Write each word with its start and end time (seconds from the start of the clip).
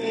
I 0.00 0.04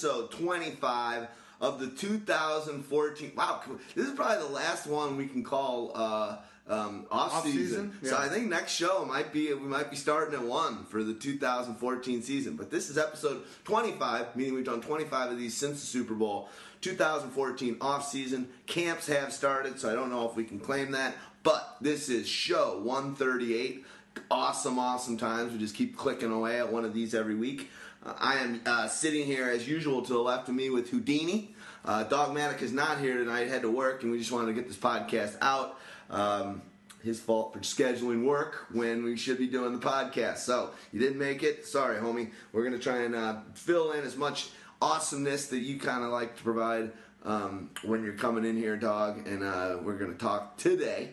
episode 0.00 0.30
25 0.30 1.28
of 1.60 1.78
the 1.78 1.88
2014. 1.88 3.32
Wow, 3.36 3.60
this 3.94 4.06
is 4.06 4.14
probably 4.14 4.38
the 4.38 4.52
last 4.52 4.86
one 4.86 5.18
we 5.18 5.26
can 5.26 5.44
call 5.44 5.92
uh, 5.94 6.38
um, 6.66 7.04
off, 7.10 7.34
Off-season? 7.34 7.92
season. 8.00 8.10
So 8.10 8.16
I 8.16 8.28
think 8.28 8.48
next 8.48 8.72
show 8.72 9.04
might 9.04 9.30
be 9.30 9.52
we 9.52 9.60
might 9.60 9.90
be 9.90 9.96
starting 9.96 10.32
at 10.40 10.42
one 10.42 10.86
for 10.86 11.04
the 11.04 11.12
2014 11.12 12.22
season. 12.22 12.56
But 12.56 12.70
this 12.70 12.88
is 12.88 12.96
episode 12.96 13.42
25, 13.64 14.36
meaning 14.36 14.54
we've 14.54 14.64
done 14.64 14.80
25 14.80 15.32
of 15.32 15.38
these 15.38 15.54
since 15.54 15.80
the 15.80 15.86
Super 15.86 16.14
Bowl. 16.14 16.48
2014 16.80 17.76
off 17.82 18.08
season 18.08 18.48
camps 18.66 19.06
have 19.06 19.34
started, 19.34 19.78
so 19.78 19.90
I 19.90 19.94
don't 19.94 20.08
know 20.08 20.26
if 20.26 20.34
we 20.34 20.44
can 20.44 20.58
claim 20.58 20.92
that. 20.92 21.14
But 21.42 21.76
this 21.82 22.08
is 22.08 22.26
show 22.26 22.78
138. 22.78 23.84
Awesome, 24.30 24.78
awesome 24.78 25.18
times. 25.18 25.52
We 25.52 25.58
just 25.58 25.74
keep 25.74 25.94
clicking 25.94 26.32
away 26.32 26.58
at 26.58 26.72
one 26.72 26.86
of 26.86 26.94
these 26.94 27.14
every 27.14 27.34
week. 27.34 27.68
I 28.04 28.36
am 28.36 28.60
uh, 28.64 28.88
sitting 28.88 29.26
here 29.26 29.48
as 29.48 29.68
usual 29.68 30.02
to 30.02 30.12
the 30.12 30.18
left 30.18 30.48
of 30.48 30.54
me 30.54 30.70
with 30.70 30.88
Houdini. 30.88 31.54
Uh, 31.84 32.04
Dogmatic 32.04 32.62
is 32.62 32.72
not 32.72 32.98
here 32.98 33.18
tonight; 33.18 33.48
had 33.48 33.62
to 33.62 33.70
work, 33.70 34.02
and 34.02 34.10
we 34.10 34.18
just 34.18 34.32
wanted 34.32 34.46
to 34.46 34.52
get 34.54 34.68
this 34.68 34.76
podcast 34.76 35.36
out. 35.42 35.78
Um, 36.08 36.62
his 37.02 37.18
fault 37.18 37.54
for 37.54 37.60
scheduling 37.60 38.24
work 38.24 38.66
when 38.72 39.02
we 39.02 39.16
should 39.16 39.38
be 39.38 39.46
doing 39.46 39.78
the 39.78 39.86
podcast. 39.86 40.38
So 40.38 40.70
you 40.92 41.00
didn't 41.00 41.18
make 41.18 41.42
it. 41.42 41.66
Sorry, 41.66 41.98
homie. 41.98 42.30
We're 42.52 42.64
gonna 42.64 42.78
try 42.78 43.02
and 43.02 43.14
uh, 43.14 43.36
fill 43.54 43.92
in 43.92 44.04
as 44.04 44.16
much 44.16 44.48
awesomeness 44.82 45.46
that 45.48 45.58
you 45.58 45.78
kind 45.78 46.04
of 46.04 46.10
like 46.10 46.36
to 46.36 46.42
provide 46.42 46.92
um, 47.24 47.70
when 47.82 48.04
you're 48.04 48.14
coming 48.14 48.44
in 48.44 48.56
here, 48.56 48.76
dog. 48.76 49.26
And 49.26 49.42
uh, 49.42 49.78
we're 49.82 49.98
gonna 49.98 50.14
talk 50.14 50.56
today 50.56 51.10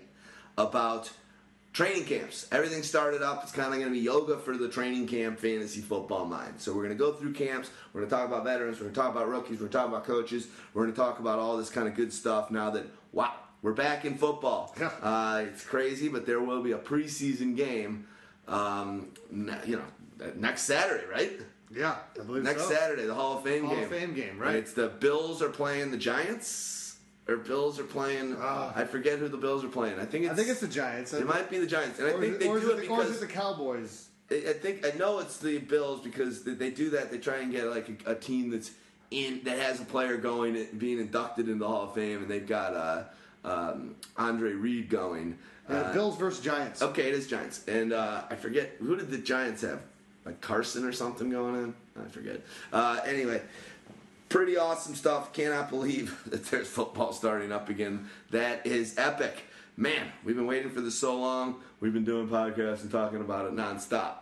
about 0.57 1.11
training 1.77 2.05
camps. 2.05 2.47
Everything 2.51 2.81
started 2.81 3.21
up. 3.21 3.43
It's 3.43 3.51
kind 3.51 3.67
of 3.67 3.73
going 3.79 3.85
to 3.85 3.91
be 3.91 3.99
yoga 3.99 4.39
for 4.39 4.57
the 4.57 4.67
training 4.67 5.05
camp 5.05 5.37
fantasy 5.37 5.79
football 5.79 6.25
mind. 6.25 6.55
So 6.57 6.71
we're 6.73 6.83
going 6.83 6.97
to 6.97 7.03
go 7.03 7.13
through 7.13 7.33
camps. 7.33 7.69
We're 7.93 8.01
going 8.01 8.09
to 8.09 8.15
talk 8.15 8.27
about 8.27 8.43
veterans. 8.43 8.77
We're 8.77 8.85
going 8.85 8.95
to 8.95 8.99
talk 8.99 9.11
about 9.11 9.29
rookies. 9.29 9.59
We're 9.59 9.67
going 9.67 9.71
to 9.71 9.77
talk 9.77 9.87
about 9.87 10.03
coaches. 10.05 10.47
We're 10.73 10.81
going 10.83 10.95
to 10.95 10.99
talk 10.99 11.19
about 11.19 11.37
all 11.37 11.55
this 11.55 11.69
kind 11.69 11.87
of 11.87 11.93
good 11.93 12.11
stuff 12.11 12.49
now 12.49 12.71
that 12.71 12.87
wow, 13.13 13.31
we're 13.61 13.73
back 13.73 14.05
in 14.05 14.17
football. 14.17 14.75
Yeah. 14.79 14.87
Uh, 15.03 15.45
it's 15.47 15.63
crazy, 15.63 16.09
but 16.09 16.25
there 16.25 16.41
will 16.41 16.63
be 16.63 16.71
a 16.71 16.79
preseason 16.79 17.55
game. 17.55 18.07
Um, 18.47 19.09
you 19.31 19.75
know, 19.77 20.31
next 20.35 20.63
Saturday, 20.63 21.05
right? 21.05 21.33
Yeah, 21.69 21.97
I 22.19 22.23
believe 22.23 22.43
Next 22.43 22.63
so. 22.63 22.73
Saturday, 22.73 23.05
the 23.05 23.13
Hall 23.13 23.37
of 23.37 23.43
Fame 23.43 23.65
Hall 23.65 23.75
game. 23.75 23.83
of 23.83 23.89
Fame 23.89 24.13
game, 24.13 24.29
And 24.29 24.39
right? 24.39 24.55
It's 24.55 24.73
the 24.73 24.87
Bills 24.87 25.41
are 25.41 25.49
playing 25.49 25.91
the 25.91 25.97
Giants. 25.97 26.76
Or 27.27 27.37
Bills 27.37 27.77
are 27.79 27.83
playing. 27.83 28.37
Ah. 28.39 28.71
I 28.75 28.85
forget 28.85 29.19
who 29.19 29.27
the 29.27 29.37
Bills 29.37 29.63
are 29.63 29.67
playing. 29.69 29.99
I 29.99 30.05
think 30.05 30.23
it's. 30.25 30.33
I 30.33 30.35
think 30.35 30.49
it's 30.49 30.61
the 30.61 30.67
Giants. 30.67 31.13
It 31.13 31.25
might 31.25 31.49
be 31.49 31.57
the 31.59 31.67
Giants, 31.67 31.99
and 31.99 32.07
I 32.07 32.11
or 32.11 32.19
think 32.21 32.33
is 32.33 32.39
they 32.39 32.45
do 32.45 32.53
it 32.53 32.57
it, 32.57 32.61
or 32.61 32.77
is 32.77 32.79
because 32.81 33.15
it 33.17 33.19
the 33.27 33.33
Cowboys? 33.33 34.07
I 34.31 34.53
think 34.53 34.85
I 34.85 34.97
know 34.97 35.19
it's 35.19 35.37
the 35.37 35.57
Bills 35.59 36.01
because 36.01 36.43
they- 36.43 36.53
they 36.53 36.69
do 36.69 36.89
that. 36.91 37.11
They 37.11 37.17
try 37.17 37.37
and 37.37 37.51
get 37.51 37.65
like 37.67 37.89
a, 38.05 38.11
a 38.11 38.15
team 38.15 38.49
that's 38.51 38.71
in 39.11 39.41
that 39.45 39.57
has 39.59 39.79
a 39.81 39.85
player 39.85 40.17
going 40.17 40.67
being 40.77 40.99
inducted 40.99 41.47
into 41.47 41.59
the 41.59 41.67
Hall 41.67 41.83
of 41.83 41.93
Fame, 41.93 42.21
and 42.23 42.29
they've 42.29 42.47
got 42.47 42.73
uh, 42.73 43.03
um, 43.45 43.95
Andre 44.17 44.51
Reed 44.53 44.89
going. 44.89 45.37
Yeah, 45.69 45.77
Uh, 45.77 45.93
Bills 45.93 46.17
versus 46.17 46.41
Giants. 46.43 46.81
Okay, 46.81 47.09
it 47.09 47.13
is 47.13 47.27
Giants, 47.27 47.65
and 47.67 47.91
uh, 47.93 48.23
I 48.29 48.35
forget 48.35 48.71
who 48.79 48.95
did 48.95 49.09
the 49.11 49.17
Giants 49.17 49.61
have, 49.63 49.81
like 50.25 50.39
Carson 50.41 50.85
or 50.85 50.91
something 50.93 51.29
going 51.29 51.55
on. 51.55 51.75
I 52.05 52.09
forget. 52.09 52.41
Uh, 52.71 52.99
anyway, 53.05 53.41
pretty 54.29 54.57
awesome 54.57 54.95
stuff. 54.95 55.33
Cannot 55.33 55.69
believe 55.69 56.21
that 56.27 56.45
there's 56.45 56.67
football 56.67 57.13
starting 57.13 57.51
up 57.51 57.69
again. 57.69 58.09
That 58.31 58.65
is 58.65 58.97
epic, 58.97 59.43
man. 59.75 60.11
We've 60.23 60.35
been 60.35 60.47
waiting 60.47 60.71
for 60.71 60.81
this 60.81 60.97
so 60.97 61.17
long. 61.19 61.61
We've 61.79 61.93
been 61.93 62.05
doing 62.05 62.27
podcasts 62.27 62.81
and 62.81 62.91
talking 62.91 63.21
about 63.21 63.45
it 63.45 63.53
nonstop. 63.53 64.15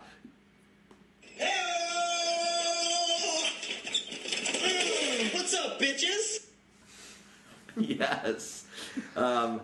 What's 5.32 5.54
up, 5.54 5.80
bitches? 5.80 6.46
yes. 7.76 8.64
Um, 9.14 9.60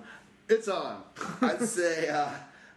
It's 0.49 0.69
on. 0.69 1.03
I'd 1.41 1.63
say 1.63 2.09
uh, 2.09 2.29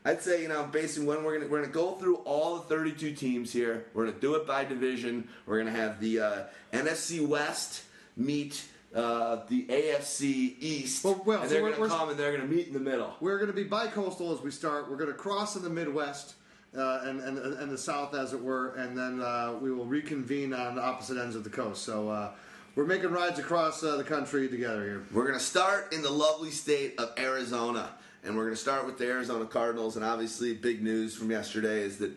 I'd 0.05 0.21
say 0.21 0.41
you 0.43 0.47
know 0.47 0.63
basically 0.71 1.07
when 1.07 1.23
we're 1.23 1.39
gonna 1.39 1.49
we're 1.51 1.61
gonna 1.61 1.73
go 1.73 1.93
through 1.95 2.17
all 2.17 2.55
the 2.57 2.61
32 2.63 3.13
teams 3.16 3.51
here. 3.51 3.85
We're 3.93 4.05
gonna 4.05 4.19
do 4.19 4.35
it 4.35 4.45
by 4.47 4.63
division. 4.63 5.27
We're 5.45 5.57
gonna 5.57 5.71
have 5.71 5.99
the 5.99 6.19
uh, 6.19 6.43
NFC 6.71 7.25
West 7.27 7.83
meet 8.16 8.63
uh, 8.95 9.41
the 9.49 9.63
AFC 9.66 10.55
East, 10.61 11.03
Well, 11.03 11.21
well, 11.25 11.41
and 11.41 11.51
they're 11.51 11.61
we're- 11.61 11.71
gonna 11.73 11.81
we're- 11.81 11.89
come 11.99 12.09
and 12.09 12.17
they're 12.17 12.31
gonna 12.31 12.47
meet 12.47 12.67
in 12.67 12.73
the 12.73 12.79
middle. 12.79 13.13
We're 13.19 13.35
going 13.38 13.49
to 13.49 13.53
be 13.53 13.63
bi-coastal 13.66 14.31
as 14.33 14.39
we 14.41 14.51
start. 14.51 14.89
We're 14.89 14.95
going 14.95 15.11
to 15.11 15.17
cross 15.17 15.57
in 15.57 15.63
the 15.63 15.69
Midwest 15.69 16.35
uh, 16.77 17.01
and, 17.03 17.19
and 17.19 17.37
and 17.37 17.69
the 17.69 17.77
South, 17.77 18.16
as 18.16 18.31
it 18.31 18.41
were, 18.41 18.69
and 18.75 18.97
then 18.97 19.19
uh, 19.22 19.55
we 19.61 19.69
will 19.73 19.85
reconvene 19.85 20.53
on 20.53 20.75
the 20.75 20.81
opposite 20.81 21.17
ends 21.17 21.35
of 21.35 21.43
the 21.43 21.49
coast. 21.49 21.83
So 21.83 22.07
uh, 22.07 22.31
we're 22.75 22.85
making 22.85 23.11
rides 23.11 23.37
across 23.37 23.83
uh, 23.83 23.97
the 23.97 24.03
country 24.05 24.47
together 24.47 24.83
here. 24.85 25.03
We're 25.11 25.25
gonna 25.27 25.39
start 25.41 25.91
in 25.91 26.01
the 26.01 26.09
lovely 26.11 26.51
state 26.51 26.97
of 26.97 27.11
Arizona, 27.17 27.89
and 28.25 28.36
we're 28.36 28.46
gonna 28.46 28.56
start 28.56 28.86
with 28.86 28.97
the 28.97 29.06
Arizona 29.06 29.46
Cardinals. 29.46 29.96
And 29.96 30.06
obviously, 30.06 30.53
big 30.53 30.81
news 30.81 31.16
from 31.16 31.31
yesterday 31.31 31.81
is 31.81 31.97
that 31.97 32.12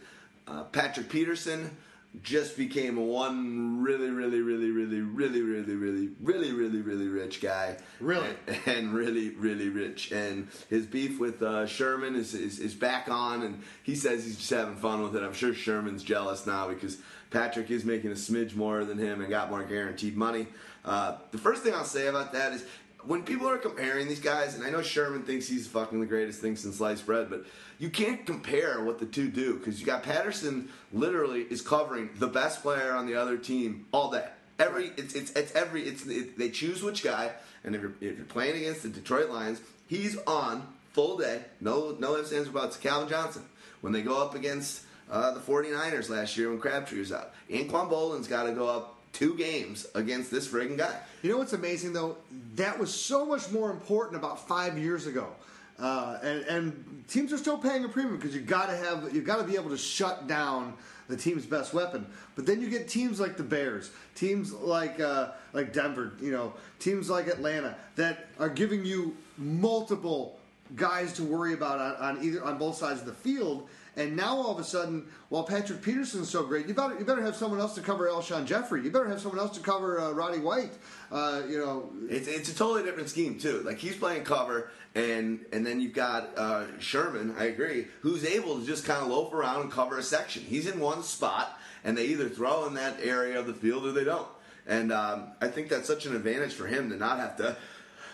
uh, 0.47 0.65
Patrick 0.65 1.09
Peterson 1.09 1.77
just 2.23 2.57
became 2.57 2.97
one 2.97 3.83
really, 3.83 4.11
really, 4.11 4.41
really, 4.41 4.71
really, 4.71 5.01
really, 5.01 5.43
really, 5.43 5.75
really, 5.75 6.09
really, 6.21 6.53
really, 6.53 6.81
really 6.81 7.09
rich 7.09 7.41
guy. 7.41 7.77
Really? 8.01 8.31
and, 8.67 8.95
really, 8.95 9.31
really 9.31 9.69
rich. 9.69 10.11
And 10.11 10.49
his 10.71 10.87
beef 10.87 11.21
with 11.21 11.43
uh, 11.43 11.67
Sherman 11.67 12.17
is, 12.17 12.35
is 12.35 12.59
is 12.59 12.75
back 12.75 13.11
on, 13.11 13.43
and 13.43 13.63
he 13.83 13.95
says 13.95 14.25
he's 14.25 14.37
just 14.37 14.51
having 14.51 14.77
fun 14.77 15.03
with 15.03 15.15
it. 15.17 15.23
I'm 15.23 15.35
sure 15.35 15.55
Sherman's 15.55 16.03
jealous 16.03 16.47
now 16.47 16.69
because 16.69 16.99
Patrick 17.31 17.71
is 17.71 17.85
making 17.85 18.11
a 18.11 18.15
smidge 18.15 18.57
more 18.57 18.85
than 18.85 18.99
him 18.99 19.21
and 19.21 19.29
got 19.29 19.51
more 19.51 19.63
guaranteed 19.63 20.17
money. 20.17 20.47
Uh, 20.85 21.17
the 21.31 21.39
first 21.39 21.63
thing 21.63 21.75
I'll 21.75 21.85
say 21.85 22.07
about 22.07 22.33
that 22.33 22.53
is 22.53 22.65
when 23.05 23.23
people 23.23 23.49
are 23.49 23.59
comparing 23.59 24.09
these 24.09 24.21
guys, 24.21 24.55
and 24.55 24.65
I 24.65 24.71
know 24.71 24.83
Sherman 24.83 25.23
thinks 25.23 25.47
he's 25.47 25.67
fucking 25.67 26.01
the 26.01 26.07
greatest 26.07 26.41
thing 26.41 26.57
since 26.57 26.77
sliced 26.77 27.07
bread, 27.07 27.31
but 27.31 27.45
you 27.79 27.91
can't 27.91 28.27
compare 28.27 28.83
what 28.83 28.99
the 28.99 29.07
two 29.07 29.29
do 29.29 29.55
because 29.55 29.81
you 29.81 29.87
got 29.87 30.03
Patterson 30.03 30.69
literally 30.93 31.43
is 31.43 31.63
covering 31.63 32.11
the 32.17 32.27
best 32.27 32.63
player 32.63 32.93
on 32.93 33.07
the 33.07 33.15
other 33.15 33.37
team 33.37 33.87
all 33.93 34.11
day. 34.11 34.29
Every 34.59 34.91
it's 34.97 35.15
it's 35.15 35.31
it's 35.33 35.55
every 35.55 35.83
it's 35.83 36.05
it, 36.07 36.37
they 36.37 36.51
choose 36.51 36.83
which 36.83 37.05
guy, 37.05 37.31
and 37.63 37.77
if 37.77 37.81
you're 37.81 37.95
if 38.01 38.17
you're 38.17 38.27
playing 38.27 38.57
against 38.57 38.83
the 38.83 38.89
Detroit 38.89 39.31
Lions, 39.31 39.61
he's 39.87 40.17
on 40.27 40.67
full 40.93 41.17
day, 41.17 41.43
no 41.61 41.97
no 42.01 42.17
ifs 42.17 42.33
ands 42.33 42.49
or 42.49 42.53
buts. 42.53 42.77
Calvin 42.77 43.09
Johnson 43.09 43.45
when 43.81 43.93
they 43.93 44.03
go 44.03 44.21
up 44.21 44.35
against 44.35 44.83
uh, 45.09 45.31
the 45.31 45.41
49ers 45.41 46.11
last 46.11 46.37
year 46.37 46.51
when 46.51 46.59
Crabtree 46.59 46.99
was 46.99 47.13
out, 47.13 47.33
Anquan 47.49 47.89
Boldin's 47.89 48.27
got 48.27 48.43
to 48.45 48.53
go 48.53 48.67
up 48.67 48.98
two 49.19 49.35
games 49.35 49.85
against 49.97 50.31
this 50.31 50.47
friggin' 50.47 50.79
guy. 50.79 50.97
You 51.23 51.33
know 51.33 51.39
what's 51.39 51.53
amazing 51.53 51.93
though? 51.93 52.17
That 52.55 52.79
was 52.79 52.95
so 52.95 53.27
much 53.27 53.51
more 53.51 53.73
important 53.73 54.17
about 54.17 54.47
five 54.47 54.79
years 54.79 55.07
ago. 55.07 55.29
Uh, 55.77 56.19
and, 56.23 56.43
and 56.45 57.05
teams 57.09 57.33
are 57.33 57.39
still 57.39 57.59
paying 57.59 57.85
a 57.85 57.89
premium 57.89 58.17
because 58.17 58.35
you 58.35 58.41
got 58.41 58.69
to 58.69 58.77
have 58.77 59.13
you 59.15 59.23
got 59.23 59.37
to 59.37 59.45
be 59.45 59.57
able 59.57 59.71
to 59.71 59.77
shut 59.77 60.29
down 60.29 60.75
the 61.09 61.17
team's 61.17 61.47
best 61.47 61.75
weapon. 61.75 62.07
But 62.37 62.47
then 62.47 62.61
you 62.61 62.71
get 62.71 62.89
teams 62.89 63.19
like 63.19 63.37
the 63.37 63.43
Bears, 63.43 63.91
teams 64.15 64.53
like 64.53 65.01
uh, 65.01 65.31
like 65.53 65.73
Denver, 65.73 66.13
you 66.21 66.31
know, 66.31 66.53
teams 66.79 67.11
like 67.11 67.27
Atlanta 67.27 67.77
that 67.97 68.27
are 68.39 68.49
giving 68.49 68.85
you 68.85 69.17
multiple 69.37 70.39
guys 70.77 71.13
to 71.15 71.25
worry 71.25 71.55
about 71.55 71.81
on, 71.81 72.17
on 72.17 72.25
either 72.25 72.45
on 72.45 72.59
both 72.59 72.77
sides 72.77 73.01
of 73.01 73.07
the 73.07 73.13
field. 73.13 73.69
And 73.99 74.17
now 74.17 74.37
all 74.37 74.53
of 74.53 74.61
a 74.61 74.65
sudden, 74.65 75.09
while 75.29 75.43
Patrick 75.43 75.83
Peterson's 75.83 76.31
so 76.31 76.45
great, 76.45 76.69
you 76.69 76.75
better 76.75 76.97
you 76.97 77.05
better 77.05 77.21
have 77.21 77.35
someone 77.35 77.59
else 77.59 77.75
to 77.75 77.81
cover 77.81 78.09
Alshon 78.09 78.47
Jeffery. 78.47 78.85
You 78.85 78.93
better 78.93 79.09
have 79.09 79.21
someone 79.21 79.41
else 79.41 79.59
to 79.59 79.61
cover 79.61 80.01
uh, 80.01 80.13
Roddy 80.13 80.39
White. 80.39 80.71
Uh, 81.11 81.43
you 81.49 81.59
know, 81.59 81.91
It's, 82.09 82.29
it's 82.29 82.49
a 82.49 82.55
totally 82.55 82.85
different 82.85 83.09
scheme 83.09 83.41
too. 83.41 83.61
Like 83.63 83.79
he's 83.79 83.97
playing 83.97 84.23
cover, 84.23 84.71
and 84.95 85.45
and 85.53 85.67
then 85.67 85.81
you've 85.81 85.95
got 85.95 86.39
uh, 86.39 86.79
Sherman. 86.79 87.35
I 87.37 87.47
agree, 87.47 87.89
who's 88.03 88.25
able 88.25 88.61
to 88.61 88.65
just 88.65 88.85
kind 88.85 89.03
of 89.03 89.09
loaf 89.09 89.33
around 89.33 89.63
and 89.63 89.73
cover 89.73 89.99
a 89.99 90.03
section. 90.05 90.45
He's 90.45 90.69
in 90.69 90.79
one 90.79 91.03
spot, 91.03 91.59
and 91.83 91.99
they 91.99 92.07
either 92.07 92.29
throw 92.29 92.69
in 92.69 92.75
that 92.75 93.01
area 93.03 93.37
of 93.41 93.49
the 93.49 93.55
field 93.55 93.85
or 93.85 93.91
they 93.91 94.05
don't. 94.05 94.29
And 94.65 94.93
um, 94.93 95.33
I 95.41 95.49
think 95.49 95.71
that's 95.71 95.89
such 95.89 96.07
an 96.07 96.15
advantage 96.15 96.53
for 96.53 96.69
him 96.69 96.91
to 96.91 96.97
not 96.97 97.19
have 97.19 97.37
to. 97.39 97.57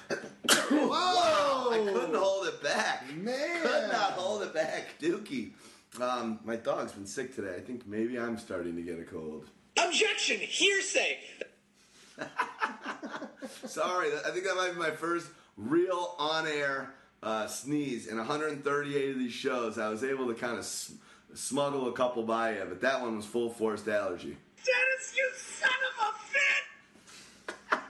wow! 0.71 1.69
I 1.73 1.79
couldn't 1.93 2.15
hold 2.15 2.47
it 2.47 2.63
back. 2.63 3.15
Man. 3.15 3.63
could 3.63 3.89
not 3.93 4.13
hold 4.13 4.43
it 4.43 4.55
back, 4.55 4.99
Dookie. 5.01 5.51
Um, 6.01 6.41
my 6.45 6.57
dog's 6.57 6.93
been 6.93 7.07
sick 7.07 7.35
today. 7.35 7.55
I 7.57 7.61
think 7.61 7.87
maybe 7.87 8.19
I'm 8.19 8.37
starting 8.39 8.75
to 8.77 8.83
get 8.83 8.99
a 8.99 9.05
cold. 9.05 9.47
Objection! 9.77 10.39
Hearsay! 10.41 11.19
Sorry, 13.67 14.09
I 14.27 14.31
think 14.31 14.45
that 14.45 14.55
might 14.57 14.73
be 14.73 14.79
my 14.79 14.91
first 14.91 15.29
real 15.57 16.15
on-air 16.19 16.95
uh, 17.23 17.47
sneeze 17.47 18.07
in 18.07 18.17
138 18.19 19.11
of 19.11 19.19
these 19.19 19.33
shows. 19.33 19.79
I 19.79 19.89
was 19.89 20.03
able 20.05 20.27
to 20.29 20.35
kind 20.35 20.55
of 20.55 20.61
s- 20.61 20.93
smuggle 21.35 21.89
a 21.89 21.93
couple 21.93 22.23
by 22.25 22.55
you, 22.57 22.65
but 22.69 22.81
that 22.81 23.01
one 23.01 23.17
was 23.17 23.27
full 23.27 23.51
forced 23.51 23.89
allergy. 23.89 24.37
Dennis, 24.65 25.15
you 25.17 25.31
son 25.37 25.71
of 25.91 26.07
a 26.07 26.13
bitch! 27.71 27.81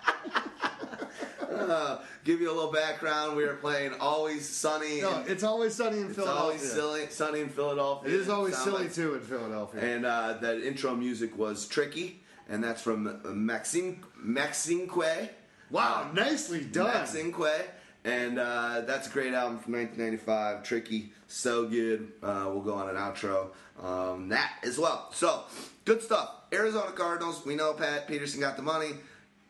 Uh, 1.64 1.98
give 2.25 2.41
you 2.41 2.50
a 2.50 2.55
little 2.55 2.73
background. 2.73 3.37
We 3.37 3.44
are 3.44 3.55
playing 3.56 3.93
Always 4.00 4.49
Sunny. 4.49 5.00
no, 5.03 5.21
in- 5.21 5.29
it's 5.31 5.43
always 5.44 5.75
sunny 5.75 5.99
in 5.99 6.12
Philadelphia. 6.15 6.55
it's 6.56 6.75
Philadelphia. 6.75 6.85
always 6.94 7.06
silly, 7.06 7.06
sunny 7.11 7.41
in 7.41 7.49
Philadelphia. 7.49 8.09
It 8.12 8.21
is 8.21 8.29
always 8.29 8.55
Sound 8.55 8.65
silly 8.65 8.85
like- 8.85 8.94
too 8.94 9.15
in 9.15 9.21
Philadelphia. 9.21 9.81
And 9.81 10.06
uh, 10.06 10.35
that 10.41 10.61
intro 10.62 10.94
music 10.94 11.37
was 11.38 11.67
tricky, 11.67 12.23
and 12.49 12.62
that's 12.65 12.82
from 12.82 13.06
uh, 13.06 13.29
Maxine 13.31 14.03
Maxinquaye. 14.25 15.31
wow, 15.71 16.06
Um, 16.09 16.15
nicely 16.15 16.61
done. 16.65 16.91
Maxinquaye. 16.94 17.67
And 18.06 18.38
uh, 18.38 18.82
that's 18.87 19.06
a 19.09 19.11
great 19.11 19.32
album 19.32 19.59
from 19.61 19.73
1995. 19.75 20.62
Tricky, 20.62 21.12
so 21.26 21.67
good. 21.67 22.12
Uh, 22.23 22.44
we'll 22.53 22.61
go 22.61 22.75
on 22.75 22.91
an 22.91 22.97
outro. 22.97 23.49
Um, 23.82 24.29
that 24.29 24.59
as 24.62 24.79
well. 24.79 25.09
So, 25.15 25.44
good 25.87 26.03
stuff. 26.03 26.31
Arizona 26.53 26.93
Cardinals. 26.93 27.47
We 27.47 27.55
know 27.56 27.73
Pat 27.73 28.06
Peterson 28.06 28.41
got 28.41 28.56
the 28.56 28.62
money. 28.62 28.91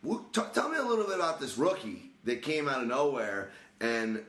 T- 0.05 0.41
tell 0.53 0.69
me 0.69 0.77
a 0.77 0.83
little 0.83 1.03
bit 1.05 1.15
about 1.15 1.41
this 1.41 1.57
rookie 1.57 2.11
that 2.25 2.41
came 2.41 2.67
out 2.67 2.81
of 2.81 2.87
nowhere 2.87 3.51
and 3.79 4.23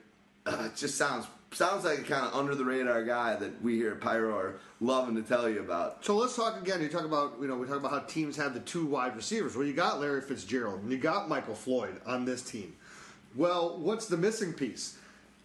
uh, 0.47 0.65
it 0.67 0.77
just 0.77 0.97
sounds 0.97 1.27
sounds 1.53 1.85
like 1.85 1.99
a 1.99 2.03
kind 2.03 2.27
of 2.27 2.35
under 2.35 2.55
the 2.55 2.65
radar 2.65 3.03
guy 3.03 3.37
that 3.37 3.63
we 3.63 3.77
here 3.77 3.93
at 3.93 4.01
Pyro 4.01 4.37
are 4.37 4.61
loving 4.81 5.15
to 5.15 5.23
tell 5.23 5.49
you 5.49 5.61
about. 5.61 6.05
So 6.05 6.17
let's 6.17 6.37
talk 6.37 6.61
again. 6.61 6.83
You 6.83 6.89
talk 6.89 7.05
about 7.05 7.37
you 7.41 7.49
know 7.49 7.57
we 7.57 7.67
talk 7.67 7.79
about 7.79 7.91
how 7.91 8.01
teams 8.01 8.37
have 8.37 8.55
the 8.55 8.61
two 8.61 8.87
wide 8.87 9.17
receivers. 9.17 9.57
Well, 9.57 9.67
you 9.67 9.73
got 9.73 10.01
Larry 10.01 10.21
Fitzgerald 10.21 10.83
and 10.83 10.93
you 10.93 10.99
got 10.99 11.29
Michael 11.29 11.55
Floyd 11.55 12.01
on 12.07 12.25
this 12.25 12.43
team. 12.43 12.77
Well, 13.35 13.79
what's 13.79 14.07
the 14.07 14.17
missing 14.17 14.53
piece? 14.53 14.99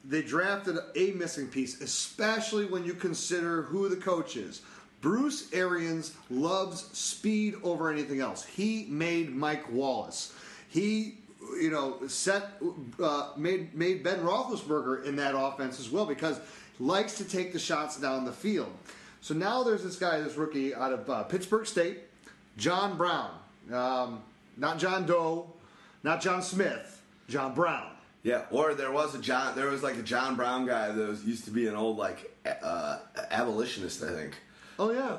They 0.03 0.21
drafted 0.21 0.77
a 0.95 1.12
missing 1.12 1.48
piece, 1.48 1.81
especially 1.81 2.65
when 2.65 2.83
you 2.83 2.94
consider 2.94 3.63
who 3.63 3.88
the 3.88 3.98
coach 3.98 4.36
is. 4.36 4.62
Bruce 5.01 5.51
Arians 5.53 6.13
loves 6.30 6.86
speed 6.98 7.56
over 7.63 7.92
anything 7.92 8.19
else. 8.19 8.44
He 8.45 8.86
made 8.89 9.36
Mike 9.36 9.71
Wallace. 9.71 10.33
He, 10.69 11.18
you 11.59 11.69
know, 11.69 12.06
set 12.07 12.62
uh, 13.01 13.30
made 13.38 13.74
made 13.74 14.03
Ben 14.03 14.19
Roethlisberger 14.19 15.06
in 15.06 15.15
that 15.18 15.33
offense 15.38 15.80
as 15.80 15.89
well 15.89 16.06
because 16.06 16.39
likes 16.80 17.18
to 17.18 17.25
take 17.25 17.53
the 17.53 17.59
shots 17.59 17.98
down 17.98 18.25
the 18.25 18.31
field. 18.31 18.71
So 19.21 19.33
now 19.33 19.63
there's 19.63 19.83
this 19.83 19.98
guy, 19.98 20.19
this 20.19 20.36
rookie 20.36 20.74
out 20.74 20.92
of 20.94 21.09
uh, 21.09 21.24
Pittsburg 21.24 21.68
State, 21.68 22.00
John 22.57 22.98
Brown, 22.98 23.31
um, 23.71 24.21
not 24.57 24.80
John 24.80 25.06
Doe, 25.06 25.48
not 26.03 26.21
John 26.21 26.42
Smith, 26.42 27.01
John 27.30 27.53
Brown. 27.53 27.92
Yeah, 28.24 28.44
or 28.51 28.74
there 28.74 28.92
was 28.92 29.15
a 29.15 29.19
John. 29.19 29.56
There 29.56 29.68
was 29.68 29.81
like 29.83 29.95
a 29.95 30.03
John 30.03 30.36
Brown 30.36 30.65
guy 30.65 30.92
that 30.92 31.07
was 31.07 31.24
used 31.24 31.45
to 31.45 31.51
be 31.51 31.68
an 31.68 31.75
old 31.75 31.98
like 31.98 32.36
uh, 32.62 33.00
abolitionist, 33.31 34.03
I 34.03 34.09
think. 34.12 34.36
Oh 34.77 34.92
yeah, 34.92 35.18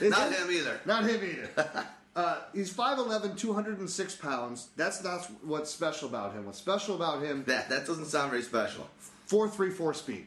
Not 0.08 0.32
him 0.32 0.50
either. 0.50 0.80
Not 0.84 1.04
him 1.04 1.20
either. 1.24 1.86
Uh, 2.16 2.38
he's 2.52 2.72
5'11", 2.72 3.36
206 3.36 4.14
pounds. 4.16 4.68
That's 4.76 5.02
not 5.04 5.30
what's 5.42 5.70
special 5.70 6.08
about 6.08 6.32
him. 6.32 6.46
What's 6.46 6.58
special 6.58 6.96
about 6.96 7.22
him, 7.22 7.44
That 7.46 7.68
that 7.68 7.86
doesn't 7.86 8.06
sound 8.06 8.30
very 8.30 8.42
special. 8.42 8.88
4.34 9.28 9.94
speed. 9.94 10.26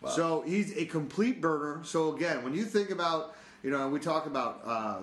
Wow. 0.00 0.10
So 0.10 0.40
he's 0.42 0.76
a 0.76 0.84
complete 0.84 1.40
burner. 1.40 1.80
So 1.82 2.14
again, 2.14 2.44
when 2.44 2.54
you 2.54 2.64
think 2.64 2.90
about, 2.90 3.34
you 3.64 3.70
know, 3.70 3.88
we 3.88 3.98
talk 3.98 4.26
about, 4.26 4.60
uh, 4.64 4.98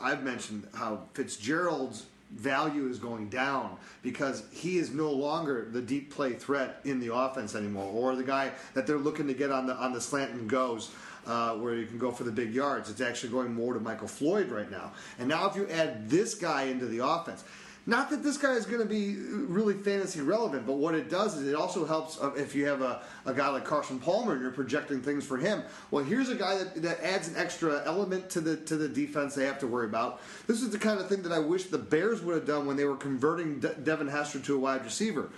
I've 0.00 0.24
mentioned 0.24 0.66
how 0.74 1.02
Fitzgerald's 1.14 2.06
value 2.32 2.88
is 2.88 2.98
going 2.98 3.28
down 3.28 3.76
because 4.02 4.44
he 4.52 4.78
is 4.78 4.90
no 4.90 5.10
longer 5.10 5.68
the 5.70 5.82
deep 5.82 6.12
play 6.12 6.32
threat 6.32 6.80
in 6.84 7.00
the 7.00 7.14
offense 7.14 7.54
anymore, 7.54 7.92
or 7.92 8.16
the 8.16 8.24
guy 8.24 8.52
that 8.74 8.86
they're 8.86 8.98
looking 8.98 9.26
to 9.26 9.34
get 9.34 9.50
on 9.50 9.66
the 9.66 9.74
on 9.74 9.92
the 9.92 10.00
slant 10.00 10.32
and 10.32 10.48
goes. 10.48 10.90
Uh, 11.26 11.54
where 11.56 11.74
you 11.74 11.84
can 11.84 11.98
go 11.98 12.10
for 12.10 12.24
the 12.24 12.32
big 12.32 12.54
yards. 12.54 12.88
It's 12.88 13.02
actually 13.02 13.30
going 13.30 13.52
more 13.52 13.74
to 13.74 13.80
Michael 13.80 14.08
Floyd 14.08 14.48
right 14.48 14.70
now. 14.70 14.92
And 15.18 15.28
now, 15.28 15.48
if 15.48 15.54
you 15.54 15.68
add 15.68 16.08
this 16.08 16.34
guy 16.34 16.62
into 16.62 16.86
the 16.86 17.04
offense, 17.06 17.44
not 17.86 18.10
that 18.10 18.22
this 18.22 18.36
guy 18.36 18.52
is 18.52 18.66
going 18.66 18.80
to 18.80 18.88
be 18.88 19.16
really 19.16 19.74
fantasy 19.74 20.20
relevant, 20.20 20.66
but 20.66 20.74
what 20.74 20.94
it 20.94 21.08
does 21.08 21.36
is 21.36 21.48
it 21.48 21.54
also 21.54 21.86
helps 21.86 22.20
uh, 22.20 22.30
if 22.36 22.54
you 22.54 22.66
have 22.66 22.82
a, 22.82 23.02
a 23.24 23.32
guy 23.32 23.48
like 23.48 23.64
Carson 23.64 23.98
Palmer 23.98 24.32
and 24.32 24.42
you're 24.42 24.50
projecting 24.50 25.00
things 25.00 25.26
for 25.26 25.38
him. 25.38 25.62
Well, 25.90 26.04
here's 26.04 26.28
a 26.28 26.34
guy 26.34 26.58
that, 26.58 26.82
that 26.82 27.02
adds 27.02 27.28
an 27.28 27.36
extra 27.36 27.82
element 27.86 28.28
to 28.30 28.40
the 28.40 28.56
to 28.58 28.76
the 28.76 28.88
defense 28.88 29.34
they 29.34 29.46
have 29.46 29.58
to 29.60 29.66
worry 29.66 29.86
about. 29.86 30.20
This 30.46 30.62
is 30.62 30.70
the 30.70 30.78
kind 30.78 31.00
of 31.00 31.08
thing 31.08 31.22
that 31.22 31.32
I 31.32 31.38
wish 31.38 31.64
the 31.64 31.78
Bears 31.78 32.20
would 32.20 32.34
have 32.34 32.46
done 32.46 32.66
when 32.66 32.76
they 32.76 32.84
were 32.84 32.96
converting 32.96 33.60
De- 33.60 33.74
Devin 33.74 34.08
Hester 34.08 34.40
to 34.40 34.56
a 34.56 34.58
wide 34.58 34.84
receiver. 34.84 35.30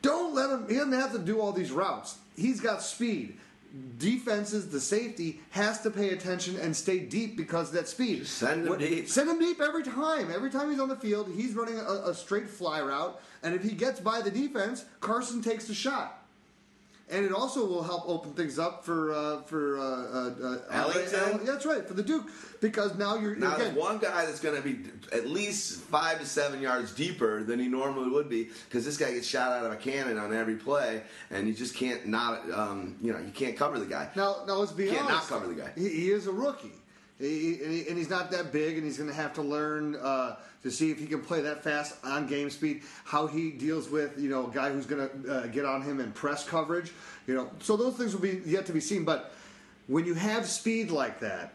Don't 0.00 0.34
let 0.34 0.50
him. 0.50 0.68
He 0.68 0.76
doesn't 0.76 0.92
have 0.92 1.12
to 1.12 1.18
do 1.18 1.40
all 1.40 1.52
these 1.52 1.72
routes. 1.72 2.18
He's 2.36 2.60
got 2.60 2.82
speed. 2.82 3.36
Defenses, 3.98 4.68
the 4.70 4.80
safety 4.80 5.40
has 5.50 5.80
to 5.80 5.90
pay 5.90 6.10
attention 6.10 6.56
and 6.56 6.76
stay 6.76 6.98
deep 7.00 7.36
because 7.36 7.68
of 7.68 7.74
that 7.74 7.88
speed. 7.88 8.20
Just 8.20 8.38
send 8.38 8.62
him 8.62 8.68
What- 8.68 8.78
deep. 8.78 9.08
Send 9.08 9.28
him 9.28 9.38
deep 9.38 9.60
every 9.60 9.82
time. 9.82 10.30
Every 10.30 10.50
time 10.50 10.70
he's 10.70 10.78
on 10.80 10.88
the 10.88 10.96
field, 10.96 11.28
he's 11.34 11.54
running 11.54 11.78
a, 11.78 12.02
a 12.10 12.14
straight 12.14 12.48
fly 12.48 12.80
route, 12.80 13.20
and 13.42 13.54
if 13.54 13.62
he 13.62 13.70
gets 13.72 14.00
by 14.00 14.20
the 14.20 14.30
defense, 14.30 14.84
Carson 15.00 15.42
takes 15.42 15.66
the 15.66 15.74
shot. 15.74 16.23
And 17.10 17.24
it 17.26 17.32
also 17.32 17.66
will 17.66 17.82
help 17.82 18.04
open 18.08 18.32
things 18.32 18.58
up 18.58 18.82
for 18.84 19.12
uh, 19.12 19.42
for 19.42 19.78
uh, 19.78 19.82
uh, 19.82 20.34
uh, 20.42 20.58
Ellington? 20.70 21.20
Andre- 21.20 21.44
yeah, 21.44 21.52
that's 21.52 21.66
right 21.66 21.86
for 21.86 21.92
the 21.92 22.02
Duke 22.02 22.24
because 22.62 22.94
now 22.96 23.16
you're 23.16 23.36
Now 23.36 23.56
again 23.56 23.74
there's 23.74 23.76
one 23.76 23.98
guy 23.98 24.24
that's 24.24 24.40
going 24.40 24.56
to 24.56 24.62
be 24.62 24.78
at 25.12 25.26
least 25.28 25.80
five 25.82 26.18
to 26.20 26.24
seven 26.26 26.62
yards 26.62 26.92
deeper 26.94 27.42
than 27.44 27.58
he 27.60 27.68
normally 27.68 28.08
would 28.10 28.30
be 28.30 28.48
because 28.68 28.86
this 28.86 28.96
guy 28.96 29.12
gets 29.12 29.26
shot 29.26 29.52
out 29.52 29.66
of 29.66 29.72
a 29.72 29.76
cannon 29.76 30.16
on 30.16 30.32
every 30.34 30.54
play, 30.56 31.02
and 31.30 31.46
you 31.46 31.52
just 31.52 31.74
can't 31.74 32.06
not 32.06 32.50
um, 32.50 32.96
you 33.02 33.12
know 33.12 33.18
you 33.18 33.32
can't 33.32 33.56
cover 33.56 33.78
the 33.78 33.84
guy. 33.86 34.08
Now, 34.16 34.36
now 34.46 34.54
let's 34.54 34.72
be 34.72 34.88
Can't 34.88 35.06
not 35.06 35.26
cover 35.28 35.46
the 35.46 35.54
guy. 35.54 35.72
He, 35.76 35.88
he 35.90 36.10
is 36.10 36.26
a 36.26 36.32
rookie, 36.32 36.72
He- 37.18 37.60
and, 37.62 37.70
he- 37.72 37.88
and 37.88 37.98
he's 37.98 38.08
not 38.10 38.30
that 38.30 38.50
big, 38.50 38.76
and 38.78 38.84
he's 38.86 38.96
going 38.96 39.10
to 39.10 39.14
have 39.14 39.34
to 39.34 39.42
learn 39.42 39.94
uh, 39.96 40.36
to 40.64 40.70
see 40.70 40.90
if 40.90 40.98
he 40.98 41.06
can 41.06 41.20
play 41.20 41.42
that 41.42 41.62
fast 41.62 41.94
on 42.02 42.26
game 42.26 42.50
speed. 42.50 42.82
How 43.04 43.28
he 43.28 43.50
deals 43.50 43.88
with 43.88 44.18
you 44.18 44.28
know 44.28 44.48
a 44.48 44.50
guy 44.52 44.72
who's 44.72 44.86
going 44.86 45.08
to 45.08 45.32
uh, 45.32 45.46
get 45.46 45.64
on 45.64 45.82
him 45.82 46.00
in 46.00 46.10
press 46.10 46.44
coverage. 46.44 46.92
You 47.28 47.34
know, 47.34 47.50
so 47.60 47.76
those 47.76 47.96
things 47.96 48.12
will 48.12 48.22
be 48.22 48.42
yet 48.44 48.66
to 48.66 48.72
be 48.72 48.80
seen. 48.80 49.04
But 49.04 49.32
when 49.86 50.04
you 50.04 50.14
have 50.14 50.48
speed 50.48 50.90
like 50.90 51.20
that. 51.20 51.54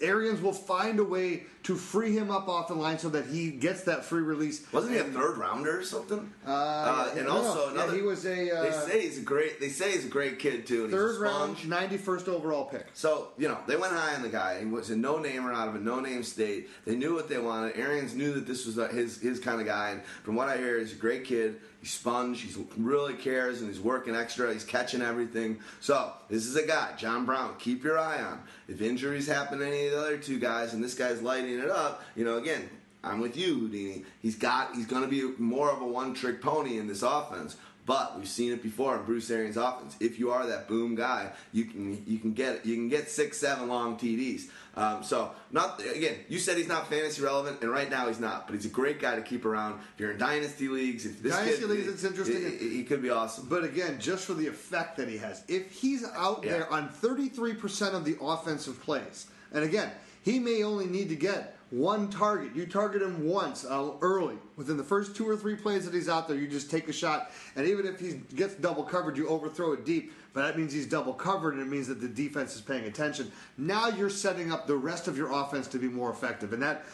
Arians 0.00 0.40
will 0.40 0.52
find 0.52 0.98
a 0.98 1.04
way 1.04 1.44
to 1.64 1.74
free 1.74 2.16
him 2.16 2.30
up 2.30 2.48
off 2.48 2.68
the 2.68 2.74
line 2.74 2.96
so 2.96 3.08
that 3.08 3.26
he 3.26 3.50
gets 3.50 3.82
that 3.82 4.04
free 4.04 4.22
release. 4.22 4.64
Wasn't 4.72 4.92
he 4.92 5.00
a 5.00 5.04
third 5.04 5.36
rounder 5.36 5.80
or 5.80 5.82
something? 5.82 6.32
Uh, 6.46 7.10
yeah, 7.12 7.18
and 7.18 7.26
no, 7.26 7.38
also 7.38 7.74
yeah, 7.74 7.92
he 7.92 8.02
was 8.02 8.24
a, 8.24 8.56
uh, 8.56 8.62
they 8.62 8.70
say 8.70 9.02
he's 9.02 9.18
a 9.18 9.22
great. 9.22 9.58
They 9.58 9.68
say 9.68 9.92
he's 9.92 10.04
a 10.04 10.08
great 10.08 10.38
kid 10.38 10.66
too. 10.66 10.88
Third 10.88 11.20
round, 11.20 11.68
ninety 11.68 11.96
first 11.96 12.28
overall 12.28 12.66
pick? 12.66 12.86
So, 12.94 13.28
you 13.36 13.48
know, 13.48 13.58
they 13.66 13.76
went 13.76 13.92
high 13.92 14.14
on 14.14 14.22
the 14.22 14.28
guy. 14.28 14.60
He 14.60 14.66
was 14.66 14.90
a 14.90 14.96
no 14.96 15.18
namer 15.18 15.52
out 15.52 15.66
of 15.66 15.74
a 15.74 15.80
no 15.80 15.98
name 15.98 16.22
state. 16.22 16.68
They 16.84 16.94
knew 16.94 17.14
what 17.14 17.28
they 17.28 17.38
wanted. 17.38 17.76
Arians 17.76 18.14
knew 18.14 18.32
that 18.34 18.46
this 18.46 18.64
was 18.64 18.78
uh, 18.78 18.88
his 18.88 19.20
his 19.20 19.40
kind 19.40 19.60
of 19.60 19.66
guy. 19.66 19.90
And 19.90 20.04
from 20.22 20.36
what 20.36 20.48
I 20.48 20.58
hear, 20.58 20.78
he's 20.78 20.92
a 20.92 20.96
great 20.96 21.24
kid. 21.24 21.60
He's 21.86 21.94
sponge. 21.94 22.40
He 22.40 22.52
really 22.76 23.14
cares 23.14 23.60
and 23.60 23.70
he's 23.70 23.78
working 23.78 24.16
extra. 24.16 24.52
He's 24.52 24.64
catching 24.64 25.02
everything. 25.02 25.60
So, 25.78 26.14
this 26.28 26.44
is 26.44 26.56
a 26.56 26.66
guy, 26.66 26.94
John 26.98 27.24
Brown. 27.24 27.54
Keep 27.60 27.84
your 27.84 27.96
eye 27.96 28.20
on. 28.20 28.42
If 28.66 28.82
injuries 28.82 29.28
happen 29.28 29.60
to 29.60 29.66
any 29.68 29.86
of 29.86 29.92
the 29.92 30.00
other 30.00 30.18
two 30.18 30.40
guys 30.40 30.74
and 30.74 30.82
this 30.82 30.94
guy's 30.94 31.22
lighting 31.22 31.60
it 31.60 31.70
up, 31.70 32.02
you 32.16 32.24
know, 32.24 32.38
again, 32.38 32.68
I'm 33.04 33.20
with 33.20 33.36
you, 33.36 33.54
Houdini. 33.54 34.04
He's 34.20 34.34
got 34.34 34.74
he's 34.74 34.86
going 34.86 35.04
to 35.04 35.08
be 35.08 35.40
more 35.40 35.70
of 35.70 35.80
a 35.80 35.86
one 35.86 36.12
trick 36.12 36.42
pony 36.42 36.76
in 36.78 36.88
this 36.88 37.04
offense. 37.04 37.56
But 37.86 38.18
we've 38.18 38.26
seen 38.26 38.50
it 38.50 38.64
before 38.64 38.96
in 38.96 39.04
Bruce 39.04 39.30
Arians' 39.30 39.56
offense. 39.56 39.94
If 40.00 40.18
you 40.18 40.32
are 40.32 40.44
that 40.44 40.66
boom 40.66 40.96
guy, 40.96 41.30
you 41.52 41.66
can 41.66 42.02
you 42.04 42.18
can 42.18 42.32
get 42.32 42.66
you 42.66 42.74
can 42.74 42.88
get 42.88 43.08
six, 43.08 43.38
seven 43.38 43.68
long 43.68 43.96
TDs. 43.96 44.48
Um, 44.76 45.02
so 45.02 45.30
not 45.50 45.80
again. 45.80 46.16
You 46.28 46.38
said 46.38 46.58
he's 46.58 46.68
not 46.68 46.88
fantasy 46.90 47.22
relevant, 47.22 47.62
and 47.62 47.70
right 47.70 47.88
now 47.90 48.08
he's 48.08 48.20
not. 48.20 48.46
But 48.46 48.54
he's 48.56 48.66
a 48.66 48.70
great 48.70 49.00
guy 49.00 49.16
to 49.16 49.22
keep 49.22 49.46
around. 49.46 49.80
If 49.94 50.00
you're 50.00 50.10
in 50.10 50.18
dynasty 50.18 50.68
leagues, 50.68 51.06
if 51.06 51.22
this 51.22 51.32
Dynasty 51.32 51.60
kid, 51.62 51.70
leagues, 51.70 51.86
it's 51.88 52.04
interesting. 52.04 52.42
He, 52.58 52.68
he 52.76 52.84
could 52.84 53.00
be 53.00 53.08
awesome. 53.08 53.46
But 53.48 53.64
again, 53.64 53.98
just 53.98 54.26
for 54.26 54.34
the 54.34 54.46
effect 54.46 54.98
that 54.98 55.08
he 55.08 55.16
has, 55.16 55.42
if 55.48 55.70
he's 55.70 56.04
out 56.14 56.44
Yeah. 56.44 56.52
there 56.52 56.72
on 56.72 56.90
33% 56.90 57.94
of 57.94 58.04
the 58.04 58.18
offensive 58.20 58.78
plays, 58.82 59.26
and 59.52 59.64
again, 59.64 59.90
he 60.22 60.38
may 60.38 60.62
only 60.62 60.86
need 60.86 61.08
to 61.08 61.16
get 61.16 61.55
one 61.70 62.08
target. 62.08 62.54
You 62.54 62.66
target 62.66 63.02
him 63.02 63.26
once 63.26 63.64
uh, 63.64 63.90
early. 64.00 64.36
Within 64.56 64.76
the 64.76 64.84
first 64.84 65.16
two 65.16 65.28
or 65.28 65.36
three 65.36 65.56
plays 65.56 65.84
that 65.84 65.92
he's 65.92 66.08
out 66.08 66.28
there, 66.28 66.36
you 66.36 66.46
just 66.46 66.70
take 66.70 66.88
a 66.88 66.92
shot. 66.92 67.32
And 67.56 67.66
even 67.66 67.86
if 67.86 67.98
he 67.98 68.20
gets 68.34 68.54
double 68.54 68.84
covered, 68.84 69.16
you 69.16 69.28
overthrow 69.28 69.72
it 69.72 69.84
deep. 69.84 70.12
But 70.32 70.42
that 70.42 70.58
means 70.58 70.72
he's 70.72 70.86
double 70.86 71.14
covered, 71.14 71.54
and 71.54 71.62
it 71.62 71.68
means 71.68 71.88
that 71.88 72.00
the 72.00 72.08
defense 72.08 72.54
is 72.54 72.60
paying 72.60 72.84
attention. 72.84 73.32
Now 73.56 73.88
you're 73.88 74.10
setting 74.10 74.52
up 74.52 74.66
the 74.66 74.76
rest 74.76 75.08
of 75.08 75.16
your 75.16 75.32
offense 75.32 75.66
to 75.68 75.78
be 75.78 75.88
more 75.88 76.10
effective. 76.10 76.52
And 76.52 76.62
that, 76.62 76.84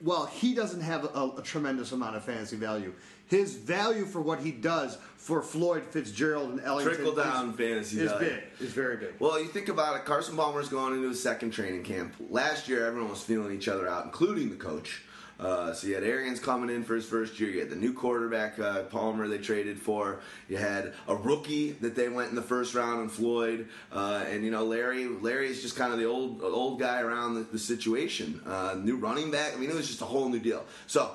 well, 0.00 0.26
he 0.26 0.54
doesn't 0.54 0.80
have 0.80 1.04
a, 1.04 1.32
a 1.36 1.42
tremendous 1.42 1.92
amount 1.92 2.16
of 2.16 2.24
fantasy 2.24 2.56
value. 2.56 2.94
His 3.26 3.54
value 3.54 4.06
for 4.06 4.20
what 4.20 4.40
he 4.40 4.50
does 4.50 4.98
for 5.20 5.42
Floyd 5.42 5.84
Fitzgerald 5.90 6.50
and 6.50 6.60
Ellington 6.62 6.94
Trickle 6.94 7.14
down 7.14 7.50
is, 7.50 7.56
fantasy 7.56 8.00
is 8.00 8.10
value. 8.10 8.28
big. 8.30 8.42
Is 8.58 8.72
very 8.72 8.96
big. 8.96 9.14
Well, 9.18 9.38
you 9.38 9.48
think 9.48 9.68
about 9.68 9.94
it. 9.96 10.06
Carson 10.06 10.34
Palmer's 10.34 10.70
going 10.70 10.94
into 10.94 11.08
his 11.08 11.22
second 11.22 11.50
training 11.50 11.84
camp. 11.84 12.14
Last 12.30 12.68
year, 12.68 12.86
everyone 12.86 13.10
was 13.10 13.22
feeling 13.22 13.54
each 13.54 13.68
other 13.68 13.86
out, 13.86 14.06
including 14.06 14.48
the 14.48 14.56
coach. 14.56 15.02
Uh, 15.40 15.72
so 15.72 15.86
you 15.86 15.94
had 15.94 16.04
Arians 16.04 16.38
coming 16.38 16.68
in 16.68 16.84
for 16.84 16.94
his 16.94 17.06
first 17.06 17.40
year. 17.40 17.50
You 17.50 17.60
had 17.60 17.70
the 17.70 17.76
new 17.76 17.94
quarterback 17.94 18.58
uh, 18.58 18.82
Palmer 18.84 19.26
they 19.26 19.38
traded 19.38 19.80
for. 19.80 20.20
You 20.48 20.58
had 20.58 20.92
a 21.08 21.16
rookie 21.16 21.72
that 21.72 21.96
they 21.96 22.08
went 22.10 22.28
in 22.28 22.34
the 22.36 22.42
first 22.42 22.74
round 22.74 23.00
in 23.00 23.08
Floyd, 23.08 23.68
uh, 23.90 24.24
and 24.28 24.44
you 24.44 24.50
know 24.50 24.64
Larry. 24.64 25.06
Larry's 25.06 25.62
just 25.62 25.76
kind 25.76 25.92
of 25.92 25.98
the 25.98 26.04
old 26.04 26.42
old 26.42 26.78
guy 26.78 27.00
around 27.00 27.34
the, 27.34 27.40
the 27.40 27.58
situation. 27.58 28.40
Uh, 28.46 28.76
new 28.78 28.96
running 28.96 29.30
back. 29.30 29.54
I 29.54 29.56
mean, 29.56 29.70
it 29.70 29.76
was 29.76 29.88
just 29.88 30.02
a 30.02 30.06
whole 30.06 30.28
new 30.28 30.40
deal. 30.40 30.64
So 30.86 31.10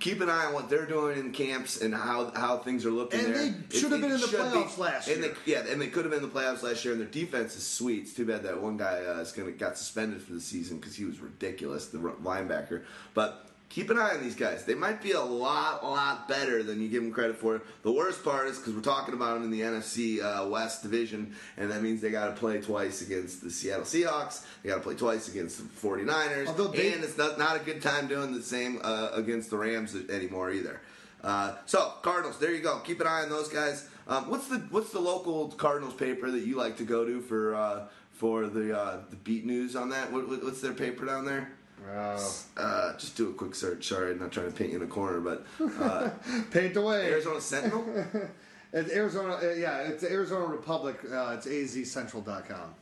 keep 0.00 0.20
an 0.20 0.28
eye 0.28 0.46
on 0.46 0.54
what 0.54 0.68
they're 0.68 0.86
doing 0.86 1.18
in 1.18 1.32
camps 1.32 1.80
and 1.80 1.94
how 1.94 2.32
how 2.34 2.58
things 2.58 2.84
are 2.84 2.90
looking. 2.90 3.20
And 3.20 3.34
there. 3.34 3.54
they 3.68 3.78
should 3.78 3.92
have 3.92 4.00
been 4.00 4.12
in 4.12 4.20
the 4.20 4.26
playoffs 4.26 4.78
last 4.78 5.08
and 5.08 5.22
year. 5.22 5.34
They, 5.46 5.52
yeah, 5.52 5.64
and 5.68 5.80
they 5.80 5.86
could 5.86 6.04
have 6.04 6.12
been 6.12 6.22
in 6.22 6.28
the 6.28 6.34
playoffs 6.34 6.62
last 6.62 6.84
year. 6.84 6.92
And 6.92 7.00
their 7.00 7.08
defense 7.08 7.56
is 7.56 7.66
sweet. 7.66 8.02
It's 8.02 8.14
too 8.14 8.26
bad 8.26 8.42
that 8.42 8.60
one 8.60 8.76
guy 8.76 9.04
uh, 9.04 9.20
is 9.20 9.32
gonna 9.32 9.52
got 9.52 9.78
suspended 9.78 10.20
for 10.20 10.32
the 10.32 10.40
season 10.40 10.78
because 10.78 10.96
he 10.96 11.04
was 11.04 11.20
ridiculous, 11.20 11.86
the 11.86 11.98
linebacker. 11.98 12.82
But 13.14 13.47
keep 13.68 13.90
an 13.90 13.98
eye 13.98 14.14
on 14.14 14.22
these 14.22 14.34
guys. 14.34 14.64
They 14.64 14.74
might 14.74 15.02
be 15.02 15.12
a 15.12 15.20
lot, 15.20 15.84
lot 15.84 16.26
better 16.28 16.62
than 16.62 16.80
you 16.80 16.88
give 16.88 17.02
them 17.02 17.12
credit 17.12 17.36
for. 17.36 17.60
The 17.82 17.92
worst 17.92 18.24
part 18.24 18.46
is 18.48 18.56
because 18.58 18.74
we're 18.74 18.80
talking 18.80 19.14
about 19.14 19.34
them 19.34 19.44
in 19.44 19.50
the 19.50 19.60
NFC 19.60 20.22
uh, 20.22 20.48
West 20.48 20.82
division, 20.82 21.34
and 21.56 21.70
that 21.70 21.82
means 21.82 22.00
they 22.00 22.10
got 22.10 22.26
to 22.26 22.32
play 22.32 22.60
twice 22.60 23.02
against 23.02 23.42
the 23.42 23.50
Seattle 23.50 23.84
Seahawks. 23.84 24.44
They 24.62 24.70
got 24.70 24.76
to 24.76 24.80
play 24.82 24.94
twice 24.94 25.28
against 25.28 25.58
the 25.58 25.64
49ers, 25.88 26.46
Although 26.48 26.68
they- 26.68 26.92
and 26.92 27.04
it's 27.04 27.18
not 27.18 27.38
not 27.38 27.56
a 27.56 27.60
good 27.60 27.82
time 27.82 28.08
doing 28.08 28.32
the 28.32 28.42
same 28.42 28.80
uh, 28.82 29.10
against 29.12 29.50
the 29.50 29.56
Rams 29.58 29.94
anymore 30.10 30.50
either. 30.50 30.80
Uh, 31.22 31.56
so 31.66 31.94
Cardinals, 32.02 32.38
there 32.38 32.54
you 32.54 32.60
go. 32.62 32.78
Keep 32.80 33.00
an 33.00 33.06
eye 33.08 33.22
on 33.22 33.28
those 33.28 33.48
guys. 33.48 33.88
Um, 34.06 34.30
what's 34.30 34.46
the 34.48 34.58
what's 34.70 34.92
the 34.92 35.00
local 35.00 35.48
Cardinals 35.48 35.94
paper 35.94 36.30
that 36.30 36.40
you 36.46 36.56
like 36.56 36.76
to 36.78 36.84
go 36.84 37.04
to 37.04 37.20
for 37.20 37.54
uh, 37.54 37.88
for 38.12 38.46
the 38.46 38.76
uh, 38.78 39.00
the 39.10 39.16
beat 39.16 39.44
news 39.44 39.76
on 39.76 39.90
that? 39.90 40.10
What- 40.12 40.28
what's 40.28 40.60
their 40.60 40.72
paper 40.72 41.04
down 41.04 41.24
there? 41.24 41.52
Uh, 41.86 42.96
just 42.96 43.16
do 43.16 43.30
a 43.30 43.32
quick 43.32 43.54
search. 43.54 43.86
Sorry, 43.88 44.12
I'm 44.12 44.18
not 44.18 44.32
trying 44.32 44.50
to 44.50 44.52
paint 44.56 44.70
you 44.70 44.76
in 44.76 44.82
a 44.82 44.86
corner, 44.86 45.20
but 45.20 45.46
uh, 45.80 46.10
Paint 46.50 46.76
away. 46.76 47.06
Arizona 47.10 47.40
Sentinel. 47.40 47.84
It's 48.70 48.92
Arizona, 48.92 49.38
uh, 49.42 49.54
yeah, 49.54 49.78
it's 49.78 50.04
Arizona 50.04 50.44
Republic. 50.44 50.98
Uh, 51.10 51.36
it's 51.38 51.46
azcentral.com. 51.46 52.74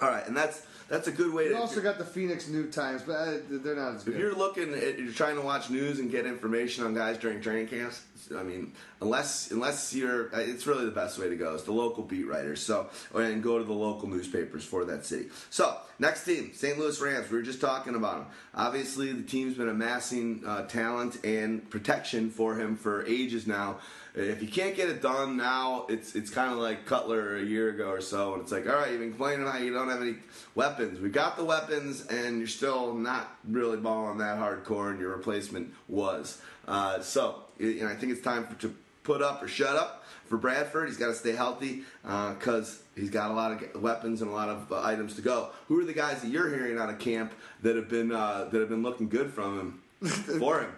All 0.00 0.08
right, 0.08 0.26
and 0.26 0.34
that's 0.34 0.62
that's 0.88 1.08
a 1.08 1.12
good 1.12 1.32
way 1.32 1.44
to. 1.44 1.50
You 1.50 1.56
to. 1.56 1.60
also 1.60 1.80
got 1.80 1.98
the 1.98 2.04
Phoenix 2.04 2.48
New 2.48 2.70
Times, 2.70 3.02
but 3.02 3.12
uh, 3.12 3.38
they're 3.50 3.74
not 3.74 3.96
as 3.96 4.04
good. 4.04 4.14
If 4.14 4.20
you're 4.20 4.34
looking, 4.34 4.72
at, 4.72 4.98
you're 4.98 5.12
trying 5.12 5.36
to 5.36 5.42
watch 5.42 5.68
news 5.68 5.98
and 5.98 6.10
get 6.10 6.26
information 6.26 6.84
on 6.84 6.94
guys 6.94 7.18
during 7.18 7.40
training 7.40 7.68
camps. 7.68 8.02
I 8.36 8.42
mean, 8.42 8.72
unless 9.00 9.50
unless 9.50 9.94
you're, 9.94 10.34
uh, 10.34 10.38
it's 10.38 10.66
really 10.66 10.84
the 10.84 10.92
best 10.92 11.18
way 11.18 11.28
to 11.28 11.36
go. 11.36 11.54
It's 11.54 11.64
the 11.64 11.72
local 11.72 12.04
beat 12.04 12.26
writers. 12.26 12.62
So 12.62 12.88
and 13.14 13.42
go 13.42 13.58
to 13.58 13.64
the 13.64 13.72
local 13.72 14.08
newspapers 14.08 14.64
for 14.64 14.84
that 14.84 15.04
city. 15.04 15.26
So 15.50 15.76
next 15.98 16.24
team, 16.24 16.52
St. 16.54 16.78
Louis 16.78 17.00
Rams. 17.00 17.30
We 17.30 17.36
were 17.36 17.42
just 17.42 17.60
talking 17.60 17.94
about 17.94 18.18
them. 18.18 18.26
Obviously, 18.54 19.12
the 19.12 19.22
team's 19.22 19.56
been 19.56 19.68
amassing 19.68 20.42
uh, 20.46 20.66
talent 20.66 21.24
and 21.24 21.68
protection 21.68 22.30
for 22.30 22.56
him 22.56 22.76
for 22.76 23.04
ages 23.06 23.46
now. 23.46 23.78
If 24.16 24.40
you 24.40 24.48
can't 24.48 24.74
get 24.74 24.88
it 24.88 25.02
done 25.02 25.36
now, 25.36 25.84
it's 25.90 26.14
it's 26.14 26.30
kind 26.30 26.50
of 26.50 26.58
like 26.58 26.86
Cutler 26.86 27.36
a 27.36 27.42
year 27.42 27.68
ago 27.68 27.90
or 27.90 28.00
so, 28.00 28.32
and 28.32 28.42
it's 28.42 28.50
like, 28.50 28.66
all 28.66 28.74
right, 28.74 28.90
you've 28.90 29.00
been 29.00 29.10
complaining 29.10 29.46
how 29.46 29.58
you 29.58 29.74
don't 29.74 29.90
have 29.90 30.00
any 30.00 30.14
weapons. 30.54 30.98
We 30.98 31.10
got 31.10 31.36
the 31.36 31.44
weapons, 31.44 32.06
and 32.06 32.38
you're 32.38 32.46
still 32.46 32.94
not 32.94 33.36
really 33.46 33.76
balling 33.76 34.16
that 34.18 34.38
hardcore, 34.38 34.90
and 34.90 34.98
your 34.98 35.14
replacement 35.14 35.74
was. 35.86 36.40
Uh, 36.66 37.00
so, 37.02 37.42
you 37.58 37.82
know, 37.82 37.88
I 37.88 37.94
think 37.94 38.10
it's 38.10 38.22
time 38.22 38.46
for, 38.46 38.54
to 38.62 38.74
put 39.02 39.20
up 39.20 39.42
or 39.42 39.48
shut 39.48 39.76
up 39.76 40.04
for 40.24 40.38
Bradford. 40.38 40.88
He's 40.88 40.96
got 40.96 41.08
to 41.08 41.14
stay 41.14 41.32
healthy 41.32 41.82
because 42.02 42.82
he's 42.94 43.10
got 43.10 43.30
a 43.30 43.34
lot 43.34 43.52
of 43.52 43.82
weapons 43.82 44.22
and 44.22 44.30
a 44.30 44.34
lot 44.34 44.48
of 44.48 44.72
uh, 44.72 44.82
items 44.82 45.14
to 45.16 45.22
go. 45.22 45.50
Who 45.68 45.78
are 45.80 45.84
the 45.84 45.92
guys 45.92 46.22
that 46.22 46.28
you're 46.28 46.48
hearing 46.48 46.78
out 46.78 46.88
of 46.88 46.98
camp 46.98 47.34
that 47.62 47.76
have 47.76 47.90
been 47.90 48.12
uh, 48.12 48.48
that 48.50 48.60
have 48.60 48.70
been 48.70 48.82
looking 48.82 49.10
good 49.10 49.30
from 49.30 49.80
him 50.00 50.08
for 50.38 50.62
him? 50.62 50.72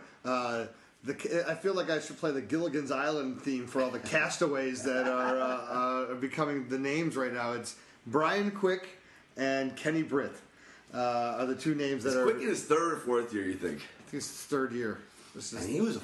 The, 1.04 1.44
I 1.48 1.54
feel 1.54 1.74
like 1.74 1.90
I 1.90 2.00
should 2.00 2.18
play 2.18 2.32
the 2.32 2.40
Gilligan's 2.40 2.90
Island 2.90 3.40
theme 3.40 3.66
for 3.66 3.82
all 3.82 3.90
the 3.90 4.00
castaways 4.00 4.82
that 4.82 5.06
are, 5.06 5.38
uh, 5.40 5.46
uh, 5.46 6.12
are 6.12 6.14
becoming 6.16 6.68
the 6.68 6.78
names 6.78 7.16
right 7.16 7.32
now. 7.32 7.52
It's 7.52 7.76
Brian 8.06 8.50
Quick 8.50 8.88
and 9.36 9.76
Kenny 9.76 10.02
Britt 10.02 10.34
uh, 10.92 11.36
are 11.38 11.46
the 11.46 11.54
two 11.54 11.74
names 11.74 12.04
that 12.04 12.16
are. 12.16 12.24
Quick 12.24 12.42
in 12.42 12.48
his 12.48 12.64
third 12.64 12.94
or 12.94 12.96
fourth 12.96 13.32
year, 13.32 13.44
you 13.44 13.54
think? 13.54 13.76
I 13.76 14.10
think 14.10 14.14
it's 14.14 14.28
his 14.28 14.44
third 14.46 14.72
year. 14.72 14.98
This 15.34 15.52
is 15.52 15.64
And 15.64 15.72
he 15.72 15.80
was 15.80 15.96
a 15.96 16.00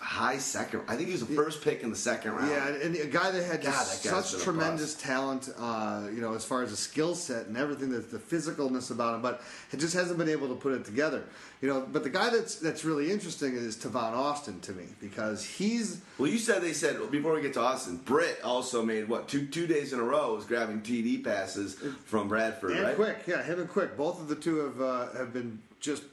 high 0.00 0.38
second. 0.38 0.82
I 0.88 0.96
think 0.96 1.08
he 1.08 1.12
was 1.12 1.26
the 1.26 1.34
first 1.34 1.62
pick 1.62 1.82
in 1.82 1.90
the 1.90 1.96
second 1.96 2.32
round. 2.32 2.50
Yeah, 2.50 2.68
and 2.68 2.94
a 2.96 3.06
guy 3.06 3.30
that 3.30 3.42
had 3.44 3.62
God, 3.62 3.72
just 3.72 4.02
that 4.04 4.24
such 4.24 4.42
tremendous 4.42 4.94
talent, 4.94 5.48
uh, 5.58 6.08
you 6.12 6.20
know, 6.20 6.34
as 6.34 6.44
far 6.44 6.62
as 6.62 6.70
the 6.70 6.76
skill 6.76 7.14
set 7.14 7.46
and 7.46 7.56
everything, 7.56 7.90
the, 7.90 7.98
the 7.98 8.18
physicalness 8.18 8.90
about 8.90 9.16
him, 9.16 9.22
but 9.22 9.42
it 9.72 9.78
just 9.78 9.94
hasn't 9.94 10.18
been 10.18 10.28
able 10.28 10.48
to 10.48 10.54
put 10.54 10.72
it 10.72 10.84
together. 10.84 11.24
You 11.60 11.68
know, 11.68 11.86
but 11.92 12.04
the 12.04 12.10
guy 12.10 12.30
that's 12.30 12.56
that's 12.56 12.84
really 12.84 13.10
interesting 13.10 13.54
is 13.54 13.76
Tavon 13.76 14.12
Austin 14.12 14.60
to 14.60 14.72
me 14.72 14.84
because 15.00 15.44
he's 15.44 16.00
Well, 16.16 16.30
you 16.30 16.38
said 16.38 16.62
they 16.62 16.72
said 16.72 17.10
before 17.10 17.34
we 17.34 17.42
get 17.42 17.54
to 17.54 17.60
Austin, 17.60 17.96
Britt 17.96 18.40
also 18.44 18.84
made 18.84 19.08
what 19.08 19.28
two 19.28 19.46
two 19.46 19.66
days 19.66 19.92
in 19.92 19.98
a 19.98 20.04
row 20.04 20.34
was 20.34 20.44
grabbing 20.44 20.82
TD 20.82 21.24
passes 21.24 21.74
from 22.04 22.28
Bradford, 22.28 22.72
and 22.72 22.82
right? 22.82 22.94
quick, 22.96 23.18
yeah, 23.26 23.42
him 23.42 23.60
and 23.60 23.68
quick. 23.68 23.96
Both 23.96 24.20
of 24.20 24.28
the 24.28 24.36
two 24.36 24.56
have 24.58 24.80
uh, 24.80 25.12
have 25.18 25.32
been 25.32 25.60
just 25.80 26.04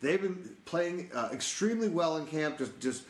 they've 0.00 0.20
been 0.20 0.56
playing 0.64 1.10
uh, 1.14 1.30
extremely 1.32 1.88
well 1.88 2.16
in 2.18 2.26
camp. 2.26 2.58
Just 2.58 2.78
just 2.78 3.02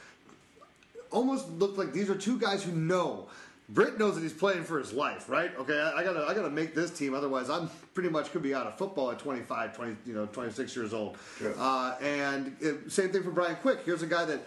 almost 1.12 1.48
look 1.50 1.76
like 1.76 1.92
these 1.92 2.10
are 2.10 2.14
two 2.14 2.38
guys 2.38 2.62
who 2.62 2.72
know. 2.72 3.28
Britt 3.68 3.98
knows 3.98 4.16
that 4.16 4.22
he's 4.22 4.32
playing 4.32 4.64
for 4.64 4.78
his 4.78 4.92
life, 4.92 5.28
right? 5.28 5.56
Okay, 5.58 5.78
I, 5.78 6.00
I 6.00 6.04
gotta 6.04 6.26
I 6.26 6.34
gotta 6.34 6.50
make 6.50 6.74
this 6.74 6.90
team, 6.90 7.14
otherwise 7.14 7.48
I'm 7.48 7.70
pretty 7.94 8.10
much 8.10 8.32
could 8.32 8.42
be 8.42 8.54
out 8.54 8.66
of 8.66 8.76
football 8.76 9.10
at 9.10 9.18
25, 9.18 9.76
20, 9.76 9.96
you 10.04 10.14
know, 10.14 10.26
26 10.26 10.76
years 10.76 10.92
old. 10.92 11.16
Sure. 11.38 11.54
Uh, 11.58 11.94
and 12.02 12.56
uh, 12.64 12.88
same 12.88 13.10
thing 13.10 13.22
for 13.22 13.30
Brian 13.30 13.56
Quick. 13.56 13.80
Here's 13.84 14.02
a 14.02 14.06
guy 14.06 14.24
that 14.24 14.40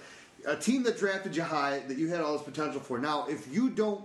a 0.46 0.56
team 0.56 0.84
that 0.84 0.98
drafted 0.98 1.36
you 1.36 1.44
high 1.44 1.80
that 1.88 1.98
you 1.98 2.08
had 2.08 2.22
all 2.22 2.34
this 2.34 2.44
potential 2.44 2.80
for. 2.80 3.00
Now, 3.00 3.26
if 3.28 3.52
you 3.52 3.70
don't 3.70 4.04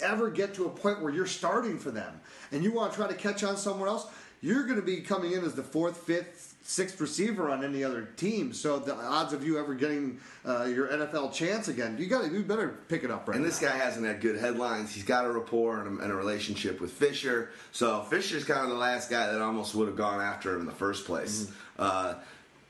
ever 0.00 0.30
get 0.30 0.54
to 0.54 0.66
a 0.66 0.68
point 0.68 1.00
where 1.00 1.12
you're 1.12 1.26
starting 1.26 1.78
for 1.78 1.90
them 1.90 2.20
and 2.52 2.62
you 2.62 2.72
want 2.72 2.92
to 2.92 2.96
try 2.96 3.08
to 3.08 3.14
catch 3.14 3.42
on 3.42 3.56
somewhere 3.56 3.88
else, 3.88 4.06
you're 4.40 4.64
going 4.64 4.76
to 4.76 4.86
be 4.86 5.00
coming 5.00 5.32
in 5.32 5.44
as 5.44 5.54
the 5.54 5.62
fourth, 5.62 5.96
fifth, 5.96 6.53
sixth 6.66 6.98
receiver 6.98 7.50
on 7.50 7.62
any 7.62 7.84
other 7.84 8.08
team. 8.16 8.52
So 8.54 8.78
the 8.78 8.94
odds 8.94 9.34
of 9.34 9.44
you 9.44 9.58
ever 9.58 9.74
getting 9.74 10.18
uh, 10.46 10.64
your 10.64 10.88
NFL 10.88 11.32
chance 11.34 11.68
again, 11.68 11.96
you 11.98 12.06
got 12.06 12.32
you 12.32 12.42
better 12.42 12.78
pick 12.88 13.04
it 13.04 13.10
up 13.10 13.28
right 13.28 13.36
And 13.36 13.44
this 13.44 13.60
now. 13.60 13.68
guy 13.68 13.76
hasn't 13.76 14.04
had 14.06 14.20
good 14.22 14.40
headlines. 14.40 14.92
He's 14.94 15.04
got 15.04 15.26
a 15.26 15.30
rapport 15.30 15.80
and 15.82 16.00
a, 16.00 16.02
and 16.02 16.10
a 16.10 16.16
relationship 16.16 16.80
with 16.80 16.90
Fisher. 16.90 17.50
So 17.72 18.02
Fisher's 18.04 18.44
kind 18.44 18.62
of 18.62 18.70
the 18.70 18.76
last 18.76 19.10
guy 19.10 19.30
that 19.30 19.40
almost 19.42 19.74
would 19.74 19.88
have 19.88 19.96
gone 19.96 20.20
after 20.22 20.54
him 20.54 20.60
in 20.60 20.66
the 20.66 20.72
first 20.72 21.04
place. 21.04 21.52
Uh, 21.78 22.14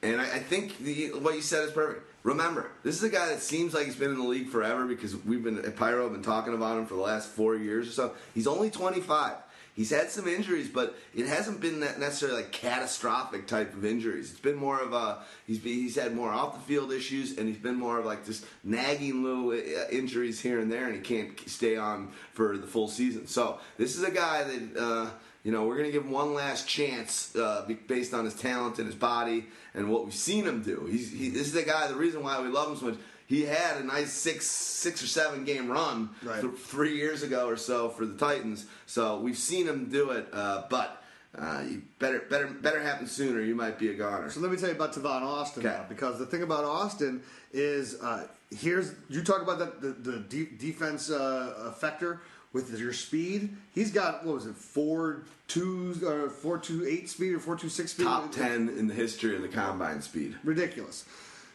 and 0.03 0.21
I, 0.21 0.25
I 0.25 0.39
think 0.41 0.79
the, 0.79 1.11
what 1.21 1.35
you 1.37 1.41
said 1.41 1.65
is 1.65 1.71
perfect. 1.71 2.05
Remember, 2.25 2.71
this 2.83 2.97
is 2.97 3.03
a 3.05 3.11
guy 3.11 3.27
that 3.29 3.41
seems 3.43 3.75
like 3.75 3.85
he's 3.85 3.97
been 3.97 4.11
in 4.11 4.19
the 4.19 4.25
league 4.25 4.49
forever 4.49 4.87
because 4.87 5.15
we've 5.25 5.45
been 5.45 5.59
at 5.59 5.77
Pyro 5.77 6.05
have 6.05 6.13
been 6.13 6.23
talking 6.23 6.55
about 6.55 6.79
him 6.79 6.87
for 6.87 6.95
the 6.95 7.01
last 7.01 7.29
four 7.29 7.55
years 7.55 7.87
or 7.89 7.93
so. 7.93 8.15
He's 8.35 8.47
only 8.47 8.71
25. 8.71 9.35
He's 9.75 9.91
had 9.91 10.09
some 10.09 10.29
injuries, 10.29 10.69
but 10.69 10.97
it 11.15 11.27
hasn't 11.27 11.61
been 11.61 11.81
that 11.81 11.99
necessarily 11.99 12.43
like 12.43 12.53
catastrophic 12.53 13.49
type 13.49 13.75
of 13.75 13.85
injuries. 13.85 14.31
It's 14.31 14.41
been 14.41 14.55
more 14.55 14.81
of 14.81 14.93
a 14.93 15.19
he's 15.47 15.59
been, 15.59 15.73
he's 15.73 15.97
had 15.97 16.15
more 16.15 16.31
off 16.31 16.55
the 16.55 16.61
field 16.61 16.93
issues, 16.93 17.37
and 17.37 17.49
he's 17.49 17.59
been 17.59 17.75
more 17.75 17.99
of 17.99 18.05
like 18.05 18.25
just 18.25 18.47
nagging 18.63 19.25
little 19.25 19.51
uh, 19.51 19.89
injuries 19.91 20.41
here 20.41 20.61
and 20.61 20.71
there, 20.71 20.87
and 20.87 20.95
he 20.95 21.01
can't 21.01 21.39
stay 21.49 21.77
on 21.77 22.13
for 22.33 22.57
the 22.57 22.69
full 22.69 22.87
season. 22.87 23.27
So 23.27 23.59
this 23.77 23.97
is 23.97 24.03
a 24.03 24.11
guy 24.11 24.45
that. 24.45 24.81
Uh, 24.81 25.11
you 25.45 25.53
know, 25.53 25.67
we're 25.67 25.77
going 25.77 25.89
to 25.89 25.93
give 25.93 26.05
him 26.05 26.11
one 26.11 26.33
last 26.33 26.67
chance 26.67 27.37
uh, 27.37 27.69
based 27.87 28.15
on 28.15 28.25
his 28.25 28.33
talent 28.33 28.79
and 28.79 28.87
his 28.87 28.97
body 28.97 29.45
and 29.75 29.91
what 29.91 30.07
we've 30.07 30.15
seen 30.15 30.47
him 30.47 30.63
do. 30.63 30.89
He's, 30.91 31.13
he, 31.13 31.29
this 31.29 31.49
is 31.49 31.53
the 31.53 31.63
guy, 31.63 31.87
the 31.87 31.95
reason 31.95 32.23
why 32.23 32.41
we 32.41 32.49
love 32.49 32.71
him 32.71 32.77
so 32.77 32.87
much, 32.87 32.99
he 33.27 33.43
had 33.43 33.79
a 33.79 33.85
nice 33.85 34.13
six 34.13 34.47
six 34.47 35.03
or 35.03 35.07
seven 35.07 35.45
game 35.45 35.69
run 35.71 36.11
Right. 36.23 36.41
th- 36.41 36.55
three 36.55 36.97
years 36.97 37.23
ago 37.23 37.49
or 37.49 37.57
so 37.57 37.89
for 37.89 38.05
the 38.07 38.17
Titans. 38.17 38.67
So 38.87 39.19
we've 39.21 39.39
seen 39.39 39.67
him 39.67 39.87
do 39.91 40.11
it, 40.11 40.29
uh, 40.33 40.65
but 40.69 41.03
uh, 41.37 41.65
you 41.69 41.83
better 41.99 42.21
better 42.31 42.47
better 42.47 42.81
happen 42.81 43.07
sooner. 43.07 43.41
You 43.41 43.55
might 43.55 43.79
be 43.79 43.89
a 43.89 43.95
goner. 43.95 44.31
So 44.31 44.41
let 44.41 44.51
me 44.51 44.57
tell 44.57 44.69
you 44.69 44.75
about 44.77 44.93
Tavon 44.93 45.23
Austin 45.23 45.65
now, 45.65 45.85
because 45.89 46.19
the 46.19 46.27
thing 46.27 46.43
about 46.43 46.65
Austin 46.65 47.23
is 47.53 48.01
uh, 48.01 48.27
here's 48.51 48.93
you 49.09 49.23
talk 49.23 49.43
about 49.43 49.59
that 49.59 49.81
the, 49.81 49.89
the 49.89 50.19
de- 50.21 50.51
defense 50.59 51.11
uh, 51.11 51.73
effector 51.77 52.19
with 52.53 52.79
your 52.79 52.93
speed. 52.93 53.57
He's 53.75 53.91
got 53.91 54.25
what 54.25 54.35
was 54.37 54.47
it 54.47 54.55
four 54.55 55.23
two 55.49 55.97
or 56.07 56.31
four 56.31 56.57
two 56.59 56.87
eight 56.87 57.09
speed 57.09 57.33
or 57.33 57.41
four 57.41 57.57
two 57.57 57.69
six 57.69 57.91
speed? 57.93 58.05
Top 58.05 58.31
ten 58.31 58.69
in 58.69 58.87
the 58.87 58.95
history 58.95 59.35
of 59.35 59.43
the 59.43 59.49
combine 59.49 60.03
speed. 60.03 60.37
ridiculous. 60.45 61.05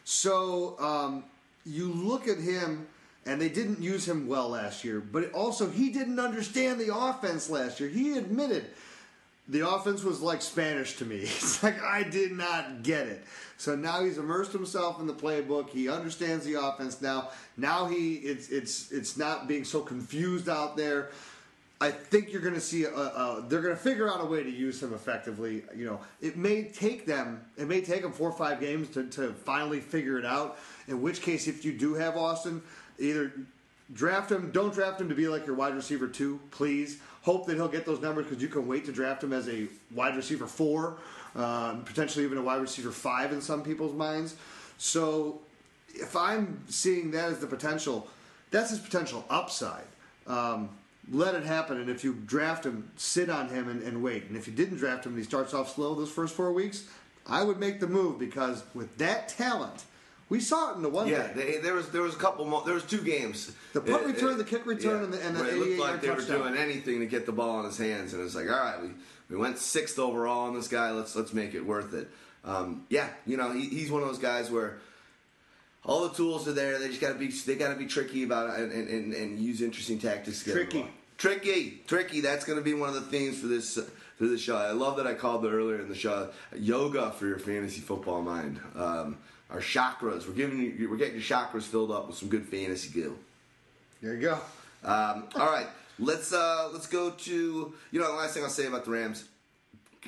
So 0.04 0.76
um, 0.78 1.24
you 1.70 1.92
look 1.92 2.28
at 2.28 2.38
him, 2.38 2.86
and 3.26 3.40
they 3.40 3.48
didn't 3.48 3.80
use 3.80 4.06
him 4.06 4.26
well 4.26 4.50
last 4.50 4.84
year. 4.84 5.00
But 5.00 5.32
also, 5.32 5.70
he 5.70 5.90
didn't 5.90 6.18
understand 6.18 6.80
the 6.80 6.94
offense 6.94 7.48
last 7.48 7.80
year. 7.80 7.88
He 7.88 8.16
admitted 8.16 8.66
the 9.50 9.68
offense 9.68 10.04
was 10.04 10.20
like 10.20 10.42
Spanish 10.42 10.96
to 10.96 11.04
me. 11.04 11.16
It's 11.22 11.62
like 11.62 11.82
I 11.82 12.02
did 12.02 12.32
not 12.32 12.82
get 12.82 13.06
it. 13.06 13.24
So 13.58 13.74
now 13.74 14.02
he's 14.02 14.16
immersed 14.16 14.52
himself 14.52 15.00
in 15.00 15.06
the 15.06 15.12
playbook. 15.12 15.68
He 15.70 15.88
understands 15.88 16.44
the 16.44 16.54
offense 16.54 17.02
now. 17.02 17.30
Now 17.56 17.86
he 17.86 18.14
it's 18.16 18.48
it's 18.48 18.90
it's 18.90 19.16
not 19.16 19.48
being 19.48 19.64
so 19.64 19.80
confused 19.80 20.48
out 20.48 20.76
there. 20.76 21.10
I 21.82 21.90
think 21.90 22.30
you're 22.30 22.42
going 22.42 22.54
to 22.54 22.60
see. 22.60 22.84
A, 22.84 22.90
a, 22.90 23.44
they're 23.48 23.62
going 23.62 23.74
to 23.74 23.82
figure 23.82 24.08
out 24.08 24.20
a 24.20 24.24
way 24.26 24.42
to 24.42 24.50
use 24.50 24.82
him 24.82 24.92
effectively. 24.92 25.62
You 25.74 25.86
know, 25.86 26.00
it 26.20 26.36
may 26.36 26.64
take 26.64 27.06
them. 27.06 27.42
It 27.56 27.68
may 27.68 27.80
take 27.80 28.02
them 28.02 28.12
four 28.12 28.28
or 28.28 28.36
five 28.36 28.60
games 28.60 28.88
to, 28.90 29.04
to 29.10 29.32
finally 29.32 29.80
figure 29.80 30.18
it 30.18 30.26
out. 30.26 30.58
In 30.90 31.00
which 31.00 31.22
case, 31.22 31.46
if 31.46 31.64
you 31.64 31.72
do 31.72 31.94
have 31.94 32.16
Austin, 32.16 32.62
either 32.98 33.32
draft 33.92 34.30
him, 34.30 34.50
don't 34.50 34.74
draft 34.74 35.00
him 35.00 35.08
to 35.08 35.14
be 35.14 35.28
like 35.28 35.46
your 35.46 35.54
wide 35.54 35.74
receiver 35.74 36.08
two, 36.08 36.40
please. 36.50 36.98
Hope 37.22 37.46
that 37.46 37.54
he'll 37.54 37.68
get 37.68 37.86
those 37.86 38.00
numbers 38.00 38.26
because 38.26 38.42
you 38.42 38.48
can 38.48 38.66
wait 38.66 38.84
to 38.86 38.92
draft 38.92 39.22
him 39.22 39.32
as 39.32 39.48
a 39.48 39.68
wide 39.94 40.16
receiver 40.16 40.46
four, 40.46 40.96
um, 41.36 41.84
potentially 41.84 42.24
even 42.24 42.38
a 42.38 42.42
wide 42.42 42.60
receiver 42.60 42.90
five 42.90 43.32
in 43.32 43.40
some 43.40 43.62
people's 43.62 43.94
minds. 43.94 44.34
So, 44.78 45.40
if 45.94 46.16
I'm 46.16 46.60
seeing 46.68 47.12
that 47.12 47.30
as 47.30 47.38
the 47.38 47.46
potential, 47.46 48.08
that's 48.50 48.70
his 48.70 48.78
potential 48.80 49.24
upside. 49.30 49.84
Um, 50.26 50.70
let 51.12 51.34
it 51.34 51.44
happen, 51.44 51.80
and 51.80 51.88
if 51.88 52.04
you 52.04 52.14
draft 52.26 52.64
him, 52.64 52.90
sit 52.96 53.30
on 53.30 53.48
him 53.48 53.68
and, 53.68 53.82
and 53.82 54.02
wait. 54.02 54.24
And 54.24 54.36
if 54.36 54.46
you 54.46 54.52
didn't 54.52 54.78
draft 54.78 55.06
him 55.06 55.12
and 55.12 55.18
he 55.18 55.24
starts 55.24 55.54
off 55.54 55.74
slow 55.74 55.94
those 55.94 56.10
first 56.10 56.34
four 56.34 56.52
weeks, 56.52 56.84
I 57.26 57.42
would 57.42 57.58
make 57.58 57.80
the 57.80 57.86
move 57.86 58.18
because 58.18 58.62
with 58.74 58.96
that 58.98 59.28
talent, 59.28 59.84
we 60.30 60.40
saw 60.40 60.72
it 60.72 60.76
in 60.76 60.82
the 60.82 60.88
one 60.88 61.08
Yeah, 61.08 61.26
game. 61.26 61.36
they, 61.36 61.56
there 61.58 61.74
was 61.74 61.90
there 61.90 62.00
was 62.02 62.14
a 62.14 62.18
couple 62.18 62.46
mo- 62.46 62.62
there 62.64 62.74
was 62.74 62.84
two 62.84 63.02
games. 63.02 63.52
The 63.74 63.80
punt 63.82 64.04
It- 64.04 64.14
return, 64.14 64.32
it- 64.32 64.38
the 64.38 64.44
kick 64.44 64.64
return, 64.64 65.04
and 65.04 65.12
the- 65.12 65.22
and 65.22 65.36
the 65.36 65.46
it 65.48 65.54
looked 65.58 65.78
like 65.80 66.00
they 66.00 66.10
were 66.10 66.22
doing 66.22 66.56
anything 66.56 67.00
to 67.00 67.06
get 67.06 67.26
the 67.26 67.32
ball 67.32 67.60
in 67.60 67.66
his 67.66 67.76
hands, 67.76 68.14
and 68.14 68.22
it's 68.24 68.34
like, 68.34 68.46
all 68.50 68.58
right, 68.58 68.80
we, 68.80 68.88
we 69.28 69.36
went 69.36 69.58
sixth 69.58 69.98
overall 69.98 70.46
on 70.48 70.54
this 70.54 70.68
guy. 70.68 70.90
Let's 70.92 71.14
let's 71.14 71.32
make 71.34 71.54
it 71.54 71.60
worth 71.66 71.92
it. 71.92 72.08
Um, 72.44 72.86
yeah, 72.88 73.08
you 73.26 73.36
know, 73.36 73.52
he, 73.52 73.66
he's 73.68 73.90
one 73.90 74.00
of 74.02 74.08
those 74.08 74.18
guys 74.18 74.50
where 74.50 74.78
all 75.84 76.08
the 76.08 76.14
tools 76.14 76.46
are 76.48 76.52
there. 76.52 76.78
They 76.78 76.88
just 76.88 77.00
got 77.00 77.12
to 77.12 77.18
be 77.18 77.28
they 77.28 77.54
got 77.56 77.68
to 77.70 77.76
be 77.78 77.86
tricky 77.86 78.22
about 78.22 78.50
it 78.50 78.60
and, 78.62 78.72
and, 78.72 78.88
and, 78.88 79.12
and 79.14 79.38
use 79.38 79.60
interesting 79.62 79.98
tactics. 79.98 80.42
To 80.44 80.52
Tricky. 80.52 80.86
tricky, 81.18 81.82
tricky. 81.86 82.20
That's 82.20 82.44
going 82.44 82.58
to 82.58 82.64
be 82.64 82.74
one 82.74 82.88
of 82.88 82.94
the 82.94 83.00
themes 83.02 83.38
for 83.40 83.46
this 83.46 83.74
for 84.16 84.26
this 84.26 84.40
show. 84.40 84.56
I 84.56 84.72
love 84.72 84.96
that 84.98 85.06
I 85.06 85.14
called 85.14 85.44
it 85.44 85.50
earlier 85.50 85.80
in 85.80 85.88
the 85.88 85.94
show 85.94 86.30
yoga 86.56 87.10
for 87.12 87.26
your 87.26 87.38
fantasy 87.38 87.80
football 87.80 88.22
mind. 88.22 88.60
Um, 88.76 89.18
our 89.52 89.60
chakras. 89.60 90.26
We're 90.26 90.34
giving 90.34 90.60
you, 90.60 90.88
we're 90.90 90.96
getting 90.96 91.14
your 91.14 91.22
chakras 91.22 91.62
filled 91.62 91.90
up 91.90 92.06
with 92.08 92.16
some 92.16 92.28
good 92.28 92.46
fantasy 92.46 92.90
goo. 92.90 93.16
There 94.02 94.14
you 94.14 94.20
go. 94.20 94.34
Um, 94.84 95.24
all 95.36 95.50
right, 95.50 95.66
let's 95.98 96.32
uh, 96.32 96.70
let's 96.72 96.86
go 96.86 97.10
to 97.10 97.74
you 97.90 98.00
know 98.00 98.06
the 98.12 98.18
last 98.18 98.34
thing 98.34 98.42
I'll 98.42 98.48
say 98.50 98.66
about 98.66 98.84
the 98.84 98.90
Rams. 98.92 99.24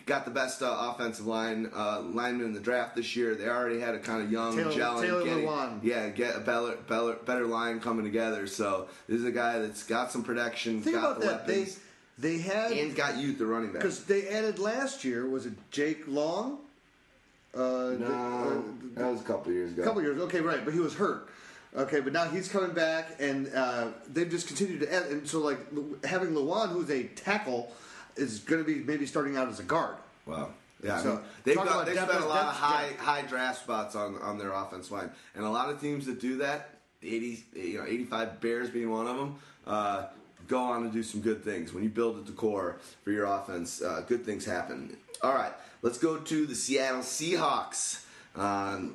Got 0.07 0.25
the 0.25 0.31
best 0.31 0.63
uh, 0.63 0.95
offensive 0.95 1.27
line 1.27 1.71
uh, 1.77 2.01
lineman 2.01 2.47
in 2.47 2.53
the 2.55 2.61
draft 2.61 2.97
this 2.97 3.15
year. 3.15 3.35
They 3.35 3.47
already 3.47 3.79
had 3.79 3.95
a 3.95 3.99
kind 3.99 4.23
of 4.23 4.33
young, 4.33 4.57
Taylor- 4.57 4.73
gelling, 4.73 5.03
Taylor 5.03 5.25
getting- 5.25 5.45
Lewan. 5.47 5.81
yeah, 5.83 6.09
get 6.09 6.35
a 6.35 6.41
better, 6.41 6.79
better, 6.89 7.13
better 7.27 7.45
line 7.47 7.79
coming 7.79 8.03
together. 8.07 8.47
So 8.47 8.89
this 9.07 9.19
is 9.19 9.27
a 9.27 9.31
guy 9.31 9.59
that's 9.59 9.83
got 9.83 10.11
some 10.11 10.25
production, 10.25 10.81
Think 10.81 10.97
got 10.97 11.05
about 11.11 11.21
the 11.21 11.27
that. 11.27 11.47
They 11.47 11.59
weapons, 11.59 11.81
they 12.19 12.39
had 12.39 12.73
and 12.73 12.97
got 12.97 13.19
youth 13.19 13.39
at 13.43 13.47
running 13.47 13.71
back. 13.73 13.83
because 13.83 14.05
they 14.05 14.29
added 14.29 14.59
last 14.59 15.05
year. 15.05 15.29
Was 15.29 15.45
it 15.45 15.53
Jake 15.71 16.05
Long? 16.09 16.61
Uh, 17.55 17.59
No, 17.99 18.63
the- 18.95 19.01
that 19.01 19.11
was 19.11 19.21
a 19.21 19.25
couple 19.25 19.53
years 19.53 19.73
ago. 19.73 19.83
A 19.83 19.85
couple 19.85 20.03
years, 20.03 20.19
okay, 20.23 20.41
right, 20.41 20.65
but 20.65 20.73
he 20.73 20.81
was 20.81 20.95
hurt. 20.95 21.29
Okay, 21.75 22.01
but 22.01 22.13
now 22.13 22.27
he's 22.27 22.49
coming 22.49 22.73
back, 22.73 23.17
and 23.19 23.53
uh, 23.55 23.89
they've 24.09 24.29
just 24.31 24.47
continued 24.47 24.81
to 24.81 24.93
add. 24.93 25.05
And 25.07 25.27
so, 25.29 25.39
like 25.39 25.59
having 26.05 26.31
Lewan, 26.31 26.69
who's 26.69 26.91
a 26.91 27.05
tackle, 27.05 27.73
is 28.17 28.41
going 28.41 28.63
to 28.63 28.67
be 28.67 28.81
maybe 28.85 29.07
starting 29.07 29.37
out 29.39 29.49
as 29.49 29.59
a 29.59 29.63
guard. 29.63 29.97
Wow. 30.27 30.51
Yeah, 30.85 30.99
I 30.99 31.03
So, 31.03 31.09
mean, 31.15 31.21
they've 31.45 31.57
got 31.57 31.67
about 31.67 31.87
they 31.87 31.95
depth 31.95 32.11
spent 32.11 32.25
a 32.25 32.29
lot 32.29 32.45
of 32.47 32.53
high 32.55 32.91
high 32.99 33.23
draft 33.23 33.63
spots 33.63 33.95
on 33.97 34.17
on 34.19 34.37
their 34.37 34.53
offense 34.53 34.91
line, 34.91 35.11
and 35.35 35.45
a 35.45 35.49
lot 35.51 35.71
of 35.71 35.81
teams 35.81 36.05
that 36.07 36.21
do 36.21 36.39
that, 36.39 36.71
eighty 37.03 37.43
you 37.55 37.79
know 37.79 37.85
eighty 37.87 38.05
five 38.05 38.41
Bears 38.41 38.69
being 38.69 38.91
one 38.91 39.07
of 39.07 39.17
them, 39.17 39.37
uh, 39.67 40.07
go 40.49 40.59
on 40.61 40.83
to 40.83 40.91
do 40.91 41.03
some 41.03 41.21
good 41.23 41.43
things. 41.43 41.73
When 41.73 41.83
you 41.85 41.89
build 41.89 42.19
at 42.19 42.27
the 42.27 42.33
core 42.33 42.77
for 43.05 43.13
your 43.13 43.25
offense, 43.27 43.81
uh, 43.81 44.03
good 44.07 44.27
things 44.27 44.45
happen. 44.45 44.95
All 45.23 45.33
right, 45.35 45.53
let's 45.83 45.99
go 45.99 46.17
to 46.17 46.47
the 46.47 46.55
Seattle 46.55 47.01
Seahawks. 47.01 48.05
Um, 48.35 48.95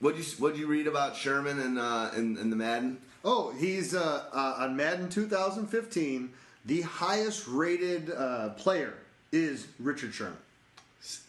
what 0.00 0.16
you 0.16 0.24
what 0.38 0.56
you 0.56 0.66
read 0.66 0.86
about 0.86 1.14
Sherman 1.16 1.60
and 1.60 1.78
uh, 1.78 2.10
in, 2.16 2.38
in 2.38 2.48
the 2.50 2.56
Madden? 2.56 2.98
Oh, 3.24 3.52
he's 3.58 3.94
uh, 3.94 4.24
uh, 4.32 4.54
on 4.58 4.76
Madden 4.76 5.10
2015. 5.10 6.30
The 6.64 6.80
highest 6.82 7.46
rated 7.46 8.10
uh, 8.10 8.50
player 8.50 8.94
is 9.32 9.66
Richard 9.78 10.14
Sherman. 10.14 10.38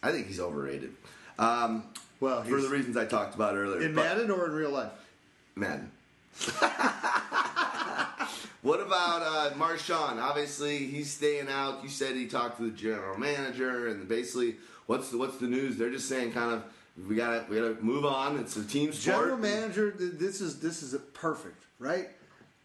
I 0.02 0.12
think 0.12 0.28
he's 0.28 0.40
overrated. 0.40 0.94
Um, 1.38 1.84
Well, 2.20 2.44
for 2.44 2.62
the 2.62 2.70
reasons 2.70 2.96
I 2.98 3.06
talked 3.06 3.36
about 3.36 3.56
earlier. 3.56 3.82
In 3.82 3.96
Madden 3.96 4.30
or 4.32 4.46
in 4.46 4.52
real 4.52 4.72
life? 4.72 4.92
Madden. 5.56 5.92
what 8.62 8.80
about 8.80 9.22
uh, 9.22 9.52
Marshawn? 9.56 10.22
Obviously, 10.22 10.78
he's 10.78 11.12
staying 11.12 11.48
out. 11.50 11.84
You 11.84 11.90
said 11.90 12.16
he 12.16 12.28
talked 12.28 12.58
to 12.58 12.64
the 12.64 12.78
general 12.78 13.18
manager, 13.18 13.88
and 13.88 14.08
basically, 14.08 14.56
what's 14.92 15.10
the 15.10 15.18
what's 15.18 15.38
the 15.38 15.48
news? 15.48 15.78
They're 15.78 15.90
just 15.90 16.10
saying, 16.10 16.34
kind 16.34 16.52
of, 16.52 16.64
we 17.08 17.16
gotta 17.16 17.46
we 17.50 17.56
gotta 17.56 17.78
move 17.82 18.06
on. 18.06 18.38
It's 18.38 18.58
a 18.58 18.64
team 18.64 18.92
sport. 18.92 19.18
General 19.18 19.38
manager, 19.38 19.94
this 19.98 20.42
is 20.42 20.60
this 20.60 20.84
is 20.84 21.00
perfect, 21.14 21.64
right? 21.80 22.10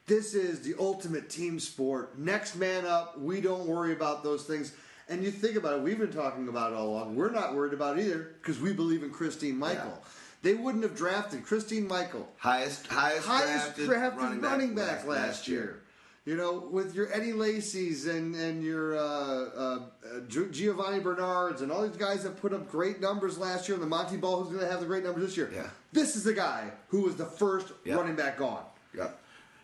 This 0.06 0.34
is 0.34 0.60
the 0.60 0.74
ultimate 0.78 1.30
team 1.30 1.58
sport. 1.60 2.18
Next 2.18 2.56
man 2.56 2.84
up. 2.84 3.18
We 3.18 3.40
don't 3.40 3.66
worry 3.66 3.92
about 3.92 4.22
those 4.22 4.44
things. 4.44 4.74
And 5.08 5.22
you 5.22 5.30
think 5.30 5.56
about 5.56 5.74
it, 5.74 5.82
we've 5.82 5.98
been 5.98 6.12
talking 6.12 6.48
about 6.48 6.72
it 6.72 6.76
all 6.76 6.88
along. 6.88 7.14
We're 7.14 7.30
not 7.30 7.54
worried 7.54 7.72
about 7.72 7.96
it 7.96 8.06
either 8.06 8.34
because 8.40 8.60
we 8.60 8.72
believe 8.72 9.04
in 9.04 9.10
Christine 9.10 9.56
Michael. 9.56 9.96
They 10.42 10.54
wouldn't 10.54 10.82
have 10.82 10.96
drafted 10.96 11.44
Christine 11.44 11.86
Michael, 11.86 12.28
highest 12.38 12.88
highest, 12.88 13.26
highest 13.26 13.76
drafted, 13.76 13.86
drafted 13.86 14.42
running, 14.42 14.74
back, 14.74 15.04
last, 15.04 15.06
last, 15.06 15.48
year. 15.48 15.80
You 16.26 16.36
know, 16.36 16.58
with 16.58 16.96
your 16.96 17.08
Eddie 17.14 17.32
Lacy's 17.32 18.06
and 18.06 18.34
and 18.34 18.60
your 18.60 18.96
uh, 18.96 19.00
uh, 19.00 19.78
uh, 20.04 20.20
Giovani 20.28 21.00
Bernards 21.00 21.62
and 21.62 21.70
all 21.70 21.86
these 21.86 21.96
guys 21.96 22.24
that 22.24 22.40
put 22.40 22.52
up 22.52 22.68
great 22.68 23.00
numbers 23.00 23.38
last 23.38 23.68
year, 23.68 23.76
and 23.76 23.82
the 23.82 23.88
Montee 23.88 24.16
Ball 24.16 24.42
who's 24.42 24.48
going 24.48 24.64
to 24.64 24.68
have 24.70 24.80
the 24.80 24.86
great 24.86 25.04
numbers 25.04 25.22
this 25.24 25.36
year. 25.36 25.50
Yeah. 25.54 25.68
This 25.92 26.16
is 26.16 26.24
the 26.24 26.34
guy 26.34 26.72
who 26.88 27.02
was 27.02 27.14
the 27.14 27.26
first 27.26 27.68
Yeah. 27.84 27.94
running 27.94 28.16
back 28.16 28.38
gone. 28.38 28.64
Yeah. 28.92 29.10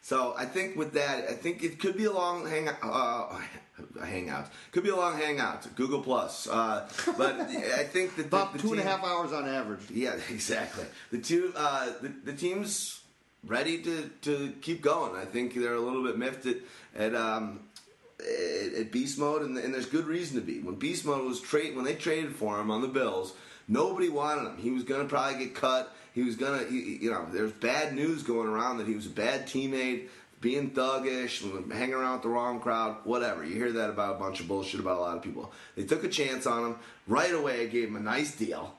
So 0.02 0.34
I 0.38 0.44
think 0.46 0.76
with 0.76 0.92
that, 0.92 1.28
I 1.28 1.32
think 1.32 1.64
it 1.64 1.80
could 1.80 1.96
be 1.96 2.04
a 2.04 2.12
long 2.12 2.48
hang 2.48 2.68
uh, 2.68 3.40
hangout. 4.04 4.46
Could 4.70 4.84
be 4.84 4.90
a 4.90 4.96
long 4.96 5.18
hangout. 5.18 5.66
Google 5.74 6.00
Plus. 6.00 6.46
Uh, 6.46 6.88
but 7.18 7.40
I 7.40 7.82
think 7.82 8.14
that 8.14 8.30
the, 8.30 8.36
About 8.36 8.52
the 8.52 8.60
two 8.60 8.70
and 8.72 8.80
a 8.80 8.84
half 8.84 9.02
hours 9.04 9.32
on 9.32 9.48
average. 9.48 9.90
Yeah, 9.90 10.14
exactly. 10.30 10.84
The 11.10 11.18
two, 11.18 11.52
uh, 11.56 11.86
the, 12.00 12.12
the 12.24 12.32
team's 12.32 13.01
ready 13.46 13.78
to, 13.82 14.10
to 14.22 14.52
keep 14.60 14.82
going. 14.82 15.16
I 15.16 15.24
think 15.24 15.54
they're 15.54 15.74
a 15.74 15.80
little 15.80 16.02
bit 16.02 16.18
miffed 16.18 16.46
at 16.46 16.56
at, 16.94 17.14
um, 17.14 17.60
at, 18.20 18.92
beast 18.92 19.18
mode, 19.18 19.42
and, 19.42 19.56
and 19.56 19.72
there's 19.72 19.86
good 19.86 20.06
reason 20.06 20.36
to 20.36 20.42
be. 20.42 20.60
When 20.60 20.76
beast 20.76 21.04
mode 21.04 21.24
was 21.26 21.40
trade, 21.40 21.74
when 21.74 21.84
they 21.84 21.94
traded 21.94 22.34
for 22.34 22.60
him 22.60 22.70
on 22.70 22.82
the 22.82 22.88
Bills, 22.88 23.34
nobody 23.68 24.08
wanted 24.08 24.50
him. 24.50 24.56
He 24.58 24.70
was 24.70 24.84
going 24.84 25.02
to 25.02 25.08
probably 25.08 25.44
get 25.44 25.54
cut. 25.54 25.94
He 26.14 26.22
was 26.22 26.36
going 26.36 26.66
to, 26.66 26.72
you 26.74 27.10
know, 27.10 27.26
there's 27.32 27.52
bad 27.52 27.94
news 27.94 28.22
going 28.22 28.48
around 28.48 28.78
that 28.78 28.86
he 28.86 28.94
was 28.94 29.06
a 29.06 29.10
bad 29.10 29.46
teammate. 29.46 30.08
Being 30.40 30.72
thuggish, 30.72 31.40
hanging 31.72 31.94
around 31.94 32.14
with 32.14 32.22
the 32.22 32.28
wrong 32.28 32.58
crowd, 32.58 32.96
whatever. 33.04 33.44
You 33.44 33.54
hear 33.54 33.70
that 33.70 33.90
about 33.90 34.16
a 34.16 34.18
bunch 34.18 34.40
of 34.40 34.48
bullshit 34.48 34.80
about 34.80 34.98
a 34.98 35.00
lot 35.00 35.16
of 35.16 35.22
people. 35.22 35.52
They 35.76 35.84
took 35.84 36.02
a 36.02 36.08
chance 36.08 36.48
on 36.48 36.64
him. 36.64 36.76
Right 37.06 37.32
away, 37.32 37.68
gave 37.68 37.86
him 37.86 37.94
a 37.94 38.00
nice 38.00 38.34
deal 38.34 38.74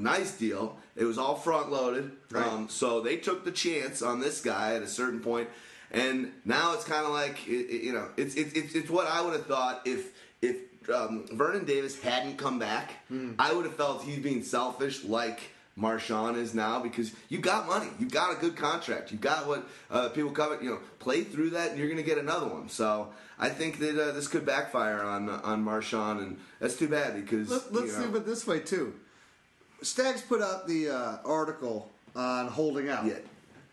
nice 0.00 0.36
deal. 0.36 0.78
It 0.96 1.04
was 1.04 1.18
all 1.18 1.34
front 1.36 1.70
loaded. 1.70 2.10
Right. 2.30 2.46
Um, 2.46 2.68
so 2.68 3.00
they 3.00 3.16
took 3.16 3.44
the 3.44 3.52
chance 3.52 4.02
on 4.02 4.20
this 4.20 4.40
guy 4.40 4.74
at 4.74 4.82
a 4.82 4.88
certain 4.88 5.20
point, 5.20 5.48
and 5.90 6.32
now 6.44 6.74
it's 6.74 6.84
kind 6.84 7.04
of 7.06 7.12
like 7.12 7.46
it, 7.48 7.52
it- 7.74 7.82
you 7.82 7.92
know, 7.92 8.08
it's, 8.16 8.34
it's 8.34 8.52
it's 8.54 8.74
it's 8.74 8.90
what 8.90 9.06
I 9.06 9.20
would 9.20 9.32
have 9.34 9.46
thought 9.46 9.82
if 9.86 10.12
if 10.42 10.56
um, 10.90 11.26
Vernon 11.32 11.64
Davis 11.64 12.00
hadn't 12.00 12.36
come 12.38 12.58
back, 12.58 12.92
Hmm. 13.08 13.32
I 13.38 13.52
would 13.52 13.64
have 13.66 13.76
felt 13.76 14.02
he's 14.02 14.18
being 14.18 14.42
selfish, 14.42 15.04
like 15.04 15.40
Marshawn 15.78 16.36
is 16.36 16.52
now 16.54 16.80
because 16.80 17.12
you 17.28 17.38
got 17.38 17.66
money, 17.66 17.88
you 17.98 18.08
got 18.08 18.36
a 18.36 18.40
good 18.40 18.56
contract, 18.56 19.12
you 19.12 19.18
got 19.18 19.46
what 19.46 19.66
uh, 19.90 20.08
people 20.10 20.30
covet. 20.30 20.62
You 20.62 20.70
know, 20.70 20.78
play 20.98 21.22
through 21.24 21.50
that, 21.50 21.70
and 21.70 21.78
you're 21.78 21.88
going 21.88 21.98
to 21.98 22.02
get 22.02 22.18
another 22.18 22.46
one. 22.48 22.68
So 22.68 23.08
I 23.38 23.48
think 23.50 23.78
that 23.78 23.98
uh, 23.98 24.12
this 24.12 24.28
could 24.28 24.44
backfire 24.44 25.00
on 25.02 25.28
on 25.28 25.64
Marshawn, 25.64 26.18
and 26.18 26.38
that's 26.58 26.76
too 26.76 26.88
bad 26.88 27.14
because 27.14 27.50
Let, 27.50 27.72
let's 27.72 27.86
you 27.86 27.92
know, 27.92 27.98
think 28.04 28.16
it 28.16 28.26
this 28.26 28.46
way 28.46 28.60
too. 28.60 28.94
Stags 29.82 30.20
put 30.22 30.42
out 30.42 30.66
the 30.66 30.90
uh, 30.90 31.16
article 31.24 31.90
on 32.14 32.48
holding 32.48 32.88
out. 32.88 33.04
yeah, 33.06 33.14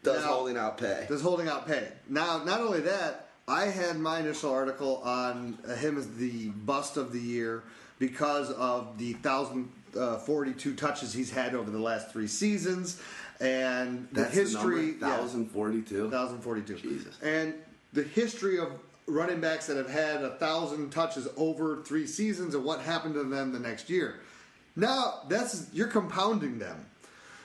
does 0.04 0.24
Now- 0.24 0.30
holding 0.34 0.58
out 0.58 0.78
pay. 0.78 1.06
Does 1.08 1.22
holding 1.22 1.48
out 1.48 1.68
pay? 1.68 1.88
Now, 2.10 2.44
not 2.44 2.62
only 2.62 2.82
that, 2.82 3.28
I 3.48 3.66
had 3.66 3.98
my 3.98 4.20
initial 4.20 4.52
article 4.52 4.98
on 5.04 5.58
uh, 5.68 5.76
him 5.76 5.98
as 5.98 6.08
the 6.16 6.50
bust 6.50 6.98
of 6.98 7.14
the 7.14 7.20
year 7.20 7.64
because 8.00 8.52
of 8.52 8.98
the 8.98 9.14
thousand 9.14 9.72
uh, 9.98 10.18
touches 10.76 11.14
he's 11.14 11.32
had 11.32 11.56
over 11.56 11.72
the 11.72 11.80
last 11.80 12.12
three 12.12 12.28
seasons, 12.28 13.02
and 13.40 14.08
the 14.12 14.22
That's 14.22 14.34
history. 14.36 14.92
the 14.92 15.08
number, 15.08 15.22
1042. 15.22 16.04
1042. 16.04 16.76
Jesus. 16.76 17.18
And 17.24 17.54
the 17.94 18.04
history 18.04 18.60
of 18.60 18.72
running 19.08 19.40
backs 19.40 19.68
that 19.68 19.78
have 19.78 19.90
had 19.90 20.22
a 20.24 20.36
thousand 20.36 20.90
touches 20.92 21.28
over 21.38 21.82
three 21.84 22.06
seasons 22.06 22.54
and 22.54 22.64
what 22.64 22.82
happened 22.82 23.14
to 23.16 23.24
them 23.24 23.52
the 23.54 23.60
next 23.60 23.90
year. 23.90 24.20
Now 24.78 25.22
that's 25.28 25.68
you're 25.74 25.88
compounding 25.88 26.60
them. 26.60 26.86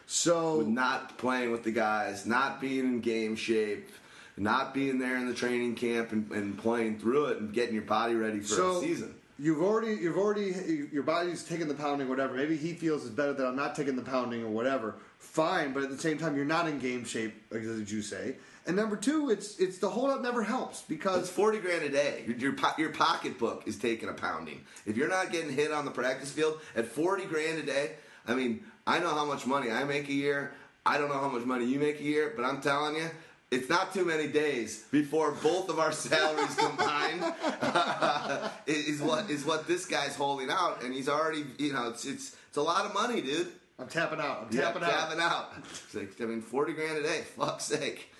So 0.06 0.58
with 0.58 0.68
not 0.68 1.16
playing 1.16 1.50
with 1.50 1.64
the 1.64 1.72
guys, 1.72 2.26
not 2.26 2.60
being 2.60 2.80
in 2.80 3.00
game 3.00 3.34
shape, 3.34 3.88
not 4.36 4.74
being 4.74 4.98
there 4.98 5.16
in 5.16 5.26
the 5.26 5.34
training 5.34 5.74
camp 5.74 6.12
and, 6.12 6.30
and 6.30 6.58
playing 6.58 6.98
through 6.98 7.26
it 7.26 7.38
and 7.38 7.52
getting 7.52 7.74
your 7.74 7.84
body 7.84 8.14
ready 8.14 8.40
for 8.40 8.54
so 8.54 8.76
a 8.76 8.80
season. 8.80 9.14
You've 9.38 9.62
already, 9.62 9.94
you've 9.94 10.18
already, 10.18 10.86
your 10.92 11.02
body's 11.02 11.42
taking 11.42 11.66
the 11.66 11.74
pounding, 11.74 12.08
whatever. 12.08 12.34
Maybe 12.34 12.56
he 12.56 12.74
feels 12.74 13.04
it's 13.04 13.10
better 13.10 13.32
that 13.32 13.46
I'm 13.46 13.56
not 13.56 13.74
taking 13.74 13.96
the 13.96 14.02
pounding 14.02 14.44
or 14.44 14.50
whatever. 14.50 14.94
Fine, 15.18 15.72
but 15.72 15.82
at 15.82 15.90
the 15.90 15.98
same 15.98 16.18
time, 16.18 16.36
you're 16.36 16.44
not 16.44 16.68
in 16.68 16.78
game 16.78 17.04
shape, 17.04 17.34
as 17.50 17.90
you 17.90 18.02
say. 18.02 18.36
And 18.66 18.76
number 18.76 18.96
two, 18.96 19.30
it's 19.30 19.58
it's 19.58 19.78
the 19.78 19.88
holdout 19.88 20.22
never 20.22 20.42
helps 20.42 20.78
It's 20.80 20.88
because 20.88 21.28
forty 21.30 21.58
grand 21.58 21.82
a 21.82 21.88
day. 21.88 22.22
Your 22.26 22.36
your, 22.36 22.52
po- 22.52 22.74
your 22.78 22.90
pocketbook 22.90 23.66
is 23.66 23.76
taking 23.76 24.08
a 24.08 24.12
pounding. 24.12 24.64
If 24.86 24.96
you're 24.96 25.08
not 25.08 25.32
getting 25.32 25.50
hit 25.52 25.72
on 25.72 25.84
the 25.84 25.90
practice 25.90 26.30
field 26.30 26.60
at 26.76 26.86
forty 26.86 27.24
grand 27.24 27.58
a 27.58 27.62
day, 27.62 27.96
I 28.26 28.34
mean, 28.34 28.64
I 28.86 29.00
know 29.00 29.10
how 29.10 29.24
much 29.24 29.46
money 29.46 29.70
I 29.70 29.82
make 29.84 30.08
a 30.08 30.12
year. 30.12 30.52
I 30.86 30.98
don't 30.98 31.08
know 31.08 31.18
how 31.18 31.28
much 31.28 31.44
money 31.44 31.64
you 31.64 31.78
make 31.80 31.98
a 32.00 32.04
year, 32.04 32.32
but 32.36 32.44
I'm 32.44 32.60
telling 32.60 32.96
you, 32.96 33.08
it's 33.50 33.68
not 33.68 33.92
too 33.94 34.04
many 34.04 34.26
days 34.28 34.84
before 34.90 35.32
both 35.32 35.68
of 35.68 35.78
our 35.78 35.92
salaries 35.92 36.54
combined 36.56 37.22
uh, 37.62 38.48
is 38.66 39.00
what 39.00 39.28
is 39.30 39.44
what 39.44 39.66
this 39.66 39.86
guy's 39.86 40.14
holding 40.14 40.50
out, 40.50 40.82
and 40.84 40.94
he's 40.94 41.08
already, 41.08 41.44
you 41.58 41.72
know, 41.72 41.88
it's 41.88 42.04
it's 42.04 42.36
it's 42.48 42.56
a 42.56 42.62
lot 42.62 42.84
of 42.86 42.94
money, 42.94 43.20
dude. 43.20 43.48
I'm 43.78 43.88
tapping 43.88 44.20
out. 44.20 44.46
I'm 44.48 44.56
Yeah, 44.56 44.66
tapping 44.66 44.82
out. 44.84 44.90
tapping 44.90 45.20
out. 45.20 45.52
It's 45.84 45.94
like, 45.94 46.20
I 46.20 46.24
mean, 46.26 46.40
forty 46.42 46.72
grand 46.74 46.98
a 46.98 47.02
day. 47.02 47.22
Fuck's 47.36 47.64
sake. 47.64 48.12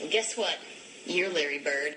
Well, 0.00 0.10
guess 0.10 0.36
what? 0.36 0.58
You're 1.06 1.30
Larry 1.30 1.58
Bird. 1.58 1.96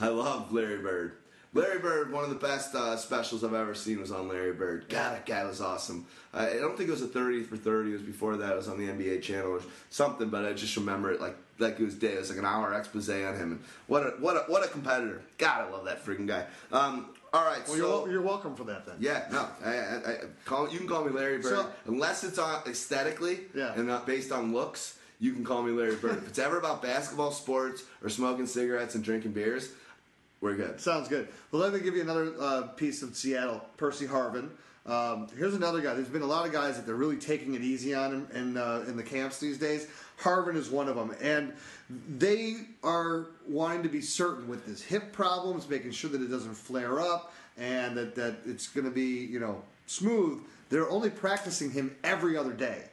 I 0.00 0.08
love 0.08 0.52
Larry 0.52 0.78
Bird. 0.78 1.12
Larry 1.54 1.78
Bird, 1.80 2.10
one 2.10 2.24
of 2.24 2.30
the 2.30 2.36
best 2.36 2.74
uh, 2.74 2.96
specials 2.96 3.44
I've 3.44 3.52
ever 3.52 3.74
seen 3.74 4.00
was 4.00 4.10
on 4.10 4.26
Larry 4.26 4.54
Bird. 4.54 4.86
God, 4.88 5.12
that 5.16 5.26
guy 5.26 5.44
was 5.44 5.60
awesome. 5.60 6.06
I 6.32 6.48
I 6.48 6.54
don't 6.54 6.76
think 6.78 6.88
it 6.88 6.92
was 6.92 7.02
a 7.02 7.06
30 7.08 7.42
for 7.42 7.58
30. 7.58 7.90
It 7.90 7.92
was 7.92 8.02
before 8.02 8.36
that. 8.38 8.52
It 8.52 8.56
was 8.56 8.68
on 8.68 8.78
the 8.78 8.86
NBA 8.90 9.20
channel 9.22 9.50
or 9.52 9.60
something, 9.90 10.30
but 10.30 10.46
I 10.46 10.54
just 10.54 10.74
remember 10.76 11.12
it 11.12 11.20
like 11.20 11.36
like 11.58 11.78
it 11.78 11.84
was 11.84 11.94
day. 11.94 12.12
It 12.14 12.20
was 12.20 12.30
like 12.30 12.38
an 12.38 12.46
hour 12.46 12.72
expose 12.72 13.10
on 13.10 13.16
him. 13.36 13.52
And 13.52 13.60
what 13.86 14.02
a 14.06 14.10
what 14.18 14.36
a 14.36 14.40
what 14.50 14.64
a 14.64 14.68
competitor. 14.68 15.20
God, 15.36 15.68
I 15.68 15.70
love 15.70 15.84
that 15.84 16.04
freaking 16.04 16.26
guy. 16.26 16.46
Um, 16.72 17.10
all 17.34 17.44
right, 17.44 17.66
Well, 17.68 17.76
so 17.76 18.04
you're, 18.04 18.12
you're 18.12 18.22
welcome 18.22 18.54
for 18.54 18.64
that 18.64 18.84
then. 18.84 18.96
yeah, 19.00 19.24
no, 19.32 19.46
I, 19.64 19.70
I, 19.70 20.12
I 20.12 20.16
call 20.44 20.70
you 20.70 20.76
can 20.78 20.86
call 20.88 21.02
me 21.04 21.10
Larry 21.12 21.38
Bird 21.38 21.54
So- 21.54 21.70
unless 21.86 22.24
it's 22.24 22.38
on 22.38 22.62
aesthetically 22.66 23.40
Yeah. 23.54 23.72
and 23.74 23.86
not 23.86 24.06
based 24.06 24.32
on 24.32 24.52
looks. 24.54 24.98
You 25.22 25.32
can 25.32 25.44
call 25.44 25.62
me 25.62 25.70
Larry 25.70 25.94
Bird. 25.94 26.18
if 26.18 26.28
it's 26.30 26.38
ever 26.40 26.58
about 26.58 26.82
basketball, 26.82 27.30
sports, 27.30 27.84
or 28.02 28.08
smoking 28.08 28.44
cigarettes 28.44 28.96
and 28.96 29.04
drinking 29.04 29.30
beers, 29.30 29.70
we're 30.40 30.56
good. 30.56 30.80
Sounds 30.80 31.06
good. 31.06 31.28
Well, 31.52 31.62
let 31.62 31.72
me 31.72 31.78
give 31.78 31.94
you 31.94 32.02
another 32.02 32.34
uh, 32.40 32.62
piece 32.62 33.04
of 33.04 33.16
Seattle. 33.16 33.64
Percy 33.76 34.04
Harvin. 34.04 34.48
Um, 34.84 35.28
here's 35.38 35.54
another 35.54 35.80
guy. 35.80 35.94
There's 35.94 36.08
been 36.08 36.22
a 36.22 36.26
lot 36.26 36.44
of 36.44 36.52
guys 36.52 36.74
that 36.74 36.86
they're 36.86 36.96
really 36.96 37.18
taking 37.18 37.54
it 37.54 37.62
easy 37.62 37.94
on 37.94 38.26
in, 38.32 38.36
in, 38.36 38.56
uh, 38.56 38.84
in 38.88 38.96
the 38.96 39.02
camps 39.04 39.38
these 39.38 39.58
days. 39.58 39.86
Harvin 40.20 40.56
is 40.56 40.70
one 40.70 40.88
of 40.88 40.96
them, 40.96 41.14
and 41.22 41.52
they 42.18 42.56
are 42.82 43.26
wanting 43.46 43.84
to 43.84 43.88
be 43.88 44.00
certain 44.00 44.48
with 44.48 44.66
his 44.66 44.82
hip 44.82 45.12
problems, 45.12 45.68
making 45.68 45.92
sure 45.92 46.10
that 46.10 46.20
it 46.20 46.32
doesn't 46.32 46.54
flare 46.54 46.98
up, 46.98 47.32
and 47.56 47.96
that, 47.96 48.16
that 48.16 48.38
it's 48.44 48.66
going 48.66 48.86
to 48.86 48.90
be 48.90 49.24
you 49.24 49.38
know 49.38 49.62
smooth. 49.86 50.42
They're 50.68 50.90
only 50.90 51.10
practicing 51.10 51.70
him 51.70 51.94
every 52.02 52.36
other 52.36 52.52
day, 52.52 52.86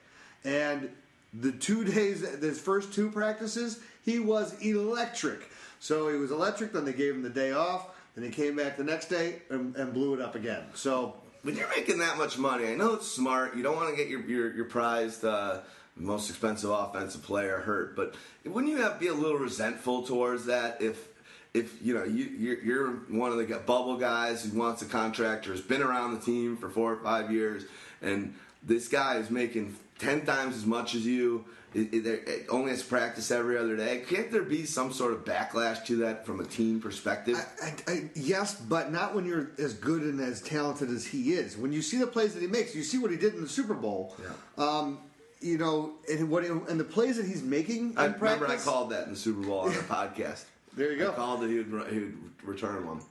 and 0.46 0.92
the 1.34 1.52
two 1.52 1.84
days, 1.84 2.22
his 2.40 2.60
first 2.60 2.94
two 2.94 3.12
practices, 3.12 3.80
he 4.04 4.20
was 4.20 4.60
electric. 4.62 5.50
So 5.80 6.10
he 6.10 6.18
was 6.18 6.32
electric. 6.32 6.74
Then 6.74 6.86
they 6.86 6.94
gave 6.94 7.14
him 7.14 7.22
the 7.22 7.30
day 7.30 7.52
off. 7.52 7.90
Then 8.16 8.24
he 8.26 8.32
came 8.32 8.56
back 8.56 8.78
the 8.78 8.84
next 8.84 9.08
day 9.08 9.42
and, 9.50 9.76
and 9.76 9.94
blew 9.94 10.14
it 10.14 10.22
up 10.22 10.36
again. 10.36 10.64
So 10.74 11.16
When 11.42 11.56
you're 11.56 11.70
making 11.70 12.00
that 12.00 12.18
much 12.18 12.38
money, 12.38 12.68
I 12.68 12.76
know 12.76 12.94
it's 12.96 13.08
smart. 13.08 13.56
You 13.56 13.64
don't 13.64 13.78
want 13.78 13.90
to 13.90 13.96
get 13.96 14.10
your 14.10 14.22
your, 14.22 14.54
your 14.54 14.66
prized 14.66 15.24
uh, 15.24 15.60
most 15.96 16.30
expensive 16.30 16.70
offensive 16.70 17.24
player 17.24 17.60
hurt, 17.60 17.96
but 17.96 18.16
wouldn't 18.46 18.72
you 18.72 18.82
have 18.82 19.00
be 19.00 19.08
a 19.08 19.14
little 19.14 19.38
resentful 19.38 20.04
towards 20.04 20.46
that 20.46 20.82
if 20.82 21.08
if 21.54 21.82
you 21.82 21.94
know 21.94 22.04
you 22.04 22.26
you're, 22.26 22.62
you're 22.62 22.92
one 23.08 23.32
of 23.32 23.38
the 23.38 23.56
bubble 23.60 23.98
guys 23.98 24.44
who 24.44 24.58
wants 24.58 24.82
a 24.82 24.86
contract 24.86 25.48
or 25.48 25.52
has 25.52 25.62
been 25.62 25.82
around 25.82 26.14
the 26.14 26.20
team 26.20 26.58
for 26.58 26.70
four 26.70 26.92
or 26.92 26.98
five 26.98 27.32
years, 27.32 27.64
and 28.02 28.36
this 28.62 28.90
guy 28.90 29.16
is 29.16 29.30
making 29.30 29.76
ten 30.00 30.26
times 30.26 30.56
as 30.56 30.66
much 30.66 30.96
as 30.96 31.06
you. 31.06 31.46
It, 31.72 31.94
it, 31.94 32.06
it 32.08 32.46
only 32.50 32.72
has 32.72 32.82
practice 32.82 33.30
every 33.30 33.56
other 33.56 33.78
day. 33.78 34.04
Can't 34.10 34.32
there 34.32 34.42
be 34.42 34.66
some 34.66 34.92
sort 34.92 35.14
of 35.14 35.24
backlash 35.24 35.86
to 35.86 35.98
that 35.98 36.26
from 36.26 36.40
a 36.40 36.44
team 36.44 36.82
perspective? 36.82 37.38
I, 37.62 37.68
I, 37.68 37.94
I, 37.94 38.10
yes, 38.16 38.56
but 38.56 38.92
not 38.92 39.14
when 39.14 39.26
you're 39.28 39.52
as 39.60 39.76
good 39.76 40.02
and 40.02 40.20
as 40.20 40.42
talented 40.42 40.90
as 40.90 41.06
he 41.06 41.34
is. 41.34 41.58
When 41.58 41.72
you 41.72 41.84
see 41.84 41.98
the 41.98 42.08
plays 42.08 42.34
that 42.34 42.42
he 42.42 42.48
makes, 42.48 42.74
you 42.74 42.82
see 42.82 42.98
what 42.98 43.12
he 43.12 43.18
did 43.18 43.36
in 43.36 43.42
the 43.42 43.48
Super 43.48 43.76
Bowl. 43.76 44.16
Yeah. 44.20 44.66
Um, 44.66 44.98
you 45.42 45.60
know, 45.60 45.94
and 46.12 46.28
what 46.32 46.44
and 46.44 46.80
the 46.80 46.84
plays 46.84 47.18
that 47.18 47.28
he's 47.28 47.44
making 47.44 47.92
in 47.92 47.98
I 48.00 48.08
practice. 48.10 48.22
remember 48.22 48.48
I 48.48 48.58
called 48.58 48.90
that 48.90 49.06
in 49.06 49.12
the 49.12 49.20
Super 49.20 49.46
Bowl 49.46 49.60
on 49.60 49.70
the 49.70 49.80
podcast. 49.82 50.46
There 50.74 50.92
you 50.92 50.98
go. 50.98 51.12
I 51.12 51.16
called 51.16 51.42
that 51.42 51.50
he 51.52 51.60
would, 51.60 51.94
he 51.94 52.00
would 52.00 52.18
return 52.44 52.88
one. 52.88 53.02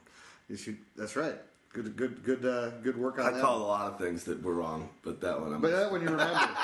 You 0.49 0.57
should, 0.57 0.79
that's 0.97 1.15
right. 1.15 1.37
Good, 1.73 1.97
good, 1.97 2.25
good, 2.25 2.45
uh, 2.45 2.71
good 2.83 2.97
work 2.97 3.19
on 3.19 3.25
that. 3.25 3.33
I 3.33 3.37
that. 3.37 3.43
called 3.43 3.63
a 3.63 3.67
lot 3.67 3.93
of 3.93 3.99
things 3.99 4.25
that 4.25 4.43
were 4.43 4.55
wrong, 4.55 4.89
but 5.03 5.21
that 5.21 5.41
one 5.41 5.53
I'm. 5.53 5.61
But 5.61 5.73
that 5.73 5.91
one 5.91 6.01
you 6.01 6.09
remembered. 6.11 6.57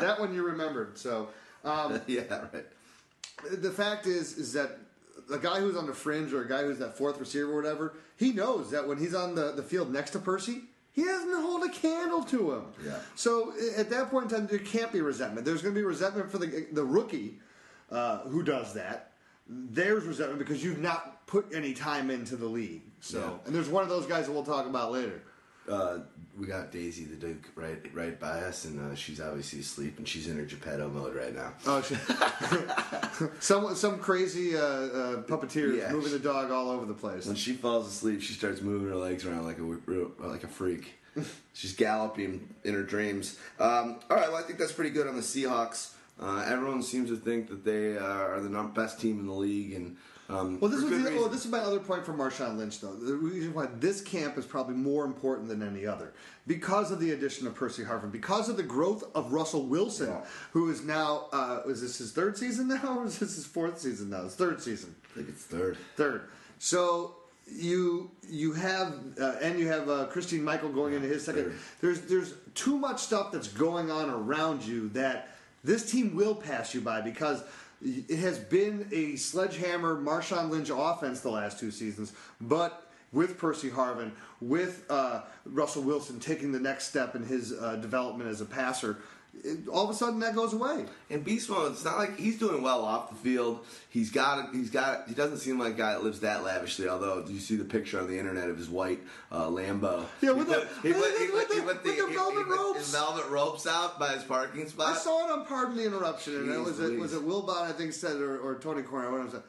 that 0.00 0.20
one 0.20 0.34
you 0.34 0.42
remembered. 0.44 0.98
So. 0.98 1.28
Um, 1.64 2.00
yeah, 2.06 2.22
right. 2.52 2.66
the 3.50 3.70
fact 3.70 4.06
is 4.06 4.36
is 4.36 4.52
that 4.54 4.78
a 5.32 5.38
guy 5.38 5.60
who's 5.60 5.76
on 5.76 5.86
the 5.86 5.94
fringe 5.94 6.32
or 6.32 6.42
a 6.42 6.48
guy 6.48 6.62
who's 6.62 6.78
that 6.78 6.96
fourth 6.96 7.18
receiver 7.18 7.52
or 7.52 7.56
whatever, 7.56 7.94
he 8.16 8.32
knows 8.32 8.70
that 8.70 8.86
when 8.86 8.98
he's 8.98 9.14
on 9.14 9.34
the, 9.34 9.52
the 9.52 9.62
field 9.62 9.92
next 9.92 10.10
to 10.10 10.18
Percy, 10.18 10.62
he 10.92 11.04
doesn't 11.04 11.40
hold 11.42 11.62
a 11.64 11.68
candle 11.70 12.22
to 12.24 12.52
him. 12.52 12.64
Yeah. 12.84 12.98
So 13.14 13.52
at 13.76 13.90
that 13.90 14.10
point 14.10 14.30
in 14.30 14.38
time, 14.38 14.46
there 14.46 14.58
can't 14.58 14.92
be 14.92 15.00
resentment. 15.00 15.46
There's 15.46 15.62
going 15.62 15.74
to 15.74 15.80
be 15.80 15.84
resentment 15.84 16.30
for 16.30 16.38
the 16.38 16.66
the 16.72 16.84
rookie 16.84 17.38
uh, 17.90 18.20
who 18.20 18.42
does 18.42 18.74
that. 18.74 19.12
There's 19.48 20.04
resentment 20.04 20.38
because 20.38 20.62
you've 20.62 20.78
not 20.78 21.26
put 21.26 21.46
any 21.54 21.74
time 21.74 22.10
into 22.10 22.36
the 22.36 22.46
league. 22.46 22.82
So, 23.02 23.18
Yeah. 23.18 23.46
and 23.46 23.54
there's 23.54 23.68
one 23.68 23.82
of 23.82 23.88
those 23.90 24.06
guys 24.06 24.26
that 24.26 24.32
we'll 24.32 24.44
talk 24.44 24.64
about 24.66 24.92
later. 24.92 25.20
Uh, 25.68 25.98
we 26.38 26.46
got 26.46 26.72
Daisy 26.72 27.04
the 27.04 27.14
Duke 27.16 27.50
right 27.54 27.78
right 27.94 28.18
by 28.18 28.40
us, 28.40 28.64
and 28.64 28.80
uh, 28.80 28.94
she's 28.96 29.20
obviously 29.20 29.60
asleep, 29.60 29.98
and 29.98 30.08
she's 30.08 30.26
in 30.28 30.36
her 30.36 30.44
Geppetto 30.44 30.88
mode 30.88 31.14
right 31.14 31.34
now. 31.34 31.52
Oh, 31.66 31.80
shit. 31.82 31.98
some 33.40 33.74
some 33.74 33.98
crazy 33.98 34.56
uh, 34.56 34.60
uh, 34.60 35.22
puppeteer 35.22 35.76
Yeah. 35.76 35.92
moving 35.92 36.12
the 36.12 36.18
dog 36.18 36.50
all 36.50 36.70
over 36.70 36.86
the 36.86 36.94
place. 36.94 37.26
When 37.26 37.36
she 37.36 37.52
falls 37.52 37.86
asleep, 37.88 38.22
she 38.22 38.32
starts 38.32 38.60
moving 38.60 38.88
her 38.88 38.96
legs 38.96 39.24
around 39.26 39.44
like 39.44 39.58
a 39.58 40.26
like 40.26 40.44
a 40.44 40.48
freak. 40.48 40.94
She's 41.52 41.74
galloping 41.74 42.54
in 42.64 42.74
her 42.74 42.82
dreams. 42.82 43.38
Um, 43.60 44.00
all 44.10 44.16
right, 44.16 44.28
well, 44.32 44.36
I 44.36 44.42
think 44.42 44.58
that's 44.58 44.72
pretty 44.72 44.90
good 44.90 45.06
on 45.06 45.14
the 45.14 45.20
Seahawks. 45.22 45.92
Uh, 46.20 46.44
everyone 46.46 46.82
seems 46.82 47.10
to 47.10 47.16
think 47.16 47.48
that 47.50 47.64
they 47.64 47.96
are 47.98 48.40
the 48.40 48.48
best 48.74 49.00
team 49.00 49.20
in 49.20 49.26
the 49.26 49.32
league, 49.32 49.74
and 49.74 49.96
um, 50.32 50.58
Well, 50.60 50.70
this 50.70 50.80
was 50.82 50.90
the, 50.90 50.96
reason. 50.96 51.14
oh, 51.18 51.28
this 51.28 51.44
is 51.44 51.50
my 51.50 51.58
other 51.58 51.78
point 51.80 52.04
for 52.04 52.12
Marshawn 52.12 52.56
Lynch, 52.56 52.80
though. 52.80 52.94
The 52.94 53.14
reason 53.14 53.52
why 53.54 53.66
this 53.78 54.00
camp 54.00 54.38
is 54.38 54.44
probably 54.46 54.74
more 54.74 55.04
important 55.04 55.48
than 55.48 55.62
any 55.62 55.86
other 55.86 56.12
because 56.46 56.90
of 56.90 57.00
the 57.00 57.12
addition 57.12 57.46
of 57.46 57.54
Percy 57.54 57.82
Harvin, 57.84 58.10
because 58.10 58.48
of 58.48 58.56
the 58.56 58.62
growth 58.62 59.04
of 59.14 59.32
Russell 59.32 59.64
Wilson, 59.66 60.08
Yeah. 60.08 60.24
who 60.52 60.70
is 60.70 60.82
now 60.84 61.26
uh, 61.32 61.60
is 61.66 61.80
this 61.82 61.98
his 61.98 62.12
third 62.12 62.36
season 62.36 62.68
now, 62.68 62.98
or 62.98 63.04
is 63.06 63.18
this 63.18 63.34
his 63.36 63.46
fourth 63.46 63.78
season 63.80 64.10
now? 64.10 64.24
His 64.24 64.34
third 64.34 64.60
season, 64.62 64.94
I 65.12 65.14
think 65.16 65.28
it's 65.28 65.44
third. 65.44 65.76
third. 65.96 66.28
So 66.58 67.16
you 67.50 68.10
you 68.28 68.52
have 68.52 68.94
uh, 69.20 69.34
and 69.42 69.58
you 69.58 69.66
have 69.68 69.88
uh, 69.88 70.06
Christine 70.06 70.42
Michael 70.44 70.68
going 70.70 70.94
into 70.94 71.08
his 71.08 71.24
second. 71.24 71.44
third. 71.44 71.54
There's 71.80 72.00
there's 72.02 72.34
too 72.54 72.78
much 72.78 73.00
stuff 73.00 73.32
that's 73.32 73.48
going 73.48 73.90
on 73.90 74.08
around 74.10 74.62
you 74.64 74.88
that 74.90 75.28
this 75.64 75.90
team 75.90 76.14
will 76.16 76.34
pass 76.34 76.74
you 76.74 76.80
by 76.80 77.00
because 77.00 77.42
it 77.84 78.18
has 78.18 78.38
been 78.38 78.88
a 78.92 79.16
sledgehammer 79.16 80.00
Marshawn 80.00 80.50
Lynch 80.50 80.70
offense 80.72 81.20
the 81.20 81.30
last 81.30 81.58
two 81.58 81.70
seasons, 81.70 82.12
but 82.40 82.88
with 83.12 83.36
Percy 83.36 83.70
Harvin, 83.70 84.12
with 84.40 84.84
uh, 84.88 85.22
Russell 85.44 85.82
Wilson 85.82 86.18
taking 86.18 86.52
the 86.52 86.60
next 86.60 86.88
step 86.88 87.14
in 87.14 87.24
his 87.24 87.52
uh, 87.52 87.76
development 87.76 88.30
as 88.30 88.40
a 88.40 88.46
passer, 88.46 88.98
it, 89.44 89.68
all 89.68 89.84
of 89.84 89.90
a 89.90 89.94
sudden 89.94 90.20
that 90.20 90.34
goes 90.34 90.52
away. 90.52 90.84
And 91.10 91.24
Beast 91.24 91.48
Mode, 91.50 91.72
it's 91.72 91.84
not 91.84 91.98
like 91.98 92.18
he's 92.18 92.38
doing 92.38 92.62
well 92.62 92.82
off 92.84 93.10
the 93.10 93.16
field. 93.16 93.64
He's 93.88 94.10
got, 94.10 94.54
he's 94.54 94.70
got, 94.70 95.08
he 95.08 95.14
doesn't 95.14 95.38
seem 95.38 95.58
like 95.58 95.74
a 95.74 95.76
guy 95.76 95.92
that 95.92 96.02
lives 96.04 96.20
that 96.20 96.44
lavishly. 96.44 96.88
Although, 96.88 97.22
do 97.22 97.32
you 97.32 97.40
see 97.40 97.56
the 97.56 97.64
picture 97.64 97.98
on 98.00 98.08
the 98.08 98.18
internet 98.18 98.48
of 98.48 98.56
his 98.58 98.68
white 98.68 99.00
uh, 99.30 99.46
Lambo? 99.46 100.04
Yeah, 100.20 100.32
with 100.32 100.48
the- 100.48 100.54
put, 100.54 100.68
he 100.86 100.92
put, 100.92 101.18
he 101.18 101.30
with 101.30 101.48
the- 101.48 101.62
with 101.62 101.82
the 101.82 102.12
velvet 102.14 102.46
ropes. 102.46 102.92
velvet 102.92 103.28
ropes 103.30 103.66
out 103.66 103.98
by 103.98 104.12
his 104.14 104.22
parking 104.24 104.68
spot. 104.68 104.88
I 104.88 104.98
saw 104.98 105.26
it 105.26 105.30
on 105.32 105.46
Pardon 105.46 105.76
the 105.76 105.86
Interruption, 105.86 106.36
and 106.36 106.50
it 106.52 106.58
was 106.60 106.80
it 106.80 106.98
was 106.98 107.12
it 107.14 107.22
Wilbon, 107.22 107.62
I 107.62 107.72
think 107.72 107.92
said 107.92 108.16
or, 108.16 108.38
or 108.38 108.58
Tony 108.58 108.82
Corner, 108.82 109.28
said. 109.30 109.42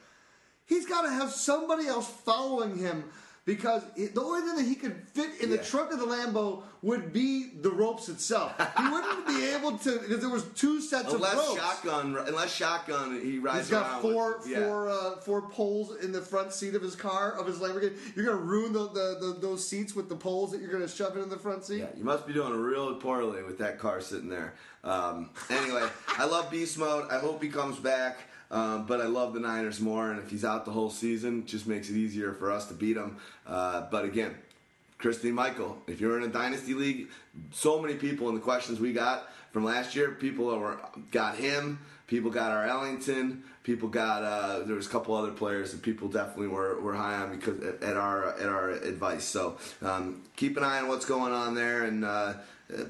He's 0.66 0.86
got 0.86 1.02
to 1.02 1.10
have 1.10 1.30
somebody 1.30 1.88
else 1.88 2.10
following 2.10 2.78
him 2.78 3.04
because 3.46 3.84
the 3.96 4.22
only 4.22 4.42
thing 4.42 4.56
that 4.56 4.66
he 4.66 4.76
could 4.76 4.96
fit 5.14 5.42
in 5.42 5.50
the 5.50 5.58
trunk 5.58 5.92
of 5.92 6.00
the 6.00 6.06
Lambo 6.06 6.64
would 6.82 7.12
be 7.12 7.50
the 7.62 7.70
ropes 7.70 8.08
itself. 8.08 8.54
He 8.78 8.88
wouldn't 8.90 9.28
be 9.28 9.46
able 9.50 9.78
to 9.80 10.00
because 10.00 10.20
there 10.22 10.30
was 10.30 10.46
two 10.56 10.80
sets 10.80 11.14
Unless 11.14 11.34
of 11.34 11.40
ropes. 11.40 11.60
shotgun, 11.60 12.18
unless 12.28 12.54
shotgun, 12.54 13.20
he 13.22 13.40
rides 13.40 13.60
He's 13.60 13.70
got 13.70 14.02
four 14.02 14.40
with, 14.40 14.48
yeah. 14.48 14.60
four 14.60 14.90
uh, 14.90 15.16
four 15.18 15.42
poles 15.50 15.96
in 16.04 16.12
the 16.12 16.22
front 16.22 16.54
seat 16.54 16.74
of 16.76 16.82
his 16.82 16.96
car 16.96 17.34
of 17.34 17.46
his 17.46 17.60
Lamborghini. 17.60 17.98
You're 18.16 18.26
gonna 18.26 18.38
ruin 18.38 18.72
the, 18.72 18.88
the, 18.90 19.18
the 19.20 19.38
those 19.40 19.68
seats 19.68 19.94
with 19.96 20.08
the 20.08 20.16
poles 20.16 20.52
that 20.52 20.62
you're 20.62 20.72
gonna 20.72 20.88
shove 20.88 21.18
in 21.18 21.30
the 21.30 21.38
front 21.38 21.66
seat. 21.66 21.80
Yeah, 21.80 21.88
you 21.98 22.04
must 22.06 22.26
be 22.26 22.34
doing 22.34 22.54
real 22.54 22.96
poorly 22.96 23.44
with 23.44 23.58
that 23.60 23.78
car 23.78 24.00
sitting 24.00 24.30
there. 24.30 24.56
Um, 24.86 25.30
anyway, 25.50 25.88
I 26.18 26.26
love 26.26 26.50
Beast 26.52 26.78
Mode. 26.78 27.10
I 27.10 27.20
hope 27.20 27.42
he 27.44 27.50
comes 27.50 27.78
back. 27.78 28.20
Um, 28.54 28.86
but 28.86 29.02
I 29.02 29.06
love 29.06 29.34
the 29.34 29.40
Niners 29.40 29.80
more, 29.80 30.12
and 30.12 30.20
if 30.20 30.30
he's 30.30 30.46
out 30.46 30.64
the 30.64 30.72
whole 30.72 30.92
season, 30.92 31.48
just 31.48 31.66
makes 31.66 31.90
it 31.90 31.96
easier 31.96 32.34
for 32.34 32.52
us 32.52 32.68
to 32.68 32.76
beat 32.76 32.96
him. 32.96 33.18
Uh, 33.48 33.88
but 33.90 34.06
again, 34.06 34.36
Christine 35.00 35.34
Michael, 35.34 35.82
if 35.88 36.00
you're 36.00 36.18
in 36.18 36.24
a 36.24 36.28
dynasty 36.28 36.76
league, 36.76 37.08
so 37.52 37.82
many 37.82 37.96
people 37.96 38.30
in 38.30 38.36
the 38.36 38.42
questions 38.42 38.80
we 38.80 38.94
got 38.94 39.28
from 39.52 39.64
last 39.64 39.96
year, 39.96 40.12
people 40.12 40.78
got 41.10 41.36
him, 41.36 41.80
people 42.06 42.30
got 42.30 42.52
our 42.52 42.64
Ellington, 42.64 43.44
people 43.64 43.90
got 43.90 44.24
uh, 44.24 44.60
there 44.60 44.76
was 44.76 44.86
a 44.86 44.90
couple 44.90 45.16
other 45.16 45.32
players 45.32 45.72
that 45.72 45.82
people 45.82 46.08
definitely 46.08 46.48
were, 46.48 46.80
were 46.80 46.94
high 46.94 47.16
on 47.16 47.36
because 47.36 47.60
at, 47.64 47.82
at 47.82 47.98
our 47.98 48.40
at 48.40 48.48
our 48.48 48.70
advice. 48.70 49.24
So 49.24 49.58
um, 49.82 50.22
keep 50.36 50.58
an 50.58 50.64
eye 50.64 50.80
on 50.80 50.88
what's 50.90 51.06
going 51.06 51.34
on 51.34 51.56
there, 51.56 51.86
and 51.86 52.06
uh, 52.06 52.34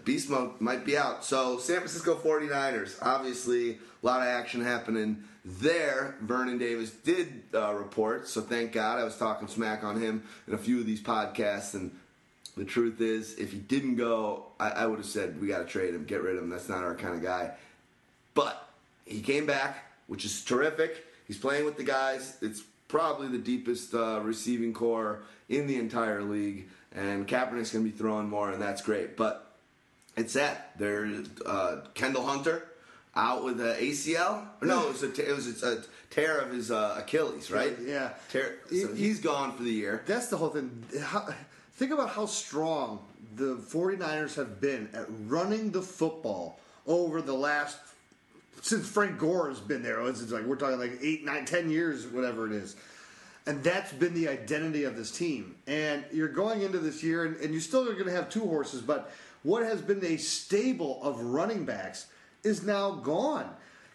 Beast 0.04 0.30
Mode 0.30 0.60
might 0.60 0.84
be 0.86 0.98
out. 0.98 1.24
So 1.24 1.58
San 1.58 1.78
Francisco 1.78 2.16
49ers, 2.16 2.98
obviously 3.02 3.72
a 3.72 4.06
lot 4.06 4.20
of 4.20 4.28
action 4.28 4.62
happening 4.62 5.24
there. 5.46 6.16
Vernon 6.22 6.58
Davis 6.58 6.92
did 6.92 7.44
uh, 7.54 7.74
report, 7.74 8.28
so 8.28 8.42
thank 8.42 8.72
God. 8.72 9.00
I 9.00 9.04
was 9.04 9.18
talking 9.18 9.48
smack 9.48 9.84
on 9.84 10.00
him 10.02 10.24
in 10.48 10.54
a 10.54 10.58
few 10.58 10.80
of 10.80 10.86
these 10.86 11.02
podcasts, 11.02 11.74
and 11.74 11.92
the 12.56 12.66
truth 12.66 13.02
is, 13.02 13.36
if 13.36 13.52
he 13.52 13.58
didn't 13.58 13.96
go, 13.96 14.46
I, 14.60 14.70
I 14.70 14.86
would 14.86 15.00
have 15.00 15.08
said 15.08 15.42
we 15.42 15.48
got 15.48 15.60
to 15.60 15.66
trade 15.66 15.94
him, 15.94 16.06
get 16.06 16.22
rid 16.22 16.38
of 16.38 16.44
him. 16.44 16.50
That's 16.50 16.70
not 16.70 16.84
our 16.84 16.96
kind 16.96 17.16
of 17.16 17.22
guy. 17.22 17.52
But 18.34 18.68
he 19.06 19.22
came 19.22 19.46
back, 19.46 19.92
which 20.08 20.26
is 20.26 20.44
terrific. 20.44 21.06
He's 21.28 21.38
playing 21.38 21.66
with 21.66 21.78
the 21.78 21.84
guys. 21.84 22.38
It's 22.42 22.64
probably 22.88 23.28
the 23.28 23.38
deepest 23.38 23.94
uh, 23.94 24.20
receiving 24.22 24.74
corps 24.74 25.24
in 25.50 25.68
the 25.68 25.78
entire 25.78 26.22
league, 26.22 26.70
and 26.94 27.28
Kaepernick's 27.28 27.72
going 27.72 27.86
to 27.86 27.92
be 27.92 27.98
throwing 27.98 28.30
more, 28.30 28.52
and 28.52 28.62
that's 28.62 28.82
great. 28.82 29.18
But 29.18 29.56
it's 30.16 30.34
that 30.34 30.72
there's 30.78 31.28
uh, 31.46 31.82
Kendall 31.96 32.26
Hunter 32.26 32.68
out 33.16 33.44
with 33.44 33.60
an 33.62 33.76
ACL. 33.76 34.46
No, 34.62 34.88
it 34.88 34.90
was 34.90 35.04
a 35.04 35.30
it 35.30 35.36
was 35.36 35.64
a 35.64 35.84
tear 36.10 36.40
of 36.40 36.52
his 36.52 36.72
uh, 36.72 36.96
Achilles, 37.00 37.52
right? 37.52 37.76
Yeah. 37.84 38.14
Tear, 38.32 38.58
so 38.70 38.94
he's 38.94 39.20
gone 39.20 39.56
for 39.56 39.64
the 39.64 39.72
year. 39.72 40.04
That's 40.06 40.28
the 40.28 40.38
whole 40.38 40.50
thing. 40.50 40.84
How, 41.02 41.28
think 41.74 41.92
about 41.92 42.10
how 42.10 42.26
strong 42.26 43.00
the 43.36 43.56
49ers 43.56 44.36
have 44.36 44.62
been 44.62 44.90
at 44.94 45.06
running 45.28 45.72
the 45.72 45.82
football 45.82 46.60
over 46.86 47.22
the 47.22 47.34
last 47.34 47.78
since 48.62 48.88
Frank 48.88 49.20
Gore 49.20 49.50
has 49.50 49.60
been 49.60 49.84
there. 49.84 50.02
It's 50.08 50.32
like 50.32 50.44
we're 50.44 50.56
talking 50.56 50.80
like 50.80 51.00
eight, 51.02 51.26
nine, 51.26 51.46
ten 51.46 51.70
years, 51.70 52.08
whatever 52.08 52.48
it 52.48 52.54
is. 52.54 52.76
And 53.46 53.62
that's 53.62 53.92
been 53.92 54.14
the 54.14 54.30
identity 54.30 54.86
of 54.86 54.96
this 54.96 55.12
team. 55.12 55.56
And 55.68 56.06
you're 56.14 56.30
going 56.30 56.62
into 56.62 56.80
this 56.80 57.04
year, 57.04 57.26
and, 57.26 57.36
and 57.38 57.54
you 57.54 57.60
still 57.60 57.82
are 57.90 57.94
going 57.94 58.06
to 58.06 58.14
have 58.14 58.30
two 58.30 58.46
horses, 58.46 58.82
but 58.82 59.12
what 59.44 59.64
has 59.64 59.82
been 59.82 60.04
a 60.06 60.16
stable 60.16 61.04
of 61.04 61.20
running 61.20 61.66
backs 61.66 62.06
is 62.44 62.64
now 62.64 62.92
gone. 62.92 63.50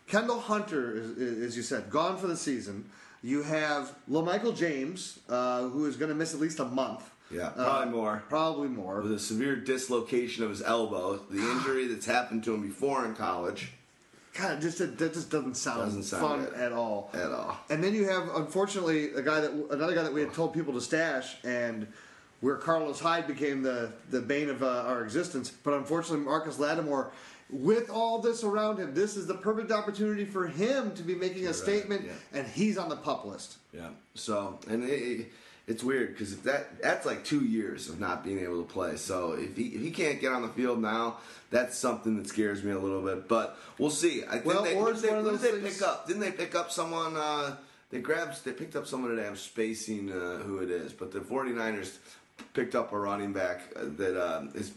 Kendall 0.07 0.41
Hunter, 0.41 0.95
is, 0.97 1.43
as 1.43 1.57
you 1.57 1.63
said, 1.63 1.91
gone 1.91 2.17
for 2.17 2.27
the 2.27 2.37
season. 2.37 2.89
You 3.23 3.43
have 3.43 3.95
LaMichael 4.11 4.57
James, 4.57 5.19
uh, 5.29 5.63
who 5.69 5.87
is 5.87 5.97
going 5.97 6.09
to 6.09 6.15
miss 6.15 6.35
at 6.35 6.41
least 6.41 6.61
a 6.61 6.65
month. 6.65 7.09
Yeah, 7.31 7.51
probably 7.51 7.89
Uh, 7.89 7.91
more. 7.91 8.23
Probably 8.31 8.69
more. 8.69 9.03
with 9.03 9.13
a 9.13 9.19
severe 9.19 9.57
dislocation 9.57 10.45
of 10.45 10.51
his 10.51 10.63
elbow, 10.63 11.21
the 11.31 11.39
injury 11.53 11.87
that's 11.89 12.07
happened 12.07 12.43
to 12.45 12.55
him 12.55 12.63
before 12.63 13.05
in 13.05 13.15
college. 13.15 13.73
God, 14.35 14.61
just 14.61 14.79
that 14.79 14.97
just 14.99 15.31
doesn't 15.31 15.57
sound, 15.57 15.81
Doesn't 15.81 16.05
sound 16.05 16.23
fun 16.23 16.45
good. 16.45 16.55
at 16.55 16.73
all. 16.73 17.11
At 17.13 17.33
all. 17.33 17.59
And 17.71 17.83
then 17.83 17.93
you 17.93 18.09
have, 18.09 18.29
unfortunately, 18.37 19.13
a 19.15 19.21
guy 19.23 19.41
that 19.41 19.51
another 19.71 19.95
guy 19.95 20.05
that 20.05 20.13
we 20.13 20.21
had 20.21 20.33
told 20.33 20.55
people 20.55 20.73
to 20.75 20.81
stash, 20.81 21.37
and 21.45 21.89
where 22.41 22.55
Carlos 22.55 23.01
Hyde 23.01 23.27
became 23.27 23.63
the 23.63 23.91
the 24.11 24.21
bane 24.21 24.49
of 24.49 24.63
uh, 24.63 24.85
our 24.87 25.03
existence. 25.03 25.51
But 25.51 25.75
unfortunately, 25.75 26.25
Marcus 26.25 26.59
Lattimore, 26.59 27.11
with 27.51 27.91
all 27.91 28.19
this 28.19 28.45
around 28.45 28.79
him, 28.79 28.95
this 28.95 29.17
is 29.17 29.27
the 29.27 29.35
perfect 29.35 29.73
opportunity 29.73 30.25
for 30.25 30.47
him 30.47 30.95
to 30.95 31.03
be 31.03 31.15
making 31.15 31.47
a 31.47 31.55
statement, 31.55 32.05
yeah. 32.05 32.13
and 32.39 32.47
he's 32.47 32.77
on 32.77 32.89
the 32.89 32.97
pup 32.97 33.25
list. 33.25 33.57
Yeah. 33.73 33.89
So, 34.15 34.59
and 34.69 34.85
it, 34.85 34.93
it, 34.93 35.27
it's 35.67 35.85
weird 35.85 36.13
because 36.13 36.33
if 36.33 36.43
that 36.45 36.81
that's 36.83 37.07
like 37.07 37.25
two 37.25 37.45
years 37.45 37.89
of 37.89 38.01
not 38.01 38.25
being 38.25 38.41
able 38.41 38.63
to 38.63 38.71
play. 38.71 38.97
So 38.97 39.33
if 39.33 39.57
he 39.57 39.65
if 39.67 39.81
he 39.81 39.91
can't 39.91 40.21
get 40.21 40.33
on 40.33 40.43
the 40.43 40.49
field 40.49 40.81
now, 40.81 41.19
that's 41.51 41.77
something 41.77 42.17
that 42.17 42.27
scares 42.27 42.63
me 42.63 42.73
a 42.73 42.79
little 42.79 43.03
bit. 43.03 43.29
But 43.29 43.57
we'll 43.79 43.91
see. 43.91 44.25
I 44.25 44.33
think 44.33 44.45
Well, 44.47 44.63
they, 44.65 44.75
or 44.75 44.85
who 44.85 44.91
it's 44.91 45.03
did 45.03 45.11
they, 45.11 45.15
one 45.15 45.25
of 45.25 45.25
those 45.27 45.41
they 45.43 45.61
pick 45.61 45.83
up? 45.83 46.07
Didn't 46.07 46.21
they 46.21 46.33
pick 46.33 46.55
up 46.55 46.71
someone? 46.71 47.17
Uh, 47.17 47.57
they 47.91 48.01
grabbed. 48.01 48.45
They 48.45 48.53
picked 48.53 48.77
up 48.77 48.87
someone 48.87 49.11
today. 49.11 49.27
I'm 49.27 49.37
spacing 49.37 50.11
uh, 50.11 50.39
who 50.39 50.59
it 50.59 50.71
is, 50.71 50.93
but 50.93 51.13
the 51.13 51.21
49ers 51.21 51.97
picked 52.55 52.75
up 52.75 52.93
a 52.93 52.99
running 52.99 53.33
back 53.33 53.63
uh, 53.77 53.85
that 53.97 54.21
uh, 54.21 54.45
is 54.55 54.73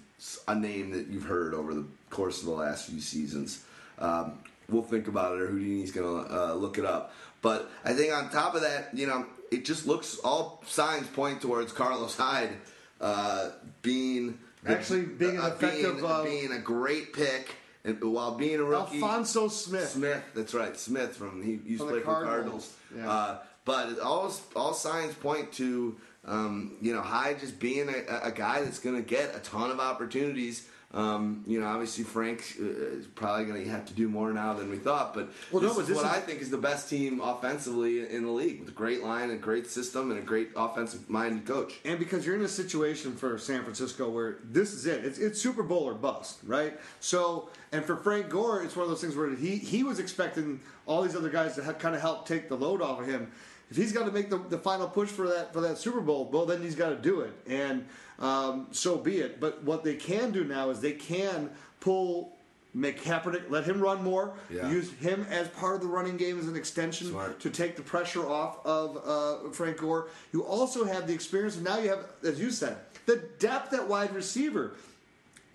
a 0.48 0.56
name 0.56 0.92
that 0.92 1.08
you've 1.08 1.26
heard 1.26 1.54
over 1.54 1.74
the 1.74 1.86
course 2.10 2.40
of 2.42 2.46
the 2.46 2.52
last 2.54 2.90
few 2.90 3.00
seasons. 3.00 3.64
Um, 4.00 4.34
we'll 4.70 4.84
think 4.84 5.08
about 5.08 5.36
it, 5.36 5.42
or 5.42 5.48
Houdini's 5.48 5.92
going 5.92 6.26
to 6.26 6.34
uh, 6.34 6.54
look 6.54 6.78
it 6.78 6.86
up. 6.86 7.14
But 7.42 7.70
I 7.84 7.94
think 7.94 8.14
on 8.14 8.30
top 8.30 8.56
of 8.56 8.62
that, 8.62 8.90
you 8.94 9.08
know, 9.08 9.26
it 9.52 9.66
just 9.66 9.88
looks 9.88 10.18
all 10.24 10.64
signs 10.68 11.08
point 11.08 11.42
towards 11.42 11.72
Carlos 11.72 12.16
Hyde 12.16 12.52
uh, 13.00 13.50
being 13.82 14.38
the- 14.64 14.72
Actually 14.72 15.02
being 15.04 15.38
an 15.38 15.46
effective, 15.46 15.96
being, 15.96 16.06
uh, 16.06 16.24
being 16.24 16.52
a 16.52 16.60
great 16.60 17.14
pick, 17.14 17.56
and 17.84 18.00
while 18.04 18.36
being 18.36 18.60
a 18.60 18.64
rookie. 18.64 19.02
Alfonso 19.02 19.48
Smith. 19.48 19.90
Smith, 19.90 20.24
that's 20.36 20.54
right, 20.54 20.78
Smith 20.78 21.16
from 21.16 21.42
he 21.42 21.60
used 21.66 21.82
to 21.82 21.90
play 21.90 21.94
for 21.94 21.96
the 22.00 22.02
Cardinals. 22.04 22.28
Cardinals. 22.28 22.78
Yeah. 22.96 23.12
Uh, 23.12 23.38
but 23.66 24.00
all 24.00 24.32
all 24.56 24.74
signs 24.76 25.16
point 25.16 25.52
to 25.54 25.96
um, 26.26 26.78
you 26.82 26.94
know 26.94 27.02
Hyde 27.02 27.40
just 27.40 27.60
being 27.60 27.90
a, 27.90 28.28
a 28.28 28.32
guy 28.32 28.62
that's 28.62 28.80
going 28.80 28.96
to 28.96 29.02
get 29.02 29.36
a 29.36 29.40
ton 29.40 29.72
of 29.72 29.80
opportunities. 29.80 30.68
Um, 30.94 31.46
you 31.48 31.58
know, 31.62 31.68
obviously 31.68 32.04
Frank 32.04 32.44
uh, 32.60 32.66
is 32.66 33.08
probably 33.08 33.46
going 33.46 33.64
to 33.64 33.70
have 33.70 33.86
to 33.86 33.94
do 33.94 34.10
more 34.10 34.34
now 34.34 34.52
than 34.54 34.70
we 34.70 34.76
thought. 34.76 35.14
But 35.14 35.30
Well, 35.50 35.62
no, 35.62 35.70
this 35.70 35.76
but 35.78 35.82
is 35.84 35.88
this 35.88 35.96
what 35.96 36.06
is- 36.06 36.12
I 36.12 36.20
think 36.20 36.42
is 36.42 36.50
the 36.50 36.58
best 36.58 36.90
team 36.90 37.22
offensively 37.22 38.06
in 38.14 38.26
the 38.26 38.32
league 38.32 38.60
with 38.60 38.68
a 38.68 38.74
great 38.74 39.02
line, 39.02 39.32
a 39.32 39.38
great 39.38 39.68
system, 39.68 40.12
and 40.12 40.20
a 40.20 40.22
great 40.22 40.50
offensive-minded 40.54 41.46
coach. 41.46 41.80
And 41.86 41.98
because 41.98 42.26
you're 42.26 42.36
in 42.36 42.42
a 42.42 42.48
situation 42.50 43.16
for 43.16 43.38
San 43.38 43.64
Francisco 43.64 44.10
where 44.10 44.40
this 44.44 44.74
is 44.74 44.86
it, 44.86 45.06
it's, 45.06 45.18
it's 45.18 45.40
Super 45.40 45.64
Bowl 45.64 45.84
or 45.88 45.94
bust, 45.94 46.40
right? 46.46 46.78
So, 47.00 47.48
and 47.72 47.86
for 47.86 47.96
Frank 47.96 48.28
Gore, 48.30 48.62
it's 48.62 48.76
one 48.76 48.84
of 48.84 48.90
those 48.90 49.00
things 49.00 49.16
where 49.16 49.34
he 49.34 49.56
he 49.60 49.84
was 49.84 49.98
expecting 49.98 50.60
all 50.86 51.04
these 51.04 51.16
other 51.16 51.30
guys 51.30 51.56
to 51.56 51.64
ha- 51.64 51.72
kind 51.72 51.96
of 51.96 52.02
help 52.02 52.28
take 52.28 52.50
the 52.50 52.58
load 52.58 52.82
off 52.82 53.00
of 53.00 53.08
him. 53.08 53.32
If 53.72 53.78
he's 53.78 53.92
got 53.94 54.06
to 54.06 54.12
make 54.12 54.30
the, 54.30 54.38
the 54.38 54.58
final 54.58 54.88
push 54.88 55.10
for 55.10 55.28
that 55.30 55.54
for 55.54 55.62
that 55.62 55.78
Super 55.80 56.02
Bowl, 56.02 56.30
well, 56.32 56.46
then 56.46 56.62
he's 56.62 56.76
got 56.76 56.90
to 56.90 56.98
do 56.98 57.22
it, 57.22 57.34
and 57.48 57.88
um, 58.20 58.68
so 58.72 58.98
be 58.98 59.18
it. 59.18 59.40
But 59.40 59.64
what 59.64 59.84
they 59.84 59.96
can 59.96 60.32
do 60.32 60.44
now 60.44 60.70
is 60.70 60.82
they 60.82 60.92
can 60.92 61.50
pull. 61.80 62.34
Make 62.74 63.04
Kaepernick, 63.04 63.50
let 63.50 63.66
him 63.66 63.82
run 63.82 64.02
more. 64.02 64.32
Yeah. 64.50 64.72
Use 64.72 64.94
him 64.94 65.28
as 65.30 65.50
part 65.50 65.76
of 65.76 65.82
the 65.82 65.88
running 65.88 66.16
game 66.16 66.40
as 66.40 66.48
an 66.48 66.56
extension 66.56 67.08
Smart. 67.08 67.38
to 67.42 67.50
take 67.50 67.76
the 67.76 67.82
pressure 67.82 68.26
off 68.26 68.66
of 68.66 68.96
uh, 69.06 69.50
Frank 69.52 69.76
Gore. 69.80 70.08
You 70.32 70.46
also 70.46 70.86
have 70.86 71.06
the 71.06 71.14
experience, 71.14 71.58
and 71.58 71.66
now 71.66 71.80
you 71.80 71.90
have, 71.90 72.06
as 72.24 72.40
you 72.40 72.50
said, 72.50 72.78
the 73.08 73.28
depth 73.40 73.74
at 73.74 73.90
wide 73.90 74.16
receiver. 74.16 74.72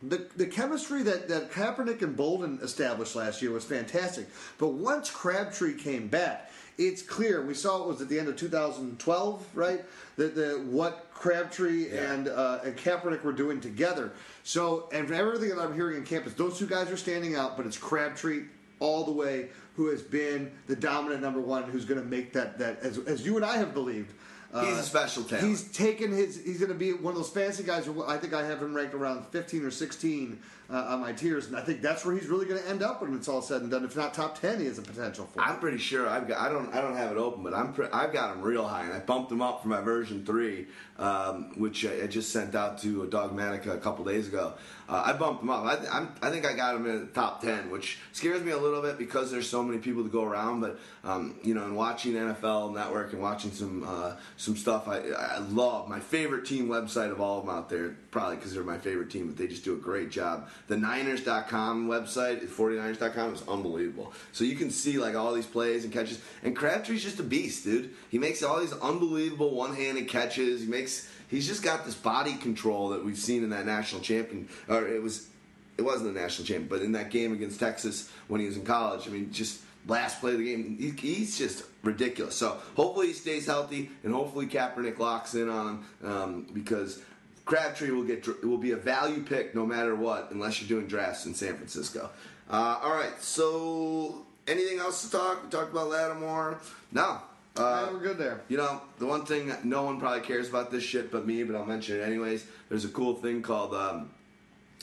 The, 0.02 0.26
the 0.36 0.44
chemistry 0.44 1.02
that, 1.04 1.26
that 1.28 1.50
Kaepernick 1.50 2.02
and 2.02 2.14
Boldin 2.14 2.62
established 2.62 3.16
last 3.16 3.40
year 3.40 3.50
was 3.50 3.64
fantastic. 3.64 4.28
But 4.58 4.74
once 4.74 5.08
Crabtree 5.10 5.78
came 5.78 6.08
back, 6.08 6.45
it's 6.78 7.02
clear. 7.02 7.44
We 7.44 7.54
saw 7.54 7.82
it 7.82 7.88
was 7.88 8.00
at 8.00 8.08
the 8.08 8.18
end 8.18 8.28
of 8.28 8.36
2012, 8.36 9.46
right? 9.54 9.84
That 10.16 10.34
the 10.34 10.62
what 10.68 11.06
Crabtree 11.12 11.92
Yeah. 11.92 12.12
and 12.12 12.28
uh, 12.28 12.60
and 12.64 12.76
Kaepernick 12.76 13.22
were 13.22 13.32
doing 13.32 13.60
together. 13.60 14.12
So, 14.44 14.88
and 14.92 15.06
from 15.08 15.16
everything 15.16 15.48
that 15.50 15.58
I'm 15.58 15.74
hearing 15.74 15.96
in 15.96 16.04
campus, 16.04 16.34
those 16.34 16.58
two 16.58 16.66
guys 16.66 16.90
are 16.90 16.96
standing 16.96 17.34
out. 17.36 17.56
But 17.56 17.66
it's 17.66 17.78
Crabtree 17.78 18.44
all 18.78 19.04
the 19.04 19.12
way, 19.12 19.48
who 19.74 19.88
has 19.88 20.02
been 20.02 20.50
the 20.66 20.76
dominant 20.76 21.22
number 21.22 21.40
one, 21.40 21.62
who's 21.64 21.84
going 21.86 22.00
to 22.00 22.06
make 22.06 22.32
that 22.34 22.58
that 22.58 22.80
as, 22.80 22.98
as 22.98 23.24
you 23.24 23.36
and 23.36 23.44
I 23.44 23.56
have 23.56 23.72
believed. 23.74 24.12
He's 24.54 24.78
a 24.78 24.82
special 24.82 25.22
talent. 25.22 25.46
He's 25.48 25.64
taken 25.70 26.10
his. 26.12 26.42
He's 26.42 26.58
going 26.58 26.70
to 26.72 26.78
be 26.78 26.94
one 26.94 27.12
of 27.12 27.18
those 27.18 27.28
fancy 27.28 27.62
guys. 27.62 27.84
Who 27.84 28.06
I 28.06 28.16
think 28.16 28.32
I 28.32 28.46
have 28.46 28.62
him 28.62 28.72
ranked 28.74 28.94
around 28.94 29.26
15 29.26 29.64
or 29.64 29.70
16 29.70 30.38
uh, 30.68 30.86
on 30.88 31.00
my 31.00 31.12
tiers, 31.12 31.46
and 31.46 31.56
I 31.56 31.60
think 31.60 31.80
that's 31.80 32.04
where 32.04 32.14
he's 32.14 32.26
really 32.26 32.46
going 32.46 32.60
to 32.60 32.68
end 32.68 32.82
up 32.82 33.00
when 33.00 33.14
it's 33.14 33.28
all 33.28 33.40
said 33.40 33.62
and 33.62 33.70
done. 33.70 33.84
If 33.84 33.96
not 33.96 34.14
top 34.14 34.40
10, 34.40 34.58
he 34.58 34.66
has 34.66 34.78
a 34.78 34.82
potential 34.82 35.26
for. 35.26 35.40
I'm 35.40 35.60
pretty 35.60 35.78
sure 35.78 36.08
I've 36.08 36.26
got. 36.26 36.38
I 36.38 36.48
don't. 36.48 36.74
I 36.74 36.80
don't 36.80 36.96
have 36.96 37.12
it 37.12 37.18
open, 37.18 37.44
but 37.44 37.54
I'm. 37.54 37.72
Pre- 37.72 37.88
I've 37.92 38.12
got 38.12 38.34
him 38.34 38.42
real 38.42 38.66
high, 38.66 38.84
and 38.84 38.92
I 38.92 38.98
bumped 38.98 39.30
him 39.30 39.40
up 39.40 39.62
for 39.62 39.68
my 39.68 39.80
version 39.80 40.24
three, 40.26 40.66
um, 40.98 41.52
which 41.56 41.86
I, 41.86 42.06
just 42.06 42.32
sent 42.32 42.54
out 42.54 42.78
to 42.78 43.04
Dogmatica 43.06 43.74
a 43.74 43.78
couple 43.78 44.04
days 44.04 44.26
ago. 44.26 44.54
Uh, 44.88 45.02
I 45.06 45.12
bumped 45.12 45.42
him 45.42 45.50
up. 45.50 45.64
I, 45.64 45.86
I'm, 45.88 46.14
I 46.20 46.30
think 46.30 46.46
I 46.46 46.54
got 46.54 46.74
him 46.74 46.86
in 46.86 47.00
the 47.00 47.06
top 47.06 47.42
ten, 47.42 47.70
which 47.70 47.98
scares 48.12 48.42
me 48.42 48.50
a 48.50 48.58
little 48.58 48.82
bit 48.82 48.98
because 48.98 49.30
there's 49.30 49.48
so 49.48 49.62
many 49.62 49.78
people 49.78 50.02
to 50.02 50.08
go 50.08 50.24
around. 50.24 50.60
But 50.60 50.80
um, 51.04 51.36
you 51.44 51.54
know, 51.54 51.64
in 51.64 51.76
watching 51.76 52.14
NFL 52.14 52.74
Network 52.74 53.12
and 53.12 53.22
watching 53.22 53.52
some 53.52 53.84
uh, 53.86 54.16
some 54.36 54.56
stuff, 54.56 54.88
I, 54.88 54.98
I 55.10 55.38
love 55.38 55.88
my 55.88 56.00
favorite 56.00 56.44
team 56.44 56.66
website 56.68 57.12
of 57.12 57.20
all 57.20 57.38
of 57.38 57.46
them 57.46 57.54
out 57.54 57.68
there. 57.68 57.96
Probably 58.16 58.36
because 58.36 58.54
they're 58.54 58.64
my 58.64 58.78
favorite 58.78 59.10
team, 59.10 59.26
but 59.26 59.36
they 59.36 59.46
just 59.46 59.62
do 59.62 59.74
a 59.74 59.76
great 59.76 60.10
job. 60.10 60.48
The 60.68 60.76
Niners.com 60.78 61.86
website, 61.86 62.42
49ers.com, 62.48 63.34
is 63.34 63.42
unbelievable. 63.46 64.14
So 64.32 64.44
you 64.44 64.56
can 64.56 64.70
see 64.70 64.96
like 64.96 65.14
all 65.14 65.34
these 65.34 65.44
plays 65.44 65.84
and 65.84 65.92
catches. 65.92 66.18
And 66.42 66.56
Crabtree's 66.56 67.02
just 67.02 67.20
a 67.20 67.22
beast, 67.22 67.64
dude. 67.64 67.90
He 68.08 68.18
makes 68.18 68.42
all 68.42 68.58
these 68.58 68.72
unbelievable 68.72 69.54
one-handed 69.54 70.08
catches. 70.08 70.62
He 70.62 70.66
makes. 70.66 71.12
He's 71.28 71.46
just 71.46 71.62
got 71.62 71.84
this 71.84 71.94
body 71.94 72.36
control 72.36 72.88
that 72.88 73.04
we've 73.04 73.18
seen 73.18 73.44
in 73.44 73.50
that 73.50 73.66
national 73.66 74.00
champion. 74.00 74.48
Or 74.66 74.88
it 74.88 75.02
was. 75.02 75.28
It 75.76 75.82
wasn't 75.82 76.14
the 76.14 76.18
national 76.18 76.46
champion, 76.46 76.68
but 76.68 76.80
in 76.80 76.92
that 76.92 77.10
game 77.10 77.34
against 77.34 77.60
Texas 77.60 78.10
when 78.28 78.40
he 78.40 78.46
was 78.46 78.56
in 78.56 78.64
college, 78.64 79.06
I 79.06 79.10
mean, 79.10 79.30
just 79.30 79.60
last 79.86 80.20
play 80.20 80.32
of 80.32 80.38
the 80.38 80.44
game, 80.46 80.78
he, 80.80 80.88
he's 80.90 81.36
just 81.36 81.64
ridiculous. 81.82 82.34
So 82.34 82.56
hopefully 82.76 83.08
he 83.08 83.12
stays 83.12 83.44
healthy, 83.44 83.90
and 84.04 84.14
hopefully 84.14 84.46
Kaepernick 84.46 84.98
locks 84.98 85.34
in 85.34 85.50
on 85.50 85.66
him 85.68 86.10
um, 86.10 86.46
because 86.54 87.02
Crabtree 87.46 87.92
will 87.92 88.02
get 88.04 88.26
will 88.44 88.58
be 88.58 88.72
a 88.72 88.76
value 88.76 89.22
pick 89.22 89.54
no 89.54 89.64
matter 89.64 89.94
what, 89.94 90.28
unless 90.32 90.60
you're 90.60 90.68
doing 90.68 90.86
drafts 90.88 91.24
in 91.26 91.34
San 91.34 91.54
Francisco. 91.54 92.10
Uh, 92.50 92.78
all 92.82 92.92
right, 92.92 93.20
so 93.20 94.22
anything 94.46 94.78
else 94.80 95.02
to 95.04 95.10
talk? 95.10 95.44
We 95.44 95.48
talked 95.50 95.70
about 95.72 95.88
Lattimore. 95.88 96.58
No. 96.92 97.20
Uh, 97.56 97.84
Yeah, 97.86 97.92
we're 97.92 98.00
good 98.00 98.18
there. 98.18 98.40
you 98.48 98.56
know, 98.58 98.82
the 98.98 99.06
one 99.06 99.24
thing 99.24 99.50
no 99.64 99.82
one 99.84 99.98
probably 99.98 100.20
cares 100.20 100.48
about 100.48 100.70
this 100.70 100.82
shit 100.84 101.10
but 101.10 101.26
me, 101.26 101.42
but 101.44 101.56
I'll 101.56 101.64
mention 101.64 101.98
it 101.98 102.02
anyways. 102.02 102.44
There's 102.68 102.84
a 102.84 102.88
cool 102.88 103.14
thing 103.14 103.40
called, 103.42 103.74
um, 103.74 104.10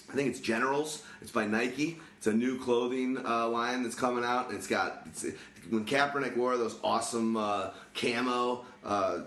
I 0.10 0.14
think 0.16 0.30
it's 0.30 0.40
Generals. 0.40 1.04
It's 1.22 1.32
by 1.32 1.46
Nike. 1.46 2.00
It's 2.24 2.28
a 2.30 2.34
new 2.34 2.58
clothing 2.58 3.18
uh, 3.18 3.50
line 3.50 3.84
that's 3.84 3.96
coming 3.96 4.24
out. 4.24 4.54
It's 4.54 4.66
got 4.66 5.02
it's, 5.08 5.26
when 5.70 5.84
Kaepernick 5.84 6.38
wore 6.38 6.56
those 6.56 6.80
awesome 6.82 7.36
uh, 7.36 7.72
camo 7.94 8.64
uh, 8.86 9.20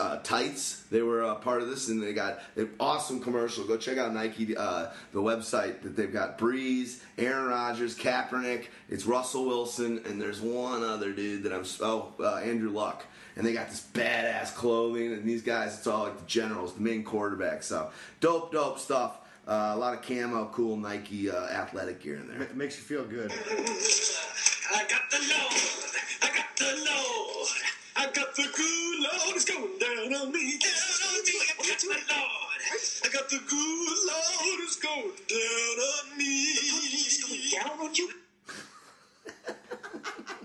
uh, 0.00 0.16
tights. 0.24 0.82
They 0.90 1.02
were 1.02 1.22
a 1.22 1.36
part 1.36 1.62
of 1.62 1.68
this, 1.68 1.86
and 1.86 2.02
they 2.02 2.12
got 2.12 2.40
an 2.56 2.70
awesome 2.80 3.20
commercial. 3.20 3.62
Go 3.62 3.76
check 3.76 3.96
out 3.96 4.12
Nike, 4.12 4.56
uh, 4.56 4.88
the 5.12 5.20
website 5.20 5.82
that 5.82 5.94
they've 5.94 6.12
got. 6.12 6.36
Brees, 6.36 6.98
Aaron 7.16 7.46
Rodgers, 7.46 7.96
Kaepernick. 7.96 8.64
It's 8.88 9.06
Russell 9.06 9.44
Wilson, 9.44 10.02
and 10.04 10.20
there's 10.20 10.40
one 10.40 10.82
other 10.82 11.12
dude 11.12 11.44
that 11.44 11.52
I'm. 11.52 11.64
Oh, 11.80 12.12
uh, 12.18 12.38
Andrew 12.38 12.70
Luck. 12.70 13.04
And 13.36 13.46
they 13.46 13.52
got 13.52 13.70
this 13.70 13.86
badass 13.94 14.52
clothing, 14.56 15.12
and 15.12 15.24
these 15.24 15.42
guys, 15.42 15.78
it's 15.78 15.86
all 15.86 16.02
like 16.02 16.18
the 16.18 16.26
generals, 16.26 16.74
the 16.74 16.82
main 16.82 17.04
quarterbacks. 17.04 17.62
So 17.62 17.92
dope, 18.18 18.50
dope 18.50 18.80
stuff. 18.80 19.18
Uh, 19.46 19.72
a 19.74 19.76
lot 19.76 19.92
of 19.92 20.02
camo, 20.02 20.46
cool 20.52 20.76
Nike 20.76 21.28
uh, 21.28 21.46
athletic 21.46 22.00
gear 22.00 22.14
in 22.16 22.28
there. 22.28 22.42
It 22.42 22.56
makes 22.56 22.76
you 22.76 22.84
feel 22.84 23.04
good. 23.04 23.32
I 23.32 24.84
got 24.88 25.10
the 25.10 25.18
Lord. 25.18 25.52
I 26.22 26.28
got 26.28 26.56
the 26.56 26.64
Lord. 26.86 27.48
I 27.96 28.04
got 28.12 28.36
the 28.36 28.44
good 28.54 29.00
Lord. 29.00 29.34
It's 29.36 29.44
going 29.44 29.78
down 29.80 30.14
on 30.14 30.32
me. 30.32 30.58
Down 30.58 30.70
on 31.08 31.24
me. 31.24 31.32
I 31.42 31.68
got 31.68 31.80
the 31.80 31.88
Lord. 31.88 32.62
I 33.04 33.08
got 33.12 33.28
the 33.30 33.38
good 33.38 33.98
Lord. 34.06 34.60
It's 34.62 34.76
going 34.76 35.12
down 35.26 35.78
on 35.90 36.16
me. 36.16 36.42
It's 36.54 37.18
going 37.26 37.50
down 37.50 37.80
on 37.80 37.94
you. 37.96 38.10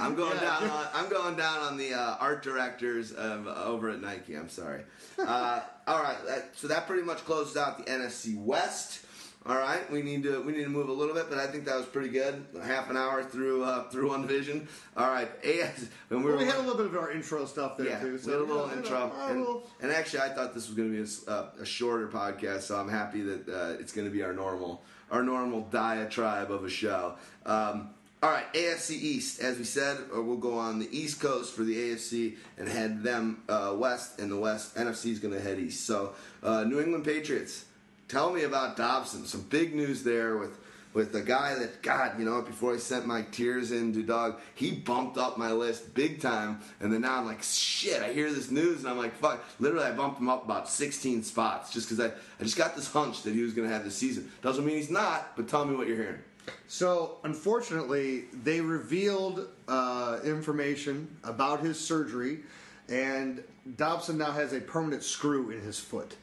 I'm 0.00 0.14
going 0.14 0.38
down. 0.38 0.64
On, 0.64 0.86
I'm 0.94 1.08
going 1.08 1.36
down 1.36 1.60
on 1.60 1.76
the 1.76 1.94
uh, 1.94 2.16
art 2.20 2.42
directors 2.42 3.12
of, 3.12 3.46
over 3.46 3.90
at 3.90 4.00
Nike. 4.00 4.34
I'm 4.34 4.48
sorry. 4.48 4.82
Uh, 5.16 5.60
all 5.86 6.02
right. 6.02 6.16
That, 6.26 6.50
so 6.56 6.66
that 6.66 6.88
pretty 6.88 7.04
much 7.04 7.18
closes 7.18 7.56
out 7.56 7.78
the 7.78 7.84
NFC 7.84 8.36
West. 8.36 9.06
All 9.46 9.56
right. 9.56 9.88
We 9.90 10.02
need 10.02 10.24
to 10.24 10.42
we 10.42 10.52
need 10.52 10.64
to 10.64 10.70
move 10.70 10.88
a 10.88 10.92
little 10.92 11.14
bit, 11.14 11.26
but 11.28 11.38
I 11.38 11.46
think 11.46 11.66
that 11.66 11.76
was 11.76 11.86
pretty 11.86 12.08
good. 12.08 12.44
Half 12.64 12.90
an 12.90 12.96
hour 12.96 13.22
through 13.22 13.62
uh, 13.62 13.88
through 13.90 14.08
one 14.08 14.22
division. 14.22 14.66
All 14.96 15.06
right. 15.06 15.28
AS, 15.44 15.88
when 16.08 16.24
we 16.24 16.30
Well, 16.30 16.32
were 16.32 16.38
we 16.38 16.46
had 16.46 16.56
a 16.56 16.62
little 16.62 16.76
bit 16.76 16.86
of 16.86 16.96
our 16.96 17.12
intro 17.12 17.44
stuff 17.44 17.76
there 17.76 17.86
yeah, 17.86 18.00
too. 18.00 18.12
we 18.12 18.32
had 18.32 18.40
a 18.40 18.44
little 18.44 18.66
know, 18.66 18.72
intro, 18.72 19.12
and, 19.28 19.46
and 19.82 19.92
actually, 19.92 20.20
I 20.20 20.30
thought 20.30 20.52
this 20.52 20.66
was 20.66 20.76
going 20.76 20.90
to 20.90 20.96
be 20.96 21.08
a 21.28 21.30
uh, 21.30 21.50
a, 21.60 21.64
shorter 21.64 22.08
podcast, 22.08 22.62
so 22.62 22.76
I'm 22.76 22.88
happy 22.88 23.22
that 23.22 23.48
uh, 23.48 23.76
it's 23.78 23.92
going 23.92 24.08
to 24.08 24.12
be 24.12 24.22
our 24.24 24.32
normal 24.32 24.82
our 25.10 25.22
normal 25.22 25.60
diatribe 25.70 26.50
of 26.50 26.64
a 26.64 26.70
show. 26.70 27.14
Um, 27.46 27.93
all 28.24 28.30
right, 28.30 28.50
AFC 28.54 28.92
East, 28.92 29.40
as 29.42 29.58
we 29.58 29.64
said, 29.64 29.98
uh, 30.16 30.22
we'll 30.22 30.38
go 30.38 30.56
on 30.56 30.78
the 30.78 30.88
East 30.90 31.20
Coast 31.20 31.54
for 31.54 31.62
the 31.62 31.76
AFC 31.76 32.36
and 32.56 32.66
head 32.66 33.02
them 33.02 33.42
uh, 33.50 33.74
west, 33.76 34.18
and 34.18 34.30
the 34.30 34.38
West 34.38 34.76
NFC 34.76 35.10
is 35.10 35.18
going 35.18 35.34
to 35.34 35.40
head 35.40 35.58
east. 35.58 35.86
So, 35.86 36.14
uh, 36.42 36.64
New 36.64 36.80
England 36.80 37.04
Patriots, 37.04 37.66
tell 38.08 38.32
me 38.32 38.44
about 38.44 38.78
Dobson. 38.78 39.26
Some 39.26 39.42
big 39.42 39.74
news 39.74 40.04
there 40.04 40.38
with 40.38 40.58
with 40.94 41.12
the 41.12 41.20
guy 41.20 41.56
that 41.56 41.82
God, 41.82 42.18
you 42.18 42.24
know, 42.24 42.40
before 42.40 42.72
I 42.72 42.78
sent 42.78 43.04
my 43.04 43.22
tears 43.30 43.72
into 43.72 44.02
dog, 44.02 44.40
he 44.54 44.70
bumped 44.70 45.18
up 45.18 45.36
my 45.36 45.52
list 45.52 45.92
big 45.92 46.22
time, 46.22 46.60
and 46.80 46.90
then 46.90 47.02
now 47.02 47.18
I'm 47.18 47.26
like, 47.26 47.42
shit, 47.42 48.00
I 48.00 48.12
hear 48.12 48.32
this 48.32 48.50
news, 48.50 48.78
and 48.78 48.88
I'm 48.88 48.96
like, 48.96 49.14
fuck, 49.16 49.44
literally, 49.58 49.84
I 49.84 49.92
bumped 49.92 50.20
him 50.20 50.30
up 50.30 50.44
about 50.44 50.70
16 50.70 51.24
spots 51.24 51.72
just 51.72 51.90
because 51.90 52.00
I, 52.00 52.14
I 52.40 52.44
just 52.44 52.56
got 52.56 52.74
this 52.74 52.90
hunch 52.90 53.22
that 53.24 53.34
he 53.34 53.42
was 53.42 53.52
going 53.52 53.68
to 53.68 53.74
have 53.74 53.84
this 53.84 53.96
season. 53.96 54.30
Doesn't 54.40 54.64
mean 54.64 54.76
he's 54.76 54.88
not, 54.88 55.36
but 55.36 55.46
tell 55.46 55.66
me 55.66 55.74
what 55.74 55.88
you're 55.88 55.96
hearing. 55.96 56.22
So, 56.68 57.18
unfortunately, 57.24 58.24
they 58.42 58.60
revealed 58.60 59.48
uh, 59.68 60.18
information 60.24 61.16
about 61.22 61.60
his 61.60 61.78
surgery, 61.78 62.40
and 62.88 63.42
Dobson 63.76 64.18
now 64.18 64.32
has 64.32 64.52
a 64.52 64.60
permanent 64.60 65.02
screw 65.02 65.50
in 65.50 65.60
his 65.60 65.78
foot. 65.78 66.16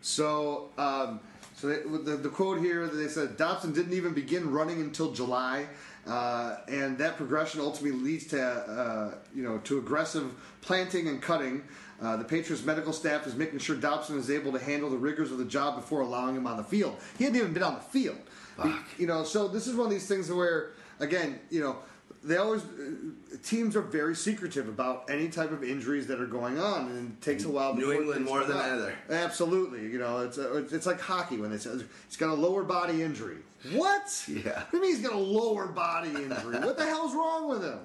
So, 0.00 0.70
um, 0.78 1.20
so 1.56 1.68
they, 1.68 1.82
the, 1.82 2.16
the 2.16 2.28
quote 2.28 2.60
here 2.60 2.86
they 2.86 3.08
said 3.08 3.36
Dobson 3.36 3.72
didn't 3.72 3.94
even 3.94 4.14
begin 4.14 4.50
running 4.50 4.80
until 4.80 5.12
July, 5.12 5.66
uh, 6.06 6.58
and 6.68 6.98
that 6.98 7.16
progression 7.16 7.60
ultimately 7.60 7.98
leads 7.98 8.26
to 8.28 8.42
uh, 8.42 9.14
you 9.34 9.42
know 9.42 9.58
to 9.64 9.78
aggressive 9.78 10.32
planting 10.60 11.08
and 11.08 11.20
cutting. 11.20 11.62
Uh, 12.00 12.16
the 12.16 12.24
Patriots 12.24 12.64
medical 12.64 12.92
staff 12.92 13.26
is 13.26 13.34
making 13.34 13.58
sure 13.58 13.76
Dobson 13.76 14.18
is 14.18 14.30
able 14.30 14.52
to 14.52 14.58
handle 14.58 14.90
the 14.90 14.98
rigors 14.98 15.32
of 15.32 15.38
the 15.38 15.44
job 15.44 15.76
before 15.76 16.00
allowing 16.00 16.36
him 16.36 16.46
on 16.46 16.56
the 16.56 16.64
field. 16.64 16.96
He 17.16 17.24
hadn't 17.24 17.38
even 17.38 17.52
been 17.52 17.62
on 17.62 17.74
the 17.74 17.80
field. 17.80 18.18
Be- 18.62 18.74
you 18.98 19.06
know, 19.06 19.24
so 19.24 19.48
this 19.48 19.66
is 19.66 19.74
one 19.74 19.86
of 19.86 19.92
these 19.92 20.06
things 20.06 20.30
where, 20.30 20.72
again, 21.00 21.40
you 21.50 21.60
know, 21.60 21.76
they 22.22 22.38
always 22.38 22.62
uh, 22.64 23.36
teams 23.44 23.76
are 23.76 23.82
very 23.82 24.14
secretive 24.16 24.68
about 24.68 25.08
any 25.08 25.28
type 25.28 25.52
of 25.52 25.62
injuries 25.62 26.06
that 26.08 26.20
are 26.20 26.26
going 26.26 26.58
on, 26.58 26.88
and 26.88 27.12
it 27.12 27.22
takes 27.22 27.44
a 27.44 27.48
while. 27.48 27.74
New 27.74 27.92
England 27.92 28.24
more 28.24 28.44
than 28.44 28.56
either. 28.56 28.94
Absolutely, 29.10 29.82
you 29.82 29.98
know, 29.98 30.20
it's 30.20 30.36
uh, 30.38 30.56
it's 30.56 30.72
it's 30.72 30.86
like 30.86 31.00
hockey 31.00 31.36
when 31.36 31.50
they 31.50 31.58
say 31.58 31.70
he's 32.08 32.16
got 32.16 32.30
a 32.30 32.34
lower 32.34 32.64
body 32.64 33.02
injury. 33.02 33.38
What? 33.72 34.24
Yeah. 34.28 34.60
What 34.60 34.70
do 34.70 34.76
you 34.76 34.82
mean 34.82 34.94
he's 34.94 35.04
got 35.04 35.14
a 35.14 35.18
lower 35.18 35.66
body 35.66 36.10
injury? 36.10 36.60
what 36.60 36.76
the 36.76 36.86
hell's 36.86 37.14
wrong 37.14 37.48
with 37.48 37.64
him? 37.64 37.80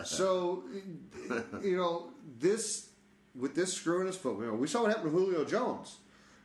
So, 0.04 0.62
you 1.62 1.76
know, 1.76 2.10
this 2.38 2.87
with 3.34 3.54
this 3.54 3.72
screw 3.72 4.00
in 4.00 4.06
his 4.06 4.16
foot, 4.16 4.38
you 4.38 4.46
know, 4.46 4.54
we 4.54 4.66
saw 4.66 4.82
what 4.82 4.90
happened 4.90 5.12
to 5.12 5.18
Julio 5.18 5.44
Jones. 5.44 5.96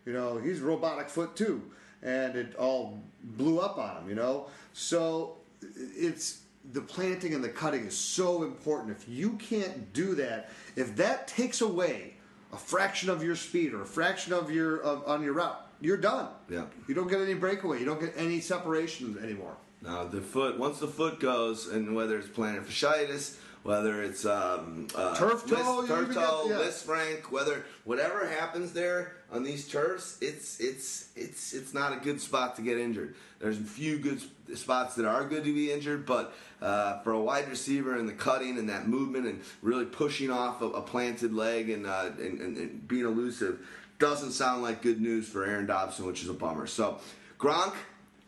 You 0.05 0.13
know, 0.13 0.37
he's 0.37 0.59
robotic 0.59 1.09
foot 1.09 1.35
too, 1.35 1.61
and 2.01 2.35
it 2.35 2.55
all 2.55 2.99
blew 3.23 3.59
up 3.59 3.77
on 3.77 4.01
him. 4.01 4.09
You 4.09 4.15
know, 4.15 4.47
so 4.73 5.37
it's 5.61 6.41
the 6.71 6.81
planting 6.81 7.33
and 7.33 7.43
the 7.43 7.49
cutting 7.49 7.85
is 7.85 7.97
so 7.97 8.43
important. 8.43 8.95
If 8.97 9.07
you 9.07 9.33
can't 9.33 9.93
do 9.93 10.15
that, 10.15 10.49
if 10.75 10.95
that 10.97 11.27
takes 11.27 11.61
away 11.61 12.15
a 12.51 12.57
fraction 12.57 13.09
of 13.09 13.23
your 13.23 13.35
speed 13.35 13.73
or 13.73 13.81
a 13.81 13.85
fraction 13.85 14.33
of 14.33 14.51
your 14.51 14.81
of, 14.81 15.03
on 15.07 15.23
your 15.23 15.33
route, 15.33 15.59
you're 15.81 15.97
done. 15.97 16.29
Yeah. 16.49 16.65
You 16.87 16.95
don't 16.95 17.09
get 17.09 17.21
any 17.21 17.33
breakaway. 17.33 17.79
You 17.79 17.85
don't 17.85 17.99
get 17.99 18.13
any 18.15 18.39
separation 18.39 19.17
anymore. 19.21 19.55
Now 19.81 20.05
the 20.05 20.21
foot, 20.21 20.57
once 20.57 20.79
the 20.79 20.87
foot 20.87 21.19
goes, 21.19 21.67
and 21.67 21.95
whether 21.95 22.17
it's 22.17 22.27
plantar 22.27 22.63
fasciitis, 22.63 23.37
whether 23.63 24.03
it's 24.03 24.25
um, 24.25 24.87
uh, 24.93 25.15
Turf 25.15 25.47
toe, 25.47 25.81
you 25.81 25.87
turf 25.87 26.13
toe, 26.13 26.47
yeah. 26.49 26.55
Lisfranc, 26.55 27.31
whether 27.31 27.65
whatever 27.85 28.27
happens 28.27 28.73
there 28.73 29.13
on 29.31 29.43
these 29.43 29.67
turfs, 29.67 30.17
it's 30.21 30.59
it's 30.59 31.09
it's 31.15 31.53
it's 31.53 31.73
not 31.73 31.93
a 31.93 31.95
good 31.97 32.19
spot 32.19 32.57
to 32.57 32.61
get 32.61 32.77
injured. 32.77 33.15
There's 33.39 33.57
a 33.57 33.63
few 33.63 33.97
good 33.97 34.21
spots 34.57 34.95
that 34.95 35.05
are 35.05 35.25
good 35.25 35.45
to 35.45 35.53
be 35.53 35.71
injured, 35.71 36.05
but 36.05 36.33
uh, 36.61 36.99
for 37.01 37.13
a 37.13 37.19
wide 37.19 37.49
receiver 37.49 37.95
and 37.95 38.07
the 38.07 38.13
cutting 38.13 38.57
and 38.57 38.69
that 38.69 38.87
movement 38.87 39.25
and 39.25 39.41
really 39.61 39.85
pushing 39.85 40.29
off 40.29 40.61
a, 40.61 40.65
a 40.65 40.81
planted 40.81 41.33
leg 41.33 41.69
and, 41.69 41.85
uh, 41.85 42.11
and, 42.19 42.41
and 42.41 42.57
and 42.57 42.87
being 42.87 43.05
elusive 43.05 43.65
doesn't 43.97 44.31
sound 44.31 44.61
like 44.61 44.81
good 44.81 44.99
news 44.99 45.27
for 45.27 45.45
Aaron 45.45 45.65
Dobson, 45.65 46.05
which 46.05 46.21
is 46.21 46.29
a 46.29 46.33
bummer. 46.33 46.67
So 46.67 46.99
Gronk. 47.39 47.73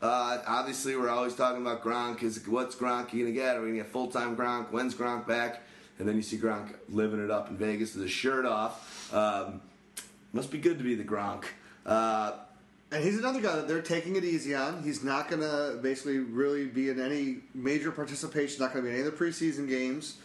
Uh, 0.02 0.40
obviously, 0.46 0.96
we're 0.96 1.10
always 1.10 1.34
talking 1.36 1.62
about 1.62 1.82
Gronk. 1.84 2.22
Is 2.24 2.46
what's 2.48 2.76
Gronk 2.76 3.12
going 3.12 3.26
to 3.26 3.32
get? 3.32 3.56
Are 3.56 3.62
we 3.62 3.68
going 3.68 3.78
to 3.80 3.84
get 3.84 3.92
full 3.92 4.08
time 4.08 4.36
Gronk? 4.36 4.72
When's 4.72 4.94
Gronk 4.96 5.28
back? 5.28 5.62
and 5.98 6.06
then 6.06 6.18
you 6.18 6.22
see 6.22 6.38
Gronk 6.38 6.76
living 6.90 7.24
it 7.24 7.32
up 7.32 7.50
in 7.50 7.56
Vegas 7.56 7.94
with 7.94 8.04
his 8.04 8.12
shirt 8.12 8.46
off. 8.46 9.14
Um, 9.14 9.62
must 10.34 10.52
be 10.52 10.58
good 10.58 10.78
to 10.78 10.84
be 10.84 10.94
the 10.96 11.06
Gronk. 11.06 11.46
Uh, 11.86 12.34
And 12.92 13.02
he's 13.02 13.18
another 13.18 13.40
guy 13.40 13.56
that 13.56 13.70
they're 13.70 13.82
taking 13.82 14.18
it 14.18 14.26
easy 14.26 14.54
on. 14.54 14.84
He's 14.84 15.04
not 15.06 15.30
going 15.30 15.42
to 15.42 15.80
basically 15.82 16.18
really 16.20 16.66
be 16.66 16.90
in 16.90 17.00
any 17.00 17.38
major 17.54 17.92
participation, 17.94 18.62
not 18.62 18.74
going 18.74 18.84
to 18.84 18.90
be 18.92 18.94
in 18.94 19.00
any 19.02 19.08
of 19.08 19.18
the 19.18 19.26
preseason 19.26 19.70
games 19.70 20.18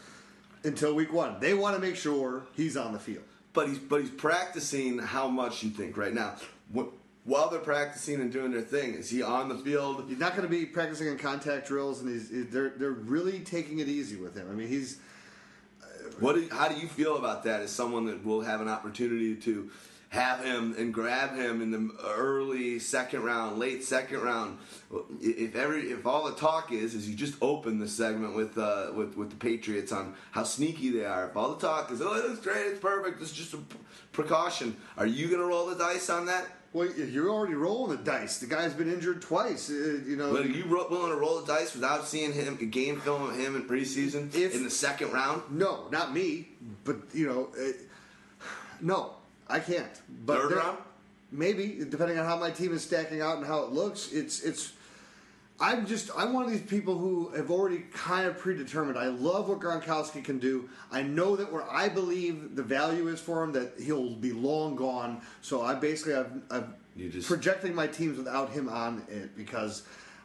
until 0.64 0.92
week 0.94 1.12
one. 1.12 1.38
They 1.38 1.54
want 1.54 1.76
to 1.76 1.80
make 1.80 1.94
sure 1.94 2.42
he's 2.56 2.76
on 2.76 2.92
the 2.92 2.98
field. 2.98 3.22
but 3.52 3.68
he's 3.68 3.78
but 3.78 4.00
he's 4.00 4.10
practicing 4.10 4.98
how 4.98 5.28
much 5.28 5.62
you 5.62 5.70
think 5.70 5.96
right 5.96 6.12
now. 6.12 6.34
Wh- 6.76 6.90
While 7.24 7.50
they're 7.50 7.60
practicing 7.60 8.20
and 8.20 8.32
doing 8.32 8.50
their 8.52 8.62
thing, 8.62 8.94
is 8.94 9.10
he 9.10 9.22
on 9.22 9.48
the 9.48 9.56
field? 9.56 10.06
He's 10.08 10.18
not 10.18 10.36
going 10.36 10.48
to 10.48 10.48
be 10.48 10.64
practicing 10.64 11.06
in 11.06 11.18
contact 11.18 11.68
drills, 11.68 12.00
and 12.00 12.08
he's, 12.10 12.50
they're, 12.50 12.70
they're 12.70 12.90
really 12.90 13.40
taking 13.40 13.78
it 13.78 13.88
easy 13.88 14.16
with 14.16 14.34
him. 14.34 14.48
I 14.50 14.54
mean, 14.54 14.68
he's 14.68 14.98
What? 16.18 16.36
Do, 16.36 16.48
how 16.50 16.68
do 16.68 16.80
you 16.80 16.88
feel 16.88 17.16
about 17.16 17.44
that? 17.44 17.60
As 17.60 17.70
someone 17.70 18.06
that 18.06 18.24
will 18.24 18.40
have 18.40 18.60
an 18.60 18.68
opportunity 18.68 19.36
to 19.36 19.70
have 20.08 20.44
him 20.44 20.74
and 20.76 20.92
grab 20.92 21.36
him 21.36 21.62
in 21.62 21.70
the 21.70 21.94
early 22.04 22.78
second 22.80 23.22
round, 23.22 23.58
late 23.58 23.84
second 23.84 24.20
round. 24.22 24.58
If 25.20 25.54
every 25.54 25.92
if 25.92 26.06
all 26.06 26.24
the 26.24 26.34
talk 26.34 26.72
is 26.72 26.94
is 26.94 27.08
you 27.08 27.14
just 27.14 27.34
open 27.40 27.78
the 27.78 27.86
segment 27.88 28.34
with 28.34 28.58
uh, 28.58 28.92
with 28.94 29.16
with 29.16 29.30
the 29.30 29.36
Patriots 29.36 29.92
on 29.92 30.14
how 30.32 30.42
sneaky 30.42 30.90
they 30.90 31.04
are. 31.04 31.28
If 31.28 31.36
all 31.36 31.54
the 31.54 31.64
talk 31.66 31.92
is 31.92 32.02
oh 32.02 32.14
it 32.14 32.28
looks 32.28 32.40
great, 32.40 32.66
it's 32.66 32.80
perfect, 32.80 33.22
it's 33.22 33.32
just 33.32 33.54
a 33.54 33.58
p- 33.58 33.76
precaution. 34.12 34.76
Are 34.98 35.06
you 35.06 35.28
gonna 35.28 35.46
roll 35.46 35.66
the 35.66 35.76
dice 35.76 36.10
on 36.10 36.26
that? 36.26 36.46
Well, 36.72 36.88
you're 36.90 37.28
already 37.30 37.54
rolling 37.54 37.96
the 37.96 38.02
dice. 38.02 38.38
The 38.38 38.46
guy's 38.46 38.72
been 38.74 38.92
injured 38.92 39.22
twice. 39.22 39.68
Uh, 39.70 40.00
you 40.06 40.16
know, 40.16 40.32
But 40.32 40.42
are 40.42 40.48
you 40.48 40.66
willing 40.66 41.10
to 41.10 41.16
roll 41.16 41.40
the 41.40 41.46
dice 41.52 41.74
without 41.74 42.06
seeing 42.06 42.32
him 42.32 42.58
a 42.60 42.64
game 42.64 43.00
film 43.00 43.22
of 43.28 43.36
him 43.36 43.56
in 43.56 43.64
preseason 43.64 44.34
If- 44.34 44.54
in 44.54 44.62
the 44.64 44.70
second 44.70 45.12
round? 45.12 45.42
no, 45.50 45.88
not 45.90 46.12
me, 46.14 46.48
but 46.84 46.96
you 47.12 47.26
know, 47.26 47.48
uh, 47.60 47.72
no, 48.80 49.14
I 49.48 49.58
can't. 49.60 49.90
But 50.24 50.42
Third 50.42 50.52
round? 50.52 50.78
maybe 51.32 51.84
depending 51.88 52.18
on 52.18 52.24
how 52.26 52.36
my 52.38 52.50
team 52.50 52.72
is 52.72 52.82
stacking 52.82 53.20
out 53.20 53.38
and 53.38 53.46
how 53.46 53.64
it 53.64 53.70
looks. 53.72 54.12
It's 54.12 54.40
it's. 54.42 54.72
I'm 55.60 55.86
just 55.86 56.10
I'm 56.16 56.32
one 56.32 56.44
of 56.44 56.50
these 56.50 56.62
people 56.62 56.96
who 56.96 57.28
have 57.36 57.50
already 57.50 57.84
kind 57.92 58.26
of 58.26 58.38
predetermined. 58.38 58.98
I 58.98 59.08
love 59.08 59.48
what 59.48 59.60
Gronkowski 59.60 60.24
can 60.24 60.38
do. 60.38 60.70
I 60.90 61.02
know 61.02 61.36
that 61.36 61.52
where 61.52 61.70
I 61.70 61.88
believe 61.88 62.56
the 62.56 62.62
value 62.62 63.08
is 63.08 63.20
for 63.20 63.44
him, 63.44 63.52
that 63.52 63.74
he'll 63.78 64.14
be 64.14 64.32
long 64.32 64.74
gone. 64.74 65.20
So 65.42 65.60
I 65.60 65.74
basically 65.74 66.14
I've, 66.14 66.32
I've 66.50 66.68
just- 66.96 67.28
projecting 67.28 67.74
my 67.74 67.86
teams 67.86 68.16
without 68.16 68.50
him 68.50 68.68
on 68.70 69.02
it 69.10 69.36
because 69.36 69.82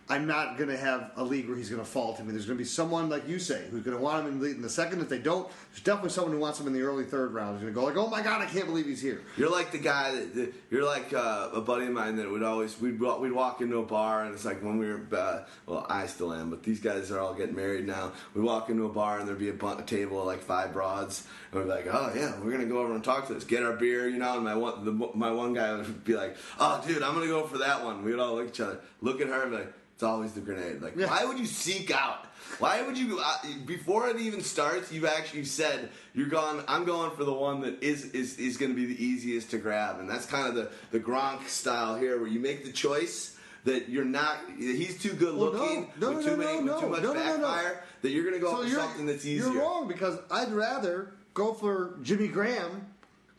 I'm 0.07 0.27
not 0.27 0.57
going 0.59 0.69
to 0.69 0.77
have 0.77 1.11
a 1.15 1.23
league 1.23 1.47
where 1.47 1.57
he's 1.57 1.69
going 1.69 1.81
to 1.81 1.87
fall 1.87 2.13
to 2.13 2.23
me. 2.23 2.31
There's 2.31 2.45
going 2.45 2.59
to 2.59 2.63
be 2.63 2.67
someone 2.67 3.09
like 3.09 3.27
you 3.27 3.39
say 3.39 3.65
who's 3.71 3.83
going 3.83 3.97
to 3.97 4.03
want 4.03 4.27
him 4.27 4.33
in 4.33 4.39
the, 4.39 4.45
in 4.51 4.61
the 4.61 4.69
second. 4.69 5.01
If 5.01 5.09
they 5.09 5.17
don't, 5.17 5.49
there's 5.71 5.81
definitely 5.81 6.11
someone 6.11 6.33
who 6.33 6.39
wants 6.39 6.59
him 6.59 6.67
in 6.67 6.73
the 6.73 6.81
early 6.81 7.05
third 7.05 7.33
round. 7.33 7.53
Who's 7.59 7.73
going 7.73 7.73
to 7.73 7.79
go 7.79 7.85
like, 7.85 7.97
"Oh 7.97 8.07
my 8.07 8.21
god, 8.21 8.39
I 8.41 8.45
can't 8.45 8.67
believe 8.67 8.85
he's 8.85 9.01
here." 9.01 9.21
You're 9.35 9.49
like 9.49 9.71
the 9.71 9.79
guy 9.79 10.11
that, 10.11 10.35
that 10.35 10.53
you're 10.69 10.85
like 10.85 11.11
uh, 11.11 11.49
a 11.53 11.61
buddy 11.61 11.87
of 11.87 11.93
mine 11.93 12.17
that 12.17 12.29
would 12.29 12.43
always 12.43 12.79
we'd 12.79 12.99
we'd 12.99 13.31
walk 13.31 13.61
into 13.61 13.77
a 13.77 13.83
bar 13.83 14.25
and 14.25 14.35
it's 14.35 14.45
like 14.45 14.61
when 14.61 14.77
we 14.77 14.85
were 14.87 15.01
uh, 15.11 15.39
well 15.65 15.87
I 15.89 16.05
still 16.05 16.31
am 16.33 16.51
but 16.51 16.61
these 16.61 16.79
guys 16.79 17.09
are 17.09 17.19
all 17.19 17.33
getting 17.33 17.55
married 17.55 17.87
now. 17.87 18.11
We 18.35 18.41
walk 18.41 18.69
into 18.69 18.85
a 18.85 18.89
bar 18.89 19.17
and 19.17 19.27
there'd 19.27 19.39
be 19.39 19.49
a, 19.49 19.53
bu- 19.53 19.79
a 19.79 19.83
table 19.83 20.19
of 20.19 20.27
like 20.27 20.41
five 20.41 20.71
broads 20.71 21.25
and 21.51 21.61
we'd 21.61 21.67
be 21.67 21.75
like 21.75 21.87
oh 21.91 22.11
yeah 22.15 22.39
we're 22.43 22.51
gonna 22.51 22.65
go 22.65 22.77
over 22.77 22.93
and 22.93 23.03
talk 23.03 23.25
to 23.27 23.33
this 23.33 23.43
get 23.43 23.63
our 23.63 23.73
beer 23.73 24.07
you 24.07 24.19
know 24.19 24.35
and 24.35 24.43
my 24.43 24.55
one 24.55 24.85
the, 24.85 24.91
my 25.15 25.31
one 25.31 25.53
guy 25.53 25.75
would 25.75 26.03
be 26.03 26.15
like 26.15 26.35
oh 26.59 26.83
dude 26.85 27.01
I'm 27.01 27.15
gonna 27.15 27.25
go 27.25 27.47
for 27.47 27.57
that 27.57 27.83
one. 27.83 28.03
We'd 28.03 28.19
all 28.19 28.35
look 28.35 28.45
at 28.45 28.53
each 28.53 28.59
other 28.61 28.79
look 29.01 29.19
at 29.19 29.27
her 29.27 29.41
and 29.43 29.51
be 29.51 29.57
like 29.57 29.73
it's 29.95 30.03
always 30.03 30.33
the 30.33 30.41
grenade. 30.41 30.81
Like 30.81 30.95
Yeah. 30.97 31.07
why 31.07 31.25
would 31.25 31.39
you 31.39 31.45
seek 31.45 31.89
out? 31.91 32.25
Why 32.59 32.81
would 32.83 32.97
you 32.97 33.19
uh, 33.23 33.37
before 33.65 34.07
it 34.09 34.19
even 34.19 34.41
starts? 34.41 34.91
You've 34.91 35.05
actually 35.05 35.45
said 35.45 35.89
you're 36.13 36.27
going. 36.27 36.63
I'm 36.67 36.85
going 36.85 37.11
for 37.15 37.23
the 37.23 37.33
one 37.33 37.61
that 37.61 37.81
is 37.81 38.05
is 38.11 38.37
is 38.37 38.57
going 38.57 38.71
to 38.71 38.75
be 38.75 38.85
the 38.85 39.03
easiest 39.03 39.49
to 39.51 39.57
grab, 39.57 39.99
and 39.99 40.09
that's 40.09 40.25
kind 40.25 40.47
of 40.47 40.55
the 40.55 40.69
the 40.91 40.99
Gronk 40.99 41.47
style 41.47 41.95
here, 41.97 42.19
where 42.19 42.27
you 42.27 42.39
make 42.39 42.63
the 42.65 42.71
choice 42.71 43.35
that 43.63 43.89
you're 43.89 44.05
not. 44.05 44.37
He's 44.57 45.01
too 45.01 45.13
good 45.13 45.35
Well, 45.35 45.53
no. 45.53 45.59
looking 45.59 45.91
No, 45.99 46.11
with 46.11 46.17
no, 46.25 46.31
too 46.31 46.37
no, 46.37 46.45
many 46.45 46.61
no, 46.61 46.73
with 46.73 46.81
too 46.83 46.89
much 46.89 47.01
no, 47.03 47.13
no, 47.13 47.19
no, 47.19 47.37
no. 47.37 47.41
backfire. 47.41 47.83
That 48.03 48.11
you're 48.11 48.23
going 48.23 48.35
to 48.35 48.41
go 48.41 48.51
So 48.51 48.63
for 48.63 48.69
something 48.69 49.05
that's 49.07 49.25
easier. 49.25 49.51
you're 49.51 49.61
wrong 49.61 49.87
because 49.87 50.19
I'd 50.29 50.51
rather 50.51 51.13
go 51.33 51.53
for 51.53 51.97
Jimmy 52.03 52.27
Graham, 52.27 52.85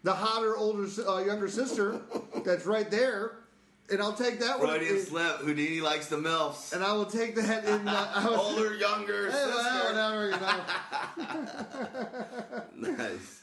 the 0.02 0.12
hotter 0.12 0.56
older 0.56 0.86
uh, 1.08 1.18
younger 1.18 1.48
sister 1.48 2.00
that's 2.44 2.66
right 2.66 2.90
there, 2.90 3.36
and 3.90 4.00
I'll 4.02 4.12
take 4.14 4.40
that 4.40 4.58
one. 4.58 4.68
Freudian 4.68 5.00
slip. 5.00 5.38
Houdini 5.40 5.80
likes 5.80 6.06
the 6.08 6.16
milfs. 6.16 6.72
And 6.72 6.82
I 6.84 6.92
will 6.92 7.06
take 7.06 7.34
that 7.36 7.64
in. 7.64 7.86
Uh, 7.88 8.12
I 8.14 8.24
will- 8.28 8.40
Older, 8.40 8.74
younger 8.76 9.30
Hey, 9.30 9.44
well, 9.46 9.62
sister. 9.62 9.86
whatever, 9.92 10.24
you 10.30 10.40
know. 12.84 12.92
Nice. 12.96 13.42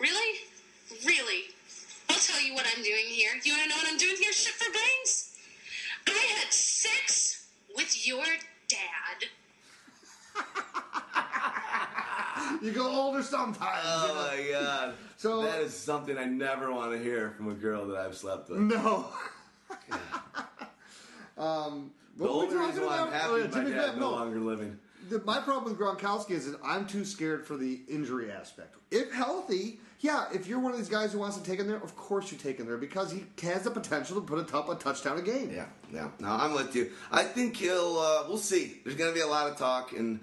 Really? 0.00 0.38
Really? 1.06 1.42
I'll 2.10 2.16
tell 2.18 2.40
you 2.42 2.54
what 2.54 2.66
I'm 2.76 2.82
doing 2.82 3.04
here. 3.06 3.30
You 3.44 3.52
want 3.52 3.62
to 3.64 3.68
know 3.68 3.76
what 3.76 3.86
I'm 3.90 3.98
doing 3.98 4.16
here? 4.20 4.32
Shit 4.32 4.52
for 4.54 4.70
brains. 4.70 5.30
I 6.08 6.10
had 6.40 6.52
sex 6.52 7.46
with 7.76 8.06
your 8.06 8.24
dad. 8.68 9.28
You 12.60 12.70
go 12.72 12.88
older 12.90 13.22
sometimes. 13.22 13.84
you 13.84 13.90
know. 13.90 14.06
Oh 14.10 14.28
my 14.36 14.50
god. 14.52 14.94
So- 15.16 15.42
that 15.42 15.60
is 15.60 15.74
something 15.74 16.16
I 16.18 16.24
never 16.24 16.72
want 16.72 16.92
to 16.92 16.98
hear 16.98 17.30
from 17.36 17.48
a 17.50 17.54
girl 17.54 17.86
that 17.88 17.96
I've 17.96 18.16
slept 18.16 18.50
with. 18.50 18.58
No. 18.58 19.06
um, 21.38 21.90
The 22.16 22.28
only 22.28 22.56
reason 22.56 22.84
why 22.84 22.98
I'm 22.98 23.12
happy 23.12 23.32
with 23.34 23.54
my 23.54 23.60
Jimmy 23.60 23.74
dad 23.74 23.94
no 23.96 24.00
no. 24.00 24.10
longer 24.12 24.38
living. 24.38 24.78
The, 25.08 25.20
my 25.20 25.40
problem 25.40 25.64
with 25.64 25.80
Gronkowski 25.80 26.30
is 26.30 26.50
that 26.50 26.60
I'm 26.64 26.86
too 26.86 27.04
scared 27.04 27.44
for 27.44 27.56
the 27.56 27.80
injury 27.88 28.30
aspect. 28.30 28.76
If 28.90 29.12
healthy, 29.12 29.80
yeah, 30.00 30.26
if 30.32 30.46
you're 30.46 30.60
one 30.60 30.72
of 30.72 30.78
these 30.78 30.88
guys 30.88 31.12
who 31.12 31.18
wants 31.18 31.36
to 31.36 31.42
take 31.42 31.58
him 31.58 31.66
there, 31.66 31.76
of 31.76 31.96
course 31.96 32.30
you 32.30 32.38
take 32.38 32.58
him 32.58 32.66
there 32.66 32.76
because 32.76 33.10
he 33.10 33.24
has 33.42 33.62
the 33.64 33.70
potential 33.70 34.20
to 34.20 34.26
put 34.26 34.38
a, 34.38 34.44
top, 34.44 34.68
a 34.68 34.76
touchdown 34.76 35.18
a 35.18 35.22
game. 35.22 35.50
Yeah, 35.52 35.66
yeah. 35.92 36.08
No, 36.20 36.28
I'm 36.28 36.54
with 36.54 36.74
you. 36.76 36.92
I 37.10 37.24
think 37.24 37.56
he'll. 37.56 37.98
Uh, 37.98 38.24
we'll 38.28 38.38
see. 38.38 38.80
There's 38.84 38.96
going 38.96 39.10
to 39.10 39.14
be 39.14 39.22
a 39.22 39.26
lot 39.26 39.50
of 39.50 39.56
talk, 39.56 39.92
and 39.92 40.20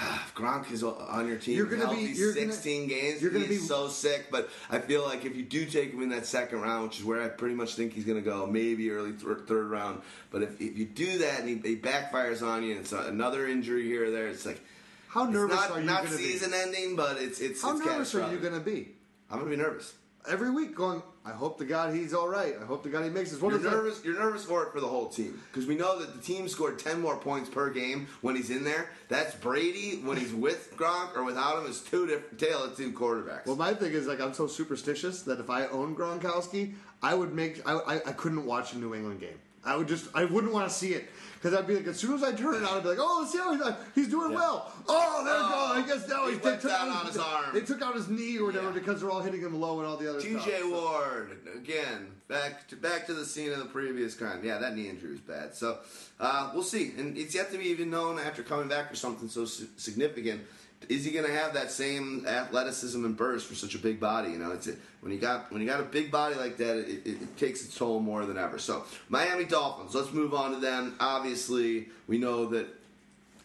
if 0.00 0.34
Gronk 0.34 0.70
is 0.70 0.82
on 0.82 1.26
your 1.26 1.36
team. 1.36 1.56
You're 1.56 1.66
gonna 1.66 1.94
be- 1.94 2.02
you're 2.02 2.32
gonna- 2.34 2.52
16 2.52 2.88
games. 2.88 3.22
you're 3.22 3.30
gonna 3.30 3.44
he's 3.46 3.62
be- 3.62 3.66
so 3.66 3.88
sick. 3.88 4.26
But 4.30 4.48
I 4.70 4.78
feel 4.78 5.04
like 5.04 5.24
if 5.24 5.36
you 5.36 5.42
do 5.42 5.66
take 5.66 5.92
him 5.92 6.02
in 6.02 6.08
that 6.10 6.26
second 6.26 6.60
round, 6.60 6.84
which 6.88 6.98
is 6.98 7.04
where 7.04 7.22
I 7.22 7.28
pretty 7.28 7.54
much 7.54 7.74
think 7.74 7.92
he's 7.92 8.04
going 8.04 8.22
to 8.22 8.24
go, 8.28 8.46
maybe 8.46 8.90
early 8.90 9.12
th- 9.12 9.38
third 9.46 9.70
round. 9.70 10.02
But 10.30 10.42
if, 10.42 10.60
if 10.60 10.78
you 10.78 10.84
do 10.84 11.18
that 11.18 11.40
and 11.40 11.48
he, 11.48 11.56
he 11.70 11.76
backfires 11.76 12.42
on 12.42 12.62
you, 12.62 12.72
and 12.72 12.80
it's 12.80 12.92
another 12.92 13.46
injury 13.46 13.84
here 13.84 14.06
or 14.06 14.10
there, 14.10 14.28
it's 14.28 14.46
like. 14.46 14.60
How 15.08 15.24
nervous 15.24 15.56
not, 15.56 15.70
are 15.70 15.80
you 15.80 15.86
not 15.86 16.02
going 16.04 16.12
to 16.12 16.18
be? 16.18 16.24
season 16.24 16.52
ending, 16.54 16.94
but 16.94 17.16
it's 17.18 17.40
it's. 17.40 17.62
How 17.62 17.76
it's 17.76 17.84
nervous 17.84 18.14
are 18.14 18.30
you 18.30 18.38
going 18.38 18.52
to 18.54 18.60
be? 18.60 18.90
I'm 19.30 19.38
gonna 19.38 19.50
be 19.50 19.56
nervous. 19.56 19.94
Every 20.28 20.50
week 20.50 20.74
going, 20.74 21.02
I 21.28 21.32
hope 21.32 21.58
to 21.58 21.66
God 21.66 21.94
he's 21.94 22.14
all 22.14 22.28
right. 22.28 22.54
I 22.58 22.64
hope 22.64 22.82
to 22.84 22.88
God 22.88 23.04
he 23.04 23.10
makes 23.10 23.30
this. 23.30 23.40
You're 23.40 23.56
is 23.56 23.62
nervous. 23.62 24.04
You're 24.04 24.18
nervous 24.18 24.44
for 24.44 24.62
it 24.62 24.72
for 24.72 24.80
the 24.80 24.86
whole 24.86 25.08
team 25.08 25.38
because 25.52 25.66
we 25.66 25.76
know 25.76 25.98
that 25.98 26.14
the 26.14 26.22
team 26.22 26.48
scored 26.48 26.78
ten 26.78 27.00
more 27.00 27.16
points 27.16 27.50
per 27.50 27.68
game 27.70 28.08
when 28.22 28.34
he's 28.34 28.48
in 28.48 28.64
there. 28.64 28.88
That's 29.08 29.34
Brady 29.34 30.00
when 30.02 30.16
he's 30.16 30.32
with 30.32 30.74
Gronk 30.76 31.14
or 31.16 31.24
without 31.24 31.58
him. 31.58 31.66
It's 31.66 31.80
two 31.80 32.06
different 32.06 32.38
tale 32.38 32.64
of 32.64 32.76
two 32.76 32.92
quarterbacks. 32.92 33.44
Well, 33.44 33.56
my 33.56 33.74
thing 33.74 33.92
is 33.92 34.06
like 34.06 34.20
I'm 34.20 34.32
so 34.32 34.46
superstitious 34.46 35.22
that 35.22 35.38
if 35.38 35.50
I 35.50 35.66
owned 35.66 35.98
Gronkowski, 35.98 36.72
I 37.02 37.14
would 37.14 37.34
make 37.34 37.60
I, 37.68 37.74
I, 37.74 37.94
I 37.96 38.12
couldn't 38.12 38.46
watch 38.46 38.72
a 38.72 38.78
New 38.78 38.94
England 38.94 39.20
game. 39.20 39.38
I 39.64 39.76
would 39.76 39.88
just 39.88 40.08
I 40.14 40.24
wouldn't 40.24 40.52
want 40.52 40.68
to 40.68 40.74
see 40.74 40.92
it 40.94 41.08
because 41.34 41.52
I'd 41.56 41.66
be 41.66 41.76
like 41.76 41.86
as 41.86 41.98
soon 41.98 42.14
as 42.14 42.22
I 42.22 42.32
turn 42.32 42.54
it 42.54 42.62
on, 42.64 42.78
I'd 42.78 42.82
be 42.82 42.88
like, 42.90 42.98
oh, 43.00 43.18
let's 43.20 43.32
see 43.32 43.38
how 43.38 43.54
he's, 43.54 43.74
he's 43.94 44.08
doing 44.08 44.30
Yeah. 44.32 44.38
well. 44.38 44.72
Oh, 44.88 45.24
there 45.24 45.34
Oh, 45.36 45.76
you 45.76 45.84
go. 45.84 45.92
I 45.94 45.98
guess 45.98 46.08
now 46.08 46.26
he 46.26 46.32
he's 46.34 46.42
took 46.42 46.62
down 46.62 46.88
out 46.88 47.00
on 47.00 47.06
his 47.06 47.16
arm. 47.18 47.44
They 47.54 47.60
took 47.60 47.82
out 47.82 47.94
his 47.94 48.08
knee 48.08 48.38
or 48.38 48.46
whatever 48.46 48.66
Yeah. 48.68 48.72
because 48.72 49.00
they're 49.00 49.10
all 49.10 49.20
hitting 49.20 49.40
him 49.40 49.60
low 49.60 49.78
and 49.80 49.86
all 49.88 49.96
the 49.96 50.08
other 50.08 50.20
stuff. 50.20 50.44
T.J. 50.44 50.60
So- 50.60 50.70
Ward 50.70 51.38
again 51.56 52.12
back 52.28 52.68
to 52.68 52.76
back 52.76 53.06
to 53.06 53.14
the 53.14 53.24
scene 53.24 53.52
of 53.52 53.58
the 53.58 53.64
previous 53.66 54.14
crime. 54.14 54.40
Yeah, 54.44 54.58
that 54.58 54.74
knee 54.76 54.88
injury 54.88 55.10
was 55.12 55.20
bad. 55.20 55.54
So 55.54 55.78
uh, 56.20 56.50
we'll 56.54 56.62
see, 56.62 56.92
and 56.96 57.16
it's 57.18 57.34
yet 57.34 57.50
to 57.52 57.58
be 57.58 57.64
even 57.66 57.90
known 57.90 58.18
after 58.18 58.42
coming 58.42 58.68
back 58.68 58.88
for 58.90 58.96
something 58.96 59.28
so 59.28 59.44
si- 59.44 59.68
significant. 59.76 60.42
Is 60.88 61.04
he 61.04 61.10
going 61.10 61.26
to 61.26 61.32
have 61.32 61.54
that 61.54 61.70
same 61.70 62.24
athleticism 62.26 63.04
and 63.04 63.16
burst 63.16 63.46
for 63.46 63.54
such 63.54 63.74
a 63.74 63.78
big 63.78 64.00
body? 64.00 64.30
You 64.30 64.38
know, 64.38 64.52
it's 64.52 64.68
when 65.00 65.12
you 65.12 65.18
got 65.18 65.52
when 65.52 65.60
you 65.60 65.68
got 65.68 65.80
a 65.80 65.84
big 65.84 66.10
body 66.10 66.34
like 66.34 66.56
that, 66.58 66.78
it, 66.78 67.06
it, 67.06 67.22
it 67.22 67.36
takes 67.36 67.64
its 67.64 67.76
toll 67.76 68.00
more 68.00 68.24
than 68.24 68.38
ever. 68.38 68.58
So 68.58 68.84
Miami 69.08 69.44
Dolphins. 69.44 69.94
Let's 69.94 70.12
move 70.12 70.32
on 70.34 70.52
to 70.52 70.60
them. 70.60 70.96
Obviously, 71.00 71.88
we 72.06 72.16
know 72.16 72.46
that 72.46 72.68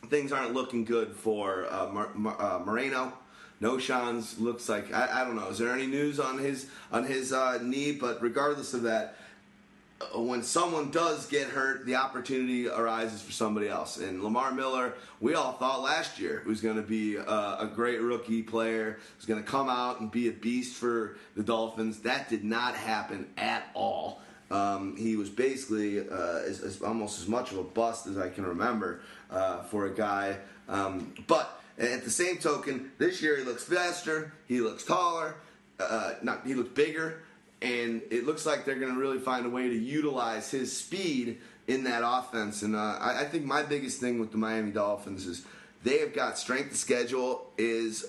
things 0.10 0.32
aren't 0.32 0.54
looking 0.54 0.86
good 0.86 1.16
for 1.16 1.66
uh, 1.70 1.90
Mar- 1.92 2.12
Mar- 2.14 2.42
uh, 2.42 2.60
Moreno. 2.60 3.14
Knowshon's 3.60 4.40
looks 4.40 4.68
like 4.68 4.94
I, 4.94 5.22
I 5.22 5.26
don't 5.26 5.36
know. 5.36 5.48
Is 5.48 5.58
there 5.58 5.74
any 5.74 5.88
news 5.88 6.20
on 6.20 6.38
his 6.38 6.68
on 6.92 7.06
his 7.06 7.34
uh, 7.34 7.60
knee? 7.62 7.94
But 7.94 8.22
regardless 8.22 8.74
of 8.74 8.84
that, 8.84 9.16
when 10.16 10.43
someone 10.43 10.91
does 10.91 11.26
get 11.26 11.47
hurt, 11.47 11.86
the 11.86 11.95
opportunity 11.95 12.68
arises 12.68 13.22
for 13.22 13.32
somebody 13.32 13.68
else. 13.68 13.97
And 13.97 14.24
Lamar 14.24 14.51
Miller, 14.51 14.93
we 15.20 15.36
all 15.36 15.54
thought 15.54 15.82
last 15.82 16.20
year 16.20 16.43
was 16.45 16.62
going 16.62 16.76
to 16.76 16.82
be 16.82 17.18
uh, 17.18 17.58
a 17.60 17.72
great 17.74 18.01
rookie 18.01 18.43
player, 18.43 18.99
was 19.18 19.26
going 19.26 19.43
to 19.43 19.49
come 19.49 19.70
out 19.70 19.99
and 19.99 20.12
be 20.12 20.28
a 20.28 20.32
beast 20.32 20.76
for 20.76 21.18
the 21.36 21.43
Dolphins. 21.43 21.99
That 22.01 22.30
did 22.30 22.43
not 22.43 22.76
happen 22.76 23.28
at 23.38 23.70
all. 23.74 24.22
Um, 24.51 24.95
he 24.97 25.16
was 25.16 25.30
basically 25.30 25.99
uh, 25.99 26.39
as, 26.45 26.62
as, 26.62 26.82
almost 26.82 27.20
as 27.20 27.28
much 27.28 27.51
of 27.51 27.58
a 27.58 27.64
bust 27.64 28.06
as 28.08 28.18
I 28.18 28.30
can 28.30 28.45
remember 28.45 29.01
uh, 29.32 29.64
for 29.64 29.88
a 29.88 29.93
guy. 29.93 30.38
Um, 30.70 31.14
but 31.28 31.62
at 31.80 32.04
the 32.04 32.12
same 32.12 32.38
token, 32.38 32.91
this 32.99 33.22
year 33.22 33.38
he 33.38 33.43
looks 33.43 33.64
faster, 33.64 34.32
he 34.47 34.62
looks 34.62 34.84
taller, 34.84 35.36
uh, 35.80 36.14
not 36.22 36.45
he 36.45 36.54
looks 36.54 36.70
bigger, 36.70 37.24
and 37.64 38.01
it 38.11 38.26
looks 38.26 38.45
like 38.45 38.66
they're 38.66 38.76
going 38.76 38.93
to 38.93 38.99
really 38.99 39.20
find 39.20 39.45
a 39.45 39.49
way 39.49 39.70
to 39.70 39.76
utilize 39.76 40.51
his 40.51 40.76
speed 40.76 41.39
in 41.66 41.86
that 41.86 42.03
offense. 42.05 42.61
And 42.61 42.76
uh, 42.76 42.97
I, 42.99 43.22
I 43.22 43.24
think 43.24 43.45
my 43.45 43.64
biggest 43.64 44.01
thing 44.01 44.20
with 44.20 44.32
the 44.32 44.38
Miami 44.38 44.72
Dolphins 44.72 45.26
is 45.26 45.45
they 45.82 45.99
have 45.99 46.14
got 46.14 46.38
strength 46.38 46.72
of 46.72 46.78
schedule 46.78 47.49
is 47.57 48.05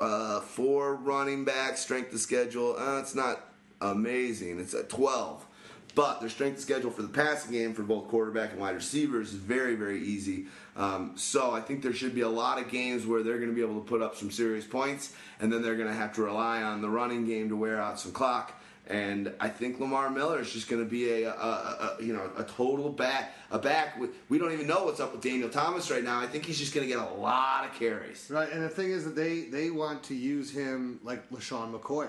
uh, 0.00 0.40
four 0.40 0.94
running 0.94 1.44
backs 1.44 1.80
strength 1.80 2.14
of 2.14 2.20
schedule. 2.20 2.74
Uh, 2.78 2.98
it's 2.98 3.14
not 3.14 3.44
amazing. 3.82 4.58
It's 4.58 4.74
a 4.74 4.84
12. 4.84 5.46
But 5.94 6.20
their 6.20 6.30
strength 6.30 6.56
of 6.56 6.62
schedule 6.62 6.90
for 6.90 7.02
the 7.02 7.08
passing 7.08 7.52
game 7.52 7.74
for 7.74 7.82
both 7.82 8.08
quarterback 8.08 8.52
and 8.52 8.60
wide 8.60 8.74
receivers 8.74 9.34
is 9.34 9.34
very, 9.34 9.74
very 9.74 10.02
easy. 10.02 10.46
Um, 10.74 11.12
so 11.16 11.50
I 11.50 11.60
think 11.60 11.82
there 11.82 11.92
should 11.92 12.14
be 12.14 12.22
a 12.22 12.28
lot 12.30 12.58
of 12.58 12.70
games 12.70 13.04
where 13.04 13.22
they're 13.22 13.36
going 13.36 13.50
to 13.50 13.54
be 13.54 13.60
able 13.60 13.78
to 13.78 13.86
put 13.86 14.00
up 14.00 14.16
some 14.16 14.30
serious 14.30 14.66
points, 14.66 15.12
and 15.38 15.52
then 15.52 15.60
they're 15.60 15.76
going 15.76 15.88
to 15.88 15.94
have 15.94 16.14
to 16.14 16.22
rely 16.22 16.62
on 16.62 16.80
the 16.80 16.88
running 16.88 17.26
game 17.26 17.50
to 17.50 17.56
wear 17.56 17.78
out 17.78 18.00
some 18.00 18.10
clock. 18.10 18.58
And 18.88 19.32
I 19.38 19.48
think 19.48 19.78
Lamar 19.78 20.10
Miller 20.10 20.40
is 20.40 20.52
just 20.52 20.68
going 20.68 20.82
to 20.82 20.88
be 20.88 21.22
a, 21.22 21.30
a, 21.30 21.96
a, 22.00 22.02
you 22.02 22.12
know 22.12 22.28
a 22.36 22.42
total 22.42 22.90
back 22.90 23.32
a 23.52 23.58
back. 23.58 23.98
We 24.28 24.38
don't 24.38 24.52
even 24.52 24.66
know 24.66 24.84
what's 24.84 24.98
up 24.98 25.12
with 25.12 25.22
Daniel 25.22 25.48
Thomas 25.48 25.90
right 25.90 26.02
now. 26.02 26.18
I 26.18 26.26
think 26.26 26.44
he's 26.46 26.58
just 26.58 26.74
going 26.74 26.86
to 26.88 26.92
get 26.92 27.02
a 27.02 27.14
lot 27.14 27.64
of 27.64 27.74
carries. 27.78 28.28
Right, 28.28 28.50
and 28.50 28.62
the 28.62 28.68
thing 28.68 28.90
is 28.90 29.04
that 29.04 29.14
they 29.14 29.42
they 29.42 29.70
want 29.70 30.02
to 30.04 30.14
use 30.14 30.50
him 30.50 30.98
like 31.04 31.30
LeSean 31.30 31.72
McCoy. 31.72 32.08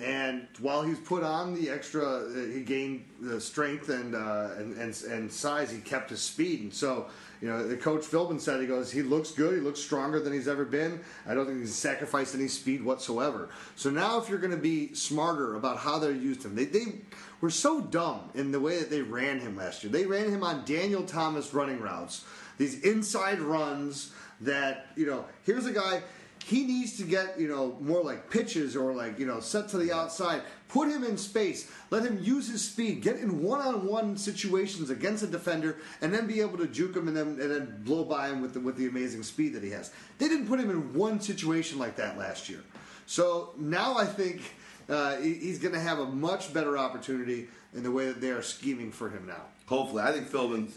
And 0.00 0.48
while 0.58 0.82
he's 0.82 0.98
put 0.98 1.22
on 1.22 1.54
the 1.54 1.68
extra, 1.68 2.02
uh, 2.02 2.34
he 2.50 2.62
gained 2.62 3.04
the 3.20 3.38
strength 3.38 3.90
and, 3.90 4.14
uh, 4.14 4.50
and 4.56 4.74
and 4.78 5.02
and 5.02 5.30
size. 5.30 5.70
He 5.70 5.80
kept 5.80 6.08
his 6.08 6.22
speed, 6.22 6.62
and 6.62 6.72
so 6.72 7.08
you 7.42 7.48
know 7.48 7.66
the 7.66 7.76
coach 7.76 8.02
Philbin 8.02 8.40
said 8.40 8.60
he 8.60 8.68
goes, 8.68 8.92
he 8.92 9.02
looks 9.02 9.32
good. 9.32 9.54
He 9.54 9.60
looks 9.60 9.80
stronger 9.80 10.20
than 10.20 10.32
he's 10.32 10.46
ever 10.46 10.64
been. 10.64 11.00
I 11.26 11.34
don't 11.34 11.44
think 11.44 11.58
he's 11.58 11.74
sacrificed 11.74 12.36
any 12.36 12.46
speed 12.46 12.84
whatsoever. 12.84 13.50
So 13.74 13.90
now, 13.90 14.20
if 14.20 14.28
you're 14.28 14.38
going 14.38 14.52
to 14.52 14.56
be 14.56 14.94
smarter 14.94 15.56
about 15.56 15.78
how 15.78 15.98
they 15.98 16.12
used 16.12 16.44
him, 16.44 16.54
they 16.54 16.66
they 16.66 17.00
were 17.40 17.50
so 17.50 17.80
dumb 17.80 18.30
in 18.34 18.52
the 18.52 18.60
way 18.60 18.78
that 18.78 18.90
they 18.90 19.02
ran 19.02 19.40
him 19.40 19.56
last 19.56 19.82
year. 19.82 19.92
They 19.92 20.06
ran 20.06 20.30
him 20.30 20.44
on 20.44 20.64
Daniel 20.64 21.02
Thomas 21.02 21.52
running 21.52 21.80
routes, 21.80 22.24
these 22.58 22.80
inside 22.82 23.40
runs 23.40 24.12
that 24.40 24.86
you 24.94 25.06
know. 25.06 25.24
Here's 25.42 25.66
a 25.66 25.72
guy 25.72 26.02
he 26.44 26.64
needs 26.64 26.96
to 26.98 27.04
get 27.04 27.38
you 27.38 27.48
know 27.48 27.76
more 27.80 28.02
like 28.02 28.30
pitches 28.30 28.76
or 28.76 28.94
like 28.94 29.18
you 29.18 29.26
know 29.26 29.40
set 29.40 29.68
to 29.70 29.78
the 29.78 29.92
outside. 29.92 30.42
Put 30.68 30.88
him 30.88 31.04
in 31.04 31.18
space. 31.18 31.70
Let 31.90 32.02
him 32.02 32.18
use 32.22 32.48
his 32.48 32.64
speed. 32.64 33.02
Get 33.02 33.16
in 33.16 33.42
one-on-one 33.42 34.16
situations 34.16 34.88
against 34.88 35.22
a 35.22 35.26
defender 35.26 35.76
and 36.00 36.14
then 36.14 36.26
be 36.26 36.40
able 36.40 36.56
to 36.58 36.66
juke 36.66 36.96
him 36.96 37.08
and 37.08 37.16
then, 37.16 37.26
and 37.38 37.50
then 37.50 37.82
blow 37.84 38.04
by 38.04 38.28
him 38.28 38.40
with 38.40 38.54
the, 38.54 38.60
with 38.60 38.76
the 38.76 38.86
amazing 38.86 39.22
speed 39.22 39.52
that 39.52 39.62
he 39.62 39.68
has. 39.68 39.92
They 40.16 40.28
didn't 40.28 40.46
put 40.46 40.58
him 40.58 40.70
in 40.70 40.94
one 40.94 41.20
situation 41.20 41.78
like 41.78 41.96
that 41.96 42.16
last 42.16 42.48
year. 42.48 42.60
So 43.04 43.50
now 43.58 43.98
i 43.98 44.06
think 44.06 44.40
uh, 44.88 45.16
he's 45.18 45.58
going 45.58 45.74
to 45.74 45.80
have 45.80 45.98
a 45.98 46.06
much 46.06 46.52
better 46.52 46.76
opportunity 46.76 47.48
in 47.74 47.82
the 47.82 47.90
way 47.90 48.06
that 48.06 48.20
they 48.20 48.30
are 48.30 48.42
scheming 48.42 48.90
for 48.90 49.08
him 49.08 49.26
now. 49.26 49.42
Hopefully, 49.66 50.02
I 50.02 50.12
think 50.12 50.28
Philbin, 50.28 50.68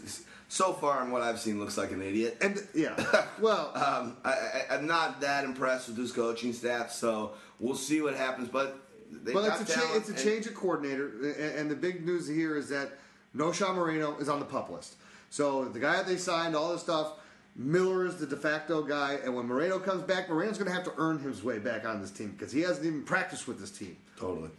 so 0.48 0.72
far 0.72 1.02
in 1.04 1.10
what 1.10 1.22
I've 1.22 1.40
seen, 1.40 1.58
looks 1.58 1.76
like 1.76 1.90
an 1.90 2.02
idiot. 2.02 2.36
and 2.40 2.58
yeah 2.74 2.94
well 3.40 3.72
Um, 3.74 4.16
I, 4.24 4.30
I, 4.30 4.64
I'm 4.74 4.86
not 4.86 5.20
that 5.20 5.44
impressed 5.44 5.88
with 5.88 5.96
his 5.96 6.12
coaching 6.12 6.52
staff, 6.52 6.92
so 6.92 7.32
we'll 7.58 7.74
see 7.74 8.00
what 8.00 8.14
happens. 8.14 8.48
But 8.48 8.78
they 9.10 9.32
Well, 9.32 9.44
it's 9.44 9.70
a, 9.70 9.74
cha- 9.74 9.94
it's 9.94 10.08
a 10.08 10.14
change 10.14 10.46
of 10.46 10.54
coordinator, 10.54 11.08
and, 11.38 11.58
and 11.60 11.70
the 11.70 11.74
big 11.76 12.04
news 12.06 12.26
here 12.28 12.56
is 12.56 12.68
that 12.68 12.92
Knowshon 13.36 13.74
Moreno 13.74 14.16
is 14.18 14.28
on 14.28 14.38
the 14.38 14.44
pup 14.46 14.70
list. 14.70 14.96
So 15.30 15.64
the 15.66 15.80
guy 15.80 15.96
that 15.96 16.06
they 16.06 16.16
signed, 16.16 16.54
all 16.54 16.72
this 16.72 16.80
stuff, 16.82 17.14
Miller 17.56 18.06
is 18.06 18.16
the 18.16 18.26
de 18.26 18.36
facto 18.36 18.82
guy, 18.82 19.18
and 19.24 19.34
when 19.34 19.46
Moreno 19.46 19.78
comes 19.78 20.02
back, 20.02 20.28
Moreno's 20.28 20.58
going 20.58 20.68
to 20.68 20.74
have 20.74 20.84
to 20.84 20.92
earn 20.98 21.18
his 21.18 21.42
way 21.42 21.58
back 21.58 21.84
on 21.86 22.00
this 22.00 22.10
team 22.10 22.30
because 22.30 22.52
he 22.52 22.60
hasn't 22.60 22.86
even 22.86 23.02
practiced 23.02 23.48
with 23.48 23.58
this 23.58 23.70
team. 23.70 23.96
Totally. 24.18 24.50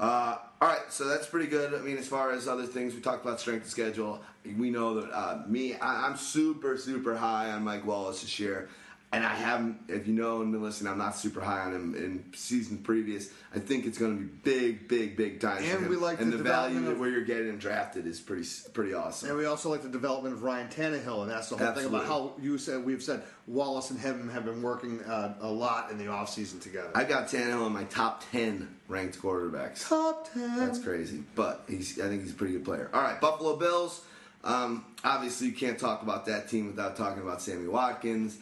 Uh, 0.00 0.38
all 0.62 0.68
right, 0.68 0.90
so 0.90 1.06
that's 1.06 1.26
pretty 1.26 1.46
good. 1.46 1.74
I 1.74 1.78
mean, 1.78 1.98
as 1.98 2.08
far 2.08 2.32
as 2.32 2.48
other 2.48 2.64
things, 2.64 2.94
we 2.94 3.02
talked 3.02 3.22
about 3.22 3.38
strength 3.38 3.66
of 3.66 3.70
schedule. 3.70 4.22
We 4.56 4.70
know 4.70 4.98
that 4.98 5.12
uh, 5.12 5.42
me, 5.46 5.74
I, 5.74 6.06
I'm 6.06 6.16
super, 6.16 6.78
super 6.78 7.14
high 7.14 7.50
on 7.50 7.62
Mike 7.62 7.84
Wallace 7.84 8.22
this 8.22 8.38
year. 8.38 8.70
And 9.12 9.26
I 9.26 9.34
haven't, 9.34 9.80
if 9.88 10.06
you 10.06 10.14
know 10.14 10.40
and 10.40 10.52
been 10.52 10.62
listening, 10.62 10.92
I'm 10.92 10.98
not 10.98 11.16
super 11.16 11.40
high 11.40 11.62
on 11.62 11.74
him 11.74 11.94
in 11.96 12.24
seasons 12.32 12.80
previous. 12.84 13.28
I 13.52 13.58
think 13.58 13.84
it's 13.84 13.98
going 13.98 14.16
to 14.16 14.22
be 14.22 14.30
big, 14.44 14.86
big, 14.86 15.16
big 15.16 15.40
time. 15.40 15.64
And 15.64 15.88
we 15.88 15.96
like 15.96 16.20
and 16.20 16.32
the 16.32 16.36
the, 16.36 16.44
value 16.44 16.74
development 16.74 16.92
of 16.92 17.00
where 17.00 17.10
you're 17.10 17.24
getting 17.24 17.48
him 17.48 17.58
drafted 17.58 18.06
is 18.06 18.20
pretty, 18.20 18.46
pretty 18.72 18.94
awesome. 18.94 19.30
And 19.30 19.36
we 19.36 19.46
also 19.46 19.68
like 19.68 19.82
the 19.82 19.88
development 19.88 20.36
of 20.36 20.44
Ryan 20.44 20.68
Tannehill, 20.68 21.22
and 21.22 21.30
that's 21.30 21.48
the 21.48 21.56
whole 21.56 21.72
thing 21.72 21.86
about 21.86 22.06
how 22.06 22.34
you 22.40 22.56
said 22.56 22.84
we've 22.84 23.02
said 23.02 23.24
Wallace 23.48 23.90
and 23.90 23.98
him 23.98 24.28
have 24.28 24.44
been 24.44 24.62
working 24.62 25.02
uh, 25.02 25.34
a 25.40 25.50
lot 25.50 25.90
in 25.90 25.98
the 25.98 26.04
offseason 26.04 26.60
together. 26.60 26.92
I 26.94 27.02
got 27.02 27.26
Tannehill 27.26 27.66
in 27.66 27.72
my 27.72 27.84
top 27.84 28.22
ten 28.30 28.76
ranked 28.86 29.20
quarterbacks. 29.20 29.88
Top 29.88 30.32
ten. 30.32 30.56
That's 30.56 30.78
crazy, 30.78 31.24
but 31.34 31.64
he's 31.68 31.98
I 31.98 32.06
think 32.06 32.22
he's 32.22 32.30
a 32.30 32.34
pretty 32.34 32.52
good 32.52 32.64
player. 32.64 32.88
All 32.94 33.02
right, 33.02 33.20
Buffalo 33.20 33.56
Bills. 33.56 34.02
Um, 34.44 34.84
obviously, 35.02 35.48
you 35.48 35.52
can't 35.52 35.78
talk 35.78 36.02
about 36.02 36.26
that 36.26 36.48
team 36.48 36.68
without 36.68 36.96
talking 36.96 37.22
about 37.22 37.42
Sammy 37.42 37.66
Watkins. 37.66 38.38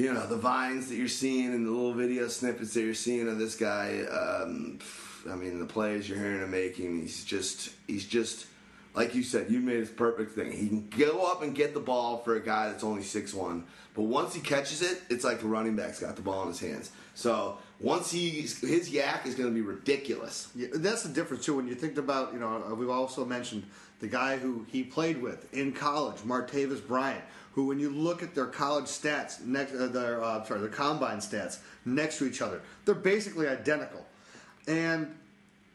You 0.00 0.14
know 0.14 0.26
the 0.26 0.38
vines 0.38 0.88
that 0.88 0.94
you're 0.94 1.08
seeing 1.08 1.52
and 1.52 1.66
the 1.66 1.70
little 1.70 1.92
video 1.92 2.26
snippets 2.28 2.72
that 2.72 2.80
you're 2.80 2.94
seeing 2.94 3.28
of 3.28 3.38
this 3.38 3.54
guy. 3.54 4.00
Um, 4.10 4.78
I 5.30 5.34
mean, 5.34 5.58
the 5.58 5.66
plays 5.66 6.08
you're 6.08 6.16
hearing 6.16 6.40
him 6.40 6.50
making. 6.50 7.02
He's 7.02 7.22
just 7.22 7.74
he's 7.86 8.06
just 8.06 8.46
like 8.94 9.14
you 9.14 9.22
said. 9.22 9.50
You 9.50 9.60
made 9.60 9.76
his 9.76 9.90
perfect 9.90 10.32
thing. 10.32 10.52
He 10.52 10.68
can 10.68 10.88
go 10.88 11.30
up 11.30 11.42
and 11.42 11.54
get 11.54 11.74
the 11.74 11.80
ball 11.80 12.16
for 12.16 12.34
a 12.34 12.40
guy 12.40 12.70
that's 12.70 12.82
only 12.82 13.02
six 13.02 13.34
one, 13.34 13.64
but 13.92 14.04
once 14.04 14.32
he 14.32 14.40
catches 14.40 14.80
it, 14.80 15.02
it's 15.10 15.22
like 15.22 15.40
the 15.40 15.46
running 15.48 15.76
back's 15.76 16.00
got 16.00 16.16
the 16.16 16.22
ball 16.22 16.44
in 16.44 16.48
his 16.48 16.60
hands. 16.60 16.92
So 17.12 17.58
once 17.78 18.10
he 18.10 18.30
his 18.40 18.90
YAC 18.90 19.26
is 19.26 19.34
going 19.34 19.50
to 19.50 19.54
be 19.54 19.60
ridiculous. 19.60 20.48
Yeah, 20.56 20.68
that's 20.76 21.02
the 21.02 21.10
difference 21.10 21.44
too. 21.44 21.56
When 21.56 21.68
you 21.68 21.74
think 21.74 21.98
about, 21.98 22.32
you 22.32 22.38
know, 22.38 22.64
uh, 22.70 22.74
we've 22.74 22.88
also 22.88 23.26
mentioned 23.26 23.64
the 23.98 24.08
guy 24.08 24.38
who 24.38 24.64
he 24.70 24.82
played 24.82 25.20
with 25.20 25.52
in 25.52 25.72
college, 25.72 26.16
Martavis 26.20 26.86
Bryant, 26.86 27.22
who, 27.52 27.66
when 27.66 27.78
you 27.80 27.90
look 27.90 28.22
at 28.22 28.34
their 28.34 28.46
college 28.46 28.84
stats 28.84 29.44
next, 29.44 29.74
uh, 29.74 29.86
their 29.88 30.22
uh, 30.22 30.44
sorry, 30.44 30.60
their 30.60 30.68
combine 30.68 31.18
stats 31.18 31.58
next 31.84 32.18
to 32.18 32.26
each 32.26 32.42
other, 32.42 32.60
they're 32.84 32.94
basically 32.94 33.48
identical, 33.48 34.04
and 34.66 35.14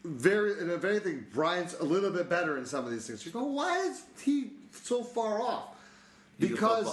very, 0.04 0.60
and 0.60 0.72
if 0.72 0.84
anything, 0.84 1.26
Bryant's 1.34 1.76
a 1.80 1.84
little 1.84 2.12
bit 2.12 2.30
better 2.30 2.58
in 2.58 2.66
some 2.66 2.86
of 2.86 2.92
these 2.92 3.08
things. 3.08 3.26
You 3.26 3.32
go, 3.32 3.44
why 3.44 3.80
is 3.80 4.04
he 4.24 4.52
so 4.72 5.04
far 5.04 5.42
off? 5.42 5.76
He's 6.40 6.52
Because 6.52 6.86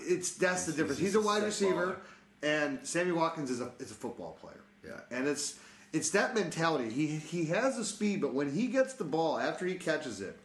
it's 0.00 0.32
that's 0.36 0.66
the 0.66 0.72
difference. 0.72 0.98
he's 0.98 1.08
He's 1.08 1.16
a 1.16 1.20
wide 1.20 1.42
receiver, 1.42 1.98
and 2.42 2.78
Sammy 2.82 3.12
Watkins 3.12 3.50
is 3.50 3.60
a 3.60 3.70
is 3.78 3.90
a 3.90 3.94
football 3.94 4.38
player. 4.40 4.60
Yeah. 4.84 5.00
and 5.16 5.26
it's 5.26 5.58
it's 5.92 6.10
that 6.10 6.34
mentality. 6.34 6.90
He 6.90 7.06
he 7.06 7.46
has 7.46 7.76
the 7.76 7.84
speed, 7.84 8.20
but 8.20 8.34
when 8.34 8.52
he 8.52 8.66
gets 8.68 8.94
the 8.94 9.04
ball 9.04 9.38
after 9.38 9.66
he 9.66 9.74
catches 9.74 10.20
it, 10.20 10.38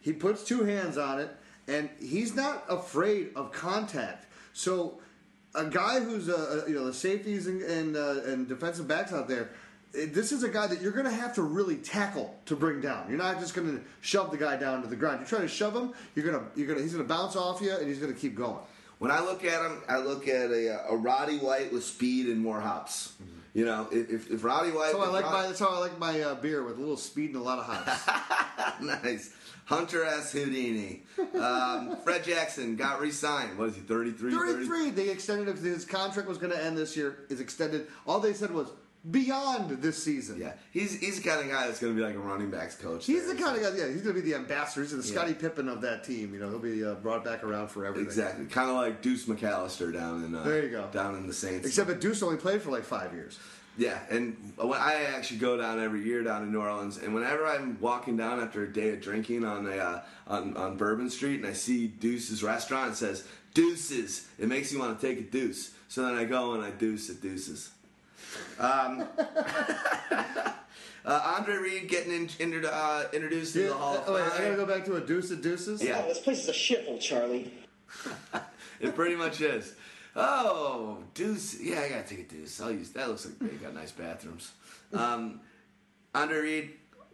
he 0.00 0.12
puts 0.12 0.44
two 0.44 0.64
hands 0.64 0.96
on 0.96 1.20
it, 1.20 1.30
and 1.68 1.88
he's 2.00 2.34
not 2.34 2.64
afraid 2.68 3.30
of 3.36 3.52
contact. 3.52 4.26
So, 4.52 4.98
a 5.54 5.64
guy 5.66 6.00
who's 6.00 6.28
a, 6.28 6.64
a- 6.64 6.68
you 6.68 6.74
know 6.74 6.86
the 6.86 6.94
safeties 6.94 7.46
and 7.46 7.62
and, 7.62 7.96
uh, 7.96 8.22
and 8.26 8.48
defensive 8.48 8.88
backs 8.88 9.12
out 9.12 9.28
there. 9.28 9.50
eh, 9.94 10.06
This 10.10 10.32
is 10.32 10.42
a 10.42 10.48
guy 10.48 10.66
that 10.66 10.80
you're 10.82 10.92
going 10.92 11.04
to 11.06 11.10
have 11.12 11.34
to 11.36 11.42
really 11.42 11.76
tackle 11.76 12.34
to 12.46 12.56
bring 12.56 12.80
down. 12.80 13.06
You're 13.08 13.18
not 13.18 13.38
just 13.40 13.54
going 13.54 13.68
to 13.78 13.82
shove 14.00 14.30
the 14.30 14.36
guy 14.38 14.56
down 14.56 14.82
to 14.82 14.88
the 14.88 14.96
ground. 14.96 15.20
You 15.20 15.26
try 15.26 15.40
to 15.40 15.48
shove 15.48 15.74
him, 15.76 15.92
you're 16.14 16.24
going 16.30 16.38
to 16.38 16.44
you're 16.58 16.66
going 16.66 16.78
to 16.78 16.82
he's 16.82 16.92
going 16.94 17.06
to 17.06 17.08
bounce 17.14 17.36
off 17.36 17.60
you, 17.62 17.72
and 17.76 17.86
he's 17.86 17.98
going 17.98 18.12
to 18.12 18.18
keep 18.18 18.34
going. 18.34 18.58
When 18.98 19.12
I 19.12 19.20
look 19.20 19.44
at 19.44 19.64
him, 19.64 19.80
I 19.88 19.98
look 19.98 20.26
at 20.26 20.50
a, 20.50 20.86
a 20.90 20.96
Roddy 20.96 21.38
White 21.38 21.72
with 21.72 21.84
speed 21.84 22.26
and 22.26 22.40
more 22.40 22.60
hops. 22.60 23.12
You 23.54 23.64
know, 23.64 23.88
if, 23.92 24.30
if, 24.30 24.42
Roddy 24.44 24.70
White, 24.72 24.90
So 24.92 25.00
I 25.02 25.08
like 25.08 25.24
Rod- 25.24 25.32
my 25.32 25.46
that's 25.46 25.58
how 25.60 25.68
I 25.70 25.78
like 25.78 25.98
my 25.98 26.20
uh, 26.20 26.34
beer 26.34 26.62
with 26.64 26.76
a 26.76 26.80
little 26.80 26.96
speed 26.96 27.30
and 27.30 27.36
a 27.36 27.42
lot 27.42 27.58
of 27.60 27.64
hops. 27.64 28.80
nice 28.82 29.32
Hunter 29.68 30.02
S. 30.02 30.32
Houdini, 30.32 31.02
um, 31.38 31.94
Fred 32.02 32.24
Jackson 32.24 32.74
got 32.74 33.00
re-signed. 33.02 33.58
What 33.58 33.68
is 33.68 33.74
he? 33.74 33.82
33? 33.82 34.32
33. 34.32 34.90
They 34.90 35.10
extended 35.10 35.46
his- 35.48 35.62
his 35.62 35.84
contract 35.84 36.26
was 36.26 36.38
going 36.38 36.52
to 36.52 36.64
end 36.64 36.78
this 36.78 36.96
year. 36.96 37.18
Is 37.28 37.40
extended. 37.40 37.86
All 38.06 38.18
they 38.18 38.32
said 38.32 38.50
was 38.50 38.68
beyond 39.10 39.82
this 39.82 40.02
season. 40.02 40.40
Yeah, 40.40 40.54
he's 40.72 40.98
he's 40.98 41.20
the 41.20 41.28
kind 41.28 41.40
of 41.42 41.48
guy 41.54 41.66
that's 41.66 41.80
going 41.80 41.94
to 41.94 41.96
be 42.00 42.04
like 42.04 42.14
a 42.16 42.18
running 42.18 42.50
backs 42.50 42.76
coach. 42.76 43.04
He's 43.04 43.26
there. 43.26 43.34
the 43.34 43.42
kind 43.42 43.56
of 43.56 43.62
guy. 43.62 43.78
Yeah, 43.78 43.88
he's 43.92 44.00
going 44.00 44.16
to 44.16 44.22
be 44.22 44.28
the 44.28 44.36
ambassador. 44.36 44.80
He's 44.82 44.90
the 44.92 44.96
Yeah. 45.06 45.20
Scottie 45.20 45.34
Pippen 45.34 45.68
of 45.68 45.82
that 45.82 46.02
team. 46.02 46.32
You 46.32 46.40
know, 46.40 46.48
he'll 46.48 46.58
be 46.58 46.82
uh, 46.82 46.94
brought 46.94 47.22
back 47.22 47.44
around 47.44 47.68
for 47.68 47.84
everything. 47.84 48.06
exactly 48.06 48.46
kind 48.46 48.70
of 48.70 48.76
like 48.76 49.02
Deuce 49.02 49.26
McAllister 49.26 49.92
down 49.92 50.24
in 50.24 50.34
uh, 50.34 50.44
There 50.44 50.64
you 50.64 50.70
go. 50.70 50.88
down 50.92 51.14
in 51.16 51.26
the 51.26 51.34
Saints. 51.34 51.66
Except 51.66 51.88
that 51.88 52.00
Deuce 52.00 52.22
only 52.22 52.38
played 52.38 52.62
for 52.62 52.70
like 52.70 52.84
five 52.84 53.12
years. 53.12 53.38
Yeah, 53.78 53.96
and 54.10 54.36
when 54.56 54.72
I 54.72 55.04
actually 55.16 55.38
go 55.38 55.56
down 55.56 55.80
every 55.80 56.02
year 56.02 56.24
down 56.24 56.40
to 56.40 56.50
New 56.50 56.60
Orleans, 56.60 56.98
and 56.98 57.14
whenever 57.14 57.46
I'm 57.46 57.78
walking 57.80 58.16
down 58.16 58.40
after 58.40 58.64
a 58.64 58.72
day 58.72 58.90
of 58.90 59.00
drinking 59.00 59.44
on 59.44 59.68
a 59.68 59.76
uh, 59.76 60.02
on, 60.26 60.56
on 60.56 60.76
Bourbon 60.76 61.08
Street, 61.08 61.36
and 61.36 61.46
I 61.46 61.52
see 61.52 61.86
Deuce's 61.86 62.42
restaurant, 62.42 62.92
it 62.92 62.96
says 62.96 63.24
Deuces. 63.54 64.26
It 64.36 64.48
makes 64.48 64.72
me 64.72 64.80
want 64.80 65.00
to 65.00 65.06
take 65.06 65.20
a 65.20 65.22
deuce. 65.22 65.70
So 65.86 66.02
then 66.04 66.16
I 66.16 66.24
go 66.24 66.54
and 66.54 66.64
I 66.64 66.70
deuce 66.70 67.08
at 67.08 67.22
Deuces. 67.22 67.70
Um, 68.58 69.06
uh, 70.10 70.52
Andre 71.06 71.56
Reed 71.56 71.88
getting 71.88 72.12
in, 72.12 72.28
inter, 72.40 72.68
uh, 72.70 73.04
introduced 73.12 73.54
to 73.54 73.62
Yeah, 73.62 73.68
the 73.68 73.74
Hall 73.74 73.96
of 73.96 74.04
oh, 74.08 74.14
wait, 74.14 74.22
I 74.22 74.28
Fame. 74.30 74.44
got 74.44 74.50
to 74.50 74.56
go 74.56 74.66
back 74.66 74.84
to 74.86 74.96
a 74.96 75.00
Deuce 75.00 75.30
of 75.30 75.40
Deuces. 75.40 75.82
Yeah. 75.82 76.02
Oh, 76.04 76.08
this 76.08 76.18
place 76.18 76.40
is 76.40 76.48
a 76.48 76.52
shithole, 76.52 77.00
Charlie. 77.00 77.52
It 78.80 78.94
pretty 78.94 79.16
much 79.16 79.40
is. 79.40 79.74
Oh, 80.18 80.98
Deuce. 81.14 81.60
Yeah, 81.60 81.80
I 81.80 81.88
gotta 81.88 82.02
take 82.02 82.20
a 82.20 82.22
Deuce. 82.24 82.60
I'll 82.60 82.72
use 82.72 82.90
that. 82.90 83.08
Looks 83.08 83.26
like 83.26 83.38
they 83.38 83.56
got 83.56 83.74
nice 83.74 83.92
bathrooms. 83.92 84.52
Um, 84.92 85.40
Andre 86.14 86.38
Reed, 86.38 86.70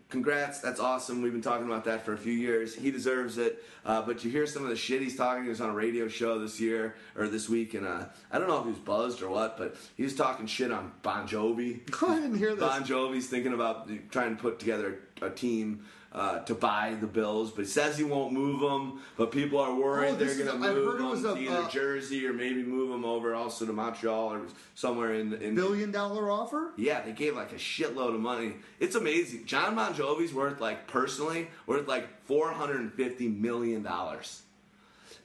congrats. 0.08 0.60
That's 0.60 0.80
awesome. 0.80 1.20
We've 1.20 1.32
been 1.32 1.42
talking 1.42 1.66
about 1.66 1.84
that 1.84 2.04
for 2.04 2.14
a 2.14 2.16
few 2.16 2.32
years. 2.32 2.74
He 2.74 2.90
deserves 2.90 3.36
it. 3.36 3.62
Uh, 3.84 4.00
but 4.00 4.24
you 4.24 4.30
hear 4.30 4.46
some 4.46 4.62
of 4.62 4.70
the 4.70 4.76
shit 4.76 5.02
he's 5.02 5.16
talking. 5.16 5.42
He 5.42 5.50
was 5.50 5.60
on 5.60 5.68
a 5.68 5.74
radio 5.74 6.08
show 6.08 6.38
this 6.38 6.58
year 6.60 6.94
or 7.16 7.28
this 7.28 7.48
week, 7.48 7.74
and 7.74 7.86
uh, 7.86 8.06
I 8.32 8.38
don't 8.38 8.48
know 8.48 8.58
if 8.58 8.64
he 8.64 8.70
was 8.70 8.78
buzzed 8.78 9.22
or 9.22 9.28
what, 9.28 9.58
but 9.58 9.76
he 9.96 10.02
was 10.02 10.14
talking 10.14 10.46
shit 10.46 10.72
on 10.72 10.92
Bon 11.02 11.28
Jovi. 11.28 11.80
I 12.08 12.20
didn't 12.20 12.38
hear 12.38 12.54
this. 12.54 12.60
Bon 12.60 12.84
Jovi's 12.84 13.26
thinking 13.26 13.52
about 13.52 13.90
trying 14.10 14.34
to 14.34 14.40
put 14.40 14.58
together 14.58 15.00
a 15.20 15.28
team 15.28 15.84
uh, 16.14 16.38
to 16.40 16.54
buy 16.54 16.96
the 17.00 17.06
Bills, 17.08 17.50
but 17.50 17.62
he 17.62 17.66
says 17.68 17.98
he 17.98 18.04
won't 18.04 18.32
move 18.32 18.60
them. 18.60 19.00
But 19.16 19.32
people 19.32 19.58
are 19.58 19.74
worried 19.74 20.10
Oh, 20.10 20.14
they're 20.14 20.36
going 20.36 20.46
to 20.62 20.74
move 20.74 21.22
them 21.22 21.22
to 21.22 21.28
a, 21.30 21.36
either 21.56 21.62
uh, 21.64 21.68
Jersey 21.70 22.24
or 22.26 22.32
maybe 22.32 22.62
move 22.62 22.90
them 22.90 23.04
over 23.04 23.34
also 23.34 23.66
to 23.66 23.72
Montreal 23.72 24.32
or 24.32 24.42
somewhere 24.76 25.14
in. 25.14 25.32
in 25.34 25.54
Billion 25.56 25.90
dollar 25.90 26.30
offer? 26.30 26.72
yeah, 26.76 27.00
they 27.02 27.12
gave 27.12 27.34
like 27.34 27.52
a 27.52 27.56
shitload 27.56 28.14
of 28.14 28.20
money. 28.20 28.54
It's 28.78 28.94
amazing. 28.94 29.46
Jon 29.46 29.74
Bon 29.74 29.92
Jovi's 29.92 30.32
worth 30.32 30.60
like 30.60 30.86
personally 30.86 31.48
worth 31.66 31.88
like 31.88 32.06
four 32.26 32.52
hundred 32.52 32.80
and 32.80 32.92
fifty 32.92 33.26
million 33.28 33.82
dollars, 33.82 34.42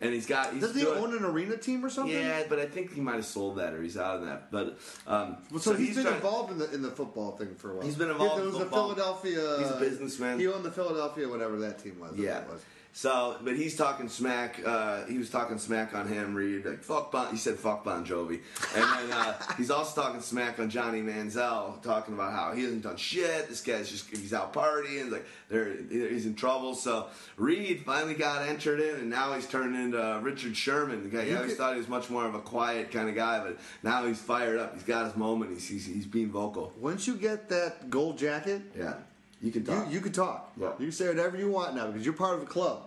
and 0.02 0.14
he's 0.14 0.26
got. 0.26 0.54
He's 0.54 0.62
Does 0.62 0.76
he 0.76 0.86
own 0.86 1.16
an 1.16 1.24
arena 1.26 1.58
team 1.58 1.84
or 1.84 1.89
something? 1.89 2.14
Yeah, 2.16 2.43
but 2.47 2.60
I 2.60 2.66
think 2.66 2.93
he 2.93 3.02
might 3.02 3.16
have 3.16 3.26
sold 3.26 3.58
that 3.58 3.74
or 3.74 3.82
he's 3.82 3.97
out 3.97 4.18
of 4.18 4.26
that. 4.26 4.52
But 4.52 4.78
um, 5.08 5.38
Well, 5.52 5.60
so, 5.60 5.74
he's 5.74 5.95
been 5.95 6.04
trying- 6.06 6.16
involved 6.16 6.52
in 6.52 6.58
the 6.60 6.74
in 6.74 6.82
the 6.82 6.91
football 6.91 7.32
thing 7.38 7.56
for 7.56 7.72
a 7.72 7.76
while. 7.76 7.86
He's 7.86 7.95
been 7.95 8.10
involved 8.10 8.39
It 8.39 8.43
in 8.45 8.50
was 8.50 8.58
football. 8.58 8.89
the 8.89 8.95
Philadelphia. 8.95 9.58
He's 9.60 9.72
a 9.72 9.80
businessman. 9.80 10.39
He 10.39 10.47
owned 10.47 10.64
the 10.64 10.72
Philadelphia, 10.72 11.28
whatever 11.28 11.58
that 11.60 11.80
team 11.84 12.00
was. 12.00 12.16
Yeah. 12.18 12.43
Was. 12.50 12.62
So, 12.92 13.38
but 13.44 13.56
he's 13.56 13.78
talking 13.78 14.10
smack. 14.10 14.60
Uh, 14.66 15.06
he 15.06 15.18
was 15.20 15.30
talking 15.30 15.58
smack 15.58 15.94
on 15.96 16.08
him, 16.08 16.34
Reed. 16.36 16.66
Like 16.66 16.84
fuck 16.84 17.12
Bon. 17.12 17.32
He 17.32 17.38
said 17.38 17.56
fuck 17.58 17.84
Bon 17.86 18.06
Jovi, 18.06 18.40
and 18.76 18.84
then 18.84 19.12
uh, 19.18 19.34
he's 19.58 19.70
also 19.72 20.02
talking 20.02 20.20
smack 20.22 20.60
on 20.60 20.70
Johnny 20.70 21.02
Manziel, 21.02 21.82
talking 21.82 22.14
about 22.16 22.34
how 22.34 22.52
he 22.54 22.64
hasn't 22.64 22.82
done 22.82 22.98
shit. 22.98 23.48
This 23.48 23.62
guy's 23.62 23.90
just 23.90 24.10
he's 24.10 24.34
out 24.34 24.54
partying. 24.54 25.12
Like 25.12 25.26
they're 25.50 25.76
he's 25.90 26.26
in 26.26 26.34
trouble. 26.36 26.74
So 26.76 27.08
Reed 27.38 27.84
finally 27.86 28.16
got 28.16 28.42
entered 28.48 28.80
in, 28.82 28.96
and 28.96 29.10
now 29.10 29.34
he's 29.34 29.48
turned 29.48 29.76
into 29.76 30.20
Richard 30.24 30.58
Sherman. 30.58 31.04
The 31.04 31.10
guy 31.10 31.24
you 31.24 31.36
always 31.36 31.52
could- 31.52 31.58
thought 31.58 31.74
he 31.74 31.80
was 31.80 31.88
much 31.88 32.10
more 32.10 32.26
of 32.26 32.34
a 32.36 32.40
quiet 32.42 32.92
kind 32.92 33.08
of 33.08 33.16
guy, 33.16 33.40
but 33.40 33.60
now 33.84 34.06
he's 34.08 34.20
fired 34.20 34.60
up. 34.60 34.74
He's 34.74 34.84
got 34.84 35.06
his 35.06 35.16
moment. 35.16 35.52
He's 35.52 35.68
he's, 35.70 35.86
he's 35.86 36.06
being 36.08 36.32
vocal. 36.32 36.74
Once 36.78 37.08
you 37.08 37.16
get 37.16 37.48
that 37.50 37.90
gold 37.90 38.18
jacket, 38.18 38.62
Yeah, 38.78 38.96
you 39.42 39.52
can 39.52 39.64
talk. 39.66 39.92
you 39.92 40.02
can 40.02 40.12
talk. 40.12 40.52
Yeah. 40.60 40.70
You 40.80 40.86
can 40.88 40.92
say 40.92 41.08
whatever 41.08 41.38
you 41.38 41.50
want 41.50 41.76
now 41.76 41.88
because 41.88 42.04
you're 42.06 42.14
part 42.14 42.36
of 42.36 42.42
the 42.42 42.46
club. 42.46 42.84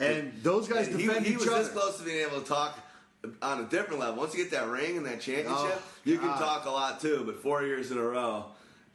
And 0.00 0.32
those 0.42 0.66
guys 0.68 0.88
he, 0.88 1.06
defend 1.06 1.26
he 1.26 1.32
each 1.32 1.38
was 1.38 1.48
other. 1.48 1.62
this 1.64 1.72
close 1.72 1.98
to 1.98 2.04
being 2.04 2.26
able 2.26 2.40
to 2.40 2.46
talk 2.48 2.78
on 3.40 3.60
a 3.60 3.64
different 3.64 4.00
level. 4.00 4.16
Once 4.16 4.34
you 4.34 4.42
get 4.42 4.50
that 4.52 4.66
ring 4.68 4.96
and 4.96 5.06
that 5.06 5.20
championship, 5.20 5.54
Oh, 5.54 5.82
you 6.04 6.18
can 6.18 6.28
talk 6.28 6.64
a 6.64 6.70
lot 6.70 7.00
too. 7.00 7.22
But 7.24 7.40
four 7.42 7.62
years 7.62 7.90
in 7.92 7.98
a 7.98 8.02
row, 8.02 8.46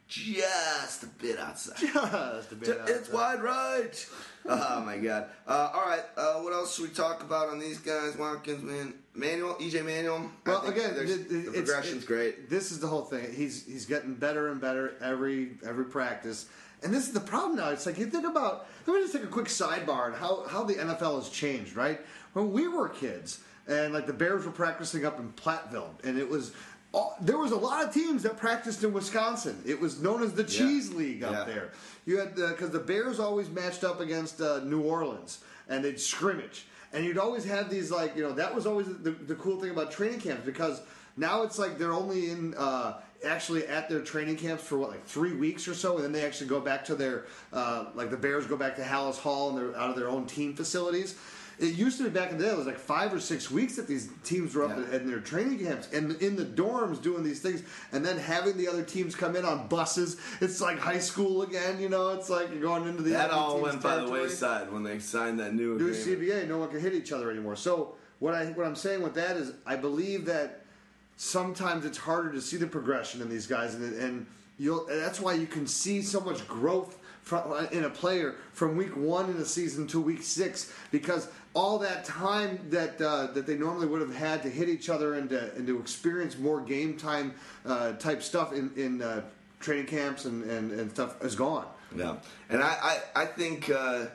just 0.08 1.02
a 1.02 1.06
bit 1.06 1.38
outside. 1.38 1.76
Just 1.78 2.52
a 2.52 2.54
bit 2.56 2.68
it's 2.86 3.08
outside. 3.08 3.14
wide 3.14 3.42
right. 3.42 4.06
Oh 4.46 4.82
my 4.84 4.96
god! 4.98 5.26
Uh, 5.46 5.70
all 5.74 5.86
right, 5.86 6.02
uh, 6.16 6.34
what 6.34 6.52
else 6.52 6.74
should 6.76 6.88
we 6.88 6.94
talk 6.94 7.22
about 7.22 7.48
on 7.48 7.58
these 7.58 7.78
guys? 7.78 8.16
Watkins, 8.16 8.62
man, 8.62 8.94
Manuel, 9.14 9.54
EJ 9.56 9.84
Manuel. 9.84 10.30
Well, 10.46 10.66
again, 10.66 10.94
it- 10.96 11.28
the 11.28 11.50
progression's 11.52 12.04
great. 12.04 12.48
This 12.50 12.70
is 12.72 12.80
the 12.80 12.86
whole 12.86 13.04
thing. 13.04 13.32
He's 13.34 13.64
he's 13.66 13.86
getting 13.86 14.14
better 14.14 14.48
and 14.48 14.60
better 14.60 14.94
every 15.00 15.52
every 15.66 15.84
practice. 15.84 16.46
And 16.82 16.94
this 16.94 17.08
is 17.08 17.12
the 17.12 17.20
problem 17.20 17.56
now. 17.56 17.70
It's 17.70 17.86
like 17.86 17.98
you 17.98 18.06
think 18.06 18.24
about. 18.26 18.66
Let 18.86 18.94
me 18.94 19.00
just 19.00 19.12
take 19.12 19.24
a 19.24 19.26
quick 19.26 19.46
sidebar 19.46 20.06
on 20.06 20.12
how 20.14 20.44
how 20.48 20.64
the 20.64 20.74
NFL 20.74 21.16
has 21.16 21.28
changed. 21.28 21.74
Right 21.76 22.00
when 22.34 22.52
we 22.52 22.68
were 22.68 22.88
kids, 22.88 23.40
and 23.66 23.92
like 23.92 24.06
the 24.06 24.12
Bears 24.12 24.44
were 24.46 24.52
practicing 24.52 25.04
up 25.04 25.18
in 25.18 25.32
Platteville, 25.32 25.90
and 26.04 26.18
it 26.18 26.28
was. 26.28 26.52
all- 26.94 27.16
There 27.20 27.36
was 27.36 27.52
a 27.52 27.56
lot 27.56 27.84
of 27.84 27.92
teams 27.92 28.22
that 28.22 28.38
practiced 28.38 28.82
in 28.82 28.92
Wisconsin. 28.94 29.60
It 29.66 29.78
was 29.78 30.00
known 30.00 30.22
as 30.22 30.32
the 30.32 30.44
Cheese 30.44 30.90
League 30.90 31.22
up 31.22 31.32
Yeah. 31.32 31.44
there. 31.52 31.72
You 32.08 32.16
had 32.16 32.36
because 32.36 32.70
the 32.70 32.78
Bears 32.78 33.20
always 33.20 33.50
matched 33.50 33.84
up 33.84 34.00
against 34.00 34.40
uh, 34.40 34.60
New 34.64 34.80
Orleans, 34.80 35.44
and 35.68 35.84
they'd 35.84 36.00
scrimmage, 36.00 36.64
and 36.94 37.04
you'd 37.04 37.18
always 37.18 37.44
have 37.44 37.68
these 37.68 37.90
like 37.90 38.16
you 38.16 38.22
know 38.22 38.32
that 38.32 38.54
was 38.54 38.66
always 38.66 38.86
the, 38.86 39.10
the 39.10 39.34
cool 39.34 39.60
thing 39.60 39.68
about 39.68 39.90
training 39.90 40.18
camps 40.18 40.46
because 40.46 40.80
now 41.18 41.42
it's 41.42 41.58
like 41.58 41.76
they're 41.76 41.92
only 41.92 42.30
in 42.30 42.54
uh, 42.54 42.94
actually 43.26 43.66
at 43.66 43.90
their 43.90 44.00
training 44.00 44.36
camps 44.36 44.62
for 44.64 44.78
what 44.78 44.88
like 44.88 45.04
three 45.04 45.34
weeks 45.34 45.68
or 45.68 45.74
so, 45.74 45.96
and 45.96 46.04
then 46.04 46.12
they 46.12 46.24
actually 46.24 46.46
go 46.46 46.60
back 46.60 46.82
to 46.86 46.94
their 46.94 47.26
uh, 47.52 47.84
like 47.94 48.08
the 48.08 48.16
Bears 48.16 48.46
go 48.46 48.56
back 48.56 48.76
to 48.76 48.82
Halas 48.82 49.18
Hall 49.18 49.50
and 49.50 49.58
they're 49.58 49.76
out 49.78 49.90
of 49.90 49.96
their 49.96 50.08
own 50.08 50.24
team 50.24 50.54
facilities. 50.54 51.14
It 51.58 51.74
used 51.74 51.98
to 51.98 52.04
be 52.04 52.10
back 52.10 52.30
in 52.30 52.38
the 52.38 52.44
day, 52.44 52.50
it 52.50 52.56
was 52.56 52.66
like 52.66 52.78
five 52.78 53.12
or 53.12 53.18
six 53.18 53.50
weeks 53.50 53.74
that 53.76 53.88
these 53.88 54.08
teams 54.22 54.54
were 54.54 54.64
up 54.64 54.76
Yeah. 54.76 54.96
in 54.98 55.06
their 55.08 55.18
training 55.18 55.58
camps 55.58 55.88
and 55.92 56.12
in 56.22 56.36
the 56.36 56.44
dorms 56.44 57.02
doing 57.02 57.24
these 57.24 57.40
things, 57.40 57.62
and 57.90 58.04
then 58.06 58.16
having 58.16 58.56
the 58.56 58.68
other 58.68 58.84
teams 58.84 59.16
come 59.16 59.34
in 59.34 59.44
on 59.44 59.66
buses. 59.66 60.16
It's 60.40 60.60
like 60.60 60.78
high 60.78 61.00
school 61.00 61.42
again, 61.42 61.80
you 61.80 61.88
know. 61.88 62.10
It's 62.10 62.30
like 62.30 62.50
you're 62.52 62.60
going 62.62 62.86
into 62.86 63.02
the 63.02 63.10
That 63.10 63.30
all 63.30 63.60
went 63.60 63.82
by 63.82 63.96
the 63.96 64.08
wayside 64.10 64.72
when 64.72 64.84
they 64.84 65.00
signed 65.00 65.40
that 65.40 65.52
new 65.54 65.76
New 65.76 65.90
agreement. 65.90 65.96
CBA, 66.06 66.48
no 66.48 66.58
one 66.58 66.68
can 66.68 66.80
hit 66.80 66.94
each 66.94 67.10
other 67.10 67.28
anymore. 67.30 67.56
So 67.56 67.96
what 68.20 68.34
I 68.34 68.46
what 68.46 68.64
I'm 68.66 68.76
saying 68.76 69.02
with 69.02 69.14
that 69.14 69.36
is, 69.36 69.52
I 69.66 69.74
believe 69.74 70.26
that 70.26 70.64
sometimes 71.16 71.84
it's 71.84 71.98
harder 71.98 72.30
to 72.32 72.40
see 72.40 72.56
the 72.56 72.66
progression 72.66 73.20
in 73.20 73.28
these 73.28 73.46
guys, 73.48 73.74
and 73.74 73.92
and 73.94 74.26
you'll 74.58 74.86
that's 74.86 75.20
why 75.20 75.34
you 75.34 75.46
can 75.46 75.66
see 75.66 76.02
so 76.02 76.20
much 76.20 76.46
growth 76.46 76.98
in 77.72 77.84
a 77.84 77.90
player 77.90 78.36
from 78.54 78.74
week 78.74 78.96
one 78.96 79.28
in 79.28 79.36
the 79.36 79.44
season 79.44 79.86
to 79.86 80.00
week 80.00 80.22
six 80.22 80.72
because 80.90 81.28
all 81.58 81.78
that 81.80 82.04
time 82.04 82.60
that 82.70 83.00
uh, 83.00 83.26
that 83.32 83.44
they 83.44 83.56
normally 83.56 83.88
would 83.88 84.00
have 84.00 84.14
had 84.14 84.44
to 84.44 84.48
hit 84.48 84.68
each 84.68 84.88
other 84.88 85.14
and 85.14 85.28
to, 85.30 85.52
and 85.56 85.66
to 85.66 85.80
experience 85.80 86.38
more 86.38 86.60
game 86.60 86.96
time 86.96 87.34
uh, 87.66 87.92
type 87.94 88.22
stuff 88.22 88.52
in 88.52 88.70
in 88.76 89.02
uh, 89.02 89.22
training 89.58 89.86
camps 89.86 90.24
and, 90.24 90.44
and, 90.44 90.70
and 90.70 90.88
stuff 90.90 91.20
is 91.24 91.34
gone. 91.34 91.66
Yeah, 91.96 92.16
and 92.48 92.62
I, 92.62 93.00
I, 93.14 93.22
I 93.22 93.26
think 93.26 93.70
uh, 93.70 94.06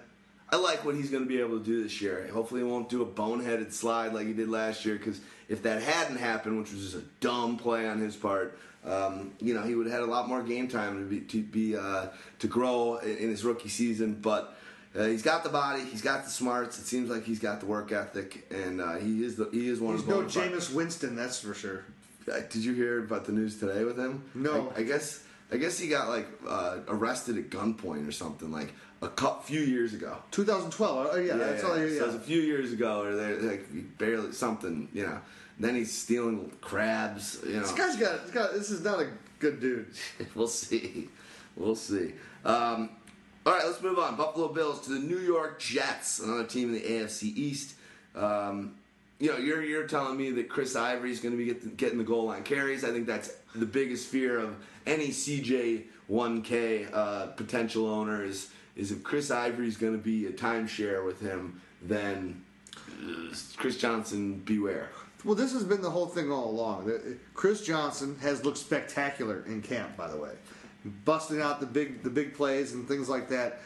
I 0.49 0.55
like 0.55 0.85
what 0.85 0.95
he's 0.95 1.09
going 1.09 1.23
to 1.23 1.29
be 1.29 1.41
able 1.41 1.59
to 1.59 1.65
do 1.65 1.83
this 1.83 2.01
year. 2.01 2.29
Hopefully, 2.31 2.61
he 2.61 2.67
won't 2.67 2.87
do 2.87 3.01
a 3.01 3.05
boneheaded 3.05 3.73
slide 3.73 4.13
like 4.13 4.25
he 4.25 4.33
did 4.33 4.47
last 4.47 4.85
year. 4.85 4.95
Because 4.95 5.19
if 5.49 5.63
that 5.63 5.81
hadn't 5.81 6.17
happened, 6.17 6.59
which 6.59 6.71
was 6.71 6.81
just 6.83 6.95
a 6.95 7.03
dumb 7.19 7.57
play 7.57 7.89
on 7.89 7.99
his 7.99 8.15
part, 8.15 8.57
um, 8.85 9.33
you 9.41 9.53
know, 9.53 9.63
he 9.63 9.75
would 9.75 9.87
have 9.87 9.95
had 9.99 10.03
a 10.03 10.11
lot 10.11 10.29
more 10.29 10.41
game 10.43 10.69
time 10.69 10.97
to 10.97 11.05
be 11.05 11.19
to 11.21 11.41
be 11.41 11.75
uh, 11.75 12.07
to 12.39 12.47
grow 12.47 12.97
in, 12.97 13.17
in 13.17 13.29
his 13.29 13.43
rookie 13.43 13.67
season. 13.67 14.13
But 14.21 14.55
uh, 14.97 15.05
he's 15.05 15.21
got 15.23 15.43
the 15.43 15.49
body, 15.49 15.81
he's 15.83 16.01
got 16.01 16.23
the 16.25 16.29
smarts. 16.29 16.77
It 16.79 16.85
seems 16.85 17.09
like 17.09 17.23
he's 17.23 17.39
got 17.39 17.59
the 17.59 17.65
work 17.65 17.91
ethic, 17.91 18.45
and 18.51 18.79
uh, 18.81 18.95
he 18.97 19.23
is 19.23 19.35
the 19.35 19.49
he 19.51 19.67
is 19.69 19.79
one 19.79 19.93
He's 19.95 20.01
of 20.03 20.07
the 20.09 20.15
no 20.15 20.21
Jameis 20.27 20.73
Winston, 20.73 21.15
that's 21.15 21.39
for 21.39 21.53
sure. 21.53 21.83
uh, 22.31 22.39
Did 22.49 22.63
you 22.63 22.73
hear 22.73 22.99
about 23.03 23.25
the 23.25 23.31
news 23.31 23.59
today 23.59 23.83
with 23.83 23.97
him? 23.97 24.23
No. 24.35 24.71
I, 24.75 24.81
I 24.81 24.83
guess 24.83 25.23
I 25.51 25.57
guess 25.57 25.77
he 25.79 25.87
got 25.87 26.09
like 26.09 26.27
uh, 26.47 26.79
arrested 26.87 27.37
at 27.37 27.49
gunpoint 27.49 28.07
or 28.07 28.11
something 28.11 28.51
like 28.51 28.73
a 29.01 29.09
cou- 29.09 29.39
few 29.43 29.61
years 29.61 29.93
ago. 29.93 30.17
2012. 30.31 31.07
Oh 31.11 31.17
yeah, 31.17 31.35
that's 31.35 31.63
all. 31.63 31.71
So 31.71 31.75
Yeah, 31.83 32.01
it 32.01 32.05
was 32.07 32.15
a 32.15 32.19
few 32.19 32.41
years 32.41 32.71
ago, 32.71 33.01
or 33.03 33.15
they 33.15 33.35
like 33.35 33.97
barely 33.97 34.31
something, 34.31 34.87
you 34.93 35.03
know. 35.05 35.19
Then 35.59 35.75
he's 35.75 35.95
stealing 35.95 36.51
crabs, 36.61 37.39
you 37.45 37.53
know. 37.53 37.59
This 37.61 37.71
guy's 37.73 37.95
got. 37.97 38.53
This 38.53 38.71
is 38.71 38.83
not 38.83 38.99
a 38.99 39.09
good 39.39 39.59
dude. 39.59 39.87
we'll 40.35 40.47
see. 40.47 41.09
We'll 41.55 41.75
see. 41.75 42.13
Um, 42.45 42.89
all 43.45 43.53
right, 43.53 43.65
let's 43.65 43.81
move 43.81 43.99
on. 43.99 44.15
Buffalo 44.15 44.47
Bills 44.47 44.81
to 44.81 44.91
the 44.91 44.99
New 44.99 45.19
York 45.19 45.59
Jets, 45.59 46.19
another 46.19 46.45
team 46.45 46.69
in 46.69 46.75
the 46.75 46.87
AFC 46.87 47.23
East. 47.35 47.75
Um, 48.15 48.75
you 49.19 49.31
know, 49.31 49.37
you're 49.37 49.63
you're 49.63 49.87
telling 49.87 50.17
me 50.17 50.31
that 50.31 50.49
Chris 50.49 50.75
Ivory 50.75 51.11
is 51.11 51.19
going 51.19 51.37
to 51.37 51.37
be 51.37 51.45
get 51.45 51.77
getting 51.77 51.97
the 51.97 52.03
goal 52.03 52.25
line 52.25 52.43
carries. 52.43 52.83
I 52.83 52.91
think 52.91 53.05
that's 53.05 53.33
the 53.55 53.65
biggest 53.65 54.07
fear 54.07 54.39
of 54.39 54.55
any 54.85 55.09
CJ 55.09 55.83
1K 56.09 56.89
uh, 56.93 57.27
potential 57.27 57.87
owner 57.87 58.23
is 58.23 58.49
is 58.75 58.91
if 58.91 59.03
Chris 59.03 59.29
Ivory 59.29 59.67
is 59.67 59.77
going 59.77 59.93
to 59.93 60.03
be 60.03 60.25
a 60.25 60.31
timeshare 60.31 61.05
with 61.05 61.21
him, 61.21 61.61
then 61.81 62.43
Chris 63.57 63.77
Johnson 63.77 64.39
beware. 64.39 64.89
Well, 65.23 65.35
this 65.35 65.53
has 65.53 65.63
been 65.63 65.81
the 65.81 65.89
whole 65.89 66.07
thing 66.07 66.31
all 66.31 66.49
along. 66.49 66.91
Chris 67.33 67.65
Johnson 67.65 68.17
has 68.21 68.43
looked 68.43 68.57
spectacular 68.57 69.43
in 69.45 69.61
camp, 69.61 69.95
by 69.95 70.09
the 70.09 70.17
way, 70.17 70.31
busting 71.05 71.41
out 71.41 71.59
the 71.59 71.65
big 71.65 72.03
the 72.03 72.09
big 72.09 72.33
plays 72.33 72.73
and 72.73 72.87
things 72.87 73.09
like 73.09 73.29
that. 73.29 73.59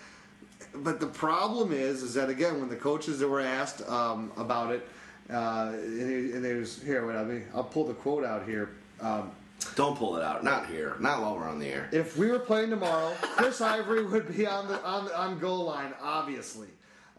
But 0.73 0.99
the 0.99 1.07
problem 1.07 1.71
is, 1.71 2.03
is 2.03 2.13
that 2.15 2.29
again, 2.29 2.59
when 2.59 2.69
the 2.69 2.75
coaches 2.75 3.19
that 3.19 3.27
were 3.27 3.41
asked 3.41 3.87
um, 3.89 4.31
about 4.37 4.71
it, 4.71 4.87
uh, 5.29 5.71
and, 5.73 6.33
and 6.33 6.45
they 6.45 6.53
was 6.53 6.81
here. 6.81 7.05
Wait, 7.05 7.15
I 7.15 7.23
mean, 7.23 7.45
I'll 7.53 7.63
pull 7.63 7.85
the 7.85 7.93
quote 7.93 8.23
out 8.23 8.45
here. 8.45 8.71
Um, 9.01 9.31
Don't 9.75 9.97
pull 9.97 10.17
it 10.17 10.23
out. 10.23 10.43
Not 10.43 10.67
here. 10.67 10.95
Not 10.99 11.21
while 11.21 11.35
we're 11.35 11.47
on 11.47 11.59
the 11.59 11.67
air. 11.67 11.89
if 11.91 12.17
we 12.17 12.29
were 12.29 12.39
playing 12.39 12.69
tomorrow, 12.69 13.13
Chris 13.21 13.59
Ivory 13.61 14.05
would 14.05 14.35
be 14.35 14.45
on 14.45 14.67
the 14.67 14.83
on 14.83 15.05
the, 15.05 15.17
on 15.17 15.39
goal 15.39 15.65
line, 15.65 15.93
obviously. 16.01 16.67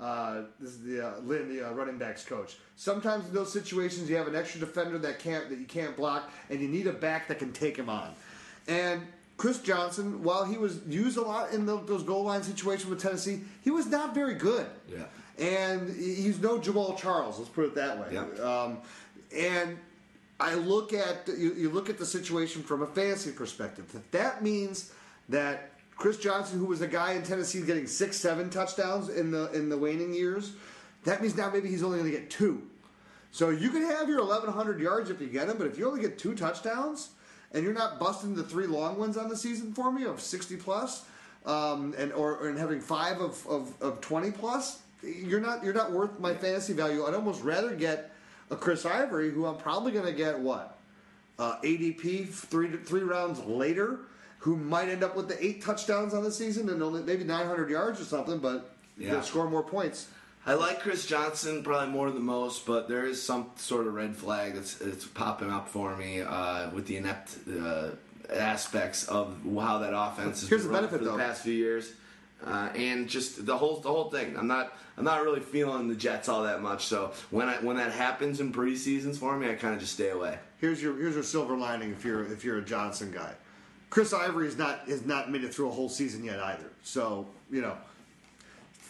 Uh, 0.00 0.42
this 0.60 0.70
is 0.70 0.82
the 0.84 1.06
uh, 1.06 1.18
Lynn, 1.20 1.48
the 1.48 1.68
uh, 1.68 1.72
running 1.72 1.98
backs 1.98 2.24
coach. 2.24 2.56
Sometimes 2.76 3.26
in 3.26 3.34
those 3.34 3.52
situations, 3.52 4.08
you 4.08 4.16
have 4.16 4.28
an 4.28 4.36
extra 4.36 4.60
defender 4.60 4.96
that 4.98 5.18
can't 5.18 5.48
that 5.50 5.58
you 5.58 5.66
can't 5.66 5.96
block, 5.96 6.30
and 6.50 6.60
you 6.60 6.68
need 6.68 6.86
a 6.86 6.92
back 6.92 7.28
that 7.28 7.40
can 7.40 7.52
take 7.52 7.76
him 7.76 7.90
on. 7.90 8.14
And 8.68 9.02
Chris 9.38 9.60
Johnson, 9.60 10.22
while 10.24 10.44
he 10.44 10.58
was 10.58 10.80
used 10.88 11.16
a 11.16 11.22
lot 11.22 11.52
in 11.52 11.64
tho- 11.64 11.82
those 11.86 12.02
goal 12.02 12.24
line 12.24 12.42
situations 12.42 12.90
with 12.90 13.00
Tennessee, 13.00 13.40
he 13.62 13.70
was 13.70 13.86
not 13.86 14.12
very 14.12 14.34
good. 14.34 14.66
Yeah. 14.90 15.04
And 15.38 15.88
he's 15.96 16.40
no 16.40 16.58
Jamaal 16.58 16.98
Charles. 16.98 17.38
Let's 17.38 17.48
put 17.48 17.64
it 17.66 17.74
that 17.76 17.98
way. 17.98 18.08
Yeah. 18.12 18.42
Um, 18.42 18.78
and 19.34 19.78
I 20.40 20.54
look 20.54 20.92
at 20.92 21.28
you, 21.28 21.54
you 21.54 21.70
look 21.70 21.88
at 21.88 21.98
the 21.98 22.04
situation 22.04 22.64
from 22.64 22.82
a 22.82 22.86
fantasy 22.86 23.30
perspective. 23.30 23.90
That 23.92 24.10
that 24.10 24.42
means 24.42 24.92
that 25.28 25.70
Chris 25.96 26.18
Johnson, 26.18 26.58
who 26.58 26.66
was 26.66 26.80
a 26.80 26.88
guy 26.88 27.12
in 27.12 27.22
Tennessee 27.22 27.62
getting 27.62 27.86
six, 27.86 28.16
seven 28.16 28.50
touchdowns 28.50 29.08
in 29.08 29.30
the 29.30 29.52
in 29.52 29.68
the 29.68 29.78
waning 29.78 30.12
years, 30.12 30.54
that 31.04 31.22
means 31.22 31.36
now 31.36 31.48
maybe 31.50 31.68
he's 31.68 31.84
only 31.84 31.98
going 31.98 32.10
to 32.10 32.18
get 32.18 32.28
two. 32.28 32.62
So 33.30 33.50
you 33.50 33.70
can 33.70 33.82
have 33.82 34.08
your 34.08 34.24
1,100 34.24 34.80
yards 34.80 35.10
if 35.10 35.20
you 35.20 35.28
get 35.28 35.46
them, 35.46 35.58
but 35.58 35.66
if 35.68 35.78
you 35.78 35.86
only 35.86 36.00
get 36.00 36.18
two 36.18 36.34
touchdowns 36.34 37.10
and 37.52 37.64
you're 37.64 37.72
not 37.72 37.98
busting 37.98 38.34
the 38.34 38.42
three 38.42 38.66
long 38.66 38.98
ones 38.98 39.16
on 39.16 39.28
the 39.28 39.36
season 39.36 39.72
for 39.72 39.90
me 39.90 40.04
of 40.04 40.20
60 40.20 40.56
plus, 40.56 41.04
um, 41.46 41.94
and 41.96 42.12
or 42.12 42.46
and 42.48 42.58
having 42.58 42.80
five 42.80 43.20
of, 43.20 43.46
of, 43.46 43.72
of 43.80 44.00
20 44.00 44.30
plus, 44.32 44.80
you're 45.02 45.40
not 45.40 45.64
you're 45.64 45.74
not 45.74 45.92
worth 45.92 46.18
my 46.20 46.34
fantasy 46.34 46.72
value. 46.72 47.04
I'd 47.06 47.14
almost 47.14 47.42
rather 47.42 47.74
get 47.74 48.12
a 48.50 48.56
Chris 48.56 48.84
Ivory, 48.84 49.30
who 49.30 49.46
I'm 49.46 49.56
probably 49.56 49.92
going 49.92 50.06
to 50.06 50.12
get 50.12 50.38
what 50.38 50.78
uh, 51.38 51.56
ADP 51.62 52.28
three 52.28 52.68
three 52.76 53.02
rounds 53.02 53.40
later, 53.44 54.00
who 54.38 54.56
might 54.56 54.88
end 54.88 55.02
up 55.04 55.16
with 55.16 55.28
the 55.28 55.42
eight 55.44 55.62
touchdowns 55.62 56.12
on 56.14 56.22
the 56.24 56.32
season 56.32 56.68
and 56.68 56.82
only 56.82 57.02
maybe 57.02 57.24
900 57.24 57.70
yards 57.70 58.00
or 58.00 58.04
something, 58.04 58.38
but 58.38 58.74
Yeah. 58.98 59.20
score 59.20 59.48
more 59.48 59.62
points. 59.62 60.08
I 60.48 60.54
like 60.54 60.80
Chris 60.80 61.04
Johnson 61.04 61.62
probably 61.62 61.92
more 61.92 62.10
than 62.10 62.22
most, 62.22 62.64
but 62.64 62.88
there 62.88 63.04
is 63.04 63.22
some 63.22 63.50
sort 63.56 63.86
of 63.86 63.92
red 63.92 64.16
flag 64.16 64.54
that's, 64.54 64.76
that's 64.76 65.06
popping 65.06 65.50
up 65.50 65.68
for 65.68 65.94
me 65.94 66.22
uh, 66.22 66.70
with 66.70 66.86
the 66.86 66.96
inept 66.96 67.36
uh, 67.46 67.90
aspects 68.32 69.06
of 69.08 69.36
how 69.44 69.80
that 69.80 69.92
offense 69.94 70.40
has 70.40 70.48
Here's 70.48 70.62
been 70.62 70.72
the 70.72 70.78
benefit, 70.78 70.98
for 71.00 71.04
the 71.04 71.10
though. 71.10 71.18
past 71.18 71.42
few 71.42 71.52
years, 71.52 71.92
uh, 72.46 72.70
and 72.74 73.10
just 73.10 73.44
the 73.44 73.58
whole 73.58 73.80
the 73.80 73.90
whole 73.90 74.08
thing. 74.08 74.38
I'm 74.38 74.46
not 74.46 74.72
I'm 74.96 75.04
not 75.04 75.22
really 75.22 75.40
feeling 75.40 75.86
the 75.86 75.94
Jets 75.94 76.30
all 76.30 76.44
that 76.44 76.62
much. 76.62 76.86
So 76.86 77.12
when 77.28 77.46
I 77.46 77.56
when 77.56 77.76
that 77.76 77.92
happens 77.92 78.40
in 78.40 78.50
preseasons 78.50 79.18
for 79.18 79.36
me, 79.36 79.50
I 79.50 79.54
kind 79.54 79.74
of 79.74 79.80
just 79.80 79.92
stay 79.92 80.08
away. 80.08 80.38
Here's 80.62 80.82
your 80.82 80.96
here's 80.96 81.12
your 81.12 81.24
silver 81.24 81.58
lining 81.58 81.90
if 81.90 82.06
you're 82.06 82.24
if 82.32 82.42
you're 82.42 82.56
a 82.56 82.64
Johnson 82.64 83.12
guy. 83.12 83.34
Chris 83.90 84.14
Ivory 84.14 84.48
is 84.48 84.56
not 84.56 84.88
has 84.88 85.04
not 85.04 85.30
made 85.30 85.44
it 85.44 85.54
through 85.54 85.68
a 85.68 85.72
whole 85.72 85.90
season 85.90 86.24
yet 86.24 86.40
either. 86.40 86.70
So 86.82 87.26
you 87.50 87.60
know, 87.60 87.76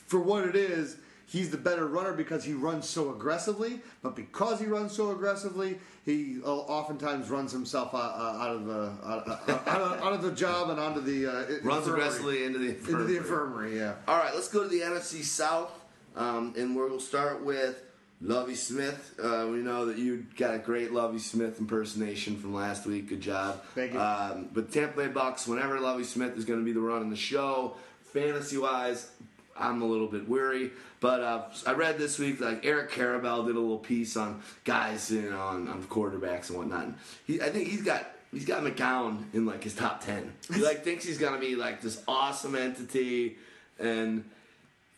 for 0.06 0.20
what 0.20 0.44
it 0.44 0.54
is, 0.54 0.98
he's 1.28 1.50
the 1.50 1.56
better 1.56 1.86
runner 1.86 2.12
because 2.12 2.42
he 2.42 2.54
runs 2.54 2.88
so 2.88 3.10
aggressively. 3.10 3.80
But 4.02 4.16
because 4.16 4.58
he 4.58 4.66
runs 4.66 4.92
so 4.92 5.12
aggressively, 5.12 5.78
he 6.04 6.38
uh, 6.44 6.48
oftentimes 6.48 7.30
runs 7.30 7.52
himself 7.52 7.94
out, 7.94 8.14
uh, 8.16 8.42
out 8.42 8.56
of 8.56 8.66
the 8.66 8.92
out, 9.04 10.02
out, 10.02 10.12
of 10.12 10.22
the 10.22 10.32
job 10.32 10.70
and 10.70 10.80
onto 10.80 11.00
the 11.00 11.26
uh, 11.26 11.32
Runs 11.62 11.86
infirmary. 11.86 11.90
aggressively 11.90 12.44
into 12.44 12.58
the 12.58 12.68
into 12.68 13.04
the 13.04 13.16
infirmary. 13.16 13.16
infirmary. 13.16 13.78
Yeah. 13.78 13.94
All 14.08 14.18
right, 14.18 14.34
let's 14.34 14.48
go 14.48 14.62
to 14.62 14.68
the 14.68 14.80
NFC 14.80 15.22
South, 15.22 15.70
um, 16.16 16.54
and 16.56 16.74
we'll 16.74 16.98
start 17.00 17.44
with 17.44 17.82
Lovie 18.20 18.54
Smith. 18.54 19.14
Uh, 19.22 19.46
we 19.50 19.58
know 19.58 19.86
that 19.86 19.98
you 19.98 20.26
got 20.36 20.54
a 20.54 20.58
great 20.58 20.92
Lovie 20.92 21.18
Smith 21.18 21.60
impersonation 21.60 22.36
from 22.36 22.54
last 22.54 22.86
week. 22.86 23.08
Good 23.08 23.20
job. 23.20 23.62
Thank 23.74 23.92
you. 23.92 24.00
Um, 24.00 24.48
but 24.52 24.72
Tampa 24.72 24.96
Bay 24.96 25.08
Bucks, 25.08 25.46
whenever 25.46 25.78
Lovie 25.78 26.04
Smith 26.04 26.36
is 26.36 26.44
going 26.44 26.58
to 26.58 26.64
be 26.64 26.72
the 26.72 26.80
run 26.80 27.02
in 27.02 27.10
the 27.10 27.16
show, 27.16 27.76
fantasy 28.12 28.58
wise, 28.58 29.10
I'm 29.58 29.82
a 29.82 29.86
little 29.86 30.06
bit 30.08 30.28
weary. 30.28 30.70
But 31.00 31.20
uh, 31.20 31.42
I 31.66 31.72
read 31.72 31.98
this 31.98 32.18
week 32.18 32.40
like 32.40 32.64
Eric 32.66 32.90
Karabell 32.90 33.46
did 33.46 33.56
a 33.56 33.60
little 33.60 33.78
piece 33.78 34.16
on 34.16 34.42
guys, 34.64 35.10
you 35.10 35.30
know, 35.30 35.40
on, 35.40 35.68
on 35.68 35.82
quarterbacks 35.84 36.48
and 36.50 36.58
whatnot. 36.58 36.84
And 36.84 36.94
he, 37.26 37.40
I 37.40 37.50
think 37.50 37.68
he's 37.68 37.82
got. 37.82 38.06
He's 38.30 38.44
got 38.44 38.62
McCown 38.62 39.24
in 39.32 39.46
like 39.46 39.64
his 39.64 39.74
top 39.74 40.04
ten. 40.04 40.34
He 40.52 40.60
like 40.62 40.84
thinks 40.84 41.02
he's 41.06 41.16
gonna 41.16 41.38
be 41.40 41.56
like 41.56 41.80
this 41.80 42.02
awesome 42.06 42.54
entity, 42.54 43.38
and 43.78 44.22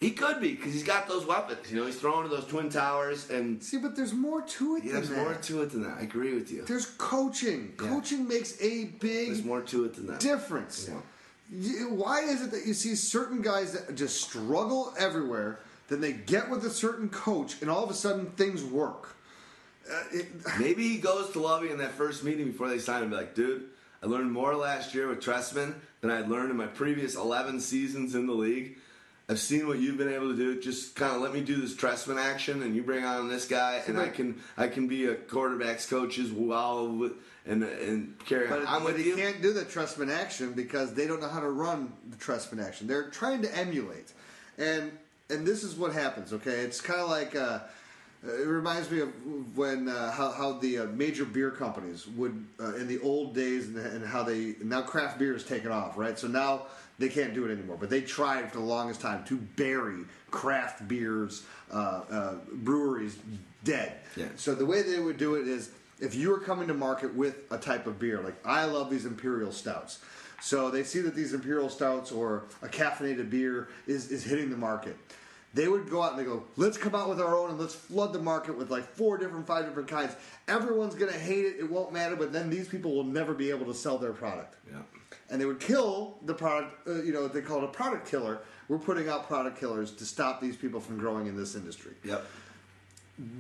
he 0.00 0.10
could 0.10 0.40
be 0.40 0.50
because 0.56 0.72
he's 0.72 0.82
got 0.82 1.06
those 1.06 1.24
weapons. 1.24 1.70
You 1.70 1.78
know, 1.78 1.86
he's 1.86 1.94
throwing 1.94 2.28
to 2.28 2.28
those 2.28 2.44
twin 2.46 2.70
towers, 2.70 3.30
and 3.30 3.62
See, 3.62 3.78
but 3.78 3.94
there's 3.94 4.12
more 4.12 4.42
to 4.42 4.74
it 4.78 4.82
yeah, 4.84 4.94
there's 4.94 5.10
that. 5.10 5.18
more 5.18 5.34
to 5.34 5.62
it 5.62 5.70
than 5.70 5.82
that. 5.84 5.98
I 5.98 6.00
agree 6.00 6.34
with 6.34 6.50
you. 6.50 6.62
There's 6.62 6.86
coaching. 6.86 7.72
Yeah. 7.80 7.88
Coaching 7.88 8.26
makes 8.26 8.60
a 8.60 8.86
big 8.86 9.28
There's 9.28 9.44
more 9.44 9.60
to 9.60 9.84
it 9.84 9.94
than 9.94 10.08
that. 10.08 10.18
difference. 10.18 10.88
Yeah. 10.90 10.96
Why 11.50 12.20
is 12.20 12.42
it 12.42 12.50
that 12.52 12.66
you 12.66 12.74
see 12.74 12.94
certain 12.94 13.42
guys 13.42 13.72
that 13.72 13.94
just 13.96 14.20
struggle 14.20 14.94
everywhere, 14.98 15.60
then 15.88 16.00
they 16.00 16.12
get 16.12 16.48
with 16.48 16.64
a 16.64 16.70
certain 16.70 17.08
coach, 17.08 17.60
and 17.60 17.70
all 17.70 17.82
of 17.82 17.90
a 17.90 17.94
sudden 17.94 18.26
things 18.32 18.62
work? 18.62 19.16
Uh, 19.90 20.02
it, 20.12 20.26
Maybe 20.60 20.88
he 20.88 20.98
goes 20.98 21.30
to 21.30 21.40
Lovie 21.40 21.70
in 21.70 21.78
that 21.78 21.92
first 21.92 22.22
meeting 22.22 22.46
before 22.52 22.68
they 22.68 22.78
sign 22.78 22.98
him. 22.98 23.02
and 23.04 23.10
Be 23.12 23.16
like, 23.16 23.34
dude, 23.34 23.64
I 24.02 24.06
learned 24.06 24.30
more 24.30 24.54
last 24.54 24.94
year 24.94 25.08
with 25.08 25.20
Trestman 25.20 25.74
than 26.00 26.10
I'd 26.10 26.28
learned 26.28 26.50
in 26.50 26.56
my 26.56 26.66
previous 26.66 27.16
11 27.16 27.60
seasons 27.60 28.14
in 28.14 28.26
the 28.26 28.32
league. 28.32 28.76
I've 29.28 29.38
seen 29.38 29.68
what 29.68 29.78
you've 29.78 29.96
been 29.96 30.12
able 30.12 30.30
to 30.30 30.36
do. 30.36 30.60
Just 30.60 30.96
kind 30.96 31.14
of 31.14 31.22
let 31.22 31.32
me 31.32 31.40
do 31.40 31.60
this 31.60 31.74
Trestman 31.74 32.18
action, 32.20 32.62
and 32.62 32.74
you 32.74 32.82
bring 32.82 33.04
on 33.04 33.28
this 33.28 33.46
guy, 33.46 33.80
and 33.86 33.96
I 33.98 34.08
can 34.08 34.40
I 34.56 34.66
can 34.66 34.88
be 34.88 35.06
a 35.06 35.14
quarterbacks 35.14 35.88
coach 35.88 36.18
as 36.18 36.32
well, 36.32 37.10
and 37.46 37.62
and 37.64 38.18
carry 38.26 38.46
on. 38.48 38.60
but 38.60 38.68
I'm 38.68 38.82
but 38.84 38.94
with 38.94 39.06
you. 39.06 39.16
can't 39.16 39.40
do 39.42 39.52
the 39.52 39.64
Trestman 39.64 40.10
action 40.10 40.52
because 40.52 40.94
they 40.94 41.06
don't 41.06 41.20
know 41.20 41.28
how 41.28 41.40
to 41.40 41.50
run 41.50 41.92
the 42.10 42.16
Trestman 42.16 42.64
action. 42.64 42.86
They're 42.86 43.08
trying 43.10 43.42
to 43.42 43.56
emulate, 43.56 44.12
and 44.58 44.92
and 45.30 45.46
this 45.46 45.62
is 45.64 45.76
what 45.76 45.92
happens. 45.92 46.32
Okay, 46.32 46.60
it's 46.60 46.80
kind 46.80 47.00
of 47.00 47.08
like. 47.08 47.34
Uh, 47.34 47.60
it 48.22 48.46
reminds 48.46 48.90
me 48.90 49.00
of 49.00 49.08
when 49.56 49.88
uh, 49.88 50.10
how, 50.12 50.30
how 50.30 50.52
the 50.52 50.80
uh, 50.80 50.84
major 50.88 51.24
beer 51.24 51.50
companies 51.50 52.06
would 52.06 52.44
uh, 52.60 52.74
in 52.74 52.86
the 52.86 52.98
old 53.00 53.34
days 53.34 53.68
and, 53.68 53.78
and 53.78 54.04
how 54.06 54.22
they 54.22 54.56
now 54.62 54.82
craft 54.82 55.18
beer 55.18 55.34
is 55.34 55.42
taken 55.42 55.72
off 55.72 55.96
right 55.96 56.18
so 56.18 56.28
now 56.28 56.66
they 56.98 57.08
can't 57.08 57.32
do 57.32 57.46
it 57.46 57.50
anymore 57.50 57.78
but 57.80 57.88
they 57.88 58.02
tried 58.02 58.52
for 58.52 58.58
the 58.58 58.62
longest 58.64 59.00
time 59.00 59.24
to 59.24 59.38
bury 59.56 60.02
craft 60.30 60.86
beers 60.86 61.44
uh, 61.72 62.02
uh, 62.10 62.34
breweries 62.52 63.16
dead 63.64 63.94
Yeah. 64.16 64.26
so 64.36 64.54
the 64.54 64.66
way 64.66 64.82
they 64.82 65.00
would 65.00 65.16
do 65.16 65.36
it 65.36 65.48
is 65.48 65.70
if 66.00 66.14
you 66.14 66.32
are 66.34 66.38
coming 66.38 66.68
to 66.68 66.74
market 66.74 67.14
with 67.14 67.36
a 67.50 67.58
type 67.58 67.86
of 67.86 67.98
beer 67.98 68.20
like 68.20 68.34
I 68.44 68.64
love 68.64 68.90
these 68.90 69.06
imperial 69.06 69.52
stouts 69.52 70.00
so 70.42 70.70
they 70.70 70.84
see 70.84 71.00
that 71.00 71.14
these 71.14 71.34
imperial 71.34 71.68
stouts 71.68 72.10
or 72.10 72.44
a 72.62 72.68
caffeinated 72.68 73.28
beer 73.28 73.68
is, 73.86 74.10
is 74.10 74.24
hitting 74.24 74.50
the 74.50 74.56
market 74.56 74.96
they 75.52 75.66
would 75.66 75.90
go 75.90 76.02
out 76.02 76.12
and 76.12 76.20
they 76.20 76.24
go, 76.24 76.44
let's 76.56 76.76
come 76.76 76.94
out 76.94 77.08
with 77.08 77.20
our 77.20 77.36
own 77.36 77.50
and 77.50 77.58
let's 77.58 77.74
flood 77.74 78.12
the 78.12 78.20
market 78.20 78.56
with 78.56 78.70
like 78.70 78.84
four 78.84 79.18
different, 79.18 79.46
five 79.46 79.66
different 79.66 79.88
kinds. 79.88 80.14
Everyone's 80.46 80.94
to 80.94 81.12
hate 81.12 81.44
it. 81.44 81.56
It 81.58 81.68
won't 81.68 81.92
matter, 81.92 82.14
but 82.14 82.32
then 82.32 82.50
these 82.50 82.68
people 82.68 82.94
will 82.94 83.04
never 83.04 83.34
be 83.34 83.50
able 83.50 83.66
to 83.66 83.74
sell 83.74 83.98
their 83.98 84.12
product. 84.12 84.54
Yeah. 84.70 84.78
And 85.28 85.40
they 85.40 85.46
would 85.46 85.60
kill 85.60 86.18
the 86.24 86.34
product, 86.34 86.86
uh, 86.86 87.02
you 87.02 87.12
know, 87.12 87.26
they 87.26 87.40
call 87.40 87.58
it 87.58 87.64
a 87.64 87.68
product 87.68 88.08
killer. 88.08 88.40
We're 88.68 88.78
putting 88.78 89.08
out 89.08 89.26
product 89.26 89.58
killers 89.58 89.90
to 89.92 90.04
stop 90.04 90.40
these 90.40 90.56
people 90.56 90.80
from 90.80 90.98
growing 90.98 91.26
in 91.26 91.36
this 91.36 91.56
industry. 91.56 91.92
Yep. 92.04 92.24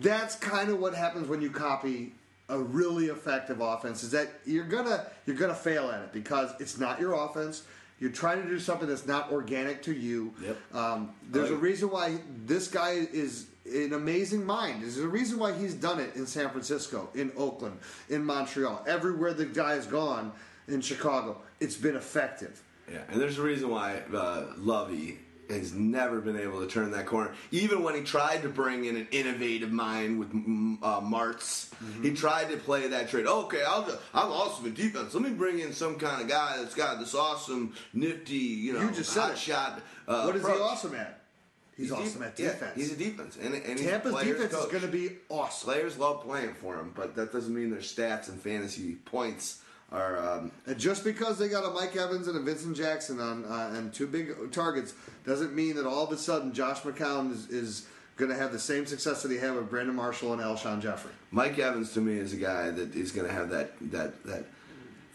That's 0.00 0.34
kind 0.34 0.70
of 0.70 0.80
what 0.80 0.94
happens 0.94 1.28
when 1.28 1.40
you 1.40 1.50
copy 1.50 2.12
a 2.50 2.58
really 2.58 3.06
effective 3.06 3.60
offense 3.60 4.02
is 4.02 4.10
that 4.10 4.28
you're 4.44 4.64
gonna 4.64 5.06
you're 5.24 5.36
gonna 5.36 5.54
fail 5.54 5.90
at 5.90 6.02
it 6.02 6.12
because 6.12 6.52
it's 6.60 6.78
not 6.78 7.00
your 7.00 7.14
offense. 7.14 7.62
You're 7.98 8.10
trying 8.10 8.42
to 8.42 8.48
do 8.48 8.58
something 8.58 8.88
that's 8.88 9.06
not 9.06 9.30
organic 9.30 9.82
to 9.82 9.92
you. 9.92 10.32
Yep. 10.42 10.74
Um, 10.74 11.14
there's 11.30 11.50
a 11.50 11.56
reason 11.56 11.90
why 11.90 12.18
this 12.46 12.66
guy 12.68 13.06
is 13.12 13.48
an 13.66 13.92
amazing 13.92 14.44
mind. 14.44 14.82
There's 14.82 14.98
a 14.98 15.06
reason 15.06 15.38
why 15.38 15.52
he's 15.52 15.74
done 15.74 16.00
it 16.00 16.16
in 16.16 16.26
San 16.26 16.48
Francisco, 16.48 17.10
in 17.14 17.30
Oakland, 17.36 17.78
in 18.08 18.24
Montreal, 18.24 18.82
everywhere 18.86 19.34
the 19.34 19.44
guy 19.44 19.72
has 19.72 19.86
gone 19.86 20.32
in 20.66 20.80
Chicago. 20.80 21.42
It's 21.60 21.76
been 21.76 21.94
effective. 21.94 22.62
Yeah, 22.90 23.02
and 23.08 23.20
there's 23.20 23.38
a 23.38 23.42
reason 23.42 23.68
why 23.68 24.02
uh, 24.14 24.46
Lovie 24.56 25.18
has 25.58 25.72
never 25.74 26.20
been 26.20 26.38
able 26.38 26.60
to 26.60 26.66
turn 26.66 26.90
that 26.92 27.06
corner. 27.06 27.32
Even 27.50 27.82
when 27.82 27.94
he 27.94 28.02
tried 28.02 28.42
to 28.42 28.48
bring 28.48 28.84
in 28.84 28.96
an 28.96 29.08
innovative 29.10 29.70
mind 29.72 30.18
with 30.18 30.32
mm, 30.32 30.78
uh, 30.82 31.00
Martz, 31.00 31.68
Mm-hmm. 31.80 32.02
he 32.02 32.10
tried 32.12 32.50
to 32.50 32.58
play 32.58 32.86
that 32.88 33.08
trade. 33.08 33.26
Okay, 33.26 33.62
I'll, 33.66 33.84
I'm 34.12 34.30
awesome 34.30 34.66
in 34.66 34.74
defense. 34.74 35.14
Let 35.14 35.22
me 35.22 35.30
bring 35.30 35.60
in 35.60 35.72
some 35.72 35.94
kind 35.96 36.20
of 36.20 36.28
guy 36.28 36.58
that's 36.58 36.74
got 36.74 36.98
this 37.00 37.14
awesome, 37.14 37.74
nifty, 37.94 38.34
you 38.36 38.74
know, 38.74 38.80
You 38.82 38.90
just 38.90 39.16
hot 39.16 39.38
shot. 39.38 39.80
Uh, 40.06 40.24
what 40.24 40.36
is 40.36 40.42
approach. 40.42 40.58
he 40.58 40.62
awesome 40.62 40.94
at? 40.96 41.20
He's, 41.78 41.88
def- 41.88 41.98
awesome 41.98 42.22
at 42.24 42.38
yeah, 42.38 42.48
defense. 42.48 42.72
he's 42.76 42.92
a 42.92 42.96
defense, 42.96 43.38
and, 43.40 43.54
and 43.54 43.78
he's 43.78 43.88
Tampa's 43.88 44.14
defense 44.22 44.52
coach. 44.52 44.66
is 44.66 44.70
going 44.70 44.82
to 44.82 44.88
be 44.88 45.16
awesome. 45.30 45.64
Players 45.72 45.96
love 45.96 46.22
playing 46.22 46.52
for 46.52 46.74
him, 46.78 46.92
but 46.94 47.14
that 47.16 47.32
doesn't 47.32 47.54
mean 47.54 47.70
their 47.70 47.80
stats 47.80 48.28
and 48.28 48.38
fantasy 48.38 48.96
points 49.06 49.62
are. 49.90 50.18
Um, 50.18 50.52
And 50.66 50.78
just 50.78 51.02
because 51.02 51.38
they 51.38 51.48
got 51.48 51.64
a 51.64 51.70
Mike 51.70 51.96
Evans 51.96 52.28
and 52.28 52.36
a 52.36 52.40
Vincent 52.40 52.76
Jackson 52.76 53.18
on 53.20 53.46
uh, 53.46 53.72
and 53.74 53.90
two 53.94 54.06
big 54.06 54.52
targets 54.52 54.92
doesn't 55.24 55.54
mean 55.54 55.76
that 55.76 55.86
all 55.86 56.04
of 56.04 56.12
a 56.12 56.16
sudden 56.16 56.52
Josh 56.52 56.80
McCown 56.80 57.32
is, 57.32 57.48
is 57.48 57.86
going 58.16 58.30
to 58.30 58.36
have 58.36 58.52
the 58.52 58.58
same 58.58 58.86
success 58.86 59.22
that 59.22 59.30
he 59.30 59.38
had 59.38 59.54
with 59.54 59.70
Brandon 59.70 59.94
Marshall 59.94 60.32
and 60.32 60.42
Alshon 60.42 60.80
Jeffery. 60.80 61.12
Mike 61.30 61.58
Evans 61.58 61.92
to 61.94 62.00
me 62.00 62.14
is 62.14 62.32
a 62.32 62.36
guy 62.36 62.70
that 62.70 62.94
is 62.94 63.12
going 63.12 63.26
to 63.26 63.32
have 63.32 63.50
that 63.50 63.72
that 63.90 64.22
that 64.24 64.44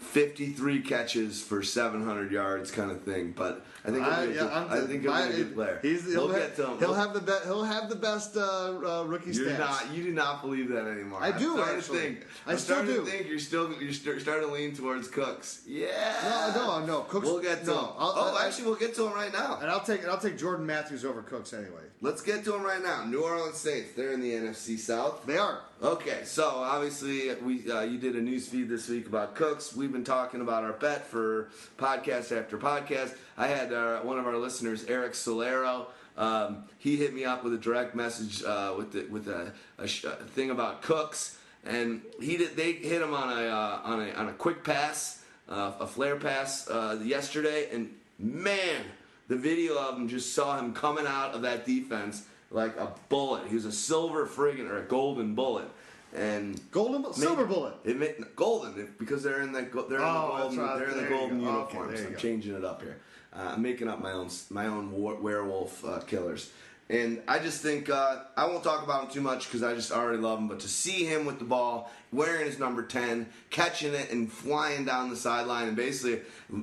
53 0.06 0.80
catches 0.80 1.42
for 1.42 1.62
700 1.62 2.30
yards 2.32 2.70
kind 2.70 2.90
of 2.90 3.02
thing. 3.02 3.32
But 3.36 3.64
I 3.84 3.90
think 3.90 4.04
he'll 4.04 4.12
I, 4.12 4.26
be 4.26 4.32
a 4.32 4.34
yeah, 4.34 4.40
good, 4.40 4.50
I 4.82 4.86
think 4.86 5.02
he'll 5.02 5.14
be 5.14 5.22
a 5.34 5.36
good 5.44 5.54
player. 5.54 5.78
He's, 5.82 6.04
he'll, 6.06 6.26
we'll 6.26 6.32
ha- 6.34 6.38
get 6.40 6.56
to 6.56 6.66
him. 6.70 6.78
he'll 6.78 6.94
have 6.94 7.12
the 7.14 7.20
be- 7.20 7.44
he'll 7.44 7.64
have 7.64 7.88
the 7.88 7.96
best 7.96 8.36
uh, 8.36 8.40
uh, 8.40 9.04
rookie 9.04 9.32
You're 9.32 9.50
stats. 9.50 9.58
not. 9.58 9.92
You 9.92 10.02
do 10.04 10.12
not 10.12 10.42
believe 10.42 10.68
that 10.70 10.86
anymore. 10.86 11.18
I 11.22 11.28
I'm 11.30 11.38
do, 11.38 11.60
actually. 11.62 11.98
Think, 11.98 12.26
I 12.46 12.52
I'm 12.52 12.58
still 12.58 12.84
do. 12.84 13.04
Think 13.04 13.28
you're 13.28 13.38
still 13.38 13.72
you're 13.80 13.92
st- 13.92 14.20
starting 14.20 14.48
to 14.48 14.54
lean 14.54 14.74
towards 14.74 15.08
Cooks. 15.08 15.62
Yeah. 15.66 16.52
No, 16.54 16.80
no, 16.80 16.86
no. 16.86 17.00
Cooks. 17.02 17.26
We'll 17.26 17.42
get 17.42 17.60
to 17.60 17.66
no, 17.66 17.78
him. 17.78 17.84
I'll- 17.98 18.12
oh, 18.16 18.36
I- 18.40 18.46
actually, 18.46 18.66
we'll 18.66 18.76
get 18.76 18.94
to 18.96 19.06
him 19.06 19.12
right 19.12 19.32
now. 19.32 19.58
and 19.60 19.70
I'll 19.70 19.80
take 19.84 20.02
and 20.02 20.10
I'll 20.10 20.18
take 20.18 20.38
Jordan 20.38 20.66
Matthews 20.66 21.04
over 21.04 21.22
Cooks 21.22 21.52
anyway. 21.52 21.82
Let's 22.02 22.20
get 22.20 22.44
to 22.44 22.52
them 22.52 22.62
right 22.62 22.82
now. 22.82 23.04
New 23.06 23.22
Orleans 23.22 23.56
Saints. 23.56 23.92
They're 23.96 24.12
in 24.12 24.20
the 24.20 24.32
NFC 24.32 24.78
South. 24.78 25.24
They 25.24 25.38
are. 25.38 25.60
Okay, 25.82 26.24
so 26.24 26.46
obviously 26.46 27.34
we 27.36 27.70
uh, 27.70 27.82
you 27.82 27.96
did 27.98 28.16
a 28.16 28.20
news 28.20 28.46
feed 28.48 28.68
this 28.68 28.86
week 28.88 29.06
about 29.06 29.34
Cooks. 29.34 29.74
We've 29.74 29.92
been 29.92 30.04
talking 30.04 30.42
about 30.42 30.62
our 30.62 30.74
bet 30.74 31.06
for 31.06 31.48
podcast 31.78 32.38
after 32.38 32.58
podcast. 32.58 33.16
I 33.38 33.46
had 33.46 33.72
uh, 33.72 34.00
one 34.00 34.18
of 34.18 34.26
our 34.26 34.36
listeners, 34.36 34.84
Eric 34.84 35.14
Solero. 35.14 35.86
Um, 36.18 36.64
he 36.78 36.96
hit 36.96 37.14
me 37.14 37.24
up 37.24 37.42
with 37.44 37.54
a 37.54 37.58
direct 37.58 37.94
message 37.94 38.42
uh, 38.44 38.74
with 38.76 38.92
the, 38.92 39.06
with 39.10 39.28
a, 39.28 39.52
a, 39.78 39.88
sh- 39.88 40.04
a 40.04 40.10
thing 40.16 40.50
about 40.50 40.82
Cooks, 40.82 41.38
and 41.64 42.02
he 42.20 42.36
did, 42.36 42.56
they 42.56 42.72
hit 42.72 43.00
him 43.00 43.14
on 43.14 43.30
a 43.30 43.46
uh, 43.48 43.80
on 43.84 44.00
a 44.02 44.12
on 44.12 44.28
a 44.28 44.32
quick 44.32 44.64
pass, 44.64 45.22
uh, 45.48 45.72
a 45.80 45.86
flare 45.86 46.16
pass 46.16 46.68
uh, 46.68 46.98
yesterday, 47.02 47.68
and 47.72 47.90
man, 48.18 48.82
the 49.28 49.36
video 49.36 49.76
of 49.78 49.96
him 49.96 50.08
just 50.08 50.34
saw 50.34 50.58
him 50.58 50.72
coming 50.72 51.06
out 51.06 51.34
of 51.34 51.42
that 51.42 51.64
defense 51.66 52.24
like 52.50 52.76
a 52.76 52.92
bullet. 53.08 53.46
He 53.48 53.54
was 53.54 53.64
a 53.64 53.72
silver 53.72 54.26
friggin' 54.26 54.70
or 54.70 54.78
a 54.78 54.82
golden 54.84 55.34
bullet, 55.34 55.68
and 56.14 56.60
Golden, 56.70 57.02
bu- 57.02 57.12
silver 57.12 57.44
bullet. 57.44 57.74
it 57.84 57.98
meant 57.98 58.36
golden 58.36 58.94
because 58.98 59.22
they're 59.22 59.42
in 59.42 59.52
the 59.52 59.62
they're 59.88 59.98
in 59.98 60.04
Oh, 60.04 60.48
the 60.50 60.56
golden 60.56 60.58
right. 60.60 60.78
they're 60.78 60.88
in 60.90 61.02
the 61.02 61.08
golden 61.08 61.40
go. 61.40 61.50
Okay, 61.62 61.76
uniforms. 61.76 62.00
I'm 62.06 62.12
go. 62.12 62.18
changing 62.18 62.54
it 62.54 62.64
up 62.64 62.82
here. 62.82 62.98
Uh, 63.32 63.50
I'm 63.54 63.62
making 63.62 63.88
up 63.88 64.00
my 64.00 64.12
own 64.12 64.30
my 64.50 64.66
own 64.66 64.92
war- 64.92 65.16
werewolf 65.16 65.84
uh, 65.84 65.98
killers, 66.06 66.50
and 66.88 67.20
I 67.28 67.38
just 67.40 67.60
think 67.60 67.90
uh, 67.90 68.22
I 68.36 68.46
won't 68.46 68.62
talk 68.64 68.82
about 68.84 69.04
him 69.06 69.10
too 69.10 69.20
much 69.20 69.46
because 69.46 69.62
I 69.62 69.74
just 69.74 69.90
already 69.92 70.18
love 70.18 70.38
him. 70.38 70.48
But 70.48 70.60
to 70.60 70.68
see 70.68 71.04
him 71.04 71.26
with 71.26 71.38
the 71.40 71.44
ball, 71.44 71.90
wearing 72.12 72.46
his 72.46 72.58
number 72.58 72.82
ten, 72.84 73.26
catching 73.50 73.92
it 73.92 74.10
and 74.12 74.32
flying 74.32 74.84
down 74.86 75.10
the 75.10 75.16
sideline, 75.16 75.66
and 75.68 75.76
basically 75.76 76.20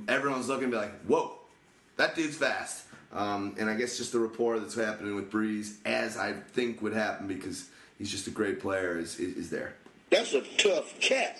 everyone's 0.08 0.48
looking 0.48 0.70
to 0.70 0.76
be 0.76 0.76
like, 0.78 0.98
"Whoa, 1.02 1.38
that 1.96 2.14
dude's 2.14 2.36
fast." 2.36 2.84
Um, 3.12 3.54
and 3.58 3.70
I 3.70 3.74
guess 3.74 3.96
just 3.96 4.12
the 4.12 4.18
rapport 4.18 4.58
that's 4.58 4.74
happening 4.74 5.14
with 5.14 5.30
Brees, 5.30 5.76
as 5.84 6.16
I 6.16 6.32
think 6.32 6.82
would 6.82 6.94
happen 6.94 7.28
because 7.28 7.68
he's 7.96 8.10
just 8.10 8.26
a 8.26 8.30
great 8.30 8.60
player, 8.60 8.98
is, 8.98 9.20
is, 9.20 9.36
is 9.36 9.50
there. 9.50 9.74
That's 10.10 10.34
a 10.34 10.42
tough 10.58 10.98
cat. 11.00 11.38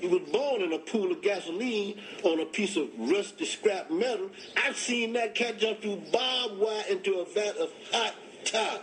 He 0.00 0.08
was 0.08 0.22
born 0.32 0.62
in 0.62 0.72
a 0.72 0.78
pool 0.78 1.12
of 1.12 1.20
gasoline 1.20 2.00
on 2.22 2.40
a 2.40 2.46
piece 2.46 2.76
of 2.76 2.88
rusty 2.98 3.44
scrap 3.44 3.90
metal. 3.90 4.30
I've 4.56 4.76
seen 4.76 5.12
that 5.12 5.34
cat 5.34 5.58
jump 5.58 5.82
through 5.82 6.02
barbed 6.10 6.58
wire 6.58 6.84
into 6.88 7.18
a 7.18 7.26
vat 7.26 7.58
of 7.58 7.70
hot 7.92 8.14
tar. 8.44 8.80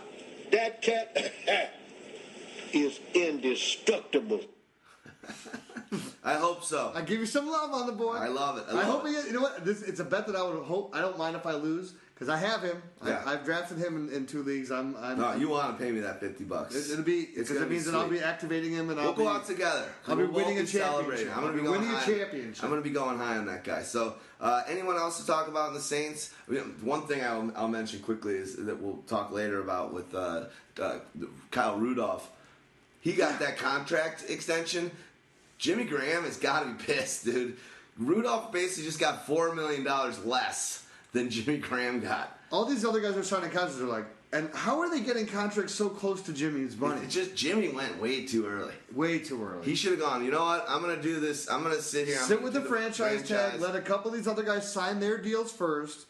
That 0.52 0.80
cat 0.80 1.16
is 2.72 3.00
indestructible. 3.14 4.42
I 6.24 6.34
hope 6.34 6.64
so. 6.64 6.92
I 6.94 7.02
give 7.02 7.20
you 7.20 7.26
some 7.26 7.48
love 7.48 7.72
on 7.72 7.86
the 7.86 7.92
boy. 7.92 8.14
I 8.16 8.28
love 8.28 8.58
it. 8.58 8.64
I 8.70 8.80
I, 8.80 8.84
hope 8.84 9.04
it. 9.06 9.10
he. 9.10 9.28
You 9.28 9.32
know 9.34 9.40
what? 9.42 9.64
This 9.64 9.82
it's 9.82 10.00
a 10.00 10.04
bet 10.04 10.26
that 10.26 10.36
I 10.36 10.42
would 10.42 10.62
hope. 10.64 10.94
I 10.94 11.00
don't 11.00 11.16
mind 11.16 11.36
if 11.36 11.46
I 11.46 11.52
lose 11.52 11.94
because 12.12 12.28
I 12.28 12.36
have 12.36 12.60
him. 12.60 12.82
Yeah. 13.06 13.22
I, 13.24 13.34
I've 13.34 13.44
drafted 13.44 13.78
him 13.78 14.08
in, 14.08 14.12
in 14.14 14.26
two 14.26 14.42
leagues. 14.42 14.72
I'm. 14.72 14.96
I'm 14.96 15.16
No, 15.18 15.34
you 15.34 15.48
want 15.48 15.78
to 15.78 15.82
pay 15.84 15.92
me 15.92 16.00
that 16.00 16.18
fifty 16.18 16.42
bucks? 16.42 16.74
it, 16.74 16.92
it'll 16.92 17.04
be 17.04 17.26
because 17.26 17.52
it 17.52 17.70
means 17.70 17.84
that 17.84 17.94
I'll 17.94 18.08
be 18.08 18.18
activating 18.20 18.72
him 18.72 18.90
and 18.90 18.98
We'll 18.98 19.06
I'll 19.08 19.12
go 19.14 19.22
be. 19.22 19.28
out 19.28 19.46
together. 19.46 19.86
I'll 20.08 20.16
be 20.16 20.24
We'll 20.24 20.32
winning 20.44 20.58
a 20.58 20.66
championship. 20.66 21.36
I'm 21.36 21.42
gonna 21.42 21.52
be 21.52 21.60
be 21.60 21.66
going 21.66 21.80
winning 21.82 21.94
a 21.96 22.00
championship. 22.04 22.64
I'm 22.64 22.70
gonna 22.70 22.82
be 22.82 22.90
going 22.90 23.18
high 23.18 23.36
on 23.38 23.46
that 23.46 23.62
guy. 23.62 23.82
So, 23.82 24.16
uh, 24.40 24.62
anyone 24.68 24.96
else 24.96 25.20
to 25.20 25.26
talk 25.26 25.46
about 25.46 25.68
in 25.68 25.74
the 25.74 25.80
Saints? 25.80 26.34
I 26.48 26.52
mean, 26.52 26.62
one 26.82 27.06
thing 27.06 27.22
I'll, 27.24 27.52
I'll 27.54 27.68
mention 27.68 28.00
quickly 28.00 28.34
is 28.34 28.56
that 28.56 28.80
we'll 28.82 28.96
talk 29.06 29.30
later 29.30 29.60
about 29.60 29.94
with 29.94 30.12
uh, 30.14 30.46
uh, 30.82 30.98
Kyle 31.52 31.78
Rudolph. 31.78 32.28
He 33.00 33.12
got 33.12 33.38
that 33.38 33.56
contract 33.58 34.24
extension. 34.28 34.90
Jimmy 35.58 35.84
Graham 35.84 36.24
has 36.24 36.36
got 36.36 36.60
to 36.62 36.72
be 36.72 36.84
pissed, 36.84 37.24
dude. 37.24 37.56
Rudolph 37.98 38.52
basically 38.52 38.84
just 38.84 39.00
got 39.00 39.26
four 39.26 39.54
million 39.54 39.84
dollars 39.84 40.24
less 40.24 40.86
than 41.12 41.30
Jimmy 41.30 41.58
Graham 41.58 42.00
got. 42.00 42.38
All 42.50 42.64
these 42.64 42.84
other 42.84 43.00
guys 43.00 43.16
are 43.16 43.22
signing 43.24 43.50
contracts 43.50 43.80
are 43.80 43.84
like, 43.86 44.06
and 44.32 44.50
how 44.54 44.80
are 44.80 44.90
they 44.90 45.00
getting 45.00 45.26
contracts 45.26 45.74
so 45.74 45.88
close 45.88 46.22
to 46.22 46.32
Jimmy's 46.32 46.76
money? 46.76 47.00
It's 47.02 47.14
just 47.14 47.34
Jimmy 47.34 47.70
went 47.70 48.00
way 48.00 48.24
too 48.26 48.46
early. 48.46 48.74
Way 48.94 49.18
too 49.18 49.42
early. 49.42 49.64
He 49.64 49.74
should 49.74 49.92
have 49.92 50.00
gone. 50.00 50.24
You 50.24 50.30
know 50.30 50.44
what? 50.44 50.64
I'm 50.68 50.80
gonna 50.80 51.00
do 51.00 51.18
this. 51.18 51.50
I'm 51.50 51.62
gonna 51.62 51.80
sit 51.82 52.06
here. 52.06 52.18
I'm 52.20 52.26
Sit 52.28 52.42
with 52.42 52.52
the 52.52 52.60
franchise, 52.60 53.26
tag. 53.26 53.60
Let 53.60 53.74
a 53.74 53.80
couple 53.80 54.10
of 54.10 54.16
these 54.16 54.28
other 54.28 54.42
guys 54.42 54.70
sign 54.70 55.00
their 55.00 55.18
deals 55.18 55.50
first, 55.50 56.06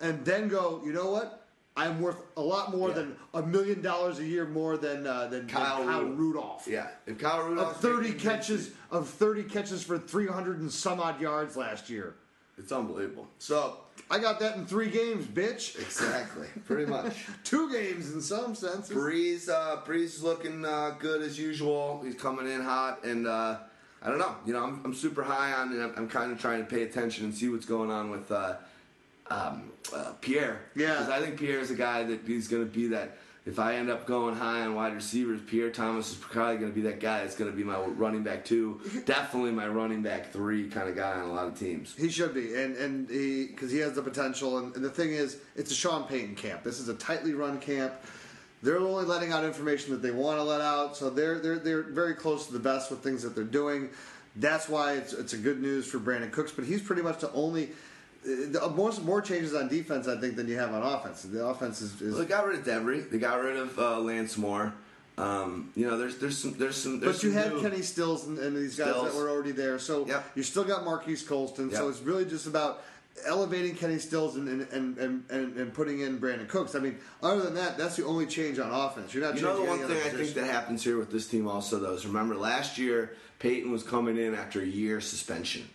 and 0.00 0.24
then 0.24 0.48
go. 0.48 0.82
You 0.84 0.92
know 0.92 1.10
what? 1.10 1.39
I'm 1.76 2.00
worth 2.00 2.16
a 2.36 2.40
lot 2.42 2.76
more 2.76 2.88
Yeah. 2.88 2.94
than 2.94 3.16
a 3.32 3.42
million 3.42 3.80
dollars 3.80 4.18
a 4.18 4.24
year 4.24 4.44
more 4.46 4.76
than 4.76 5.06
uh, 5.06 5.28
than 5.28 5.46
Kyle 5.46 5.78
than 5.78 5.86
Kyle 5.88 6.02
Rudolph. 6.02 6.18
Rudolph. 6.18 6.68
Yeah, 6.68 6.88
if 7.06 7.18
Kyle 7.18 7.58
Of 7.58 7.76
30 7.78 8.12
catches 8.14 8.70
of 8.90 9.08
30 9.08 9.44
catches 9.44 9.82
for 9.82 9.98
300 9.98 10.60
and 10.60 10.70
some 10.70 11.00
odd 11.00 11.20
yards 11.20 11.56
last 11.56 11.88
year. 11.88 12.16
it's 12.58 12.72
unbelievable. 12.72 13.28
So 13.38 13.76
I 14.10 14.18
got 14.18 14.40
that 14.40 14.56
in 14.56 14.66
three 14.66 14.90
games, 14.90 15.24
bitch. 15.26 15.78
exactly, 15.80 16.48
pretty 16.66 16.86
much. 16.90 17.14
Two 17.44 17.70
games 17.72 18.12
in 18.12 18.20
some 18.20 18.54
senses. 18.56 18.94
Brees, 18.96 19.48
uh, 19.48 19.80
Brees 19.86 20.16
is 20.16 20.22
looking 20.24 20.64
uh, 20.64 20.96
good 20.98 21.22
as 21.22 21.38
usual. 21.38 22.02
He's 22.04 22.16
coming 22.16 22.46
in 22.50 22.60
hot, 22.62 23.04
and 23.04 23.26
uh, 23.28 23.58
I 24.02 24.08
don't 24.08 24.18
know. 24.18 24.34
You 24.44 24.52
know, 24.54 24.64
I'm, 24.64 24.80
I'm 24.84 24.94
super 24.94 25.22
high 25.22 25.52
on, 25.52 25.70
and 25.72 25.82
I'm, 25.82 25.92
I'm 25.96 26.08
kind 26.08 26.32
of 26.32 26.40
trying 26.40 26.60
to 26.60 26.66
pay 26.66 26.82
attention 26.82 27.24
and 27.26 27.34
see 27.34 27.48
what's 27.48 27.66
going 27.66 27.90
on 27.90 28.10
with 28.10 28.30
uh, 28.32 28.56
um, 29.30 29.72
uh, 29.94 30.12
Pierre. 30.20 30.60
Yeah. 30.74 30.92
because 30.94 31.08
I 31.08 31.20
think 31.20 31.38
Pierre 31.38 31.60
is 31.60 31.70
a 31.70 31.74
guy 31.74 32.02
that 32.04 32.20
he's 32.26 32.48
going 32.48 32.64
to 32.64 32.70
be 32.70 32.88
that. 32.88 33.18
If 33.46 33.58
I 33.58 33.76
end 33.76 33.88
up 33.90 34.06
going 34.06 34.36
high 34.36 34.60
on 34.60 34.74
wide 34.74 34.94
receivers, 34.94 35.40
Pierre 35.46 35.70
Thomas 35.70 36.10
is 36.10 36.16
probably 36.16 36.58
going 36.58 36.70
to 36.70 36.74
be 36.74 36.82
that 36.82 37.00
guy 37.00 37.22
that's 37.22 37.34
going 37.34 37.50
to 37.50 37.56
be 37.56 37.64
my 37.64 37.78
running 37.78 38.22
back 38.22 38.44
two. 38.44 38.80
Definitely 39.06 39.52
my 39.52 39.66
running 39.66 40.02
back 40.02 40.30
three 40.30 40.68
kind 40.68 40.90
of 40.90 40.94
guy 40.94 41.12
on 41.12 41.30
a 41.30 41.32
lot 41.32 41.46
of 41.46 41.58
teams. 41.58 41.94
He 41.96 42.10
should 42.10 42.34
be, 42.34 42.54
and 42.54 42.76
and 42.76 43.08
he 43.08 43.46
because 43.46 43.72
he 43.72 43.78
has 43.78 43.94
the 43.94 44.02
potential. 44.02 44.58
And, 44.58 44.76
and 44.76 44.84
the 44.84 44.90
thing 44.90 45.12
is, 45.12 45.38
it's 45.56 45.70
a 45.70 45.74
Sean 45.74 46.04
Payton 46.04 46.34
camp. 46.34 46.62
This 46.62 46.78
is 46.80 46.88
a 46.88 46.94
tightly 46.94 47.32
run 47.32 47.58
camp. 47.58 47.94
They're 48.62 48.78
only 48.78 49.06
letting 49.06 49.32
out 49.32 49.42
information 49.42 49.92
that 49.92 50.02
they 50.02 50.10
want 50.10 50.38
to 50.38 50.42
let 50.42 50.60
out, 50.60 50.94
so 50.94 51.08
they're 51.08 51.38
they're 51.38 51.58
they're 51.58 51.82
very 51.82 52.14
close 52.14 52.46
to 52.46 52.52
the 52.52 52.58
best 52.58 52.90
with 52.90 53.02
things 53.02 53.22
that 53.22 53.34
they're 53.34 53.42
doing. 53.44 53.88
That's 54.36 54.68
why 54.68 54.92
it's 54.94 55.14
it's 55.14 55.32
a 55.32 55.38
good 55.38 55.62
news 55.62 55.86
for 55.86 55.98
Brandin 55.98 56.30
Cooks, 56.30 56.52
but 56.52 56.66
he's 56.66 56.82
pretty 56.82 57.02
much 57.02 57.20
the 57.20 57.32
only. 57.32 57.70
Uh, 58.24 58.50
The 58.50 58.68
more, 58.74 58.92
more 59.02 59.22
changes 59.22 59.54
on 59.54 59.68
defense, 59.68 60.06
I 60.08 60.16
think, 60.20 60.36
than 60.36 60.46
you 60.48 60.56
have 60.58 60.72
on 60.74 60.82
offense. 60.82 61.22
The 61.22 61.44
offense 61.44 61.80
is, 61.80 62.00
is 62.00 62.12
Well, 62.14 62.22
they 62.22 62.28
got 62.28 62.46
rid 62.46 62.58
of 62.58 62.64
Debry. 62.64 63.08
They 63.10 63.18
got 63.18 63.40
rid 63.40 63.56
of 63.56 63.78
uh, 63.78 63.98
Lance 64.00 64.36
Moore. 64.36 64.72
Um, 65.18 65.70
you 65.76 65.86
know, 65.86 65.98
there's 65.98 66.16
there's 66.18 66.38
some 66.38 66.54
there's 66.56 66.76
some. 66.76 66.98
There's 67.00 67.16
But 67.16 67.22
you 67.24 67.32
some 67.32 67.42
had 67.42 67.52
new- 67.52 67.60
Kenny 67.60 67.82
Stills 67.82 68.26
and, 68.26 68.38
and 68.38 68.56
these 68.56 68.76
guys 68.76 68.88
Stills. 68.90 69.12
that 69.12 69.18
were 69.20 69.28
already 69.28 69.52
there. 69.52 69.78
So 69.78 70.06
Yep. 70.06 70.24
you 70.34 70.42
still 70.42 70.64
got 70.64 70.84
Marques 70.84 71.22
Colston. 71.22 71.70
So 71.72 71.88
it's 71.88 72.00
really 72.00 72.24
just 72.24 72.46
about 72.46 72.82
elevating 73.26 73.74
Kenny 73.74 73.98
Stills 73.98 74.36
and 74.36 74.48
and, 74.48 74.96
and, 74.98 75.24
and, 75.28 75.56
and 75.56 75.74
putting 75.74 76.00
in 76.00 76.18
Brandin 76.18 76.48
Cooks. 76.48 76.74
I 76.74 76.78
mean, 76.78 76.96
other 77.22 77.42
than 77.42 77.54
that, 77.54 77.76
that's 77.76 77.96
the 77.96 78.04
only 78.06 78.24
change 78.26 78.58
on 78.58 78.70
offense. 78.70 79.12
You're 79.12 79.22
not 79.24 79.36
You 79.36 79.42
know 79.42 79.56
the 79.56 79.64
one 79.68 79.78
thing 79.80 79.90
I 79.98 80.08
think 80.08 80.32
that 80.34 80.46
happens 80.46 80.82
here 80.84 80.96
with 80.96 81.10
this 81.10 81.26
team 81.26 81.46
also 81.46 81.78
though 81.78 81.92
is 81.94 82.06
remember 82.06 82.34
last 82.36 82.78
year 82.78 83.14
Payton 83.40 83.70
was 83.70 83.82
coming 83.82 84.16
in 84.16 84.34
after 84.34 84.62
a 84.62 84.66
year 84.66 85.00
suspension. 85.02 85.68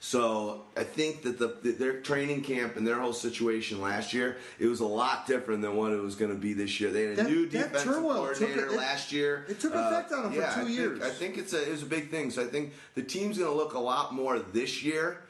So 0.00 0.62
I 0.76 0.84
think 0.84 1.22
that 1.22 1.38
the, 1.38 1.56
the 1.62 1.72
their 1.72 2.00
training 2.00 2.42
camp 2.42 2.76
and 2.76 2.86
their 2.86 3.00
whole 3.00 3.12
situation 3.12 3.80
last 3.80 4.12
year 4.14 4.36
it 4.58 4.66
was 4.66 4.80
a 4.80 4.86
lot 4.86 5.26
different 5.26 5.60
than 5.62 5.74
what 5.76 5.92
it 5.92 6.00
was 6.00 6.14
going 6.14 6.30
to 6.30 6.36
be 6.38 6.52
this 6.52 6.78
year. 6.80 6.90
They 6.90 7.02
had 7.04 7.12
a 7.12 7.16
That- 7.16 7.26
new 7.30 7.46
defensive 7.46 7.94
coordinator 7.94 8.66
it- 8.66 8.72
last 8.76 9.10
year. 9.12 9.44
Uh, 9.48 9.50
it 9.52 9.60
took 9.60 9.74
effect 9.74 10.12
on 10.12 10.26
'em 10.26 10.32
for 10.32 10.38
yeah, 10.38 10.54
two 10.54 10.60
I 10.60 10.64
think- 10.64 10.76
years. 10.76 11.02
I 11.02 11.10
think 11.10 11.38
it's 11.38 11.52
a 11.52 11.62
it 11.62 11.70
was 11.72 11.82
a 11.82 11.86
big 11.86 12.10
thing. 12.10 12.30
So 12.30 12.42
I 12.42 12.46
think 12.46 12.72
the 12.94 13.02
team's 13.02 13.38
going 13.38 13.50
to 13.50 13.56
look 13.56 13.74
a 13.74 13.78
lot 13.80 14.14
more 14.14 14.38
this 14.38 14.82
year 14.84 15.20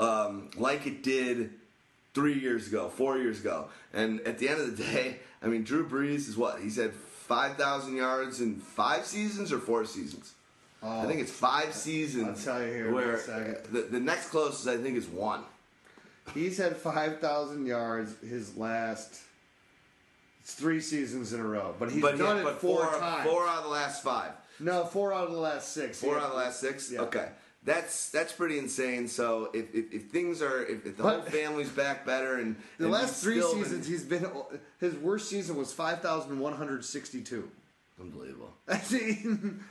um, 0.00 0.48
like 0.56 0.86
it 0.86 1.02
did 1.02 1.50
three 2.14 2.38
years 2.38 2.66
ago, 2.68 2.88
four 2.88 3.18
years 3.18 3.40
ago. 3.40 3.68
And 3.92 4.20
at 4.22 4.38
the 4.38 4.48
end 4.48 4.60
of 4.60 4.76
the 4.76 4.82
day, 4.84 5.18
I 5.42 5.46
mean, 5.48 5.64
Drew 5.64 5.86
Brees 5.88 6.28
is 6.28 6.36
what? 6.36 6.60
He's 6.60 6.76
had 6.76 6.92
5,000 6.94 7.94
yards 7.96 8.40
in 8.40 8.56
five 8.56 9.04
seasons 9.04 9.52
or 9.52 9.58
four 9.58 9.84
seasons? 9.84 10.32
I 10.84 11.06
think 11.06 11.20
it's 11.20 11.30
five 11.32 11.68
oh. 11.68 11.72
seasons. 11.72 12.46
Oh. 12.46 12.52
I'll 12.52 12.58
tell 12.58 12.66
you 12.66 12.72
here 12.72 12.86
in 12.86 12.92
a 12.92 12.94
Where 12.94 13.18
second. 13.18 13.56
the, 13.72 13.80
the 13.82 14.00
next 14.00 14.28
closest, 14.28 14.66
I 14.68 14.76
think, 14.76 14.96
is 14.96 15.06
one. 15.06 15.42
He's 16.34 16.56
had 16.58 16.76
five 16.76 17.20
thousand 17.20 17.66
yards 17.66 18.14
his 18.20 18.56
last 18.56 19.20
it's 20.40 20.54
three 20.54 20.80
seasons 20.80 21.32
in 21.32 21.40
a 21.40 21.46
row, 21.46 21.74
but 21.78 21.90
he's 21.90 22.02
but 22.02 22.18
done 22.18 22.36
yeah, 22.36 22.42
it 22.42 22.44
but 22.44 22.60
four, 22.60 22.86
four, 22.86 23.00
times. 23.00 23.28
four 23.30 23.46
out 23.48 23.58
of 23.58 23.64
the 23.64 23.70
last 23.70 24.02
five. 24.02 24.32
no, 24.60 24.84
four 24.84 25.14
out 25.14 25.26
of 25.26 25.32
the 25.32 25.38
last 25.38 25.72
six. 25.72 25.98
Four 26.00 26.14
Yeah. 26.14 26.20
out 26.20 26.24
of 26.26 26.30
the 26.32 26.36
last 26.36 26.60
six? 26.60 26.90
Yeah. 26.92 27.00
Okay. 27.02 27.28
That's 27.64 28.10
that's 28.10 28.30
pretty 28.32 28.58
insane. 28.58 29.08
So 29.08 29.48
if, 29.54 29.74
if, 29.74 29.90
if 29.90 30.02
things 30.10 30.42
are 30.42 30.62
if, 30.64 30.84
if 30.84 30.96
the 30.98 31.02
But- 31.02 31.20
whole 31.20 31.22
family's 31.30 31.70
back 31.70 32.04
better 32.04 32.36
and 32.36 32.56
The 32.78 32.84
and 32.84 32.92
last 32.92 33.22
three 33.22 33.38
still 33.38 33.54
been- 33.54 33.64
seasons, 33.64 33.86
he's 33.86 34.04
been 34.04 34.26
his 34.80 34.94
worst 34.96 35.30
season 35.30 35.56
was 35.56 35.72
five 35.72 36.02
thousand 36.02 36.38
one 36.38 36.52
hundred 36.54 36.84
sixty-two. 36.84 37.50
unbelievable. 37.98 38.52
I 38.68 38.80
mean, 38.90 39.64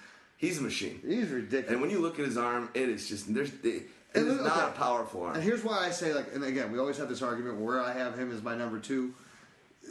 He's 0.44 0.60
a 0.60 0.62
machine. 0.62 1.00
he's 1.08 1.30
ridiculous. 1.30 1.72
And 1.72 1.80
when 1.80 1.90
you 1.90 2.00
look 2.00 2.20
at 2.20 2.26
his 2.26 2.36
arm, 2.36 2.70
it 2.74 2.90
is 2.90 3.08
just 3.08 3.34
there's 3.34 3.54
it, 3.64 3.66
it 3.66 3.88
is 4.14 4.26
look- 4.26 4.46
not 4.46 4.70
a 4.70 4.72
powerful 4.74 5.24
arm. 5.24 5.36
And 5.36 5.44
here's 5.44 5.64
why 5.64 5.86
I 5.86 5.90
say 5.90 6.14
like, 6.14 6.36
and 6.36 6.44
again, 6.44 6.70
we 6.70 6.80
always 6.80 6.98
have 6.98 7.08
this 7.08 7.22
argument 7.22 7.60
where 7.60 7.80
I 7.80 7.94
have 7.94 8.20
him 8.20 8.30
as 8.30 8.44
my 8.44 8.54
number 8.54 8.78
two. 8.78 9.14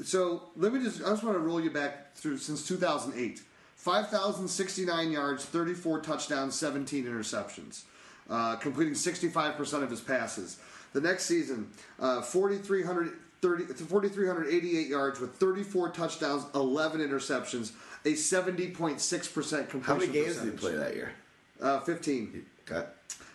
So 0.04 0.42
let 0.56 0.74
me 0.74 0.82
just, 0.82 1.00
I 1.00 1.06
just 1.06 1.24
want 1.24 1.36
to 1.36 1.40
roll 1.40 1.58
you 1.58 1.70
back 1.70 2.14
through 2.14 2.36
since 2.36 2.68
2008. 2.68 3.40
5,069 3.76 5.10
yards, 5.10 5.44
34 5.46 6.00
touchdowns, 6.02 6.54
17 6.54 7.04
interceptions, 7.04 7.82
uh, 8.30 8.56
completing 8.56 8.94
65% 8.94 9.82
of 9.82 9.90
his 9.90 10.00
passes. 10.00 10.60
The 10.92 11.00
next 11.00 11.24
season, 11.24 11.70
uh, 11.98 12.20
4,330 12.20 13.16
4,388 13.42 14.86
yards 14.86 15.18
with 15.18 15.34
34 15.34 15.88
touchdowns, 15.90 16.44
11 16.54 17.00
interceptions, 17.00 17.72
a 18.04 18.12
70.6% 18.12 19.68
completion 19.68 19.82
How 19.82 19.94
many 19.94 20.12
games 20.12 20.36
did 20.36 20.52
he 20.52 20.58
play 20.58 20.74
that 20.74 20.94
year? 20.94 21.12
Uh, 21.60 21.80
15. 21.80 22.44
Okay. 22.70 22.86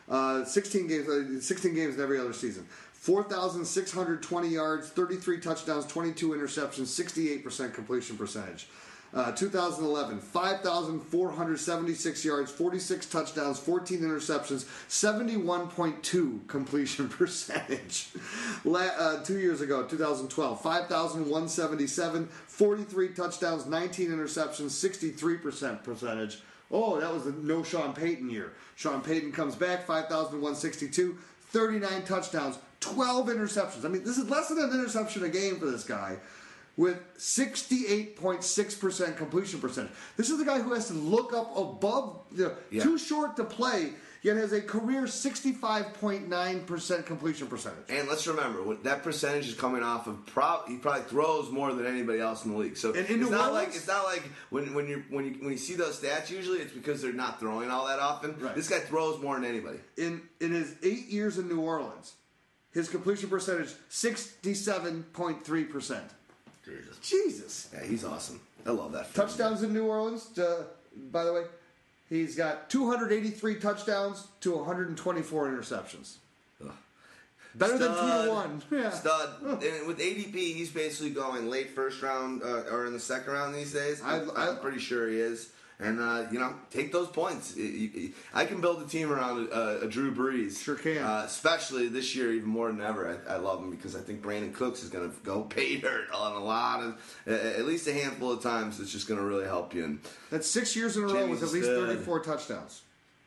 Uh, 0.09 0.45
16 0.45 0.87
games, 0.87 1.07
uh, 1.09 1.41
16 1.41 1.75
games 1.75 1.95
in 1.95 2.01
every 2.01 2.19
other 2.19 2.33
season. 2.33 2.65
4,620 2.93 4.47
yards, 4.49 4.89
33 4.89 5.39
touchdowns, 5.39 5.85
22 5.85 6.29
interceptions, 6.29 6.87
68% 6.87 7.73
completion 7.73 8.17
percentage. 8.17 8.67
Uh, 9.13 9.31
2011, 9.31 10.19
5,476 10.19 12.25
yards, 12.25 12.51
46 12.51 13.05
touchdowns, 13.05 13.57
14 13.57 14.01
interceptions, 14.01 14.65
71.2 14.89 16.45
completion 16.47 17.07
percentage. 17.09 18.09
La- 18.65 18.81
uh, 18.81 19.23
two 19.23 19.39
years 19.39 19.61
ago, 19.61 19.83
2012, 19.83 20.61
5,177, 20.61 22.27
43 22.27 23.07
touchdowns, 23.09 23.65
19 23.65 24.09
interceptions, 24.09 24.71
63% 24.71 25.83
percentage. 25.83 26.41
Oh, 26.69 26.99
that 26.99 27.13
was 27.13 27.23
the 27.23 27.31
no 27.31 27.63
Sean 27.63 27.93
Payton 27.93 28.29
year. 28.29 28.51
Sean 28.75 29.01
Payton 29.01 29.31
comes 29.31 29.55
back, 29.55 29.85
5,162, 29.85 31.17
39 31.47 32.03
touchdowns, 32.03 32.59
12 32.81 33.27
interceptions. 33.27 33.85
I 33.85 33.87
mean, 33.87 34.03
this 34.03 34.17
is 34.17 34.29
less 34.29 34.49
than 34.49 34.59
an 34.59 34.69
interception 34.69 35.23
a 35.23 35.29
game 35.29 35.59
for 35.59 35.67
this 35.67 35.85
guy 35.85 36.17
with 36.77 36.97
68.6% 37.17 39.17
completion 39.17 39.59
percentage. 39.59 39.91
This 40.15 40.29
is 40.29 40.37
the 40.37 40.45
guy 40.45 40.59
who 40.61 40.73
has 40.73 40.87
to 40.87 40.93
look 40.93 41.33
up 41.33 41.57
above, 41.57 42.21
you 42.35 42.43
know, 42.45 42.55
Yeah. 42.69 42.83
too 42.83 42.99
short 42.99 43.35
to 43.37 43.43
play, 43.43 43.93
yet 44.21 44.37
has 44.37 44.53
a 44.53 44.61
career 44.61 45.07
65.9% 45.07 47.05
completion 47.07 47.47
percentage. 47.47 47.85
And 47.89 48.07
let's 48.07 48.27
remember, 48.27 48.75
that 48.83 49.01
percentage 49.01 49.47
is 49.47 49.55
coming 49.55 49.81
off 49.81 50.05
of 50.05 50.23
prob- 50.27 50.67
he 50.67 50.77
probably 50.77 51.01
throws 51.03 51.49
more 51.49 51.73
than 51.73 51.87
anybody 51.87 52.19
else 52.19 52.45
in 52.45 52.51
the 52.51 52.57
league. 52.57 52.77
So 52.77 52.91
it's 52.91 53.09
not 53.09 53.53
like 53.53 53.69
it's 53.69 53.87
not 53.87 54.03
like 54.05 54.21
when 54.51 54.75
when 54.75 54.87
you 54.87 55.03
when 55.09 55.25
you 55.25 55.31
when 55.41 55.51
you 55.53 55.57
see 55.57 55.73
those 55.75 55.99
stats. 55.99 56.29
Usually, 56.29 56.59
it's 56.59 56.73
because 56.73 57.01
they're 57.01 57.11
not 57.11 57.39
throwing 57.39 57.71
all 57.71 57.87
that 57.87 57.97
often. 57.99 58.37
Right. 58.39 58.53
This 58.55 58.69
guy 58.69 58.79
throws 58.79 59.19
more 59.19 59.33
than 59.35 59.45
anybody. 59.45 59.79
In 59.97 60.21
in 60.39 60.51
his 60.51 60.75
eight 60.83 61.07
years 61.07 61.39
in 61.39 61.47
New 61.47 61.61
Orleans, 61.61 62.13
his 62.71 62.87
completion 62.89 63.29
percentage 63.29 63.73
67.3%. 63.89 66.01
Jesus. 66.67 66.97
Jesus. 67.01 67.69
Yeah, 67.73 67.83
he's 67.83 68.03
awesome. 68.03 68.39
I 68.65 68.71
love 68.71 68.91
that. 68.93 69.13
Touchdowns 69.13 69.63
in 69.63 69.73
New 69.73 69.85
Orleans, 69.85 70.37
uh, 70.37 70.63
by 71.11 71.23
the 71.23 71.33
way, 71.33 71.43
he's 72.09 72.35
got 72.35 72.69
283 72.69 73.55
touchdowns 73.55 74.27
to 74.41 74.55
124 74.55 75.47
interceptions. 75.49 76.15
Ugh. 76.63 76.71
Better 77.55 77.77
than 77.77 77.91
two 77.91 78.25
to 78.25 78.31
one. 78.31 78.61
Yeah. 78.71 78.89
Stud. 78.91 79.29
And 79.41 79.87
with 79.87 79.99
ADP, 79.99 80.35
he's 80.35 80.69
basically 80.71 81.11
going 81.11 81.49
late 81.49 81.71
first 81.71 82.01
round 82.01 82.43
uh, 82.43 82.63
or 82.71 82.85
in 82.85 82.93
the 82.93 82.99
second 82.99 83.33
round 83.33 83.55
these 83.55 83.73
days. 83.73 84.01
I'm, 84.03 84.29
I- 84.35 84.49
I'm 84.49 84.57
pretty 84.59 84.79
sure 84.79 85.07
he 85.09 85.19
is. 85.19 85.51
And 85.79 85.99
uh, 85.99 86.25
you 86.31 86.39
know, 86.39 86.55
take 86.71 86.91
those 86.91 87.07
points. 87.07 87.55
I 88.33 88.45
can 88.45 88.61
build 88.61 88.81
a 88.81 88.87
team 88.87 89.11
around 89.11 89.49
a, 89.51 89.81
a 89.81 89.87
Drew 89.87 90.11
Brees. 90.11 90.63
Sure 90.63 90.73
can. 90.73 90.97
Uh, 90.97 91.21
especially 91.25 91.87
this 91.87 92.15
year, 92.15 92.33
even 92.33 92.49
more 92.49 92.71
than 92.71 92.81
ever. 92.81 93.19
I, 93.27 93.33
I 93.33 93.37
love 93.37 93.59
him 93.59 93.69
because 93.69 93.95
I 93.95 93.99
think 93.99 94.23
Brandin 94.23 94.53
Cooks 94.55 94.81
is 94.81 94.89
going 94.89 95.07
to 95.07 95.15
go 95.23 95.41
pay 95.49 95.77
dirt 95.77 96.07
on 96.11 96.33
a 96.35 96.43
lot 96.43 96.81
of, 96.81 97.15
uh, 97.27 97.31
at 97.31 97.65
least 97.65 97.87
a 97.87 97.93
handful 97.93 98.31
of 98.31 98.41
times. 98.41 98.79
It's 98.79 98.91
just 98.91 99.07
going 99.07 99.19
to 99.19 99.25
really 99.25 99.45
help 99.45 99.75
you. 99.75 99.83
And 99.83 99.99
That's 100.31 100.47
six 100.47 100.75
years 100.75 100.97
in 100.97 101.03
a 101.03 101.07
row 101.07 101.27
with 101.27 101.43
at 101.43 101.51
least. 101.51 101.67
34 101.67 102.21
touchdowns. 102.21 102.81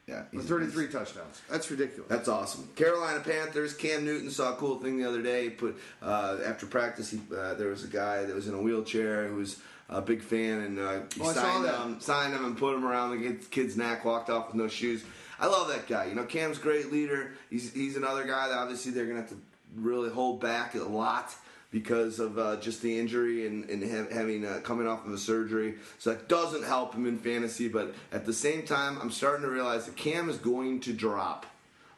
yeah, 0.09 0.23
Or 0.23 0.27
he's- 0.33 0.47
33 0.47 0.89
touchdowns. 0.89 1.41
That's 1.49 1.71
ridiculous. 1.71 2.09
That's 2.09 2.27
awesome. 2.27 2.69
Carolina 2.75 3.21
Panthers. 3.21 3.75
Cam 3.75 4.05
Newton 4.05 4.29
saw 4.29 4.55
a 4.55 4.57
cool 4.57 4.81
thing 4.81 4.99
the 4.99 5.09
other 5.09 5.23
day. 5.23 5.45
He 5.45 5.51
put 5.51 5.79
uh, 6.03 6.39
after 6.45 6.67
practice, 6.67 7.11
he, 7.13 7.21
uh, 7.33 7.55
there 7.55 7.69
was 7.69 7.85
a 7.85 7.89
guy 7.89 8.25
that 8.25 8.35
was 8.35 8.49
in 8.49 8.55
a 8.55 8.61
wheelchair 8.61 9.29
who 9.29 9.37
was 9.37 9.61
a 9.91 10.01
big 10.01 10.23
fan, 10.23 10.61
and 10.61 10.79
uh, 10.79 11.01
he 11.15 11.21
Oh, 11.21 11.33
signed 11.33 11.65
that. 11.65 11.81
him, 11.83 12.01
signed 12.01 12.33
him, 12.33 12.45
and 12.45 12.57
put 12.57 12.75
him 12.75 12.85
around 12.87 13.11
the 13.11 13.29
kid- 13.29 13.51
kid's 13.51 13.77
neck. 13.77 14.05
Walked 14.05 14.31
off 14.31 14.47
with 14.49 14.57
no 14.57 14.69
shoes. 14.69 15.05
I 15.39 15.47
love 15.47 15.69
that 15.69 15.87
guy. 15.87 16.07
You 16.07 16.15
know, 16.15 16.25
Cam's 16.25 16.59
great 16.59 16.91
leader. 16.93 17.33
He's 17.51 17.73
he's 17.73 17.97
another 17.97 18.25
guy 18.25 18.49
that 18.49 18.57
obviously 18.59 18.93
they're 18.93 19.07
gonna 19.07 19.21
have 19.21 19.31
to 19.31 19.39
really 19.77 20.11
hold 20.11 20.41
back 20.41 20.75
a 20.75 20.79
lot 20.83 21.35
because 21.73 22.19
of 22.19 22.37
uh, 22.39 22.57
just 22.57 22.83
the 22.83 22.99
injury 22.99 23.47
and, 23.47 23.69
and 23.71 23.83
ha- 23.83 24.13
having 24.13 24.45
uh, 24.45 24.59
coming 24.65 24.87
off 24.89 25.07
of 25.07 25.13
a 25.13 25.19
surgery. 25.19 25.77
So 25.99 26.11
that 26.11 26.29
doesn't 26.29 26.65
help 26.65 26.95
him 26.95 27.07
in 27.07 27.17
fantasy. 27.19 27.69
But 27.69 27.95
at 28.13 28.27
the 28.27 28.33
same 28.33 28.63
time, 28.65 28.99
I'm 29.01 29.11
starting 29.13 29.45
to 29.45 29.51
realize 29.51 29.87
that 29.87 29.97
Cam 29.97 30.29
is 30.29 30.37
going 30.37 30.81
to 30.81 30.93
drop 30.93 31.47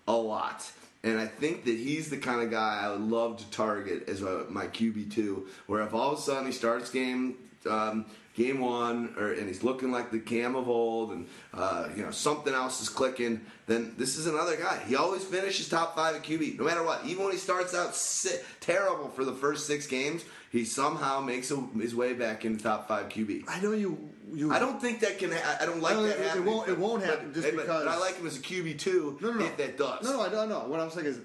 a 0.07 0.13
lot. 0.13 0.71
And 1.05 1.19
I 1.19 1.27
think 1.27 1.65
that 1.65 1.77
he's 1.77 2.11
the 2.11 2.19
kind 2.19 2.43
of 2.43 2.51
guy 2.51 2.81
I 2.85 2.91
would 2.91 3.01
love 3.01 3.39
to 3.39 3.51
target 3.51 4.09
as 4.09 4.23
a, 4.23 4.45
my 4.51 4.67
QB 4.67 5.11
two, 5.13 5.49
where 5.67 5.83
if 5.83 5.95
all 5.95 6.13
of 6.13 6.19
a 6.19 6.23
sudden 6.23 6.47
he 6.47 6.53
starts 6.53 6.91
game 6.91 7.37
um, 7.67 8.07
game 8.35 8.61
one, 8.61 9.15
or 9.19 9.33
and 9.33 9.47
he's 9.47 9.63
looking 9.63 9.91
like 9.93 10.11
the 10.11 10.19
Cam 10.19 10.55
of 10.57 10.69
old, 10.69 11.11
and 11.13 11.27
uh, 11.55 11.89
you 11.97 12.03
know 12.03 12.11
something 12.11 12.53
else 12.55 12.81
is 12.81 12.89
clicking, 12.89 13.41
then 13.67 13.95
this 13.99 14.17
is 14.17 14.27
another 14.27 14.57
guy. 14.57 14.79
He 14.87 14.97
always 14.97 15.25
finishes 15.25 15.69
top 15.69 15.95
five 15.97 16.15
at 16.17 16.23
QB, 16.23 16.59
no 16.59 16.65
matter 16.65 16.83
what. 16.83 17.05
Even 17.05 17.25
when 17.25 17.33
he 17.33 17.39
starts 17.39 17.75
out 17.75 17.95
si- 17.95 18.39
terrible 18.61 19.09
for 19.11 19.25
the 19.25 19.33
first 19.33 19.67
six 19.67 19.87
games, 19.87 20.25
he 20.51 20.65
somehow 20.65 21.21
makes 21.21 21.51
a, 21.51 21.57
his 21.81 21.95
way 21.95 22.13
back 22.15 22.45
into 22.45 22.63
top 22.63 22.89
five 22.89 23.09
QB. 23.09 23.45
I 23.49 23.61
know 23.61 23.73
you. 23.73 24.11
you 24.33 24.53
I 24.53 24.59
don't 24.59 24.81
think 24.81 25.01
that 25.01 25.19
can. 25.19 25.31
Ha- 25.33 25.59
I 25.61 25.67
don't 25.67 25.81
like 25.83 25.95
No, 25.97 26.03
that. 26.05 26.19
it- 26.19 26.27
happening, 26.27 26.47
won't- 26.47 26.69
it 26.69 26.79
won't 26.79 27.01
but- 27.03 27.11
happen 27.11 27.35
just 27.35 27.47
but- 27.49 27.57
but 27.57 27.63
because- 27.67 27.87
I 27.87 27.97
like 27.99 28.17
him 28.17 28.27
as 28.27 28.37
a 28.39 28.41
QB 28.41 28.79
two. 28.79 29.19
No, 29.21 29.31
no, 29.33 29.39
no. 29.41 29.45
If 29.45 29.57
that 29.59 29.77
does. 29.79 30.05
No, 30.05 30.13
no, 30.15 30.21
I 30.23 30.29
don't 30.31 30.49
know. 30.49 30.61
What 30.67 30.81
I'm 30.81 30.91
saying 30.91 31.07
is, 31.07 31.19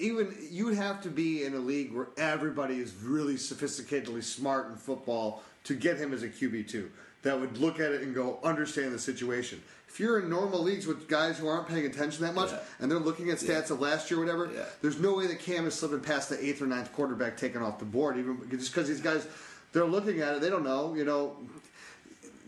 even 0.00 0.34
you 0.50 0.64
would 0.66 0.76
have 0.76 1.00
to 1.02 1.08
be 1.08 1.44
in 1.44 1.54
a 1.54 1.58
league 1.58 1.92
where 1.92 2.08
everybody 2.16 2.78
is 2.78 2.94
really 3.02 3.34
sophisticatedly 3.34 4.22
smart 4.24 4.68
in 4.70 4.76
football 4.76 5.42
to 5.64 5.74
get 5.74 5.98
him 5.98 6.12
as 6.12 6.22
a 6.22 6.28
QB 6.28 6.68
two. 6.68 6.90
That 7.22 7.38
would 7.38 7.58
look 7.58 7.80
at 7.80 7.92
it 7.92 8.00
and 8.02 8.14
go 8.14 8.38
understand 8.42 8.92
the 8.92 8.98
situation. 8.98 9.62
If 9.88 10.00
you're 10.00 10.20
in 10.20 10.30
normal 10.30 10.60
leagues 10.62 10.86
with 10.86 11.06
guys 11.08 11.36
who 11.38 11.48
aren't 11.48 11.68
paying 11.68 11.84
attention 11.84 12.24
that 12.24 12.34
much 12.34 12.50
Yeah. 12.50 12.60
and 12.78 12.90
they're 12.90 12.98
looking 12.98 13.30
at 13.30 13.38
stats 13.38 13.70
of 13.70 13.80
last 13.80 14.10
year 14.10 14.20
or 14.20 14.24
whatever, 14.24 14.50
Yeah. 14.54 14.64
there's 14.80 14.98
no 15.00 15.14
way 15.14 15.26
that 15.26 15.38
Cam 15.40 15.66
is 15.66 15.74
slipping 15.74 16.00
past 16.00 16.28
the 16.30 16.42
eighth 16.42 16.62
or 16.62 16.66
ninth 16.66 16.92
quarterback 16.92 17.36
taken 17.36 17.60
off 17.60 17.78
the 17.78 17.84
board. 17.84 18.16
Even 18.16 18.48
just 18.50 18.72
because 18.72 18.88
these 18.88 19.00
guys, 19.00 19.26
they're 19.72 19.84
looking 19.84 20.20
at 20.20 20.34
it, 20.36 20.40
they 20.40 20.48
don't 20.48 20.64
know. 20.64 20.94
You 20.94 21.04
know, 21.04 21.36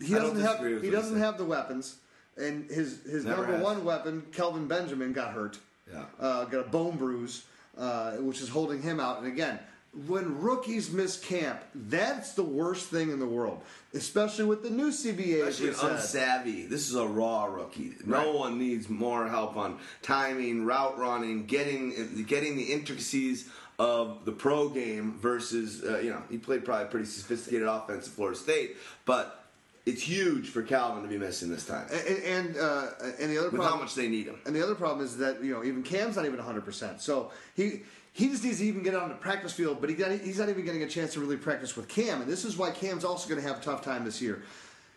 he 0.01 0.13
doesn't 0.13 0.39
have 0.39 0.81
he 0.81 0.89
doesn't 0.89 1.19
have 1.19 1.37
the 1.37 1.45
weapons, 1.45 1.97
and 2.37 2.69
his 2.71 3.03
his 3.03 3.25
Never 3.25 3.41
number 3.41 3.53
has. 3.57 3.63
one 3.63 3.85
weapon, 3.85 4.23
Kelvin 4.31 4.67
Benjamin, 4.67 5.13
got 5.13 5.33
hurt. 5.33 5.59
Yeah. 5.91 6.05
Uh, 6.19 6.45
got 6.45 6.65
a 6.65 6.69
bone 6.69 6.97
bruise, 6.97 7.45
uh, 7.77 8.13
which 8.13 8.41
is 8.41 8.49
holding 8.49 8.81
him 8.81 8.99
out. 8.99 9.19
And 9.19 9.27
again, 9.27 9.59
when 10.07 10.39
rookies 10.41 10.89
miss 10.89 11.19
camp, 11.19 11.59
that's 11.75 12.33
the 12.33 12.41
worst 12.43 12.87
thing 12.89 13.11
in 13.11 13.19
the 13.19 13.27
world, 13.27 13.61
especially 13.93 14.45
with 14.45 14.63
the 14.63 14.69
new 14.71 14.89
CBA. 14.89 15.47
Especially 15.47 15.69
unsavvy. 15.87 16.67
This 16.67 16.89
is 16.89 16.95
a 16.95 17.05
raw 17.05 17.45
rookie. 17.45 17.93
No 18.05 18.17
Right. 18.17 18.33
one 18.33 18.57
needs 18.57 18.89
more 18.89 19.27
help 19.27 19.55
on 19.55 19.77
timing, 20.01 20.65
route 20.65 20.97
running, 20.97 21.45
getting 21.45 22.23
getting 22.27 22.55
the 22.55 22.73
intricacies 22.73 23.49
of 23.77 24.25
the 24.25 24.31
pro 24.31 24.69
game 24.69 25.13
versus 25.19 25.83
uh, 25.83 25.99
you 25.99 26.09
know 26.09 26.23
he 26.29 26.37
played 26.39 26.65
probably 26.65 26.87
pretty 26.87 27.05
sophisticated 27.05 27.67
offense 27.67 28.07
at 28.07 28.13
Florida 28.13 28.37
State, 28.37 28.77
but 29.05 29.42
it's 29.85 30.01
huge 30.01 30.49
for 30.49 30.61
Kelvin 30.61 31.03
to 31.03 31.09
be 31.09 31.17
missing 31.17 31.49
this 31.49 31.65
time 31.65 31.85
And 31.91 32.23
and, 32.23 32.57
uh, 32.57 32.87
and 33.19 33.31
the 33.31 33.37
other 33.37 33.49
with 33.49 33.59
problem, 33.59 33.73
how 33.73 33.77
much 33.77 33.95
they 33.95 34.07
need 34.07 34.27
him. 34.27 34.39
And 34.45 34.55
the 34.55 34.63
other 34.63 34.75
problem 34.75 35.05
is 35.05 35.17
that 35.17 35.43
you 35.43 35.53
know 35.53 35.63
even 35.63 35.83
Cam's 35.83 36.15
not 36.15 36.25
even 36.25 36.37
100. 36.37 36.63
percent 36.63 37.01
So 37.01 37.31
he 37.55 37.81
he 38.13 38.29
just 38.29 38.43
needs 38.43 38.59
to 38.59 38.65
even 38.65 38.83
get 38.83 38.95
on 38.95 39.09
the 39.09 39.15
practice 39.15 39.53
field, 39.53 39.81
but 39.81 39.89
he 39.89 39.95
got, 39.95 40.11
he's 40.11 40.37
not 40.37 40.47
even 40.47 40.63
getting 40.63 40.83
a 40.83 40.87
chance 40.87 41.13
to 41.13 41.19
really 41.19 41.35
practice 41.35 41.75
with 41.75 41.87
Cam, 41.87 42.21
and 42.21 42.29
this 42.29 42.45
is 42.45 42.57
why 42.57 42.69
Cam's 42.69 43.03
also 43.03 43.27
going 43.27 43.41
to 43.41 43.47
have 43.47 43.57
a 43.57 43.63
tough 43.63 43.81
time 43.81 44.05
this 44.05 44.21
year. 44.21 44.43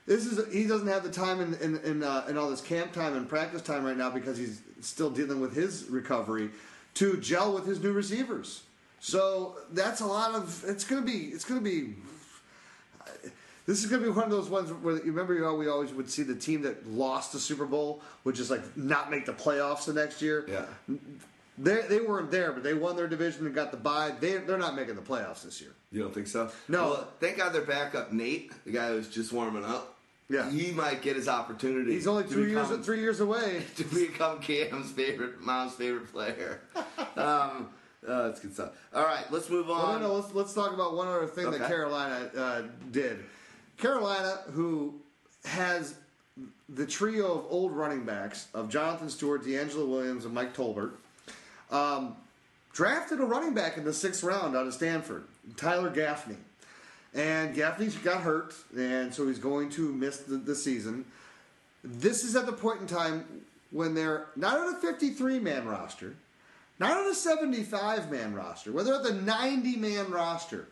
This 0.07 0.26
is 0.26 0.53
he 0.53 0.66
doesn't 0.66 0.87
have 0.87 1.03
the 1.03 1.11
time 1.11 1.41
in 1.41 1.55
in, 1.55 1.78
in, 1.78 2.03
uh, 2.03 2.26
in 2.28 2.37
all 2.39 2.49
this 2.49 2.61
camp 2.61 2.93
time 2.93 3.16
and 3.16 3.28
practice 3.28 3.62
time 3.62 3.84
right 3.84 3.97
now 3.97 4.11
because 4.11 4.39
he's 4.39 4.62
still 4.80 5.11
dealing 5.11 5.41
with 5.41 5.55
his 5.55 5.87
recovery 5.89 6.51
to 6.95 7.16
gel 7.16 7.53
with 7.53 7.66
his 7.66 7.82
new 7.82 7.93
receivers. 7.93 8.62
So 9.01 9.57
that's 9.72 10.01
a 10.01 10.07
lot 10.07 10.34
of 10.34 10.64
it's 10.66 10.84
going 10.84 11.05
to 11.05 11.07
be 11.07 11.26
it's 11.26 11.45
going 11.45 11.62
to 11.62 11.64
be 11.64 11.95
this 13.66 13.82
is 13.82 13.90
going 13.90 14.00
to 14.02 14.08
be 14.08 14.14
one 14.14 14.24
of 14.24 14.30
those 14.30 14.48
ones 14.48 14.70
where 14.70 14.96
you 14.96 15.12
remember 15.12 15.42
how 15.42 15.56
we 15.56 15.68
always 15.68 15.92
would 15.92 16.08
see 16.08 16.22
the 16.22 16.34
team 16.36 16.62
that 16.62 16.88
lost 16.88 17.32
the 17.32 17.40
Super 17.40 17.66
Bowl 17.66 18.00
would 18.24 18.36
just 18.36 18.50
like 18.50 18.76
not 18.76 19.10
make 19.10 19.26
the 19.26 19.32
playoffs 19.32 19.86
the 19.86 19.92
next 19.92 20.22
year. 20.22 20.46
Yeah. 20.48 20.96
They, 21.58 21.82
they 21.82 22.00
weren't 22.00 22.30
there, 22.30 22.52
but 22.52 22.62
they 22.62 22.74
won 22.74 22.96
their 22.96 23.08
division 23.08 23.46
and 23.46 23.54
got 23.54 23.70
the 23.70 23.76
bye. 23.76 24.12
They, 24.20 24.36
they're 24.36 24.58
not 24.58 24.76
making 24.76 24.94
the 24.94 25.02
playoffs 25.02 25.42
this 25.42 25.60
year. 25.60 25.70
You 25.90 26.02
don't 26.02 26.14
think 26.14 26.28
so? 26.28 26.50
No. 26.68 26.90
Well, 26.90 27.08
thank 27.18 27.38
God 27.38 27.52
they're 27.52 27.62
back 27.62 27.94
up. 27.94 28.12
Nate, 28.12 28.52
the 28.64 28.72
guy 28.72 28.88
who's 28.88 29.08
just 29.08 29.32
warming 29.32 29.64
up. 29.64 29.94
Yeah. 30.28 30.50
He 30.50 30.72
might 30.72 31.02
get 31.02 31.16
his 31.16 31.28
opportunity. 31.28 31.92
He's 31.92 32.06
only 32.06 32.24
two 32.24 32.46
years 32.46 32.68
become- 32.68 32.82
three 32.82 33.00
years 33.00 33.20
away. 33.20 33.64
to 33.76 33.84
become 33.84 34.40
Cam's 34.40 34.90
favorite, 34.92 35.40
mom's 35.40 35.74
favorite 35.74 36.12
player. 36.12 36.60
um, 37.16 37.70
uh, 38.06 38.28
that's 38.28 38.40
good 38.40 38.54
stuff. 38.54 38.70
All 38.94 39.04
right, 39.04 39.24
let's 39.32 39.50
move 39.50 39.70
on. 39.70 40.00
no, 40.00 40.08
no, 40.08 40.14
let's, 40.14 40.32
let's 40.34 40.52
talk 40.52 40.72
about 40.72 40.94
one 40.94 41.08
other 41.08 41.26
thing 41.26 41.50
that 41.50 41.66
Carolina 41.66 42.30
uh, 42.36 42.62
did. 42.92 43.24
Carolina, 43.78 44.38
who 44.52 44.94
has 45.44 45.94
the 46.68 46.86
trio 46.86 47.38
of 47.38 47.46
old 47.48 47.72
running 47.72 48.04
backs 48.04 48.48
of 48.54 48.68
Jonathan 48.68 49.08
Stewart, 49.08 49.44
DeAngelo 49.44 49.86
Williams, 49.88 50.24
and 50.24 50.34
Mike 50.34 50.54
Tolbert, 50.54 50.92
um, 51.70 52.16
drafted 52.72 53.20
a 53.20 53.24
running 53.24 53.54
back 53.54 53.76
in 53.76 53.84
the 53.84 53.92
sixth 53.92 54.22
round 54.22 54.56
out 54.56 54.66
of 54.66 54.74
Stanford, 54.74 55.24
Tyler 55.56 55.90
Gaffney. 55.90 56.36
and 57.14 57.54
Gaffney's 57.54 57.96
got 57.96 58.20
hurt, 58.20 58.54
and 58.76 59.14
so 59.14 59.26
he's 59.26 59.38
going 59.38 59.70
to 59.70 59.92
miss 59.92 60.18
the, 60.18 60.36
the 60.36 60.54
season. 60.54 61.04
This 61.82 62.24
is 62.24 62.36
at 62.36 62.44
the 62.46 62.52
point 62.52 62.80
in 62.82 62.86
time 62.86 63.24
when 63.70 63.94
they're 63.94 64.26
not 64.36 64.58
on 64.58 64.74
a 64.74 64.78
53 64.78 65.38
man 65.38 65.66
roster, 65.66 66.14
not 66.78 66.96
on 66.96 67.10
a 67.10 67.14
75 67.14 68.10
man 68.10 68.34
roster, 68.34 68.72
where 68.72 68.84
they're 68.84 68.96
at 68.96 69.02
the 69.02 69.14
90 69.14 69.76
man 69.76 70.10
roster, 70.10 70.68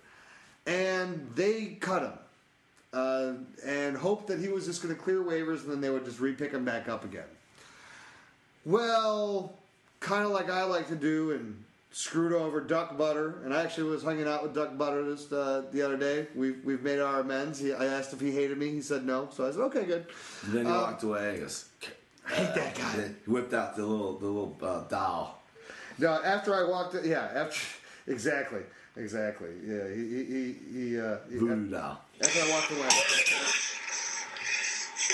and 0.67 1.31
they 1.35 1.77
cut 1.81 2.03
him. 2.03 2.19
Uh, 2.95 3.33
and 3.67 3.97
hoped 3.97 4.29
that 4.29 4.39
he 4.39 4.49
was 4.49 4.67
just 4.67 4.83
going 4.83 4.95
to 4.95 5.01
clear 5.01 5.23
waivers 5.23 5.63
and 5.63 5.71
then 5.73 5.81
they 5.81 5.91
would 5.91 6.05
just 6.05 6.21
re-pick 6.21 6.53
him 6.53 6.65
back 6.65 6.89
up 6.89 7.05
again. 7.05 7.25
Well, 8.65 9.55
kind 10.01 10.25
of 10.25 10.31
like 10.31 10.49
I 10.51 10.65
like 10.65 10.89
to 10.89 10.97
do 10.97 11.33
and 11.33 11.63
screwed 11.93 12.33
over 12.33 12.61
Duck 12.61 12.97
Butter. 12.97 13.41
And 13.45 13.53
I 13.53 13.63
actually 13.63 13.91
was 13.91 14.03
hanging 14.03 14.27
out 14.29 14.43
with 14.43 14.55
Duck 14.55 14.77
Butter 14.79 15.05
just 15.13 15.33
uh, 15.33 15.63
the 15.73 15.83
other 15.83 15.97
day. 15.97 16.27
We've, 16.35 16.65
we've 16.65 16.83
made 16.83 17.01
our 17.01 17.21
amends. 17.21 17.59
He, 17.59 17.73
I 17.73 17.85
asked 17.87 18.13
if 18.13 18.21
he 18.21 18.31
hated 18.31 18.59
me. 18.59 18.71
He 18.71 18.81
said 18.83 19.05
no. 19.05 19.29
So 19.33 19.47
I 19.47 19.51
said, 19.51 19.61
okay, 19.61 19.85
good. 19.85 20.07
And 20.45 20.53
then 20.55 20.67
he 20.67 20.71
Uh, 20.73 20.81
walked 20.83 21.03
away. 21.03 21.35
He 21.35 21.41
goes, 21.41 21.67
I 22.27 22.31
hate 22.35 22.55
that 22.55 22.75
guy. 22.75 23.09
he 23.25 23.31
whipped 23.31 23.53
out 23.53 23.77
the 23.77 23.85
little 23.85 24.19
the 24.19 24.27
little 24.27 24.57
uh, 24.63 24.81
doll. 24.89 25.43
No, 25.99 26.21
after 26.25 26.55
I 26.55 26.69
walked, 26.69 26.97
yeah, 27.05 27.29
after 27.35 27.61
exactly, 28.07 28.63
exactly, 28.97 29.51
yeah. 29.65 29.89
He 29.95 30.09
he 30.09 30.25
he, 30.25 30.55
he, 30.91 31.01
uh, 31.01 31.19
Voodoo 31.29 31.71
doll. 31.71 32.01
After 32.21 32.41
I 32.41 32.51
walked 32.51 32.71
away. 32.71 32.89
Oh 32.91 33.05
my 33.11 33.23
god! 33.31 33.55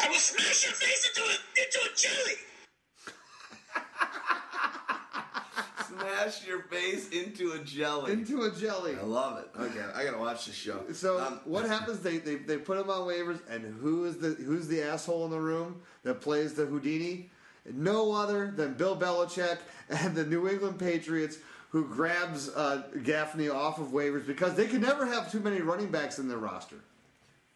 I 0.03 0.09
will 0.09 0.19
smash 0.19 0.65
your 0.65 0.73
face 0.75 1.07
into 1.09 1.23
a 1.23 1.37
into 1.63 1.79
a 1.85 1.89
jelly. 1.97 2.37
Smash 5.89 6.47
your 6.47 6.63
face 6.65 7.09
into 7.11 7.53
a 7.53 7.59
jelly. 7.65 8.13
Into 8.13 8.43
a 8.43 8.51
jelly. 8.53 8.95
I 8.97 9.03
love 9.03 9.39
it. 9.39 9.49
Okay, 9.61 9.83
I 9.95 10.05
gotta 10.05 10.19
watch 10.19 10.47
the 10.47 10.53
show. 10.53 10.85
So 10.93 11.19
Um, 11.19 11.41
what 11.45 11.67
happens? 11.67 11.99
They, 12.01 12.19
they 12.19 12.37
they 12.37 12.59
put 12.59 12.79
him 12.79 12.89
on 12.89 13.09
waivers, 13.09 13.41
and 13.49 13.65
who 13.81 14.05
is 14.05 14.19
the 14.19 14.29
who's 14.29 14.69
the 14.69 14.83
asshole 14.83 15.25
in 15.25 15.31
the 15.33 15.41
room 15.41 15.83
that 16.05 16.21
plays 16.21 16.55
the 16.55 16.67
Houdini? 16.67 17.31
No 17.73 18.13
other 18.13 18.53
than 18.57 18.75
Bill 18.75 18.97
Belichick 18.97 19.59
and 19.89 20.15
the 20.15 20.25
New 20.25 20.49
England 20.49 20.79
Patriots, 20.79 21.39
who 21.71 21.85
grabs 21.87 22.49
uh, 22.51 22.85
Gaffney 23.03 23.49
off 23.49 23.79
of 23.81 23.89
waivers 23.89 24.25
because 24.27 24.55
they 24.55 24.67
can 24.69 24.81
never 24.81 25.05
have 25.07 25.31
too 25.31 25.41
many 25.41 25.61
running 25.61 25.91
backs 25.91 26.19
in 26.19 26.29
their 26.29 26.39
roster. 26.39 26.77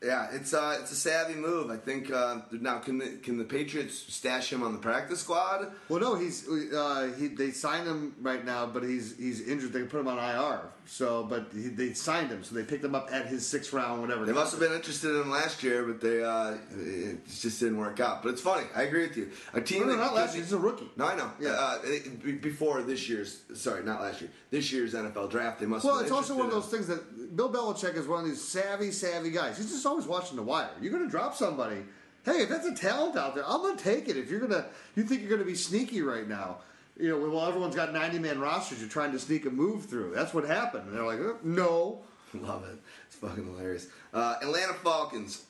Yeah, 0.02 0.28
it's 0.32 0.52
uh, 0.52 0.78
it's 0.80 0.92
a 0.92 0.96
savvy 0.96 1.34
move. 1.34 1.70
I 1.70 1.76
think 1.76 2.10
uh, 2.10 2.40
now 2.52 2.78
can 2.78 2.98
the, 2.98 3.18
can 3.22 3.38
the 3.38 3.44
Patriots 3.44 4.12
stash 4.12 4.52
him 4.52 4.62
on 4.62 4.72
the 4.72 4.78
practice 4.78 5.20
squad? 5.20 5.72
Well, 5.88 6.00
no, 6.00 6.14
he's 6.14 6.46
uh, 6.46 7.12
he, 7.18 7.28
they 7.28 7.52
signed 7.52 7.86
him 7.86 8.14
right 8.20 8.44
now, 8.44 8.66
but 8.66 8.82
he's 8.82 9.16
he's 9.16 9.40
injured. 9.46 9.72
They 9.72 9.80
can 9.80 9.88
put 9.88 10.00
him 10.00 10.08
on 10.08 10.18
IR. 10.18 10.60
So, 10.86 11.24
but 11.24 11.46
he, 11.52 11.68
they 11.68 11.94
signed 11.94 12.30
him, 12.30 12.44
so 12.44 12.54
they 12.54 12.62
picked 12.62 12.84
him 12.84 12.94
up 12.94 13.08
at 13.10 13.26
his 13.26 13.46
sixth 13.46 13.72
round, 13.72 14.02
whatever. 14.02 14.26
They 14.26 14.32
must 14.32 14.50
have 14.52 14.60
been 14.60 14.72
interested 14.72 15.10
in 15.14 15.22
him 15.22 15.30
last 15.30 15.62
year, 15.62 15.82
but 15.84 16.00
they 16.00 16.22
uh, 16.22 16.56
it 16.76 17.26
just 17.26 17.60
didn't 17.60 17.78
work 17.78 18.00
out. 18.00 18.22
But 18.22 18.30
it's 18.30 18.42
funny. 18.42 18.66
I 18.74 18.82
agree 18.82 19.06
with 19.06 19.16
you. 19.16 19.30
A 19.54 19.60
team 19.60 19.86
No, 19.86 19.94
no, 19.94 19.96
not 19.96 20.14
last 20.14 20.34
year. 20.34 20.44
He's 20.44 20.52
a 20.52 20.58
rookie. 20.58 20.90
No, 20.96 21.06
I 21.06 21.16
know. 21.16 21.30
Yeah. 21.40 21.50
Uh, 21.50 21.78
it- 21.84 22.42
before 22.42 22.82
this 22.82 23.08
year's, 23.08 23.42
sorry, 23.54 23.82
not 23.84 24.00
last 24.00 24.20
year. 24.20 24.30
This 24.50 24.72
year's 24.72 24.94
NFL 24.94 25.30
draft, 25.30 25.60
they 25.60 25.66
must. 25.66 25.84
Well, 25.84 26.00
it's 26.00 26.10
also 26.10 26.36
one 26.36 26.46
of 26.46 26.52
those 26.52 26.66
things 26.66 26.86
that 26.88 27.34
Bill 27.36 27.50
Belichick 27.50 27.96
is 27.96 28.06
one 28.06 28.24
of 28.24 28.26
these 28.28 28.42
savvy, 28.42 28.90
savvy 28.90 29.30
guys. 29.30 29.56
He's 29.56 29.70
just 29.70 29.86
always 29.86 30.06
watching 30.06 30.36
the 30.36 30.42
wire. 30.42 30.70
You're 30.80 30.92
going 30.92 31.04
to 31.04 31.10
drop 31.10 31.34
somebody. 31.34 31.78
Hey, 32.24 32.42
if 32.42 32.48
that's 32.48 32.66
a 32.66 32.74
talent 32.74 33.16
out 33.16 33.34
there, 33.34 33.44
I'm 33.46 33.60
going 33.60 33.76
to 33.76 33.84
take 33.84 34.08
it. 34.08 34.16
If 34.16 34.30
you're 34.30 34.40
going 34.40 34.52
to, 34.52 34.66
you 34.96 35.02
think 35.04 35.20
you're 35.20 35.28
going 35.30 35.42
to 35.42 35.46
be 35.46 35.54
sneaky 35.54 36.00
right 36.02 36.26
now. 36.26 36.58
You 36.98 37.10
know, 37.10 37.28
well, 37.30 37.46
everyone's 37.46 37.74
got 37.74 37.92
90 37.92 38.18
man 38.20 38.40
rosters. 38.40 38.80
You're 38.80 38.88
trying 38.88 39.12
to 39.12 39.18
sneak 39.18 39.46
a 39.46 39.50
move 39.50 39.86
through. 39.86 40.12
That's 40.14 40.32
what 40.32 40.44
happened. 40.44 40.88
And 40.88 40.96
they're 40.96 41.04
like, 41.04 41.18
uh, 41.18 41.38
no. 41.42 42.02
Love 42.34 42.64
it. 42.64 42.78
It's 43.06 43.16
fucking 43.16 43.44
hilarious. 43.44 43.88
Uh, 44.12 44.36
Atlanta 44.42 44.74
Falcons. 44.74 45.44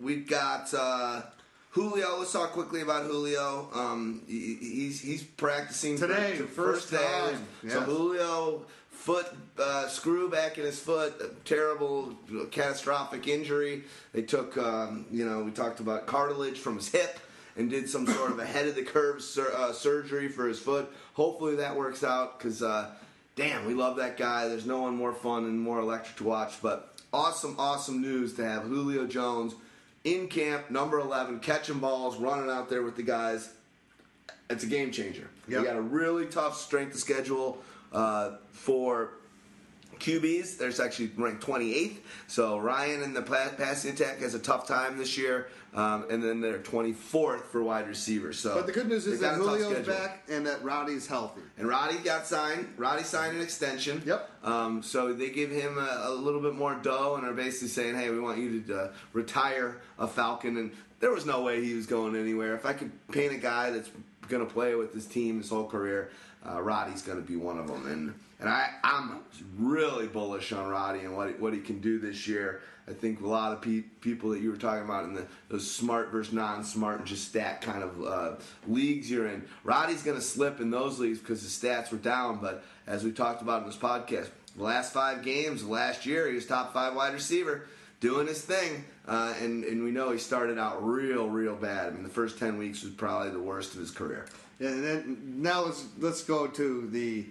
We've 0.00 0.28
got 0.28 0.72
uh, 0.74 1.22
Julio. 1.70 2.18
Let's 2.18 2.32
talk 2.32 2.52
quickly 2.52 2.82
about 2.82 3.04
Julio. 3.04 3.68
Um, 3.72 4.22
he, 4.26 4.56
he's 4.60 5.00
he's 5.00 5.22
practicing 5.22 5.96
Today, 5.96 6.34
for 6.34 6.44
first 6.44 6.90
day. 6.90 6.96
time. 6.96 7.46
So 7.68 7.80
Julio 7.80 8.66
foot 8.90 9.26
uh, 9.58 9.86
screw 9.88 10.30
back 10.30 10.56
in 10.58 10.64
his 10.64 10.78
foot, 10.78 11.20
a 11.20 11.28
terrible, 11.44 12.14
catastrophic 12.50 13.28
injury. 13.28 13.84
They 14.12 14.22
took, 14.22 14.56
um, 14.56 15.06
you 15.10 15.28
know, 15.28 15.42
we 15.42 15.50
talked 15.50 15.80
about 15.80 16.06
cartilage 16.06 16.58
from 16.58 16.76
his 16.76 16.88
hip 16.88 17.18
and 17.56 17.70
did 17.70 17.88
some 17.88 18.06
sort 18.06 18.30
of 18.30 18.38
a 18.38 18.42
ahead 18.42 18.66
of 18.66 18.74
the 18.74 18.82
curve 18.82 19.22
sur- 19.22 19.52
uh, 19.54 19.72
surgery 19.72 20.28
for 20.28 20.46
his 20.46 20.58
foot. 20.58 20.92
Hopefully 21.14 21.56
that 21.56 21.76
works 21.76 22.02
out 22.02 22.38
because, 22.38 22.62
uh, 22.62 22.90
damn, 23.36 23.66
we 23.66 23.74
love 23.74 23.96
that 23.96 24.16
guy. 24.16 24.48
There's 24.48 24.66
no 24.66 24.82
one 24.82 24.96
more 24.96 25.12
fun 25.12 25.44
and 25.44 25.60
more 25.60 25.78
electric 25.78 26.16
to 26.16 26.24
watch. 26.24 26.60
But 26.62 26.94
awesome, 27.12 27.56
awesome 27.58 28.02
news 28.02 28.34
to 28.34 28.44
have 28.44 28.64
Julio 28.64 29.06
Jones 29.06 29.54
in 30.02 30.28
camp, 30.28 30.70
number 30.70 30.98
11, 30.98 31.40
catching 31.40 31.78
balls, 31.78 32.16
running 32.16 32.50
out 32.50 32.68
there 32.68 32.82
with 32.82 32.96
the 32.96 33.02
guys 33.02 33.50
it's 34.50 34.64
a 34.64 34.66
game 34.66 34.90
changer. 34.90 35.28
Yep. 35.48 35.60
We 35.60 35.66
got 35.66 35.76
a 35.76 35.82
really 35.82 36.26
tough 36.26 36.56
strength 36.56 36.94
of 36.94 37.00
schedule 37.00 37.58
uh, 37.92 38.32
for 38.50 39.10
QBs. 40.04 40.58
There's 40.58 40.80
actually 40.80 41.10
ranked 41.16 41.44
28th. 41.44 41.96
So 42.26 42.58
Ryan 42.58 43.02
in 43.02 43.14
the 43.14 43.22
pa- 43.22 43.52
passing 43.56 43.92
attack 43.92 44.18
has 44.18 44.34
a 44.34 44.38
tough 44.38 44.66
time 44.66 44.98
this 44.98 45.16
year, 45.16 45.48
um, 45.74 46.06
and 46.10 46.22
then 46.22 46.40
they're 46.40 46.58
24th 46.58 47.44
for 47.46 47.62
wide 47.62 47.88
receivers. 47.88 48.38
So, 48.38 48.54
But 48.54 48.66
the 48.66 48.72
good 48.72 48.88
news 48.88 49.06
is 49.06 49.20
that 49.20 49.38
got 49.38 49.40
a 49.40 49.44
tough 49.44 49.58
Julio's 49.58 49.86
back 49.86 50.24
and 50.28 50.46
that 50.46 50.62
Roddy's 50.62 51.06
healthy. 51.06 51.40
And 51.56 51.66
Roddy 51.66 51.96
got 51.98 52.26
signed. 52.26 52.74
Roddy 52.76 53.02
signed 53.02 53.36
an 53.36 53.42
extension. 53.42 54.02
Yep. 54.04 54.30
Um, 54.44 54.82
so 54.82 55.12
they 55.12 55.30
give 55.30 55.50
him 55.50 55.78
a, 55.78 56.02
a 56.04 56.10
little 56.10 56.40
bit 56.40 56.54
more 56.54 56.74
dough 56.74 57.14
and 57.16 57.26
are 57.26 57.32
basically 57.32 57.68
saying, 57.68 57.96
"Hey, 57.96 58.10
we 58.10 58.20
want 58.20 58.38
you 58.38 58.60
to 58.60 58.78
uh, 58.78 58.92
retire 59.14 59.80
a 59.98 60.06
Falcon." 60.06 60.58
And 60.58 60.72
there 61.00 61.12
was 61.12 61.24
no 61.24 61.42
way 61.42 61.64
he 61.64 61.74
was 61.74 61.86
going 61.86 62.14
anywhere. 62.14 62.54
If 62.54 62.66
I 62.66 62.74
could 62.74 62.92
paint 63.10 63.32
a 63.32 63.38
guy 63.38 63.70
that's 63.70 63.90
going 64.28 64.46
to 64.46 64.52
play 64.52 64.74
with 64.74 64.92
this 64.92 65.06
team 65.06 65.38
his 65.38 65.50
whole 65.50 65.66
career, 65.66 66.10
uh, 66.48 66.60
Roddy's 66.60 67.02
going 67.02 67.20
to 67.20 67.26
be 67.26 67.36
one 67.36 67.58
of 67.58 67.66
them. 67.66 67.86
And 67.86 68.14
and 68.40 68.48
I 68.48 68.70
I'm 68.82 69.20
really 69.58 70.06
bullish 70.06 70.52
on 70.52 70.68
Roddy 70.68 71.00
and 71.00 71.16
what 71.16 71.28
he, 71.28 71.34
what 71.34 71.52
he 71.52 71.60
can 71.60 71.80
do 71.80 71.98
this 71.98 72.26
year. 72.26 72.60
I 72.86 72.92
think 72.92 73.22
a 73.22 73.26
lot 73.26 73.52
of 73.52 73.62
pe- 73.62 73.84
people 74.02 74.30
that 74.30 74.40
you 74.40 74.50
were 74.50 74.58
talking 74.58 74.84
about 74.84 75.04
in 75.04 75.14
the 75.14 75.26
those 75.48 75.70
smart 75.70 76.10
versus 76.10 76.34
non-smart, 76.34 76.98
and 76.98 77.06
just 77.06 77.28
stat 77.28 77.62
kind 77.62 77.82
of 77.82 78.04
uh, 78.04 78.32
leagues 78.68 79.10
you're 79.10 79.26
in. 79.26 79.44
Roddy's 79.62 80.02
going 80.02 80.18
to 80.18 80.22
slip 80.22 80.60
in 80.60 80.70
those 80.70 80.98
leagues 80.98 81.18
because 81.18 81.42
his 81.42 81.52
stats 81.52 81.90
were 81.90 81.98
down. 81.98 82.40
But 82.42 82.62
as 82.86 83.02
we 83.02 83.12
talked 83.12 83.40
about 83.40 83.62
in 83.62 83.68
this 83.68 83.78
podcast, 83.78 84.28
the 84.56 84.62
last 84.62 84.92
five 84.92 85.22
games 85.22 85.64
last 85.64 86.04
year, 86.04 86.28
he 86.28 86.34
was 86.34 86.46
top 86.46 86.74
five 86.74 86.94
wide 86.94 87.14
receiver, 87.14 87.66
doing 88.00 88.26
his 88.26 88.42
thing. 88.42 88.84
Uh, 89.08 89.32
and 89.40 89.64
and 89.64 89.82
we 89.82 89.90
know 89.90 90.12
he 90.12 90.18
started 90.18 90.58
out 90.58 90.86
real, 90.86 91.28
real 91.28 91.56
bad. 91.56 91.86
I 91.86 91.90
mean, 91.90 92.02
the 92.02 92.10
first 92.10 92.38
ten 92.38 92.58
weeks 92.58 92.82
was 92.82 92.92
probably 92.92 93.30
the 93.30 93.40
worst 93.40 93.72
of 93.72 93.80
his 93.80 93.90
career. 93.90 94.26
And 94.60 94.84
then 94.84 95.18
now 95.36 95.64
let's 95.64 95.84
let's 95.98 96.22
go 96.22 96.46
to 96.46 96.88
the 96.90 97.26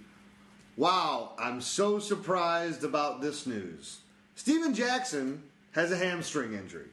wow, 0.75 1.33
I'm 1.39 1.61
so 1.61 1.99
surprised 1.99 2.83
about 2.83 3.21
this 3.21 3.45
news. 3.45 3.99
Steven 4.35 4.73
Jackson 4.73 5.43
has 5.71 5.91
a 5.91 5.97
hamstring 5.97 6.53
injury. 6.53 6.87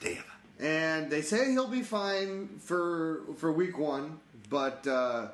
Damn. 0.00 0.22
And 0.60 1.10
they 1.10 1.22
say 1.22 1.50
he'll 1.50 1.68
be 1.68 1.82
fine 1.82 2.48
for 2.60 3.22
for 3.36 3.52
week 3.52 3.78
one, 3.78 4.18
but 4.48 4.86
uh, 4.86 5.28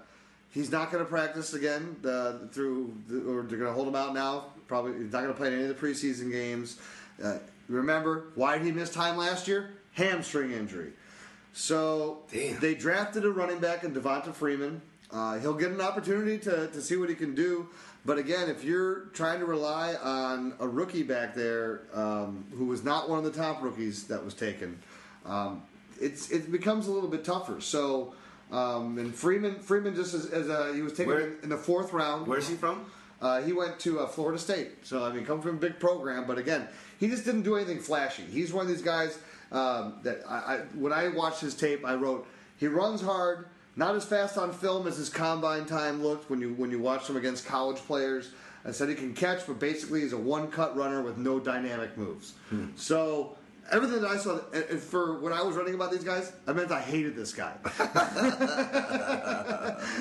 he's 0.50 0.70
not 0.70 0.90
going 0.90 1.04
to 1.04 1.08
practice 1.08 1.54
again 1.54 1.96
uh, 2.06 2.46
through, 2.52 2.94
the, 3.08 3.20
or 3.22 3.42
they're 3.42 3.58
going 3.58 3.70
to 3.70 3.72
hold 3.72 3.88
him 3.88 3.96
out 3.96 4.14
now. 4.14 4.46
Probably 4.66 4.92
he's 4.92 5.12
not 5.12 5.22
going 5.22 5.32
to 5.32 5.38
play 5.38 5.52
any 5.52 5.62
of 5.62 5.68
the 5.68 5.74
preseason 5.74 6.30
games. 6.30 6.78
Uh, 7.22 7.38
remember 7.68 8.24
why 8.34 8.56
did 8.56 8.66
he 8.66 8.72
miss 8.72 8.90
time 8.90 9.16
last 9.16 9.46
year? 9.46 9.70
Hamstring 9.92 10.52
injury. 10.52 10.92
So 11.52 12.18
Damn. 12.32 12.60
they 12.60 12.74
drafted 12.74 13.24
a 13.24 13.30
running 13.30 13.58
back 13.58 13.84
in 13.84 13.92
Devonta 13.94 14.34
Freeman. 14.34 14.82
Uh, 15.10 15.38
he'll 15.40 15.54
get 15.54 15.72
an 15.72 15.80
opportunity 15.80 16.38
to, 16.38 16.68
to 16.68 16.80
see 16.80 16.96
what 16.96 17.08
he 17.08 17.14
can 17.14 17.34
do. 17.34 17.68
But 18.04 18.18
again, 18.18 18.48
if 18.48 18.64
you're 18.64 19.06
trying 19.12 19.40
to 19.40 19.44
rely 19.44 19.94
on 19.94 20.54
a 20.60 20.66
rookie 20.66 21.02
back 21.02 21.34
there 21.34 21.82
um, 21.92 22.46
who 22.56 22.66
was 22.66 22.82
not 22.84 23.10
one 23.10 23.18
of 23.18 23.24
the 23.24 23.32
top 23.32 23.62
rookies 23.62 24.04
that 24.04 24.24
was 24.24 24.32
taken, 24.34 24.78
um, 25.26 25.62
it's 26.00 26.30
it 26.30 26.50
becomes 26.50 26.86
a 26.86 26.92
little 26.92 27.10
bit 27.10 27.24
tougher. 27.24 27.60
So, 27.60 28.14
um, 28.50 28.96
and 28.98 29.14
Freeman 29.14 29.58
Freeman 29.58 29.94
just 29.94 30.14
as, 30.14 30.26
as 30.26 30.48
a, 30.48 30.72
he 30.74 30.80
was 30.80 30.92
taken 30.94 31.12
Where- 31.12 31.32
in, 31.42 31.50
the 31.50 31.58
fourth 31.58 31.92
round. 31.92 32.26
Where's 32.26 32.48
he 32.48 32.54
from? 32.54 32.86
Uh, 33.20 33.42
he 33.42 33.52
went 33.52 33.78
to 33.80 34.00
uh, 34.00 34.06
Florida 34.06 34.38
State, 34.38 34.70
so 34.82 35.04
I 35.04 35.12
mean, 35.12 35.26
come 35.26 35.42
from 35.42 35.56
a 35.56 35.58
big 35.58 35.78
program, 35.78 36.26
but 36.26 36.38
again, 36.38 36.66
he 36.98 37.08
just 37.08 37.26
didn't 37.26 37.42
do 37.42 37.56
anything 37.56 37.80
flashy. 37.80 38.22
He's 38.22 38.50
one 38.50 38.62
of 38.64 38.68
these 38.72 38.80
guys 38.80 39.18
um, 39.52 39.98
that 40.02 40.22
I, 40.28 40.34
I, 40.34 40.58
when 40.74 40.92
I 40.92 41.08
watched 41.08 41.40
his 41.40 41.54
tape, 41.54 41.84
I 41.84 41.94
wrote 41.94 42.26
he 42.56 42.66
runs 42.66 43.00
hard, 43.00 43.46
not 43.76 43.94
as 43.94 44.04
fast 44.04 44.36
on 44.36 44.52
film 44.52 44.86
as 44.86 44.96
his 44.96 45.08
combine 45.08 45.64
time 45.66 46.02
looked 46.02 46.28
when 46.30 46.40
you 46.40 46.52
when 46.54 46.70
you 46.70 46.78
watch 46.78 47.08
him 47.08 47.16
against 47.16 47.46
college 47.46 47.78
players. 47.78 48.30
I 48.64 48.72
said 48.72 48.90
he 48.90 48.94
can 48.94 49.14
catch, 49.14 49.46
but 49.46 49.58
basically 49.58 50.02
he's 50.02 50.12
a 50.12 50.18
one-cut 50.18 50.76
runner 50.76 51.00
with 51.00 51.16
no 51.16 51.40
dynamic 51.40 51.96
moves. 51.96 52.34
So. 52.76 53.36
Everything 53.72 54.00
that 54.02 54.10
I 54.10 54.16
saw, 54.16 54.40
and 54.52 54.80
for 54.80 55.20
when 55.20 55.32
I 55.32 55.42
was 55.42 55.54
running 55.54 55.74
about 55.74 55.92
these 55.92 56.02
guys, 56.02 56.32
I 56.44 56.52
meant 56.52 56.72
I 56.72 56.80
hated 56.80 57.14
this 57.14 57.32
guy. 57.32 57.52
and 57.78 57.84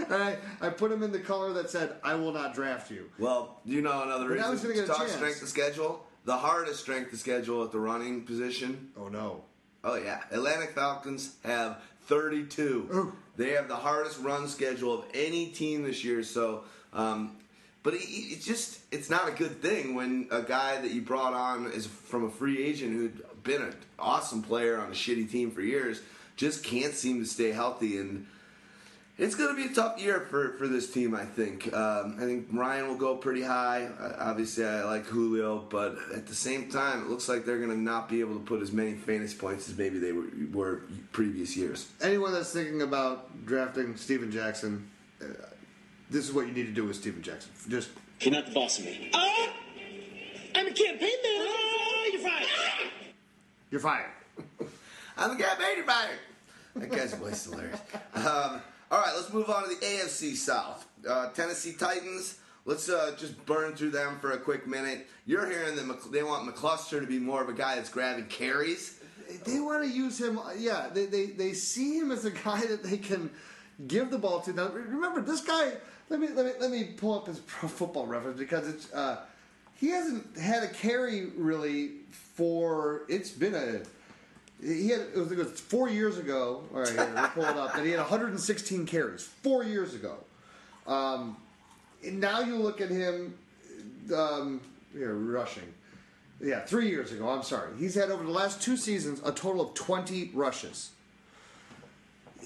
I, 0.10 0.38
I 0.60 0.70
put 0.70 0.92
him 0.92 1.04
in 1.04 1.12
the 1.12 1.20
color 1.20 1.54
that 1.54 1.70
said, 1.70 1.94
"I 2.04 2.16
will 2.16 2.32
not 2.32 2.56
draft 2.56 2.90
you." 2.90 3.12
Well, 3.20 3.60
you 3.66 3.84
know 3.84 4.02
another 4.02 4.28
But 4.28 4.38
reason 4.38 4.52
he's 4.54 4.62
gonna 4.62 4.74
to 4.74 4.80
get 4.82 4.88
talk 4.88 5.08
strength 5.08 5.44
of 5.44 5.50
schedule. 5.50 6.04
The 6.30 6.38
hardest 6.38 6.80
strength 6.80 7.12
of 7.12 7.18
schedule 7.18 7.64
at 7.64 7.72
the 7.72 7.80
running 7.80 8.22
position. 8.22 8.92
Oh 8.96 9.08
no. 9.08 9.46
Oh 9.84 9.96
yeah, 9.96 10.22
Atlantic 10.30 10.76
Falcons 10.76 11.34
have 11.44 11.82
32. 12.06 12.90
Ooh. 12.94 13.14
They 13.36 13.54
have 13.54 13.68
the 13.68 13.76
hardest 13.76 14.20
run 14.20 14.48
schedule 14.48 14.94
of 14.94 15.06
any 15.16 15.48
team 15.48 15.82
this 15.82 16.04
year. 16.04 16.22
So, 16.22 16.66
um, 16.94 17.36
but 17.82 17.96
it, 17.96 18.04
it's 18.04 18.46
just 18.46 18.80
it's 18.92 19.10
not 19.10 19.28
a 19.28 19.32
good 19.32 19.60
thing 19.60 19.96
when 19.96 20.28
a 20.30 20.44
guy 20.44 20.80
that 20.80 20.92
you 20.92 21.02
brought 21.02 21.34
on 21.34 21.66
is 21.72 21.88
from 21.88 22.26
a 22.26 22.30
free 22.30 22.64
agent 22.64 22.94
who'd 22.94 23.24
been 23.42 23.64
an 23.64 23.74
awesome 23.98 24.44
player 24.44 24.80
on 24.80 24.90
a 24.90 24.94
shitty 24.94 25.32
team 25.32 25.50
for 25.50 25.62
years 25.62 26.00
just 26.36 26.64
can't 26.64 26.94
seem 26.94 27.20
to 27.22 27.26
stay 27.26 27.50
healthy 27.50 27.98
and. 27.98 28.28
It's 29.20 29.36
going 29.36 29.54
to 29.54 29.62
be 29.62 29.70
a 29.70 29.76
tough 29.76 30.02
year 30.02 30.22
for, 30.30 30.54
for 30.54 30.70
this 30.70 30.90
team, 30.90 31.14
I 31.14 31.26
think. 31.26 31.74
Um, 31.74 32.16
I 32.18 32.24
think 32.24 32.48
Ryan 32.54 32.88
will 32.88 32.96
go 32.96 33.18
pretty 33.18 33.42
high. 33.42 33.90
Uh, 34.00 34.16
obviously, 34.18 34.64
I 34.64 34.86
like 34.86 35.06
Julio, 35.06 35.68
but 35.70 35.98
at 36.16 36.26
the 36.26 36.34
same 36.34 36.70
time, 36.70 37.02
it 37.02 37.10
looks 37.10 37.28
like 37.28 37.44
they're 37.44 37.58
going 37.58 37.70
to 37.70 37.78
not 37.78 38.08
be 38.08 38.22
able 38.22 38.36
to 38.36 38.40
put 38.40 38.62
as 38.62 38.72
many 38.72 38.94
fantasy 38.94 39.38
points 39.38 39.68
as 39.68 39.78
maybe 39.78 40.00
they 40.00 40.14
were, 40.14 40.30
were 40.54 40.82
previous 41.12 41.58
years. 41.58 41.90
Anyone 42.02 42.32
that's 42.32 42.54
thinking 42.54 42.82
about 42.82 43.46
drafting 43.46 43.98
Steven 43.98 44.32
Jackson, 44.32 44.90
uh, 45.22 45.26
this 46.10 46.26
is 46.26 46.34
what 46.34 46.48
you 46.48 46.54
need 46.54 46.68
to 46.68 46.74
do 46.74 46.86
with 46.86 46.96
Steven 46.96 47.22
Jackson. 47.22 47.52
Just 47.68 47.90
You're 48.22 48.36
not 48.36 48.46
the 48.46 48.54
boss 48.54 48.80
of 48.80 48.86
me. 48.86 49.12
Oh! 49.14 49.50
I'm 50.56 50.66
a 50.66 50.72
campaign 50.72 50.98
man. 50.98 51.10
Oh, 51.26 52.10
you're 52.14 52.22
fired. 52.22 52.48
you're 53.70 53.82
fired. 53.82 54.12
I'm 55.18 55.38
the 55.38 55.44
guy 55.44 55.58
made 55.60 55.86
fired. 55.86 56.20
That 56.78 56.90
guy's 56.90 57.14
voice 57.16 57.46
is 57.46 57.52
hilarious. 57.52 57.82
Um, 58.14 58.62
all 58.92 59.00
right, 59.00 59.14
let's 59.16 59.32
move 59.32 59.50
on 59.50 59.64
to 59.64 59.70
the 59.70 59.76
AFC 59.76 60.36
South. 60.36 60.88
Uh, 61.08 61.30
Tennessee 61.30 61.74
Titans. 61.74 62.40
Let's 62.66 62.90
uh, 62.90 63.16
just 63.18 63.46
burn 63.46 63.76
through 63.76 63.92
them 63.92 64.20
for 64.20 64.32
a 64.32 64.38
quick 64.38 64.68
minute. 64.68 65.08
You're 65.26 65.50
hearing 65.50 65.76
that 65.76 66.12
they 66.12 66.24
want 66.24 66.48
McCluster 66.48 67.00
to 67.00 67.08
be 67.08 67.20
more 67.20 67.42
of 67.42 67.50
a 67.50 67.54
guy 67.54 67.76
that's 67.76 67.90
grabbing 67.90 68.26
carries. 68.26 69.00
They 69.46 69.60
want 69.60 69.84
to 69.84 69.90
use 69.90 70.20
him. 70.20 70.40
Yeah, 70.58 70.90
they, 70.94 71.06
they, 71.06 71.28
they 71.28 71.54
see 71.54 71.98
him 71.98 72.12
as 72.12 72.26
a 72.26 72.32
guy 72.32 72.66
that 72.66 72.84
they 72.84 72.98
can 72.98 73.30
give 73.88 74.10
the 74.10 74.18
ball 74.18 74.42
to. 74.42 74.54
Now, 74.54 74.70
remember 74.70 75.22
this 75.22 75.42
guy. 75.42 75.74
Let 76.10 76.20
me 76.20 76.30
let 76.30 76.46
me 76.46 76.52
let 76.60 76.72
me 76.72 76.86
pull 76.98 77.14
up 77.14 77.28
his 77.28 77.40
pro 77.48 77.70
football 77.70 78.08
reference 78.08 78.40
because 78.40 78.68
it's 78.68 78.92
uh, 78.94 79.22
he 79.80 79.90
hasn't 79.90 80.38
had 80.38 80.64
a 80.64 80.68
carry 80.68 81.28
really 81.38 81.92
for 82.12 83.04
it's 83.08 83.30
been 83.30 83.54
a 83.54 83.82
he 84.62 84.90
had 84.90 85.02
it 85.02 85.16
was, 85.16 85.32
it 85.32 85.38
was 85.38 85.60
four 85.60 85.90
years 85.90 86.18
ago. 86.18 86.64
All 86.74 86.82
right, 86.82 86.90
here, 86.90 87.12
we'll 87.16 87.28
pull 87.30 87.44
it 87.44 87.58
up. 87.58 87.76
And 87.76 87.86
he 87.86 87.92
had 87.92 88.00
116 88.00 88.86
carries 88.86 89.24
four 89.24 89.64
years 89.64 89.94
ago. 89.94 90.18
Um, 90.86 91.38
now 92.04 92.42
you 92.42 92.58
look 92.58 92.82
at 92.82 92.90
him 92.90 93.38
um, 94.16 94.62
here 94.94 95.14
rushing. 95.16 95.74
Yeah, 96.42 96.62
three 96.62 96.90
years 96.90 97.12
ago. 97.12 97.30
I'm 97.30 97.44
sorry. 97.44 97.70
He's 97.78 97.96
had 97.96 98.10
over 98.12 98.24
the 98.24 98.32
last 98.32 98.62
two 98.62 98.78
seasons 98.78 99.22
a 99.26 99.32
total 99.32 99.62
of 99.62 99.74
20 99.74 100.32
rushes. 100.34 100.92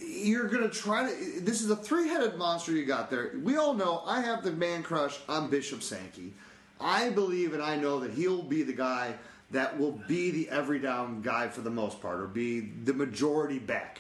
You're 0.02 0.48
gonna 0.48 0.70
try 0.70 1.10
to. 1.10 1.40
This 1.40 1.62
is 1.62 1.70
a 1.70 1.76
three-headed 1.76 2.36
monster 2.38 2.74
you 2.74 2.86
got 2.86 3.10
there. 3.10 3.32
We 3.42 3.56
all 3.58 3.74
know 3.74 4.02
I 4.06 4.22
have 4.22 4.44
the 4.44 4.52
man 4.52 4.84
crush 4.84 5.20
on 5.30 5.50
Bishop 5.50 5.82
Sankey. 5.82 6.34
I 6.82 7.10
believe 7.12 7.54
and 7.54 7.64
I 7.64 7.78
know 7.78 8.00
that 8.00 8.12
he'll 8.12 8.42
be 8.42 8.64
the 8.64 8.74
guy 8.74 9.14
that 9.54 9.80
will 9.80 9.94
be 10.08 10.32
the 10.32 10.50
every 10.50 10.80
down 10.80 11.22
guy 11.22 11.48
for 11.48 11.62
the 11.62 11.70
most 11.70 12.02
part, 12.02 12.20
or 12.20 12.28
be 12.28 12.60
the 12.60 12.94
majority 12.94 13.60
back 13.60 14.00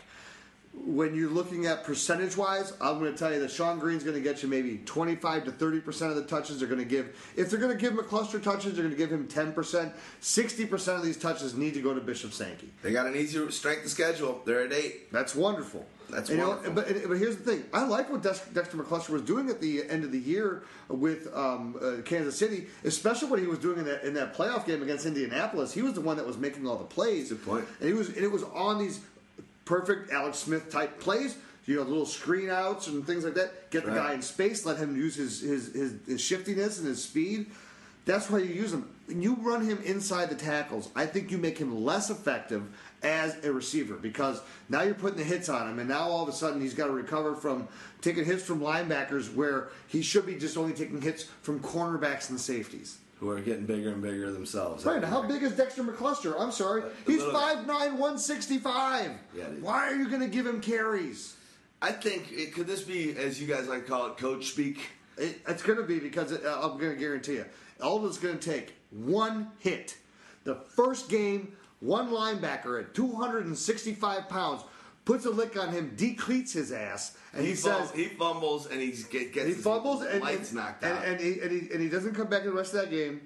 when 0.75 1.15
you're 1.15 1.29
looking 1.29 1.65
at 1.67 1.83
percentage 1.83 2.35
wise, 2.35 2.73
I'm 2.81 2.99
going 2.99 3.11
to 3.11 3.17
tell 3.17 3.31
you 3.31 3.39
that 3.39 3.51
Shonn 3.51 3.79
Greene's 3.79 4.03
going 4.03 4.15
to 4.15 4.21
get 4.21 4.41
you 4.41 4.49
maybe 4.49 4.79
25 4.85 5.45
to 5.45 5.51
30 5.51 5.79
percent 5.81 6.09
of 6.11 6.17
the 6.17 6.23
touches. 6.23 6.59
They're 6.59 6.67
going 6.67 6.79
to 6.79 6.85
give 6.85 7.15
if 7.35 7.49
they're 7.49 7.59
going 7.59 7.71
to 7.75 7.79
give 7.79 7.93
McCluster 7.93 8.41
touches, 8.41 8.73
they're 8.73 8.83
going 8.83 8.89
to 8.91 8.97
give 8.97 9.11
him 9.11 9.27
10 9.27 9.53
percent. 9.53 9.93
60 10.21 10.65
percent 10.65 10.97
of 10.97 11.03
these 11.05 11.17
touches 11.17 11.55
need 11.55 11.73
to 11.75 11.81
go 11.81 11.93
to 11.93 12.01
Bishop 12.01 12.33
Sankey. 12.33 12.71
They 12.81 12.91
got 12.91 13.05
an 13.05 13.15
easier 13.15 13.49
strength 13.51 13.85
of 13.85 13.91
schedule. 13.91 14.41
They're 14.45 14.63
at 14.65 14.73
eight. 14.73 15.11
That's 15.11 15.35
wonderful. 15.35 15.85
That's 16.09 16.29
You 16.29 16.37
know, 16.37 16.49
wonderful. 16.49 16.73
but, 16.73 17.07
but 17.07 17.17
here's 17.17 17.37
the 17.37 17.43
thing. 17.43 17.63
I 17.73 17.85
like 17.85 18.11
what 18.11 18.21
Dexter 18.21 18.77
McCluster 18.77 19.09
was 19.09 19.21
doing 19.23 19.49
at 19.49 19.61
the 19.61 19.89
end 19.89 20.03
of 20.03 20.11
the 20.11 20.19
year 20.19 20.63
with 20.89 21.33
um, 21.35 21.75
uh, 21.81 22.01
Kansas 22.03 22.37
City, 22.37 22.67
especially 22.83 23.29
what 23.29 23.39
he 23.39 23.47
was 23.47 23.57
doing 23.57 23.79
in 23.79 23.85
that 23.85 24.03
in 24.03 24.13
that 24.15 24.35
playoff 24.35 24.65
game 24.65 24.81
against 24.83 25.05
Indianapolis. 25.05 25.71
He 25.73 25.81
was 25.81 25.93
the 25.93 26.01
one 26.01 26.17
that 26.17 26.25
was 26.27 26.37
making 26.37 26.67
all 26.67 26.77
the 26.77 26.83
plays. 26.83 27.29
Good 27.29 27.45
point. 27.45 27.65
And 27.79 27.87
he 27.87 27.93
was 27.93 28.09
and 28.09 28.17
it 28.17 28.31
was 28.31 28.43
on 28.43 28.79
these 28.79 28.99
perfect 29.65 30.11
Alex 30.11 30.39
Smith 30.39 30.69
type 30.69 30.99
plays. 30.99 31.37
You 31.65 31.77
know, 31.77 31.83
little 31.83 32.05
screen 32.05 32.49
outs 32.49 32.87
and 32.87 33.07
things 33.07 33.23
like 33.23 33.35
that. 33.35 33.71
Get 33.71 33.85
the 33.85 33.91
Right. 33.91 34.07
guy 34.09 34.13
in 34.13 34.21
space. 34.21 34.65
Let 34.65 34.77
him 34.77 34.97
use 34.97 35.15
his, 35.15 35.39
his, 35.39 35.73
his, 35.73 35.93
his 36.05 36.21
shiftiness 36.21 36.77
and 36.79 36.87
his 36.87 37.01
speed. 37.01 37.51
That's 38.05 38.29
why 38.29 38.39
you 38.39 38.53
use 38.53 38.73
him. 38.73 38.89
When 39.05 39.21
you 39.21 39.35
run 39.35 39.63
him 39.65 39.79
inside 39.85 40.29
the 40.29 40.35
tackles, 40.35 40.89
I 40.93 41.05
think 41.05 41.31
you 41.31 41.37
make 41.37 41.57
him 41.57 41.85
less 41.85 42.09
effective 42.09 42.63
as 43.01 43.41
a 43.45 43.51
receiver 43.53 43.95
because 43.95 44.41
now 44.67 44.81
you're 44.81 44.93
putting 44.93 45.17
the 45.17 45.23
hits 45.23 45.47
on 45.47 45.69
him, 45.69 45.79
and 45.79 45.87
now 45.87 46.01
all 46.09 46.23
of 46.23 46.29
a 46.29 46.33
sudden 46.33 46.59
he's 46.59 46.73
got 46.73 46.87
to 46.87 46.93
recover 46.93 47.33
from 47.33 47.67
taking 48.01 48.25
hits 48.25 48.43
from 48.43 48.59
linebackers 48.59 49.33
where 49.33 49.69
he 49.87 50.01
should 50.01 50.25
be 50.25 50.35
just 50.35 50.57
only 50.57 50.73
taking 50.73 51.01
hits 51.01 51.23
from 51.41 51.61
cornerbacks 51.61 52.29
and 52.29 52.39
safeties. 52.39 52.97
Who 53.23 53.29
are 53.29 53.39
getting 53.39 53.65
bigger 53.65 53.93
and 53.93 54.01
bigger 54.01 54.33
themselves. 54.33 54.83
Right, 54.83 55.01
how 55.01 55.21
big 55.21 55.43
is 55.43 55.53
Dexter 55.53 55.81
McCluster? 55.81 56.35
I'm 56.37 56.51
sorry. 56.51 56.81
A 56.81 56.85
He's 57.09 57.23
little- 57.23 57.39
5'9", 57.39 57.65
165. 57.93 59.11
Yeah. 59.33 59.43
Why 59.61 59.87
are 59.87 59.95
you 59.95 60.09
going 60.09 60.19
to 60.19 60.27
give 60.27 60.45
him 60.45 60.59
carries? 60.59 61.33
I 61.81 61.93
think 61.93 62.33
it, 62.33 62.53
could 62.53 62.67
this 62.67 62.81
be, 62.81 63.15
as 63.15 63.39
you 63.39 63.47
guys 63.47 63.69
like 63.69 63.85
to 63.85 63.89
call 63.89 64.07
it, 64.07 64.17
coach 64.17 64.47
speak? 64.47 64.89
It, 65.17 65.39
it's 65.47 65.63
going 65.63 65.77
to 65.77 65.85
be 65.85 65.99
because 65.99 66.33
it, 66.33 66.45
uh, 66.45 66.59
I'm 66.69 66.77
going 66.77 66.91
to 66.91 66.97
guarantee 66.97 67.35
you. 67.35 67.45
All 67.81 68.05
it's 68.05 68.17
going 68.17 68.37
to 68.37 68.51
take 68.51 68.73
one 68.89 69.51
hit. 69.59 69.95
The 70.43 70.55
first 70.55 71.07
game, 71.07 71.55
one 71.79 72.09
linebacker 72.09 72.77
at 72.77 72.93
265 72.93 74.27
pounds 74.27 74.63
puts 75.05 75.25
a 75.25 75.29
lick 75.29 75.57
on 75.57 75.71
him, 75.71 75.93
decleats 75.95 76.53
his 76.53 76.71
ass, 76.71 77.17
and 77.33 77.45
he, 77.45 77.53
fum- 77.53 77.81
says 77.81 77.91
he 77.91 78.05
fumbles 78.05 78.67
and 78.67 78.79
he 78.79 78.87
gets, 78.87 79.07
gets 79.07 79.35
he 79.35 79.53
his 79.53 79.63
fumbles 79.63 80.01
and, 80.03 80.21
lights 80.21 80.49
and, 80.49 80.59
knocked 80.59 80.83
and, 80.83 80.97
out. 80.97 81.05
and, 81.05 81.19
he, 81.19 81.39
and, 81.39 81.51
he, 81.51 81.59
and 81.71 81.81
he 81.81 81.89
doesn't 81.89 82.15
come 82.15 82.27
back 82.27 82.41
in 82.41 82.47
the 82.47 82.53
rest 82.53 82.73
of 82.73 82.81
that 82.81 82.89
game. 82.89 83.21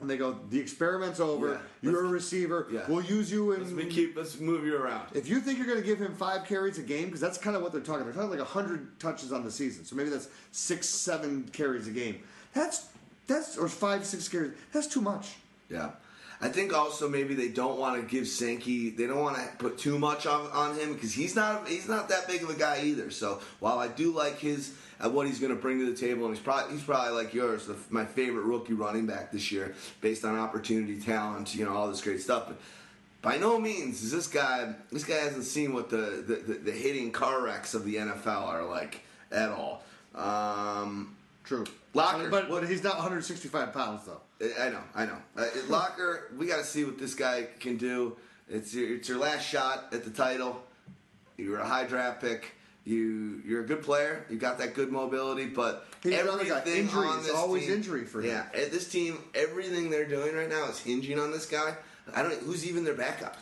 And 0.00 0.10
they 0.10 0.16
go, 0.16 0.36
the 0.50 0.58
experiment's 0.58 1.20
over. 1.20 1.52
Yeah. 1.52 1.90
You're 1.90 2.04
a 2.04 2.08
receiver. 2.08 2.66
yeah. 2.70 2.82
We'll 2.88 3.04
use 3.04 3.30
you 3.30 3.52
and 3.52 3.76
let's 3.76 3.94
keep 3.94 4.16
let's 4.16 4.38
move 4.40 4.66
you 4.66 4.76
around. 4.76 5.06
If 5.14 5.28
you 5.28 5.40
think 5.40 5.56
you're 5.56 5.68
going 5.68 5.80
to 5.80 5.86
give 5.86 6.00
him 6.00 6.14
five 6.14 6.44
carries 6.46 6.78
a 6.78 6.82
game, 6.82 7.06
because 7.06 7.20
that's 7.20 7.38
kind 7.38 7.56
of 7.56 7.62
what 7.62 7.72
they're 7.72 7.80
talking. 7.80 8.02
About, 8.02 8.14
they're 8.14 8.24
talking 8.24 8.38
like 8.38 8.48
hundred 8.48 8.98
touches 8.98 9.32
on 9.32 9.44
the 9.44 9.52
season, 9.52 9.84
so 9.84 9.94
maybe 9.94 10.10
that's 10.10 10.28
six, 10.50 10.88
seven 10.88 11.48
carries 11.52 11.86
a 11.86 11.92
game. 11.92 12.22
That's 12.54 12.88
that's 13.28 13.56
or 13.56 13.68
five, 13.68 14.04
six 14.04 14.28
carries. 14.28 14.52
That's 14.72 14.88
too 14.88 15.00
much. 15.00 15.36
Yeah. 15.70 15.92
I 16.44 16.48
think 16.50 16.74
also 16.74 17.08
maybe 17.08 17.34
they 17.34 17.48
don't 17.48 17.78
want 17.78 17.98
to 17.98 18.06
give 18.06 18.28
Sankey. 18.28 18.90
They 18.90 19.06
don't 19.06 19.22
want 19.22 19.36
to 19.36 19.48
put 19.56 19.78
too 19.78 19.98
much 19.98 20.26
on, 20.26 20.46
on 20.50 20.78
him 20.78 20.92
because 20.92 21.14
he's 21.14 21.34
not 21.34 21.66
he's 21.66 21.88
not 21.88 22.10
that 22.10 22.28
big 22.28 22.42
of 22.42 22.50
a 22.50 22.54
guy 22.54 22.82
either. 22.84 23.10
So 23.10 23.40
while 23.60 23.78
I 23.78 23.88
do 23.88 24.12
like 24.12 24.40
his 24.40 24.74
uh, 25.02 25.08
what 25.08 25.26
he's 25.26 25.40
going 25.40 25.56
to 25.56 25.58
bring 25.58 25.78
to 25.78 25.90
the 25.90 25.96
table, 25.96 26.26
and 26.26 26.34
he's 26.34 26.44
probably 26.44 26.74
he's 26.74 26.84
probably 26.84 27.14
like 27.14 27.32
yours, 27.32 27.66
the, 27.66 27.76
my 27.88 28.04
favorite 28.04 28.42
rookie 28.42 28.74
running 28.74 29.06
back 29.06 29.32
this 29.32 29.50
year 29.50 29.74
based 30.02 30.22
on 30.22 30.38
opportunity, 30.38 31.00
talent, 31.00 31.54
you 31.54 31.64
know, 31.64 31.72
all 31.72 31.88
this 31.88 32.02
great 32.02 32.20
stuff. 32.20 32.48
But 32.48 32.60
by 33.22 33.38
no 33.38 33.58
means 33.58 34.02
is 34.02 34.12
this 34.12 34.26
guy. 34.26 34.74
This 34.92 35.04
guy 35.04 35.14
hasn't 35.14 35.44
seen 35.44 35.72
what 35.72 35.88
the 35.88 36.22
the, 36.26 36.34
the, 36.46 36.54
the 36.58 36.72
hitting 36.72 37.10
car 37.10 37.42
wrecks 37.42 37.72
of 37.72 37.86
the 37.86 37.94
NFL 37.94 38.48
are 38.48 38.66
like 38.66 39.00
at 39.32 39.48
all. 39.48 39.82
Um, 40.14 41.16
True. 41.42 41.64
Locker. 41.94 42.28
but 42.28 42.68
he's 42.68 42.82
not 42.82 42.96
165 42.96 43.72
pounds 43.72 44.02
though. 44.06 44.20
I 44.60 44.68
know, 44.68 44.80
I 44.94 45.06
know. 45.06 45.16
Uh, 45.36 45.46
Locker, 45.68 46.32
we 46.36 46.46
got 46.46 46.58
to 46.58 46.64
see 46.64 46.84
what 46.84 46.98
this 46.98 47.14
guy 47.14 47.46
can 47.60 47.76
do. 47.76 48.16
It's 48.48 48.74
your, 48.74 48.96
it's 48.96 49.08
your 49.08 49.18
last 49.18 49.46
shot 49.48 49.86
at 49.92 50.04
the 50.04 50.10
title. 50.10 50.62
You're 51.36 51.60
a 51.60 51.66
high 51.66 51.84
draft 51.84 52.20
pick. 52.20 52.52
You 52.84 53.40
you're 53.46 53.62
a 53.62 53.66
good 53.66 53.82
player. 53.82 54.26
You 54.28 54.36
got 54.36 54.58
that 54.58 54.74
good 54.74 54.92
mobility, 54.92 55.46
but 55.46 55.86
He's 56.02 56.12
everything. 56.12 56.76
Injury 56.76 57.06
on 57.06 57.20
is 57.20 57.26
this 57.26 57.34
always 57.34 57.64
team, 57.64 57.76
injury 57.76 58.04
for 58.04 58.20
him. 58.20 58.28
Yeah, 58.28 58.44
at 58.52 58.70
this 58.70 58.90
team, 58.90 59.18
everything 59.34 59.88
they're 59.88 60.06
doing 60.06 60.34
right 60.34 60.50
now 60.50 60.68
is 60.68 60.78
hinging 60.78 61.18
on 61.18 61.30
this 61.30 61.46
guy. 61.46 61.74
I 62.14 62.22
don't. 62.22 62.34
Who's 62.42 62.66
even 62.66 62.84
their 62.84 62.94
backup? 62.94 63.38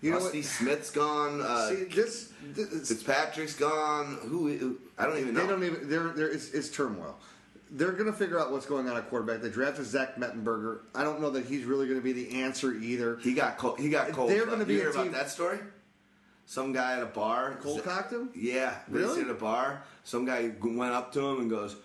You 0.00 0.12
know 0.12 0.20
what? 0.20 0.34
Smith's 0.42 0.90
gone. 0.90 1.42
Uh, 1.42 1.68
See 1.68 1.84
this. 1.84 2.32
this 2.54 2.88
Fitzpatrick's 2.88 3.56
gone. 3.56 4.18
Who, 4.22 4.48
who? 4.56 4.78
I 4.96 5.04
don't 5.04 5.18
even 5.18 5.34
know. 5.34 5.42
They 5.42 5.46
don't 5.48 5.64
even. 5.64 5.88
There, 5.90 6.08
there 6.10 6.28
is 6.28 6.54
it's 6.54 6.70
turmoil. 6.70 7.18
They're 7.70 7.92
going 7.92 8.06
to 8.06 8.12
figure 8.12 8.38
out 8.40 8.50
what's 8.50 8.66
going 8.66 8.88
on 8.88 8.96
at 8.96 9.08
quarterback. 9.10 9.42
They 9.42 9.50
drafted 9.50 9.84
Zach 9.84 10.16
Mettenberger. 10.16 10.80
I 10.94 11.02
don't 11.04 11.20
know 11.20 11.30
that 11.30 11.44
he's 11.44 11.64
really 11.64 11.86
going 11.86 11.98
to 12.00 12.04
be 12.04 12.12
the 12.12 12.42
answer 12.42 12.72
either. 12.72 13.18
He 13.22 13.34
got 13.34 13.58
cold. 13.58 13.78
He 13.78 13.90
got 13.90 14.10
cold. 14.12 14.30
They're 14.30 14.46
gonna 14.46 14.64
be 14.64 14.74
you 14.74 14.78
a 14.80 14.82
hear 14.84 14.90
about 14.90 15.02
team- 15.04 15.12
that 15.12 15.30
story? 15.30 15.58
Some 16.46 16.72
guy 16.72 16.96
at 16.96 17.02
a 17.02 17.06
bar. 17.06 17.58
Cold 17.60 17.84
cocked 17.84 18.10
him. 18.12 18.30
Yeah, 18.34 18.74
Really? 18.88 19.20
at 19.20 19.28
a 19.28 19.34
bar. 19.34 19.82
Some 20.04 20.24
guy 20.24 20.50
went 20.62 20.94
up 20.94 21.12
to 21.12 21.20
him 21.20 21.40
and 21.40 21.50
goes, 21.50 21.76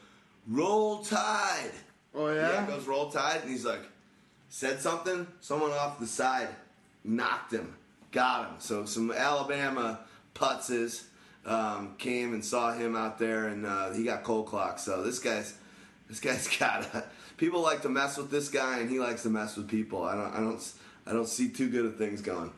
"Roll 0.47 1.03
Tide." 1.03 1.71
Oh 2.15 2.31
yeah. 2.33 2.65
goes 2.65 2.87
Roll 2.87 3.09
Tide, 3.11 3.41
and 3.41 3.51
he's 3.51 3.65
like, 3.65 3.81
said 4.47 4.79
something. 4.79 5.27
Someone 5.41 5.71
off 5.71 5.99
the 5.99 6.07
side 6.07 6.47
knocked 7.03 7.51
him, 7.51 7.75
got 8.13 8.47
him. 8.47 8.55
So 8.59 8.85
some 8.85 9.11
Alabama 9.11 9.99
putzes 10.33 11.03
um, 11.45 11.95
came 11.97 12.33
and 12.33 12.45
saw 12.45 12.71
him 12.71 12.95
out 12.95 13.19
there, 13.19 13.47
and 13.47 13.65
uh, 13.65 13.91
he 13.91 14.05
got 14.05 14.23
cold 14.23 14.45
clocked. 14.47 14.79
So 14.79 15.03
this 15.03 15.19
guy's 15.19 15.55
This 16.13 16.19
guy's 16.19 16.57
got. 16.59 17.07
People 17.37 17.61
like 17.61 17.81
to 17.81 17.89
mess 17.89 18.17
with 18.17 18.29
this 18.29 18.49
guy, 18.49 18.79
and 18.79 18.89
he 18.89 18.99
likes 18.99 19.23
to 19.23 19.29
mess 19.29 19.57
with 19.57 19.67
people. 19.67 20.03
I 20.03 20.15
don't. 20.15 20.33
I 20.33 20.39
don't. 20.39 20.73
I 21.07 21.11
don't 21.11 21.27
see 21.27 21.49
too 21.49 21.69
good 21.69 21.85
of 21.85 21.97
things 21.97 22.21
going. 22.21 22.51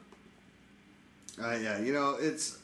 Uh, 1.42 1.58
yeah, 1.62 1.80
you 1.80 1.94
know 1.94 2.18
it's, 2.20 2.60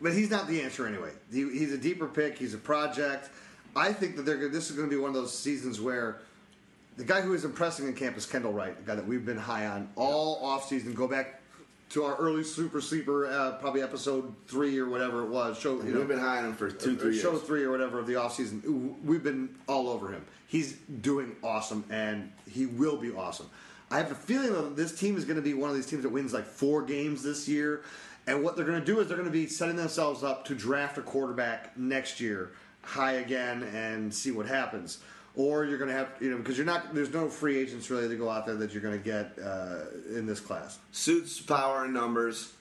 but 0.00 0.12
he's 0.12 0.30
not 0.30 0.46
the 0.46 0.62
answer 0.62 0.86
anyway. 0.86 1.10
He, 1.32 1.40
he's 1.50 1.72
a 1.72 1.78
deeper 1.78 2.06
pick. 2.06 2.38
He's 2.38 2.54
a 2.54 2.58
project. 2.58 3.28
I 3.74 3.92
think 3.92 4.16
that 4.16 4.22
they're 4.22 4.48
this 4.48 4.70
is 4.70 4.76
going 4.76 4.88
to 4.88 4.94
be 4.94 5.00
one 5.00 5.08
of 5.08 5.14
those 5.14 5.36
seasons 5.36 5.80
where 5.80 6.20
the 6.96 7.04
guy 7.04 7.20
who 7.20 7.34
is 7.34 7.44
impressing 7.44 7.88
in 7.88 7.94
camp 7.94 8.16
is 8.16 8.24
Kendall 8.24 8.52
Wright, 8.52 8.76
the 8.76 8.84
guy 8.84 8.94
that 8.94 9.06
we've 9.06 9.26
been 9.26 9.36
high 9.36 9.66
on 9.66 9.88
all 9.96 10.42
offseason. 10.42 10.94
Go 10.94 11.08
back 11.08 11.41
to 11.92 12.04
our 12.04 12.16
early 12.16 12.42
Super 12.42 12.80
Sleeper, 12.80 13.26
uh, 13.26 13.52
probably 13.52 13.82
episode 13.82 14.34
three 14.46 14.78
or 14.78 14.88
whatever 14.88 15.22
it 15.22 15.28
was. 15.28 15.58
Show 15.58 15.76
you 15.82 15.92
know, 15.92 15.98
We've 15.98 16.08
been 16.08 16.18
high 16.18 16.38
on 16.38 16.46
him 16.46 16.54
for 16.54 16.70
two, 16.70 16.96
three 16.96 17.18
show 17.18 17.32
years. 17.32 17.42
three 17.42 17.64
or 17.64 17.70
whatever 17.70 17.98
of 17.98 18.06
the 18.06 18.14
offseason. 18.14 19.02
We've 19.04 19.22
been 19.22 19.54
all 19.66 19.88
over 19.88 20.10
him. 20.10 20.24
He's 20.46 20.72
doing 20.72 21.36
awesome, 21.42 21.84
and 21.90 22.32
he 22.50 22.66
will 22.66 22.96
be 22.96 23.12
awesome. 23.12 23.48
I 23.90 23.98
have 23.98 24.10
a 24.10 24.14
feeling 24.14 24.52
that 24.52 24.74
this 24.74 24.98
team 24.98 25.18
is 25.18 25.26
going 25.26 25.36
to 25.36 25.42
be 25.42 25.52
one 25.52 25.68
of 25.68 25.76
these 25.76 25.86
teams 25.86 26.02
that 26.02 26.08
wins 26.08 26.32
like 26.32 26.46
four 26.46 26.82
games 26.82 27.22
this 27.22 27.46
year. 27.46 27.82
And 28.26 28.42
what 28.42 28.56
they're 28.56 28.64
going 28.64 28.80
to 28.80 28.86
do 28.86 29.00
is 29.00 29.08
they're 29.08 29.16
going 29.16 29.28
to 29.28 29.32
be 29.32 29.46
setting 29.46 29.76
themselves 29.76 30.22
up 30.22 30.46
to 30.46 30.54
draft 30.54 30.96
a 30.96 31.02
quarterback 31.02 31.76
next 31.76 32.20
year, 32.20 32.52
high 32.82 33.14
again, 33.14 33.64
and 33.64 34.14
see 34.14 34.30
what 34.30 34.46
happens. 34.46 34.98
Or 35.34 35.64
you're 35.64 35.78
going 35.78 35.90
to 35.90 35.96
have, 35.96 36.10
you 36.20 36.30
know, 36.30 36.36
because 36.36 36.58
you're 36.58 36.66
not, 36.66 36.94
there's 36.94 37.12
no 37.12 37.28
free 37.28 37.58
agents 37.58 37.90
really 37.90 38.08
to 38.08 38.16
go 38.16 38.28
out 38.28 38.44
there 38.44 38.54
that 38.56 38.72
you're 38.72 38.82
going 38.82 38.98
to 38.98 39.04
get 39.04 39.32
uh, 39.42 39.84
in 40.14 40.26
this 40.26 40.40
class. 40.40 40.78
Suits 40.90 41.40
power 41.40 41.84
and 41.84 41.94
numbers. 41.94 42.52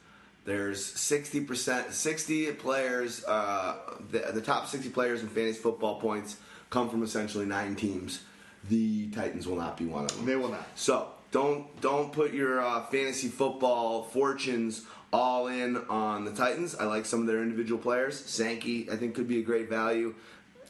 There's 0.45 0.81
60%, 0.93 1.91
60 1.91 2.51
players, 2.53 3.23
uh, 3.25 3.75
the, 4.09 4.31
the 4.33 4.41
top 4.41 4.67
60 4.67 4.89
players 4.89 5.21
in 5.21 5.27
fantasy 5.27 5.59
football 5.59 5.99
points 5.99 6.37
come 6.71 6.89
from 6.89 7.03
essentially 7.03 7.45
nine 7.45 7.75
teams. 7.75 8.23
The 8.69 9.09
Titans 9.11 9.47
will 9.47 9.57
not 9.57 9.77
be 9.77 9.85
one 9.85 10.05
of 10.05 10.15
them. 10.15 10.25
They 10.25 10.35
will 10.35 10.49
not. 10.49 10.65
So 10.75 11.09
don't 11.31 11.79
don't 11.81 12.11
put 12.11 12.33
your 12.33 12.61
uh, 12.61 12.85
fantasy 12.85 13.27
football 13.27 14.03
fortunes 14.03 14.85
all 15.13 15.47
in 15.47 15.77
on 15.89 16.25
the 16.25 16.31
Titans. 16.31 16.75
I 16.75 16.85
like 16.85 17.05
some 17.05 17.21
of 17.21 17.27
their 17.27 17.41
individual 17.41 17.79
players. 17.79 18.19
Sankey, 18.19 18.89
I 18.91 18.95
think, 18.95 19.15
could 19.15 19.27
be 19.27 19.39
a 19.39 19.43
great 19.43 19.69
value. 19.69 20.15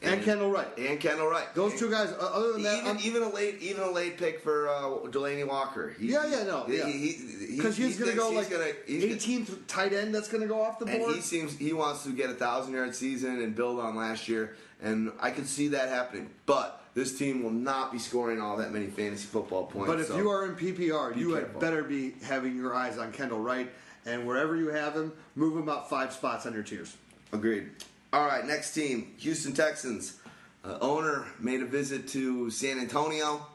And 0.03 0.23
Kendall 0.23 0.49
Wright. 0.49 0.67
And 0.79 0.99
Kendall 0.99 1.27
Wright. 1.27 1.53
Those 1.53 1.77
two 1.79 1.89
guys, 1.91 2.11
uh, 2.11 2.15
other 2.33 2.53
than 2.53 2.63
that, 2.63 2.77
Even, 2.79 2.87
I'm- 2.87 2.97
even 3.03 3.21
a 3.23 3.29
late, 3.29 3.61
even 3.61 3.83
a 3.83 3.91
late 3.91 4.17
pick 4.17 4.39
for 4.41 4.67
uh, 4.67 4.81
Delanie 5.09 5.47
Walker. 5.47 5.95
He- 5.99 6.07
Yeah, 6.07 6.25
yeah, 6.25 6.43
no, 6.43 6.65
yeah. 6.67 6.87
he- 6.87 6.91
he- 7.11 7.55
because 7.57 7.77
he 7.77 7.83
he's 7.83 7.97
going 7.99 8.11
to 8.11 8.17
go 8.17 8.29
like 8.31 8.49
gonna- 8.49 8.65
he's 8.87 9.03
gonna- 9.03 9.15
18th 9.15 9.67
tight 9.67 9.93
end 9.93 10.13
that's 10.15 10.27
going 10.27 10.41
to 10.41 10.47
go 10.47 10.59
off 10.61 10.79
the 10.79 10.85
and 10.85 10.99
board. 10.99 11.13
he 11.15 11.21
seems 11.21 11.55
he 11.55 11.71
wants 11.73 12.03
to 12.03 12.09
get 12.13 12.29
a 12.31 12.33
thousand 12.33 12.73
yard 12.73 12.95
season 12.95 13.41
and 13.41 13.55
build 13.55 13.79
on 13.79 13.95
last 13.95 14.27
year, 14.27 14.55
and 14.81 15.11
I 15.19 15.29
can 15.29 15.45
see 15.45 15.67
that 15.69 15.89
happening. 15.89 16.31
But 16.47 16.81
this 16.95 17.15
team 17.17 17.43
will 17.43 17.51
not 17.51 17.91
be 17.91 17.99
scoring 17.99 18.41
all 18.41 18.57
that 18.57 18.73
many 18.73 18.87
fantasy 18.87 19.27
football 19.27 19.65
points. 19.67 19.87
But 19.87 19.99
if 19.99 20.07
so- 20.07 20.17
you 20.17 20.29
are 20.31 20.45
in 20.47 20.55
PPR, 20.55 21.13
be 21.13 21.19
you 21.19 21.33
had 21.35 21.59
better 21.59 21.83
be 21.83 22.15
having 22.23 22.55
your 22.57 22.73
eyes 22.73 22.97
on 22.97 23.11
Kendall 23.11 23.39
Wright, 23.39 23.71
and 24.07 24.25
wherever 24.25 24.55
you 24.55 24.69
have 24.69 24.95
him, 24.95 25.13
move 25.35 25.55
him 25.55 25.69
up 25.69 25.89
five 25.91 26.11
spots 26.11 26.47
on 26.47 26.53
your 26.53 26.63
tiers. 26.63 26.95
Agreed. 27.31 27.69
All 28.13 28.25
right, 28.25 28.45
next 28.45 28.73
team, 28.73 29.13
Houston 29.17 29.53
Texans. 29.53 30.17
Uh, 30.63 30.77
owner 30.81 31.25
made 31.39 31.61
a 31.61 31.65
visit 31.65 32.07
to 32.09 32.49
San 32.51 32.77
Antonio. 32.79 33.45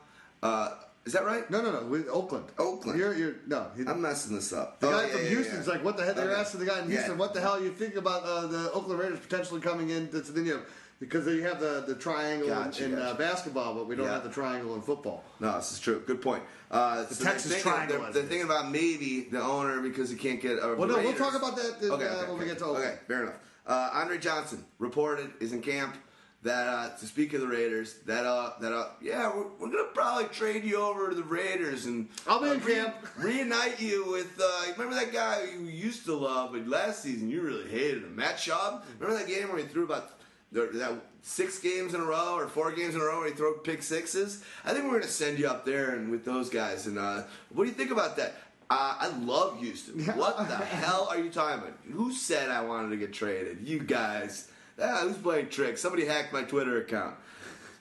Uh, 0.43 0.70
is 1.05 1.12
that 1.12 1.24
right? 1.24 1.49
No, 1.51 1.62
no, 1.62 1.70
no, 1.70 1.87
with 1.87 2.09
Oakland. 2.09 2.47
Oakland. 2.59 2.99
You're, 2.99 3.15
you're 3.15 3.35
no. 3.47 3.66
He, 3.77 3.87
I'm 3.87 4.01
messing 4.01 4.35
this 4.35 4.53
up. 4.53 4.81
the 4.81 4.89
Oh, 4.89 4.91
guy 4.91 5.03
yeah, 5.07 5.12
from 5.12 5.23
yeah, 5.23 5.28
Houston's 5.28 5.66
yeah. 5.66 5.73
like, 5.74 5.85
what 5.85 5.97
the 5.97 6.05
hell? 6.05 6.15
They're 6.15 6.31
Okay. 6.31 6.41
asking 6.41 6.61
the 6.61 6.66
guy 6.66 6.81
in. 6.81 6.89
Houston, 6.91 7.16
what 7.19 7.33
the 7.35 7.41
hell 7.41 7.62
you 7.62 7.70
think 7.70 7.95
about 7.97 8.24
uh, 8.24 8.47
the 8.49 8.73
Oakland 8.73 8.99
Raiders 8.99 9.20
potentially 9.20 9.61
coming 9.61 9.91
in? 9.91 10.11
That's 10.11 10.31
then 10.31 10.45
you 10.47 10.53
have, 10.55 10.62
because 10.99 11.27
you 11.27 11.43
have 11.43 11.61
the, 11.61 11.85
the 11.87 11.95
triangle 11.95 12.49
Gotcha, 12.49 12.87
in, 12.87 12.93
in 12.95 12.99
gotcha. 12.99 13.11
uh, 13.11 13.15
basketball, 13.19 13.74
but 13.74 13.87
we 13.87 13.95
don't 13.95 14.09
have 14.09 14.24
the 14.24 14.31
triangle 14.31 14.74
in 14.74 14.81
football. 14.83 15.23
No, 15.39 15.55
this 15.59 15.70
is 15.73 15.78
true. 15.78 16.03
Good 16.07 16.23
point. 16.23 16.43
Uh, 16.73 17.05
The 17.05 17.15
so 17.15 17.23
they're 17.24 17.33
Texas 17.35 17.53
thinking- 17.53 17.70
Triangle, 17.73 17.99
They're, 18.03 18.12
they're 18.12 18.23
thinking 18.24 18.47
about 18.47 18.73
maybe 18.73 19.28
the 19.31 19.41
owner 19.43 19.81
because 19.83 20.11
he 20.11 20.16
can't 20.16 20.41
get. 20.41 20.59
Uh, 20.59 20.74
Well, 20.77 20.89
no, 20.89 20.97
we'll 20.97 21.12
talk 21.15 21.37
about 21.37 21.55
that 21.57 21.77
uh, 21.89 21.95
Okay, 21.95 22.05
okay, 22.07 22.28
when 22.31 22.39
we 22.41 22.47
get 22.47 22.59
to 22.59 22.65
Oakland. 22.65 22.85
Okay, 22.87 22.99
fair 23.07 23.23
enough. 23.24 23.35
Uh, 23.66 23.90
Andre 23.93 24.18
Johnson 24.18 24.64
reported 24.78 25.30
is 25.40 25.52
in 25.52 25.62
camp. 25.62 25.97
That 26.43 26.68
uh, 26.68 26.97
to 26.98 27.06
speak 27.06 27.32
of 27.32 27.40
the 27.40 27.48
Raiders, 27.48 27.94
that 28.05 28.24
uh, 28.24 28.52
that 28.60 28.72
uh, 28.72 28.90
yeah, 29.02 29.34
we're, 29.34 29.48
we're 29.59 29.70
gonna 29.70 29.88
probably 29.94 30.26
trade 30.26 30.62
you 30.62 30.76
over 30.76 31.09
to 31.09 31.14
the 31.14 31.24
Raiders 31.24 31.86
and 31.86 32.09
I'll 32.24 32.40
be 32.40 32.51
uh, 32.51 32.52
in 32.52 32.60
camp. 32.60 32.94
reunite 33.18 33.80
you 33.80 34.09
with. 34.09 34.40
Uh, 34.40 34.72
remember 34.72 34.94
that 34.94 35.12
guy 35.12 35.44
you 35.59 35.64
used 35.64 36.05
to 36.05 36.14
love, 36.14 36.52
but 36.52 36.68
last 36.68 37.02
season 37.02 37.30
you 37.30 37.40
really 37.40 37.68
hated 37.68 38.05
him, 38.05 38.14
Matt 38.14 38.36
Schaub. 38.36 38.82
Remember 39.01 39.18
that 39.18 39.26
game 39.26 39.48
where 39.48 39.59
he 39.59 39.64
threw 39.64 39.84
about 39.84 40.20
the, 40.52 40.68
that 40.74 40.93
six 41.22 41.59
games 41.59 41.94
in 41.94 42.01
a 42.01 42.05
row 42.05 42.34
or 42.36 42.47
four 42.47 42.70
games 42.70 42.94
in 42.94 43.01
a 43.01 43.05
row 43.05 43.20
where 43.20 43.28
he 43.28 43.34
threw 43.34 43.59
pick 43.64 43.82
sixes? 43.82 44.44
I 44.64 44.72
think 44.72 44.84
we're 44.84 45.01
gonna 45.01 45.10
send 45.10 45.40
you 45.40 45.48
up 45.48 45.64
there 45.64 45.97
and 45.97 46.10
with 46.10 46.24
those 46.24 46.48
guys. 46.48 46.86
And 46.86 46.98
uh, 46.98 47.24
what 47.48 47.64
do 47.64 47.70
you 47.70 47.76
think 47.76 47.90
about 47.90 48.16
that? 48.18 48.34
Uh, 48.68 48.97
I 48.98 49.09
love 49.18 49.59
Houston. 49.60 50.01
What 50.16 50.36
the 50.48 50.56
hell 50.56 51.06
are 51.10 51.18
you 51.18 51.30
talking 51.30 51.59
about? 51.60 51.78
Who 51.93 52.12
said 52.12 52.51
I 52.51 52.62
wanted 52.64 52.90
to 52.90 52.97
get 52.97 53.12
traded? 53.12 53.59
You 53.62 53.78
guys. 53.80 54.48
Ah, 54.82 55.01
who's 55.02 55.16
playing 55.16 55.48
tricks? 55.51 55.80
Somebody 55.80 56.05
hacked 56.05 56.32
my 56.32 56.43
Twitter 56.43 56.78
account. 56.80 57.14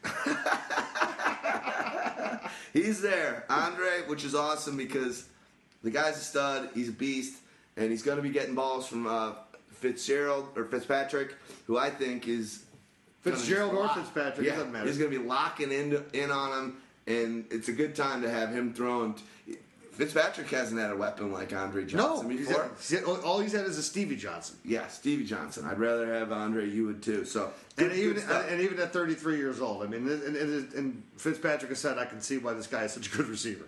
He's 2.74 3.02
there, 3.02 3.46
Andre, 3.50 4.02
which 4.08 4.24
is 4.26 4.36
awesome 4.36 4.76
because 4.78 5.26
the 5.84 5.90
guy's 5.90 6.18
a 6.18 6.22
stud. 6.22 6.70
He's 6.74 6.90
a 6.90 6.92
beast, 6.92 7.38
and 7.78 7.90
he's 7.90 8.04
going 8.04 8.18
to 8.18 8.24
be 8.24 8.30
getting 8.30 8.54
balls 8.54 8.86
from 8.88 9.08
uh, 9.08 9.32
Fitzgerald 9.72 10.50
or 10.58 10.66
Fitzpatrick, 10.66 11.36
who 11.68 11.78
I 11.78 11.90
think 11.90 12.28
is 12.28 12.64
Fitzgerald 13.22 13.74
or 13.74 13.80
lock- 13.86 13.96
Fitzpatrick, 13.98 14.46
it 14.46 14.50
Yeah, 14.50 14.56
doesn't 14.58 14.74
matter. 14.74 14.88
he's 14.88 14.98
going 14.98 15.10
to 15.12 15.18
be 15.20 15.26
locking 15.26 15.72
in 15.72 16.04
in 16.14 16.32
on 16.32 16.52
him, 16.52 16.78
and 17.08 17.46
it's 17.50 17.70
a 17.70 17.74
good 17.74 17.96
time 17.96 18.22
to 18.24 18.30
have 18.30 18.50
him 18.54 18.74
thrown. 18.74 19.16
Fitzpatrick 19.96 20.50
hasn't 20.50 20.80
had 20.80 20.92
a 20.92 20.96
weapon 20.96 21.32
like 21.32 21.54
Andre 21.54 21.84
No, 21.84 21.88
Johnson 21.88 22.30
he's 22.32 22.48
before. 22.48 22.70
he's 22.78 22.90
had- 22.90 23.04
all 23.06 23.40
he's 23.40 23.54
had 23.54 23.66
is 23.66 23.78
a 23.78 23.84
Stevie 23.84 24.16
Johnson. 24.18 24.58
Yeah, 24.66 24.88
Stevie 24.88 25.24
Johnson. 25.26 25.66
I'd 25.66 25.80
rather 25.80 26.14
have 26.14 26.32
Andre. 26.32 26.70
You 26.70 26.86
would 26.88 27.02
too. 27.02 27.24
So 27.26 27.52
And 27.78 27.90
good- 27.90 27.98
even 27.98 28.22
stuff. 28.22 28.46
and 28.50 28.60
even 28.62 28.80
at 28.80 28.92
33 28.92 29.38
years 29.38 29.62
old, 29.62 29.84
I 29.84 29.88
mean, 29.88 30.08
and, 30.08 30.36
and, 30.36 30.74
and 30.74 31.04
Fitzpatrick 31.18 31.70
has 31.70 31.80
said, 31.80 31.98
I 31.98 32.06
can 32.06 32.22
see 32.22 32.38
why 32.38 32.54
this 32.54 32.68
guy 32.68 32.84
is 32.84 32.92
such 32.94 33.08
a 33.14 33.18
good 33.18 33.28
receiver. 33.28 33.66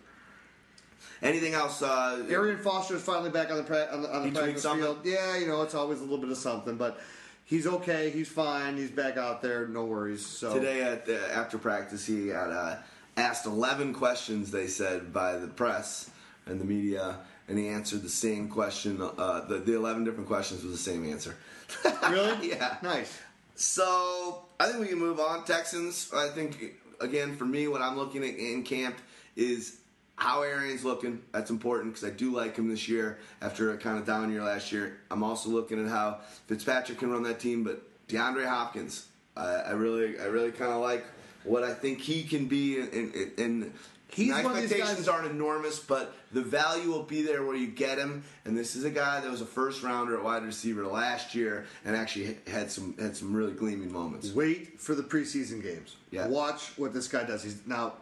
anything 1.22 1.54
else? 1.54 1.82
Uh, 1.82 2.26
Arian 2.30 2.60
Foster 2.60 2.96
is 2.96 3.02
finally 3.04 3.30
back 3.30 3.50
on 3.50 3.58
the 3.58 3.64
pra- 3.64 3.90
on 3.92 4.02
the, 4.02 4.14
on 4.16 4.32
the 4.34 4.40
practice 4.40 4.64
field. 4.66 5.00
Yeah, 5.04 5.38
you 5.38 5.48
know, 5.48 5.62
it's 5.62 5.76
always 5.76 6.00
a 6.00 6.04
little 6.04 6.18
bit 6.20 6.30
of 6.30 6.38
something, 6.38 6.76
but 6.76 7.00
he's 7.46 7.66
okay. 7.68 8.10
He's 8.10 8.28
fine. 8.28 8.78
He's 8.78 8.92
back 8.92 9.18
out 9.18 9.42
there. 9.42 9.68
No 9.68 9.86
worries. 9.86 10.26
So 10.26 10.54
Today 10.54 10.82
at 10.84 11.06
the, 11.06 11.20
after 11.34 11.58
practice, 11.58 12.06
he 12.06 12.28
got 12.28 12.52
uh, 12.52 12.76
asked 13.16 13.46
11 13.46 13.94
questions. 13.94 14.52
They 14.52 14.68
said 14.68 15.12
by 15.14 15.38
the 15.38 15.48
press 15.48 16.10
and 16.50 16.60
the 16.60 16.66
media, 16.66 17.20
and 17.48 17.58
he 17.58 17.68
answered 17.68 18.02
the 18.02 18.10
same 18.10 18.50
question. 18.50 19.02
Uh, 19.02 19.46
the, 19.48 19.58
the 19.60 19.76
11 19.76 20.04
different 20.04 20.28
questions 20.28 20.64
was 20.64 20.72
the 20.72 20.78
same 20.78 21.10
answer. 21.10 21.36
really, 22.10 22.50
yeah. 22.50 22.78
nice. 22.82 23.20
So 23.56 24.46
I 24.60 24.68
think 24.68 24.80
we 24.80 24.88
can 24.88 25.00
move 25.00 25.20
on. 25.20 25.44
Texans. 25.44 26.12
I 26.14 26.30
think 26.30 26.76
again 27.02 27.36
for 27.36 27.46
me, 27.46 27.68
what 27.68 27.82
I'm 27.82 27.98
looking 27.98 28.24
at 28.24 28.36
in 28.36 28.64
camp 28.64 28.98
is 29.36 29.80
how 30.16 30.44
Arian's 30.44 30.84
looking. 30.84 31.22
That's 31.32 31.50
important 31.50 31.94
because 31.94 32.08
I 32.08 32.12
do 32.12 32.34
like 32.36 32.56
him 32.56 32.70
this 32.70 32.88
year 32.88 33.20
after 33.42 33.74
a 33.74 33.78
kind 33.78 33.98
of 33.98 34.06
down 34.06 34.32
year 34.32 34.44
last 34.44 34.72
year. 34.72 34.98
I'm 35.10 35.24
also 35.24 35.50
looking 35.50 35.84
at 35.84 35.90
how 35.90 36.20
Fitzpatrick 36.48 37.00
can 37.00 37.12
run 37.12 37.24
that 37.24 37.40
team, 37.40 37.64
but 37.64 37.82
DeAndre 38.08 38.46
Hopkins. 38.46 39.08
I, 39.36 39.48
I 39.48 39.72
really, 39.72 40.20
I 40.20 40.26
really 40.26 40.52
kind 40.52 40.72
of 40.72 40.82
like 40.82 41.06
what 41.44 41.64
I 41.64 41.74
think 41.74 42.00
he 42.00 42.24
can 42.24 42.48
be. 42.48 42.80
In, 42.80 42.90
in, 42.90 43.32
in 43.38 43.74
He's 44.10 44.32
my 44.32 44.44
one 44.44 44.54
of 44.54 44.62
these 44.62 44.72
expectations 44.72 45.08
aren't 45.08 45.30
enormous, 45.30 45.80
but 45.80 46.16
the 46.32 46.42
value 46.42 46.90
will 46.90 47.04
be 47.04 47.22
there 47.22 47.44
where 47.44 47.56
you 47.56 47.68
get 47.68 47.98
him. 47.98 48.24
And 48.46 48.58
this 48.58 48.76
is 48.76 48.84
a 48.84 48.90
guy 48.90 49.20
that 49.20 49.30
was 49.30 49.42
a 49.42 49.46
first 49.46 49.84
rounder 49.84 50.18
at 50.18 50.24
wide 50.24 50.44
receiver 50.44 50.86
last 50.86 51.36
year, 51.36 51.66
and 51.84 51.96
actually 51.96 52.38
had 52.48 52.72
some 52.72 52.96
had 52.98 53.18
some 53.18 53.34
really 53.34 53.54
gleaming 53.54 53.92
moments. 53.92 54.32
Wait 54.32 54.80
for 54.80 54.96
the 54.96 55.04
preseason 55.04 55.62
games. 55.62 55.96
Yeah. 56.12 56.28
Watch 56.28 56.78
what 56.78 56.94
this 56.94 57.08
guy 57.08 57.24
does. 57.24 57.44
He's 57.44 57.60
now 57.66 57.94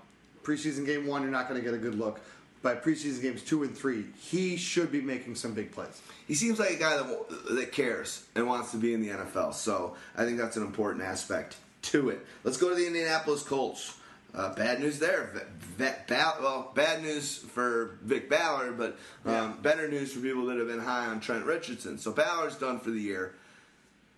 preseason 0.44 0.86
game 0.86 1.08
one. 1.08 1.24
You're 1.24 1.32
not 1.32 1.50
going 1.50 1.60
to 1.60 1.66
get 1.66 1.74
a 1.74 1.80
good 1.80 1.96
look. 1.96 2.22
By 2.62 2.76
preseason 2.76 3.22
games 3.22 3.44
two 3.44 3.64
and 3.64 3.78
three, 3.78 4.06
he 4.18 4.58
should 4.58 4.92
be 4.92 5.02
making 5.02 5.36
some 5.36 5.54
big 5.54 5.72
plays. 5.72 6.02
He 6.28 6.34
seems 6.34 6.60
like 6.60 6.72
a 6.72 6.78
guy 6.78 6.98
that 6.98 7.48
that 7.56 7.72
cares 7.72 8.24
and 8.36 8.48
wants 8.48 8.72
to 8.72 8.78
be 8.78 8.94
in 8.94 9.02
the 9.02 9.10
NFL. 9.10 9.54
So 9.54 9.96
I 10.16 10.26
think 10.26 10.38
that's 10.38 10.58
an 10.58 10.64
important 10.64 11.04
aspect 11.04 11.58
to 11.84 12.10
it. 12.10 12.26
Let's 12.44 12.58
go 12.58 12.70
to 12.70 12.76
the 12.76 12.88
Indianapolis 12.88 13.44
Colts. 13.44 13.98
Uh, 14.36 14.54
bad 14.54 14.82
news 14.82 15.00
there. 15.00 15.32
Ba- 15.78 15.96
well, 16.42 16.72
bad 16.76 17.02
news 17.02 17.38
for 17.38 17.98
Vic 18.04 18.30
Ballard, 18.30 18.78
but 18.78 18.98
um, 19.26 19.58
better 19.62 19.88
news 19.88 20.12
for 20.14 20.20
people 20.20 20.46
that 20.48 20.58
have 20.58 20.68
been 20.68 20.80
high 20.80 21.06
on 21.06 21.20
Trent 21.22 21.46
Richardson. 21.46 21.98
So 21.98 22.12
Ballard's 22.12 22.56
done 22.58 22.80
for 22.80 22.92
the 22.92 23.00
year. 23.00 23.34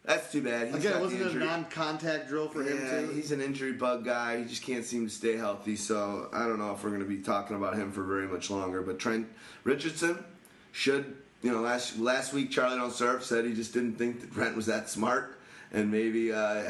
That's 0.06 0.32
too 0.32 0.42
bad. 0.42 0.68
He's 0.68 0.86
Again, 0.86 1.02
wasn't 1.02 1.22
it 1.22 1.32
a 1.34 1.36
non-contact 1.36 2.30
drill 2.30 2.48
for 2.48 2.64
him 2.64 2.80
Yeah, 2.82 3.02
too? 3.02 3.08
he's 3.14 3.32
an 3.34 3.42
injury 3.42 3.74
bug 3.74 4.06
guy. 4.06 4.40
He 4.40 4.46
just 4.46 4.64
can't 4.64 4.86
seem 4.86 5.06
to 5.06 5.14
stay 5.14 5.36
healthy. 5.36 5.76
So 5.76 6.30
I 6.32 6.48
don't 6.48 6.60
know 6.60 6.72
if 6.74 6.82
we're 6.84 6.92
going 6.92 7.02
to 7.02 7.08
be 7.08 7.18
talking 7.18 7.58
about 7.58 7.76
him 7.76 7.92
for 7.92 8.04
very 8.04 8.28
much 8.28 8.50
longer. 8.50 8.82
But 8.82 9.00
Trent 9.00 9.28
Richardson 9.66 10.24
should, 10.72 11.18
you 11.44 11.52
know, 11.52 11.60
last 11.60 12.00
last 12.00 12.34
week 12.34 12.52
Charlie 12.52 12.78
Don't 12.78 12.94
Surf 12.94 13.26
said 13.26 13.44
he 13.46 13.54
just 13.54 13.74
didn't 13.74 13.96
think 13.98 14.22
that 14.22 14.34
Trent 14.34 14.56
was 14.56 14.66
that 14.68 14.90
smart, 14.90 15.37
and 15.74 15.92
maybe 15.92 16.32
uh, 16.32 16.64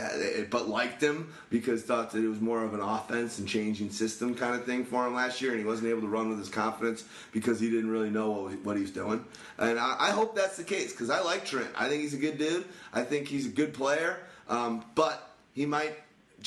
but 0.49 0.67
liked 0.67 1.01
him 1.01 1.33
because 1.49 1.83
thought 1.83 2.11
that 2.11 2.23
it 2.23 2.27
was 2.27 2.41
more 2.41 2.63
of 2.63 2.73
an 2.73 2.79
offense 2.79 3.39
and 3.39 3.47
changing 3.47 3.91
system 3.91 4.35
kind 4.35 4.55
of 4.55 4.65
thing 4.65 4.85
for 4.85 5.05
him 5.05 5.13
last 5.13 5.41
year, 5.41 5.51
and 5.51 5.59
he 5.59 5.65
wasn't 5.65 5.87
able 5.87 6.01
to 6.01 6.07
run 6.07 6.29
with 6.29 6.39
his 6.39 6.49
confidence 6.49 7.03
because 7.31 7.59
he 7.59 7.69
didn't 7.69 7.89
really 7.89 8.09
know 8.09 8.49
what, 8.63 8.75
he 8.75 8.81
was 8.81 8.91
doing. 8.91 9.23
And 9.57 9.79
I, 9.79 9.95
I 9.99 10.11
hope 10.11 10.35
that's 10.35 10.57
the 10.57 10.63
case 10.63 10.91
because 10.91 11.09
I 11.09 11.21
like 11.21 11.45
Trent. 11.45 11.69
I 11.75 11.87
think 11.89 12.01
he's 12.01 12.13
a 12.13 12.17
good 12.17 12.37
dude. 12.37 12.65
I 12.93 13.03
think 13.03 13.27
he's 13.27 13.45
a 13.45 13.51
good 13.51 13.73
player, 13.73 14.19
um, 14.47 14.83
but 14.95 15.31
he 15.53 15.65
might 15.65 15.95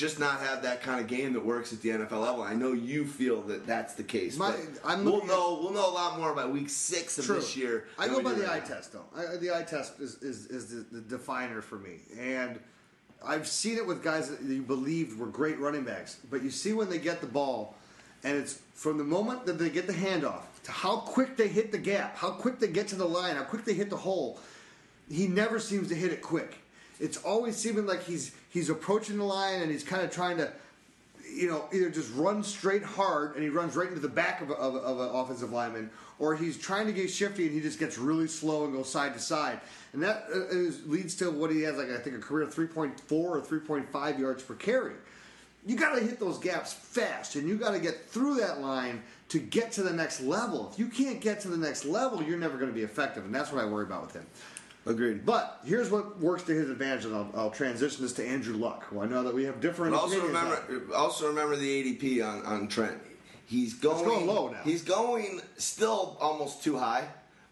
just 0.01 0.19
not 0.19 0.41
have 0.41 0.63
that 0.63 0.83
kind 0.83 0.99
of 0.99 1.07
game 1.07 1.35
that 1.35 1.45
works 1.45 1.73
at 1.75 1.83
the 1.83 1.91
NFL 1.91 2.23
level. 2.23 2.43
I 2.43 2.55
know 2.55 2.73
you 2.73 3.05
feel 3.05 3.43
that 3.43 3.67
that's 3.67 3.95
the 3.95 4.03
case. 4.03 4.39
My- 4.39 4.57
we'll 4.97 5.27
know 5.27 5.61
we'll 5.63 5.73
know 5.73 5.89
a 5.89 5.93
lot 5.93 6.19
more 6.19 6.35
by 6.35 6.47
week 6.47 6.71
six 6.71 7.19
of 7.19 7.27
True. 7.27 7.37
this 7.37 7.55
year. 7.55 7.87
I 7.99 8.09
go 8.09 8.23
by 8.23 8.33
the 8.33 8.45
right 8.45 8.51
eye 8.51 8.59
now. 8.61 8.65
test, 8.65 8.95
though. 8.95 9.05
I, 9.15 9.37
the 9.37 9.55
eye 9.55 9.63
test 9.63 10.01
is, 10.01 10.17
is, 10.23 10.47
is 10.47 10.69
the, 10.69 10.97
the 10.97 11.01
definer 11.03 11.61
for 11.61 11.79
me. 11.79 11.99
And 12.19 12.59
I've 13.25 13.47
seen 13.47 13.77
it 13.77 13.87
with 13.87 14.03
guys 14.03 14.31
that 14.31 14.41
you 14.41 14.63
believed 14.63 15.19
were 15.19 15.27
great 15.27 15.59
running 15.59 15.85
backs, 15.85 16.19
but 16.31 16.43
you 16.43 16.51
see 16.51 16.73
when 16.73 16.89
they 16.89 16.99
get 16.99 17.21
the 17.21 17.27
ball, 17.27 17.77
and 18.25 18.37
it's 18.37 18.61
from 18.75 18.97
the 18.97 19.05
moment 19.05 19.45
that 19.45 19.59
they 19.59 19.69
get 19.69 19.87
the 19.87 19.93
handoff 19.93 20.45
to 20.65 20.73
how 20.73 20.97
quick 20.97 21.37
they 21.37 21.49
hit 21.49 21.73
the 21.73 21.79
gap, 21.79 22.17
how 22.17 22.31
quick 22.31 22.59
they 22.59 22.69
get 22.69 22.89
to 22.89 22.97
the 22.97 23.05
line, 23.05 23.37
how 23.37 23.43
quick 23.43 23.67
they 23.67 23.75
hit 23.75 23.91
the 23.91 23.97
hole. 23.97 24.39
He 25.11 25.27
never 25.27 25.59
seems 25.59 25.89
to 25.89 25.95
hit 25.95 26.11
it 26.13 26.23
quick. 26.23 26.57
It's 26.99 27.19
always 27.19 27.57
seeming 27.57 27.87
like 27.87 28.03
he's 28.05 28.33
he's 28.51 28.69
approaching 28.69 29.17
the 29.17 29.25
line 29.25 29.63
and 29.63 29.71
he's 29.71 29.85
kind 29.85 30.03
of 30.03 30.11
trying 30.11 30.37
to 30.37 30.53
you 31.35 31.49
know, 31.49 31.65
either 31.73 31.91
just 31.91 32.13
run 32.15 32.43
straight 32.43 32.83
hard 32.83 33.35
and 33.35 33.43
he 33.43 33.49
runs 33.49 33.77
right 33.77 33.89
into 33.89 34.01
the 34.01 34.09
back 34.09 34.41
of, 34.41 34.51
of, 34.51 34.77
of 34.77 35.01
an 35.01 35.09
offensive 35.15 35.53
lineman, 35.53 35.91
or 36.19 36.35
he's 36.35 36.59
trying 36.59 36.87
to 36.87 36.93
get 36.93 37.11
shifty 37.11 37.47
and 37.47 37.55
he 37.55 37.61
just 37.61 37.79
gets 37.79 37.99
really 37.99 38.27
slow 38.27 38.65
and 38.65 38.75
goes 38.75 38.91
side 38.91 39.15
to 39.15 39.21
side. 39.21 39.61
And 39.93 40.03
that 40.03 40.27
uh, 40.33 40.89
leads 40.89 41.15
to 41.17 41.31
what 41.31 41.51
he 41.51 41.63
has, 41.63 41.77
like 41.77 41.91
I 41.91 41.99
think, 41.99 42.17
a 42.17 42.21
career 42.21 42.47
3.4 42.47 43.13
or 43.13 43.41
3.5 43.41 44.19
yards 44.19 44.43
per 44.43 44.55
carry. 44.55 44.95
You 45.67 45.77
got 45.77 45.95
to 45.95 46.01
hit 46.01 46.19
those 46.19 46.39
gaps 46.39 46.73
fast, 46.73 47.37
and 47.37 47.47
you 47.47 47.57
got 47.57 47.73
to 47.73 47.81
get 47.81 48.09
through 48.09 48.37
that 48.37 48.61
line 48.61 49.03
to 49.29 49.39
get 49.39 49.73
to 49.73 49.83
the 49.83 49.93
next 49.93 50.23
level. 50.23 50.71
If 50.73 50.79
you 50.79 50.87
can't 50.87 51.21
get 51.21 51.41
to 51.41 51.49
the 51.49 51.57
next 51.57 51.85
level, 51.85 52.23
you're 52.23 52.39
never 52.39 52.57
going 52.57 52.71
to 52.71 52.75
be 52.75 52.83
effective, 52.83 53.27
and 53.27 53.35
that's 53.35 53.53
what 53.53 53.63
I 53.63 53.67
worry 53.67 53.85
about 53.85 54.03
with 54.03 54.15
him. 54.15 54.27
Agreed. 54.87 55.27
But 55.27 55.61
here's 55.65 55.91
what 55.91 56.19
works 56.21 56.43
to 56.45 56.53
his 56.53 56.71
advantage, 56.71 57.05
and 57.05 57.15
I'll, 57.15 57.31
I'll 57.35 57.51
transition 57.51 58.03
this 58.03 58.15
to 58.15 58.27
Andrew 58.27 58.57
Luck, 58.57 58.85
who 58.85 59.01
I 59.01 59.07
know 59.07 59.23
that 59.25 59.35
we 59.35 59.45
have 59.45 59.61
different. 59.61 59.93
But 59.93 60.01
also 60.01 60.19
opinions 60.19 60.37
on. 60.37 60.51
remember, 60.67 60.95
also 60.95 61.29
remember 61.29 61.57
the 61.57 61.97
ADP 61.99 62.27
on, 62.27 62.45
on 62.47 62.69
Trent. 62.69 62.99
He's 63.45 63.75
going, 63.75 64.05
going 64.05 64.27
low 64.27 64.49
now. 64.49 64.61
He's 64.65 64.83
going 64.83 65.43
still 65.59 66.17
almost 66.21 66.63
too 66.63 66.79
high, 66.79 67.09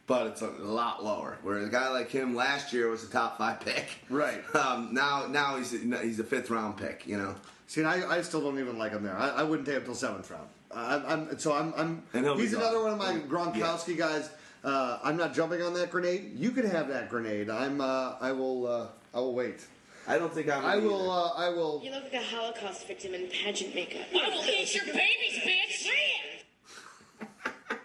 but 0.07 0.29
it's 0.29 0.43
a 0.43 0.49
lot 0.49 1.05
lower. 1.05 1.39
Where 1.43 1.59
a 1.59 1.69
guy 1.69 1.91
like 1.91 2.11
him 2.11 2.35
last 2.35 2.73
year 2.73 2.89
was 2.89 3.05
a 3.05 3.11
top 3.11 3.37
five 3.37 3.61
pick. 3.61 3.89
Right. 4.09 4.43
Um, 4.55 4.95
now, 4.95 5.27
now 5.27 5.57
he's 5.57 5.75
a, 5.75 5.99
he's 6.03 6.19
a 6.21 6.25
fifth 6.25 6.51
round 6.51 6.77
pick. 6.77 7.07
You 7.07 7.19
know. 7.19 7.35
See, 7.67 7.83
and 7.83 7.91
I, 7.91 8.17
I 8.17 8.23
still 8.23 8.41
don't 8.41 8.59
even 8.59 8.79
like 8.79 8.93
him 8.93 9.03
there. 9.03 9.17
I, 9.17 9.29
I 9.29 9.43
wouldn't 9.43 9.67
take 9.67 9.77
him 9.77 9.85
till 9.85 9.95
seventh 9.95 10.31
round. 10.31 10.49
Uh, 10.71 11.03
I'm, 11.07 11.29
I'm, 11.29 11.39
so 11.39 11.53
I'm, 11.53 11.75
I'm 11.77 12.03
And 12.15 12.25
he'll 12.25 12.35
be 12.37 12.43
he's 12.43 12.53
gone. 12.53 12.63
another 12.63 12.83
one 12.83 12.93
of 12.93 12.99
my 12.99 13.15
Gronkowski 13.29 13.97
guys. 13.97 14.31
Uh, 14.65 14.99
I'm 15.03 15.17
not 15.17 15.35
jumping 15.35 15.63
on 15.63 15.73
that 15.75 15.91
grenade. 15.91 16.33
You 16.37 16.51
can 16.51 16.69
have 16.69 16.89
that 16.89 17.09
grenade. 17.09 17.49
I'm, 17.49 17.81
uh, 17.81 18.15
I 18.21 18.33
will, 18.33 18.67
uh, 18.67 18.87
I 19.15 19.21
will 19.21 19.35
wait. 19.35 19.67
I 20.07 20.19
don't 20.19 20.33
think 20.33 20.51
I'm. 20.51 20.65
I 20.65 20.77
will, 20.77 21.11
uh, 21.11 21.33
I 21.37 21.51
will. 21.51 21.83
You 21.85 21.91
look 21.91 22.05
like 22.05 22.15
a 22.15 22.23
Holocaust 22.23 22.87
victim 22.87 23.13
in 23.13 23.29
pageant 23.29 23.75
makeup. 23.75 24.07
I 24.15 24.29
will 24.31 24.45
eat 24.45 24.75
your 24.75 24.87
babies, 24.87 25.39
bitch! 25.45 25.89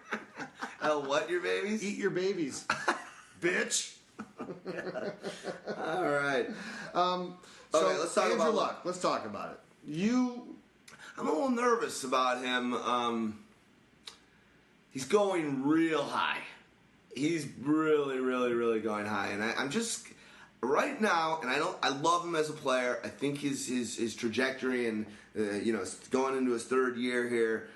I'll 0.82 1.04
what 1.04 1.30
your 1.30 1.42
babies? 1.42 1.84
Eat 1.84 1.98
your 1.98 2.12
babies, 2.12 2.66
bitch. 3.42 3.96
All 4.40 6.04
right. 6.04 6.48
So 6.94 7.36
Okay, 7.74 8.00
let's 8.00 8.14
talk 8.14 8.26
Andrew 8.26 8.42
about 8.42 8.56
Luck. 8.56 8.82
Let's 8.86 9.02
talk 9.02 9.26
about 9.26 9.52
it. 9.52 9.60
You, 9.86 10.56
I'm 11.18 11.28
a 11.28 11.32
little 11.32 11.50
nervous 11.50 12.04
about 12.04 12.42
him. 12.42 12.74
Um, 12.74 13.40
he's 14.92 15.06
going 15.06 15.64
real 15.68 16.04
high. 16.04 16.40
He's 17.16 17.48
really, 17.62 18.20
really, 18.20 18.54
really 18.54 18.80
going 18.80 19.06
high, 19.06 19.28
and 19.28 19.44
I, 19.44 19.54
I'm 19.58 19.70
just 19.70 20.08
right 20.62 21.00
now. 21.00 21.40
And 21.42 21.50
I 21.50 21.58
don't. 21.58 21.78
I 21.84 21.90
love 21.90 22.26
him 22.26 22.36
as 22.36 22.50
a 22.50 22.54
player. 22.54 23.00
I 23.04 23.10
think 23.10 23.40
his 23.40 23.68
his 23.68 23.98
his 23.98 24.16
trajectory 24.16 24.88
and 24.88 25.06
uh, 25.38 25.54
you 25.54 25.74
know 25.74 25.84
going 26.10 26.38
into 26.38 26.52
his 26.52 26.64
third 26.64 26.98
year 26.98 27.28
here. 27.28 27.70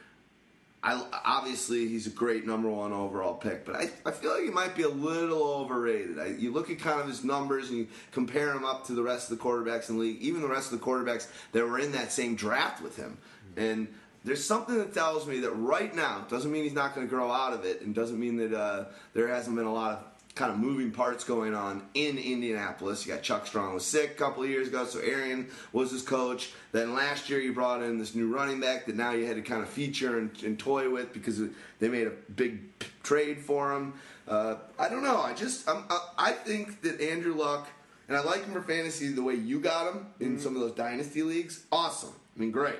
I, 0.83 1.03
obviously 1.25 1.87
he's 1.87 2.05
a 2.05 2.11
great 2.11 2.45
number 2.45 2.69
one 2.69 2.93
overall 2.93 3.33
pick, 3.33 3.65
but 3.65 3.75
I, 3.75 3.89
I 4.05 4.11
feel 4.11 4.31
like 4.31 4.43
he 4.43 4.51
might 4.51 4.75
be 4.75 4.83
a 4.83 4.89
little 4.89 5.43
overrated. 5.43 6.19
I, 6.19 6.27
you 6.27 6.53
look 6.53 6.69
at 6.69 6.79
kind 6.79 7.01
of 7.01 7.07
his 7.07 7.23
numbers 7.23 7.69
and 7.69 7.79
you 7.79 7.87
compare 8.11 8.51
him 8.51 8.63
up 8.63 8.85
to 8.85 8.93
the 8.93 9.01
rest 9.01 9.29
of 9.29 9.37
the 9.37 9.43
quarterbacks 9.43 9.89
in 9.89 9.95
the 9.95 10.01
league, 10.03 10.21
even 10.21 10.41
the 10.41 10.47
rest 10.47 10.71
of 10.71 10.79
the 10.79 10.85
quarterbacks 10.85 11.27
that 11.51 11.67
were 11.67 11.79
in 11.79 11.91
that 11.93 12.11
same 12.11 12.35
draft 12.35 12.81
with 12.81 12.95
him. 12.95 13.17
And 13.57 13.87
there's 14.27 14.43
something 14.43 14.77
that 14.77 14.93
tells 14.93 15.25
me 15.25 15.39
that 15.39 15.51
right 15.51 15.95
now 15.95 16.25
doesn't 16.29 16.51
mean 16.51 16.63
he's 16.63 16.73
not 16.73 16.93
going 16.93 17.07
to 17.07 17.09
grow 17.09 17.31
out 17.31 17.53
of 17.53 17.63
it, 17.63 17.81
and 17.81 17.95
doesn't 17.95 18.19
mean 18.19 18.35
that 18.37 18.53
uh, 18.53 18.85
there 19.13 19.29
hasn't 19.29 19.55
been 19.55 19.65
a 19.65 19.73
lot 19.73 19.91
of 19.93 19.99
kind 20.35 20.51
of 20.51 20.59
moving 20.59 20.91
parts 20.91 21.23
going 21.23 21.55
on 21.55 21.81
in 21.95 22.17
Indianapolis. 22.17 23.05
You 23.05 23.13
got 23.13 23.23
Chuck 23.23 23.47
Strong 23.47 23.73
was 23.73 23.85
sick 23.85 24.11
a 24.11 24.13
couple 24.13 24.43
of 24.43 24.49
years 24.49 24.67
ago, 24.67 24.85
so 24.85 24.99
Arian 24.99 25.47
was 25.71 25.91
his 25.91 26.03
coach. 26.03 26.51
Then 26.73 26.93
last 26.93 27.29
year 27.29 27.39
you 27.39 27.53
brought 27.53 27.81
in 27.81 27.97
this 27.97 28.13
new 28.13 28.31
running 28.31 28.59
back 28.59 28.85
that 28.85 28.95
now 28.95 29.11
you 29.11 29.25
had 29.25 29.37
to 29.37 29.41
kind 29.41 29.63
of 29.63 29.69
feature 29.69 30.19
and, 30.19 30.29
and 30.43 30.59
toy 30.59 30.89
with 30.89 31.11
because 31.13 31.41
they 31.79 31.87
made 31.87 32.05
a 32.05 32.11
big 32.35 32.77
p- 32.77 32.87
trade 33.01 33.39
for 33.39 33.73
him. 33.73 33.93
Uh, 34.27 34.55
I 34.77 34.89
don't 34.89 35.03
know. 35.03 35.21
I 35.21 35.33
just 35.33 35.67
I'm, 35.67 35.85
I, 35.89 35.99
I 36.17 36.31
think 36.33 36.81
that 36.81 37.01
Andrew 37.01 37.33
Luck 37.33 37.67
and 38.07 38.15
I 38.15 38.21
like 38.21 38.43
him 38.43 38.53
for 38.53 38.61
fantasy 38.61 39.07
the 39.07 39.23
way 39.23 39.35
you 39.35 39.59
got 39.59 39.91
him 39.91 40.05
in 40.19 40.37
some 40.37 40.55
of 40.55 40.61
those 40.61 40.73
dynasty 40.73 41.23
leagues. 41.23 41.63
Awesome. 41.71 42.11
I 42.35 42.39
mean, 42.39 42.51
great. 42.51 42.75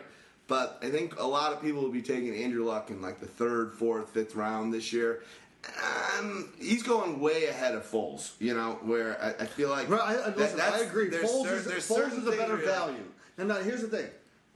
But 0.48 0.80
I 0.82 0.90
think 0.90 1.20
a 1.20 1.26
lot 1.28 1.52
of 1.54 1.62
people 1.62 1.82
will 1.82 1.92
be 1.92 2.02
taking 2.02 2.34
Andrew 2.36 2.64
Luck 2.66 2.90
in 2.90 3.02
like 3.02 3.20
the 3.20 3.26
third, 3.28 3.74
fourth, 3.74 4.10
fifth 4.10 4.36
round 4.36 4.74
this 4.74 4.94
year. 4.94 5.24
Um, 6.20 6.54
he's 6.60 6.84
going 6.84 7.20
way 7.20 7.46
ahead 7.48 7.76
of 7.76 7.84
Foles, 7.86 8.32
you 8.40 8.54
know, 8.54 8.80
where 8.84 9.22
I, 9.22 9.44
I 9.44 9.46
feel 9.46 9.70
like. 9.70 9.90
Right, 9.90 10.00
I, 10.02 10.28
I- 10.28 10.30
that- 10.30 10.74
I 10.74 10.80
agree. 10.80 11.10
Foles, 11.10 11.44
cer- 11.44 11.56
is, 11.78 11.90
Foles 11.90 12.18
is 12.18 12.26
a 12.28 12.32
better 12.32 12.56
value. 12.58 13.04
And 13.38 13.50
now 13.50 13.58
here's 13.58 13.82
the 13.82 13.88
thing. 13.90 14.08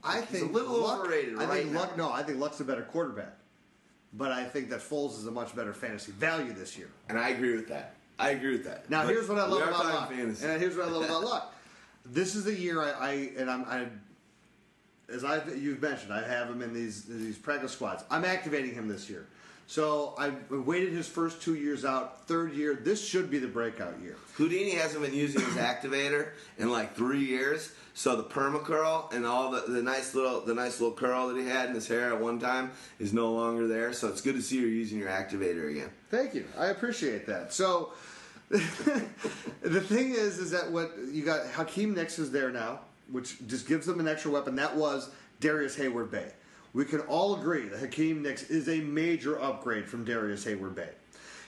I 0.02 0.14
He's 0.20 0.22
a 0.22 0.26
think 0.26 0.52
little 0.52 0.80
Luck, 0.80 1.00
overrated 1.00 1.34
I 1.38 1.44
right 1.44 1.60
think 1.62 1.72
now. 1.72 1.80
Luck. 1.80 1.96
No, 1.96 2.10
I 2.10 2.22
think 2.22 2.38
Luck's 2.40 2.58
a 2.60 2.64
better 2.64 2.82
quarterback. 2.82 3.36
But 4.14 4.32
I 4.32 4.44
think 4.44 4.70
that 4.70 4.80
Foles 4.80 5.16
is 5.18 5.26
a 5.26 5.30
much 5.30 5.54
better 5.54 5.72
fantasy 5.72 6.12
value 6.12 6.52
this 6.52 6.76
year. 6.76 6.88
And 7.08 7.18
I 7.18 7.28
agree 7.30 7.54
with 7.54 7.68
that. 7.68 7.94
I 8.18 8.30
agree 8.30 8.52
with 8.52 8.64
that. 8.64 8.88
Now 8.90 9.02
But 9.04 9.10
here's 9.10 9.28
what 9.28 9.38
I 9.38 9.46
love 9.46 9.62
about 9.68 9.84
Luck. 9.84 10.10
fantasy. 10.10 10.46
And 10.46 10.60
here's 10.60 10.76
what 10.76 10.88
I 10.88 10.90
love 10.90 11.04
about 11.04 11.22
Luck. 11.24 11.54
This 12.04 12.34
is 12.34 12.44
the 12.44 12.54
year 12.54 12.82
I, 12.82 12.90
I 12.90 13.12
and 13.38 13.50
I'm 13.50 13.64
I, 13.64 13.86
as 15.12 15.24
I 15.24 15.42
you've 15.54 15.80
mentioned, 15.80 16.12
I 16.12 16.26
have 16.26 16.48
him 16.48 16.62
in 16.62 16.72
these 16.72 17.04
these 17.04 17.38
practice 17.38 17.72
squads. 17.72 18.04
I'm 18.10 18.24
activating 18.24 18.74
him 18.74 18.88
this 18.88 19.08
year. 19.08 19.26
So 19.66 20.14
I 20.18 20.32
waited 20.50 20.92
his 20.92 21.08
first 21.08 21.40
two 21.40 21.54
years 21.54 21.84
out. 21.84 22.26
Third 22.26 22.52
year, 22.52 22.74
this 22.74 23.02
should 23.02 23.30
be 23.30 23.38
the 23.38 23.46
breakout 23.46 23.98
year. 24.02 24.16
Houdini 24.34 24.72
hasn't 24.72 25.02
been 25.02 25.14
using 25.14 25.40
his 25.40 25.54
activator 25.54 26.30
in 26.58 26.70
like 26.70 26.94
three 26.94 27.24
years. 27.24 27.72
So 27.94 28.16
the 28.16 28.24
perma 28.24 28.62
curl 28.62 29.10
and 29.12 29.24
all 29.24 29.50
the, 29.50 29.60
the 29.68 29.82
nice 29.82 30.14
little 30.14 30.40
the 30.40 30.54
nice 30.54 30.80
little 30.80 30.96
curl 30.96 31.28
that 31.28 31.36
he 31.36 31.46
had 31.46 31.68
in 31.68 31.74
his 31.74 31.86
hair 31.86 32.12
at 32.12 32.20
one 32.20 32.38
time 32.38 32.70
is 32.98 33.12
no 33.12 33.32
longer 33.32 33.66
there. 33.66 33.92
So 33.92 34.08
it's 34.08 34.20
good 34.20 34.34
to 34.34 34.42
see 34.42 34.60
you're 34.60 34.68
using 34.68 34.98
your 34.98 35.08
activator 35.08 35.70
again. 35.70 35.90
Thank 36.10 36.34
you. 36.34 36.46
I 36.58 36.66
appreciate 36.66 37.26
that. 37.26 37.52
So 37.52 37.92
the 38.48 39.80
thing 39.80 40.10
is, 40.10 40.38
is 40.38 40.50
that 40.50 40.70
what 40.70 40.92
you 41.10 41.24
got? 41.24 41.46
Hakeem 41.46 41.94
Nicks 41.94 42.18
is 42.18 42.30
there 42.30 42.50
now, 42.50 42.80
which 43.12 43.46
just 43.46 43.68
gives 43.68 43.86
them 43.86 44.00
an 44.00 44.08
extra 44.08 44.30
weapon. 44.30 44.56
That 44.56 44.76
was 44.76 45.10
Darrius 45.40 45.76
Heyward-Bey. 45.76 46.32
We 46.72 46.84
can 46.84 47.00
all 47.00 47.36
agree 47.38 47.68
that 47.68 47.78
Hakeem 47.78 48.22
Nicks 48.22 48.50
is 48.50 48.68
a 48.68 48.80
major 48.80 49.40
upgrade 49.40 49.88
from 49.88 50.04
Darrius 50.04 50.44
Heyward-Bey. 50.44 50.88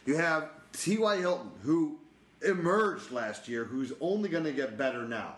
You 0.07 0.17
have 0.17 0.51
T.Y. 0.73 1.17
Hilton, 1.17 1.51
who 1.63 1.99
emerged 2.47 3.11
last 3.11 3.49
year, 3.49 3.65
who's 3.65 3.93
only 4.01 4.29
going 4.29 4.45
to 4.45 4.53
get 4.53 4.77
better 4.77 5.09
now. 5.09 5.37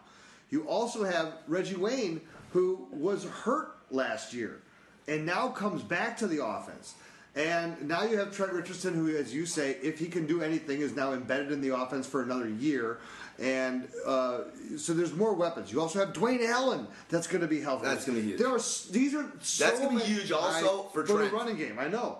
You 0.51 0.69
also 0.69 1.05
have 1.05 1.35
Reggie 1.47 1.77
Wayne, 1.77 2.21
who 2.51 2.89
was 2.91 3.25
hurt 3.25 3.77
last 3.91 4.35
year 4.35 4.61
and 5.09 5.25
now 5.25 5.49
comes 5.49 5.83
back 5.83 6.17
to 6.19 6.27
the 6.27 6.45
offense. 6.45 6.95
And 7.35 7.87
now 7.87 8.03
you 8.05 8.19
have 8.19 8.35
Trent 8.35 8.53
Richardson, 8.53 8.95
who, 8.95 9.15
as 9.15 9.35
you 9.35 9.45
say, 9.45 9.77
if 9.83 9.99
he 9.99 10.07
can 10.07 10.27
do 10.27 10.41
anything, 10.41 10.81
is 10.81 10.97
now 10.97 11.13
embedded 11.13 11.53
in 11.53 11.61
the 11.61 11.75
offense 11.75 12.07
for 12.07 12.23
another 12.23 12.49
year. 12.49 12.99
And 13.39 13.87
uh, 14.07 14.41
so 14.79 14.95
there's 14.95 15.13
more 15.15 15.35
weapons. 15.35 15.71
You 15.71 15.81
also 15.81 15.99
have 15.99 16.15
Dwayne 16.15 16.47
Allen 16.49 16.87
that's 17.09 17.27
going 17.27 17.43
to 17.43 17.47
be 17.47 17.61
healthy. 17.61 17.87
That's 17.87 18.05
gonna 18.05 18.19
be 18.19 18.25
huge. 18.25 18.39
There 18.39 18.49
are 18.49 18.61
these 18.91 19.15
are 19.15 19.31
so 19.41 19.65
That's 19.65 19.81
gonna 19.81 19.99
be 19.99 20.05
huge 20.05 20.33
also 20.33 20.87
I- 20.89 20.93
for 20.93 21.03
the 21.03 21.15
running 21.31 21.57
game. 21.57 21.79
I 21.79 21.89
know, 21.89 22.19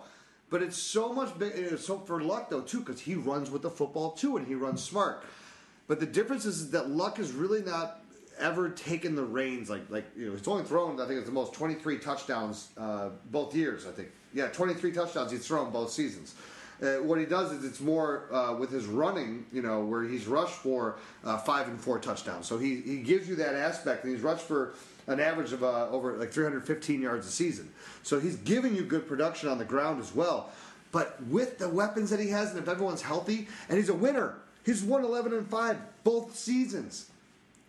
but 0.51 0.63
it's 0.63 0.77
so 0.77 1.13
much 1.13 1.37
big. 1.39 1.53
It's 1.55 1.87
so 1.87 1.99
for 1.99 2.21
Luck 2.21 2.51
though 2.51 2.61
too, 2.61 2.81
because 2.81 3.01
he 3.01 3.15
runs 3.15 3.51
with 3.51 3.63
the 3.63 3.71
football 3.71 4.11
too, 4.11 4.37
and 4.37 4.47
he 4.47 4.55
runs 4.55 4.83
smart. 4.83 5.25
But 5.89 6.01
the 6.01 6.07
difference 6.07 6.45
is 6.45 6.71
that 6.73 6.91
Luck 6.91 7.19
is 7.19 7.33
really 7.33 7.63
not 7.63 8.03
ever 8.39 8.69
taken 8.69 9.15
the 9.15 9.25
reins 9.25 9.71
like 9.71 9.89
like 9.89 10.05
you 10.17 10.27
know 10.27 10.33
he's 10.37 10.47
only 10.47 10.65
thrown 10.65 11.01
I 11.01 11.07
think 11.07 11.19
it's 11.19 11.27
the 11.27 11.33
most 11.33 11.55
23 11.55 11.99
touchdowns 11.99 12.69
uh, 12.77 13.09
both 13.31 13.55
years 13.55 13.87
I 13.87 13.93
think 13.93 14.09
yeah 14.35 14.49
23 14.49 14.93
touchdowns 14.93 15.33
he's 15.33 15.47
thrown 15.47 15.71
both 15.71 15.91
seasons 15.91 16.35
Uh, 16.83 16.97
what 17.03 17.19
he 17.19 17.25
does 17.25 17.53
is 17.53 17.65
it's 17.65 17.81
more 17.81 18.33
uh, 18.33 18.55
with 18.55 18.71
his 18.71 18.87
running, 18.87 19.47
you 19.53 19.63
know, 19.63 19.85
where 19.85 20.03
he's 20.03 20.27
rushed 20.27 20.55
for 20.55 20.97
uh, 21.25 21.39
five 21.39 21.69
and 21.69 21.81
four 21.81 21.99
touchdowns. 21.99 22.47
So 22.47 22.59
he, 22.59 22.81
he 22.83 22.99
gives 22.99 23.29
you 23.29 23.37
that 23.37 23.55
aspect, 23.55 24.05
and 24.05 24.13
he's 24.13 24.23
rushed 24.23 24.45
for 24.45 24.75
an 25.07 25.21
average 25.21 25.53
of 25.53 25.63
uh, 25.63 25.89
over 25.89 26.17
like 26.17 26.33
315 26.33 27.01
yards 27.01 27.27
a 27.27 27.31
season. 27.31 27.73
So 28.03 28.21
he's 28.21 28.37
giving 28.37 28.75
you 28.75 28.83
good 28.83 29.09
production 29.09 29.49
on 29.49 29.59
the 29.59 29.65
ground 29.65 30.01
as 30.01 30.15
well. 30.15 30.51
But 30.93 31.23
with 31.25 31.59
the 31.59 31.69
weapons 31.69 32.11
that 32.11 32.21
he 32.21 32.29
has, 32.29 32.51
and 32.51 32.59
if 32.59 32.69
everyone's 32.69 33.03
healthy, 33.03 33.49
and 33.69 33.79
he's 33.79 33.89
a 33.89 33.95
winner, 33.95 34.35
he's 34.65 34.83
won 34.83 35.05
11 35.05 35.33
and 35.33 35.49
five 35.49 35.79
both 36.05 36.37
seasons. 36.37 37.11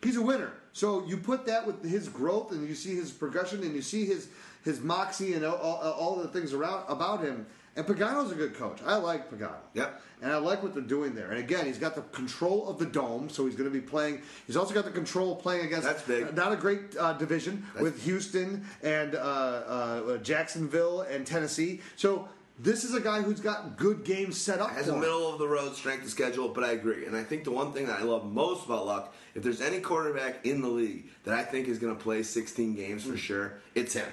He's 0.02 0.18
a 0.18 0.22
winner. 0.22 0.52
So 0.74 1.06
you 1.06 1.18
put 1.18 1.46
that 1.48 1.66
with 1.66 1.84
his 1.84 2.08
growth, 2.08 2.52
and 2.52 2.68
you 2.68 2.76
see 2.76 2.96
his 2.96 3.12
progression, 3.12 3.64
and 3.64 3.74
you 3.74 3.82
see 3.82 4.06
his 4.06 4.30
his 4.64 4.82
moxie, 4.82 5.34
and 5.34 5.46
all, 5.46 5.56
all, 5.56 5.92
all 5.94 6.16
the 6.18 6.28
things 6.28 6.54
around 6.54 6.84
about 6.90 7.22
him. 7.22 7.46
And 7.78 7.86
Pagano's 7.86 8.32
a 8.32 8.36
good 8.36 8.56
coach. 8.56 8.80
I 8.86 8.96
like 8.96 9.30
Pagano. 9.32 9.54
Yep. 9.76 10.02
And 10.24 10.32
I 10.32 10.38
like 10.38 10.64
what 10.64 10.74
they're 10.74 10.82
doing 10.82 11.14
there. 11.14 11.30
And 11.30 11.38
again, 11.40 11.68
he's 11.68 11.78
got 11.78 11.94
the 11.94 12.02
control 12.02 12.68
of 12.68 12.80
the 12.80 12.88
dome, 12.88 13.30
so 13.30 13.46
he's 13.46 13.56
going 13.56 13.70
to 13.70 13.74
be 13.74 13.86
playing. 13.86 14.22
He's 14.48 14.58
also 14.58 14.74
got 14.74 14.84
the 14.84 14.92
control 14.92 15.36
playing 15.36 15.66
against 15.68 15.84
That's 15.88 16.02
big. 16.02 16.36
not 16.36 16.52
a 16.52 16.56
great 16.56 16.98
uh, 17.00 17.14
division 17.14 17.64
with 17.80 18.04
Houston 18.04 18.66
and 18.82 19.14
uh, 19.14 19.20
uh, 19.20 20.18
Jacksonville 20.18 21.02
and 21.02 21.26
Tennessee. 21.28 21.82
So 21.98 22.28
this 22.58 22.84
is 22.84 22.96
a 22.96 23.00
guy 23.00 23.22
who's 23.22 23.40
got 23.40 23.78
good 23.78 24.04
games 24.04 24.42
set 24.42 24.60
up. 24.60 24.72
has 24.72 24.88
a 24.88 24.98
middle 24.98 25.32
of 25.32 25.38
the 25.38 25.48
road 25.48 25.76
strength 25.76 26.04
of 26.06 26.10
schedule, 26.10 26.50
but 26.50 26.64
I 26.64 26.72
agree. 26.72 27.06
And 27.06 27.16
I 27.16 27.24
think 27.24 27.44
the 27.44 27.52
one 27.52 27.72
thing 27.72 27.86
that 27.86 28.00
I 28.00 28.04
love 28.04 28.26
most 28.26 28.66
about 28.66 28.88
Luck, 28.88 29.14
if 29.36 29.44
there's 29.44 29.62
any 29.62 29.80
quarterback 29.82 30.44
in 30.48 30.64
the 30.64 30.68
league 30.68 31.06
that 31.26 31.36
I 31.36 31.44
think 31.44 31.68
is 31.68 31.78
going 31.78 31.96
to 31.96 32.02
play 32.02 32.24
16 32.24 32.74
games 32.74 33.04
Hmm. 33.04 33.12
for 33.12 33.18
sure, 33.18 33.54
it's 33.76 33.94
him. 33.94 34.08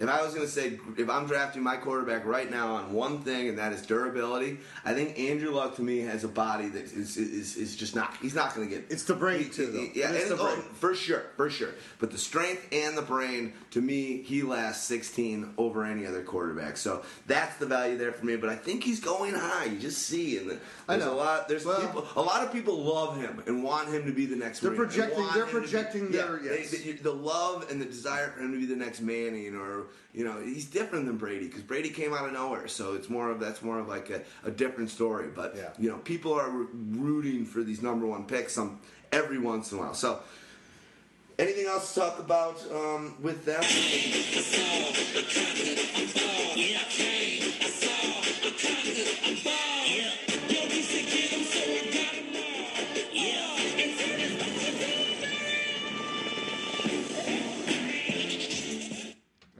If 0.00 0.08
I 0.08 0.22
was 0.24 0.32
going 0.34 0.46
to 0.46 0.50
say, 0.50 0.78
if 0.96 1.10
I'm 1.10 1.26
drafting 1.26 1.62
my 1.62 1.76
quarterback 1.76 2.24
right 2.24 2.50
now 2.50 2.74
on 2.76 2.94
one 2.94 3.20
thing, 3.20 3.50
and 3.50 3.58
that 3.58 3.74
is 3.74 3.82
durability, 3.82 4.56
I 4.82 4.94
think 4.94 5.18
Andrew 5.18 5.50
Luck 5.50 5.76
to 5.76 5.82
me 5.82 5.98
has 6.00 6.24
a 6.24 6.28
body 6.28 6.68
that 6.70 6.84
is 6.84 7.18
is, 7.18 7.56
is 7.56 7.76
just 7.76 7.94
not. 7.94 8.14
He's 8.22 8.34
not 8.34 8.54
going 8.54 8.66
to 8.66 8.74
get. 8.74 8.86
It's 8.90 9.04
the 9.04 9.12
brain, 9.14 9.44
he- 9.44 9.50
too, 9.50 9.66
though. 9.66 9.86
yeah, 9.94 10.10
It's 10.12 10.30
and- 10.30 10.38
the 10.38 10.42
brain. 10.42 10.56
oh, 10.58 10.62
for 10.72 10.94
sure, 10.94 11.24
for 11.36 11.50
sure. 11.50 11.74
But 11.98 12.12
the 12.12 12.18
strength 12.18 12.66
and 12.72 12.96
the 12.96 13.02
brain, 13.02 13.52
to 13.70 13.80
me, 13.80 14.20
he 14.22 14.42
lasts 14.42 14.84
16 14.88 15.54
over 15.56 15.84
any 15.84 16.04
other 16.04 16.22
quarterback. 16.22 16.76
So 16.76 17.02
that's 17.26 17.56
the 17.58 17.66
value 17.66 17.96
there 17.96 18.10
for 18.12 18.26
me. 18.26 18.34
But 18.36 18.50
I 18.50 18.56
think 18.56 18.82
he's 18.82 18.98
going 18.98 19.32
high. 19.34 19.66
You 19.66 19.78
just 19.78 20.02
see, 20.08 20.38
and 20.38 20.58
I 20.88 20.96
there's 20.96 21.04
a 21.04 21.06
know. 21.10 21.16
lot. 21.16 21.48
There's 21.48 21.64
Well- 21.64 21.80
people. 21.80 22.06
A 22.16 22.20
lot 22.22 22.42
of 22.44 22.52
people 22.52 22.82
love 22.82 23.16
him 23.16 23.42
and 23.46 23.62
want 23.62 23.88
him 23.88 24.04
to 24.06 24.12
be 24.12 24.26
the 24.26 24.34
next. 24.34 24.60
They're 24.60 24.72
Marine, 24.72 24.88
projecting- 24.88 25.20
want 25.20 25.34
they're 25.34 25.46
be- 25.46 25.52
projecting 25.52 26.12
yeah, 26.12 26.22
their- 26.26 26.36
they- 26.38 26.60
yes. 26.62 26.70
they- 26.70 26.92
the 26.92 27.12
love 27.14 27.70
and 27.70 27.80
the 27.80 27.84
desire 27.86 28.30
for 28.30 28.40
him 28.40 28.52
to 28.52 28.58
be 28.58 28.66
the 28.66 28.74
next 28.76 29.00
Manning, 29.00 29.54
or 29.54 29.86
you 30.12 30.24
know, 30.24 30.40
he's 30.40 30.64
different 30.64 31.06
than 31.06 31.16
Brady 31.16 31.46
because 31.46 31.62
Brady 31.62 31.90
came 31.90 32.12
out 32.12 32.26
of 32.26 32.32
nowhere. 32.32 32.66
So 32.66 32.94
it's 32.94 33.08
more 33.08 33.30
of 33.30 33.38
that's 33.38 33.62
more 33.62 33.78
of 33.78 33.86
like 33.86 34.10
a, 34.10 34.22
a 34.42 34.50
different 34.50 34.90
story. 34.90 35.28
But 35.32 35.54
Yeah. 35.56 35.70
you 35.78 35.88
know, 35.88 35.98
people 35.98 36.32
are 36.32 36.50
rooting 36.50 37.44
for 37.46 37.62
these 37.62 37.80
number 37.82 38.04
one 38.06 38.24
picks 38.24 38.54
some 38.54 38.80
every 39.12 39.38
once 39.38 39.70
in 39.70 39.78
a 39.78 39.80
while. 39.82 39.94
So. 39.94 40.18
Anything 41.40 41.64
else 41.68 41.94
to 41.94 42.00
talk 42.00 42.18
about 42.18 42.60
um, 42.70 43.14
with 43.22 43.46
them? 43.46 43.62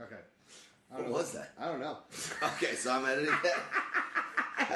Okay. 0.01 0.15
I 0.91 0.95
What 0.95 1.01
don't 1.01 1.07
know. 1.11 1.17
was 1.17 1.31
that? 1.33 1.51
I 1.59 1.65
don't 1.65 1.79
know. 1.79 1.97
Okay, 2.43 2.75
so 2.75 2.91
I'm 2.91 3.05
editing 3.05 3.33
that. 3.43 3.63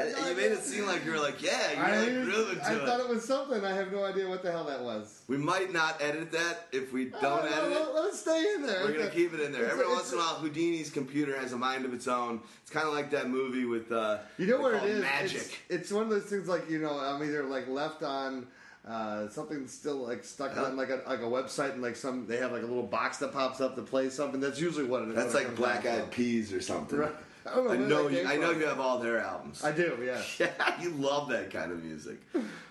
I- 0.02 0.30
you 0.30 0.36
made 0.36 0.52
it 0.52 0.64
seem 0.64 0.86
like 0.86 1.06
you 1.06 1.12
were 1.12 1.20
like, 1.20 1.42
yeah, 1.42 1.72
you're 1.74 1.84
I, 1.84 1.98
like 1.98 2.06
didn't- 2.10 2.26
grooving 2.26 2.60
to 2.60 2.66
I 2.66 2.74
it. 2.74 2.86
thought 2.86 3.00
it 3.00 3.10
was 3.10 3.24
something. 3.24 3.64
I 3.66 3.74
have 3.74 3.92
no 3.92 4.04
idea 4.06 4.28
what 4.28 4.44
the 4.44 4.52
hell 4.52 4.64
that 4.66 4.82
was. 4.82 5.22
We 5.28 5.38
might 5.38 5.72
not 5.74 6.02
edit 6.02 6.32
that 6.34 6.68
if 6.72 6.92
we 6.94 7.06
don't 7.06 7.24
Oh, 7.24 7.38
no, 7.38 7.46
edit 7.46 7.72
it. 7.78 7.94
Let 7.96 8.06
us 8.06 8.20
stay 8.22 8.54
in 8.56 8.66
there. 8.66 8.84
We're 8.84 8.94
gonna 8.94 9.06
a- 9.06 9.10
keep 9.10 9.34
it 9.34 9.40
in 9.40 9.52
there. 9.52 9.70
Every 9.70 9.86
a- 9.86 9.90
once 9.90 10.12
in 10.12 10.18
a 10.18 10.22
while, 10.22 10.36
Houdini's 10.36 10.90
computer 10.90 11.40
has 11.40 11.54
a 11.54 11.58
mind 11.58 11.86
of 11.86 11.94
its 11.94 12.08
own. 12.08 12.42
It's 12.62 12.72
kind 12.72 12.88
of 12.88 12.94
like 12.94 13.12
that 13.12 13.30
movie 13.30 13.66
with 13.66 13.92
uh, 13.92 14.18
You 14.38 14.48
know 14.48 14.60
what 14.60 14.76
it 14.76 14.84
is? 14.84 15.02
Magic. 15.02 15.38
It's, 15.42 15.54
it's 15.70 15.92
one 15.92 16.04
of 16.04 16.10
those 16.10 16.24
things 16.26 16.48
like 16.48 16.70
you 16.70 16.80
know 16.80 16.98
I'm 17.00 17.22
either 17.24 17.44
like 17.44 17.68
left 17.68 18.04
on 18.04 18.48
uh, 18.88 19.28
something 19.30 19.68
still 19.68 19.98
like 19.98 20.24
stuck 20.24 20.56
on 20.58 20.78
like 20.78 20.90
a 20.90 21.02
like 21.08 21.20
a 21.20 21.24
website 21.24 21.72
and 21.74 21.82
like 21.82 21.96
some 21.96 22.28
they 22.28 22.38
have 22.38 22.52
like 22.52 22.62
a 22.62 22.66
little 22.68 22.84
box 22.84 23.18
that 23.18 23.34
pops 23.34 23.60
up 23.60 23.76
to 23.76 23.82
play 23.82 24.10
something. 24.12 24.40
That's 24.40 24.60
usually 24.60 24.86
what 24.86 25.02
it 25.04 25.10
is. 25.10 25.16
That's 25.16 25.34
like 25.34 25.56
Black 25.56 25.86
Eyed 25.88 26.12
Peas 26.12 26.54
or 26.54 26.62
something. 26.62 27.00
Right. 27.00 27.12
I 27.46 27.56
know 27.56 27.70
I 27.70 27.78
know 27.78 28.08
you. 28.08 28.26
I 28.28 28.38
know 28.38 28.52
you 28.52 28.66
have 28.66 28.80
all 28.80 29.00
their 29.00 29.20
albums. 29.20 29.64
I 29.64 29.72
do, 29.72 29.98
yeah. 30.04 30.22
Yeah, 30.40 30.82
you 30.82 30.90
love 30.92 31.30
that 31.30 31.52
kind 31.52 31.72
of 31.72 31.84
music. 31.84 32.20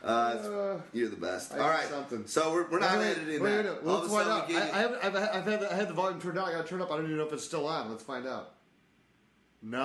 Uh, 0.03 0.07
Uh, 0.07 0.81
you're 0.93 1.09
the 1.09 1.17
best. 1.17 1.53
I 1.55 1.59
All 1.59 1.69
right, 1.71 1.87
something. 1.87 2.27
so 2.27 2.53
we're, 2.53 2.69
we're 2.71 2.81
not 2.81 2.99
Wait, 2.99 3.07
editing 3.17 3.43
wait, 3.43 3.63
that. 3.63 3.83
wait, 3.85 3.91
All 3.91 4.01
Let's 4.01 4.13
find 4.13 4.29
out. 4.29 4.51
I, 4.51 4.55
I, 4.55 4.79
have, 4.81 4.93
I've, 5.03 5.17
I've 5.17 5.45
had 5.47 5.61
the, 5.61 5.73
I 5.73 5.77
had 5.77 5.89
the 5.89 5.95
volume 5.95 6.21
turned 6.21 6.35
down. 6.35 6.49
I 6.49 6.53
got 6.53 6.63
to 6.63 6.69
turn 6.69 6.81
it 6.81 6.85
up. 6.85 6.91
I 6.91 6.97
don't 6.97 7.07
even 7.07 7.17
know 7.19 7.27
if 7.27 7.33
it's 7.33 7.45
still 7.45 7.67
on. 7.69 7.89
Let's 7.91 8.03
find 8.03 8.27
out. 8.27 8.51
No, 9.63 9.81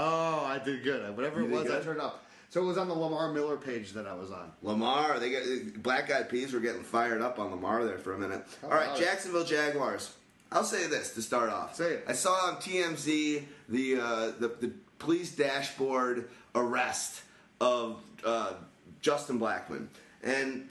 I 0.46 0.60
did 0.64 0.84
good. 0.84 1.16
Whatever 1.16 1.42
it 1.42 1.50
was, 1.50 1.70
I 1.70 1.80
turned 1.82 2.02
up. 2.02 2.26
So 2.50 2.62
it 2.62 2.66
was 2.66 2.78
on 2.80 2.88
the 2.88 2.96
Lamar 2.96 3.32
Miller 3.32 3.58
page 3.58 3.92
that 3.94 4.08
I 4.08 4.14
was 4.14 4.32
on. 4.32 4.52
Lamar, 4.64 5.20
they 5.20 5.30
got 5.30 5.84
Black 5.84 6.12
Eyed 6.12 6.30
Peas 6.30 6.52
were 6.52 6.60
getting 6.60 6.82
fired 6.84 7.22
up 7.22 7.38
on 7.38 7.52
Lamar 7.52 7.86
there 7.86 8.00
for 8.00 8.14
a 8.14 8.18
minute. 8.18 8.44
All 8.64 8.72
right? 8.72 8.98
Jacksonville 8.98 9.46
Jaguars. 9.46 10.16
I'll 10.52 10.64
say 10.64 10.88
this 10.88 11.14
to 11.14 11.22
start 11.22 11.50
off. 11.50 11.76
Say 11.76 11.94
it. 11.94 12.06
I 12.08 12.14
saw 12.14 12.34
on 12.48 12.56
TMZ 12.56 13.44
the 13.68 14.00
uh, 14.00 14.32
the, 14.40 14.48
the 14.60 14.72
police 14.98 15.36
dashboard 15.36 16.30
arrest 16.56 17.22
of 17.62 18.02
uh, 18.26 18.54
Justin 19.02 19.40
Blackmon, 19.40 19.88
and 20.24 20.68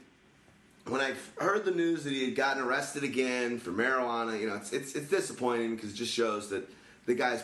when 0.87 1.01
I 1.01 1.13
heard 1.41 1.65
the 1.65 1.71
news 1.71 2.03
that 2.03 2.11
he 2.11 2.25
had 2.25 2.35
gotten 2.35 2.63
arrested 2.63 3.03
again 3.03 3.59
for 3.59 3.71
marijuana, 3.71 4.39
you 4.39 4.47
know, 4.47 4.55
it's 4.55 4.73
it's, 4.73 4.95
it's 4.95 5.09
disappointing 5.09 5.75
because 5.75 5.93
it 5.93 5.95
just 5.95 6.13
shows 6.13 6.49
that 6.49 6.67
the 7.05 7.13
guy's 7.13 7.43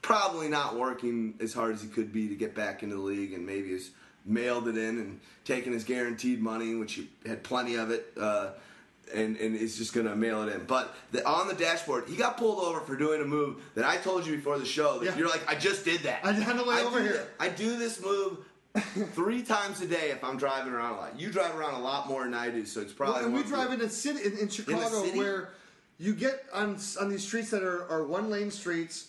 probably 0.00 0.48
not 0.48 0.76
working 0.76 1.34
as 1.40 1.54
hard 1.54 1.74
as 1.74 1.82
he 1.82 1.88
could 1.88 2.12
be 2.12 2.28
to 2.28 2.34
get 2.34 2.54
back 2.54 2.82
into 2.82 2.96
the 2.96 3.00
league, 3.00 3.32
and 3.32 3.46
maybe 3.46 3.70
has 3.72 3.90
mailed 4.24 4.68
it 4.68 4.76
in 4.76 4.98
and 4.98 5.20
taken 5.44 5.72
his 5.72 5.84
guaranteed 5.84 6.40
money, 6.40 6.74
which 6.74 6.94
he 6.94 7.08
had 7.26 7.42
plenty 7.42 7.76
of 7.76 7.90
it, 7.90 8.12
uh, 8.20 8.50
and 9.14 9.36
and 9.36 9.56
is 9.56 9.76
just 9.76 9.92
gonna 9.92 10.14
mail 10.16 10.42
it 10.42 10.54
in. 10.54 10.64
But 10.64 10.94
the, 11.10 11.26
on 11.26 11.48
the 11.48 11.54
dashboard, 11.54 12.04
he 12.08 12.16
got 12.16 12.36
pulled 12.36 12.58
over 12.60 12.80
for 12.80 12.96
doing 12.96 13.20
a 13.20 13.24
move 13.24 13.62
that 13.74 13.84
I 13.84 13.96
told 13.96 14.26
you 14.26 14.36
before 14.36 14.58
the 14.58 14.64
show. 14.64 14.98
That 14.98 15.04
Yeah. 15.06 15.16
you're 15.18 15.28
like, 15.28 15.48
I 15.48 15.54
just 15.54 15.84
did 15.84 16.00
that. 16.02 16.24
I- 16.24 16.30
on 16.50 16.56
the 16.56 16.64
way 16.64 16.82
over 16.82 16.98
do 17.00 17.04
here. 17.04 17.28
I 17.40 17.48
do 17.48 17.76
this 17.76 18.02
move. 18.02 18.38
three 19.12 19.42
times 19.42 19.82
a 19.82 19.86
day 19.86 20.12
if 20.12 20.24
I'm 20.24 20.38
driving 20.38 20.72
around 20.72 20.94
a 20.94 20.96
lot. 20.96 21.20
You 21.20 21.30
drive 21.30 21.54
around 21.54 21.74
a 21.74 21.80
lot 21.82 22.08
more 22.08 22.24
than 22.24 22.32
I 22.32 22.48
do, 22.48 22.64
so 22.64 22.80
it's 22.80 22.90
probably. 22.90 23.16
Well, 23.16 23.24
and 23.26 23.34
we 23.34 23.42
drive 23.42 23.70
in 23.70 23.82
a 23.82 23.88
city 23.90 24.24
in, 24.24 24.38
in 24.38 24.48
Chicago 24.48 25.04
city? 25.04 25.18
where 25.18 25.50
you 25.98 26.14
get 26.14 26.46
on 26.54 26.78
on 26.98 27.10
these 27.10 27.22
streets 27.22 27.50
that 27.50 27.62
are, 27.62 27.86
are 27.90 28.06
one 28.06 28.30
lane 28.30 28.50
streets, 28.50 29.08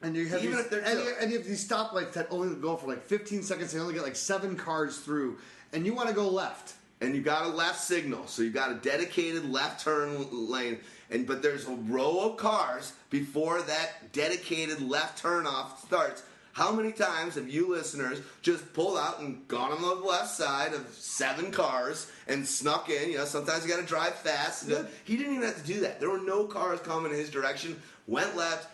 and 0.00 0.16
you 0.16 0.26
have 0.28 0.42
Even 0.42 0.56
these, 0.56 0.64
if 0.64 0.70
they're 0.70 0.80
and, 0.80 0.98
two. 1.00 1.04
you, 1.04 1.14
and 1.20 1.30
you 1.30 1.36
have 1.36 1.46
these 1.46 1.68
stoplights 1.68 2.14
that 2.14 2.28
only 2.30 2.54
go 2.56 2.76
for 2.76 2.86
like 2.88 3.02
15 3.04 3.42
seconds. 3.42 3.72
They 3.74 3.78
only 3.78 3.92
get 3.92 4.02
like 4.04 4.16
seven 4.16 4.56
cars 4.56 4.96
through, 5.00 5.36
and 5.74 5.84
you 5.84 5.92
want 5.92 6.08
to 6.08 6.14
go 6.14 6.26
left. 6.26 6.72
And 7.00 7.14
you 7.14 7.20
got 7.20 7.46
a 7.46 7.48
left 7.48 7.80
signal, 7.80 8.26
so 8.26 8.42
you 8.42 8.50
got 8.50 8.72
a 8.72 8.74
dedicated 8.74 9.50
left 9.50 9.84
turn 9.84 10.26
lane, 10.30 10.78
and 11.10 11.26
but 11.26 11.42
there's 11.42 11.66
a 11.66 11.74
row 11.74 12.30
of 12.30 12.36
cars 12.36 12.92
before 13.10 13.62
that 13.62 14.12
dedicated 14.12 14.80
left 14.80 15.18
turn 15.18 15.46
off 15.46 15.84
starts. 15.86 16.22
How 16.52 16.72
many 16.72 16.90
times 16.90 17.36
have 17.36 17.48
you 17.48 17.68
listeners 17.70 18.20
just 18.42 18.72
pulled 18.72 18.98
out 18.98 19.20
and 19.20 19.46
gone 19.46 19.70
on 19.70 19.80
the 19.80 19.94
left 19.94 20.30
side 20.30 20.74
of 20.74 20.92
seven 20.92 21.52
cars 21.52 22.10
and 22.26 22.44
snuck 22.44 22.90
in? 22.90 23.12
You 23.12 23.18
know, 23.18 23.26
sometimes 23.26 23.64
you 23.64 23.70
got 23.70 23.80
to 23.80 23.86
drive 23.86 24.16
fast. 24.16 24.68
He 25.04 25.16
didn't 25.16 25.34
even 25.34 25.46
have 25.46 25.56
to 25.56 25.62
do 25.62 25.78
that. 25.80 26.00
There 26.00 26.10
were 26.10 26.18
no 26.18 26.46
cars 26.46 26.80
coming 26.80 27.12
in 27.12 27.18
his 27.18 27.30
direction. 27.30 27.80
Went 28.08 28.36
left, 28.36 28.68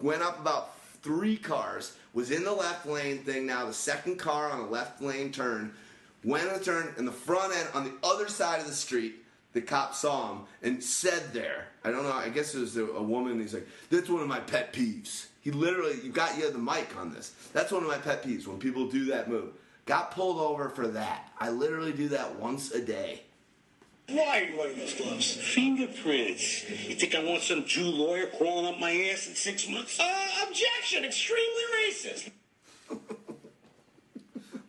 went 0.00 0.22
up 0.22 0.40
about 0.40 0.76
three 1.02 1.36
cars, 1.36 1.96
was 2.14 2.32
in 2.32 2.42
the 2.42 2.52
left 2.52 2.84
lane 2.84 3.18
thing 3.18 3.46
now, 3.46 3.64
the 3.64 3.72
second 3.72 4.16
car 4.16 4.50
on 4.50 4.60
a 4.60 4.66
left 4.68 5.00
lane 5.00 5.30
turn, 5.30 5.72
went 6.24 6.48
on 6.48 6.58
the 6.58 6.64
turn, 6.64 6.94
and 6.96 7.06
the 7.06 7.12
front 7.12 7.54
end 7.54 7.68
on 7.74 7.84
the 7.84 7.94
other 8.02 8.28
side 8.28 8.60
of 8.60 8.66
the 8.66 8.72
street, 8.72 9.16
the 9.52 9.60
cop 9.60 9.94
saw 9.94 10.32
him 10.32 10.42
and 10.62 10.82
said 10.82 11.32
there, 11.32 11.68
I 11.84 11.90
don't 11.90 12.04
know, 12.04 12.12
I 12.12 12.28
guess 12.28 12.54
it 12.54 12.60
was 12.60 12.76
a, 12.76 12.84
a 12.84 13.02
woman, 13.02 13.40
he's 13.40 13.54
like, 13.54 13.66
that's 13.90 14.08
one 14.08 14.22
of 14.22 14.28
my 14.28 14.40
pet 14.40 14.72
peeves. 14.72 15.26
He 15.40 15.50
literally, 15.50 15.98
you 16.02 16.10
got 16.10 16.36
you 16.36 16.44
have 16.44 16.52
the 16.52 16.58
mic 16.58 16.94
on 16.98 17.12
this. 17.12 17.32
That's 17.52 17.72
one 17.72 17.82
of 17.82 17.88
my 17.88 17.96
pet 17.96 18.22
peeves 18.22 18.46
when 18.46 18.58
people 18.58 18.86
do 18.86 19.06
that 19.06 19.28
move. 19.28 19.54
Got 19.86 20.10
pulled 20.10 20.38
over 20.38 20.68
for 20.68 20.86
that. 20.88 21.30
I 21.38 21.48
literally 21.50 21.92
do 21.92 22.08
that 22.08 22.36
once 22.36 22.70
a 22.72 22.80
day. 22.80 23.22
Why 24.08 24.40
are 24.40 24.42
you 24.42 24.56
wearing 24.58 24.78
those 24.78 24.94
gloves? 24.94 25.32
Fingerprints. 25.32 26.68
You 26.68 26.96
think 26.96 27.14
I 27.14 27.24
want 27.24 27.42
some 27.42 27.64
Jew 27.64 27.84
lawyer 27.84 28.26
crawling 28.26 28.66
up 28.66 28.78
my 28.78 28.92
ass 28.92 29.28
in 29.28 29.34
six 29.34 29.68
months? 29.68 29.98
Uh, 29.98 30.28
objection! 30.48 31.04
Extremely 31.04 31.62
racist. 31.88 32.30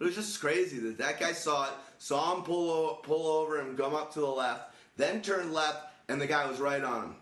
It 0.02 0.06
was 0.06 0.16
just 0.16 0.42
crazy 0.42 0.80
that 0.80 0.98
that 0.98 1.20
guy 1.20 1.32
saw 1.32 1.66
it, 1.66 1.74
saw 2.00 2.36
him 2.36 2.44
pull 2.44 2.72
o- 2.72 2.96
pull 3.04 3.28
over 3.28 3.60
and 3.60 3.78
come 3.78 3.94
up 3.94 4.12
to 4.16 4.20
the 4.20 4.26
left, 4.26 4.74
then 4.98 5.22
turned 5.22 5.54
left, 5.54 5.78
and 6.10 6.20
the 6.20 6.26
guy 6.26 6.50
was 6.50 6.60
right 6.60 6.84
on 6.84 7.04
him. 7.04 7.16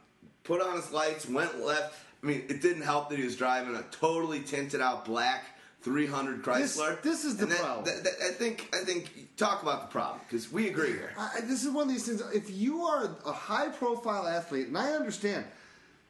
Put 0.45 0.61
on 0.61 0.77
his 0.77 0.89
lights, 0.93 1.27
went 1.27 1.59
left. 1.59 1.93
I 2.23 2.25
mean, 2.25 2.43
it 2.47 2.61
didn't 2.61 2.83
help 2.83 3.09
that 3.09 3.19
he 3.19 3.25
was 3.25 3.35
driving 3.35 3.75
a 3.75 3.83
totally 3.91 4.39
tinted 4.39 4.79
out 4.79 5.03
black 5.03 5.43
300 5.81 6.41
This- 6.43 6.77
Chrysler. 6.77 7.01
this 7.01 7.25
is 7.25 7.35
the 7.35 7.47
that- 7.47 7.59
problem. 7.59 7.85
that- 7.85 8.03
that- 8.05 8.21
I 8.25 8.31
think. 8.31 8.69
I 8.73 8.85
think. 8.85 9.35
Talk 9.35 9.61
about 9.61 9.81
the 9.81 9.87
problem 9.91 10.21
because 10.27 10.49
we 10.49 10.69
agree 10.69 10.91
here. 10.91 11.11
I, 11.17 11.31
I- 11.37 11.41
this 11.41 11.65
is 11.65 11.71
one 11.71 11.87
of 11.87 11.93
these 11.93 12.05
things. 12.05 12.21
If 12.33 12.49
you 12.49 12.85
are 12.85 13.09
a 13.25 13.31
high 13.33 13.67
profile 13.69 14.25
athlete, 14.25 14.67
and 14.67 14.77
I 14.77 14.91
understand, 14.93 15.43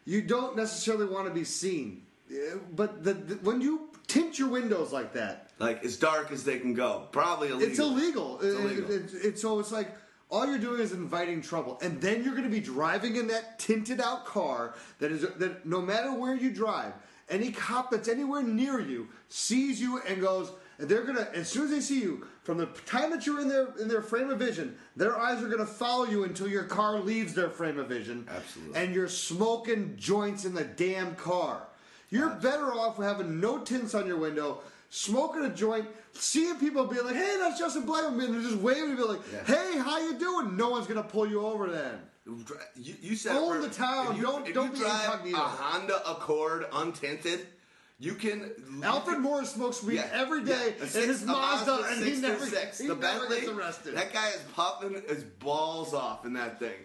you 0.06 0.22
don't 0.22 0.56
necessarily 0.56 1.06
want 1.08 1.28
to 1.28 1.34
be 1.34 1.44
seen, 1.44 2.06
eh, 2.32 2.56
but 2.76 3.04
the, 3.04 3.14
the, 3.16 3.36
when 3.38 3.60
you 3.60 3.89
tint 4.10 4.38
your 4.38 4.50
windows 4.50 4.92
like 4.92 5.14
that, 5.14 5.52
Like 5.60 5.86
as 5.86 5.96
dark 5.98 6.32
as 6.32 6.44
they 6.44 6.60
can 6.60 6.74
go. 6.74 7.08
Probably 7.12 7.50
illegal. 7.50 7.70
it's 7.70 7.80
illegal. 7.80 8.40
It's 8.42 8.60
illegal. 8.60 8.92
it- 8.92 9.14
it- 9.14 9.26
it- 9.26 9.40
so 9.40 9.60
it's 9.60 9.72
like 9.72 9.96
all 10.30 10.46
you're 10.46 10.60
doing 10.60 10.82
is 10.82 10.92
inviting 10.92 11.42
trouble, 11.42 11.80
and 11.82 12.00
then 12.02 12.24
you're 12.24 12.34
going 12.36 12.44
to 12.44 12.50
be 12.50 12.60
driving 12.60 13.16
in 13.16 13.28
that 13.28 13.58
tinted 13.60 14.00
out 14.02 14.26
car 14.26 14.76
that 15.00 15.12
is 15.12 15.22
that 15.38 15.66
no 15.66 15.82
matter 15.82 16.12
where 16.14 16.36
you 16.36 16.52
drive, 16.52 16.94
any 17.30 17.52
cop 17.52 17.92
that's 17.92 18.08
anywhere 18.10 18.44
near 18.44 18.80
you 18.80 19.08
sees 19.30 19.80
you 19.82 20.00
and 20.08 20.22
goes. 20.22 20.52
And 20.80 20.88
they're 20.88 21.04
gonna 21.04 21.28
as 21.34 21.50
soon 21.50 21.66
as 21.66 21.72
they 21.72 21.82
see 21.82 22.00
you, 22.02 22.26
from 22.44 22.58
the 22.58 22.68
time 22.86 23.12
that 23.12 23.26
you're 23.26 23.42
in 23.42 23.50
their 23.50 23.68
in 23.80 23.88
their 23.90 24.02
frame 24.02 24.30
of 24.30 24.40
vision, 24.40 24.78
their 24.96 25.18
eyes 25.20 25.44
are 25.44 25.50
gonna 25.50 25.66
follow 25.66 26.06
you 26.06 26.24
until 26.24 26.48
your 26.48 26.64
car 26.64 27.00
leaves 27.02 27.34
their 27.34 27.50
frame 27.50 27.78
of 27.78 27.88
vision. 27.90 28.26
Absolutely. 28.30 28.76
And 28.82 28.96
you're 28.96 29.10
smoking 29.10 29.96
joints 29.98 30.46
in 30.46 30.54
the 30.54 30.64
damn 30.64 31.16
car. 31.16 31.68
You're 32.10 32.30
better 32.30 32.74
off 32.74 32.98
having 32.98 33.40
no 33.40 33.60
tints 33.60 33.94
on 33.94 34.08
your 34.08 34.18
window, 34.18 34.62
smoking 34.90 35.44
a 35.46 35.50
joint, 35.50 35.86
seeing 36.14 36.56
people 36.56 36.86
be 36.86 37.00
like, 37.00 37.16
"Hey, 37.16 37.38
that's 37.40 37.60
Justin 37.60 37.84
Blackmon," 37.86 38.26
and 38.26 38.34
they're 38.36 38.42
just 38.42 38.58
waving 38.58 38.90
and 38.90 38.98
be 38.98 39.04
like, 39.04 39.20
Yeah. 39.32 39.44
"Hey, 39.46 39.78
how 39.78 40.00
you 40.00 40.14
doing?" 40.18 40.58
No 40.58 40.70
one's 40.70 40.88
gonna 40.88 41.04
pull 41.04 41.28
you 41.28 41.46
over 41.46 41.68
then. 41.70 42.00
You, 42.76 42.96
you 43.02 43.16
said 43.16 43.36
it 43.36 43.40
Own 43.40 43.54
perfect. 43.58 43.74
the 43.74 43.80
town. 43.84 44.12
If 44.12 44.18
you, 44.18 44.24
Don't- 44.24 44.48
if 44.48 44.54
don't 44.54 44.66
you 44.68 44.72
be 44.74 44.80
drive 44.80 45.06
incognito. 45.06 45.38
a 45.38 45.42
Honda 45.42 46.12
Accord 46.12 46.70
untinted, 46.72 47.40
you 48.00 48.14
can. 48.16 48.52
Alfred 48.84 49.20
Morris 49.20 49.52
smokes 49.52 49.82
weed 49.84 49.96
Yeah, 49.96 50.10
every 50.14 50.44
day 50.44 50.76
yeah. 50.78 50.82
A 50.82 50.84
in 50.84 50.90
six- 50.90 51.06
his 51.08 51.24
a 51.24 51.28
Mazda, 51.28 51.74
and 51.90 52.04
he 52.04 52.16
636, 52.16 52.80
never, 52.82 52.84
he 52.84 52.88
the 52.88 52.96
never 53.08 53.28
gets 53.36 53.48
arrested. 53.48 53.96
That 53.98 54.14
guy 54.14 54.30
is 54.30 54.42
puffing 54.56 55.02
his 55.08 55.24
balls 55.24 55.94
off 55.94 56.26
in 56.26 56.34
that 56.34 56.60
thing. 56.60 56.76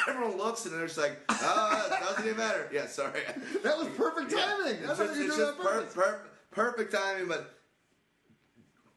Everyone 0.08 0.38
looks 0.38 0.64
and 0.66 0.74
they're 0.74 0.86
just 0.86 0.98
like, 0.98 1.18
oh, 1.28 1.88
it 1.92 2.00
doesn't 2.00 2.24
even 2.24 2.36
matter. 2.36 2.68
Yeah, 2.72 2.86
sorry. 2.86 3.20
That 3.62 3.78
was 3.78 3.88
perfect 3.96 4.32
Yeah. 4.32 4.44
timing. 4.46 4.74
It's 4.82 4.90
I 4.90 4.94
thought 4.94 5.08
just, 5.08 5.20
it's 5.20 5.36
just 5.36 5.56
per, 5.58 5.62
perfect. 5.64 5.94
per, 5.94 6.20
perfect 6.50 6.92
timing, 6.92 7.28
but 7.28 7.56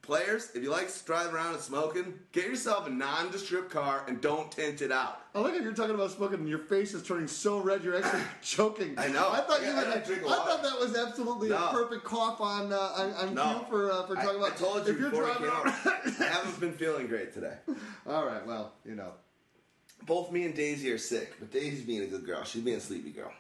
players, 0.01 0.49
if 0.53 0.61
you 0.63 0.69
like 0.69 0.89
driving 1.05 1.33
around 1.33 1.53
and 1.53 1.61
smoking, 1.63 2.13
get 2.33 2.45
yourself 2.45 2.87
a 2.87 2.89
nondescript 2.89 3.69
car 3.71 4.03
and 4.07 4.19
don't 4.21 4.51
tint 4.51 4.81
it 4.81 4.91
out. 4.91 5.21
I 5.33 5.39
like 5.39 5.53
how 5.55 5.61
you're 5.61 5.73
talking 5.73 5.95
about 5.95 6.11
smoking 6.11 6.39
and 6.39 6.49
your 6.49 6.59
face 6.59 6.93
is 6.93 7.03
turning 7.03 7.27
so 7.27 7.59
red 7.59 7.83
you're 7.83 7.95
actually 7.97 8.21
choking. 8.41 8.95
I 8.97 9.07
know. 9.07 9.29
I 9.31 9.37
thought 9.41 9.61
I 9.61 9.65
you 9.67 9.73
gotta 9.73 9.89
meant, 9.89 10.05
drink 10.05 10.23
I 10.25 10.35
thought 10.35 10.61
that 10.63 10.79
was 10.79 10.95
absolutely 10.95 11.49
No. 11.49 11.67
a 11.67 11.71
perfect 11.71 12.03
cough 12.03 12.39
on 12.41 12.71
uh, 12.73 12.75
on, 12.77 13.11
on 13.13 13.33
No. 13.33 13.43
cue 13.59 13.65
for 13.69 13.91
uh, 13.91 14.05
for 14.07 14.17
I, 14.17 14.23
talking 14.25 14.41
I 14.43 14.47
about. 14.47 14.57
told 14.57 14.85
you 14.87 14.93
if 14.93 14.99
you're 14.99 15.09
before 15.09 15.25
driving 15.25 15.43
came 15.49 15.51
around. 15.51 15.67
out, 15.67 16.19
I 16.19 16.23
haven't 16.25 16.59
been 16.59 16.73
feeling 16.73 17.07
great 17.07 17.33
today. 17.33 17.55
All 18.07 18.25
right, 18.25 18.45
well, 18.45 18.73
you 18.85 18.95
know. 18.95 19.13
Both 20.05 20.31
me 20.31 20.43
and 20.45 20.53
Daisy 20.55 20.91
are 20.91 20.97
sick, 20.97 21.33
but 21.39 21.51
Daisy's 21.51 21.81
being 21.83 22.01
a 22.03 22.07
good 22.07 22.25
girl. 22.25 22.43
She's 22.43 22.61
being 22.61 22.77
a 22.77 22.81
sleepy 22.81 23.11
girl. 23.11 23.31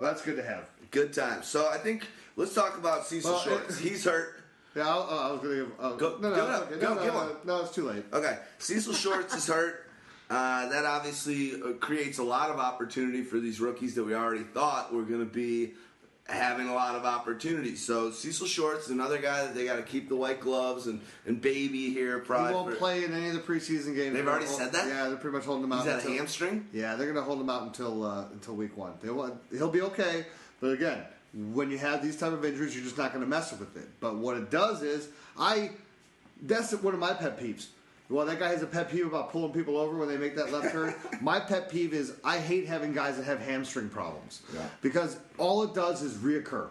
Well, 0.00 0.10
that's 0.10 0.22
good 0.22 0.36
to 0.36 0.42
have. 0.42 0.68
Good 0.90 1.12
time. 1.12 1.42
So 1.42 1.68
I 1.68 1.78
think 1.78 2.06
let's 2.36 2.54
talk 2.54 2.76
about 2.76 3.06
Cecil 3.06 3.30
Well, 3.30 3.40
Shorts. 3.40 3.78
He's 3.78 4.04
hurt. 4.04 4.40
Yeah, 4.76 4.88
I'll, 4.88 5.02
uh, 5.08 5.28
I 5.28 5.32
was 5.32 5.40
going 5.40 5.56
to 5.58 5.64
give. 5.64 5.72
Uh, 5.80 5.92
Go- 5.92 6.18
no, 6.20 6.30
no, 6.30 6.34
give 6.34 6.44
it 6.44 6.50
up. 6.50 6.62
okay, 6.72 6.80
Go, 6.80 6.94
no, 6.94 7.04
no, 7.04 7.12
no, 7.12 7.36
no, 7.44 7.60
it's 7.62 7.74
too 7.74 7.88
late. 7.88 8.04
Okay, 8.12 8.38
Cecil 8.58 8.92
Shorts 8.92 9.34
is 9.34 9.46
hurt. 9.46 9.86
Uh, 10.28 10.68
that 10.70 10.84
obviously 10.84 11.52
uh, 11.62 11.72
creates 11.74 12.18
a 12.18 12.22
lot 12.24 12.50
of 12.50 12.58
opportunity 12.58 13.22
for 13.22 13.38
these 13.38 13.60
rookies 13.60 13.94
that 13.94 14.02
we 14.04 14.14
already 14.14 14.42
thought 14.42 14.92
were 14.92 15.02
going 15.02 15.20
to 15.20 15.26
be 15.32 15.74
having 16.26 16.68
a 16.68 16.74
lot 16.74 16.94
of 16.94 17.04
opportunities. 17.04 17.84
So 17.84 18.10
Cecil 18.10 18.46
Shorts 18.46 18.86
is 18.86 18.90
another 18.90 19.18
guy 19.18 19.42
that 19.44 19.54
they 19.54 19.66
got 19.66 19.76
to 19.76 19.82
keep 19.82 20.08
the 20.08 20.16
white 20.16 20.40
gloves 20.40 20.86
and, 20.86 21.00
and 21.26 21.40
baby 21.40 21.90
here. 21.92 22.18
He 22.20 22.24
Probably 22.24 22.54
won't 22.54 22.70
for- 22.70 22.76
play 22.76 23.04
in 23.04 23.12
any 23.12 23.28
of 23.28 23.34
the 23.34 23.40
preseason 23.40 23.94
games. 23.94 24.14
They've 24.14 24.26
already 24.26 24.46
hold- 24.46 24.58
said 24.58 24.72
that? 24.72 24.88
Yeah, 24.88 25.08
they're 25.08 25.16
pretty 25.16 25.36
much 25.36 25.44
holding 25.44 25.64
him 25.64 25.72
out. 25.72 25.80
Is 25.80 25.84
that 25.84 25.94
a 25.96 25.98
until- 25.98 26.16
hamstring? 26.16 26.66
Yeah, 26.72 26.94
they're 26.96 27.06
going 27.06 27.16
to 27.16 27.22
hold 27.22 27.40
him 27.40 27.50
out 27.50 27.62
until 27.64 28.04
uh, 28.04 28.24
until 28.32 28.54
week 28.54 28.76
one. 28.76 28.92
They 29.02 29.10
will, 29.10 29.38
he'll 29.50 29.70
be 29.70 29.82
okay, 29.82 30.24
but 30.60 30.68
again, 30.68 31.02
when 31.52 31.70
you 31.70 31.76
have 31.78 32.02
these 32.02 32.16
type 32.16 32.32
of 32.32 32.44
injuries, 32.44 32.74
you're 32.74 32.84
just 32.84 32.96
not 32.96 33.12
going 33.12 33.22
to 33.24 33.28
mess 33.30 33.52
with 33.52 33.76
it. 33.76 33.88
But 34.00 34.16
what 34.16 34.36
it 34.38 34.50
does 34.50 34.82
is, 34.82 35.08
I 35.38 35.72
that's 36.42 36.72
one 36.72 36.94
of 36.94 37.00
my 37.00 37.12
pet 37.12 37.38
peeves. 37.38 37.66
Well, 38.10 38.26
that 38.26 38.38
guy 38.38 38.48
has 38.48 38.62
a 38.62 38.66
pet 38.66 38.90
peeve 38.90 39.06
about 39.06 39.30
pulling 39.32 39.52
people 39.52 39.76
over 39.78 39.96
when 39.96 40.08
they 40.08 40.18
make 40.18 40.36
that 40.36 40.52
left 40.52 40.72
turn. 40.72 40.94
My 41.22 41.40
pet 41.40 41.70
peeve 41.70 41.94
is 41.94 42.12
I 42.22 42.38
hate 42.38 42.66
having 42.66 42.92
guys 42.92 43.16
that 43.16 43.24
have 43.24 43.40
hamstring 43.40 43.88
problems 43.88 44.42
Yeah. 44.54 44.66
because 44.82 45.16
all 45.38 45.62
it 45.62 45.74
does 45.74 46.02
is 46.02 46.14
reoccur, 46.18 46.68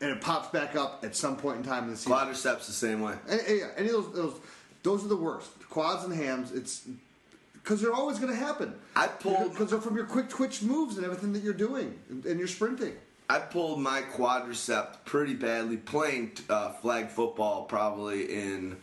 and 0.00 0.10
it 0.10 0.20
pops 0.22 0.48
back 0.48 0.74
up 0.74 1.04
at 1.04 1.14
some 1.14 1.36
point 1.36 1.58
in 1.58 1.62
time 1.62 1.84
in 1.84 1.90
the 1.90 1.96
season. 1.96 2.12
Quadriceps 2.12 2.66
the 2.66 2.72
same 2.72 3.00
way. 3.02 3.14
And, 3.28 3.40
yeah, 3.48 3.68
any 3.76 3.88
of 3.88 3.94
those, 3.94 4.12
those, 4.14 4.34
those 4.82 5.04
are 5.04 5.08
the 5.08 5.16
worst. 5.16 5.50
Quads 5.68 6.04
and 6.04 6.12
hams. 6.14 6.52
It's 6.52 6.88
because 7.52 7.80
they're 7.82 7.92
always 7.94 8.18
going 8.18 8.32
to 8.32 8.38
happen. 8.38 8.74
I 8.96 9.06
pulled- 9.08 9.52
because 9.52 9.70
they're 9.70 9.80
from 9.80 9.94
your 9.96 10.06
quick 10.06 10.28
twitch 10.30 10.62
moves 10.62 10.96
and 10.96 11.04
everything 11.04 11.32
that 11.34 11.42
you're 11.42 11.52
doing 11.52 11.98
and, 12.08 12.24
and 12.24 12.38
you're 12.38 12.48
sprinting. 12.48 12.94
I 13.30 13.38
pulled 13.38 13.78
my 13.80 14.02
quadricep 14.02 15.04
pretty 15.04 15.34
badly 15.34 15.76
playing 15.76 16.32
uh, 16.50 16.70
flag 16.72 17.08
football 17.08 17.64
probably 17.64 18.24
in, 18.32 18.76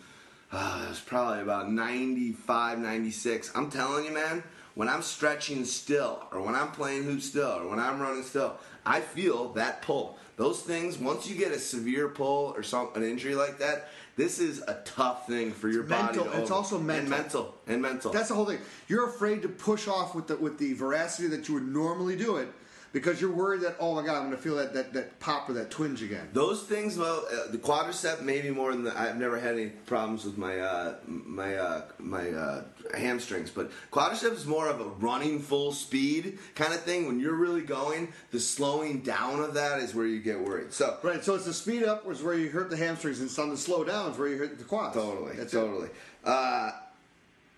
uh, 0.52 0.84
it 0.86 0.90
was 0.90 1.00
probably 1.00 1.42
about 1.42 1.72
95, 1.72 2.80
96. 2.80 3.52
I'm 3.56 3.70
telling 3.70 4.06
you, 4.06 4.12
man, 4.12 4.44
when 4.76 4.90
I'm 4.90 5.02
stretching 5.02 5.66
still, 5.66 6.24
or 6.32 6.42
when 6.42 6.56
I'm 6.56 6.72
playing 6.72 7.04
hoop 7.04 7.22
still, 7.22 7.52
or 7.60 7.68
when 7.68 7.80
I'm 7.80 8.00
running 8.00 8.24
still, 8.24 8.58
I 8.86 9.02
feel 9.02 9.50
that 9.54 9.82
pull. 9.82 10.18
Those 10.38 10.62
things, 10.62 10.98
once 10.98 11.28
you 11.30 11.36
get 11.36 11.52
a 11.52 11.60
severe 11.60 12.08
pull 12.08 12.54
or 12.56 12.64
some 12.64 12.90
an 12.96 13.04
injury 13.04 13.36
like 13.36 13.60
that, 13.60 13.90
this 14.16 14.40
is 14.40 14.62
a 14.68 14.82
tough 14.86 15.28
thing 15.28 15.52
for 15.52 15.70
your 15.70 15.84
mental. 15.84 16.26
body. 16.26 16.38
To 16.38 16.42
It's 16.42 16.52
also 16.52 16.78
mental. 16.80 17.02
and 17.02 17.10
mental 17.10 17.56
and 17.68 17.82
mental. 17.82 18.12
That's 18.12 18.30
the 18.30 18.36
whole 18.36 18.46
thing. 18.46 18.60
You're 18.88 19.08
afraid 19.08 19.42
to 19.44 19.50
push 19.50 19.88
off 19.88 20.16
with 20.16 20.28
the 20.28 20.38
with 20.38 20.58
the 20.58 20.74
veracity 20.74 21.28
that 21.30 21.48
you 21.48 21.54
would 21.56 21.68
normally 21.68 22.16
do 22.16 22.38
it 22.38 22.50
because 22.92 23.22
you're 23.22 23.32
worried 23.32 23.62
that 23.62 23.76
oh 23.80 23.96
my 23.96 24.06
god 24.06 24.18
I'm 24.18 24.26
going 24.26 24.36
to 24.36 24.42
feel 24.42 24.56
that, 24.56 24.74
that 24.74 24.94
that 24.94 25.20
pop 25.20 25.50
or 25.50 25.54
that 25.54 25.72
twinge 25.72 26.02
again. 26.02 26.30
Those 26.34 26.64
things, 26.64 26.98
well, 26.98 27.26
uh, 27.32 27.52
the 27.52 27.58
quadricep 27.58 28.22
maybe 28.22 28.50
more 28.50 28.72
than 28.72 28.84
the, 28.84 29.00
I've 29.00 29.18
never 29.18 29.40
had 29.40 29.54
any 29.54 29.68
problems 29.70 30.26
with 30.26 30.38
my 30.38 30.60
uh, 30.60 30.96
my 31.06 31.56
uh, 31.56 31.82
my 32.00 32.30
uh, 32.30 32.64
hamstrings, 32.98 33.50
but 33.52 33.72
quadricep 33.92 34.34
is 34.34 34.46
more 34.46 34.68
of 34.68 34.80
a 34.82 34.86
running 34.86 35.40
full 35.40 35.72
speed 35.72 36.40
kind 36.56 36.74
of 36.74 36.82
thing. 36.82 37.08
When 37.08 37.20
you're 37.20 37.36
really 37.36 37.62
going, 37.62 38.14
the 38.32 38.40
slowing 38.40 39.02
down 39.02 39.40
of 39.42 39.54
that 39.56 39.80
is 39.80 39.94
where 39.94 40.06
you 40.06 40.20
get 40.22 40.40
worried. 40.40 40.74
So 40.74 40.98
Right. 41.04 41.24
So 41.24 41.36
it's 41.36 41.46
the 41.46 41.54
speed 41.54 41.84
up 41.84 42.06
was 42.06 42.22
where 42.24 42.34
you 42.36 42.50
hurt 42.50 42.70
the 42.70 42.78
hamstrings, 42.78 43.20
and 43.20 43.30
it's 43.30 43.40
on 43.40 43.50
the 43.50 43.58
slow 43.58 43.84
down 43.84 44.12
is 44.12 44.18
where 44.18 44.28
you 44.28 44.38
hurt 44.38 44.58
the 44.58 44.64
quads. 44.64 44.96
Totally, 44.96 45.36
That's 45.36 45.54
it. 45.54 45.58
totally. 45.58 45.90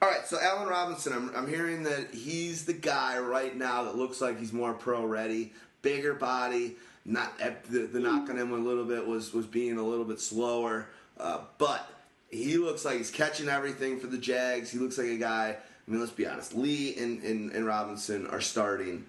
All 0.01 0.09
right, 0.09 0.25
so 0.25 0.39
Allen 0.41 0.67
Robinson, 0.67 1.13
I'm, 1.13 1.35
I'm 1.35 1.47
hearing 1.47 1.83
that 1.83 2.11
he's 2.11 2.65
the 2.65 2.73
guy 2.73 3.19
right 3.19 3.55
now 3.55 3.83
that 3.83 3.95
looks 3.95 4.19
like 4.19 4.39
he's 4.39 4.51
more 4.51 4.73
pro 4.73 5.05
ready, 5.05 5.53
bigger 5.83 6.15
body. 6.15 6.75
Not 7.05 7.37
the, 7.69 7.85
the 7.85 7.99
knock 7.99 8.27
on 8.29 8.37
him 8.37 8.51
a 8.51 8.55
little 8.55 8.83
bit 8.83 9.05
was 9.05 9.31
was 9.31 9.45
being 9.45 9.77
a 9.77 9.83
little 9.83 10.05
bit 10.05 10.19
slower, 10.19 10.87
uh, 11.19 11.41
but 11.59 11.87
he 12.31 12.57
looks 12.57 12.83
like 12.83 12.97
he's 12.97 13.11
catching 13.11 13.47
everything 13.47 13.99
for 13.99 14.07
the 14.07 14.17
Jags. 14.17 14.71
He 14.71 14.79
looks 14.79 14.97
like 14.97 15.07
a 15.07 15.17
guy. 15.17 15.57
I 15.87 15.91
mean, 15.91 15.99
let's 15.99 16.11
be 16.11 16.25
honest. 16.25 16.55
Lee 16.55 16.95
and, 16.95 17.21
and, 17.23 17.51
and 17.51 17.65
Robinson 17.65 18.25
are 18.27 18.41
starting 18.41 19.05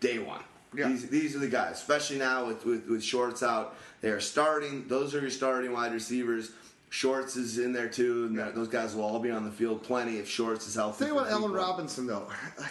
day 0.00 0.18
one. 0.18 0.40
Yeah. 0.74 0.88
These, 0.88 1.08
these 1.08 1.36
are 1.36 1.40
the 1.40 1.48
guys, 1.48 1.72
especially 1.72 2.18
now 2.18 2.46
with, 2.46 2.64
with, 2.64 2.86
with 2.88 3.02
Shorts 3.02 3.42
out. 3.42 3.76
They 4.00 4.10
are 4.10 4.20
starting. 4.20 4.86
Those 4.88 5.14
are 5.14 5.20
your 5.20 5.30
starting 5.30 5.72
wide 5.72 5.92
receivers. 5.92 6.52
Shorts 6.90 7.36
is 7.36 7.58
in 7.58 7.72
there 7.72 7.88
too, 7.88 8.26
and 8.26 8.38
that- 8.38 8.54
those 8.56 8.68
guys 8.68 8.94
will 8.96 9.04
all 9.04 9.20
be 9.20 9.30
on 9.30 9.44
the 9.44 9.50
field 9.50 9.82
plenty 9.82 10.18
if 10.18 10.28
Shorts 10.28 10.66
is 10.66 10.74
healthy. 10.74 11.04
Thing 11.04 11.14
for 11.14 11.20
about 11.20 11.32
Allen. 11.32 11.52
Robinson 11.52 12.06
though, 12.06 12.26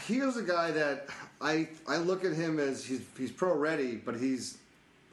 he 0.05 0.17
is 0.19 0.35
a 0.35 0.43
guy 0.43 0.71
that 0.71 1.07
I 1.41 1.69
I 1.87 1.97
look 1.97 2.25
at 2.25 2.33
him 2.33 2.59
as 2.59 2.83
he's 2.83 3.01
he's 3.17 3.31
pro 3.31 3.55
ready, 3.55 3.95
but 3.95 4.15
he's 4.15 4.57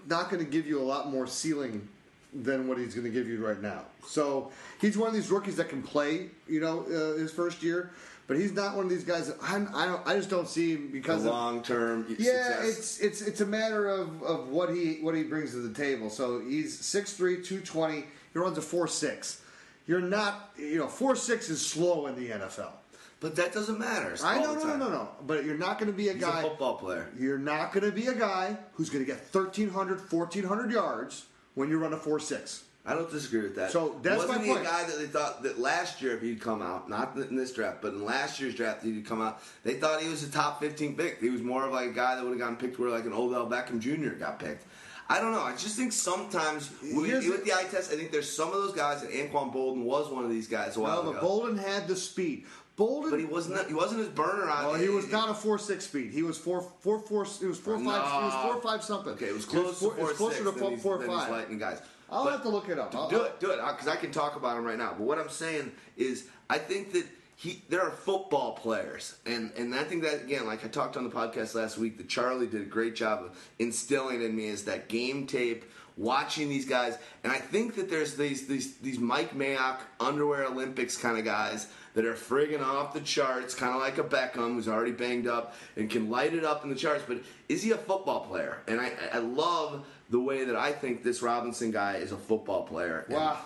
not 0.09 0.28
going 0.28 0.45
to 0.45 0.51
give 0.51 0.66
you 0.66 0.81
a 0.81 0.83
lot 0.85 1.09
more 1.11 1.27
ceiling 1.27 1.89
than 2.35 2.66
what 2.69 2.78
he's 2.78 2.95
going 2.95 3.07
to 3.07 3.11
give 3.11 3.28
you 3.28 3.47
right 3.47 3.62
now. 3.62 3.83
So 4.07 4.51
he's 4.81 4.99
one 4.99 5.09
of 5.09 5.15
these 5.15 5.31
rookies 5.31 5.57
that 5.57 5.69
can 5.69 5.83
play, 5.83 6.28
you 6.49 6.61
know, 6.61 6.81
uh, 6.81 7.16
his 7.19 7.33
first 7.33 7.62
year, 7.62 7.91
but 8.27 8.37
he's 8.37 8.53
not 8.53 8.77
one 8.77 8.85
of 8.85 8.91
these 8.91 9.05
guys 9.05 9.28
that 9.28 9.37
I'm, 9.41 9.69
I 9.74 9.87
don't 9.87 10.07
I 10.07 10.16
just 10.16 10.31
don't 10.31 10.49
see 10.49 10.73
him 10.74 10.91
because 10.93 11.24
of, 11.24 11.31
long 11.31 11.62
term 11.62 12.07
yeah, 12.19 12.57
success. 12.59 12.65
it's 12.65 13.01
it's 13.01 13.20
it's 13.23 13.41
a 13.41 13.47
matter 13.47 13.89
of, 13.89 14.20
of 14.24 14.49
what 14.49 14.74
he 14.74 14.99
what 15.01 15.15
he 15.15 15.23
brings 15.23 15.53
to 15.53 15.59
the 15.59 15.73
table. 15.73 16.11
So 16.11 16.41
he's 16.41 16.77
6'3", 16.81 17.16
220. 17.45 18.05
He 18.37 18.43
runs 18.43 18.59
a 18.59 18.61
four 18.63 18.87
six. 18.87 19.41
You're 19.87 20.03
not, 20.03 20.51
you 20.59 20.77
know, 20.77 20.89
four 20.89 21.17
six 21.17 21.49
is 21.49 21.65
slow 21.65 22.07
in 22.07 22.17
the 22.17 22.29
NFL. 22.29 22.69
but 23.19 23.35
that 23.37 23.55
doesn't 23.55 23.79
matter. 23.79 24.11
It's 24.13 24.23
I 24.23 24.39
know, 24.43 24.53
no, 24.53 24.63
no, 24.65 24.77
no, 24.77 24.91
no. 24.91 25.09
But 25.27 25.47
you're 25.47 25.57
not 25.57 25.79
going 25.79 25.91
to 25.91 25.97
be 25.97 26.11
a 26.11 26.13
He's 26.13 26.21
guy. 26.21 26.41
a 26.41 26.43
football 26.43 26.75
player. 26.77 27.09
You're 27.19 27.39
not 27.39 27.73
going 27.73 27.87
to 27.87 27.93
be 27.93 28.09
a 28.09 28.15
guy 28.15 28.59
who's 28.75 28.91
going 28.91 29.03
to 29.03 29.11
get 29.11 29.23
1,300, 29.35 30.13
1,400 30.13 30.71
yards 30.71 31.25
when 31.55 31.71
you 31.71 31.79
run 31.79 31.95
a 31.95 31.97
four 31.97 32.21
six. 32.21 32.65
I 32.85 32.93
don't 32.93 33.11
disagree 33.11 33.41
with 33.41 33.57
that. 33.57 33.71
So 33.71 33.99
that's 34.03 34.19
wasn't 34.19 34.41
my 34.41 34.45
he 34.45 34.53
point. 34.53 34.67
a 34.67 34.69
guy 34.69 34.85
that 34.85 34.99
they 34.99 35.07
thought 35.07 35.43
that 35.45 35.59
last 35.59 36.03
year 36.03 36.15
if 36.15 36.21
he'd 36.21 36.43
come 36.43 36.61
out, 36.61 36.91
not 36.91 37.17
in 37.17 37.37
this 37.37 37.55
draft, 37.55 37.81
but 37.81 37.95
in 37.95 38.05
last 38.05 38.39
year's 38.39 38.55
draft 38.55 38.85
he'd 38.85 39.07
come 39.07 39.23
out, 39.23 39.43
they 39.65 39.75
thought 39.75 40.03
he 40.03 40.09
was 40.11 40.23
a 40.23 40.31
top 40.31 40.61
15 40.61 40.95
pick. 40.95 41.21
He 41.23 41.31
was 41.31 41.41
more 41.41 41.65
of 41.65 41.73
like 41.73 41.89
a 41.89 41.93
guy 41.95 42.15
that 42.17 42.23
would 42.23 42.33
have 42.33 42.39
gotten 42.39 42.57
picked 42.57 42.79
where 42.79 42.91
like 42.91 43.07
an 43.07 43.15
Odell 43.15 43.49
Beckham 43.49 43.81
Jr. 43.81 44.11
got 44.11 44.39
picked. 44.39 44.67
I 45.09 45.20
don't 45.20 45.33
know. 45.33 45.41
I 45.43 45.53
just 45.53 45.77
think 45.77 45.93
sometimes 45.93 46.70
with, 46.83 47.07
Here's 47.07 47.27
with 47.28 47.45
the- 47.45 47.51
the 47.51 47.57
eye 47.57 47.65
test, 47.65 47.93
I 47.93 47.97
think 47.97 48.11
there's 48.11 48.31
some 48.35 48.49
of 48.49 48.55
those 48.55 48.73
guys, 48.73 49.03
and 49.03 49.12
Anquan 49.12 49.55
Boldin 49.55 49.83
was 49.85 50.11
one 50.11 50.24
of 50.24 50.31
these 50.31 50.49
guys 50.49 50.77
a 50.77 50.81
while 50.81 51.03
Well, 51.03 51.11
ago. 51.12 51.20
Boldin 51.20 51.59
had 51.59 51.87
the 51.87 51.95
speed. 51.97 52.45
Boldin, 52.77 53.11
but 53.11 53.19
he 53.20 53.24
wasn't. 53.24 53.66
He 53.69 53.73
wasn't 53.74 54.01
his 54.01 54.09
burner 54.11 54.51
on. 54.51 54.65
Well, 54.66 54.74
he 54.74 54.89
was 54.91 55.11
not 55.11 55.31
a 55.31 55.35
four 55.35 55.59
six 55.59 55.85
speed. 55.87 56.12
He 56.12 56.23
was 56.23 56.37
four 56.37 56.61
four 56.81 56.99
four. 56.99 57.23
It 57.23 57.47
was 57.47 57.57
four 57.59 57.74
five. 57.78 57.85
He 57.85 58.24
was 58.24 58.35
four 58.43 58.61
five 58.61 58.85
something. 58.85 59.12
Okay, 59.15 59.27
it 59.27 59.35
was 59.35 59.45
He 59.47 59.51
close 59.51 59.78
four- 59.78 59.95
to 59.95 60.01
it 60.01 60.03
was 60.03 60.09
four 60.11 60.16
closer 60.28 60.35
six 60.35 60.45
to 60.45 60.51
than 60.51 60.61
four, 60.61 60.70
these, 60.73 60.83
four 60.83 61.01
five. 61.07 61.31
lightning 61.31 61.59
guys. 61.59 61.81
I'll 62.11 62.24
But 62.24 62.33
have 62.33 62.43
to 62.43 62.51
look 62.51 62.69
it 62.69 62.78
up. 62.78 62.95
I'll- 62.95 63.09
do 63.09 63.23
it, 63.23 63.41
do 63.41 63.51
it, 63.51 63.57
because 63.66 63.89
I 63.89 63.97
can 63.97 64.11
talk 64.12 64.37
about 64.37 64.59
him 64.59 64.65
right 64.65 64.77
now. 64.78 64.91
But 64.91 65.01
what 65.07 65.19
I'm 65.19 65.31
saying 65.31 65.73
is, 65.97 66.24
I 66.51 66.59
think 66.59 66.93
that 66.93 67.07
he, 67.37 67.63
there 67.69 67.83
are 67.83 67.91
football 67.91 68.53
players, 68.53 69.15
and 69.27 69.53
and 69.57 69.75
I 69.75 69.85
think 69.85 70.03
that 70.03 70.23
again, 70.23 70.47
like 70.47 70.65
I 70.65 70.69
talked 70.69 70.97
on 70.97 71.05
the 71.05 71.11
podcast 71.11 71.55
last 71.55 71.77
week, 71.77 71.99
that 71.99 72.09
Charlie 72.09 72.47
did 72.47 72.63
a 72.63 72.65
great 72.65 72.97
job 72.97 73.25
of 73.25 73.53
instilling 73.59 74.23
in 74.23 74.35
me 74.35 74.47
is 74.47 74.65
that 74.65 74.89
game 74.89 75.27
tape. 75.27 75.65
Watching 75.99 76.51
these 76.51 76.67
guys, 76.67 76.99
and 77.25 77.33
I 77.33 77.39
think 77.39 77.75
that 77.77 77.89
there's 77.89 78.17
these 78.17 78.47
these 78.47 78.77
these 78.77 78.99
Mike 78.99 79.35
Mayock 79.35 79.79
underwear 79.99 80.45
Olympics 80.45 80.95
kind 80.99 81.17
of 81.17 81.25
guys 81.25 81.69
that 81.95 82.05
are 82.05 82.13
friggin' 82.13 82.63
off 82.63 82.93
the 82.93 83.01
charts, 83.01 83.55
kind 83.55 83.75
of 83.75 83.81
like 83.81 83.97
a 83.97 84.05
Beckham 84.05 84.53
who's 84.57 84.69
already 84.69 84.93
banged 84.93 85.27
up 85.27 85.55
and 85.75 85.89
can 85.89 86.11
light 86.11 86.35
it 86.35 86.45
up 86.45 86.65
in 86.65 86.69
the 86.69 86.77
charts. 86.77 87.03
But 87.09 87.23
is 87.49 87.63
he 87.63 87.71
a 87.71 87.79
football 87.79 88.21
player? 88.27 88.59
And 88.69 88.79
I, 88.79 88.93
I 89.11 89.19
love 89.21 89.87
the 90.11 90.21
way 90.21 90.45
that 90.45 90.55
I 90.55 90.73
think 90.73 91.03
this 91.03 91.23
Robinson 91.23 91.71
guy 91.71 91.95
is 91.95 92.13
a 92.13 92.19
football 92.19 92.65
player. 92.65 93.07
Wow. 93.09 93.39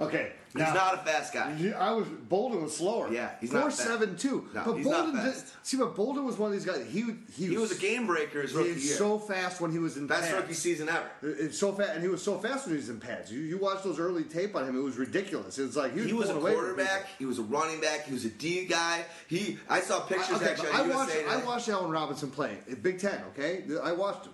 Okay. 0.00 0.32
He's 0.52 0.60
now- 0.62 0.72
not 0.74 0.94
a 0.94 0.98
fast 0.98 1.34
guy. 1.34 1.74
I 1.78 1.92
was 1.92 2.06
Boldin 2.06 2.62
was 2.62 2.74
slower. 2.76 3.12
Yeah, 3.12 3.30
he's 3.40 3.50
four 3.50 3.60
not 3.60 3.72
fast. 3.72 3.82
seven 3.86 4.16
two. 4.16 4.48
No, 4.54 4.62
but 4.64 4.74
he's 4.74 4.86
not 4.86 5.06
Boldin 5.08 5.22
did, 5.24 5.34
fast. 5.34 5.46
see, 5.62 5.76
but 5.76 5.94
Boldin 5.94 6.24
was 6.24 6.38
one 6.38 6.48
of 6.50 6.52
these 6.54 6.64
guys. 6.64 6.86
He 6.90 7.02
he, 7.34 7.46
He 7.48 7.56
was 7.58 7.72
a 7.72 7.78
game 7.78 8.06
breaker 8.06 8.40
his 8.40 8.54
rookie 8.54 8.68
He 8.70 8.74
was 8.74 8.84
year. 8.86 8.96
so 8.96 9.18
fast 9.18 9.60
when 9.60 9.70
he 9.70 9.78
was 9.78 9.98
in 9.98 10.06
Best 10.06 10.22
pads. 10.30 10.34
rookie 10.34 10.54
season 10.54 10.88
ever. 10.88 11.10
It's 11.22 11.58
so 11.58 11.72
fast, 11.72 11.90
and 11.92 12.02
he 12.02 12.08
was 12.08 12.22
so 12.22 12.38
fast 12.38 12.64
when 12.66 12.74
he 12.74 12.80
was 12.80 12.88
in 12.88 13.00
pads. 13.00 13.30
You, 13.30 13.40
you 13.40 13.58
watch 13.58 13.82
those 13.82 13.98
early 13.98 14.24
tape 14.24 14.56
on 14.56 14.66
him; 14.66 14.76
it 14.78 14.82
was 14.82 14.96
ridiculous. 14.96 15.58
It's 15.58 15.76
like 15.76 15.92
he 15.92 16.00
was, 16.00 16.06
He 16.06 16.12
was 16.14 16.30
a 16.30 16.32
pulling 16.34 16.42
away 16.42 16.52
from 16.54 16.60
quarterback. 16.64 17.06
He 17.18 17.26
was 17.26 17.38
a 17.38 17.42
running 17.42 17.80
back. 17.82 18.06
He 18.06 18.14
was 18.14 18.24
a 18.24 18.30
D 18.30 18.64
guy. 18.64 19.04
He. 19.28 19.58
I 19.68 19.80
saw 19.80 20.00
pictures 20.00 20.30
I, 20.30 20.36
okay, 20.36 20.50
actually 20.52 20.68
I 20.70 20.80
on 20.80 20.88
watched. 20.88 21.14
USA 21.14 21.28
I 21.30 21.44
watched 21.44 21.68
Allen 21.68 21.90
Robinson 21.90 22.30
play 22.30 22.56
at 22.70 22.82
Big 22.82 22.98
Ten. 22.98 23.20
Okay, 23.34 23.62
I 23.82 23.92
watched 23.92 24.24
him. 24.26 24.32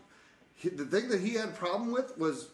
He, 0.54 0.68
the 0.68 0.84
thing 0.84 1.08
that 1.08 1.20
he 1.20 1.34
had 1.34 1.48
a 1.48 1.52
problem 1.52 1.90
with 1.90 2.16
was 2.16 2.46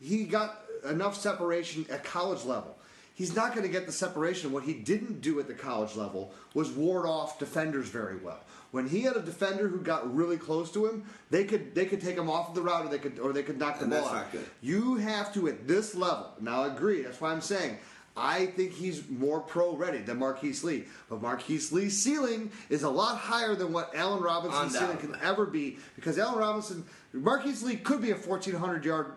he 0.00 0.24
got 0.24 0.62
enough 0.84 1.16
separation 1.16 1.86
at 1.90 2.04
college 2.04 2.44
level. 2.44 2.76
He's 3.14 3.34
not 3.34 3.52
going 3.52 3.66
to 3.66 3.72
get 3.72 3.86
the 3.86 3.92
separation. 3.92 4.52
What 4.52 4.62
he 4.62 4.74
didn't 4.74 5.20
do 5.20 5.40
at 5.40 5.48
the 5.48 5.54
college 5.54 5.96
level 5.96 6.32
was 6.54 6.70
ward 6.70 7.04
off 7.04 7.38
defenders 7.38 7.88
very 7.88 8.16
well. 8.16 8.38
When 8.70 8.88
he 8.88 9.00
had 9.02 9.16
a 9.16 9.22
defender 9.22 9.66
who 9.66 9.80
got 9.80 10.14
really 10.14 10.36
close 10.36 10.70
to 10.72 10.86
him, 10.86 11.04
they 11.30 11.44
could 11.44 11.74
they 11.74 11.86
could 11.86 12.00
take 12.00 12.16
him 12.16 12.28
off 12.30 12.50
of 12.50 12.54
the 12.54 12.62
route, 12.62 12.86
or 12.86 12.88
they 12.90 12.98
could 12.98 13.18
or 13.18 13.32
they 13.32 13.42
could 13.42 13.58
knock 13.58 13.80
the 13.80 13.86
ball 13.86 14.08
out. 14.08 14.26
You 14.60 14.96
have 14.96 15.32
to 15.34 15.48
at 15.48 15.66
this 15.66 15.94
level. 15.94 16.30
Now, 16.40 16.62
I 16.62 16.66
agree. 16.68 17.02
That's 17.02 17.20
why 17.20 17.32
I'm 17.32 17.40
saying 17.40 17.78
I 18.18 18.46
think 18.46 18.72
he's 18.72 19.08
more 19.08 19.40
pro 19.40 19.76
ready 19.76 19.98
than 19.98 20.18
Marquise 20.18 20.64
Lee. 20.64 20.84
But 21.08 21.22
Marquise 21.22 21.72
Lee's 21.72 21.96
ceiling 21.96 22.50
is 22.68 22.82
a 22.82 22.90
lot 22.90 23.16
higher 23.16 23.54
than 23.54 23.72
what 23.72 23.94
Allen 23.94 24.22
Robinson's 24.22 24.76
ceiling 24.76 24.98
can 24.98 25.16
ever 25.22 25.46
be 25.46 25.78
because 25.94 26.18
Allen 26.18 26.38
Robinson, 26.38 26.84
Marquise 27.12 27.62
Lee 27.62 27.76
could 27.76 28.02
be 28.02 28.10
a 28.10 28.16
1,400 28.16 28.84
yard 28.84 29.12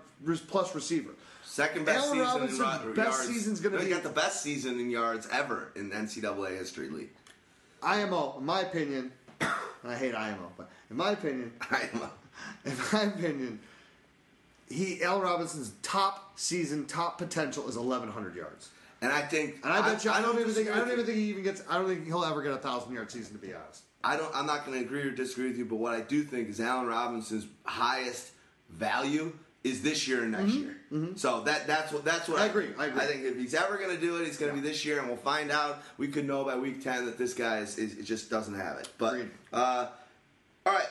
plus 0.48 0.76
receiver. 0.76 1.12
Second 1.52 1.86
best 1.86 2.06
Allen 2.06 2.18
season 2.20 2.26
Robinson's 2.62 2.82
in 2.82 2.88
ro- 2.88 2.94
best 2.96 3.18
yards. 3.20 3.28
season's 3.28 3.60
gonna 3.60 3.78
He 3.80 3.84
be- 3.86 3.90
got 3.92 4.04
the 4.04 4.10
best 4.10 4.42
season 4.42 4.80
in 4.80 4.90
yards 4.90 5.28
ever 5.34 5.74
in 5.76 5.90
NCAA 5.92 6.56
history, 6.58 6.88
Lee. 6.88 7.10
IMO, 7.84 8.38
in 8.38 8.46
my 8.46 8.62
opinion, 8.62 9.12
I 9.42 9.96
hate 9.96 10.16
IMO, 10.16 10.50
but 10.56 10.70
in 10.90 10.96
my 10.96 11.12
opinion, 11.12 11.52
I 11.70 11.90
am 11.94 12.02
a- 12.04 12.12
in 12.70 12.74
my 12.94 13.02
opinion, 13.04 13.60
he 14.70 15.04
Allen 15.04 15.24
Robinson's 15.24 15.74
top 15.82 16.40
season, 16.40 16.86
top 16.86 17.18
potential 17.18 17.68
is 17.68 17.76
1,100 17.78 18.34
yards. 18.34 18.70
And 19.02 19.12
I 19.12 19.20
think 19.22 19.56
And 19.66 19.74
I 19.74 19.82
bet 19.82 20.06
you, 20.06 20.12
I, 20.12 20.22
don't 20.22 20.40
even 20.40 20.54
think, 20.54 20.70
I 20.70 20.78
don't 20.78 20.90
even 20.90 21.06
think 21.06 21.18
he 21.18 21.26
even 21.26 21.44
gets. 21.44 21.62
I 21.70 21.78
don't 21.80 21.88
think 21.88 22.06
he'll 22.06 22.24
ever 22.24 22.42
get 22.42 22.54
a 22.54 22.58
thousand 22.60 22.94
yard 22.94 23.12
season. 23.12 23.34
To 23.34 23.46
be 23.46 23.54
honest, 23.54 23.82
I 24.06 24.16
don't. 24.16 24.34
I'm 24.34 24.46
not 24.46 24.66
going 24.66 24.80
to 24.80 24.86
agree 24.86 25.02
or 25.02 25.12
disagree 25.12 25.48
with 25.50 25.58
you, 25.58 25.66
but 25.66 25.78
what 25.78 25.94
I 25.94 26.00
do 26.00 26.24
think 26.24 26.48
is 26.48 26.62
Allen 26.62 26.86
Robinson's 26.88 27.46
highest 27.66 28.30
value 28.70 29.34
is 29.64 29.82
this 29.82 30.08
year 30.08 30.24
and 30.24 30.32
next 30.32 30.54
year. 30.54 30.76
So 31.16 31.42
that 31.42 31.68
that's 31.68 31.92
what 31.94 32.04
that's 32.04 32.28
what 32.28 32.38
Mm-hmm. 32.40 32.44
I 32.44 32.46
agree, 32.48 32.68
I 32.78 32.86
agree. 32.88 33.02
I 33.02 33.06
think 33.06 33.24
if 33.24 33.38
he's 33.38 33.54
ever 33.54 33.78
going 33.78 33.96
to 33.96 34.02
do 34.02 34.18
it, 34.18 34.26
he's 34.26 34.38
going 34.38 34.54
to 34.54 34.60
be 34.60 34.68
this 34.68 34.84
year, 34.86 35.00
and 35.00 35.08
we'll 35.08 35.18
find 35.18 35.52
out. 35.52 35.82
We 35.98 36.08
could 36.08 36.26
know 36.26 36.44
by 36.44 36.56
week 36.58 36.84
ten 36.84 37.06
that 37.06 37.18
this 37.18 37.34
guy 37.34 37.60
is, 37.60 37.78
is 37.78 37.98
it 37.98 38.04
just 38.04 38.30
doesn't 38.30 38.56
have 38.56 38.78
it. 38.80 38.90
But 38.98 39.22
uh, 39.54 39.88
all 40.66 40.74
right. 40.74 40.88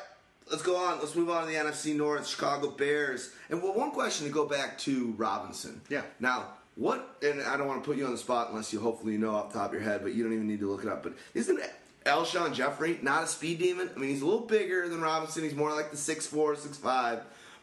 Let's 0.50 0.62
go 0.64 0.76
on. 0.76 0.98
Let's 0.98 1.14
move 1.14 1.30
on 1.30 1.46
to 1.46 1.48
the 1.48 1.54
NFC 1.54 1.94
North, 1.94 2.26
Chicago 2.26 2.70
Bears. 2.70 3.30
And 3.50 3.62
well, 3.62 3.72
one 3.72 3.92
question 3.92 4.26
to 4.26 4.32
go 4.32 4.46
back 4.46 4.78
to 4.78 5.14
Robinson. 5.16 5.80
Yeah. 5.88 6.02
Now, 6.18 6.46
what? 6.74 7.18
And 7.22 7.40
I 7.42 7.56
don't 7.56 7.68
want 7.68 7.84
to 7.84 7.86
put 7.88 7.96
you 7.96 8.04
on 8.04 8.10
the 8.10 8.18
spot 8.18 8.48
unless 8.50 8.72
you 8.72 8.80
hopefully 8.80 9.16
know 9.16 9.32
off 9.32 9.52
the 9.52 9.60
top 9.60 9.68
of 9.68 9.74
your 9.74 9.82
head, 9.82 10.00
but 10.02 10.12
you 10.12 10.24
don't 10.24 10.32
even 10.32 10.48
need 10.48 10.58
to 10.58 10.68
look 10.68 10.82
it 10.82 10.88
up. 10.88 11.04
But 11.04 11.12
isn't 11.34 11.60
Alshon 12.04 12.52
Jeffery 12.52 12.98
not 13.02 13.22
a 13.22 13.26
speed 13.28 13.60
demon? 13.60 13.90
I 13.94 13.98
mean, 14.00 14.10
he's 14.10 14.22
a 14.22 14.24
little 14.24 14.40
bigger 14.40 14.88
than 14.88 15.00
Robinson. 15.00 15.44
He's 15.44 15.54
more 15.54 15.72
like 15.72 15.92
the 15.92 15.96
6'4", 15.96 16.56
6'5". 16.56 17.20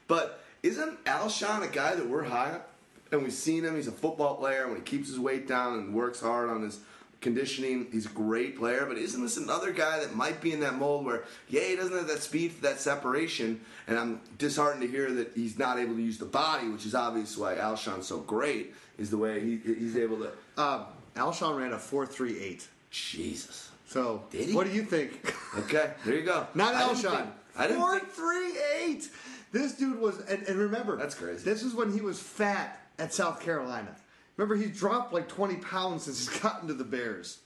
But 0.08 0.42
isn't 0.68 1.04
Alshon 1.06 1.64
a 1.64 1.68
guy 1.74 1.96
that 1.96 2.08
we're 2.08 2.24
high 2.24 2.52
up? 2.52 2.70
And 3.12 3.24
we've 3.24 3.32
seen 3.34 3.64
him. 3.64 3.76
He's 3.76 3.88
a 3.88 3.92
football 3.92 4.36
player. 4.36 4.68
When 4.68 4.76
he 4.76 4.82
keeps 4.82 5.08
his 5.08 5.20
weight 5.20 5.48
down 5.48 5.74
and 5.80 5.94
works 5.94 6.20
hard 6.20 6.50
on 6.50 6.62
his 6.62 6.80
conditioning, 7.22 7.88
he's 7.92 8.06
a 8.06 8.10
great 8.10 8.58
player. 8.58 8.86
But 8.86 8.98
isn't 8.98 9.22
this 9.22 9.38
another 9.38 9.72
guy 9.72 10.00
that 10.00 10.14
might 10.14 10.42
be 10.42 10.52
in 10.52 10.60
that 10.60 10.76
mold 10.76 11.06
where, 11.06 11.24
yeah, 11.50 11.62
he 11.62 11.76
doesn't 11.78 11.96
have 11.96 12.08
that 12.08 12.22
speed 12.22 12.52
for 12.52 12.62
that 12.64 12.80
separation? 12.82 13.62
And 13.88 13.98
I'm 13.98 14.20
disheartened 14.38 14.82
to 14.82 14.88
hear 14.90 15.10
that 15.14 15.32
he's 15.36 15.58
not 15.58 15.80
able 15.80 15.96
to 15.96 16.02
use 16.02 16.18
the 16.18 16.26
body, 16.26 16.68
which 16.68 16.86
is 16.86 16.94
obviously 16.96 17.42
why 17.44 17.56
Alshon's 17.56 18.08
so 18.08 18.20
great, 18.20 18.76
is 18.98 19.10
the 19.10 19.18
way 19.18 19.40
he, 19.40 19.58
he's 19.64 19.96
able 19.96 20.18
to. 20.18 20.32
um, 20.62 20.86
Alshon 21.16 21.58
ran 21.58 21.72
a 21.74 21.80
four 21.80 22.06
three 22.06 22.38
eight. 22.40 22.68
Jesus. 22.92 23.72
So, 23.88 24.24
Did 24.32 24.50
he? 24.50 24.54
what 24.56 24.68
do 24.68 24.74
you 24.74 24.84
think? 24.84 25.34
Okay, 25.60 25.92
there 26.06 26.16
you 26.16 26.24
go. 26.24 26.46
Not 26.56 26.74
Alshon. 26.76 27.16
think- 27.16 27.30
I 27.60 27.68
didn't 27.68 27.80
Four 27.82 28.00
three 28.02 28.52
eight. 28.84 29.10
This 29.58 29.74
dude 29.74 30.00
was, 30.00 30.20
and, 30.30 30.44
and 30.48 30.58
remember, 30.60 30.96
That's 30.98 31.16
crazy. 31.16 31.44
This 31.44 31.64
is 31.64 31.74
when 31.74 31.92
he 31.92 32.02
was 32.02 32.20
fat 32.20 32.80
at 33.00 33.14
South 33.14 33.42
Carolina. 33.42 33.96
Remember, 34.36 34.56
he 34.56 34.68
dropped 34.70 35.14
like 35.14 35.28
twenty 35.28 35.56
pounds 35.56 36.04
since 36.04 36.20
he's 36.28 36.40
gotten 36.40 36.68
to 36.68 36.74
the 36.76 36.84
Bears. 36.84 37.40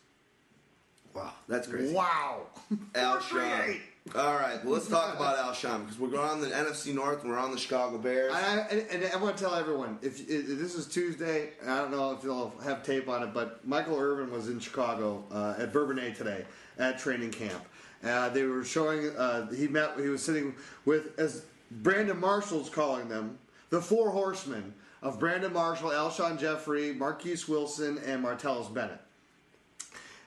Wow, 1.13 1.31
that's 1.47 1.67
crazy. 1.67 1.93
Wow. 1.93 2.47
Alshon. 2.93 3.79
All 4.15 4.33
right, 4.35 4.63
well, 4.65 4.73
let's 4.73 4.87
talk 4.87 5.15
about 5.15 5.37
Alshon 5.37 5.81
because 5.85 5.99
we're 5.99 6.09
going 6.09 6.27
on 6.27 6.41
the 6.41 6.47
NFC 6.47 6.93
North 6.93 7.21
and 7.21 7.31
we're 7.31 7.37
on 7.37 7.51
the 7.51 7.57
Chicago 7.57 7.97
Bears. 7.99 8.33
I, 8.33 8.39
I- 8.39 8.67
and, 8.71 9.03
and 9.03 9.13
I 9.13 9.17
want 9.17 9.37
to 9.37 9.43
tell 9.43 9.53
everyone 9.53 9.99
if, 10.01 10.19
if 10.27 10.47
this 10.47 10.73
is 10.75 10.87
Tuesday, 10.87 11.51
I 11.67 11.77
don't 11.77 11.91
know 11.91 12.11
if 12.11 12.23
you'll 12.23 12.51
have 12.63 12.81
tape 12.83 13.07
on 13.07 13.21
it, 13.23 13.31
but 13.33 13.65
Michael 13.67 13.97
Irvin 13.99 14.31
was 14.31 14.49
in 14.49 14.59
Chicago 14.59 15.23
uh, 15.31 15.53
at 15.59 15.71
Bourbonnais 15.71 16.15
today 16.17 16.45
at 16.79 16.97
training 16.97 17.31
camp. 17.31 17.63
Uh, 18.03 18.29
they 18.29 18.43
were 18.43 18.63
showing. 18.63 19.15
Uh, 19.15 19.51
he 19.51 19.67
met. 19.67 19.91
He 19.99 20.07
was 20.09 20.23
sitting 20.23 20.55
with 20.85 21.17
as 21.19 21.45
Brandon 21.71 22.19
Marshall's 22.19 22.69
calling 22.69 23.07
them 23.07 23.39
the 23.69 23.81
four 23.81 24.11
horsemen 24.11 24.73
of 25.01 25.19
Brandon 25.19 25.53
Marshall, 25.53 25.89
Alshon 25.89 26.37
Jeffery, 26.37 26.93
Marquess 26.93 27.47
Wilson, 27.47 27.97
and 28.05 28.23
Martellus 28.23 28.71
Bennett. 28.71 28.99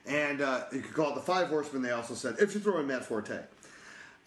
And 0.05 0.41
uh, 0.41 0.65
you 0.71 0.81
could 0.81 0.93
call 0.93 1.11
it 1.11 1.15
the 1.15 1.21
five 1.21 1.47
horsemen. 1.47 1.81
They 1.81 1.91
also 1.91 2.13
said 2.13 2.35
if 2.39 2.53
you 2.53 2.59
throw 2.59 2.79
in 2.79 2.87
Matt 2.87 3.05
Forte 3.05 3.39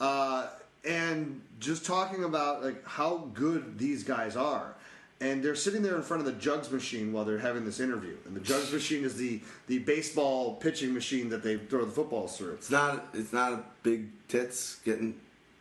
uh, 0.01 0.49
and 0.85 1.41
just 1.61 1.85
talking 1.85 2.25
about 2.25 2.65
like 2.65 2.87
how 2.87 3.29
good 3.35 3.79
these 3.79 4.03
guys 4.03 4.37
are. 4.37 4.75
And 5.21 5.43
they're 5.43 5.57
sitting 5.57 5.83
there 5.83 5.97
in 5.97 6.03
front 6.03 6.21
of 6.21 6.27
the 6.27 6.41
jugs 6.41 6.71
machine 6.71 7.13
while 7.13 7.25
they're 7.25 7.41
having 7.41 7.65
this 7.65 7.81
interview. 7.81 8.17
And 8.25 8.37
the 8.37 8.41
jugs 8.41 8.73
machine 8.73 9.03
is 9.03 9.17
the, 9.17 9.41
the 9.67 9.81
baseball 9.81 10.55
pitching 10.55 10.95
machine 10.95 11.29
that 11.31 11.43
they 11.43 11.57
throw 11.57 11.85
the 11.85 11.91
footballs 11.91 12.37
through. 12.37 12.53
it's 12.53 12.71
not. 12.71 13.09
It's 13.13 13.33
not 13.33 13.53
a 13.53 13.65
big 13.83 14.11
tits 14.29 14.77
getting 14.85 15.19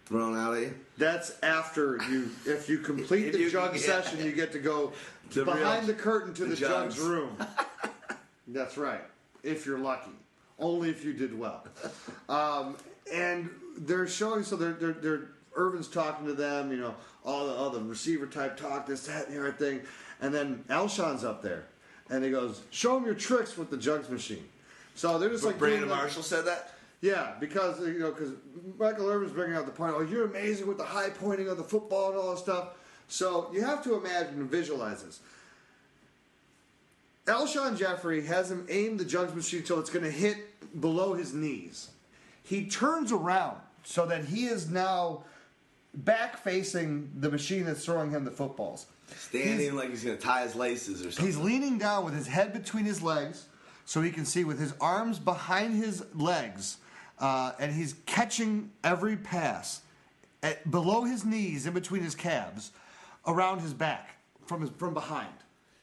thrown 0.08 0.38
out 0.38 0.56
at 0.56 0.62
you. 0.62 0.74
That's 0.98 1.34
after 1.44 1.98
you, 2.10 2.30
if 2.46 2.70
you 2.70 2.80
complete 2.80 3.28
If 3.28 3.34
the 3.34 3.40
you- 3.40 3.52
jug 3.52 3.76
yeah. 3.76 3.82
session, 3.82 4.24
you 4.26 4.32
get 4.32 4.52
to 4.54 4.60
go 4.60 4.94
The 5.32 5.44
behind 5.44 5.88
real- 5.88 5.96
the 5.98 6.02
curtain 6.02 6.34
to 6.36 6.44
the 6.46 6.50
the, 6.52 6.56
jugs. 6.56 6.96
jugs. 6.96 7.00
room. 7.00 7.38
That's 8.48 8.78
right. 8.78 9.02
If 9.44 9.66
you're 9.66 9.78
lucky, 9.80 10.12
only 10.58 10.90
if 10.90 11.04
you 11.04 11.12
did 11.14 11.38
well. 11.38 11.66
Um, 12.30 12.78
and 13.14 13.50
they're 13.80 14.08
showing, 14.08 14.44
so 14.44 14.56
they're, 14.56 14.72
they're, 14.74 14.94
they're 14.94 15.22
Irvin's 15.56 15.88
talking 15.90 16.26
to 16.28 16.34
them, 16.34 16.72
you 16.72 16.78
know, 16.78 16.96
all 17.26 17.46
the 17.48 17.54
all 17.54 17.70
the 17.70 17.82
receiver 17.82 18.26
type 18.26 18.56
talk, 18.56 18.86
this, 18.86 19.06
that, 19.08 19.28
and 19.28 19.36
the 19.36 19.40
other 19.42 19.52
thing, 19.52 19.82
and 20.22 20.34
then 20.34 20.64
Alshon's 20.70 21.26
up 21.26 21.42
there, 21.42 21.66
and 22.10 22.24
he 22.24 22.30
goes, 22.32 22.62
"Show 22.70 22.96
him 22.96 23.04
your 23.06 23.16
tricks 23.16 23.58
with 23.58 23.70
the 23.70 23.76
jugs 23.76 24.08
machine." 24.08 24.46
So 24.96 25.18
they're 25.20 25.30
just 25.30 25.44
like 25.44 25.58
Brandon 25.60 25.90
Marshall 25.90 26.24
said 26.24 26.46
that. 26.46 26.74
Yeah, 27.02 27.34
because 27.40 27.80
you 27.80 28.00
know, 28.00 28.12
because 28.12 28.32
Michael 28.80 29.10
Irvin's 29.10 29.32
bringing 29.32 29.56
out 29.56 29.66
the 29.66 29.72
point. 29.72 29.94
Oh, 29.96 30.02
you're 30.02 30.26
amazing 30.26 30.68
with 30.68 30.78
the 30.78 30.84
high 30.84 31.10
pointing 31.10 31.48
of 31.48 31.58
the 31.58 31.64
football 31.64 32.10
and 32.10 32.18
all 32.18 32.32
this 32.32 32.40
stuff. 32.40 32.70
So 33.08 33.50
you 33.54 33.64
have 33.64 33.84
to 33.84 33.96
imagine 33.96 34.36
and 34.36 34.50
visualize 34.50 35.04
this. 35.04 35.20
Alshon 37.26 37.78
Jeffery 37.78 38.26
has 38.26 38.50
him 38.50 38.66
aim 38.70 38.98
the 38.98 39.06
judgment 39.06 39.36
machine 39.38 39.60
until 39.60 39.80
it's 39.80 39.90
going 39.90 40.06
to 40.06 40.12
hit 40.12 40.38
below 40.80 41.14
his 41.14 41.34
knees. 41.34 41.90
He 42.44 42.66
turns 42.68 43.12
around 43.12 43.58
so 43.84 44.06
that 44.06 44.26
he 44.26 44.46
is 44.46 44.70
now 44.70 45.24
back 45.94 46.38
facing 46.42 47.12
the 47.18 47.30
machine 47.30 47.66
that's 47.66 47.84
throwing 47.84 48.12
him 48.12 48.24
the 48.24 48.32
footballs. 48.32 48.86
Standing 49.18 49.60
He's- 49.60 49.74
like 49.74 49.90
he's 49.90 50.04
gonna 50.04 50.18
tie 50.18 50.44
his 50.44 50.56
laces 50.56 51.02
or 51.06 51.12
something. 51.12 51.26
He's 51.26 51.38
leaning 51.38 51.78
down 51.78 52.06
with 52.06 52.14
his 52.14 52.28
head 52.28 52.54
between 52.54 52.86
his 52.86 53.02
legs 53.02 53.46
so 53.86 54.02
he 54.02 54.12
can 54.12 54.26
see 54.26 54.44
with 54.44 54.60
his 54.60 54.74
arms 54.82 55.18
behind 55.20 55.76
his 55.76 56.04
legs, 56.14 56.78
uh, 57.20 57.54
and 57.60 57.74
he's 57.74 57.96
catching 58.06 58.72
every 58.84 59.18
pass 59.18 59.82
at, 60.44 60.70
below 60.70 61.04
his 61.04 61.26
knees, 61.26 61.66
in 61.66 61.74
between 61.74 62.04
his 62.04 62.16
calves, 62.16 62.72
around 63.26 63.60
his 63.62 63.74
back 63.74 64.16
from 64.46 64.62
his 64.62 64.70
from 64.78 64.94
behind. 64.94 65.34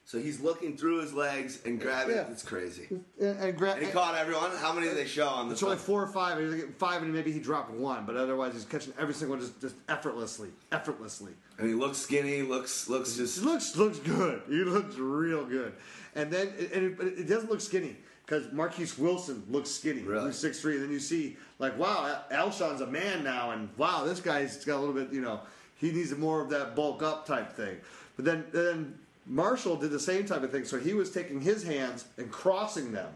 so 0.06 0.18
he's 0.18 0.40
looking 0.40 0.76
through 0.76 1.00
his 1.00 1.12
legs 1.12 1.60
and 1.66 1.80
grabbing 1.80 2.16
Yeah. 2.16 2.26
It's 2.30 2.42
crazy. 2.42 2.88
And, 2.90 3.04
and, 3.38 3.56
gra- 3.56 3.72
And 3.72 3.84
he 3.84 3.90
caught 3.90 4.14
everyone. 4.14 4.50
How 4.56 4.72
many 4.72 4.86
did 4.86 4.96
they 4.96 5.06
show 5.06 5.26
on 5.28 5.48
the 5.48 5.52
It's 5.54 5.62
only 5.62 5.76
four 5.76 6.02
or 6.02 6.06
five. 6.06 6.38
He's 6.38 6.54
getting 6.54 6.72
five, 6.72 7.02
and 7.02 7.12
maybe 7.12 7.32
he 7.32 7.40
dropped 7.40 7.70
one, 7.72 8.06
but 8.06 8.16
otherwise 8.16 8.54
he's 8.54 8.64
catching 8.64 8.92
every 8.98 9.12
single 9.14 9.36
one 9.36 9.44
just, 9.44 9.60
just 9.60 9.74
effortlessly, 9.88 10.48
effortlessly. 10.72 11.32
And 11.58 11.68
he 11.68 11.74
looks 11.74 11.98
skinny. 11.98 12.42
Looks 12.42 12.88
looks 12.88 13.16
just 13.16 13.40
He 13.40 13.44
looks 13.44 13.76
looks 13.76 13.98
good. 13.98 14.42
He 14.48 14.64
looks 14.64 14.96
real 14.96 15.44
good, 15.44 15.72
and 16.14 16.30
then 16.30 16.48
and 16.72 16.84
it, 16.84 16.96
but 16.96 17.06
it 17.06 17.28
doesn't 17.28 17.50
look 17.50 17.60
skinny 17.60 17.96
because 18.24 18.50
Marquess 18.52 18.98
Wilson 18.98 19.42
looks 19.50 19.70
skinny. 19.70 20.02
Really? 20.02 20.32
Six 20.32 20.60
three, 20.60 20.74
and 20.74 20.84
then 20.84 20.90
you 20.90 21.00
see 21.00 21.36
like 21.58 21.78
wow, 21.78 22.22
Al- 22.30 22.46
Alshon's 22.46 22.80
a 22.80 22.86
man 22.86 23.24
now, 23.24 23.50
and 23.50 23.68
wow, 23.76 24.04
this 24.04 24.20
guy's 24.20 24.64
got 24.64 24.76
a 24.76 24.80
little 24.80 24.94
bit. 24.94 25.12
You 25.12 25.20
know, 25.20 25.40
he 25.76 25.92
needs 25.92 26.14
more 26.16 26.40
of 26.40 26.50
that 26.50 26.74
bulk 26.74 27.02
up 27.02 27.26
type 27.26 27.52
thing. 27.52 27.76
But 28.16 28.24
then 28.24 28.44
then 28.52 28.98
Marshall 29.26 29.76
did 29.76 29.90
the 29.90 30.00
same 30.00 30.26
type 30.26 30.42
of 30.42 30.50
thing. 30.50 30.64
So 30.64 30.78
he 30.78 30.94
was 30.94 31.10
taking 31.10 31.40
his 31.40 31.62
hands 31.62 32.04
and 32.16 32.30
crossing 32.30 32.92
them. 32.92 33.12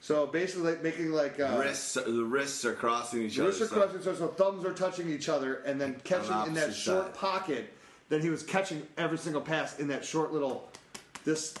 So 0.00 0.26
basically, 0.26 0.72
like 0.72 0.82
making 0.82 1.12
like 1.12 1.40
uh, 1.40 1.56
wrists, 1.58 1.94
the 1.94 2.24
wrists 2.24 2.64
are 2.66 2.74
crossing 2.74 3.22
each 3.22 3.38
other. 3.38 3.48
Wrists 3.48 3.62
are 3.62 3.66
so- 3.68 3.74
crossing, 3.74 4.02
so, 4.02 4.14
so 4.14 4.28
thumbs 4.28 4.64
are 4.64 4.74
touching 4.74 5.08
each 5.08 5.28
other, 5.30 5.56
and 5.66 5.80
then 5.80 5.96
catching 6.04 6.46
in 6.46 6.54
that 6.54 6.74
short 6.74 7.06
side. 7.06 7.14
pocket. 7.14 7.72
Then 8.10 8.20
he 8.20 8.28
was 8.28 8.42
catching 8.42 8.86
every 8.98 9.16
single 9.16 9.40
pass 9.40 9.78
in 9.78 9.88
that 9.88 10.04
short 10.04 10.30
little, 10.30 10.68
this 11.24 11.54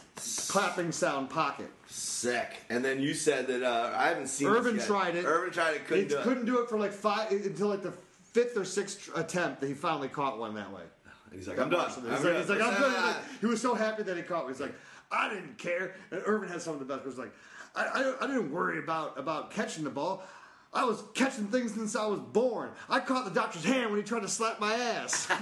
clapping 0.48 0.92
sound 0.92 1.30
pocket. 1.30 1.70
Sick. 1.96 2.56
And 2.70 2.84
then 2.84 3.00
you 3.00 3.14
said 3.14 3.46
that 3.46 3.62
uh, 3.62 3.92
I 3.96 4.08
haven't 4.08 4.26
seen. 4.26 4.50
this 4.52 4.86
tried 4.86 5.14
it. 5.14 5.24
Irvin 5.24 5.52
tried 5.52 5.74
it. 5.76 5.86
Couldn't 5.86 6.02
He 6.04 6.08
do 6.08 6.20
couldn't 6.22 6.44
do 6.44 6.60
it 6.60 6.68
for 6.68 6.76
like 6.76 6.92
five 6.92 7.30
until 7.30 7.68
like 7.68 7.82
the 7.82 7.92
fifth 8.32 8.56
or 8.56 8.64
sixth 8.64 9.10
attempt 9.16 9.60
that 9.60 9.68
he 9.68 9.74
finally 9.74 10.08
caught 10.08 10.36
one 10.38 10.54
that 10.56 10.72
way. 10.72 10.82
And 11.30 11.38
he's 11.38 11.46
like, 11.46 11.60
I'm 11.60 11.70
done. 11.70 11.88
He's 11.88 11.98
I'm 11.98 12.04
like, 12.10 12.22
done. 12.22 12.36
he's 12.36 12.48
like, 12.48 12.60
I'm 12.60 12.74
done. 12.74 12.90
He's 12.90 13.02
like- 13.04 13.40
he 13.42 13.46
was 13.46 13.60
so 13.62 13.74
happy 13.74 14.02
that 14.02 14.16
he 14.16 14.24
caught 14.24 14.46
me. 14.48 14.52
He's 14.52 14.60
like, 14.60 14.74
I 15.12 15.28
didn't 15.32 15.56
care. 15.56 15.94
And 16.10 16.20
Irvin 16.26 16.48
had 16.48 16.60
some 16.60 16.72
of 16.72 16.80
the 16.80 16.84
best. 16.84 17.02
He 17.02 17.06
was 17.08 17.18
like, 17.18 17.32
I, 17.76 17.84
I, 17.84 18.24
I 18.24 18.26
didn't 18.26 18.50
worry 18.50 18.80
about 18.80 19.16
about 19.16 19.52
catching 19.52 19.84
the 19.84 19.90
ball. 19.90 20.24
I 20.72 20.84
was 20.84 21.04
catching 21.14 21.46
things 21.46 21.74
since 21.74 21.94
I 21.94 22.06
was 22.06 22.18
born. 22.18 22.70
I 22.90 22.98
caught 22.98 23.24
the 23.24 23.30
doctor's 23.30 23.64
hand 23.64 23.90
when 23.92 24.00
he 24.00 24.04
tried 24.04 24.22
to 24.22 24.28
slap 24.28 24.58
my 24.58 24.74
ass. 24.74 25.28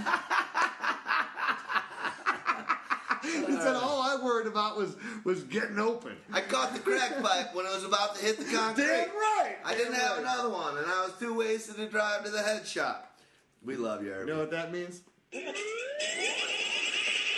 he 3.23 3.57
said 3.57 3.77
all 3.77 4.03
I 4.03 4.17
worried 4.23 4.47
about 4.47 4.77
was 4.77 4.97
was 5.25 5.43
getting 5.45 5.79
open. 5.79 6.17
I 6.33 6.41
caught 6.41 6.75
the 6.75 6.81
crack 6.81 7.23
pipe 7.23 7.55
when 7.55 7.67
it 7.67 7.73
was 7.75 7.85
about 7.85 8.17
to 8.17 8.25
hit 8.25 8.39
the 8.39 8.45
concrete. 8.45 8.85
Damn 8.85 9.09
right. 9.11 9.57
I 9.65 9.75
didn't 9.75 9.93
Damn 9.93 10.01
have 10.01 10.11
right. 10.13 10.21
another 10.21 10.51
one, 10.51 10.77
and 10.79 10.87
I 10.87 11.05
was 11.07 11.13
too 11.19 11.35
wasted 11.35 11.77
to 11.77 11.89
drive 11.89 12.25
to 12.25 12.31
the 12.31 12.43
head 12.43 12.67
shop. 12.67 13.17
We 13.65 13.77
love 13.77 14.03
you, 14.03 14.13
Irvin. 14.13 14.29
You 14.29 14.35
know 14.35 14.41
what 14.41 14.51
that 14.51 14.73
means? 14.73 15.03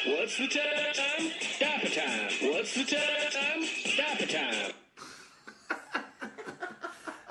What's 0.06 0.36
the 0.38 0.48
time? 0.48 1.30
Dapper 1.58 1.88
time. 1.88 2.30
What's 2.52 2.74
the 2.74 2.84
time? 2.84 3.64
Dapper 3.96 4.26
time. 4.26 4.72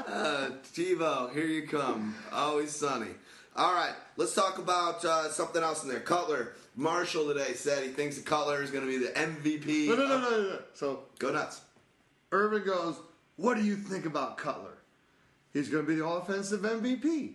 Uh, 0.06 0.52
TiVo, 0.76 1.34
here 1.34 1.46
you 1.46 1.68
come. 1.68 2.14
Always 2.32 2.70
sunny. 2.70 3.10
All 3.56 3.74
right, 3.74 3.94
let's 4.16 4.36
talk 4.36 4.60
about 4.60 5.04
uh, 5.04 5.30
something 5.30 5.64
else 5.64 5.82
in 5.82 5.90
there. 5.90 6.02
Cutler, 6.02 6.54
Marshall 6.76 7.28
today 7.28 7.54
said 7.54 7.84
he 7.84 7.90
thinks 7.90 8.16
that 8.18 8.26
Cutler 8.26 8.62
is 8.64 8.72
going 8.72 8.86
to 8.86 8.90
be 8.90 8.98
the 9.06 9.12
MVP. 9.12 9.88
No, 9.88 9.96
no, 9.96 10.08
no, 10.08 10.18
no, 10.20 10.30
no, 10.30 10.42
no. 10.50 10.60
So 10.74 11.04
Go 11.20 11.32
nuts. 11.32 11.62
Irvin 12.32 12.64
goes, 12.66 12.96
What 13.36 13.56
do 13.58 13.64
you 13.64 13.76
think 13.76 14.06
about 14.06 14.38
Cutler? 14.38 14.78
He's 15.54 15.70
going 15.70 15.86
to 15.86 15.88
be 15.88 15.96
the 15.96 16.06
offensive 16.06 16.62
MVP. 16.62 17.34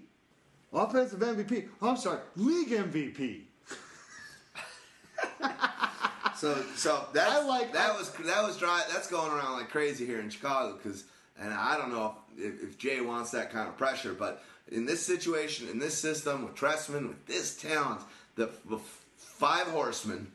Offensive 0.72 1.20
MVP. 1.20 1.68
Oh, 1.80 1.90
I'm 1.90 1.96
sorry, 1.96 2.20
league 2.36 2.70
MVP. 2.70 3.42
So, 6.36 6.54
so 6.76 7.04
that's 7.12 7.46
like- 7.46 7.72
that 7.72 7.90
I- 7.90 7.98
was 7.98 8.12
that 8.12 8.44
was 8.44 8.56
dry. 8.56 8.84
That's 8.92 9.08
going 9.10 9.32
around 9.32 9.54
like 9.54 9.70
crazy 9.70 10.06
here 10.06 10.20
in 10.20 10.30
Chicago 10.30 10.76
because, 10.80 11.02
and 11.36 11.52
I 11.52 11.76
don't 11.76 11.90
know 11.90 12.14
if, 12.36 12.62
if 12.62 12.78
Jay 12.78 13.00
wants 13.00 13.32
that 13.32 13.50
kind 13.50 13.66
of 13.68 13.76
pressure, 13.76 14.14
but 14.14 14.44
in 14.70 14.86
this 14.86 15.04
situation, 15.04 15.68
in 15.68 15.80
this 15.80 15.98
system 15.98 16.44
with 16.44 16.54
Trestman, 16.54 17.08
with 17.08 17.26
this 17.26 17.56
talent, 17.56 18.02
the, 18.36 18.50
the 18.70 18.78
five 19.38 19.66
horsemen, 19.68 20.30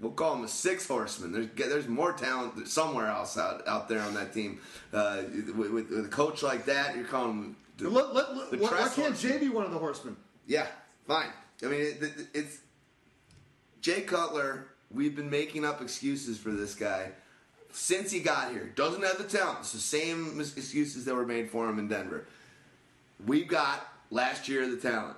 we'll 0.00 0.12
call 0.12 0.34
them 0.36 0.44
a 0.44 0.48
six 0.48 0.86
horsemen. 0.86 1.32
There's 1.32 1.48
there's 1.56 1.88
more 1.88 2.12
talent 2.12 2.66
somewhere 2.68 3.08
else 3.08 3.36
out 3.36 3.66
out 3.68 3.88
there 3.88 4.00
on 4.00 4.14
that 4.14 4.32
team. 4.32 4.60
Uh, 4.92 5.22
with, 5.56 5.70
with, 5.70 5.90
with 5.90 6.06
a 6.06 6.08
coach 6.08 6.42
like 6.42 6.64
that, 6.66 6.94
you're 6.96 7.04
calling 7.04 7.40
them. 7.42 7.56
The, 7.76 7.90
Let, 7.90 8.14
let, 8.14 8.36
let- 8.36 8.50
the 8.50 8.58
why, 8.58 8.70
why 8.70 8.88
can't. 8.88 9.16
Jay 9.16 9.38
be 9.38 9.48
one 9.48 9.64
of 9.64 9.72
the 9.72 9.78
horsemen? 9.78 10.16
Yeah, 10.46 10.66
fine. 11.06 11.28
I 11.62 11.66
mean, 11.66 11.80
it, 11.80 12.02
it, 12.02 12.12
it's 12.34 12.58
Jay 13.80 14.00
Cutler. 14.02 14.66
We've 14.90 15.14
been 15.14 15.28
making 15.28 15.64
up 15.66 15.82
excuses 15.82 16.38
for 16.38 16.50
this 16.50 16.74
guy 16.74 17.10
since 17.72 18.10
he 18.10 18.20
got 18.20 18.50
here. 18.52 18.72
Doesn't 18.74 19.02
have 19.02 19.18
the 19.18 19.24
talent. 19.24 19.58
It's 19.60 19.72
the 19.72 19.78
same 19.78 20.40
excuses 20.40 21.04
that 21.04 21.14
were 21.14 21.26
made 21.26 21.50
for 21.50 21.68
him 21.68 21.78
in 21.78 21.88
Denver. 21.88 22.26
We've 23.26 23.46
got 23.48 23.86
last 24.10 24.48
year 24.48 24.66
the 24.68 24.76
talent. 24.78 25.16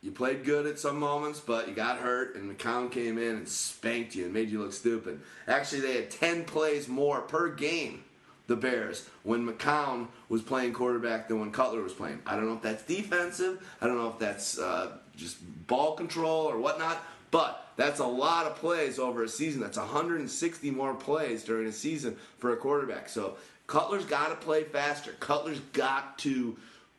You 0.00 0.12
played 0.12 0.44
good 0.44 0.66
at 0.66 0.78
some 0.78 0.98
moments, 0.98 1.40
but 1.40 1.68
you 1.68 1.74
got 1.74 1.98
hurt, 1.98 2.36
and 2.36 2.56
McCown 2.56 2.90
came 2.90 3.18
in 3.18 3.36
and 3.36 3.48
spanked 3.48 4.14
you 4.14 4.24
and 4.26 4.32
made 4.32 4.48
you 4.48 4.60
look 4.60 4.72
stupid. 4.72 5.20
Actually, 5.48 5.80
they 5.80 5.94
had 5.94 6.10
10 6.10 6.44
plays 6.44 6.86
more 6.86 7.20
per 7.22 7.48
game, 7.48 8.04
the 8.46 8.54
Bears, 8.54 9.08
when 9.24 9.44
McCown 9.44 10.06
was 10.28 10.40
playing 10.40 10.72
quarterback 10.72 11.26
than 11.26 11.40
when 11.40 11.50
Cutler 11.50 11.82
was 11.82 11.92
playing. 11.92 12.20
I 12.26 12.36
don't 12.36 12.46
know 12.46 12.54
if 12.54 12.62
that's 12.62 12.84
defensive. 12.84 13.66
I 13.80 13.88
don't 13.88 13.96
know 13.96 14.08
if 14.08 14.20
that's 14.20 14.58
uh, 14.58 14.98
just 15.16 15.38
ball 15.66 15.94
control 15.94 16.46
or 16.46 16.58
whatnot, 16.58 17.04
but 17.32 17.72
that's 17.76 17.98
a 17.98 18.06
lot 18.06 18.46
of 18.46 18.54
plays 18.54 19.00
over 19.00 19.24
a 19.24 19.28
season. 19.28 19.60
That's 19.60 19.78
160 19.78 20.70
more 20.70 20.94
plays 20.94 21.42
during 21.42 21.66
a 21.66 21.72
season 21.72 22.16
for 22.38 22.52
a 22.52 22.56
quarterback. 22.56 23.08
So 23.08 23.36
Cutler's 23.66 24.04
got 24.04 24.28
to 24.28 24.36
play 24.36 24.62
faster. 24.62 25.12
Cutler's 25.18 25.60
got 25.72 26.18
to 26.20 26.56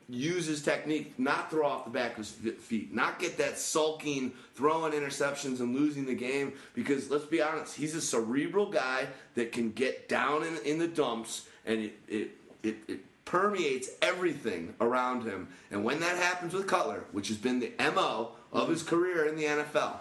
use 0.09 0.47
his 0.47 0.61
technique, 0.61 1.17
not 1.19 1.51
throw 1.51 1.67
off 1.67 1.85
the 1.85 1.91
back 1.91 2.11
of 2.11 2.17
his 2.17 2.31
feet, 2.31 2.93
not 2.93 3.19
get 3.19 3.37
that 3.37 3.57
sulking, 3.59 4.33
throwing 4.55 4.93
interceptions 4.93 5.59
and 5.59 5.75
losing 5.75 6.05
the 6.05 6.15
game. 6.15 6.53
Because 6.73 7.09
let's 7.09 7.25
be 7.25 7.41
honest, 7.41 7.75
he's 7.75 7.95
a 7.95 8.01
cerebral 8.01 8.71
guy 8.71 9.07
that 9.35 9.51
can 9.51 9.71
get 9.71 10.09
down 10.09 10.43
in, 10.43 10.57
in 10.65 10.79
the 10.79 10.87
dumps, 10.87 11.47
and 11.65 11.81
it, 11.81 11.99
it, 12.07 12.31
it, 12.63 12.77
it 12.87 13.25
permeates 13.25 13.89
everything 14.01 14.73
around 14.81 15.23
him. 15.23 15.47
And 15.69 15.83
when 15.83 15.99
that 15.99 16.17
happens 16.17 16.53
with 16.53 16.67
Cutler, 16.67 17.03
which 17.11 17.27
has 17.27 17.37
been 17.37 17.59
the 17.59 17.71
MO 17.93 18.31
of 18.51 18.69
his 18.69 18.81
career 18.81 19.27
in 19.27 19.35
the 19.35 19.43
NFL, 19.43 19.97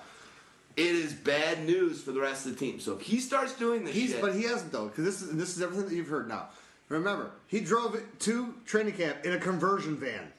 it 0.76 0.86
is 0.86 1.12
bad 1.12 1.66
news 1.66 2.02
for 2.02 2.12
the 2.12 2.20
rest 2.20 2.46
of 2.46 2.52
the 2.52 2.58
team. 2.58 2.80
So 2.80 2.94
if 2.94 3.02
he 3.02 3.20
starts 3.20 3.52
doing 3.54 3.84
this 3.84 3.94
He's, 3.94 4.12
shit, 4.12 4.20
but 4.22 4.34
he 4.34 4.44
hasn't 4.44 4.72
though, 4.72 4.86
because 4.86 5.04
this 5.04 5.20
is 5.20 5.36
this 5.36 5.56
is 5.56 5.62
everything 5.62 5.88
that 5.88 5.94
you've 5.94 6.08
heard 6.08 6.28
now. 6.28 6.48
Remember, 6.88 7.30
he 7.46 7.60
drove 7.60 8.00
to 8.20 8.54
training 8.64 8.94
camp 8.94 9.24
in 9.24 9.32
a 9.32 9.38
conversion 9.38 9.96
van, 9.96 10.32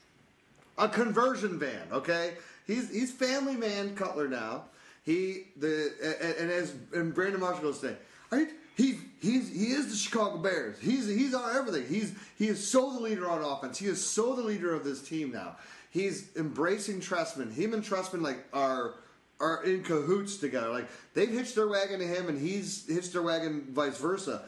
a 0.77 0.89
conversion 0.89 1.59
van. 1.59 1.81
Okay, 1.91 2.33
he's 2.65 2.91
he's 2.91 3.11
family 3.11 3.55
man 3.55 3.95
Cutler 3.95 4.27
now. 4.27 4.65
He 5.03 5.45
the 5.57 5.93
and, 6.21 6.35
and 6.37 6.51
as 6.51 6.73
and 6.93 7.13
Brandon 7.13 7.39
Marshall 7.39 7.63
goes 7.63 7.79
say, 7.79 7.95
are 8.31 8.39
you, 8.39 8.47
he 8.75 8.97
he's 9.21 9.49
he 9.49 9.71
is 9.71 9.89
the 9.89 9.95
Chicago 9.95 10.37
Bears. 10.37 10.79
He's 10.79 11.07
he's 11.07 11.33
on 11.33 11.55
everything. 11.55 11.85
He's 11.87 12.13
he 12.37 12.47
is 12.47 12.65
so 12.65 12.93
the 12.93 12.99
leader 12.99 13.29
on 13.29 13.43
offense. 13.43 13.77
He 13.77 13.85
is 13.87 14.03
so 14.03 14.35
the 14.35 14.41
leader 14.41 14.73
of 14.73 14.83
this 14.83 15.01
team 15.01 15.31
now. 15.31 15.57
He's 15.91 16.29
embracing 16.35 17.01
Trestman. 17.01 17.51
Him 17.51 17.73
and 17.73 17.83
Trestman 17.83 18.21
like 18.21 18.45
are 18.53 18.95
are 19.39 19.63
in 19.63 19.83
cahoots 19.83 20.37
together. 20.37 20.69
Like 20.69 20.87
they've 21.13 21.29
hitched 21.29 21.55
their 21.55 21.67
wagon 21.67 21.99
to 21.99 22.07
him, 22.07 22.27
and 22.29 22.39
he's 22.39 22.87
hitched 22.87 23.13
their 23.13 23.21
wagon 23.21 23.67
vice 23.71 23.97
versa. 23.97 24.43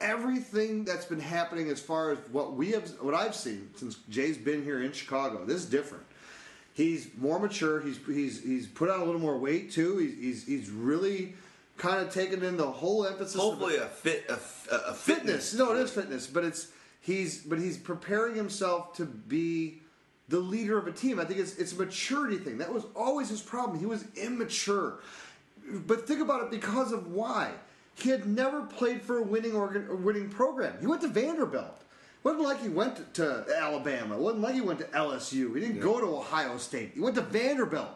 Everything 0.00 0.84
that's 0.84 1.06
been 1.06 1.20
happening 1.20 1.70
as 1.70 1.80
far 1.80 2.12
as 2.12 2.18
what 2.30 2.54
we 2.54 2.72
have, 2.72 2.88
what 3.00 3.14
I've 3.14 3.34
seen 3.34 3.70
since 3.76 3.96
Jay's 4.10 4.36
been 4.36 4.62
here 4.62 4.82
in 4.82 4.92
Chicago, 4.92 5.44
this 5.44 5.56
is 5.56 5.66
different. 5.66 6.04
He's 6.74 7.08
more 7.16 7.38
mature. 7.38 7.80
He's 7.80 7.98
he's 8.06 8.42
he's 8.42 8.66
put 8.66 8.90
on 8.90 9.00
a 9.00 9.04
little 9.04 9.20
more 9.20 9.38
weight 9.38 9.70
too. 9.70 9.96
He's 9.96 10.14
he's, 10.18 10.46
he's 10.46 10.70
really 10.70 11.34
kind 11.78 12.06
of 12.06 12.12
taken 12.12 12.42
in 12.42 12.58
the 12.58 12.70
whole 12.70 13.06
emphasis. 13.06 13.34
of 13.34 13.40
hopefully 13.40 13.76
a 13.76 13.86
fit 13.86 14.26
a, 14.28 14.38
a, 14.74 14.78
a 14.88 14.94
fitness. 14.94 15.54
No, 15.54 15.74
it 15.74 15.80
is 15.80 15.90
fitness, 15.90 16.26
but 16.26 16.44
it's 16.44 16.68
he's 17.00 17.38
but 17.38 17.58
he's 17.58 17.78
preparing 17.78 18.34
himself 18.34 18.94
to 18.96 19.06
be 19.06 19.80
the 20.28 20.38
leader 20.38 20.76
of 20.76 20.86
a 20.86 20.92
team. 20.92 21.18
I 21.18 21.24
think 21.24 21.40
it's 21.40 21.56
it's 21.56 21.72
a 21.72 21.76
maturity 21.76 22.36
thing. 22.36 22.58
That 22.58 22.72
was 22.72 22.84
always 22.94 23.30
his 23.30 23.40
problem. 23.40 23.78
He 23.78 23.86
was 23.86 24.04
immature. 24.14 24.98
But 25.68 26.06
think 26.06 26.20
about 26.20 26.42
it 26.42 26.50
because 26.50 26.92
of 26.92 27.12
why 27.12 27.52
he 27.96 28.10
had 28.10 28.26
never 28.26 28.62
played 28.62 29.02
for 29.02 29.18
a 29.18 29.22
winning 29.22 29.54
organ, 29.54 29.88
a 29.90 29.96
winning 29.96 30.28
program. 30.28 30.74
He 30.80 30.86
went 30.86 31.00
to 31.02 31.08
Vanderbilt. 31.08 31.80
It 31.80 32.24
wasn't 32.24 32.44
like 32.44 32.60
he 32.60 32.68
went 32.68 33.14
to 33.14 33.46
Alabama. 33.56 34.16
It 34.16 34.20
wasn't 34.20 34.42
like 34.42 34.54
he 34.54 34.60
went 34.60 34.80
to 34.80 34.86
LSU. 34.86 35.54
He 35.54 35.60
didn't 35.60 35.80
go 35.80 36.00
to 36.00 36.06
Ohio 36.06 36.58
State. 36.58 36.92
He 36.94 37.00
went 37.00 37.14
to 37.14 37.22
Vanderbilt. 37.22 37.88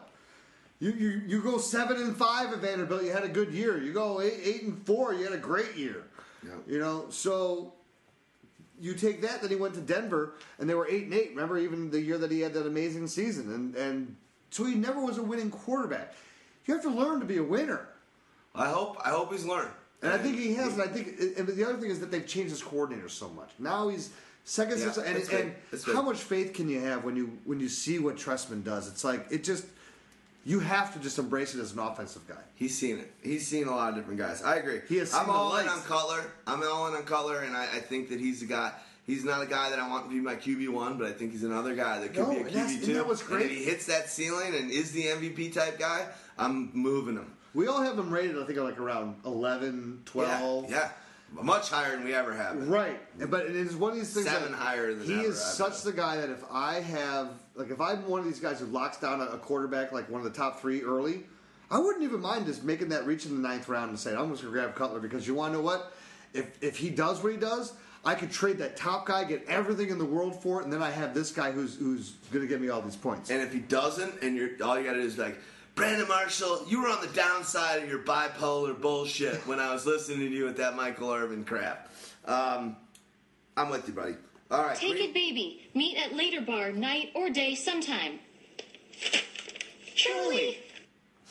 You, 0.79 0.91
you 0.93 1.21
you 1.27 1.41
go 1.43 1.59
seven 1.59 1.97
and 1.97 2.17
five 2.17 2.51
at 2.51 2.59
Vanderbilt. 2.59 3.03
You 3.03 3.11
had 3.11 3.23
a 3.23 3.29
good 3.29 3.53
year. 3.53 3.79
You 3.79 3.93
go 3.93 4.19
eight, 4.19 4.39
eight 4.43 4.63
and 4.63 4.83
four. 4.85 5.13
You 5.13 5.25
had 5.25 5.33
a 5.33 5.37
great 5.37 5.75
year. 5.75 6.03
Yeah. 6.43 6.53
You 6.65 6.79
know, 6.79 7.05
so 7.09 7.73
you 8.79 8.95
take 8.95 9.21
that. 9.21 9.41
Then 9.41 9.51
he 9.51 9.57
went 9.57 9.75
to 9.75 9.81
Denver, 9.81 10.33
and 10.57 10.67
they 10.67 10.73
were 10.73 10.87
eight 10.87 11.03
and 11.03 11.13
eight. 11.13 11.29
Remember, 11.29 11.59
even 11.59 11.91
the 11.91 12.01
year 12.01 12.17
that 12.17 12.31
he 12.31 12.39
had 12.39 12.53
that 12.53 12.65
amazing 12.65 13.05
season, 13.07 13.53
and 13.53 13.75
and 13.75 14.15
so 14.49 14.65
he 14.65 14.73
never 14.73 15.05
was 15.05 15.19
a 15.19 15.23
winning 15.23 15.51
quarterback. 15.51 16.15
You 16.65 16.73
have 16.73 16.83
to 16.83 16.89
learn 16.89 17.19
to 17.19 17.25
be 17.27 17.37
a 17.37 17.43
winner. 17.43 17.87
I 18.55 18.69
hope 18.69 18.97
I 19.05 19.09
hope 19.09 19.31
he's 19.31 19.45
learned. 19.45 19.71
And 20.01 20.11
I 20.11 20.17
think 20.17 20.37
he 20.37 20.53
has. 20.55 20.73
And 20.73 20.81
I 20.81 20.87
think, 20.87 21.37
and 21.37 21.47
the 21.47 21.63
other 21.63 21.77
thing 21.77 21.91
is 21.91 21.99
that 21.99 22.11
they've 22.11 22.25
changed 22.25 22.49
his 22.51 22.63
coordinator 22.63 23.09
so 23.09 23.29
much. 23.29 23.49
Now 23.59 23.89
he's 23.89 24.09
second, 24.45 24.79
Yeah, 24.79 24.85
system, 24.85 25.03
and, 25.05 25.15
and 25.17 25.55
That's 25.71 25.83
good. 25.83 25.95
how 25.95 26.01
much 26.01 26.17
faith 26.17 26.53
can 26.53 26.67
you 26.69 26.79
have 26.81 27.03
when 27.03 27.15
you 27.15 27.37
when 27.45 27.59
you 27.59 27.69
see 27.69 27.99
what 27.99 28.15
Trestman 28.17 28.63
does? 28.63 28.87
It's 28.87 29.03
like 29.03 29.27
it 29.29 29.43
just 29.43 29.65
you 30.43 30.59
have 30.59 30.91
to 30.93 30.99
just 30.99 31.19
embrace 31.19 31.53
it 31.53 31.59
as 31.61 31.73
an 31.73 31.79
offensive 31.79 32.27
guy. 32.27 32.41
He's 32.55 32.75
seen 32.75 32.97
it. 32.97 33.11
He's 33.21 33.47
seen 33.47 33.67
a 33.67 33.75
lot 33.75 33.89
of 33.89 33.95
different 33.95 34.19
guys. 34.19 34.41
I 34.41 34.55
agree. 34.55 34.81
He 34.89 34.97
has 34.97 35.11
seen 35.11 35.21
I'm 35.21 35.29
all 35.29 35.55
in 35.57 35.67
on 35.67 35.81
Cutler. 35.81 36.23
I'm 36.47 36.63
all 36.63 36.87
in 36.87 36.95
on 36.95 37.03
Cutler, 37.03 37.41
and 37.41 37.55
I, 37.55 37.63
I 37.65 37.79
think 37.79 38.09
that 38.09 38.19
he's 38.19 38.41
a 38.41 38.45
guy. 38.47 38.71
He's 39.05 39.23
not 39.23 39.41
a 39.43 39.45
guy 39.47 39.69
that 39.71 39.77
I 39.79 39.87
want 39.89 40.05
to 40.05 40.09
be 40.11 40.19
my 40.19 40.35
QB 40.35 40.69
one, 40.69 40.97
but 40.97 41.07
I 41.07 41.11
think 41.11 41.31
he's 41.31 41.43
another 41.43 41.75
guy 41.75 41.99
that 41.99 42.13
could 42.13 42.23
No, 42.23 42.29
be 42.31 42.37
a 42.37 42.39
and 42.41 42.49
QB 42.51 42.55
and 42.75 42.83
two. 42.83 42.93
that 42.93 43.07
was 43.07 43.19
And 43.21 43.29
great. 43.29 43.45
if 43.45 43.51
he 43.51 43.63
hits 43.65 43.85
that 43.87 44.09
ceiling 44.09 44.55
and 44.55 44.71
is 44.71 44.91
the 44.91 45.03
MVP 45.05 45.53
type 45.53 45.77
guy, 45.79 46.07
I'm 46.37 46.71
moving 46.73 47.15
him. 47.17 47.31
We 47.53 47.67
all 47.67 47.81
have 47.81 47.97
them 47.97 48.11
rated, 48.11 48.37
I 48.37 48.45
think, 48.45 48.59
like 48.59 48.79
around 48.79 49.15
11, 49.25 50.03
12. 50.05 50.69
Yeah, 50.69 50.77
yeah. 50.77 50.89
much 51.43 51.69
higher 51.69 51.95
than 51.95 52.05
we 52.05 52.13
ever 52.13 52.33
have. 52.33 52.67
Right, 52.67 52.99
but 53.29 53.45
it 53.45 53.55
is 53.55 53.75
one 53.75 53.91
of 53.91 53.97
these 53.97 54.13
things. 54.13 54.27
Seven 54.27 54.51
that 54.51 54.57
higher 54.57 54.93
than 54.93 55.05
he 55.05 55.15
ever, 55.15 55.23
is 55.29 55.39
such 55.41 55.81
the 55.83 55.91
guy 55.91 56.17
that 56.17 56.29
if 56.29 56.43
I 56.49 56.75
have, 56.79 57.29
like, 57.55 57.69
if 57.69 57.81
I'm 57.81 58.07
one 58.07 58.19
of 58.19 58.25
these 58.25 58.39
guys 58.39 58.59
who 58.59 58.67
locks 58.67 58.97
down 58.97 59.21
a, 59.21 59.37
quarterback, 59.37 59.91
like 59.91 60.09
one 60.09 60.21
of 60.21 60.31
the 60.31 60.37
top 60.37 60.61
three 60.61 60.81
early, 60.81 61.23
I 61.69 61.79
wouldn't 61.79 62.03
even 62.03 62.21
mind 62.21 62.45
just 62.45 62.63
making 62.63 62.89
that 62.89 63.05
reach 63.05 63.25
in 63.25 63.41
the 63.41 63.47
ninth 63.47 63.67
round 63.69 63.89
and 63.89 63.99
saying 63.99 64.17
I'm 64.17 64.29
just 64.29 64.43
gonna 64.43 64.53
grab 64.53 64.75
Cutler 64.75 64.99
because 64.99 65.27
you 65.27 65.33
want 65.33 65.53
to 65.53 65.57
know 65.57 65.63
what? 65.63 65.93
If 66.33 66.61
if 66.63 66.77
he 66.77 66.89
does 66.89 67.23
what 67.23 67.31
he 67.31 67.37
does, 67.37 67.73
I 68.03 68.15
could 68.15 68.31
trade 68.31 68.57
that 68.57 68.75
top 68.75 69.05
guy, 69.05 69.23
get 69.23 69.45
everything 69.47 69.89
in 69.89 69.97
the 69.97 70.05
world 70.05 70.41
for 70.41 70.59
it, 70.59 70.63
and 70.63 70.73
then 70.73 70.81
I 70.81 70.89
have 70.89 71.13
this 71.13 71.31
guy 71.31 71.51
who's 71.51 71.75
who's 71.75 72.11
gonna 72.31 72.45
give 72.45 72.59
me 72.59 72.69
all 72.69 72.81
these 72.81 72.95
points. 72.95 73.29
And 73.29 73.41
if 73.41 73.53
he 73.53 73.59
doesn't, 73.59 74.21
and 74.21 74.35
you're 74.35 74.49
all 74.63 74.77
you 74.77 74.85
got 74.85 74.93
to 74.93 75.01
do 75.01 75.05
is 75.05 75.17
like, 75.17 75.37
Brandon 75.75 76.07
Marshall, 76.07 76.65
you 76.67 76.81
were 76.81 76.89
on 76.89 77.01
the 77.01 77.11
downside 77.13 77.81
of 77.83 77.89
your 77.89 77.99
bipolar 77.99 78.79
bullshit 78.79 79.35
when 79.47 79.59
I 79.59 79.73
was 79.73 79.85
listening 79.85 80.19
to 80.19 80.35
you 80.35 80.45
with 80.45 80.57
that 80.57 80.75
Michael 80.75 81.11
Irvin 81.11 81.43
crap. 81.43 81.89
Um, 82.25 82.75
I'm 83.57 83.69
with 83.69 83.87
you, 83.87 83.93
buddy. 83.93 84.15
All 84.49 84.63
right, 84.63 84.75
Take 84.75 84.99
it, 84.99 85.13
baby. 85.13 85.69
Meet 85.73 85.97
at 85.97 86.13
later 86.13 86.41
bar, 86.41 86.71
night 86.71 87.11
or 87.15 87.29
day, 87.29 87.55
sometime. 87.55 88.19
Charlie. 89.95 90.57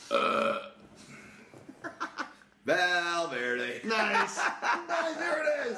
Valverde. 2.65 3.81
nice, 3.85 4.37
nice, 4.87 5.15
there 5.17 5.43
it 5.43 5.67
is. 5.71 5.77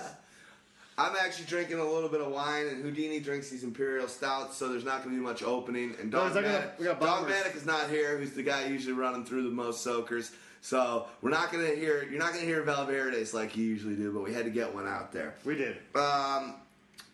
I'm 0.97 1.15
actually 1.19 1.45
drinking 1.45 1.79
a 1.79 1.83
little 1.85 2.09
bit 2.09 2.21
of 2.21 2.31
wine, 2.31 2.67
and 2.67 2.83
Houdini 2.83 3.19
drinks 3.19 3.49
these 3.49 3.63
imperial 3.63 4.07
stouts, 4.07 4.57
so 4.57 4.67
there's 4.69 4.83
not 4.83 5.03
going 5.03 5.15
to 5.15 5.19
be 5.19 5.25
much 5.25 5.41
opening. 5.41 5.95
And 5.99 6.11
No, 6.11 6.19
Dogmatic, 6.29 6.77
gonna- 6.77 6.95
got 6.99 7.55
is 7.55 7.65
not 7.65 7.89
here, 7.89 8.17
who's 8.17 8.31
the 8.33 8.43
guy 8.43 8.65
usually 8.67 8.93
running 8.93 9.25
through 9.25 9.43
the 9.43 9.49
most 9.49 9.81
soakers. 9.81 10.31
So 10.61 11.07
we're 11.21 11.31
not 11.31 11.51
going 11.51 11.65
to 11.65 11.75
hear. 11.75 12.03
You're 12.09 12.19
not 12.19 12.29
going 12.29 12.41
to 12.41 12.47
hear 12.47 12.61
Valverde's 12.63 13.33
like 13.33 13.57
you 13.57 13.65
usually 13.65 13.95
do, 13.95 14.13
but 14.13 14.23
we 14.23 14.33
had 14.33 14.45
to 14.45 14.51
get 14.51 14.73
one 14.73 14.87
out 14.87 15.11
there. 15.11 15.35
We 15.43 15.55
did. 15.55 15.77
Um, 15.95 16.55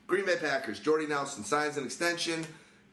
Green 0.07 0.25
Bay 0.25 0.35
Packers. 0.35 0.79
Jordy 0.79 1.07
Nelson 1.07 1.43
signs 1.43 1.77
an 1.77 1.83
extension. 1.85 2.45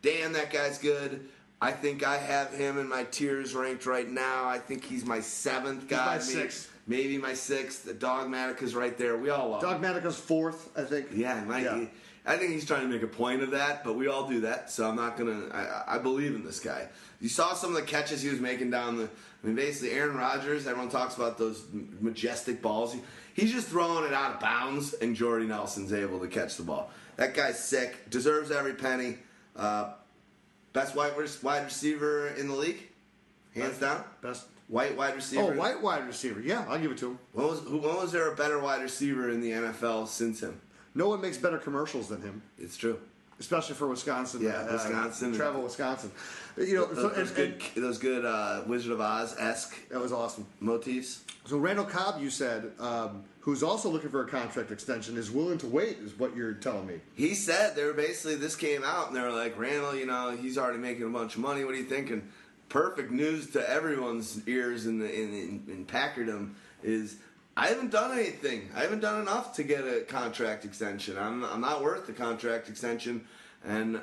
Damn, 0.02 0.32
that 0.34 0.50
guy's 0.52 0.78
good. 0.78 1.28
I 1.60 1.72
think 1.72 2.04
I 2.04 2.16
have 2.16 2.52
him 2.52 2.78
in 2.78 2.88
my 2.88 3.04
tiers 3.04 3.54
ranked 3.54 3.86
right 3.86 4.08
now. 4.08 4.46
I 4.46 4.58
think 4.58 4.84
he's 4.84 5.04
my 5.04 5.20
seventh 5.20 5.88
guy. 5.88 6.06
my 6.06 6.18
sixth. 6.18 6.70
Maybe 6.86 7.18
my 7.18 7.34
sixth. 7.34 7.98
Dogmatica's 7.98 8.74
right 8.74 8.96
there. 8.96 9.16
We 9.16 9.30
all 9.30 9.50
love. 9.50 9.62
Dogmatica's 9.62 10.16
fourth, 10.18 10.70
I 10.76 10.82
think. 10.84 11.08
Yeah, 11.12 11.42
might 11.44 11.64
Yeah. 11.64 11.74
be. 11.78 11.90
I 12.28 12.36
think 12.36 12.52
he's 12.52 12.66
trying 12.66 12.82
to 12.82 12.88
make 12.88 13.02
a 13.02 13.06
point 13.08 13.42
of 13.42 13.52
that, 13.52 13.84
but 13.84 13.94
we 13.94 14.08
all 14.08 14.28
do 14.28 14.40
that, 14.40 14.68
so 14.70 14.88
I'm 14.88 14.96
not 14.96 15.16
gonna. 15.16 15.46
I, 15.52 15.96
I 15.96 15.98
believe 15.98 16.34
in 16.34 16.44
this 16.44 16.58
guy. 16.58 16.88
You 17.20 17.28
saw 17.28 17.54
some 17.54 17.70
of 17.70 17.76
the 17.76 17.82
catches 17.86 18.20
he 18.20 18.28
was 18.30 18.40
making 18.40 18.70
down 18.70 18.96
the. 18.96 19.04
I 19.04 19.46
mean, 19.46 19.54
basically, 19.54 19.92
Aaron 19.92 20.16
Rodgers. 20.16 20.66
Everyone 20.66 20.90
talks 20.90 21.14
about 21.14 21.38
those 21.38 21.64
majestic 22.00 22.60
balls. 22.62 22.92
He, 22.92 23.00
he's 23.34 23.52
just 23.52 23.68
throwing 23.68 24.04
it 24.04 24.12
out 24.12 24.34
of 24.34 24.40
bounds, 24.40 24.92
and 24.94 25.14
Jordy 25.14 25.46
Nelson's 25.46 25.92
able 25.92 26.18
to 26.18 26.26
catch 26.26 26.56
the 26.56 26.64
ball. 26.64 26.90
That 27.16 27.32
guy's 27.34 27.62
sick. 27.62 28.10
Deserves 28.10 28.50
every 28.50 28.74
penny. 28.74 29.18
Uh, 29.54 29.92
best 30.72 30.96
wide 30.96 31.12
wide 31.42 31.64
receiver 31.64 32.28
in 32.28 32.48
the 32.48 32.54
league, 32.56 32.82
hands 33.54 33.78
down. 33.78 34.02
Best. 34.20 34.46
White 34.68 34.96
wide 34.96 35.14
receiver. 35.14 35.42
Oh, 35.42 35.56
white 35.56 35.80
wide 35.80 36.06
receiver. 36.06 36.40
Yeah, 36.40 36.64
I'll 36.68 36.78
give 36.78 36.90
it 36.90 36.98
to 36.98 37.10
him. 37.10 37.18
When 37.32 37.46
was, 37.46 37.60
who- 37.60 37.78
when 37.78 37.96
was 37.96 38.10
there 38.12 38.32
a 38.32 38.34
better 38.36 38.58
wide 38.58 38.82
receiver 38.82 39.30
in 39.30 39.40
the 39.40 39.52
NFL 39.52 40.08
since 40.08 40.40
him? 40.42 40.60
No 40.94 41.08
one 41.08 41.20
makes 41.20 41.36
better 41.38 41.58
commercials 41.58 42.08
than 42.08 42.22
him, 42.22 42.42
It's 42.58 42.76
true. 42.76 42.98
especially 43.38 43.74
for 43.74 43.86
Wisconsin. 43.86 44.40
Yeah, 44.42 44.64
Wisconsin. 44.72 45.34
travel 45.34 45.62
Wisconsin. 45.62 46.10
You 46.56 46.74
know, 46.74 46.86
so, 46.94 47.08
those, 47.10 47.28
and, 47.28 47.36
good, 47.36 47.62
and 47.74 47.84
those 47.84 47.98
good 47.98 48.24
uh, 48.24 48.62
Wizard 48.66 48.92
of 48.92 49.00
Oz 49.00 49.36
esque 49.38 49.76
that 49.90 50.00
was 50.00 50.10
awesome. 50.10 50.46
motifs. 50.58 51.22
So 51.44 51.58
Randall 51.58 51.84
Cobb, 51.84 52.20
you 52.20 52.30
said, 52.30 52.72
um, 52.80 53.24
who's 53.40 53.62
also 53.62 53.88
looking 53.90 54.08
for 54.08 54.22
a 54.22 54.26
contract 54.26 54.72
extension, 54.72 55.16
is 55.18 55.30
willing 55.30 55.58
to 55.58 55.66
wait, 55.66 55.98
is 55.98 56.18
what 56.18 56.34
you're 56.34 56.54
telling 56.54 56.86
me. 56.86 56.94
He 57.14 57.34
said 57.34 57.76
they 57.76 57.84
were 57.84 57.92
basically 57.92 58.34
this 58.36 58.56
came 58.56 58.82
out 58.82 59.08
and 59.08 59.16
they 59.16 59.20
were 59.20 59.30
like 59.30 59.56
Randall, 59.58 59.94
you 59.94 60.06
know, 60.06 60.30
he's 60.34 60.56
already 60.58 60.78
making 60.78 61.04
a 61.04 61.08
bunch 61.10 61.34
of 61.36 61.42
money. 61.42 61.62
What 61.62 61.74
are 61.74 61.78
you 61.78 61.84
thinking? 61.84 62.26
Perfect 62.68 63.10
news 63.10 63.50
to 63.50 63.68
everyone's 63.68 64.46
ears 64.48 64.86
in 64.86 64.98
the 64.98 65.12
in, 65.12 65.32
in, 65.32 65.64
in 65.68 65.86
Packardom 65.86 66.54
is 66.82 67.16
I 67.56 67.68
haven't 67.68 67.90
done 67.90 68.18
anything. 68.18 68.68
I 68.74 68.80
haven't 68.80 69.00
done 69.00 69.22
enough 69.22 69.54
to 69.56 69.62
get 69.62 69.80
a 69.80 70.00
contract 70.02 70.64
extension. 70.64 71.16
I'm 71.18 71.44
I'm 71.44 71.60
not 71.60 71.82
worth 71.82 72.06
the 72.06 72.12
contract 72.12 72.68
extension, 72.68 73.24
and 73.64 74.00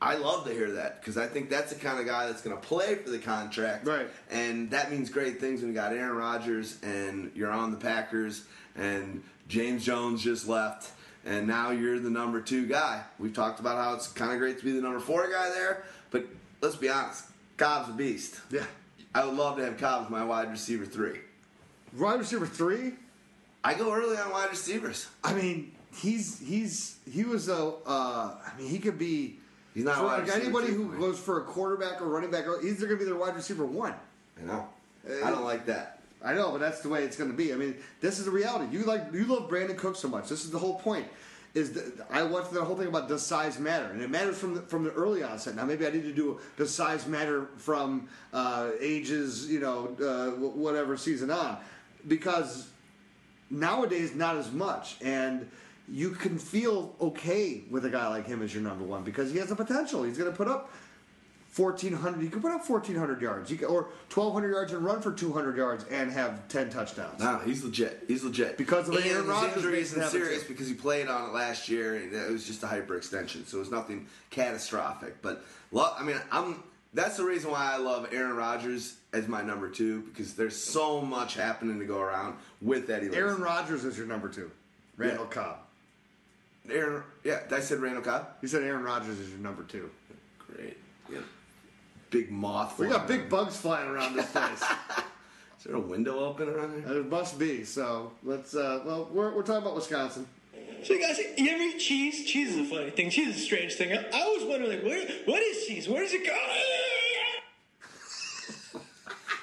I 0.00 0.16
love 0.16 0.46
to 0.46 0.52
hear 0.52 0.72
that 0.72 1.00
because 1.00 1.16
I 1.16 1.26
think 1.26 1.50
that's 1.50 1.72
the 1.72 1.78
kind 1.78 1.98
of 1.98 2.06
guy 2.06 2.26
that's 2.26 2.42
going 2.42 2.56
to 2.56 2.62
play 2.62 2.96
for 2.96 3.10
the 3.10 3.18
contract. 3.18 3.86
Right. 3.86 4.06
And 4.30 4.70
that 4.70 4.90
means 4.90 5.10
great 5.10 5.40
things 5.40 5.60
when 5.60 5.70
you 5.70 5.74
got 5.74 5.92
Aaron 5.92 6.16
Rodgers 6.16 6.78
and 6.82 7.32
you're 7.34 7.50
on 7.50 7.70
the 7.70 7.78
Packers 7.78 8.44
and 8.76 9.22
James 9.48 9.84
Jones 9.84 10.22
just 10.22 10.46
left 10.46 10.90
and 11.24 11.46
now 11.46 11.70
you're 11.70 11.98
the 11.98 12.10
number 12.10 12.40
two 12.40 12.66
guy. 12.66 13.02
We've 13.18 13.32
talked 13.32 13.60
about 13.60 13.82
how 13.82 13.94
it's 13.94 14.08
kind 14.08 14.32
of 14.32 14.38
great 14.38 14.58
to 14.58 14.64
be 14.64 14.72
the 14.72 14.82
number 14.82 15.00
four 15.00 15.30
guy 15.30 15.48
there, 15.50 15.84
but 16.10 16.26
let's 16.60 16.76
be 16.76 16.88
honest, 16.88 17.24
Cobb's 17.56 17.90
a 17.90 17.92
beast. 17.92 18.40
Yeah. 18.50 18.64
I 19.14 19.24
would 19.24 19.34
love 19.34 19.56
to 19.58 19.64
have 19.64 19.78
Cobb 19.78 20.04
as 20.04 20.10
my 20.10 20.24
wide 20.24 20.50
receiver 20.50 20.84
three. 20.84 21.20
Wide 21.96 22.18
receiver 22.18 22.46
three, 22.46 22.94
I 23.62 23.74
go 23.74 23.92
early 23.92 24.16
on 24.16 24.30
wide 24.30 24.50
receivers. 24.50 25.08
I 25.22 25.34
mean, 25.34 25.72
he's 25.94 26.40
he's 26.40 26.96
he 27.10 27.24
was 27.24 27.48
a. 27.48 27.74
Uh, 27.86 28.34
I 28.44 28.50
mean, 28.58 28.68
he 28.68 28.78
could 28.78 28.98
be. 28.98 29.38
He's 29.72 29.84
not 29.84 30.00
a 30.00 30.02
wide 30.02 30.12
like 30.18 30.26
receiver 30.26 30.42
anybody 30.42 30.72
who 30.72 30.88
me. 30.88 30.98
goes 30.98 31.18
for 31.18 31.40
a 31.40 31.44
quarterback 31.44 32.00
or 32.00 32.06
running 32.06 32.30
back. 32.30 32.44
He's 32.62 32.78
going 32.78 32.90
to 32.90 32.96
be 32.96 33.04
their 33.04 33.16
wide 33.16 33.34
receiver 33.34 33.64
one. 33.64 33.94
I 34.40 34.44
know. 34.44 34.68
I 35.24 35.30
don't 35.30 35.44
like 35.44 35.66
that. 35.66 36.00
I 36.24 36.32
know, 36.32 36.52
but 36.52 36.58
that's 36.58 36.80
the 36.80 36.88
way 36.88 37.04
it's 37.04 37.16
going 37.16 37.30
to 37.30 37.36
be. 37.36 37.52
I 37.52 37.56
mean, 37.56 37.76
this 38.00 38.18
is 38.18 38.24
the 38.24 38.30
reality. 38.30 38.66
You 38.76 38.84
like 38.84 39.12
you 39.12 39.24
love 39.26 39.48
Brandin 39.48 39.76
Cook 39.76 39.94
so 39.94 40.08
much. 40.08 40.28
This 40.28 40.44
is 40.44 40.50
the 40.50 40.58
whole 40.58 40.78
point. 40.78 41.06
Is 41.54 41.72
the, 41.72 42.04
I 42.10 42.24
want 42.24 42.50
the 42.50 42.64
whole 42.64 42.76
thing 42.76 42.88
about 42.88 43.08
does 43.08 43.24
size 43.24 43.60
matter, 43.60 43.86
and 43.86 44.02
it 44.02 44.10
matters 44.10 44.36
from 44.36 44.54
the, 44.54 44.62
from 44.62 44.82
the 44.82 44.90
early 44.90 45.22
onset. 45.22 45.54
Now 45.54 45.64
maybe 45.64 45.86
I 45.86 45.90
need 45.90 46.02
to 46.02 46.12
do 46.12 46.40
does 46.56 46.74
size 46.74 47.06
matter 47.06 47.46
from 47.58 48.08
uh, 48.32 48.70
ages, 48.80 49.48
you 49.48 49.60
know, 49.60 49.96
uh, 50.02 50.30
whatever 50.48 50.96
season 50.96 51.30
on, 51.30 51.58
because 52.08 52.68
nowadays 53.50 54.16
not 54.16 54.36
as 54.36 54.50
much, 54.50 54.96
and 55.00 55.48
you 55.88 56.10
can 56.10 56.38
feel 56.38 56.94
okay 57.00 57.62
with 57.70 57.84
a 57.84 57.90
guy 57.90 58.08
like 58.08 58.26
him 58.26 58.42
as 58.42 58.52
your 58.52 58.62
number 58.62 58.84
one 58.84 59.04
because 59.04 59.30
he 59.30 59.38
has 59.38 59.48
the 59.48 59.56
potential. 59.56 60.02
He's 60.02 60.18
going 60.18 60.30
to 60.30 60.36
put 60.36 60.48
up 60.48 60.72
1,400. 61.56 62.20
you 62.22 62.28
could 62.30 62.42
put 62.42 62.52
up 62.52 62.68
1,400 62.68 63.20
yards, 63.20 63.50
could, 63.50 63.64
or 63.66 63.84
1,200 64.12 64.50
yards 64.50 64.72
and 64.72 64.84
run 64.84 65.00
for 65.00 65.12
200 65.12 65.56
yards 65.56 65.84
and 65.90 66.10
have 66.10 66.46
10 66.48 66.70
touchdowns. 66.70 67.20
No, 67.20 67.38
he's 67.44 67.62
legit. 67.64 68.04
He's 68.08 68.24
legit. 68.24 68.58
Because 68.58 68.88
of 68.88 68.96
and 68.96 69.04
Aaron 69.04 69.26
Rodgers 69.26 69.56
injury 69.56 69.80
isn't 69.80 70.10
serious 70.10 70.42
too. 70.42 70.48
because 70.48 70.66
he 70.68 70.74
played 70.74 71.08
on 71.08 71.30
it 71.30 71.32
last 71.32 71.68
year. 71.68 71.94
and 71.96 72.12
It 72.12 72.30
was 72.30 72.46
just 72.46 72.62
a 72.62 72.66
hyperextension, 72.66 73.46
so 73.46 73.58
it 73.58 73.60
was 73.60 73.70
nothing 73.70 74.06
catastrophic. 74.30 75.22
But 75.22 75.44
I 75.76 76.02
mean, 76.02 76.16
I'm 76.32 76.62
that's 76.92 77.16
the 77.16 77.24
reason 77.24 77.50
why 77.50 77.72
I 77.72 77.76
love 77.78 78.08
Aaron 78.12 78.36
Rodgers 78.36 78.94
as 79.12 79.26
my 79.28 79.42
number 79.42 79.68
two 79.68 80.02
because 80.02 80.34
there's 80.34 80.56
so 80.56 81.00
much 81.00 81.34
happening 81.34 81.78
to 81.80 81.84
go 81.84 82.00
around 82.00 82.36
with 82.62 82.88
Eddie. 82.88 83.06
Lacy. 83.08 83.18
Aaron 83.18 83.42
Rodgers 83.42 83.84
is 83.84 83.98
your 83.98 84.06
number 84.06 84.28
two. 84.28 84.50
Randall 84.96 85.24
Yeah. 85.26 85.30
Cobb. 85.32 85.56
Aaron, 86.70 87.02
yeah, 87.24 87.40
I 87.50 87.60
said 87.60 87.80
Randall 87.80 88.02
Cobb. 88.02 88.28
You 88.40 88.48
said 88.48 88.62
Aaron 88.62 88.84
Rodgers 88.84 89.18
is 89.18 89.28
your 89.28 89.38
number 89.40 89.64
two. 89.64 89.90
Great, 90.38 90.76
yeah. 91.12 91.18
Big 92.14 92.30
moth. 92.30 92.78
We 92.78 92.86
got 92.86 93.06
flying 93.06 93.22
big 93.22 93.28
bugs 93.28 93.56
flying 93.56 93.88
around 93.88 94.14
this 94.14 94.30
place. 94.30 94.62
Is 95.58 95.64
there 95.64 95.74
a 95.74 95.80
window 95.80 96.20
open 96.20 96.48
around 96.48 96.74
here? 96.74 96.94
there 96.94 97.02
must 97.02 97.40
be. 97.40 97.64
So 97.64 98.12
let's. 98.22 98.54
Uh, 98.54 98.82
well, 98.86 99.08
we're, 99.12 99.34
we're 99.34 99.42
talking 99.42 99.62
about 99.62 99.74
Wisconsin. 99.74 100.24
So 100.84 100.94
you 100.94 101.00
guys, 101.00 101.18
you 101.36 101.50
ever 101.50 101.60
eat 101.60 101.80
cheese? 101.80 102.24
Cheese 102.24 102.54
is 102.54 102.70
a 102.70 102.72
funny 102.72 102.90
thing. 102.90 103.10
Cheese 103.10 103.34
is 103.34 103.42
a 103.42 103.44
strange 103.44 103.74
thing. 103.74 103.92
I, 103.92 103.96
I 103.96 104.28
was 104.28 104.44
wondering, 104.44 104.70
like, 104.70 104.84
where, 104.84 105.04
what 105.24 105.42
is 105.42 105.66
cheese? 105.66 105.88
Where 105.88 106.02
does 106.02 106.12
it 106.12 106.24
go? 106.24 106.38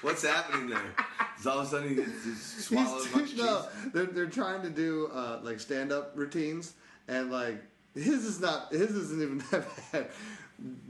What's 0.02 0.26
happening 0.26 0.70
there? 0.70 0.96
Is 1.38 1.48
all 1.48 1.60
of 1.60 1.68
a 1.68 1.70
sudden 1.70 1.90
he 1.90 1.96
just 1.96 2.62
swallowed 2.62 3.06
a 3.06 3.12
bunch 3.12 3.34
of 3.34 3.38
cheese? 3.38 3.40
no, 3.40 3.68
they're, 3.94 4.06
they're 4.06 4.26
trying 4.28 4.62
to 4.62 4.70
do 4.70 5.12
uh, 5.14 5.42
like 5.44 5.60
stand 5.60 5.92
up 5.92 6.14
routines, 6.16 6.76
and 7.10 7.32
like 7.32 7.62
his 7.96 8.26
is 8.26 8.40
not 8.40 8.72
his 8.72 8.92
isn't 8.92 9.22
even 9.22 9.38
that 9.52 9.66
bad. 9.92 10.08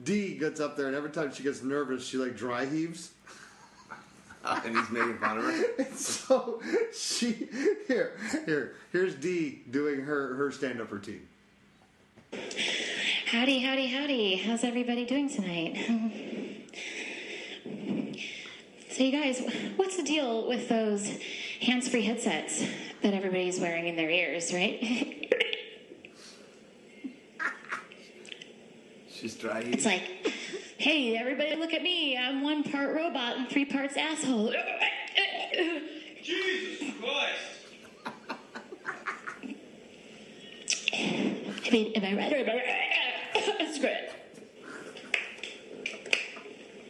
D 0.03 0.37
gets 0.37 0.59
up 0.59 0.75
there, 0.75 0.87
and 0.87 0.95
every 0.95 1.11
time 1.11 1.31
she 1.33 1.43
gets 1.43 1.63
nervous, 1.63 2.05
she 2.05 2.17
like 2.17 2.35
dry 2.35 2.65
heaves. 2.65 3.11
and 4.45 4.75
he's 4.75 4.89
making 4.89 5.17
fun 5.19 5.37
of 5.37 5.45
her. 5.45 5.63
And 5.79 5.95
so 5.95 6.61
she 6.93 7.47
here 7.87 8.17
here 8.45 8.75
here's 8.91 9.15
D 9.15 9.61
doing 9.69 10.01
her 10.01 10.35
her 10.35 10.51
stand 10.51 10.81
up 10.81 10.91
routine. 10.91 11.27
Howdy, 13.27 13.59
howdy, 13.59 13.87
howdy. 13.87 14.35
How's 14.35 14.63
everybody 14.63 15.05
doing 15.05 15.29
tonight? 15.29 15.77
so, 18.91 19.03
you 19.03 19.11
guys, 19.11 19.41
what's 19.77 19.95
the 19.95 20.03
deal 20.03 20.47
with 20.47 20.67
those 20.67 21.07
hands 21.61 21.87
free 21.87 22.03
headsets 22.03 22.65
that 23.01 23.13
everybody's 23.13 23.59
wearing 23.59 23.87
in 23.87 23.95
their 23.95 24.09
ears, 24.09 24.53
right? 24.53 25.47
She's 29.21 29.35
dry 29.35 29.59
it's 29.59 29.85
like, 29.85 30.01
hey, 30.77 31.15
everybody 31.15 31.55
look 31.55 31.75
at 31.75 31.83
me. 31.83 32.17
I'm 32.17 32.41
one 32.41 32.63
part 32.63 32.95
robot 32.95 33.37
and 33.37 33.47
three 33.47 33.65
parts 33.65 33.95
asshole. 33.95 34.51
Jesus 36.23 36.91
Christ! 36.99 37.37
I 40.91 41.69
mean, 41.71 41.93
am 41.93 42.03
I 42.03 42.17
right 42.17 42.33
or 42.33 42.37
am 42.37 42.49
I 42.49 42.55
right? 42.55 43.57
That's 43.59 43.77
great. 43.77 44.09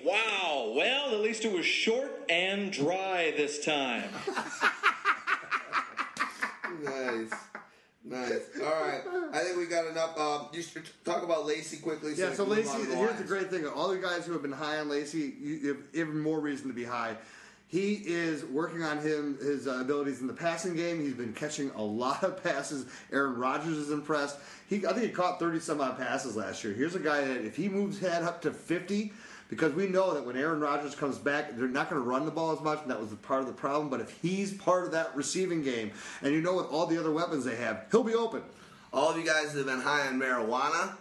Wow. 0.05 0.73
Well, 0.73 1.13
at 1.13 1.19
least 1.19 1.43
it 1.43 1.51
was 1.51 1.65
short 1.65 2.23
and 2.29 2.71
dry 2.71 3.33
this 3.35 3.65
time. 3.65 4.09
Nice. 6.83 7.50
Nice. 8.03 8.49
All 8.57 8.63
right. 8.63 9.01
I 9.31 9.39
think 9.39 9.57
we 9.57 9.67
got 9.67 9.85
enough. 9.85 10.17
Um, 10.17 10.47
you 10.53 10.63
should 10.63 10.89
talk 11.05 11.23
about 11.23 11.45
Lacy 11.45 11.77
quickly. 11.77 12.13
Yeah, 12.15 12.29
we 12.29 12.35
so 12.35 12.45
Lacy, 12.45 12.85
to 12.85 12.95
here's 12.95 13.17
the 13.17 13.23
great 13.23 13.51
thing: 13.51 13.67
all 13.67 13.89
the 13.89 13.97
guys 13.97 14.25
who 14.25 14.33
have 14.33 14.41
been 14.41 14.51
high 14.51 14.79
on 14.79 14.89
Lacy, 14.89 15.35
you 15.39 15.55
you 15.55 15.67
have 15.69 15.83
even 15.93 16.19
more 16.19 16.39
reason 16.39 16.67
to 16.67 16.73
be 16.73 16.83
high. 16.83 17.15
He 17.67 18.01
is 18.05 18.43
working 18.43 18.83
on 18.83 18.97
him 18.97 19.37
his 19.39 19.65
uh, 19.67 19.79
abilities 19.79 20.19
in 20.19 20.27
the 20.27 20.33
passing 20.33 20.75
game. 20.75 20.99
He's 20.99 21.13
been 21.13 21.31
catching 21.31 21.69
a 21.71 21.81
lot 21.81 22.23
of 22.23 22.43
passes. 22.43 22.85
Aaron 23.13 23.37
Rodgers 23.37 23.77
is 23.77 23.91
impressed. 23.91 24.37
He, 24.67 24.85
I 24.85 24.93
think 24.93 25.05
he 25.05 25.09
caught 25.09 25.39
thirty 25.39 25.59
some 25.59 25.79
odd 25.79 25.97
passes 25.97 26.35
last 26.35 26.63
year. 26.63 26.73
Here's 26.73 26.95
a 26.95 26.99
guy 26.99 27.23
that 27.23 27.45
if 27.45 27.55
he 27.55 27.69
moves 27.69 27.99
head 27.99 28.23
up 28.23 28.41
to 28.41 28.51
fifty, 28.51 29.13
because 29.51 29.73
we 29.73 29.85
know 29.85 30.13
that 30.13 30.25
when 30.25 30.37
Aaron 30.37 30.61
Rodgers 30.61 30.95
comes 30.95 31.17
back, 31.17 31.57
they're 31.57 31.67
not 31.67 31.89
going 31.89 32.01
to 32.01 32.07
run 32.07 32.23
the 32.23 32.31
ball 32.31 32.53
as 32.53 32.61
much, 32.61 32.81
and 32.83 32.89
that 32.89 32.99
was 33.01 33.09
part 33.15 33.41
of 33.41 33.47
the 33.47 33.53
problem. 33.53 33.89
But 33.89 33.99
if 33.99 34.09
he's 34.21 34.53
part 34.53 34.85
of 34.85 34.91
that 34.93 35.13
receiving 35.13 35.61
game, 35.61 35.91
and 36.21 36.33
you 36.33 36.41
know 36.41 36.55
with 36.55 36.67
all 36.67 36.87
the 36.87 36.97
other 36.97 37.11
weapons 37.11 37.43
they 37.43 37.57
have, 37.57 37.85
he'll 37.91 38.05
be 38.05 38.15
open. 38.15 38.41
All 38.93 39.09
of 39.09 39.17
you 39.17 39.25
guys 39.25 39.51
that 39.51 39.57
have 39.59 39.67
been 39.67 39.81
high 39.81 40.07
on 40.07 40.17
marijuana, 40.17 40.93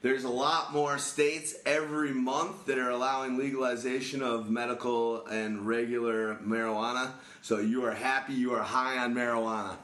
there's 0.00 0.22
a 0.22 0.28
lot 0.28 0.72
more 0.72 0.96
states 0.96 1.56
every 1.66 2.12
month 2.14 2.66
that 2.66 2.78
are 2.78 2.90
allowing 2.90 3.36
legalization 3.36 4.22
of 4.22 4.48
medical 4.48 5.26
and 5.26 5.66
regular 5.66 6.36
marijuana. 6.36 7.10
So 7.42 7.58
you 7.58 7.84
are 7.84 7.94
happy 7.94 8.32
you 8.34 8.54
are 8.54 8.62
high 8.62 8.98
on 8.98 9.12
marijuana. 9.12 9.74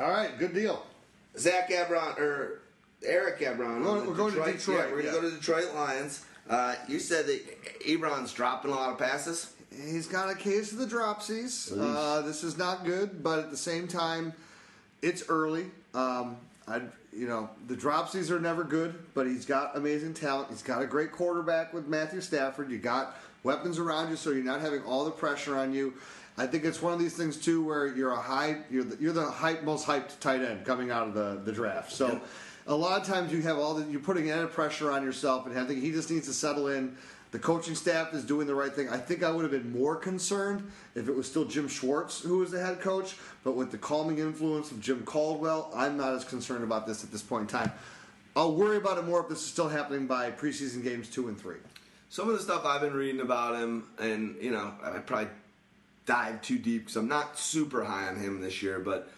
All 0.00 0.10
right, 0.10 0.36
good 0.36 0.52
deal. 0.52 0.84
Zach 1.38 1.70
Ebron 1.70 2.18
or 2.18 2.60
Eric 3.04 3.38
Ebron. 3.38 3.78
We're 3.78 3.84
going- 3.84 4.06
we're 4.08 4.14
going 4.14 4.34
to 4.34 4.52
Detroit, 4.52 4.78
Yeah, 4.78 4.90
we're 4.92 5.00
yeah. 5.02 5.10
gonna 5.12 5.22
go 5.22 5.30
to 5.30 5.36
Detroit 5.36 5.72
Lions. 5.76 6.24
Uh, 6.48 6.74
you 6.88 6.98
said 6.98 7.26
that 7.26 7.80
Ebron's 7.86 8.32
dropping 8.32 8.70
a 8.70 8.74
lot 8.74 8.90
of 8.90 8.98
passes. 8.98 9.52
He's 9.70 10.06
got 10.06 10.30
a 10.30 10.34
case 10.34 10.72
of 10.72 10.78
the 10.78 10.86
dropsies. 10.86 11.70
Uh, 11.78 12.22
this 12.22 12.42
is 12.42 12.56
not 12.56 12.84
good, 12.84 13.22
but 13.22 13.38
at 13.38 13.50
the 13.50 13.56
same 13.56 13.86
time, 13.86 14.32
it's 15.02 15.24
early. 15.28 15.66
Um, 15.94 16.36
I, 16.66 16.80
you 17.12 17.28
know, 17.28 17.50
the 17.66 17.74
dropsies 17.74 18.30
are 18.30 18.40
never 18.40 18.64
good, 18.64 18.94
but 19.14 19.26
he's 19.26 19.44
got 19.44 19.76
amazing 19.76 20.14
talent. 20.14 20.48
He's 20.50 20.62
got 20.62 20.82
a 20.82 20.86
great 20.86 21.12
quarterback 21.12 21.74
with 21.74 21.86
Matthew 21.86 22.20
Stafford. 22.20 22.70
You 22.70 22.78
got 22.78 23.16
weapons 23.42 23.78
around 23.78 24.10
you, 24.10 24.16
so 24.16 24.30
you're 24.30 24.42
not 24.42 24.60
having 24.60 24.82
all 24.84 25.04
the 25.04 25.10
pressure 25.10 25.56
on 25.56 25.72
you. 25.74 25.94
I 26.36 26.46
think 26.46 26.64
it's 26.64 26.80
one 26.80 26.92
of 26.92 26.98
these 26.98 27.16
things 27.16 27.36
too, 27.36 27.64
where 27.64 27.88
you're 27.88 28.12
a 28.12 28.20
high, 28.20 28.58
you're 28.70 28.84
the, 28.84 28.96
you're 29.02 29.12
the 29.12 29.30
hype, 29.30 29.64
most 29.64 29.86
hyped 29.86 30.20
tight 30.20 30.40
end 30.40 30.64
coming 30.64 30.90
out 30.90 31.08
of 31.08 31.14
the, 31.14 31.40
the 31.44 31.52
draft. 31.52 31.92
So, 31.92 32.20
a 32.68 32.74
lot 32.74 33.00
of 33.00 33.06
times 33.06 33.32
you 33.32 33.40
have 33.42 33.58
all 33.58 33.82
you're 33.84 34.00
putting 34.00 34.30
added 34.30 34.52
pressure 34.52 34.92
on 34.92 35.02
yourself, 35.02 35.46
and 35.46 35.66
think 35.66 35.82
he 35.82 35.90
just 35.90 36.10
needs 36.10 36.26
to 36.26 36.34
settle 36.34 36.68
in. 36.68 36.96
The 37.30 37.38
coaching 37.38 37.74
staff 37.74 38.14
is 38.14 38.24
doing 38.24 38.46
the 38.46 38.54
right 38.54 38.72
thing. 38.72 38.88
I 38.88 38.96
think 38.96 39.22
I 39.22 39.30
would 39.30 39.42
have 39.42 39.50
been 39.50 39.72
more 39.72 39.96
concerned 39.96 40.70
if 40.94 41.08
it 41.08 41.16
was 41.16 41.28
still 41.28 41.44
Jim 41.44 41.68
Schwartz 41.68 42.20
who 42.20 42.38
was 42.38 42.50
the 42.50 42.60
head 42.60 42.80
coach, 42.80 43.16
but 43.44 43.54
with 43.54 43.70
the 43.70 43.76
calming 43.76 44.18
influence 44.18 44.70
of 44.70 44.80
Jim 44.80 45.02
Caldwell, 45.02 45.70
I'm 45.74 45.96
not 45.98 46.14
as 46.14 46.24
concerned 46.24 46.64
about 46.64 46.86
this 46.86 47.04
at 47.04 47.10
this 47.10 47.20
point 47.20 47.42
in 47.42 47.58
time. 47.58 47.72
I'll 48.34 48.54
worry 48.54 48.76
about 48.76 48.98
it 48.98 49.04
more 49.04 49.20
if 49.20 49.28
this 49.28 49.40
is 49.40 49.46
still 49.46 49.68
happening 49.68 50.06
by 50.06 50.30
preseason 50.30 50.82
games 50.82 51.10
two 51.10 51.28
and 51.28 51.38
three. 51.38 51.58
Some 52.08 52.30
of 52.30 52.34
the 52.34 52.42
stuff 52.42 52.64
I've 52.64 52.80
been 52.80 52.94
reading 52.94 53.20
about 53.20 53.56
him, 53.56 53.84
and 53.98 54.36
you 54.40 54.50
know, 54.50 54.72
I 54.82 54.98
probably 54.98 55.28
dive 56.06 56.40
too 56.40 56.58
deep 56.58 56.82
because 56.82 56.96
I'm 56.96 57.08
not 57.08 57.38
super 57.38 57.84
high 57.84 58.08
on 58.08 58.16
him 58.16 58.40
this 58.40 58.62
year, 58.62 58.78
but 58.78 59.10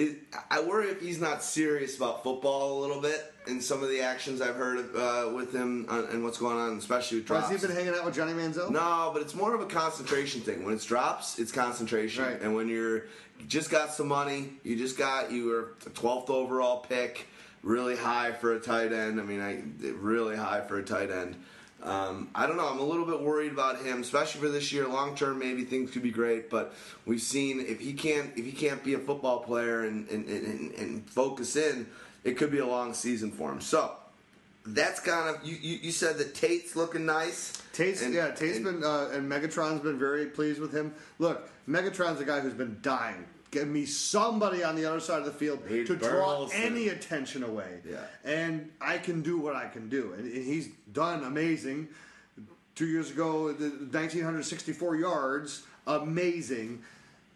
it, 0.00 0.16
I 0.50 0.60
worry 0.62 0.88
if 0.88 1.00
he's 1.00 1.20
not 1.20 1.42
serious 1.42 1.96
about 1.96 2.22
football 2.22 2.78
a 2.78 2.80
little 2.80 3.00
bit 3.00 3.32
and 3.46 3.62
some 3.62 3.82
of 3.82 3.90
the 3.90 4.00
actions 4.00 4.40
I've 4.40 4.56
heard 4.56 4.78
uh, 4.96 5.30
with 5.34 5.54
him 5.54 5.86
on, 5.88 6.04
and 6.06 6.24
what's 6.24 6.38
going 6.38 6.56
on, 6.56 6.78
especially 6.78 7.18
with 7.18 7.26
drops. 7.26 7.48
Has 7.48 7.60
he 7.60 7.66
been 7.66 7.76
hanging 7.76 7.94
out 7.94 8.04
with 8.04 8.14
Johnny 8.14 8.32
Manziel? 8.32 8.70
No, 8.70 9.10
but 9.12 9.22
it's 9.22 9.34
more 9.34 9.54
of 9.54 9.60
a 9.60 9.66
concentration 9.66 10.40
thing. 10.40 10.64
When 10.64 10.74
it's 10.74 10.84
drops, 10.84 11.38
it's 11.38 11.52
concentration. 11.52 12.24
Right. 12.24 12.40
And 12.40 12.54
when 12.54 12.68
you're 12.68 13.04
you 13.38 13.46
just 13.46 13.70
got 13.70 13.92
some 13.92 14.08
money, 14.08 14.50
you 14.64 14.76
just 14.76 14.96
got 14.96 15.30
you 15.30 15.46
were 15.46 15.74
the 15.84 15.90
twelfth 15.90 16.30
overall 16.30 16.78
pick, 16.78 17.26
really 17.62 17.96
high 17.96 18.32
for 18.32 18.54
a 18.54 18.60
tight 18.60 18.92
end. 18.92 19.20
I 19.20 19.24
mean, 19.24 19.40
I 19.40 19.62
really 19.98 20.36
high 20.36 20.62
for 20.62 20.78
a 20.78 20.82
tight 20.82 21.10
end. 21.10 21.36
Um, 21.82 22.28
I 22.34 22.46
don't 22.46 22.56
know. 22.56 22.68
I'm 22.68 22.78
a 22.78 22.84
little 22.84 23.06
bit 23.06 23.20
worried 23.20 23.52
about 23.52 23.80
him, 23.82 24.02
especially 24.02 24.40
for 24.40 24.48
this 24.48 24.72
year. 24.72 24.86
Long 24.86 25.14
term, 25.16 25.38
maybe 25.38 25.64
things 25.64 25.90
could 25.90 26.02
be 26.02 26.10
great, 26.10 26.50
but 26.50 26.74
we've 27.06 27.22
seen 27.22 27.60
if 27.60 27.80
he 27.80 27.92
can't 27.94 28.30
if 28.36 28.44
he 28.44 28.52
can't 28.52 28.84
be 28.84 28.94
a 28.94 28.98
football 28.98 29.40
player 29.40 29.84
and 29.84 30.08
and, 30.10 30.28
and, 30.28 30.72
and 30.74 31.08
focus 31.10 31.56
in, 31.56 31.86
it 32.24 32.36
could 32.36 32.50
be 32.50 32.58
a 32.58 32.66
long 32.66 32.92
season 32.94 33.30
for 33.30 33.50
him. 33.50 33.60
So. 33.60 33.92
That's 34.66 35.00
kind 35.00 35.34
of 35.34 35.42
you. 35.42 35.56
You, 35.56 35.78
you 35.84 35.90
said 35.90 36.18
that 36.18 36.34
Tate's 36.34 36.76
looking 36.76 37.06
nice. 37.06 37.54
Tate's 37.72 38.02
And- 38.02 38.12
yeah, 38.12 38.30
Tate's 38.32 38.56
and- 38.58 38.64
been 38.66 38.84
uh, 38.84 39.08
and 39.10 39.28
Megatron's 39.28 39.80
been 39.80 39.98
very 39.98 40.26
pleased 40.26 40.60
with 40.60 40.70
him. 40.70 40.92
Look, 41.18 41.48
Megatron's 41.66 42.20
a 42.20 42.26
guy 42.26 42.40
who's 42.40 42.52
been 42.52 42.76
dying. 42.82 43.24
Give 43.50 43.66
me 43.66 43.84
somebody 43.84 44.62
on 44.62 44.76
the 44.76 44.84
other 44.84 45.00
side 45.00 45.18
of 45.18 45.24
the 45.24 45.32
field 45.32 45.66
Pete 45.66 45.86
to 45.88 45.96
draw 45.96 46.46
any 46.52 46.88
attention 46.88 47.42
away. 47.42 47.80
Yeah. 47.88 47.98
and 48.24 48.70
I 48.80 48.98
can 48.98 49.22
do 49.22 49.38
what 49.38 49.56
I 49.56 49.66
can 49.66 49.88
do, 49.88 50.12
and, 50.16 50.24
and 50.24 50.44
he's 50.44 50.68
done 50.92 51.24
amazing. 51.24 51.88
Two 52.76 52.86
years 52.86 53.10
ago, 53.10 53.52
the 53.52 53.68
1964 53.70 54.96
yards, 54.96 55.64
amazing. 55.86 56.82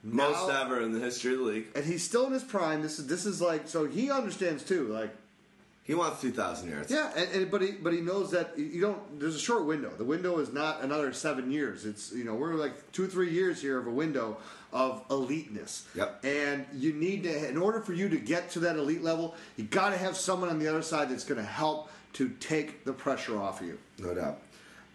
most 0.05 0.49
Now- 0.49 0.63
ever 0.63 0.81
in 0.83 0.93
the 0.93 1.01
history 1.01 1.33
of 1.33 1.39
the 1.41 1.45
league. 1.45 1.67
and 1.75 1.85
he's 1.85 2.03
still 2.05 2.27
in 2.27 2.33
his 2.33 2.45
prime. 2.45 2.81
This 2.83 2.99
is 2.99 3.07
this 3.07 3.27
is 3.27 3.41
like 3.41 3.67
so 3.69 3.87
he 3.87 4.11
understands 4.11 4.63
too. 4.63 4.87
Like 4.89 5.11
He 5.83 5.95
wants 5.95 6.21
2,000 6.23 6.71
yards. 6.71 6.91
yeah, 6.91 7.11
and, 7.17 7.31
and 7.33 7.51
but 7.51 7.61
he 7.61 7.73
but 7.73 7.93
he 7.93 8.01
knows 8.01 8.31
that 8.31 8.57
you 8.59 8.81
don't. 8.81 9.19
There's 9.21 9.35
a 9.35 9.39
short 9.41 9.65
window. 9.67 9.91
The 9.97 10.05
window 10.05 10.39
is 10.39 10.53
not 10.53 10.83
another 10.83 11.13
seven 11.13 11.51
years. 11.51 11.85
It's 11.85 12.13
you 12.13 12.25
know 12.25 12.35
we're 12.35 12.55
like 12.55 12.93
two 12.93 13.07
three 13.09 13.31
years 13.33 13.61
here 13.61 13.79
of 13.79 13.87
a 13.87 13.91
window 13.91 14.37
of 14.75 15.07
eliteness. 15.09 15.85
Yep. 15.95 16.25
And 16.25 16.67
you 16.75 16.93
need 16.93 17.23
to 17.23 17.49
in 17.49 17.57
order 17.57 17.81
for 17.81 17.95
you 17.95 18.09
to 18.11 18.19
get 18.19 18.51
to 18.51 18.59
that 18.61 18.77
elite 18.77 19.03
level, 19.03 19.35
you 19.57 19.65
got 19.65 19.91
to 19.91 19.97
have 19.97 20.17
someone 20.17 20.51
on 20.51 20.59
the 20.59 20.69
other 20.69 20.83
side 20.83 21.09
that's 21.09 21.25
going 21.25 21.41
to 21.41 21.47
help 21.47 21.91
to 22.15 22.29
take 22.41 22.85
the 22.85 22.93
pressure 22.93 23.41
off 23.41 23.61
of 23.61 23.69
you. 23.69 23.79
No 23.99 24.15
doubt. 24.15 24.39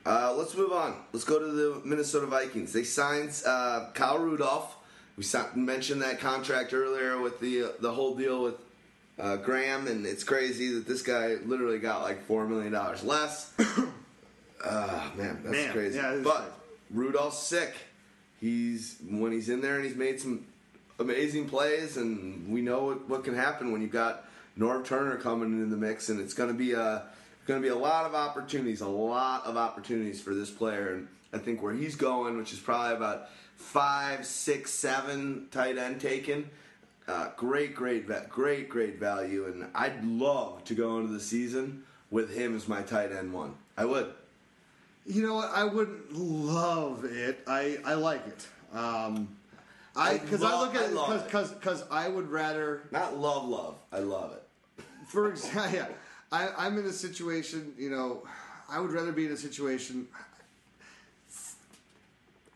Uh, 0.06 0.34
let's 0.38 0.56
move 0.56 0.72
on. 0.72 0.96
Let's 1.14 1.26
go 1.26 1.40
to 1.40 1.46
the 1.46 1.82
Minnesota 1.86 2.26
Vikings. 2.26 2.74
They 2.74 2.84
signed 2.84 3.32
uh, 3.46 3.88
Kyle 3.94 4.20
Rudolph. 4.20 4.76
We 5.18 5.26
mentioned 5.56 6.02
that 6.02 6.20
contract 6.20 6.74
earlier 6.74 7.20
with 7.20 7.40
the 7.40 7.64
uh, 7.64 7.68
the 7.80 7.92
whole 7.92 8.16
deal 8.16 8.42
with 8.44 8.56
uh, 9.20 9.36
Graham, 9.38 9.88
and 9.88 10.06
it's 10.06 10.24
crazy 10.24 10.74
that 10.74 10.88
this 10.88 11.02
guy 11.02 11.36
literally 11.46 11.80
got 11.80 12.04
like 12.04 12.26
four 12.26 12.46
million 12.48 12.72
dollars 12.74 13.04
less. 13.04 13.54
Ah, 14.62 15.10
man, 15.16 15.40
that's 15.42 15.56
Man, 15.56 15.72
crazy. 15.72 15.96
yeah, 15.98 16.20
but 16.22 16.36
crazy. 16.36 16.52
Rudolph's 16.92 17.38
sick. 17.40 17.74
He's 18.40 18.98
when 19.08 19.32
he's 19.32 19.50
in 19.50 19.62
there 19.62 19.76
and 19.76 19.86
he's 19.86 19.96
made 19.96 20.20
some 20.20 20.46
amazing 21.00 21.50
plays, 21.50 21.98
and 21.98 22.52
we 22.52 22.62
know 22.62 22.86
what, 22.86 23.10
what 23.10 23.24
can 23.24 23.36
happen 23.36 23.72
when 23.72 23.82
you've 23.82 23.92
got 23.92 24.26
Norv 24.58 24.86
Turner 24.86 25.18
coming 25.18 25.54
in 25.62 25.70
the 25.70 25.78
mix, 25.78 26.10
and 26.10 26.20
it's 26.20 26.34
going 26.34 26.50
to 26.50 26.58
be 26.58 26.74
a 26.74 27.04
going 27.46 27.62
to 27.62 27.66
be 27.66 27.74
a 27.74 27.76
lot 27.76 28.06
of 28.06 28.14
opportunities, 28.14 28.82
a 28.82 28.88
lot 28.88 29.46
of 29.46 29.58
opportunities 29.58 30.22
for 30.22 30.36
this 30.36 30.52
player, 30.52 30.94
and 30.94 31.08
I 31.34 31.40
think 31.40 31.64
where 31.64 31.74
he's 31.74 31.96
going, 31.96 32.38
which 32.38 32.54
is 32.54 32.60
probably 32.60 32.96
about 32.96 33.30
five, 33.56 34.26
six, 34.26 34.72
seven 34.72 35.48
tight 35.52 35.78
end 35.78 36.00
taken. 36.00 36.50
Uh, 37.08 37.30
great, 37.36 37.74
great, 37.74 38.08
great, 38.30 38.70
great 38.70 39.00
value, 39.00 39.46
and 39.46 39.66
I'd 39.74 40.06
love 40.06 40.64
to 40.66 40.76
go 40.76 41.00
into 41.00 41.12
the 41.12 41.20
season 41.20 41.84
with 42.12 42.36
him 42.36 42.56
as 42.56 42.68
my 42.68 42.84
tight 42.84 43.12
end 43.12 43.34
one. 43.34 43.56
I 43.76 43.86
would. 43.86 44.14
You 45.06 45.26
know 45.26 45.36
what? 45.36 45.50
I 45.54 45.64
wouldn't 45.64 46.14
love 46.14 47.04
it. 47.06 47.40
I, 47.48 47.78
I 47.84 47.94
like 47.96 48.26
it. 48.28 48.48
Um, 48.78 49.28
I 49.96 50.18
because 50.20 50.44
I, 50.44 50.60
look 50.60 50.76
at 50.76 50.82
I 50.96 51.16
it 51.16 51.24
because 51.26 51.52
because 51.54 51.84
I 51.90 52.08
would 52.08 52.30
rather 52.30 52.84
Not 52.92 53.18
love, 53.18 53.48
love. 53.48 53.76
I 53.92 54.00
love 54.00 54.34
it. 54.34 54.84
for 55.08 55.30
example, 55.30 55.72
yeah, 55.74 55.88
I, 56.32 56.50
I'm 56.58 56.78
in 56.78 56.86
a 56.86 56.92
situation. 56.94 57.74
You 57.78 57.90
know, 57.90 58.24
I 58.70 58.80
would 58.80 58.92
rather 58.92 59.12
be 59.12 59.26
in 59.26 59.32
a 59.32 59.38
situation. 59.38 60.08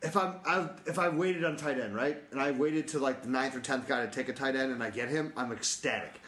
If 0.01 0.17
I'm, 0.17 0.33
I've, 0.45 0.69
if 0.85 0.99
I 0.99 1.07
waited 1.07 1.45
on 1.45 1.55
tight 1.55 1.79
end, 1.79 1.95
right, 1.95 2.21
and 2.31 2.41
I 2.41 2.51
waited 2.51 2.89
to 2.89 2.99
like 2.99 3.21
the 3.23 3.29
ninth 3.29 3.55
or 3.55 3.61
tenth 3.61 3.87
guy 3.87 4.05
to 4.05 4.11
take 4.11 4.27
a 4.27 4.33
tight 4.33 4.55
end, 4.55 4.71
and 4.73 4.83
I 4.83 4.89
get 4.89 5.07
him, 5.07 5.31
I'm 5.37 5.51
ecstatic. 5.53 6.19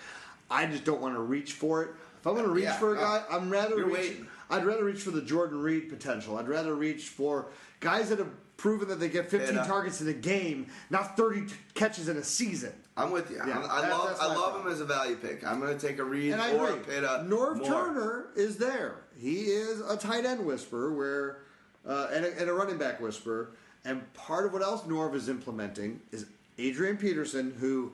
I 0.49 0.65
just 0.65 0.85
don't 0.85 1.01
want 1.01 1.15
to 1.15 1.19
reach 1.21 1.53
for 1.53 1.83
it. 1.83 1.89
If 2.19 2.25
I'm 2.25 2.33
going 2.35 2.45
to 2.45 2.51
reach 2.51 2.63
Yeah, 2.63 2.77
for 2.77 2.95
a 2.95 2.97
guy, 2.99 3.23
I'm 3.29 3.49
rather 3.49 3.75
You're 3.75 3.87
reach, 3.87 3.97
waiting. 3.97 4.27
I'd 4.49 4.65
rather 4.65 4.83
reach 4.85 5.01
for 5.01 5.11
the 5.11 5.21
Jordan 5.21 5.61
Reed 5.61 5.89
potential. 5.89 6.37
I'd 6.37 6.47
rather 6.47 6.75
reach 6.75 7.09
for 7.09 7.47
guys 7.79 8.09
that 8.09 8.19
have 8.19 8.29
proven 8.57 8.87
that 8.87 8.99
they 8.99 9.09
get 9.09 9.29
15 9.29 9.49
And, 9.49 9.59
uh, 9.59 9.65
targets 9.65 9.99
in 10.01 10.07
a 10.07 10.13
game, 10.13 10.67
not 10.89 11.17
30 11.17 11.47
t- 11.47 11.53
catches 11.73 12.07
in 12.07 12.17
a 12.17 12.23
season. 12.23 12.71
I'm 12.95 13.11
with 13.11 13.29
you. 13.29 13.37
Yeah, 13.37 13.59
I, 13.59 13.79
I 13.79 13.81
that- 13.81 13.89
love, 13.91 14.17
I 14.21 14.27
love 14.27 14.37
problem. 14.37 14.67
him 14.67 14.71
as 14.71 14.79
a 14.79 14.85
value 14.85 15.15
pick. 15.17 15.45
I'm 15.45 15.59
going 15.59 15.77
to 15.77 15.87
take 15.87 15.99
a 15.99 16.03
Reed 16.03 16.31
And 16.31 16.41
I 16.41 16.53
or 16.53 16.69
agree. 16.69 16.79
a 16.79 16.83
Pitta. 17.01 17.25
Norv 17.27 17.57
more. 17.57 17.65
Turner 17.67 18.25
is 18.35 18.57
there. 18.57 18.95
He 19.17 19.41
is 19.45 19.81
a 19.81 19.97
tight 19.97 20.25
end 20.25 20.45
whisperer, 20.45 20.93
where 20.93 21.39
uh, 21.87 22.07
and, 22.13 22.25
a, 22.25 22.39
and 22.39 22.49
a 22.49 22.53
running 22.53 22.77
back 22.77 23.01
whisperer. 23.01 23.49
And 23.83 24.01
part 24.13 24.45
of 24.45 24.53
what 24.53 24.61
else 24.61 24.81
Norv 24.83 25.13
is 25.15 25.27
implementing 25.29 25.99
is 26.11 26.25
Adrian 26.57 26.97
Peterson, 26.97 27.53
who 27.59 27.91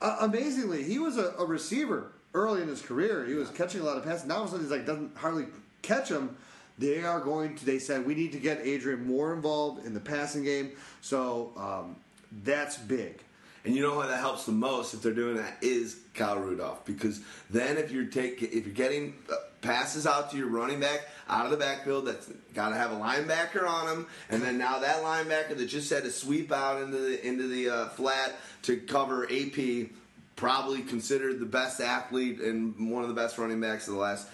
uh, 0.00 0.16
amazingly 0.20 0.82
he 0.84 0.98
was 0.98 1.16
a, 1.18 1.34
a 1.38 1.44
receiver 1.44 2.12
early 2.36 2.62
in 2.62 2.68
his 2.68 2.82
career. 2.82 3.24
He 3.24 3.34
was 3.34 3.50
catching 3.50 3.80
a 3.80 3.84
lot 3.84 3.96
of 3.96 4.04
passes. 4.04 4.26
Now 4.26 4.36
all 4.36 4.42
of 4.42 4.48
a 4.48 4.50
sudden 4.50 4.66
he's 4.66 4.70
like 4.70 4.86
doesn't 4.86 5.16
hardly 5.16 5.46
catch 5.82 6.10
them. 6.10 6.36
They 6.78 7.02
are 7.02 7.20
going 7.20 7.56
to. 7.56 7.64
They 7.64 7.78
said 7.78 8.06
we 8.06 8.14
need 8.14 8.32
to 8.32 8.38
get 8.38 8.60
Adrian 8.62 9.06
more 9.06 9.32
involved 9.32 9.84
in 9.86 9.94
the 9.94 10.00
passing 10.00 10.44
game. 10.44 10.72
So 11.00 11.52
um, 11.56 11.96
that's 12.44 12.76
big. 12.76 13.22
And 13.64 13.74
you 13.74 13.82
know 13.82 14.00
how 14.00 14.06
that 14.06 14.20
helps 14.20 14.44
the 14.44 14.52
most 14.52 14.94
if 14.94 15.02
they're 15.02 15.12
doing 15.12 15.36
that 15.38 15.56
is 15.60 15.98
Kyle 16.14 16.38
Rudolph 16.38 16.84
because 16.84 17.20
then 17.50 17.78
if 17.78 17.90
you're 17.90 18.04
take 18.04 18.40
if 18.40 18.64
you're 18.64 18.74
getting 18.74 19.14
uh, 19.28 19.34
passes 19.60 20.06
out 20.06 20.30
to 20.30 20.36
your 20.36 20.46
running 20.46 20.78
back 20.78 21.08
out 21.28 21.46
of 21.46 21.50
the 21.50 21.56
backfield 21.56 22.06
that's 22.06 22.30
got 22.54 22.68
to 22.68 22.76
have 22.76 22.92
a 22.92 22.94
linebacker 22.94 23.66
on 23.66 23.88
him 23.88 24.06
and 24.30 24.40
then 24.40 24.56
now 24.56 24.78
that 24.78 25.02
linebacker 25.02 25.56
that 25.56 25.66
just 25.66 25.90
had 25.90 26.04
to 26.04 26.12
sweep 26.12 26.52
out 26.52 26.80
into 26.80 26.96
the 26.96 27.26
into 27.26 27.48
the 27.48 27.68
uh, 27.68 27.88
flat 27.88 28.36
to 28.62 28.76
cover 28.76 29.24
AP 29.24 29.88
probably 30.36 30.82
considered 30.82 31.40
the 31.40 31.46
best 31.46 31.80
athlete 31.80 32.40
and 32.40 32.90
one 32.90 33.02
of 33.02 33.08
the 33.08 33.14
best 33.14 33.38
running 33.38 33.60
backs 33.60 33.88
of 33.88 33.94
the 33.94 34.00
last 34.00 34.28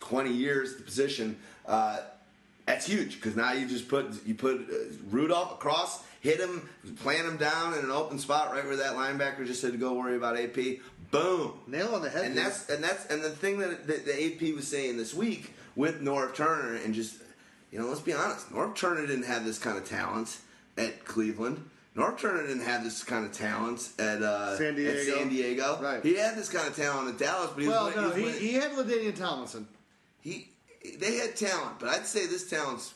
20 0.00 0.32
years 0.32 0.76
the 0.76 0.82
position. 0.82 1.36
Uh, 1.66 1.98
that's 2.66 2.86
huge 2.86 3.16
because 3.16 3.36
now 3.36 3.52
you 3.52 3.66
just 3.66 3.88
put 3.88 4.26
you 4.26 4.34
put 4.34 4.60
uh, 4.60 4.74
Rudolph 5.10 5.52
across, 5.52 6.02
hit 6.20 6.40
him, 6.40 6.68
plant 6.96 7.26
him 7.26 7.36
down 7.36 7.74
in 7.74 7.84
an 7.84 7.90
open 7.90 8.18
spot 8.18 8.52
right 8.52 8.64
where 8.64 8.76
that 8.76 8.94
linebacker 8.94 9.46
just 9.46 9.62
to 9.62 9.70
go 9.72 9.94
worry 9.94 10.16
about 10.16 10.38
AP. 10.38 10.78
Boom, 11.10 11.52
Nail 11.66 11.94
on 11.94 12.02
the 12.02 12.08
head. 12.08 12.24
and 12.24 12.34
dude. 12.34 12.44
that's 12.44 12.68
and 12.70 12.82
that's 12.82 13.06
and 13.06 13.22
the 13.22 13.30
thing 13.30 13.58
that 13.58 13.86
the, 13.86 13.94
the 13.94 14.48
AP 14.48 14.54
was 14.54 14.66
saying 14.66 14.96
this 14.96 15.12
week 15.12 15.52
with 15.76 16.00
Norv 16.00 16.34
Turner 16.34 16.76
and 16.76 16.94
just 16.94 17.16
you 17.70 17.78
know 17.78 17.86
let's 17.86 18.00
be 18.00 18.12
honest, 18.14 18.50
Norv 18.50 18.74
Turner 18.74 19.06
didn't 19.06 19.26
have 19.26 19.44
this 19.44 19.58
kind 19.58 19.76
of 19.76 19.86
talent 19.86 20.38
at 20.78 21.04
Cleveland. 21.04 21.68
Norv 21.96 22.18
Turner 22.18 22.46
didn't 22.46 22.62
have 22.62 22.82
this 22.82 23.04
kind 23.04 23.24
of 23.26 23.32
talent 23.32 23.90
at 23.98 24.22
uh, 24.22 24.56
San 24.56 24.68
At 24.68 24.76
Diego. 24.76 25.16
San 25.18 25.28
Diego, 25.28 25.78
Right. 25.82 26.02
He 26.02 26.14
had 26.16 26.36
this 26.36 26.48
kind 26.48 26.66
of 26.66 26.74
talent 26.74 27.08
at 27.10 27.18
Dallas, 27.18 27.50
but 27.54 27.62
he 27.62 27.68
well, 27.68 27.86
was, 27.86 27.96
no, 27.96 28.10
he, 28.12 28.20
he, 28.22 28.26
was 28.26 28.38
he 28.38 28.52
had 28.54 28.70
LaDainian 28.72 29.16
Tomlinson. 29.16 29.68
he 30.20 30.48
they 30.98 31.16
had 31.16 31.36
talent, 31.36 31.78
but 31.78 31.88
I'd 31.90 32.06
say 32.06 32.26
this 32.26 32.48
talent's 32.48 32.94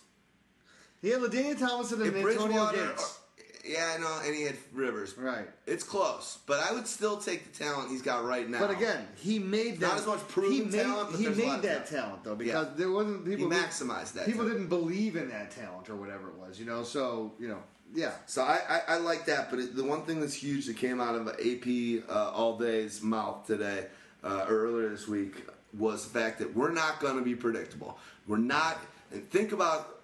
He 1.03 1.11
had 1.11 1.21
LaDainian 1.21 1.59
Tomlinson 1.59 2.01
and 2.03 2.17
Antonio 2.17 2.73
Gates. 2.73 3.19
yeah, 3.65 3.95
I 3.97 4.01
know, 4.01 4.19
and 4.25 4.35
he 4.35 4.43
had 4.45 4.57
Rivers. 4.73 5.17
Right. 5.19 5.47
It's 5.67 5.85
close, 5.85 6.39
but 6.47 6.59
I 6.61 6.73
would 6.73 6.87
still 6.87 7.19
take 7.19 7.53
the 7.53 7.65
talent 7.65 7.91
he's 7.91 8.03
got 8.03 8.25
right 8.25 8.49
now. 8.49 8.61
But 8.61 8.71
again, 8.71 9.07
he 9.17 9.39
made 9.39 9.79
that. 9.81 9.89
Not 9.89 9.99
as 9.99 10.07
much 10.07 10.27
proven 10.27 10.53
he 10.53 10.63
made, 10.63 10.73
talent, 10.73 11.11
but 11.11 11.19
he 11.21 11.27
there's 11.27 11.39
a 11.39 11.43
lot 11.47 11.53
made 11.63 11.69
that 11.71 11.87
talent. 11.87 11.89
talent 11.91 12.25
though 12.25 12.35
because 12.35 12.67
Yeah. 12.69 12.73
there 12.77 12.91
wasn't 12.91 13.25
people. 13.27 13.51
He 13.51 13.57
maximized 13.57 14.15
that 14.15 14.25
People 14.27 14.45
talent. 14.45 14.53
didn't 14.55 14.69
believe 14.69 15.17
in 15.17 15.29
that 15.29 15.51
talent 15.51 15.91
or 15.91 15.97
whatever 15.97 16.29
it 16.29 16.35
was, 16.37 16.59
you 16.59 16.65
know. 16.67 16.83
So 16.83 17.35
you 17.39 17.49
know, 17.49 17.59
yeah. 17.95 18.13
So 18.27 18.43
I, 18.43 18.61
I, 18.69 18.81
I 18.89 18.97
like 18.99 19.27
that, 19.27 19.51
but 19.51 19.59
it, 19.59 19.77
the 19.77 19.85
one 19.85 20.03
thing 20.03 20.21
that's 20.21 20.35
huge 20.35 20.67
that 20.67 20.77
came 20.77 21.01
out 21.01 21.15
of 21.15 21.29
AP 21.29 22.09
uh, 22.09 22.31
All 22.33 22.59
Day's 22.59 23.03
mouth 23.03 23.47
today, 23.47 23.87
uh, 24.25 24.47
or 24.49 24.67
earlier 24.67 24.89
this 24.91 25.09
week, 25.09 25.47
was 25.79 26.07
the 26.07 26.19
fact 26.19 26.39
that 26.39 26.55
we're 26.57 26.73
not 26.73 27.01
going 27.01 27.17
to 27.17 27.23
be 27.23 27.35
predictable. 27.35 27.99
We're 28.27 28.39
not. 28.39 28.79
And 29.13 29.29
think 29.31 29.53
about, 29.53 30.01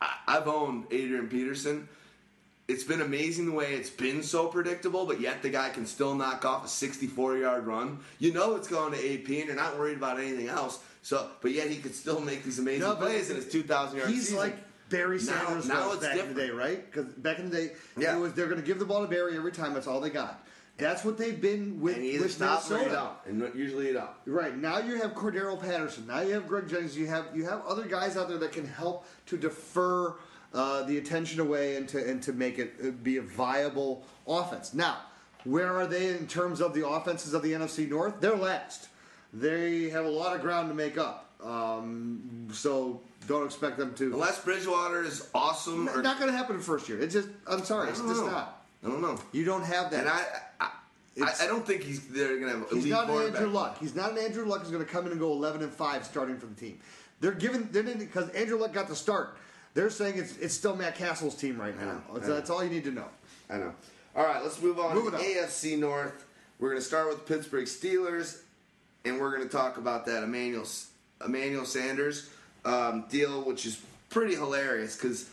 I, 0.00 0.14
I've 0.26 0.48
owned 0.48 0.84
Adrian 0.90 1.28
Peterson. 1.28 1.88
It's 2.68 2.82
been 2.82 3.00
amazing 3.00 3.46
the 3.46 3.52
way 3.52 3.74
it's 3.74 3.90
been 3.90 4.24
so 4.24 4.48
predictable, 4.48 5.06
but 5.06 5.20
yet 5.20 5.40
the 5.40 5.50
guy 5.50 5.68
can 5.70 5.86
still 5.86 6.16
knock 6.16 6.44
off 6.44 6.64
a 6.64 6.68
64-yard 6.68 7.64
run. 7.64 8.00
You 8.18 8.32
know 8.32 8.56
it's 8.56 8.66
going 8.66 8.92
to 8.92 8.98
AP, 8.98 9.28
and 9.28 9.46
you're 9.46 9.54
not 9.54 9.78
worried 9.78 9.96
about 9.98 10.18
anything 10.18 10.48
else. 10.48 10.80
So, 11.02 11.30
but 11.40 11.52
yet 11.52 11.70
he 11.70 11.76
could 11.76 11.94
still 11.94 12.18
make 12.20 12.42
these 12.42 12.58
amazing 12.58 12.80
No, 12.80 12.96
plays 12.96 13.30
in 13.30 13.36
his 13.36 13.46
2,000-yard 13.46 14.08
He's 14.10 14.22
season. 14.24 14.38
like 14.38 14.56
Barry 14.88 15.18
Sanders 15.18 15.66
now 15.66 15.88
was 15.88 15.96
it's 15.96 16.06
back 16.06 16.18
in 16.18 16.34
the 16.34 16.40
day, 16.40 16.50
right? 16.50 16.84
Because 16.90 17.06
back 17.14 17.38
in 17.38 17.50
the 17.50 17.56
day, 17.56 17.72
Yeah. 17.96 18.16
it 18.16 18.20
was 18.20 18.32
they're 18.34 18.46
going 18.46 18.60
to 18.60 18.66
give 18.66 18.78
the 18.78 18.84
ball 18.84 19.02
to 19.02 19.08
Barry 19.08 19.36
every 19.36 19.52
time. 19.52 19.74
That's 19.74 19.86
all 19.86 20.00
they 20.00 20.10
got. 20.10 20.46
That's 20.78 21.04
what 21.04 21.16
they've 21.16 21.40
been 21.40 21.80
with, 21.80 21.96
and 21.96 22.04
either 22.04 22.24
with 22.24 22.32
stops 22.34 22.70
or 22.70 22.84
don't, 22.88 23.12
and 23.24 23.54
usually 23.54 23.86
you 23.88 23.92
don't. 23.94 24.10
Right 24.26 24.54
now, 24.56 24.78
you 24.78 25.00
have 25.00 25.14
Cordarrelle 25.14 25.58
Patterson. 25.60 26.06
Now 26.06 26.20
you 26.20 26.34
have 26.34 26.46
Greg 26.46 26.68
Jennings. 26.68 26.96
You 26.96 27.06
have 27.06 27.24
you 27.34 27.44
have 27.44 27.64
other 27.66 27.84
guys 27.86 28.16
out 28.16 28.28
there 28.28 28.36
that 28.38 28.52
can 28.52 28.66
help 28.66 29.06
to 29.26 29.38
defer 29.38 30.14
uh, 30.52 30.82
the 30.82 30.98
attention 30.98 31.40
away 31.40 31.76
and 31.76 31.88
to 31.88 32.06
and 32.10 32.22
to 32.22 32.32
make 32.34 32.58
it 32.58 32.74
uh, 32.84 32.90
be 32.90 33.16
a 33.16 33.22
viable 33.22 34.04
offense. 34.28 34.74
Now, 34.74 34.98
where 35.44 35.72
are 35.72 35.86
they 35.86 36.08
in 36.10 36.26
terms 36.26 36.60
of 36.60 36.74
the 36.74 36.86
offenses 36.86 37.32
of 37.32 37.42
the 37.42 37.52
NFC 37.52 37.88
North? 37.88 38.20
They're 38.20 38.36
last. 38.36 38.88
They 39.32 39.88
have 39.90 40.04
a 40.04 40.10
lot 40.10 40.36
of 40.36 40.42
ground 40.42 40.68
to 40.68 40.74
make 40.74 40.98
up. 40.98 41.30
Um, 41.42 42.48
so 42.52 43.00
don't 43.26 43.44
expect 43.44 43.76
them 43.78 43.94
to. 43.94 44.12
Unless 44.12 44.44
Bridgewater 44.44 45.02
is 45.02 45.28
awesome, 45.34 45.88
or 45.88 46.02
not 46.02 46.18
going 46.18 46.30
to 46.30 46.36
happen 46.36 46.54
in 46.54 46.58
the 46.58 46.64
first 46.64 46.88
year. 46.88 47.00
It's 47.00 47.14
just 47.14 47.28
I'm 47.46 47.64
sorry, 47.64 47.90
it's 47.90 48.00
just 48.00 48.22
know. 48.22 48.30
not. 48.30 48.64
I 48.84 48.88
don't 48.88 49.02
know. 49.02 49.18
You 49.32 49.44
don't 49.44 49.64
have 49.64 49.90
that. 49.90 50.00
And 50.00 50.08
I, 50.08 50.24
I, 50.60 50.70
I, 51.22 51.34
I 51.42 51.46
don't 51.46 51.66
think 51.66 51.82
he's 51.82 52.06
they're 52.08 52.38
gonna 52.38 52.52
have. 52.52 52.70
He's 52.70 52.86
not 52.86 53.08
an. 53.08 53.34
Andrew 53.34 53.48
Luck. 53.48 53.78
He's 53.78 53.94
not 53.94 54.12
an 54.12 54.18
Andrew 54.18 54.44
Luck 54.44 54.60
who's 54.62 54.70
going 54.70 54.84
to 54.84 54.90
come 54.90 55.06
in 55.06 55.12
and 55.12 55.20
go 55.20 55.32
11 55.32 55.62
and 55.62 55.72
5 55.72 56.04
starting 56.04 56.38
for 56.38 56.46
the 56.46 56.54
team. 56.54 56.78
They're 57.20 57.32
giving 57.32 57.68
they're 57.72 57.82
because 57.82 58.28
Andrew 58.30 58.58
Luck 58.58 58.72
got 58.72 58.88
the 58.88 58.96
start. 58.96 59.36
They're 59.74 59.90
saying 59.90 60.18
it's 60.18 60.36
it's 60.36 60.54
still 60.54 60.76
Matt 60.76 60.96
Cassel's 60.96 61.34
team 61.34 61.60
right 61.60 61.78
now. 61.78 61.92
know, 61.92 62.02
I 62.16 62.18
That's, 62.18 62.50
all 62.50 62.62
you 62.62 62.70
need 62.70 62.84
to 62.84 62.90
know. 62.90 63.06
I 63.50 63.58
know. 63.58 63.74
All 64.14 64.24
right, 64.24 64.42
let's 64.42 64.60
move 64.60 64.78
on 64.78 64.94
Moving 64.94 65.18
to. 65.18 65.24
AFC 65.24 65.78
North. 65.78 66.24
We're 66.58 66.70
gonna 66.70 66.80
start 66.80 67.08
with 67.08 67.26
the 67.26 67.34
Pittsburgh 67.34 67.66
Steelers, 67.66 68.40
and 69.04 69.20
we're 69.20 69.36
gonna 69.36 69.48
talk 69.48 69.76
about 69.78 70.06
that 70.06 70.22
Emmanuel 70.22 70.66
Emmanuel 71.24 71.64
Sanders 71.64 72.30
um, 72.66 73.04
deal, 73.08 73.42
which 73.42 73.64
is 73.64 73.80
pretty 74.10 74.34
hilarious 74.34 74.96
because 74.96 75.30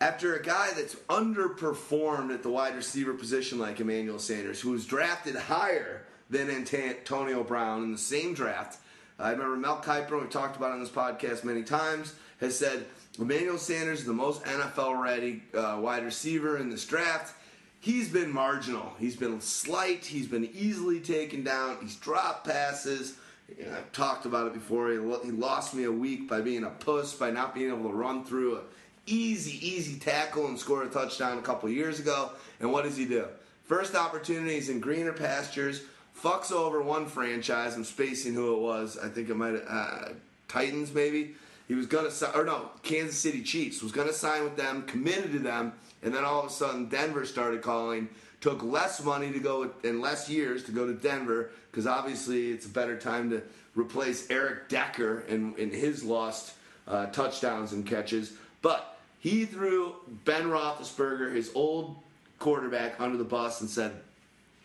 after 0.00 0.34
a 0.34 0.42
guy 0.42 0.70
that's 0.76 0.94
underperformed 1.08 2.32
at 2.32 2.42
the 2.42 2.50
wide 2.50 2.76
receiver 2.76 3.14
position 3.14 3.58
like 3.58 3.80
Emmanuel 3.80 4.18
Sanders, 4.18 4.60
who 4.60 4.70
was 4.70 4.86
drafted 4.86 5.36
higher 5.36 6.02
than 6.30 6.50
Antonio 6.50 7.42
Brown 7.42 7.82
in 7.84 7.92
the 7.92 7.98
same 7.98 8.34
draft. 8.34 8.78
I 9.18 9.30
remember 9.30 9.56
Mel 9.56 9.80
Kiper, 9.80 10.20
we've 10.20 10.30
talked 10.30 10.56
about 10.56 10.72
on 10.72 10.80
this 10.80 10.90
podcast 10.90 11.44
many 11.44 11.62
times, 11.62 12.14
has 12.40 12.58
said 12.58 12.86
Emmanuel 13.18 13.58
Sanders 13.58 14.00
is 14.00 14.06
the 14.06 14.12
most 14.12 14.44
NFL 14.44 15.00
ready 15.02 15.42
uh, 15.54 15.78
wide 15.80 16.04
receiver 16.04 16.58
in 16.58 16.68
this 16.68 16.84
draft. 16.84 17.34
He's 17.80 18.08
been 18.08 18.30
marginal. 18.32 18.92
He's 18.98 19.16
been 19.16 19.40
slight. 19.40 20.04
He's 20.04 20.26
been 20.26 20.50
easily 20.52 21.00
taken 21.00 21.44
down. 21.44 21.78
He's 21.80 21.96
dropped 21.96 22.46
passes. 22.46 23.16
You 23.48 23.66
know, 23.66 23.76
I've 23.76 23.92
talked 23.92 24.26
about 24.26 24.48
it 24.48 24.54
before. 24.54 24.90
He, 24.90 24.98
lo- 24.98 25.20
he 25.24 25.30
lost 25.30 25.74
me 25.74 25.84
a 25.84 25.92
week 25.92 26.28
by 26.28 26.40
being 26.40 26.64
a 26.64 26.70
puss, 26.70 27.14
by 27.14 27.30
not 27.30 27.54
being 27.54 27.68
able 27.68 27.90
to 27.90 27.96
run 27.96 28.24
through 28.24 28.56
a 28.56 28.60
easy, 29.06 29.64
easy 29.66 29.98
tackle 29.98 30.46
and 30.46 30.58
score 30.58 30.82
a 30.82 30.88
touchdown 30.88 31.38
a 31.38 31.42
couple 31.42 31.68
years 31.68 32.00
ago. 32.00 32.32
And 32.60 32.72
what 32.72 32.84
does 32.84 32.96
he 32.96 33.04
do? 33.06 33.26
First 33.64 33.94
opportunity, 33.94 34.54
he's 34.54 34.68
in 34.68 34.80
greener 34.80 35.12
pastures, 35.12 35.82
fucks 36.20 36.52
over 36.52 36.82
one 36.82 37.06
franchise. 37.06 37.74
I'm 37.74 37.84
spacing 37.84 38.34
who 38.34 38.54
it 38.54 38.60
was. 38.60 38.98
I 38.98 39.08
think 39.08 39.28
it 39.28 39.36
might 39.36 39.56
uh, 39.68 40.10
Titans 40.48 40.92
maybe. 40.92 41.34
He 41.68 41.74
was 41.74 41.86
gonna 41.86 42.12
sign, 42.12 42.30
or 42.34 42.44
no 42.44 42.70
Kansas 42.84 43.18
City 43.18 43.42
Chiefs 43.42 43.82
was 43.82 43.90
gonna 43.90 44.12
sign 44.12 44.44
with 44.44 44.56
them, 44.56 44.82
committed 44.82 45.32
to 45.32 45.40
them, 45.40 45.72
and 46.02 46.14
then 46.14 46.24
all 46.24 46.40
of 46.40 46.46
a 46.46 46.50
sudden 46.50 46.88
Denver 46.88 47.24
started 47.26 47.60
calling. 47.62 48.08
Took 48.46 48.62
less 48.62 49.02
money 49.02 49.32
to 49.32 49.40
go 49.40 49.72
and 49.82 50.00
less 50.00 50.30
years 50.30 50.62
to 50.66 50.70
go 50.70 50.86
to 50.86 50.92
Denver 50.92 51.50
because 51.68 51.84
obviously 51.84 52.52
it's 52.52 52.64
a 52.64 52.68
better 52.68 52.96
time 52.96 53.28
to 53.30 53.42
replace 53.74 54.30
Eric 54.30 54.68
Decker 54.68 55.24
and, 55.28 55.58
and 55.58 55.72
his 55.72 56.04
lost 56.04 56.54
uh, 56.86 57.06
touchdowns 57.06 57.72
and 57.72 57.84
catches. 57.84 58.34
But 58.62 59.00
he 59.18 59.46
threw 59.46 59.96
Ben 60.24 60.44
Roethlisberger, 60.44 61.34
his 61.34 61.50
old 61.56 61.96
quarterback, 62.38 63.00
under 63.00 63.16
the 63.16 63.24
bus 63.24 63.62
and 63.62 63.68
said, 63.68 63.90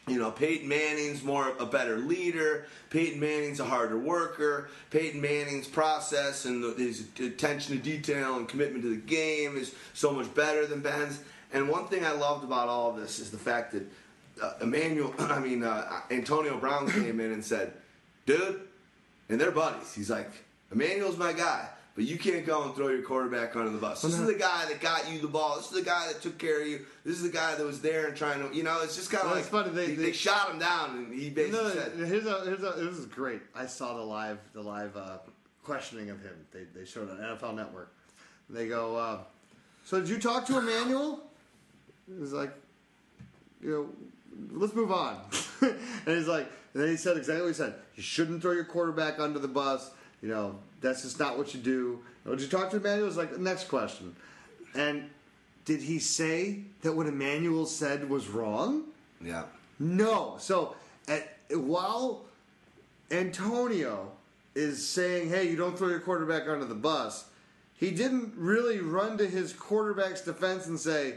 You 0.07 0.19
know, 0.19 0.29
Peyton 0.29 0.67
Manning's 0.67 1.23
more 1.23 1.51
a 1.59 1.65
better 1.65 1.97
leader. 1.97 2.67
Peyton 2.91 3.19
Manning's 3.19 3.59
a 3.59 3.65
harder 3.65 3.97
worker. 3.97 4.69
Peyton 4.91 5.19
Manning's 5.19 5.67
process 5.67 6.45
and 6.45 6.77
his 6.77 7.07
attention 7.19 7.77
to 7.77 7.81
detail 7.81 8.37
and 8.37 8.47
commitment 8.47 8.83
to 8.83 8.91
the 8.91 9.01
game 9.01 9.57
is 9.57 9.73
so 9.95 10.11
much 10.11 10.31
better 10.35 10.67
than 10.67 10.81
Ben's. 10.81 11.19
And 11.53 11.67
one 11.67 11.87
thing 11.87 12.05
I 12.05 12.11
loved 12.11 12.43
about 12.43 12.67
all 12.69 12.89
of 12.91 12.95
this 12.97 13.19
is 13.19 13.29
the 13.31 13.37
fact 13.37 13.73
that 13.73 13.83
uh, 14.41 14.53
Emmanuel, 14.61 15.13
I 15.19 15.39
mean 15.39 15.63
uh, 15.63 16.01
Antonio 16.09 16.57
Brown 16.57 16.89
came 16.89 17.19
in 17.19 17.31
and 17.33 17.43
said, 17.43 17.73
"Dude," 18.25 18.61
and 19.29 19.39
they're 19.39 19.51
buddies. 19.51 19.93
He's 19.93 20.09
like, 20.09 20.31
"Emmanuel's 20.71 21.17
my 21.17 21.33
guy." 21.33 21.67
But 21.93 22.05
you 22.05 22.17
can't 22.17 22.45
go 22.45 22.63
and 22.63 22.73
throw 22.73 22.87
your 22.87 23.01
quarterback 23.01 23.53
under 23.57 23.69
the 23.69 23.77
bus. 23.77 24.01
This 24.01 24.17
is 24.17 24.25
the 24.25 24.33
guy 24.33 24.65
that 24.69 24.79
got 24.79 25.11
you 25.11 25.19
the 25.19 25.27
ball. 25.27 25.57
This 25.57 25.65
is 25.65 25.71
the 25.77 25.81
guy 25.83 26.07
that 26.07 26.21
took 26.21 26.37
care 26.37 26.61
of 26.61 26.67
you. 26.67 26.85
This 27.03 27.17
is 27.17 27.23
the 27.23 27.29
guy 27.37 27.53
that 27.55 27.65
was 27.65 27.81
there 27.81 28.07
and 28.07 28.15
trying 28.15 28.39
to, 28.49 28.55
you 28.55 28.63
know, 28.63 28.79
it's 28.81 28.95
just 28.95 29.11
kind 29.11 29.23
of 29.23 29.27
Well, 29.27 29.35
like 29.35 29.41
it's 29.43 29.49
funny, 29.51 29.69
they- 29.71 29.87
they, 29.87 29.95
they- 29.95 30.03
they 30.05 30.11
shot 30.13 30.51
him 30.51 30.57
down, 30.57 30.95
and 30.95 31.13
he 31.13 31.29
basically 31.29 31.59
No, 31.65 31.69
said, 31.69 31.91
here's 31.97 32.25
a, 32.25 32.45
here's 32.45 32.63
a, 32.63 32.71
this 32.77 32.97
is 32.97 33.07
great. 33.07 33.41
I 33.53 33.65
saw 33.65 33.93
the 33.97 34.03
live 34.03 34.39
the 34.53 34.61
live 34.61 34.95
uh, 34.95 35.17
questioning 35.65 36.09
of 36.09 36.21
him. 36.23 36.33
They, 36.53 36.63
they 36.73 36.85
showed 36.85 37.09
on 37.09 37.17
NFL 37.17 37.55
Network. 37.55 37.93
They 38.49 38.69
go, 38.69 38.95
uh, 38.95 39.17
so 39.83 39.99
did 39.99 40.07
you 40.07 40.17
talk 40.17 40.45
to 40.45 40.59
Emmanuel? 40.59 41.21
He's 42.19 42.33
like, 42.33 42.51
you 43.61 43.69
know, 43.69 43.89
let's 44.51 44.73
move 44.73 44.91
on. 44.91 45.17
and 45.61 45.77
he's 46.05 46.27
like, 46.27 46.49
and 46.73 46.83
then 46.83 46.89
he 46.89 46.97
said 46.97 47.17
exactly 47.17 47.41
what 47.41 47.49
he 47.49 47.53
said. 47.53 47.75
You 47.95 48.03
shouldn't 48.03 48.41
throw 48.41 48.51
your 48.51 48.63
quarterback 48.63 49.19
under 49.19 49.39
the 49.39 49.47
bus. 49.47 49.91
You 50.21 50.29
know, 50.29 50.55
that's 50.81 51.01
just 51.03 51.19
not 51.19 51.37
what 51.37 51.53
you 51.53 51.59
do. 51.59 51.99
Did 52.25 52.41
you 52.41 52.47
talk 52.47 52.69
to 52.71 52.77
Emmanuel? 52.77 53.07
He's 53.07 53.17
like, 53.17 53.37
next 53.39 53.67
question. 53.67 54.15
And 54.75 55.09
did 55.65 55.81
he 55.81 55.99
say 55.99 56.59
that 56.81 56.93
what 56.93 57.07
Emmanuel 57.07 57.65
said 57.65 58.09
was 58.09 58.27
wrong? 58.27 58.85
"Yeah, 59.19 59.43
No. 59.79 60.35
So 60.39 60.75
at, 61.07 61.37
while 61.49 62.25
Antonio 63.11 64.11
is 64.55 64.87
saying, 64.87 65.29
"Hey, 65.29 65.49
you 65.49 65.55
don't 65.55 65.77
throw 65.77 65.89
your 65.89 65.99
quarterback 65.99 66.47
under 66.47 66.65
the 66.65 66.75
bus," 66.75 67.25
he 67.75 67.91
didn't 67.91 68.33
really 68.35 68.79
run 68.79 69.17
to 69.17 69.27
his 69.27 69.53
quarterback's 69.53 70.21
defense 70.21 70.67
and 70.67 70.79
say, 70.79 71.15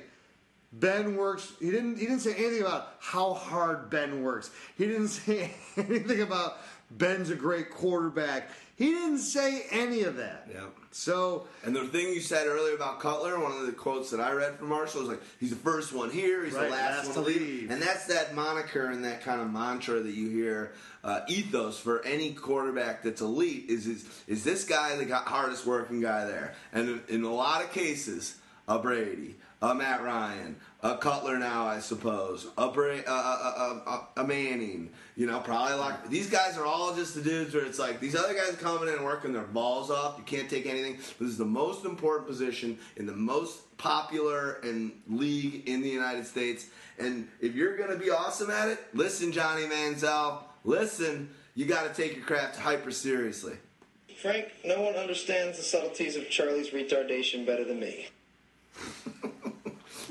"Ben 0.81 1.17
works." 1.17 1.53
He 1.61 1.71
didn't. 1.71 1.97
He 1.99 2.07
didn't 2.07 2.21
say 2.21 2.35
anything 2.35 2.63
about 2.63 2.95
how 3.01 3.35
hard 3.35 3.91
Ben 3.91 4.23
works. 4.23 4.51
He 4.77 4.87
didn't 4.87 5.09
say 5.25 5.53
anything 5.77 6.21
about 6.23 6.59
Ben's 6.91 7.31
a 7.31 7.37
great 7.37 7.71
quarterback. 7.71 8.51
He 8.77 8.87
didn't 8.87 9.19
say 9.19 9.67
any 9.71 10.03
of 10.03 10.17
that. 10.17 10.49
yeah." 10.53 10.67
So 10.91 11.49
And 11.65 11.75
the 11.75 11.87
thing 11.89 12.09
you 12.09 12.21
said 12.21 12.47
earlier 12.47 12.75
about 12.77 13.01
Cutler, 13.01 13.39
one 13.41 13.51
of 13.53 13.67
the 13.67 13.73
quotes 13.73 14.11
that 14.11 14.21
I 14.21 14.31
read 14.33 14.57
from 14.59 14.69
Marshall 14.69 15.01
was 15.01 15.09
like, 15.11 15.23
"He's 15.41 15.51
the 15.51 15.57
first 15.57 15.93
one 15.93 16.11
here. 16.11 16.45
He's 16.45 16.55
Right, 16.55 16.65
the 16.67 16.71
last, 16.71 17.07
last 17.09 17.17
one 17.17 17.25
to 17.25 17.31
leave." 17.33 17.41
leave. 17.41 17.71
And 17.71 17.83
that's 17.83 18.07
that 18.07 18.35
moniker 18.35 18.87
and 18.87 19.05
that 19.05 19.23
kind 19.23 19.41
of 19.41 19.51
mantra 19.53 20.01
that 20.01 20.13
you 20.15 20.29
hear 20.29 20.73
uh, 21.03 21.21
ethos 21.29 21.79
for 21.81 22.03
any 22.05 22.33
quarterback 22.33 23.03
that's 23.03 23.21
elite 23.21 23.67
is 23.69 23.87
is 23.89 24.05
is 24.29 24.45
this 24.45 24.65
guy 24.65 24.97
the 24.97 25.15
hardest 25.17 25.67
working 25.67 26.01
guy 26.01 26.25
there? 26.27 26.55
And 26.73 27.01
in 27.09 27.23
a 27.25 27.33
lot 27.33 27.63
of 27.65 27.73
cases, 27.73 28.37
a 28.69 28.79
Brady, 28.79 29.37
a 29.65 29.75
Matt 29.75 30.03
Ryan, 30.03 30.57
a 30.83 30.99
Cutler 30.99 31.39
now, 31.39 31.67
I 31.67 31.79
suppose, 31.79 32.47
a 32.59 32.69
Bra- 32.69 33.01
uh, 33.07 33.81
uh, 33.87 34.01
a 34.19 34.25
Manning. 34.25 34.91
You 35.17 35.27
know, 35.27 35.41
probably 35.41 35.77
like 35.77 36.11
these 36.11 36.29
guys 36.29 36.59
are 36.59 36.67
all 36.67 36.95
just 36.95 37.15
the 37.15 37.23
dudes 37.23 37.55
where 37.55 37.65
it's 37.65 37.79
like 37.79 37.99
these 37.99 38.15
other 38.15 38.35
guys 38.35 38.57
coming 38.57 38.89
in 38.89 38.95
and 38.97 39.05
working 39.05 39.33
their 39.33 39.45
balls 39.45 39.91
off. 39.91 40.17
You 40.19 40.25
can't 40.25 40.51
take 40.51 40.67
anything. 40.67 40.97
This 41.19 41.31
is 41.31 41.39
the 41.39 41.47
most 41.47 41.87
important 41.87 42.29
position 42.29 42.79
in 42.97 43.07
the 43.07 43.15
most 43.15 43.77
popular 43.79 44.59
and 44.63 44.93
league 45.09 45.67
in 45.67 45.81
the 45.81 45.89
United 45.89 46.27
States. 46.27 46.67
And 46.99 47.29
if 47.41 47.55
you're 47.55 47.77
gonna 47.77 47.97
be 47.97 48.11
awesome 48.11 48.51
at 48.51 48.69
it, 48.69 48.79
listen, 48.93 49.33
Johnny 49.33 49.63
Manziel, 49.63 50.41
listen. 50.65 51.31
You 51.55 51.67
got 51.67 51.85
to 51.85 52.03
take 52.03 52.17
your 52.17 52.25
craft 52.25 52.57
hyper 52.57 52.91
seriously. 52.91 53.55
Frank, 54.21 54.49
no 54.65 54.81
one 54.81 54.95
understands 54.95 55.57
the 55.57 55.63
subtleties 55.63 56.17
of 56.17 56.29
Charlie's 56.29 56.71
retardation 56.71 57.47
better 57.47 57.65
than 57.65 57.79
me. 57.79 58.09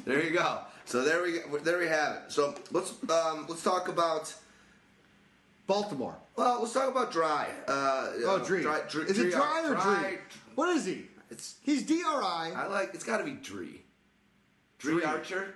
There 0.05 0.23
you 0.23 0.31
go. 0.31 0.59
So 0.85 1.03
there 1.03 1.21
we 1.23 1.39
go. 1.39 1.57
there 1.59 1.79
we 1.79 1.87
have 1.87 2.15
it. 2.17 2.31
So 2.31 2.55
let's 2.71 2.93
um, 3.09 3.45
let's 3.47 3.63
talk 3.63 3.87
about 3.87 4.33
Baltimore. 5.67 6.15
well 6.35 6.59
let's 6.61 6.73
talk 6.73 6.89
about 6.89 7.11
dry. 7.11 7.47
Uh, 7.67 8.11
Oh, 8.25 8.35
uh, 8.41 8.45
Dree. 8.45 8.61
Dry, 8.63 8.81
is 8.87 9.17
it 9.19 9.31
dry 9.31 9.63
or 9.65 9.75
dry- 9.75 10.17
What 10.55 10.69
is 10.75 10.85
he? 10.85 11.07
It's 11.29 11.55
He's 11.63 11.83
DRI. 11.85 11.95
I 12.03 12.67
like. 12.67 12.93
It's 12.93 13.03
got 13.05 13.17
to 13.17 13.23
be 13.23 13.31
Dree. 13.31 13.81
Dree 14.79 14.95
Dree. 14.95 15.03
Archer. 15.03 15.55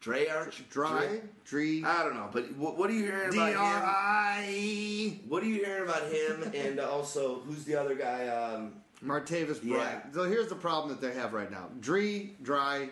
Dre 0.00 0.28
Archer. 0.28 0.62
Dry. 0.70 1.20
Dree. 1.44 1.82
I 1.84 2.02
don't 2.04 2.14
know, 2.14 2.28
but 2.32 2.54
what, 2.56 2.76
what 2.78 2.88
are 2.88 2.92
you 2.92 3.02
hearing 3.04 3.30
about 3.34 3.48
him? 3.48 3.54
D-R-I. 3.54 5.20
What 5.26 5.42
are 5.42 5.46
you 5.46 5.64
hearing 5.64 5.82
about 5.82 6.04
him? 6.12 6.52
And 6.54 6.78
also, 6.78 7.40
who's 7.40 7.64
the 7.64 7.74
other 7.74 7.94
guy? 7.96 8.28
Um, 8.28 8.74
Martavis 9.04 9.58
Yeah. 9.64 9.74
Bryant. 9.76 10.14
So 10.14 10.24
here's 10.24 10.48
the 10.48 10.54
problem 10.54 10.90
that 10.94 11.00
they 11.04 11.14
have 11.18 11.32
right 11.32 11.50
now. 11.50 11.66
Dree, 11.80 12.34
Dry, 12.42 12.90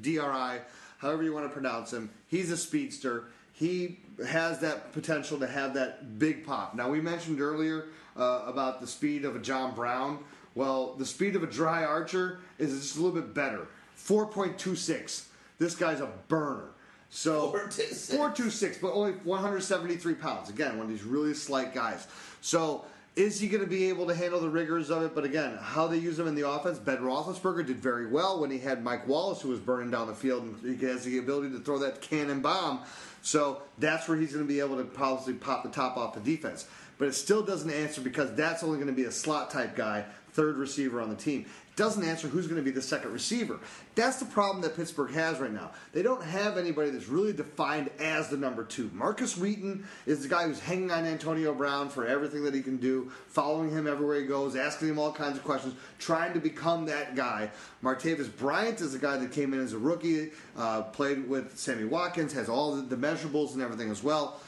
DRI, 0.00 0.60
however 0.98 1.22
you 1.22 1.32
want 1.32 1.46
to 1.46 1.52
pronounce 1.52 1.92
him. 1.92 2.10
He's 2.28 2.50
a 2.50 2.56
speedster. 2.56 3.24
He 3.52 4.00
has 4.26 4.60
that 4.60 4.92
potential 4.92 5.38
to 5.38 5.46
have 5.46 5.74
that 5.74 6.18
big 6.18 6.44
pop. 6.44 6.74
Now, 6.74 6.88
we 6.90 7.00
mentioned 7.00 7.40
earlier 7.40 7.86
uh, 8.16 8.42
about 8.46 8.80
the 8.80 8.86
speed 8.86 9.24
of 9.24 9.36
a 9.36 9.38
John 9.38 9.74
Brown. 9.74 10.18
Well, 10.54 10.94
the 10.94 11.06
speed 11.06 11.36
of 11.36 11.42
a 11.42 11.46
Dri 11.46 11.84
Archer 11.84 12.40
is 12.58 12.78
just 12.78 12.96
a 12.96 13.00
little 13.00 13.20
bit 13.20 13.34
better. 13.34 13.68
4.26. 13.98 15.26
This 15.58 15.74
guy's 15.74 16.00
a 16.00 16.10
burner. 16.28 16.70
So 17.10 17.52
4.26. 17.52 18.16
426, 18.16 18.78
but 18.78 18.92
only 18.92 19.12
173 19.12 20.14
pounds. 20.14 20.48
Again, 20.48 20.78
one 20.78 20.86
of 20.86 20.88
these 20.88 21.04
really 21.04 21.34
slight 21.34 21.74
guys. 21.74 22.06
So 22.40 22.84
is 23.14 23.38
he 23.38 23.48
going 23.48 23.62
to 23.62 23.68
be 23.68 23.88
able 23.90 24.06
to 24.06 24.14
handle 24.14 24.40
the 24.40 24.48
rigors 24.48 24.90
of 24.90 25.02
it? 25.02 25.14
But 25.14 25.24
again, 25.24 25.58
how 25.60 25.86
they 25.86 25.98
use 25.98 26.18
him 26.18 26.26
in 26.26 26.34
the 26.34 26.48
offense, 26.48 26.78
Ben 26.78 26.98
Roethlisberger 26.98 27.66
did 27.66 27.76
very 27.76 28.06
well 28.06 28.40
when 28.40 28.50
he 28.50 28.58
had 28.58 28.82
Mike 28.82 29.06
Wallace, 29.06 29.42
who 29.42 29.50
was 29.50 29.60
burning 29.60 29.90
down 29.90 30.06
the 30.06 30.14
field, 30.14 30.44
and 30.44 30.78
he 30.78 30.86
has 30.86 31.04
the 31.04 31.18
ability 31.18 31.50
to 31.50 31.58
throw 31.60 31.78
that 31.78 32.00
cannon 32.00 32.40
bomb. 32.40 32.80
So 33.20 33.62
that's 33.78 34.08
where 34.08 34.16
he's 34.16 34.32
going 34.32 34.44
to 34.44 34.48
be 34.48 34.60
able 34.60 34.78
to 34.78 34.84
probably 34.84 35.34
pop 35.34 35.62
the 35.62 35.68
top 35.68 35.96
off 35.96 36.14
the 36.14 36.20
defense. 36.20 36.66
But 36.98 37.08
it 37.08 37.14
still 37.14 37.42
doesn't 37.42 37.70
answer 37.70 38.00
because 38.00 38.34
that's 38.34 38.62
only 38.62 38.76
going 38.76 38.88
to 38.88 38.94
be 38.94 39.04
a 39.04 39.12
slot 39.12 39.50
type 39.50 39.76
guy, 39.76 40.04
third 40.32 40.56
receiver 40.56 41.00
on 41.00 41.10
the 41.10 41.16
team. 41.16 41.46
Doesn't 41.74 42.04
answer 42.04 42.28
who's 42.28 42.46
going 42.46 42.60
to 42.60 42.62
be 42.62 42.70
the 42.70 42.82
second 42.82 43.12
receiver. 43.12 43.58
That's 43.94 44.18
the 44.18 44.26
problem 44.26 44.60
that 44.60 44.76
Pittsburgh 44.76 45.10
has 45.12 45.38
right 45.38 45.50
now. 45.50 45.70
They 45.92 46.02
don't 46.02 46.22
have 46.22 46.58
anybody 46.58 46.90
that's 46.90 47.08
really 47.08 47.32
defined 47.32 47.88
as 47.98 48.28
the 48.28 48.36
number 48.36 48.62
two. 48.62 48.90
Markus 48.92 49.38
Wheaton 49.38 49.86
is 50.04 50.22
the 50.22 50.28
guy 50.28 50.46
who's 50.46 50.60
hanging 50.60 50.90
on 50.90 51.06
Antonio 51.06 51.54
Brown 51.54 51.88
for 51.88 52.06
everything 52.06 52.44
that 52.44 52.52
he 52.52 52.60
can 52.60 52.76
do, 52.76 53.10
following 53.28 53.70
him 53.70 53.86
everywhere 53.86 54.20
he 54.20 54.26
goes, 54.26 54.54
asking 54.54 54.88
him 54.88 54.98
all 54.98 55.12
kinds 55.12 55.38
of 55.38 55.44
questions, 55.44 55.74
trying 55.98 56.34
to 56.34 56.40
become 56.40 56.84
that 56.84 57.16
guy. 57.16 57.50
Martavis 57.82 58.28
Bryant 58.36 58.82
is 58.82 58.92
the 58.92 58.98
guy 58.98 59.16
that 59.16 59.32
came 59.32 59.54
in 59.54 59.60
as 59.60 59.72
a 59.72 59.78
rookie, 59.78 60.32
uh, 60.58 60.82
played 60.82 61.26
with 61.26 61.56
Sammy 61.56 61.84
Watkins, 61.84 62.34
has 62.34 62.50
all 62.50 62.76
the, 62.76 62.82
the 62.82 62.96
measurables 62.96 63.54
and 63.54 63.62
everything 63.62 63.90
as 63.90 64.02
well. 64.02 64.40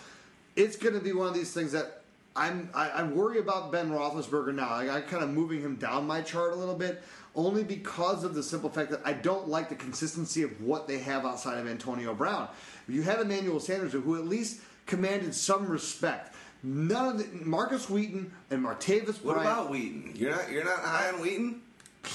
It's 0.56 0.76
going 0.76 0.94
to 0.94 1.00
be 1.00 1.12
one 1.14 1.26
of 1.26 1.34
these 1.34 1.54
things 1.54 1.72
that 1.72 2.03
I'm 2.36 2.68
I, 2.74 2.90
I'm 2.90 3.14
worried 3.14 3.38
about 3.38 3.70
Ben 3.70 3.90
Roethlisberger 3.90 4.54
now. 4.54 4.68
I, 4.68 4.96
I'm 4.96 5.02
kind 5.02 5.22
of 5.22 5.30
moving 5.30 5.60
him 5.60 5.76
down 5.76 6.06
my 6.06 6.20
chart 6.20 6.52
a 6.52 6.56
little 6.56 6.74
bit, 6.74 7.02
only 7.34 7.62
because 7.62 8.24
of 8.24 8.34
the 8.34 8.42
simple 8.42 8.70
fact 8.70 8.90
that 8.90 9.00
I 9.04 9.12
don't 9.12 9.48
like 9.48 9.68
the 9.68 9.76
consistency 9.76 10.42
of 10.42 10.60
what 10.60 10.88
they 10.88 10.98
have 10.98 11.24
outside 11.24 11.58
of 11.58 11.68
Antonio 11.68 12.12
Brown. 12.14 12.48
You 12.88 13.02
have 13.02 13.20
Emmanuel 13.20 13.60
Sanders, 13.60 13.92
who 13.92 14.16
at 14.16 14.26
least 14.26 14.60
commanded 14.86 15.34
some 15.34 15.66
respect. 15.68 16.34
None 16.62 17.08
of 17.08 17.18
the, 17.18 17.44
Markus 17.44 17.88
Wheaton 17.88 18.32
and 18.50 18.64
Martavis 18.64 19.22
what 19.22 19.34
Bryant. 19.34 19.42
about 19.42 19.70
Wheaton? 19.70 20.12
You're 20.16 20.30
not. 20.32 20.50
You're 20.50 20.64
not 20.64 20.80
high 20.80 21.10
on 21.10 21.20
Wheaton. 21.20 21.60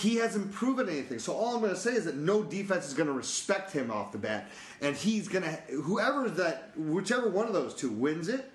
he 0.01 0.15
hasn't 0.17 0.51
proven 0.51 0.89
anything. 0.89 1.19
So 1.19 1.33
all 1.33 1.55
I'm 1.55 1.61
going 1.61 1.73
to 1.73 1.79
say 1.79 1.93
is 1.93 2.05
that 2.05 2.15
no 2.15 2.43
defense 2.43 2.87
is 2.87 2.93
going 2.93 3.07
to 3.07 3.13
respect 3.13 3.71
him 3.71 3.89
off 3.89 4.11
the 4.11 4.17
bat, 4.17 4.49
and 4.81 4.95
he's 4.95 5.27
going 5.27 5.43
to 5.43 5.51
whoever 5.83 6.29
that 6.31 6.71
whichever 6.77 7.29
one 7.29 7.47
of 7.47 7.53
those 7.53 7.73
two 7.73 7.89
wins 7.89 8.27
it. 8.27 8.51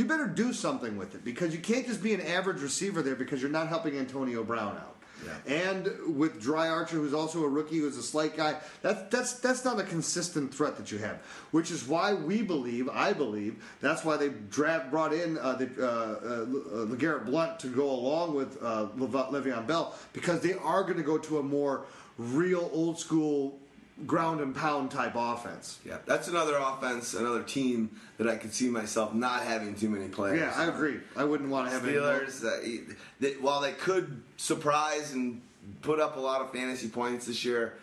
You 0.00 0.06
better 0.06 0.26
do 0.26 0.54
something 0.54 0.96
with 0.96 1.14
it 1.14 1.26
because 1.26 1.52
you 1.52 1.60
can't 1.60 1.86
just 1.86 2.02
be 2.02 2.14
an 2.14 2.22
average 2.22 2.62
receiver 2.62 3.02
there 3.02 3.14
because 3.14 3.42
you're 3.42 3.50
not 3.50 3.68
helping 3.68 3.98
Antonio 3.98 4.42
Brown 4.42 4.78
out. 4.78 4.96
Yeah. 5.26 5.66
And 5.68 6.16
with 6.16 6.40
Dri 6.40 6.68
Archer, 6.68 6.96
who's 6.96 7.12
also 7.12 7.44
a 7.44 7.48
rookie, 7.50 7.80
who's 7.80 7.98
a 7.98 8.02
slight 8.02 8.34
guy, 8.34 8.56
that's 8.80 9.02
that's 9.14 9.34
that's 9.34 9.62
not 9.62 9.78
a 9.78 9.82
consistent 9.82 10.54
threat 10.54 10.78
that 10.78 10.90
you 10.90 10.96
have. 10.96 11.16
Which 11.50 11.70
is 11.70 11.86
why 11.86 12.14
we 12.14 12.40
believe, 12.40 12.88
I 12.88 13.12
believe, 13.12 13.62
that's 13.82 14.02
why 14.02 14.16
they 14.16 14.30
draft 14.30 14.90
brought 14.90 15.12
in 15.12 15.36
uh, 15.36 15.56
the 15.56 15.66
uh, 15.78 15.84
uh, 15.84 16.86
LeGarrette 16.86 17.26
Blount 17.26 17.60
to 17.60 17.66
go 17.66 17.90
along 17.90 18.34
with 18.34 18.56
uh, 18.62 18.86
Le'Veon 18.96 19.66
Bell 19.66 19.94
because 20.14 20.40
they 20.40 20.54
are 20.54 20.82
going 20.82 20.96
to 20.96 21.02
go 21.02 21.18
to 21.18 21.40
a 21.40 21.42
more 21.42 21.84
real 22.16 22.70
old 22.72 22.98
school 22.98 23.59
ground 24.06 24.40
and 24.40 24.54
pound 24.54 24.90
type 24.90 25.12
offense. 25.14 25.78
Yeah, 25.84 25.98
that's 26.06 26.28
another 26.28 26.56
offense, 26.56 27.14
another 27.14 27.42
team 27.42 27.90
that 28.18 28.28
I 28.28 28.36
could 28.36 28.52
see 28.54 28.68
myself 28.68 29.14
not 29.14 29.42
having 29.42 29.74
too 29.74 29.88
many 29.88 30.08
players. 30.08 30.40
Yeah, 30.40 30.52
I 30.56 30.66
agree. 30.66 30.98
I 31.16 31.24
wouldn't 31.24 31.50
want 31.50 31.68
to 31.68 31.72
have 31.72 31.84
any 31.84 31.94
Steelers, 31.96 32.44
uh, 32.44 32.62
e- 32.62 32.80
that 33.20 33.40
while 33.42 33.60
they 33.60 33.72
could 33.72 34.22
surprise 34.36 35.12
and 35.12 35.40
put 35.82 36.00
up 36.00 36.16
a 36.16 36.20
lot 36.20 36.40
of 36.40 36.52
fantasy 36.52 36.88
points 36.88 37.26
this 37.26 37.44
year, 37.44 37.74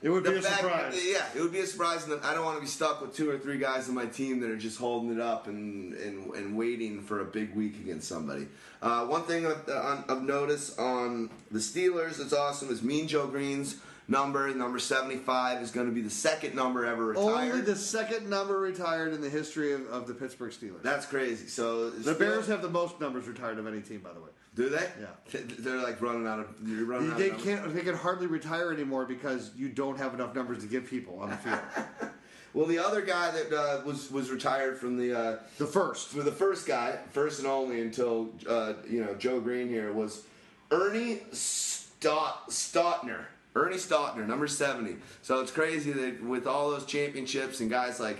It 0.00 0.10
would 0.10 0.22
be 0.22 0.30
a 0.34 0.42
surprise. 0.42 0.94
Yeah, 1.04 1.26
it 1.34 1.40
would 1.42 1.50
be 1.50 1.58
a 1.58 1.66
surprise, 1.66 2.06
and 2.06 2.22
I 2.22 2.32
don't 2.32 2.44
want 2.44 2.56
to 2.58 2.60
be 2.60 2.68
stuck 2.68 3.00
with 3.00 3.16
two 3.16 3.28
or 3.28 3.36
three 3.38 3.58
guys 3.58 3.88
on 3.88 3.96
my 3.96 4.06
team 4.06 4.38
that 4.40 4.50
are 4.50 4.56
just 4.56 4.78
holding 4.78 5.12
it 5.12 5.20
up 5.20 5.48
and 5.48 5.92
and, 5.94 6.32
and 6.34 6.56
waiting 6.56 7.02
for 7.02 7.20
a 7.20 7.24
big 7.24 7.54
week 7.56 7.74
against 7.80 8.06
somebody. 8.06 8.46
Uh, 8.80 9.06
one 9.06 9.22
thing 9.24 9.44
of, 9.44 9.68
on, 9.68 10.04
of 10.08 10.22
notice 10.22 10.78
on 10.78 11.30
the 11.50 11.58
Steelers 11.58 12.18
that's 12.18 12.32
awesome 12.32 12.70
is 12.70 12.80
Mean 12.80 13.08
Joe 13.08 13.26
Greene's 13.26 13.76
number, 14.08 14.52
number 14.54 14.78
seventy-five, 14.78 15.62
is 15.62 15.70
going 15.70 15.86
to 15.86 15.92
be 15.92 16.00
the 16.00 16.10
second 16.10 16.54
number 16.54 16.84
ever 16.84 17.06
retired. 17.06 17.52
Only 17.52 17.60
the 17.60 17.76
second 17.76 18.28
number 18.28 18.58
retired 18.58 19.12
in 19.12 19.20
the 19.20 19.30
history 19.30 19.72
of, 19.72 19.86
of 19.88 20.06
the 20.08 20.14
Pittsburgh 20.14 20.52
Steelers. 20.52 20.82
that's 20.82 21.06
crazy. 21.06 21.46
So 21.46 21.90
the 21.90 22.14
Bears 22.14 22.46
have 22.48 22.62
the 22.62 22.70
most 22.70 23.00
numbers 23.00 23.28
retired 23.28 23.58
of 23.58 23.66
any 23.66 23.80
team, 23.80 24.00
by 24.00 24.12
the 24.12 24.20
way. 24.20 24.30
do 24.54 24.68
they? 24.70 24.88
Yeah. 25.00 25.40
They're 25.58 25.82
like 25.82 26.00
running 26.00 26.26
out 26.26 26.40
of. 26.40 26.46
You're 26.66 26.86
running 26.86 27.12
out 27.12 27.18
They 27.18 27.30
of 27.30 27.44
can't. 27.44 27.74
They 27.74 27.82
can 27.82 27.94
hardly 27.94 28.26
retire 28.26 28.72
anymore 28.72 29.04
because 29.04 29.50
you 29.56 29.68
don't 29.68 29.98
have 29.98 30.14
enough 30.14 30.34
numbers 30.34 30.62
to 30.62 30.66
give 30.66 30.86
people 30.88 31.20
on 31.20 31.30
the 31.30 31.36
field. 31.36 31.60
Well, 32.54 32.64
the 32.66 32.78
other 32.78 33.02
guy 33.02 33.30
that 33.30 33.52
uh, 33.52 33.82
was 33.84 34.10
was 34.10 34.30
retired 34.30 34.78
from 34.78 34.96
the 34.96 35.12
uh, 35.16 35.38
the 35.58 35.66
first. 35.66 36.08
for 36.08 36.22
the 36.22 36.32
first 36.32 36.66
guy, 36.66 36.98
first 37.10 37.38
and 37.40 37.46
only 37.46 37.82
until 37.82 38.30
uh, 38.48 38.72
you 38.88 39.04
know 39.04 39.14
Joe 39.14 39.38
Greene 39.38 39.68
here 39.68 39.92
was 39.92 40.22
Ernie 40.70 41.20
Stott 41.30 42.48
Stautner. 42.48 43.26
Ernie 43.58 43.76
Stautner, 43.76 44.26
number 44.26 44.46
seventy. 44.46 44.96
So 45.22 45.40
it's 45.40 45.50
crazy 45.50 45.92
that 45.92 46.22
with 46.22 46.46
all 46.46 46.70
those 46.70 46.86
championships 46.86 47.60
and 47.60 47.68
guys 47.70 47.98
like 48.00 48.18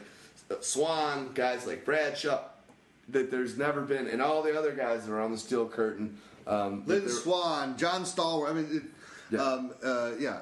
Swann, 0.60 1.32
guys 1.34 1.66
like 1.66 1.84
Bradshaw, 1.84 2.40
that 3.10 3.30
there's 3.30 3.56
never 3.56 3.82
been, 3.82 4.06
and 4.08 4.20
all 4.20 4.42
the 4.42 4.58
other 4.58 4.72
guys 4.72 5.06
that 5.06 5.12
are 5.12 5.20
on 5.20 5.30
the 5.32 5.38
steel 5.38 5.66
curtain. 5.68 6.18
Um, 6.46 6.82
Lynn 6.86 7.08
Swann, 7.08 7.76
John 7.76 8.02
Stallworth. 8.02 8.50
I 8.50 8.52
mean, 8.54 8.68
it, 8.76 8.82
Yeah. 9.30 9.42
um, 9.42 9.70
uh, 9.84 10.12
yeah, 10.18 10.38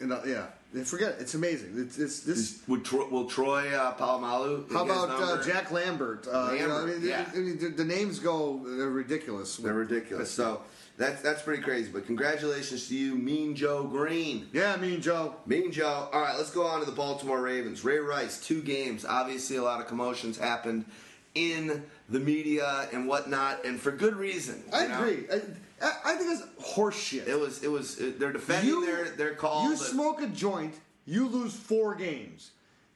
and, 0.00 0.12
uh, 0.12 0.20
yeah. 0.26 0.46
Forget 0.84 1.12
it. 1.12 1.20
It's 1.20 1.34
amazing. 1.34 1.72
It's, 1.76 1.96
it's 1.98 2.20
this. 2.20 2.60
Would 2.68 2.84
Tro- 2.84 3.08
will 3.08 3.24
Troy 3.26 3.72
uh, 3.74 3.96
Polamalu? 3.96 4.70
How 4.70 4.84
about 4.84 5.08
uh. 5.08 5.42
Jack 5.42 5.70
Lambert? 5.70 6.26
Uh, 6.26 6.52
you 6.52 6.66
know, 6.66 6.74
I 6.74 6.78
Lambert, 6.80 6.98
mean, 7.00 7.08
yeah. 7.08 7.24
the, 7.32 7.52
the, 7.52 7.68
the 7.68 7.84
names 7.84 8.18
go 8.18 8.60
they're 8.62 8.90
ridiculous. 8.90 9.56
They're 9.56 9.72
ridiculous. 9.72 10.30
So 10.30 10.60
that's 10.96 11.20
that's 11.22 11.42
pretty 11.42 11.62
crazy. 11.62 11.90
But 11.92 12.06
congratulations 12.06 12.88
to 12.88 12.96
you, 12.96 13.14
Mean 13.14 13.54
Joe 13.54 13.84
Greene. 13.84 14.48
yeah, 14.52 14.76
mean 14.76 15.00
Joe. 15.00 15.36
Mean 15.46 15.70
Joe. 15.72 16.08
All 16.12 16.20
right, 16.20 16.36
let's 16.36 16.50
go 16.50 16.66
on 16.66 16.80
to 16.80 16.86
the 16.86 16.92
Baltimore 16.92 17.40
Ravens. 17.40 17.84
Ray 17.84 17.98
Rice, 17.98 18.40
two 18.40 18.62
games. 18.62 19.04
Obviously, 19.04 19.56
a 19.56 19.62
lot 19.62 19.80
of 19.80 19.86
commotions 19.86 20.38
happened 20.38 20.84
in 21.34 21.84
the 22.08 22.18
media 22.18 22.88
and 22.92 23.06
whatnot, 23.06 23.64
and 23.64 23.80
for 23.80 23.90
good 23.90 24.16
reason. 24.16 24.62
I 24.72 24.86
know? 24.86 24.98
agree. 24.98 25.26
I, 25.30 25.92
I 26.04 26.16
think 26.16 26.32
it's 26.32 26.74
horseshit. 26.74 27.28
It 27.28 27.38
was. 27.38 27.62
It 27.62 27.68
was. 27.68 28.00
Uh, 28.00 28.12
they're 28.18 28.32
defending 28.32 28.80
their 28.80 29.10
their 29.10 29.34
call. 29.34 29.68
You 29.68 29.76
smoke 29.76 30.22
a 30.22 30.28
joint, 30.28 30.74
you 31.04 31.28
lose 31.28 31.54
four 31.54 31.94
games. 31.94 32.52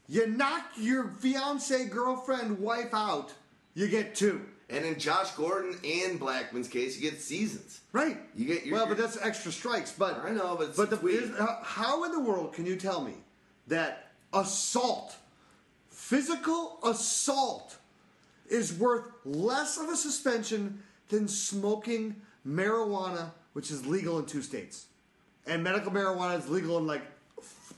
You 0.09 0.27
knock 0.27 0.65
your 0.77 1.09
fiance, 1.21 1.85
girlfriend, 1.85 2.59
wife 2.59 2.93
out, 2.93 3.33
you 3.75 3.89
get 3.89 4.15
two. 4.15 4.43
and 4.69 4.85
in 4.85 4.99
Josh 5.01 5.33
Gordon 5.33 5.77
and 5.85 6.21
Blackmon's 6.21 6.69
case, 6.69 6.97
you 7.01 7.11
get 7.11 7.21
seasons. 7.21 7.81
Right. 7.93 8.19
You 8.37 8.45
get 8.47 8.65
your- 8.67 8.77
well, 8.79 8.87
but 8.87 8.97
that's 8.97 9.17
extra 9.21 9.51
strikes. 9.51 9.91
But 9.91 10.23
I 10.25 10.31
know, 10.31 10.55
but 10.57 10.69
it's 10.69 10.77
but 10.77 10.91
the, 10.91 11.07
is- 11.09 11.33
how 11.63 12.05
in 12.05 12.13
the 12.13 12.21
world 12.21 12.53
can 12.55 12.67
you 12.67 12.77
tell 12.77 13.03
me 13.03 13.15
that 13.67 14.13
assault, 14.33 15.17
physical 15.91 16.79
assault, 16.85 17.77
is 18.49 18.73
worth 18.75 19.05
less 19.25 19.77
of 19.79 19.89
a 19.89 19.97
suspension 19.97 20.83
than 21.09 21.27
smoking 21.29 22.15
marijuana, 22.47 23.31
which 23.53 23.71
is 23.71 23.87
legal 23.87 24.19
in 24.19 24.27
two 24.27 24.43
states, 24.43 24.87
and 25.47 25.63
medical 25.65 25.91
marijuana 25.91 26.39
is 26.39 26.49
legal 26.49 26.79
in 26.79 26.87
like 26.87 27.03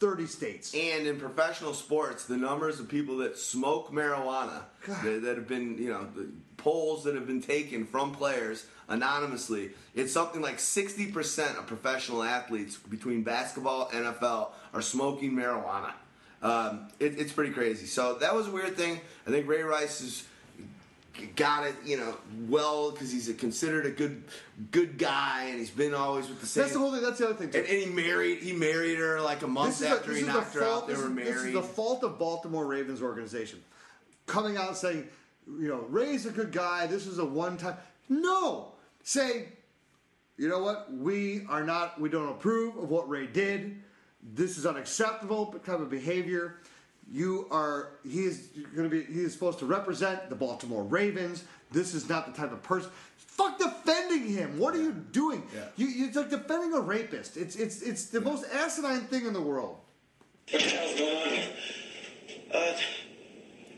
thirty 0.02 0.26
states. 0.26 0.74
And 0.74 1.06
in 1.06 1.20
professional 1.20 1.74
sports, 1.74 2.24
the 2.24 2.36
numbers 2.36 2.80
of 2.80 2.88
people 2.88 3.18
that 3.18 3.38
smoke 3.38 3.92
marijuana 3.92 4.62
that, 4.88 5.22
that 5.22 5.36
have 5.36 5.46
been, 5.46 5.78
you 5.78 5.90
know, 5.90 6.08
the 6.16 6.28
polls 6.56 7.04
that 7.04 7.14
have 7.14 7.28
been 7.28 7.40
taken 7.40 7.86
from 7.86 8.12
players 8.12 8.66
anonymously, 8.88 9.70
it's 9.94 10.12
something 10.12 10.42
like 10.42 10.58
60% 10.58 11.56
of 11.56 11.68
professional 11.68 12.24
athletes 12.24 12.76
between 12.76 13.22
basketball 13.22 13.90
and 13.94 14.04
NFL 14.04 14.50
are 14.74 14.82
smoking 14.82 15.34
marijuana. 15.34 15.92
Um, 16.42 16.88
it, 16.98 17.20
it's 17.20 17.32
pretty 17.32 17.52
crazy. 17.52 17.86
So 17.86 18.14
that 18.14 18.34
was 18.34 18.48
a 18.48 18.50
weird 18.50 18.76
thing. 18.76 19.00
I 19.24 19.30
think 19.30 19.46
Ray 19.46 19.62
Rice 19.62 20.00
has 20.00 20.24
got 21.36 21.66
it, 21.66 21.74
you 21.84 21.96
know, 21.96 22.16
well 22.48 22.90
because 22.90 23.12
he's 23.12 23.28
a, 23.28 23.34
considered 23.34 23.86
a 23.86 23.90
good 23.90 24.24
good 24.70 24.98
guy 24.98 25.46
and 25.50 25.58
he's 25.58 25.70
been 25.70 25.94
always 25.94 26.28
with 26.28 26.40
the 26.40 26.46
same. 26.46 26.62
That's 26.62 26.72
the 26.72 26.78
whole 26.78 26.92
thing. 26.92 27.02
That's 27.02 27.18
the 27.18 27.26
other 27.26 27.34
thing. 27.34 27.50
Too. 27.50 27.58
and, 27.58 27.66
and 27.66 27.78
he 27.78 27.86
married 27.86 28.38
he 28.38 28.52
married 28.52 28.98
her 28.98 29.20
like 29.20 29.42
a 29.42 29.46
month 29.46 29.78
This 29.78 29.82
is, 29.82 29.92
a- 29.92 29.96
after 29.96 30.14
he 30.14 30.22
knocked 30.22 30.54
her 30.54 30.64
out. 30.64 30.88
They 30.88 30.94
were 30.94 31.08
married. 31.08 31.28
this 31.28 31.42
is 31.44 31.52
the 31.52 31.62
fault 31.62 32.02
of 32.04 32.18
Baltimore 32.18 32.66
Ravens 32.66 33.02
organization 33.02 33.62
coming 34.26 34.56
out 34.56 34.68
and 34.68 34.76
saying, 34.76 35.08
you 35.46 35.68
know, 35.68 35.84
Ray's 35.88 36.26
a 36.26 36.30
good 36.30 36.52
guy. 36.52 36.86
This 36.86 37.06
is 37.06 37.18
a 37.18 37.24
one 37.24 37.56
time. 37.56 37.76
No, 38.08 38.72
say, 39.02 39.48
you 40.36 40.48
know 40.48 40.60
what? 40.60 40.92
We 40.92 41.44
are 41.48 41.64
not. 41.64 42.00
We 42.00 42.08
don't 42.08 42.28
approve 42.28 42.76
of 42.76 42.90
what 42.90 43.08
Ray 43.08 43.26
did. 43.26 43.82
This 44.22 44.56
is 44.56 44.66
unacceptable 44.66 45.46
type 45.66 45.80
of 45.80 45.90
behavior. 45.90 46.60
You 47.12 47.46
are. 47.50 47.90
He 48.04 48.20
is 48.24 48.48
going 48.74 48.88
to 48.88 48.96
be. 49.04 49.04
He 49.04 49.20
is 49.20 49.34
supposed 49.34 49.58
to 49.58 49.66
represent 49.66 50.30
the 50.30 50.34
Baltimore 50.34 50.82
Ravens. 50.82 51.44
This 51.70 51.92
is 51.94 52.08
not 52.08 52.24
the 52.26 52.32
type 52.32 52.52
of 52.52 52.62
person. 52.62 52.90
Fuck 53.16 53.58
defending 53.58 54.28
him. 54.28 54.58
What 54.58 54.74
are 54.74 54.80
you 54.80 54.92
doing? 54.92 55.42
Yeah. 55.54 55.64
You, 55.76 55.86
you, 55.88 56.06
it's 56.06 56.16
like 56.16 56.30
defending 56.30 56.72
a 56.72 56.80
rapist. 56.80 57.36
It's 57.36 57.54
it's 57.56 57.82
it's 57.82 58.06
the 58.06 58.22
most 58.22 58.46
asinine 58.50 59.02
thing 59.02 59.26
in 59.26 59.34
the 59.34 59.42
world. 59.42 59.76
What 60.50 60.62
the 60.62 60.68
hell's 60.70 60.98
going 60.98 61.38
on? 61.38 61.48
Uh, 62.54 62.76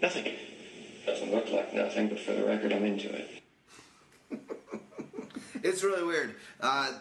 nothing. 0.01 0.33
Doesn't 1.05 1.31
look 1.33 1.51
like 1.51 1.75
nothing, 1.75 2.09
but 2.09 2.21
for 2.21 2.33
the 2.33 2.45
record, 2.45 2.73
I'm 2.73 2.85
into 2.85 3.13
it. 3.13 3.43
It's 5.63 5.83
really 5.83 6.05
weird. 6.05 6.35
Uh, 6.61 6.93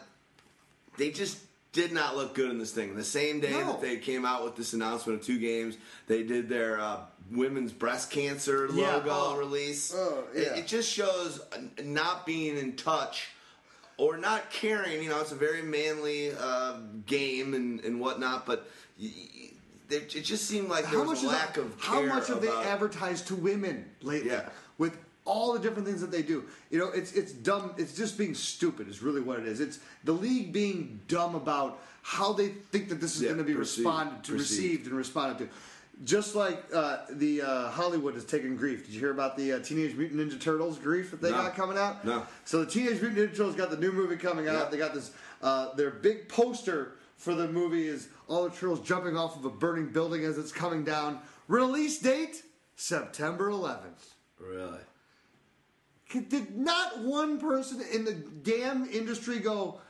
they 0.97 1.11
just 1.11 1.37
did 1.73 1.91
not 1.91 2.15
look 2.15 2.33
good 2.35 2.49
in 2.51 2.59
this 2.59 2.71
thing. 2.71 2.95
The 2.95 3.03
same 3.03 3.39
day 3.39 3.51
No. 3.51 3.65
that 3.73 3.81
they 3.81 3.97
came 3.97 4.25
out 4.25 4.43
with 4.45 4.55
this 4.55 4.73
announcement 4.73 5.19
of 5.19 5.25
two 5.25 5.39
games, 5.39 5.75
they 6.07 6.23
did 6.23 6.47
their 6.47 6.79
uh, 6.79 6.99
women's 7.31 7.71
breast 7.73 8.11
cancer 8.11 8.69
Yeah. 8.71 8.95
logo 8.97 9.09
Oh. 9.11 9.35
release. 9.37 9.91
Oh, 9.93 10.23
It- 10.33 10.43
yeah. 10.43 10.55
it, 10.55 10.67
just 10.67 10.89
shows 10.89 11.41
not 11.83 12.25
being 12.25 12.57
in 12.57 12.75
touch 12.75 13.29
or 13.97 14.17
not 14.17 14.51
caring. 14.51 15.01
You 15.03 15.09
know, 15.09 15.19
it's 15.19 15.31
a 15.31 15.35
very 15.35 15.63
manly 15.63 16.31
uh, 16.31 16.77
game 17.07 17.53
and, 17.53 17.79
and 17.81 17.99
whatnot, 17.99 18.45
but. 18.45 18.69
Y- 19.01 19.09
it 19.89 20.09
just 20.23 20.47
seemed 20.47 20.69
like 20.69 20.89
there 20.89 21.01
how 21.03 21.07
was 21.07 21.21
much 21.21 21.31
a 21.31 21.35
lack 21.35 21.57
of 21.57 21.75
how 21.79 22.01
much 22.01 22.27
have 22.27 22.41
they 22.41 22.47
advertised 22.49 23.27
to 23.27 23.35
women 23.35 23.85
lately 24.01 24.31
Yeah. 24.31 24.49
with 24.79 24.97
all 25.25 25.53
the 25.53 25.59
different 25.59 25.87
things 25.87 26.01
that 26.01 26.11
they 26.11 26.21
do 26.21 26.43
you 26.69 26.77
know 26.77 26.89
it's 26.89 27.13
it's 27.13 27.31
dumb 27.31 27.73
it's 27.77 27.95
just 27.95 28.17
being 28.17 28.35
stupid 28.35 28.87
is 28.89 29.01
really 29.01 29.21
what 29.21 29.39
it 29.39 29.45
is 29.47 29.59
it's 29.61 29.79
the 30.03 30.11
league 30.11 30.51
being 30.51 30.99
dumb 31.07 31.33
about 31.35 31.79
how 32.01 32.33
they 32.33 32.49
think 32.49 32.89
that 32.89 32.99
this 32.99 33.15
is 33.15 33.21
Yeah, 33.21 33.29
going 33.29 33.37
to 33.37 33.43
be 33.45 33.53
perceived- 33.53 33.85
responded 33.87 34.23
to 34.25 34.31
perceived. 34.33 34.39
received 34.61 34.87
and 34.87 34.95
responded 34.95 35.37
to 35.39 35.49
just 36.03 36.35
like 36.35 36.61
uh, 36.73 36.97
the 37.11 37.41
uh, 37.43 37.69
Hollywood 37.69 38.15
has 38.15 38.25
taken 38.25 38.57
grief. 38.57 38.85
Did 38.85 38.95
you 38.95 38.99
hear 38.99 39.11
about 39.11 39.37
the 39.37 39.53
uh, 39.53 39.59
Teenage 39.59 39.95
Mutant 39.95 40.19
Ninja 40.19 40.41
Turtles 40.41 40.79
grief 40.79 41.11
that 41.11 41.21
they 41.21 41.29
No. 41.29 41.37
got 41.37 41.55
coming 41.55 41.77
out? 41.77 42.03
No. 42.03 42.25
So 42.45 42.65
the 42.65 42.69
Teenage 42.69 42.99
Mutant 42.99 43.19
Ninja 43.31 43.37
Turtles 43.37 43.55
got 43.55 43.69
the 43.69 43.77
new 43.77 43.91
movie 43.91 44.15
coming 44.17 44.47
out. 44.47 44.53
Yeah. 44.55 44.69
They 44.71 44.77
got 44.77 44.95
this. 44.95 45.11
Uh, 45.41 45.73
their 45.75 45.91
big 45.91 46.27
poster 46.27 46.93
for 47.17 47.35
the 47.35 47.47
movie 47.47 47.87
is 47.87 48.07
all 48.27 48.43
the 48.43 48.49
turtles 48.49 48.79
jumping 48.81 49.15
off 49.15 49.37
of 49.37 49.45
a 49.45 49.51
burning 49.51 49.85
building 49.89 50.25
as 50.25 50.37
it's 50.39 50.51
coming 50.51 50.83
down. 50.83 51.19
Release 51.47 51.99
date 51.99 52.41
September 52.75 53.49
11th. 53.51 54.15
Really? 54.39 54.79
Did 56.13 56.55
not 56.57 56.99
one 56.99 57.39
person 57.39 57.81
in 57.91 58.05
the 58.05 58.13
damn 58.13 58.89
industry 58.89 59.39
go, 59.39 59.81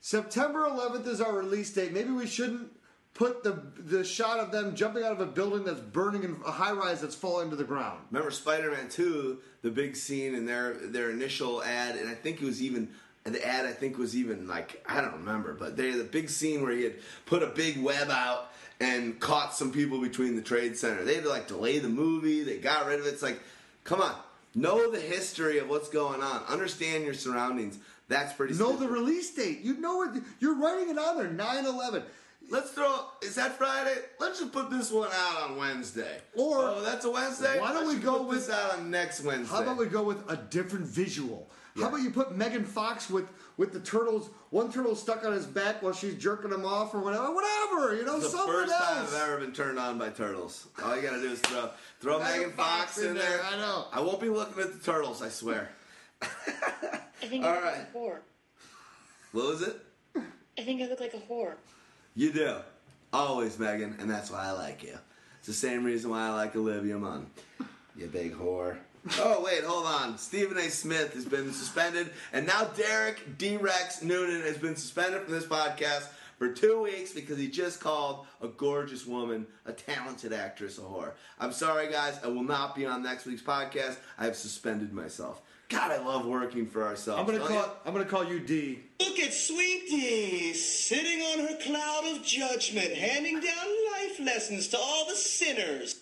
September 0.00 0.68
11th 0.68 1.06
is 1.06 1.20
our 1.20 1.32
release 1.32 1.72
date. 1.72 1.92
Maybe 1.92 2.10
we 2.10 2.26
shouldn't 2.26 2.70
put 3.14 3.42
the 3.42 3.62
the 3.76 4.04
shot 4.04 4.38
of 4.38 4.52
them 4.52 4.74
jumping 4.74 5.02
out 5.02 5.12
of 5.12 5.20
a 5.20 5.26
building 5.26 5.64
that's 5.64 5.80
burning 5.80 6.22
in 6.22 6.36
a 6.46 6.50
high 6.50 6.72
rise 6.72 7.00
that's 7.00 7.14
falling 7.14 7.50
to 7.50 7.56
the 7.56 7.64
ground. 7.64 8.00
Remember 8.10 8.30
Spider-Man 8.30 8.88
2, 8.88 9.38
the 9.62 9.70
big 9.70 9.96
scene 9.96 10.34
in 10.34 10.46
their 10.46 10.74
their 10.74 11.10
initial 11.10 11.62
ad, 11.62 11.96
and 11.96 12.08
I 12.08 12.14
think 12.14 12.40
it 12.40 12.44
was 12.44 12.62
even 12.62 12.88
the 13.24 13.46
ad 13.46 13.66
I 13.66 13.72
think 13.72 13.98
was 13.98 14.16
even 14.16 14.48
like 14.48 14.82
I 14.88 15.00
don't 15.00 15.12
remember, 15.12 15.54
but 15.54 15.76
they 15.76 15.90
the 15.90 16.04
big 16.04 16.30
scene 16.30 16.62
where 16.62 16.72
he 16.72 16.82
had 16.82 16.94
put 17.26 17.42
a 17.42 17.48
big 17.48 17.82
web 17.82 18.10
out 18.10 18.50
and 18.80 19.20
caught 19.20 19.54
some 19.54 19.70
people 19.70 20.00
between 20.00 20.36
the 20.36 20.42
trade 20.42 20.76
center. 20.76 21.04
They 21.04 21.14
had 21.14 21.24
to 21.24 21.28
like 21.28 21.46
delay 21.46 21.78
the 21.78 21.88
movie. 21.88 22.42
They 22.42 22.58
got 22.58 22.86
rid 22.86 22.98
of 22.98 23.06
it. 23.06 23.10
It's 23.10 23.22
like, 23.22 23.40
come 23.84 24.00
on, 24.00 24.14
know 24.54 24.90
the 24.90 25.00
history 25.00 25.58
of 25.58 25.68
what's 25.68 25.88
going 25.88 26.22
on. 26.22 26.42
Understand 26.48 27.04
your 27.04 27.14
surroundings. 27.14 27.78
That's 28.08 28.32
pretty. 28.32 28.54
Know 28.54 28.76
the 28.76 28.88
release 28.88 29.30
date. 29.34 29.60
You 29.60 29.76
know 29.78 30.02
it. 30.02 30.22
You're 30.40 30.56
writing 30.56 30.90
it 30.90 30.98
on 30.98 31.16
there. 31.16 31.28
9/11. 31.28 32.02
Let's 32.48 32.70
throw. 32.70 33.04
Is 33.22 33.36
that 33.36 33.56
Friday? 33.56 33.94
Let's 34.18 34.40
just 34.40 34.50
put 34.52 34.70
this 34.70 34.90
one 34.90 35.08
out 35.12 35.42
on 35.50 35.56
Wednesday. 35.56 36.20
Or- 36.34 36.58
oh, 36.70 36.80
that's 36.82 37.04
a 37.04 37.10
Wednesday. 37.10 37.60
Why 37.60 37.72
don't 37.72 37.86
Let's 37.86 37.98
we 37.98 38.02
go 38.04 38.22
with- 38.22 38.46
this 38.46 38.50
out 38.50 38.72
on 38.78 38.90
next 38.90 39.20
Wednesday? 39.22 39.54
How 39.54 39.62
about 39.62 39.76
we 39.76 39.86
go 39.86 40.02
with 40.02 40.28
a 40.28 40.36
different 40.36 40.86
visual? 40.86 41.48
How 41.76 41.86
about 41.88 42.02
you 42.02 42.10
put 42.10 42.36
Megan 42.36 42.64
Fox 42.64 43.08
with 43.08 43.28
with 43.60 43.74
the 43.74 43.80
turtles? 43.80 44.30
One 44.48 44.72
turtle 44.72 44.96
stuck 44.96 45.22
on 45.22 45.32
his 45.32 45.44
back 45.44 45.82
while 45.82 45.92
she's 45.92 46.14
jerking 46.14 46.50
him 46.50 46.64
off, 46.64 46.94
or 46.94 47.00
whatever. 47.00 47.30
Whatever, 47.34 47.94
you 47.94 48.06
know, 48.06 48.16
It's 48.16 48.32
the 48.32 48.38
something 48.38 48.54
first 48.54 48.72
time. 48.72 49.04
I've 49.04 49.14
ever 49.14 49.36
been 49.36 49.52
turned 49.52 49.78
on 49.78 49.98
by 49.98 50.08
turtles. 50.08 50.66
All 50.82 50.96
you 50.96 51.02
gotta 51.02 51.20
do 51.20 51.30
is 51.30 51.40
throw 51.40 51.68
throw 52.00 52.18
Megan 52.18 52.38
Megan 52.38 52.52
Fox 52.52 52.98
in 52.98 53.14
there. 53.14 53.42
I 53.44 53.58
know. 53.58 53.84
I 53.92 54.00
won't 54.00 54.18
be 54.18 54.30
looking 54.30 54.62
at 54.62 54.72
the 54.72 54.82
turtles. 54.82 55.20
I 55.20 55.28
swear. 55.28 55.68
I 56.22 56.26
think 57.26 57.44
All 57.44 57.50
I 57.50 57.54
look 57.54 57.64
right. 57.64 57.78
like 57.78 57.88
a 57.94 57.98
whore. 57.98 58.18
What 59.32 59.46
was 59.46 59.62
it? 59.62 59.76
I 60.58 60.62
think 60.62 60.80
I 60.80 60.86
look 60.86 61.00
like 61.00 61.12
a 61.12 61.18
whore. 61.18 61.52
You 62.16 62.32
do. 62.32 62.56
Always, 63.12 63.58
Megan, 63.58 63.94
and 64.00 64.10
that's 64.10 64.30
why 64.30 64.46
I 64.46 64.52
like 64.52 64.82
you. 64.82 64.96
It's 65.38 65.46
the 65.48 65.52
same 65.52 65.84
reason 65.84 66.10
why 66.10 66.28
I 66.28 66.30
like 66.30 66.56
Olivia 66.56 66.96
Munn. 66.98 67.26
You 67.94 68.06
big 68.06 68.32
whore. 68.34 68.78
Oh, 69.18 69.42
wait, 69.44 69.64
hold 69.64 69.86
on. 69.86 70.18
Stephen 70.18 70.58
A. 70.58 70.68
Smith 70.70 71.14
has 71.14 71.24
been 71.24 71.52
suspended, 71.52 72.10
and 72.32 72.46
now 72.46 72.64
Derek 72.64 73.38
D. 73.38 73.56
Rex 73.56 74.02
Noonan 74.02 74.42
has 74.42 74.58
been 74.58 74.76
suspended 74.76 75.22
from 75.22 75.32
this 75.32 75.46
podcast 75.46 76.06
for 76.38 76.52
two 76.52 76.82
weeks 76.82 77.12
because 77.12 77.38
he 77.38 77.48
just 77.48 77.80
called 77.80 78.26
a 78.42 78.48
gorgeous 78.48 79.06
woman, 79.06 79.46
a 79.66 79.72
talented 79.72 80.32
actress, 80.32 80.78
a 80.78 80.82
whore. 80.82 81.12
I'm 81.38 81.52
sorry, 81.52 81.90
guys. 81.90 82.18
I 82.22 82.28
will 82.28 82.42
not 82.42 82.74
be 82.74 82.84
on 82.86 83.02
next 83.02 83.24
week's 83.26 83.42
podcast. 83.42 83.96
I 84.18 84.24
have 84.26 84.36
suspended 84.36 84.92
myself. 84.92 85.40
God, 85.70 85.92
I 85.92 85.98
love 86.04 86.26
working 86.26 86.66
for 86.66 86.84
ourselves. 86.84 87.20
I'm 87.20 87.26
gonna 87.26 87.46
call. 87.46 87.56
you? 87.56 87.70
I'm 87.86 87.92
gonna 87.92 88.04
call 88.04 88.24
you 88.24 88.40
D. 88.40 88.80
Look 88.98 89.18
at 89.20 89.32
Sweetie 89.32 90.52
sitting 90.52 91.20
on 91.22 91.46
her 91.46 91.56
cloud 91.62 92.16
of 92.16 92.24
judgment, 92.24 92.92
handing 92.92 93.34
down 93.40 93.66
life 93.92 94.18
lessons 94.20 94.68
to 94.68 94.78
all 94.78 95.06
the 95.08 95.14
sinners. 95.14 96.00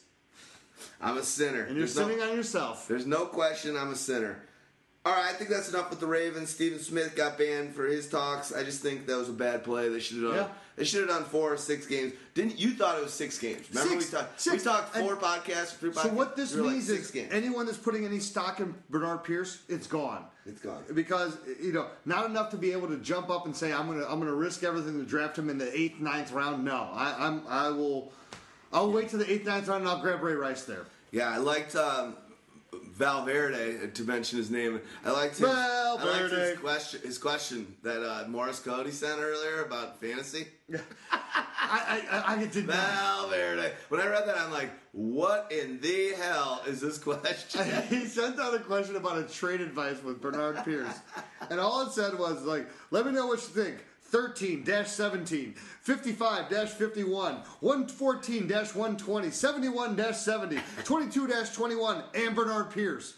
I'm 1.01 1.17
a 1.17 1.23
sinner. 1.23 1.63
And 1.63 1.77
you're 1.77 1.87
There's 1.87 1.97
no- 1.97 2.05
on 2.31 2.37
yourself. 2.37 2.89
There's 2.89 3.07
no 3.07 3.27
question 3.27 3.77
I'm 3.77 3.93
a 3.93 3.97
sinner. 3.97 4.43
All 5.07 5.15
right, 5.15 5.31
I 5.31 5.33
think 5.33 5.49
that's 5.49 5.71
enough 5.71 5.89
with 5.91 6.01
the 6.01 6.07
Ravens. 6.07 6.51
Stephen 6.51 6.79
Smith 6.81 7.15
got 7.17 7.39
banned 7.39 7.75
for 7.75 7.87
his 7.87 8.09
talks. 8.09 8.53
I 8.53 8.63
just 8.65 8.83
think 8.83 9.07
that 9.07 9.17
was 9.17 9.29
a 9.29 9.33
bad 9.33 9.65
play. 9.65 9.89
They 9.89 10.01
should 10.01 10.17
have 10.23 10.27
done. 10.33 10.35
Yeah. 10.35 10.49
They 10.77 10.85
should 10.85 11.01
have 11.01 11.09
done 11.09 11.25
four 11.25 11.53
or 11.53 11.57
six 11.57 11.87
games. 11.87 12.13
Didn't 12.35 12.59
you 12.59 12.73
thought 12.73 12.99
it 12.99 13.03
was 13.03 13.13
six 13.13 13.39
games? 13.39 13.67
Remember 13.71 14.01
Six, 14.01 14.13
we 14.13 14.19
talked. 14.19 14.41
six. 14.41 14.57
We 14.65 14.71
talked 14.71 14.97
And- 14.97 15.07
four 15.07 15.17
podcasts, 15.17 15.77
three 15.79 15.91
podcasts. 15.91 16.03
So 16.03 16.09
what 16.11 16.37
this 16.37 16.55
like, 16.55 16.73
means 16.73 16.87
six 16.89 17.07
is 17.07 17.11
games. 17.11 17.33
anyone 17.33 17.65
that's 17.67 17.79
putting 17.79 18.05
any 18.05 18.19
stock 18.21 18.61
in 18.61 18.75
Bernard 18.91 19.25
Pierce, 19.25 19.59
it's 19.69 19.87
gone. 19.87 20.25
It's 20.47 20.61
gone. 20.61 20.83
because 20.95 21.37
you 21.61 21.73
know 21.73 21.87
not 22.05 22.27
enough 22.27 22.51
to 22.51 22.57
be 22.57 22.73
able 22.73 22.89
to 22.89 22.97
jump 22.99 23.29
up 23.31 23.47
and 23.47 23.57
say 23.57 23.73
I'm 23.73 23.87
gonna 23.87 24.05
I'm 24.09 24.19
gonna 24.19 24.35
risk 24.35 24.63
everything 24.63 24.99
to 24.99 25.05
draft 25.05 25.39
him 25.39 25.49
in 25.51 25.59
the 25.59 25.75
eighth 25.79 26.01
ninth 26.01 26.33
round. 26.33 26.65
No, 26.65 26.89
I, 26.93 27.15
I'm 27.19 27.43
I 27.49 27.69
will 27.71 28.13
I'll 28.73 28.93
wait 28.93 29.09
to 29.11 29.17
the 29.17 29.31
eighth 29.31 29.47
ninth 29.47 29.69
round 29.69 29.83
and 29.83 29.89
I'll 29.89 30.01
grab 30.01 30.23
Ray 30.23 30.35
Rice 30.35 30.65
there. 30.65 30.87
Yeah, 31.11 31.31
I 31.31 31.39
liked 31.39 31.75
um, 31.75 32.17
Valverde 32.73 33.91
to 33.95 34.03
mention 34.05 34.39
his 34.39 34.51
name. 34.51 34.81
I 35.05 35.11
liked 35.13 35.39
his, 35.39 35.47
I 35.49 35.93
liked 35.93 36.05
Valverde. 36.05 36.51
his 36.51 36.59
question. 36.59 37.01
His 37.03 37.19
question 37.19 37.77
that 37.83 38.03
uh, 38.03 38.29
Morris 38.29 38.61
Cody 38.61 38.91
sent 38.91 39.21
earlier 39.21 39.65
about 39.65 40.01
fantasy. 40.01 40.49
I 41.11 42.03
I, 42.11 42.35
I 42.35 42.47
did 42.47 42.67
not. 42.67 42.77
Valverde. 42.77 43.73
When 43.89 44.01
I 44.01 44.07
read 44.07 44.27
that, 44.27 44.39
I'm 44.39 44.51
like, 44.51 44.71
what 44.93 45.51
in 45.53 45.81
the 45.81 46.13
hell 46.19 46.63
is 46.67 46.81
this 46.81 46.99
question? 46.99 47.65
he 47.89 48.05
sent 48.05 48.39
out 48.39 48.55
a 48.55 48.59
question 48.59 48.97
about 48.97 49.19
a 49.19 49.23
trade 49.23 49.61
advice 49.61 50.03
with 50.03 50.21
Bernard 50.21 50.65
Pierce, 50.65 50.99
and 51.51 51.61
all 51.61 51.87
it 51.87 51.93
said 51.93 52.19
was 52.19 52.43
like, 52.43 52.69
"Let 52.91 53.07
me 53.07 53.13
know 53.13 53.27
what 53.27 53.41
you 53.41 53.63
think." 53.63 53.77
13 54.09 54.65
17, 54.87 55.55
55 55.83 56.49
51, 56.49 57.35
114 57.61 58.49
120, 58.49 59.31
71 59.31 60.15
70, 60.15 60.59
22 60.85 61.29
21, 61.55 62.03
and 62.15 62.35
Bernard 62.35 62.71
Pierce. 62.71 63.15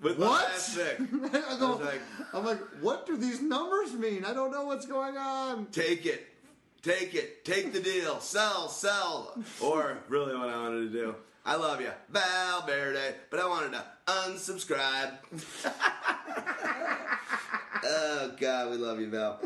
With 0.00 0.18
What? 0.18 0.44
I 0.80 1.54
I 1.54 1.58
go, 1.60 1.76
was 1.76 1.80
like, 1.80 2.00
I'm 2.34 2.44
like, 2.44 2.58
what 2.80 3.06
do 3.06 3.16
these 3.16 3.40
numbers 3.40 3.92
mean? 3.92 4.24
I 4.24 4.34
don't 4.34 4.50
know 4.50 4.64
what's 4.64 4.86
going 4.86 5.16
on. 5.16 5.66
take 5.66 6.04
it. 6.06 6.26
Take 6.82 7.14
it. 7.14 7.44
Take 7.44 7.72
the 7.72 7.78
deal. 7.78 8.18
Sell, 8.18 8.68
sell. 8.68 9.40
Or 9.60 9.98
really 10.08 10.36
what 10.36 10.48
I 10.48 10.56
wanted 10.56 10.90
to 10.92 10.98
do. 10.98 11.14
I 11.46 11.54
love 11.54 11.80
you. 11.80 11.90
Valverde. 12.10 13.14
But 13.30 13.38
I 13.38 13.46
wanted 13.46 13.72
to 13.72 13.84
unsubscribe. 14.06 15.12
oh, 17.84 18.32
God, 18.40 18.70
we 18.70 18.76
love 18.76 19.00
you, 19.00 19.08
Val. 19.08 19.40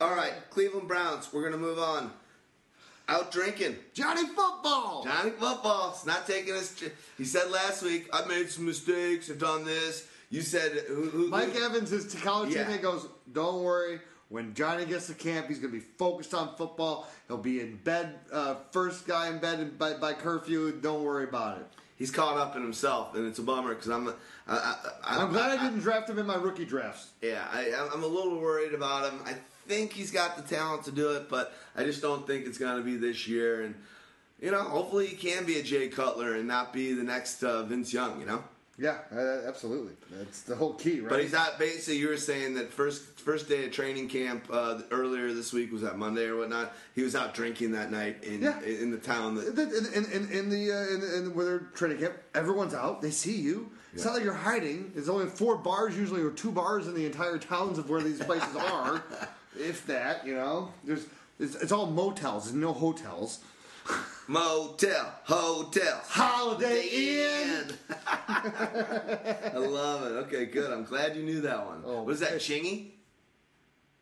All 0.00 0.14
right, 0.14 0.32
Cleveland 0.50 0.88
Browns. 0.88 1.32
We're 1.32 1.40
going 1.42 1.52
to 1.52 1.58
move 1.58 1.78
on. 1.78 2.12
Out 3.08 3.30
drinking. 3.30 3.76
Johnny 3.94 4.26
Football. 4.26 5.04
Johnny 5.04 5.30
Football's 5.30 6.04
not 6.04 6.26
taking 6.26 6.54
us. 6.54 6.82
He 7.16 7.24
said 7.24 7.50
last 7.50 7.82
week, 7.82 8.08
I 8.12 8.24
made 8.26 8.50
some 8.50 8.66
mistakes. 8.66 9.30
I've 9.30 9.38
done 9.38 9.64
this. 9.64 10.08
You 10.28 10.42
said, 10.42 10.72
who, 10.88 11.04
who, 11.10 11.28
Mike 11.28 11.52
who- 11.52 11.64
Evans, 11.64 11.90
his 11.90 12.12
college 12.16 12.52
Yeah. 12.52 12.64
teammate, 12.64 12.82
goes, 12.82 13.06
Don't 13.32 13.62
worry. 13.62 14.00
When 14.28 14.54
Johnny 14.54 14.84
gets 14.84 15.06
to 15.06 15.14
camp, 15.14 15.46
he's 15.46 15.60
going 15.60 15.72
to 15.72 15.78
be 15.78 15.84
focused 15.98 16.34
on 16.34 16.56
football. 16.56 17.08
He'll 17.28 17.36
be 17.38 17.60
in 17.60 17.76
bed, 17.76 18.16
uh, 18.32 18.56
first 18.72 19.06
guy 19.06 19.28
in 19.28 19.38
bed 19.38 19.78
by, 19.78 19.94
by 19.94 20.14
curfew. 20.14 20.72
Don't 20.72 21.04
worry 21.04 21.22
about 21.24 21.58
it. 21.58 21.66
He's 21.94 22.10
caught 22.10 22.36
up 22.36 22.56
in 22.56 22.62
himself, 22.62 23.14
and 23.14 23.24
it's 23.26 23.38
a 23.38 23.42
bummer 23.42 23.72
because 23.72 23.88
I'm. 23.88 24.08
I, 24.08 24.12
I, 24.48 24.74
I, 25.04 25.22
I'm 25.22 25.30
glad 25.32 25.56
I 25.56 25.62
didn't 25.64 25.78
draft 25.80 26.10
him 26.10 26.18
in 26.18 26.26
my 26.26 26.34
rookie 26.34 26.64
drafts. 26.64 27.10
Yeah, 27.22 27.46
I, 27.52 27.72
I'm 27.94 28.02
a 28.02 28.06
little 28.06 28.38
worried 28.40 28.74
about 28.74 29.10
him. 29.12 29.20
I 29.24 29.34
think 29.66 29.92
he's 29.92 30.10
got 30.10 30.36
the 30.36 30.42
talent 30.54 30.84
to 30.84 30.92
do 30.92 31.10
it, 31.10 31.28
but 31.28 31.52
I 31.76 31.84
just 31.84 32.02
don't 32.02 32.26
think 32.26 32.46
it's 32.46 32.58
going 32.58 32.76
to 32.78 32.82
be 32.82 32.96
this 32.96 33.26
year. 33.26 33.62
And 33.62 33.74
you 34.40 34.50
know, 34.50 34.62
hopefully 34.62 35.06
he 35.06 35.16
can 35.16 35.44
be 35.44 35.58
a 35.58 35.62
Jay 35.62 35.88
Cutler 35.88 36.34
and 36.34 36.46
not 36.46 36.72
be 36.72 36.92
the 36.92 37.02
next 37.02 37.42
uh, 37.42 37.62
Vince 37.64 37.92
Young. 37.92 38.20
You 38.20 38.26
know, 38.26 38.44
Yeah, 38.78 38.98
uh, 39.10 39.48
absolutely. 39.48 39.94
That's 40.10 40.42
the 40.42 40.54
whole 40.54 40.74
key, 40.74 41.00
right? 41.00 41.08
but 41.08 41.22
he's 41.22 41.32
not. 41.32 41.58
Basically, 41.58 41.96
you 41.98 42.08
were 42.08 42.18
saying 42.18 42.54
that 42.54 42.70
first 42.72 43.02
first 43.20 43.48
day 43.48 43.64
of 43.64 43.72
training 43.72 44.08
camp 44.08 44.46
uh, 44.50 44.80
earlier 44.90 45.32
this 45.32 45.52
week 45.54 45.72
was 45.72 45.82
that 45.82 45.96
Monday 45.98 46.26
or 46.26 46.36
whatnot. 46.36 46.74
He 46.94 47.02
was 47.02 47.16
out 47.16 47.32
drinking 47.34 47.72
that 47.72 47.90
night 47.90 48.22
in 48.24 48.42
Yeah. 48.42 48.60
in 48.62 48.90
the 48.90 48.98
town 48.98 49.36
that 49.36 49.46
In, 49.58 49.86
in, 50.04 50.10
in, 50.12 50.30
in 50.30 50.50
the 50.50 50.70
uh, 50.72 50.94
in, 50.94 51.24
in 51.26 51.34
where 51.34 51.44
they're 51.46 51.58
training 51.74 51.98
camp, 51.98 52.14
everyone's 52.34 52.74
out. 52.74 53.00
They 53.00 53.10
see 53.10 53.36
you. 53.40 53.70
It's 53.94 54.04
Yeah. 54.04 54.10
not 54.10 54.16
like 54.16 54.24
you're 54.24 54.34
hiding. 54.34 54.90
There's 54.94 55.08
only 55.08 55.26
four 55.30 55.56
bars 55.56 55.96
usually, 55.96 56.20
or 56.20 56.30
two 56.30 56.52
bars 56.52 56.86
in 56.88 56.94
the 56.94 57.06
entire 57.06 57.38
towns 57.38 57.78
of 57.78 57.88
where 57.88 58.02
these 58.02 58.20
places 58.22 58.54
are, 58.54 59.02
if 59.58 59.86
that. 59.86 60.26
You 60.26 60.34
know, 60.34 60.72
there's 60.84 61.06
it's, 61.38 61.54
it's 61.56 61.72
all 61.72 61.86
motels. 61.86 62.44
There's 62.44 62.54
no 62.56 62.72
hotels. 62.72 63.40
motel 64.28 65.12
hotel. 65.24 66.00
Holiday 66.08 66.88
Inn. 66.90 67.72
I 68.06 69.50
love 69.54 70.02
it. 70.10 70.14
Okay, 70.26 70.46
good. 70.46 70.72
I'm 70.72 70.84
glad 70.84 71.16
you 71.16 71.22
knew 71.22 71.40
that 71.42 71.64
one. 71.66 71.82
Oh, 71.84 72.02
what 72.02 72.14
is 72.14 72.20
that, 72.20 72.34
Chingy? 72.34 72.90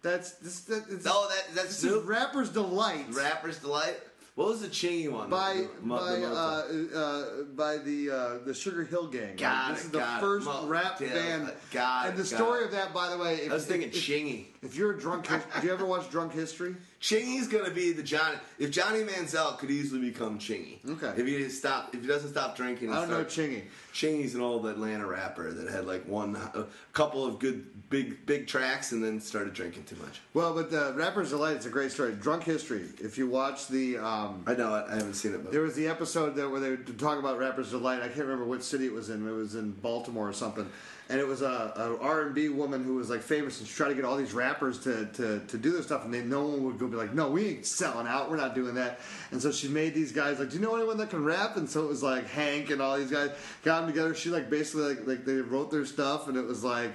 That's 0.02 0.32
this. 0.32 0.60
That, 0.62 0.84
it's, 0.90 1.06
Oh, 1.08 1.28
that 1.28 1.54
that's 1.54 1.68
this 1.68 1.78
Snoop. 1.80 2.06
Rapper's 2.08 2.50
Delight. 2.50 3.06
Rapper's 3.12 3.58
Delight. 3.58 3.96
What 4.34 4.48
was 4.48 4.62
the 4.62 4.68
Chingy 4.68 5.08
one? 5.10 5.30
by 5.30 5.54
The 5.80 5.86
by 5.86 6.16
the 6.16 6.26
uh, 6.26 6.98
uh, 6.98 7.42
by 7.54 7.76
the 7.78 8.10
uh, 8.10 8.38
the 8.44 8.52
Sugarhill 8.52 9.10
Gang. 9.12 9.36
Got 9.36 9.70
this 9.76 9.84
it, 9.84 9.86
is 9.86 9.90
the 9.92 10.00
it. 10.00 10.20
first 10.20 10.44
Mo- 10.46 10.66
rap 10.66 10.98
band. 10.98 11.52
got 11.70 12.06
and 12.08 12.16
the 12.16 12.22
got 12.22 12.26
story 12.26 12.62
it. 12.62 12.66
of 12.66 12.72
that, 12.72 12.92
by 12.92 13.10
the 13.10 13.16
way, 13.18 13.34
if, 13.36 13.50
I 13.50 13.54
was 13.54 13.64
thinking 13.66 13.88
if, 13.90 13.94
Chingy. 13.94 14.46
If 14.64 14.76
you're 14.76 14.92
a 14.92 14.98
drunk, 14.98 15.26
his- 15.26 15.42
do 15.60 15.66
you 15.66 15.72
ever 15.72 15.84
watch 15.84 16.10
Drunk 16.10 16.32
History? 16.32 16.74
Chingy's 17.00 17.48
gonna 17.48 17.70
be 17.70 17.92
the 17.92 18.02
Johnny. 18.02 18.36
If 18.58 18.70
Johnny 18.70 19.00
Manziel 19.00 19.58
could 19.58 19.70
easily 19.70 20.00
become 20.00 20.38
Chingy. 20.38 20.78
Okay. 20.88 21.12
If 21.20 21.26
he 21.26 21.48
stop, 21.50 21.94
if 21.94 22.00
he 22.00 22.06
doesn't 22.06 22.30
stop 22.30 22.56
drinking, 22.56 22.88
and 22.88 22.96
I 22.96 23.00
don't 23.02 23.10
know 23.10 23.28
start- 23.28 23.50
Chingy. 23.50 23.64
Chingy's 23.92 24.34
an 24.34 24.40
old 24.40 24.66
Atlanta 24.66 25.06
rapper 25.06 25.52
that 25.52 25.70
had 25.70 25.86
like 25.86 26.08
one, 26.08 26.34
a 26.36 26.64
couple 26.94 27.24
of 27.26 27.38
good 27.38 27.66
big 27.90 28.24
big 28.24 28.46
tracks, 28.46 28.92
and 28.92 29.04
then 29.04 29.20
started 29.20 29.52
drinking 29.52 29.84
too 29.84 29.96
much. 29.96 30.20
Well, 30.32 30.54
but 30.54 30.70
the 30.70 30.94
Rapper's 30.96 31.30
Delight, 31.30 31.56
it's 31.56 31.66
a 31.66 31.70
great 31.70 31.92
story. 31.92 32.12
Drunk 32.12 32.42
History. 32.44 32.84
If 32.98 33.18
you 33.18 33.28
watch 33.28 33.68
the, 33.68 33.98
um, 33.98 34.42
I 34.46 34.54
know 34.54 34.74
it. 34.76 34.86
I 34.88 34.94
haven't 34.94 35.14
seen 35.14 35.34
it, 35.34 35.42
but 35.44 35.52
there 35.52 35.60
was 35.60 35.74
the 35.74 35.86
episode 35.88 36.34
that 36.36 36.48
where 36.50 36.60
they 36.60 36.70
were 36.70 36.76
talking 36.78 37.18
about 37.20 37.38
Rapper's 37.38 37.70
Delight. 37.70 38.00
I 38.00 38.06
can't 38.08 38.20
remember 38.26 38.46
which 38.46 38.62
city 38.62 38.86
it 38.86 38.92
was 38.92 39.10
in. 39.10 39.28
It 39.28 39.32
was 39.32 39.54
in 39.56 39.72
Baltimore 39.72 40.28
or 40.28 40.32
something. 40.32 40.68
And 41.10 41.20
it 41.20 41.26
was 41.26 41.42
a, 41.42 41.72
a 41.76 42.02
R&B 42.02 42.48
woman 42.48 42.82
who 42.82 42.94
was 42.94 43.10
like 43.10 43.20
famous 43.20 43.60
and 43.60 43.68
she 43.68 43.74
tried 43.74 43.88
to 43.88 43.94
get 43.94 44.06
all 44.06 44.16
these 44.16 44.32
rappers 44.32 44.78
to, 44.80 45.04
to, 45.12 45.40
to 45.40 45.58
do 45.58 45.72
their 45.72 45.82
stuff 45.82 46.04
and 46.04 46.14
they, 46.14 46.22
no 46.22 46.42
one 46.46 46.64
would 46.64 46.78
go 46.78 46.88
be 46.88 46.96
like, 46.96 47.12
no, 47.12 47.28
we 47.28 47.46
ain't 47.46 47.66
selling 47.66 48.06
out. 48.06 48.30
We're 48.30 48.38
not 48.38 48.54
doing 48.54 48.74
that. 48.76 49.00
And 49.30 49.40
so 49.40 49.52
she 49.52 49.68
made 49.68 49.92
these 49.92 50.12
guys 50.12 50.38
like, 50.38 50.48
do 50.48 50.56
you 50.56 50.62
know 50.62 50.74
anyone 50.74 50.96
that 50.96 51.10
can 51.10 51.22
rap? 51.22 51.58
And 51.58 51.68
so 51.68 51.84
it 51.84 51.88
was 51.88 52.02
like 52.02 52.26
Hank 52.28 52.70
and 52.70 52.80
all 52.80 52.96
these 52.96 53.10
guys 53.10 53.32
got 53.62 53.80
them 53.80 53.90
together. 53.90 54.14
She 54.14 54.30
like 54.30 54.48
basically 54.48 54.94
like, 54.94 55.06
like 55.06 55.24
they 55.26 55.34
wrote 55.34 55.70
their 55.70 55.84
stuff 55.84 56.26
and 56.26 56.38
it 56.38 56.46
was 56.46 56.64
like 56.64 56.94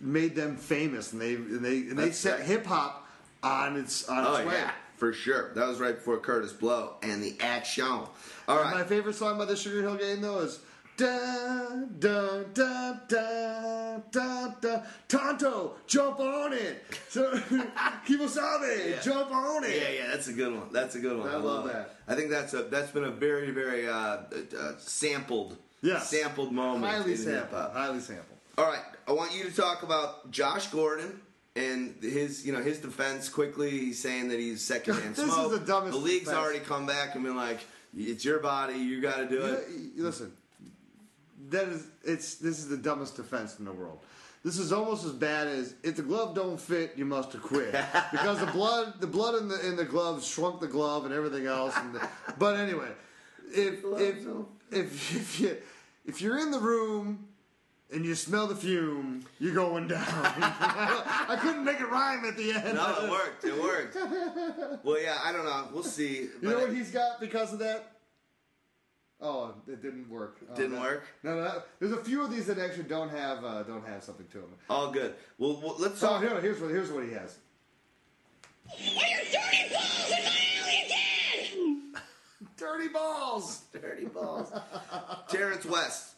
made 0.00 0.36
them 0.36 0.56
famous 0.56 1.12
and 1.12 1.20
they 1.20 1.34
and 1.34 1.64
they 1.64 1.78
and 1.78 1.98
they 1.98 2.06
That's 2.06 2.18
set 2.18 2.40
hip 2.42 2.64
hop 2.66 3.08
on 3.42 3.76
its 3.76 4.08
on 4.08 4.24
oh 4.24 4.36
its 4.36 4.46
way. 4.48 4.54
yeah, 4.54 4.70
for 4.96 5.12
sure. 5.12 5.52
That 5.54 5.66
was 5.66 5.80
right 5.80 5.96
before 5.96 6.18
Kurtis 6.18 6.56
Blow 6.58 6.94
and 7.02 7.20
the 7.22 7.36
action. 7.40 7.84
All 7.84 8.08
right. 8.48 8.74
My 8.74 8.84
favorite 8.84 9.14
song 9.14 9.36
by 9.36 9.46
the 9.46 9.54
Sugarhill 9.54 9.98
Gang 9.98 10.20
though 10.20 10.38
is 10.40 10.60
da 10.96 11.68
da 11.98 12.42
da 12.54 12.94
da 13.08 13.98
da 14.10 14.48
da 14.60 14.82
Tonto, 15.08 15.74
jump 15.86 16.20
on 16.20 16.52
it. 16.52 16.82
So 17.08 17.32
Kimosabe, 18.06 18.90
Yeah. 18.90 19.00
jump 19.00 19.30
on 19.32 19.64
it. 19.64 19.76
Yeah, 19.82 19.90
yeah, 20.04 20.10
that's 20.10 20.28
a 20.28 20.32
good 20.32 20.52
one. 20.54 20.68
That's 20.72 20.94
a 20.94 21.00
good 21.00 21.18
one. 21.18 21.28
I 21.28 21.36
love 21.36 21.66
it. 21.66 21.72
that. 21.72 21.96
I 22.08 22.14
think 22.14 22.30
that's 22.30 22.54
a 22.54 22.64
that's 22.64 22.90
been 22.90 23.04
a 23.04 23.10
very 23.10 23.50
very 23.50 23.88
uh, 23.88 23.92
uh, 23.94 24.22
sampled 24.78 25.56
Yes. 25.82 26.08
sampled 26.10 26.52
moment 26.52 26.84
Highly 26.84 27.16
sampled. 27.16 27.72
Highly 27.72 28.00
sampled. 28.00 28.38
All 28.58 28.66
right, 28.66 28.82
I 29.08 29.12
want 29.12 29.34
you 29.34 29.44
to 29.44 29.50
talk 29.56 29.82
about 29.82 30.30
Josh 30.30 30.66
Gordon 30.68 31.20
and 31.56 31.94
his, 32.02 32.46
you 32.46 32.52
know, 32.52 32.62
his 32.62 32.78
defense. 32.78 33.28
Quickly, 33.28 33.70
he's 33.70 34.00
saying 34.00 34.28
that 34.28 34.38
he's 34.38 34.62
second 34.62 34.96
man 34.98 35.08
This 35.14 35.26
is 35.26 35.50
the 35.50 35.58
dumbest 35.66 35.92
The 35.92 35.98
league's 35.98 36.26
defense. 36.26 36.36
already 36.38 36.58
come 36.60 36.86
back 36.86 37.14
and 37.14 37.24
been 37.24 37.34
like, 37.36 37.60
"It's 37.96 38.24
your 38.24 38.38
body, 38.40 38.74
you 38.74 39.00
got 39.00 39.16
to 39.16 39.26
do 39.28 39.36
You- 39.36 39.44
it." 39.44 39.68
you- 39.96 40.04
listen, 40.04 40.32
that 41.52 41.68
is 41.68 41.86
it's 42.04 42.34
this 42.36 42.58
is 42.58 42.68
the 42.68 42.76
dumbest 42.76 43.16
defense 43.16 43.58
in 43.58 43.64
the 43.64 43.72
world. 43.72 44.00
This 44.44 44.58
is 44.58 44.72
almost 44.72 45.04
as 45.04 45.12
bad 45.12 45.46
as 45.46 45.74
if 45.84 45.94
the 45.94 46.02
glove 46.02 46.34
don't 46.34 46.60
fit, 46.60 46.94
you 46.96 47.04
must 47.04 47.32
have 47.32 47.42
quit 47.42 47.70
because 48.10 48.40
the 48.40 48.46
blood, 48.46 49.00
the 49.00 49.06
blood 49.06 49.40
in 49.40 49.48
the 49.48 49.66
in 49.66 49.76
the 49.76 49.84
glove 49.84 50.24
shrunk 50.24 50.60
the 50.60 50.66
glove 50.66 51.04
and 51.04 51.14
everything 51.14 51.46
else. 51.46 51.74
And 51.76 51.94
the, 51.94 52.08
but 52.38 52.58
anyway, 52.58 52.88
if 53.52 53.84
if 53.84 54.26
if 54.72 55.16
if 55.16 55.40
you 55.40 55.56
if 56.04 56.20
you're 56.20 56.38
in 56.38 56.50
the 56.50 56.58
room 56.58 57.28
and 57.92 58.04
you 58.04 58.14
smell 58.14 58.46
the 58.46 58.56
fume, 58.56 59.24
you're 59.38 59.54
going 59.54 59.86
down. 59.86 60.02
I 60.08 61.38
couldn't 61.40 61.64
make 61.64 61.78
it 61.78 61.88
rhyme 61.88 62.24
at 62.24 62.36
the 62.36 62.52
end. 62.52 62.74
No, 62.74 63.04
it 63.04 63.10
worked. 63.10 63.44
It 63.44 63.62
worked. 63.62 63.96
Well, 64.84 65.00
yeah, 65.00 65.18
I 65.22 65.30
don't 65.32 65.44
know. 65.44 65.68
We'll 65.72 65.84
see. 65.84 66.28
You 66.40 66.48
know 66.48 66.58
what 66.58 66.74
he's 66.74 66.90
got 66.90 67.20
because 67.20 67.52
of 67.52 67.60
that? 67.60 67.92
Oh, 69.24 69.54
it 69.68 69.80
didn't 69.80 70.10
work. 70.10 70.38
Oh, 70.50 70.56
Didn't 70.56 70.72
no. 70.74 70.80
work? 70.80 71.04
No, 71.22 71.36
no, 71.36 71.44
no. 71.44 71.62
There's 71.78 71.92
a 71.92 72.02
few 72.04 72.22
of 72.24 72.30
these 72.32 72.46
that 72.46 72.58
actually 72.58 72.84
don't 72.84 73.08
have 73.10 73.44
uh, 73.44 73.62
don't 73.62 73.86
have 73.86 74.02
something 74.02 74.26
to 74.32 74.38
them. 74.38 74.50
all 74.68 74.90
good. 74.90 75.14
Well, 75.38 75.60
well 75.62 75.76
let's 75.78 76.02
Oh, 76.02 76.08
talk. 76.08 76.22
here, 76.22 76.40
here's 76.40 76.60
what 76.60 76.70
here's 76.72 76.90
what 76.90 77.04
he 77.04 77.12
has. 77.12 77.36
Are 78.68 78.74
your 78.76 79.20
Dirty 82.56 82.88
balls. 82.88 83.62
Dirty 83.72 84.06
balls. 84.06 84.52
Terrence 85.28 85.64
West. 85.66 86.14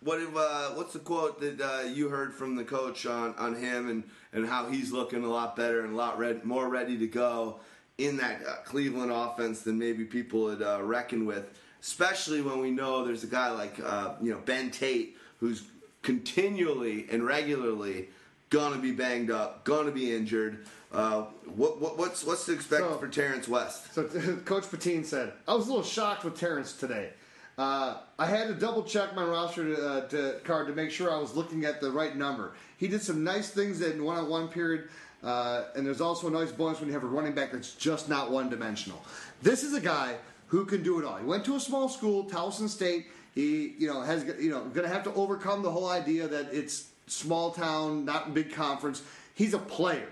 What 0.00 0.20
if, 0.20 0.34
uh, 0.36 0.70
what's 0.74 0.92
the 0.92 0.98
quote 1.00 1.40
that 1.40 1.60
uh, 1.60 1.82
you 1.88 2.08
heard 2.08 2.32
from 2.34 2.54
the 2.54 2.64
coach 2.64 3.06
on, 3.06 3.34
on 3.36 3.54
him 3.56 3.88
and, 3.88 4.04
and 4.32 4.46
how 4.46 4.68
he's 4.68 4.92
looking 4.92 5.24
a 5.24 5.28
lot 5.28 5.56
better 5.56 5.80
and 5.80 5.94
a 5.94 5.96
lot 5.96 6.18
red, 6.18 6.44
more 6.44 6.68
ready 6.68 6.96
to 6.98 7.06
go 7.06 7.60
in 7.98 8.18
that 8.18 8.40
uh, 8.46 8.56
Cleveland 8.64 9.10
offense 9.10 9.62
than 9.62 9.78
maybe 9.78 10.04
people 10.04 10.48
had 10.50 10.62
uh, 10.62 10.80
reckoned 10.82 11.26
with, 11.26 11.58
especially 11.86 12.42
when 12.42 12.58
we 12.58 12.70
know 12.70 13.04
there's 13.04 13.22
a 13.22 13.28
guy 13.28 13.50
like 13.50 13.78
uh, 13.82 14.14
you 14.20 14.32
know 14.32 14.40
Ben 14.44 14.70
Tate 14.70 15.16
who's 15.38 15.62
continually 16.02 17.06
and 17.10 17.24
regularly 17.24 18.08
gonna 18.50 18.78
be 18.78 18.90
banged 18.92 19.30
up, 19.30 19.64
gonna 19.64 19.92
be 19.92 20.14
injured. 20.14 20.66
Uh, 20.92 21.22
what, 21.54 21.80
what 21.80 21.96
what's 21.96 22.24
what's 22.24 22.44
to 22.46 22.52
expect 22.52 22.82
So- 22.82 22.98
for 22.98 23.08
Terrence 23.08 23.46
West? 23.48 23.94
So 23.94 24.04
Coach 24.44 24.64
Pettine 24.64 25.04
said, 25.04 25.32
I 25.46 25.54
was 25.54 25.66
a 25.66 25.70
little 25.70 25.84
shocked 25.84 26.24
with 26.24 26.38
Terrence 26.38 26.72
today. 26.72 27.10
Uh, 27.56 27.96
I 28.18 28.26
had 28.26 28.48
to 28.48 28.54
double 28.54 28.82
check 28.82 29.16
my 29.16 29.24
roster 29.24 29.74
to, 29.74 29.88
uh, 29.88 30.08
to 30.08 30.40
card 30.44 30.66
to 30.66 30.74
make 30.74 30.90
sure 30.90 31.10
I 31.10 31.18
was 31.18 31.34
looking 31.34 31.64
at 31.64 31.80
the 31.80 31.90
right 31.90 32.14
number. 32.14 32.52
He 32.76 32.86
did 32.86 33.00
some 33.00 33.24
nice 33.24 33.48
things 33.48 33.80
in 33.80 34.04
one-on-one 34.04 34.48
period, 34.48 34.90
uh, 35.24 35.64
and 35.74 35.86
there's 35.86 36.02
also 36.02 36.26
a 36.26 36.30
nice 36.30 36.52
bonus 36.52 36.80
when 36.80 36.88
you 36.88 36.92
have 36.92 37.02
a 37.02 37.06
running 37.06 37.32
back 37.32 37.52
that's 37.52 37.72
just 37.72 38.10
not 38.10 38.30
one-dimensional. 38.30 39.02
This 39.40 39.62
is 39.62 39.72
a 39.72 39.80
guy 39.80 40.16
who 40.48 40.64
can 40.64 40.82
do 40.82 40.98
it 40.98 41.04
all. 41.04 41.16
He 41.16 41.24
went 41.24 41.44
to 41.46 41.56
a 41.56 41.60
small 41.60 41.88
school, 41.88 42.24
Towson 42.24 42.68
State. 42.68 43.06
He, 43.34 43.74
you 43.78 43.88
know, 43.88 44.00
has 44.00 44.24
you 44.40 44.50
know 44.50 44.64
going 44.64 44.86
to 44.86 44.92
have 44.92 45.04
to 45.04 45.12
overcome 45.14 45.62
the 45.62 45.70
whole 45.70 45.88
idea 45.88 46.26
that 46.28 46.48
it's 46.52 46.88
small 47.06 47.50
town, 47.52 48.04
not 48.04 48.34
big 48.34 48.52
conference. 48.52 49.02
He's 49.34 49.54
a 49.54 49.58
player. 49.58 50.08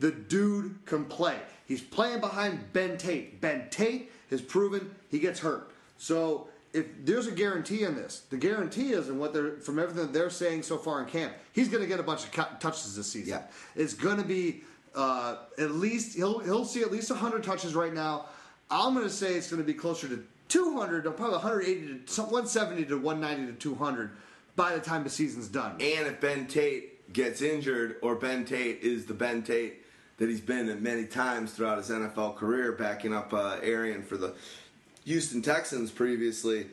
The 0.00 0.10
dude 0.10 0.84
can 0.86 1.04
play. 1.04 1.38
He's 1.66 1.80
playing 1.80 2.20
behind 2.20 2.72
Ben 2.72 2.98
Tate. 2.98 3.40
Ben 3.40 3.68
Tate 3.70 4.10
has 4.30 4.42
proven 4.42 4.94
he 5.10 5.18
gets 5.18 5.40
hurt. 5.40 5.70
So 5.98 6.48
if 6.72 6.86
there's 7.04 7.28
a 7.28 7.32
guarantee 7.32 7.84
in 7.84 7.94
this, 7.94 8.24
the 8.30 8.36
guarantee 8.36 8.90
is 8.90 9.08
in 9.08 9.18
what 9.18 9.32
they're 9.32 9.56
from 9.58 9.78
everything 9.78 10.06
that 10.06 10.12
they're 10.12 10.30
saying 10.30 10.64
so 10.64 10.76
far 10.76 11.00
in 11.00 11.06
camp, 11.06 11.32
he's 11.52 11.68
going 11.68 11.82
to 11.82 11.88
get 11.88 12.00
a 12.00 12.02
bunch 12.02 12.24
of 12.24 12.32
touches 12.58 12.96
this 12.96 13.12
season. 13.12 13.28
Yeah. 13.28 13.42
It's 13.76 13.94
going 13.94 14.16
to 14.16 14.24
be 14.24 14.62
uh, 14.94 15.36
at 15.58 15.70
least 15.72 16.16
he'll 16.16 16.40
he'll 16.40 16.64
see 16.64 16.82
at 16.82 16.90
least 16.90 17.10
100 17.10 17.42
touches 17.42 17.74
right 17.74 17.94
now. 17.94 18.26
I'm 18.74 18.92
going 18.92 19.06
to 19.06 19.12
say 19.12 19.34
it's 19.34 19.48
going 19.48 19.62
to 19.62 19.66
be 19.66 19.72
closer 19.72 20.08
to 20.08 20.24
200, 20.48 21.06
or 21.06 21.10
probably 21.12 21.36
180 21.36 22.00
to 22.06 22.22
170 22.22 22.84
to 22.86 22.98
190 22.98 23.52
to 23.52 23.58
200 23.58 24.10
by 24.56 24.74
the 24.74 24.80
time 24.80 25.04
the 25.04 25.10
season's 25.10 25.46
done. 25.46 25.72
And 25.80 26.08
if 26.08 26.20
Ben 26.20 26.48
Tate 26.48 27.12
gets 27.12 27.40
injured, 27.40 27.96
or 28.02 28.16
Ben 28.16 28.44
Tate 28.44 28.80
is 28.82 29.06
the 29.06 29.14
Ben 29.14 29.44
Tate 29.44 29.84
that 30.16 30.28
he's 30.28 30.40
been 30.40 30.68
at 30.68 30.82
many 30.82 31.06
times 31.06 31.52
throughout 31.52 31.78
his 31.78 31.88
NFL 31.88 32.34
career, 32.36 32.72
backing 32.72 33.14
up 33.14 33.32
uh, 33.32 33.58
Arian 33.62 34.02
for 34.02 34.16
the 34.16 34.34
Houston 35.04 35.40
Texans 35.40 35.92
previously, 35.92 36.66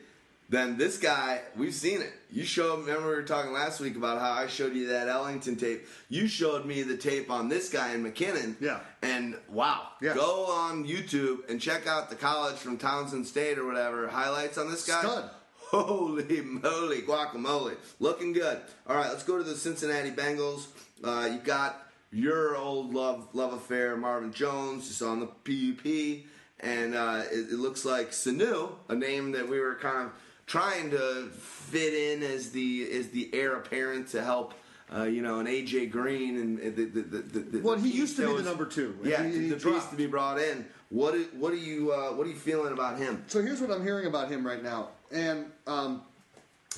then 0.51 0.77
this 0.77 0.97
guy, 0.97 1.39
we've 1.55 1.73
seen 1.73 2.01
it. 2.01 2.11
You 2.29 2.43
showed, 2.43 2.81
remember 2.81 3.07
we 3.07 3.15
were 3.15 3.23
talking 3.23 3.53
last 3.53 3.79
week 3.79 3.95
about 3.95 4.19
how 4.19 4.31
I 4.33 4.47
showed 4.47 4.75
you 4.75 4.87
that 4.89 5.07
Ellington 5.07 5.55
tape. 5.55 5.87
You 6.09 6.27
showed 6.27 6.65
me 6.65 6.83
the 6.83 6.97
tape 6.97 7.31
on 7.31 7.47
this 7.47 7.69
guy 7.69 7.93
in 7.93 8.03
McKinnon. 8.03 8.57
Yeah. 8.59 8.81
And 9.01 9.37
wow, 9.49 9.87
Yes. 10.01 10.15
go 10.17 10.45
on 10.47 10.85
YouTube 10.85 11.49
and 11.49 11.59
check 11.61 11.87
out 11.87 12.09
the 12.09 12.17
college 12.17 12.57
from 12.57 12.77
Townsend 12.77 13.25
State 13.25 13.57
or 13.57 13.65
whatever 13.65 14.09
highlights 14.09 14.57
on 14.57 14.69
this 14.69 14.85
guy. 14.85 14.99
Stud. 15.01 15.29
Holy 15.55 16.41
moly, 16.43 17.01
guacamole. 17.01 17.77
Looking 18.01 18.33
good. 18.33 18.59
All 18.87 18.95
right, 18.97 19.09
let's 19.09 19.23
go 19.23 19.37
to 19.37 19.43
the 19.43 19.55
Cincinnati 19.55 20.11
Bengals. 20.11 20.65
Uh, 21.01 21.29
you 21.31 21.39
got 21.39 21.87
your 22.11 22.57
old 22.57 22.93
love 22.93 23.29
love 23.33 23.53
affair, 23.53 23.95
Marvin 23.95 24.33
Jones, 24.33 24.89
just 24.89 25.01
on 25.01 25.21
the 25.21 25.27
PUP. 25.27 26.25
And 26.59 26.93
uh, 26.93 27.23
it, 27.31 27.53
it 27.53 27.57
looks 27.59 27.85
like 27.85 28.11
Sanu, 28.11 28.73
a 28.89 28.95
name 28.95 29.31
that 29.31 29.47
we 29.47 29.61
were 29.61 29.75
kind 29.75 30.07
of 30.07 30.13
trying 30.55 30.91
to 30.91 31.29
fit 31.31 31.93
in 31.93 32.21
as 32.21 32.49
the 32.51 32.85
as 32.91 33.07
the 33.09 33.29
heir 33.33 33.55
apparent 33.55 34.07
to 34.09 34.21
help. 34.21 34.53
Uh, 34.93 35.03
you 35.03 35.21
know, 35.21 35.39
an 35.39 35.45
AJ 35.47 35.89
Green 35.89 36.37
and 36.37 36.57
the 36.75 36.83
the 36.83 37.01
the, 37.01 37.39
the, 37.39 37.59
Well, 37.61 37.77
he 37.77 37.89
used 37.89 38.17
to 38.17 38.27
be 38.27 38.37
the 38.37 38.43
number 38.43 38.65
two. 38.65 38.97
Yeah, 39.01 39.23
He- 39.23 39.43
he 39.43 39.49
the 39.49 39.55
piece 39.55 39.85
to 39.85 39.95
be 39.95 40.05
brought 40.07 40.37
in. 40.37 40.65
What 40.89 41.13
do- 41.13 41.29
what 41.39 41.53
are 41.53 41.63
you 41.71 41.93
uh, 41.93 42.09
what 42.11 42.27
are 42.27 42.29
you 42.29 42.35
feeling 42.35 42.73
about 42.73 42.97
him? 42.97 43.23
So 43.27 43.41
here's 43.41 43.61
what 43.61 43.71
I'm 43.71 43.81
hearing 43.83 44.07
about 44.07 44.29
him 44.29 44.45
right 44.45 44.61
now, 44.61 44.89
and 45.09 45.45
um, 45.65 46.01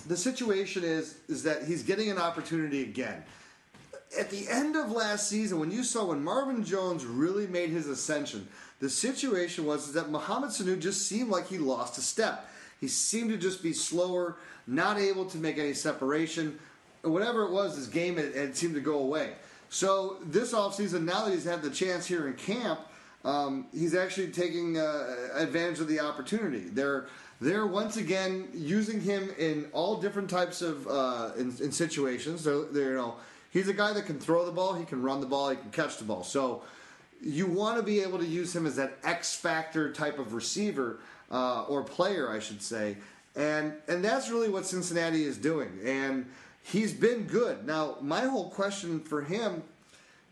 the 0.08 0.16
situation 0.16 0.84
is 0.84 1.16
is 1.28 1.42
that 1.42 1.64
he's 1.64 1.82
getting 1.82 2.12
an 2.12 2.20
opportunity 2.20 2.84
again. 2.84 3.24
At 4.20 4.30
the 4.30 4.48
end 4.48 4.76
of 4.76 4.92
last 4.92 5.28
season, 5.28 5.60
when 5.60 5.72
you 5.72 5.84
saw 5.84 6.06
when 6.06 6.24
Marvin 6.24 6.64
Jones 6.64 7.04
really 7.08 7.48
made 7.48 7.72
his 7.72 7.88
ascension, 7.88 8.48
the 8.80 8.92
situation 8.92 9.66
was 9.66 9.92
that 9.94 10.12
Mohamed 10.12 10.52
Sanu 10.52 10.80
just 10.80 11.08
seemed 11.08 11.32
like 11.32 11.48
he 11.48 11.58
lost 11.58 11.98
a 11.98 12.02
step. 12.02 12.48
He 12.84 12.90
seemed 12.90 13.30
to 13.30 13.38
just 13.38 13.64
be 13.64 13.72
slower, 13.72 14.36
not 14.68 14.98
able 14.98 15.24
to 15.28 15.38
make 15.38 15.58
any 15.58 15.74
separation. 15.74 16.60
Whatever 17.02 17.44
it 17.44 17.52
was, 17.52 17.78
his 17.78 17.88
game 17.88 18.18
it, 18.18 18.36
had 18.36 18.58
seemed 18.58 18.74
to 18.74 18.82
go 18.82 19.00
away. 19.00 19.36
So 19.70 20.18
this 20.26 20.52
offseason, 20.52 21.06
now 21.06 21.24
that 21.24 21.32
he's 21.32 21.46
had 21.46 21.62
the 21.62 21.70
chance 21.70 22.06
here 22.06 22.28
in 22.28 22.34
camp, 22.34 22.82
um, 23.24 23.68
he's 23.72 23.96
actually 23.96 24.32
taking 24.34 24.78
uh, 24.78 25.30
advantage 25.34 25.80
of 25.80 25.88
the 25.88 26.02
opportunity. 26.02 26.60
They're 26.60 27.08
they're 27.40 27.66
once 27.66 27.96
again 27.96 28.50
using 28.54 29.00
him 29.00 29.30
in 29.40 29.70
all 29.72 30.02
different 30.02 30.30
types 30.30 30.62
of 30.62 30.86
uh, 30.86 31.32
in, 31.38 31.56
in 31.62 31.72
situations. 31.72 32.44
They're, 32.44 32.66
you 32.74 32.96
know, 32.98 33.16
he's 33.50 33.70
a 33.70 33.74
guy 33.74 33.94
that 33.94 34.08
can 34.08 34.20
throw 34.20 34.46
the 34.46 34.52
ball, 34.52 34.74
he 34.74 34.84
can 34.84 35.02
run 35.02 35.22
the 35.22 35.26
ball, 35.28 35.52
he 35.52 35.56
can 35.56 35.72
catch 35.72 36.00
the 36.00 36.04
ball. 36.04 36.26
So 36.26 36.64
you 37.22 37.48
want 37.48 37.78
to 37.78 37.84
be 37.84 38.02
able 38.02 38.20
to 38.20 38.28
use 38.28 38.54
him 38.54 38.68
as 38.68 38.76
that 38.76 38.98
X 39.06 39.34
factor 39.34 39.94
type 39.94 40.20
of 40.20 40.34
receiver 40.34 41.00
uh, 41.34 41.64
or 41.64 41.84
player, 41.84 42.30
I 42.30 42.40
should 42.40 42.62
say, 42.62 42.96
and 43.36 43.74
and 43.88 44.06
that's 44.06 44.30
really 44.30 44.50
what 44.50 44.66
Cincinnati 44.66 45.24
is 45.24 45.38
doing. 45.38 45.80
And 45.84 46.30
he's 46.62 46.94
been 46.94 47.24
good. 47.24 47.66
Now, 47.66 47.98
my 48.02 48.22
whole 48.22 48.50
question 48.50 49.00
for 49.02 49.22
him 49.22 49.64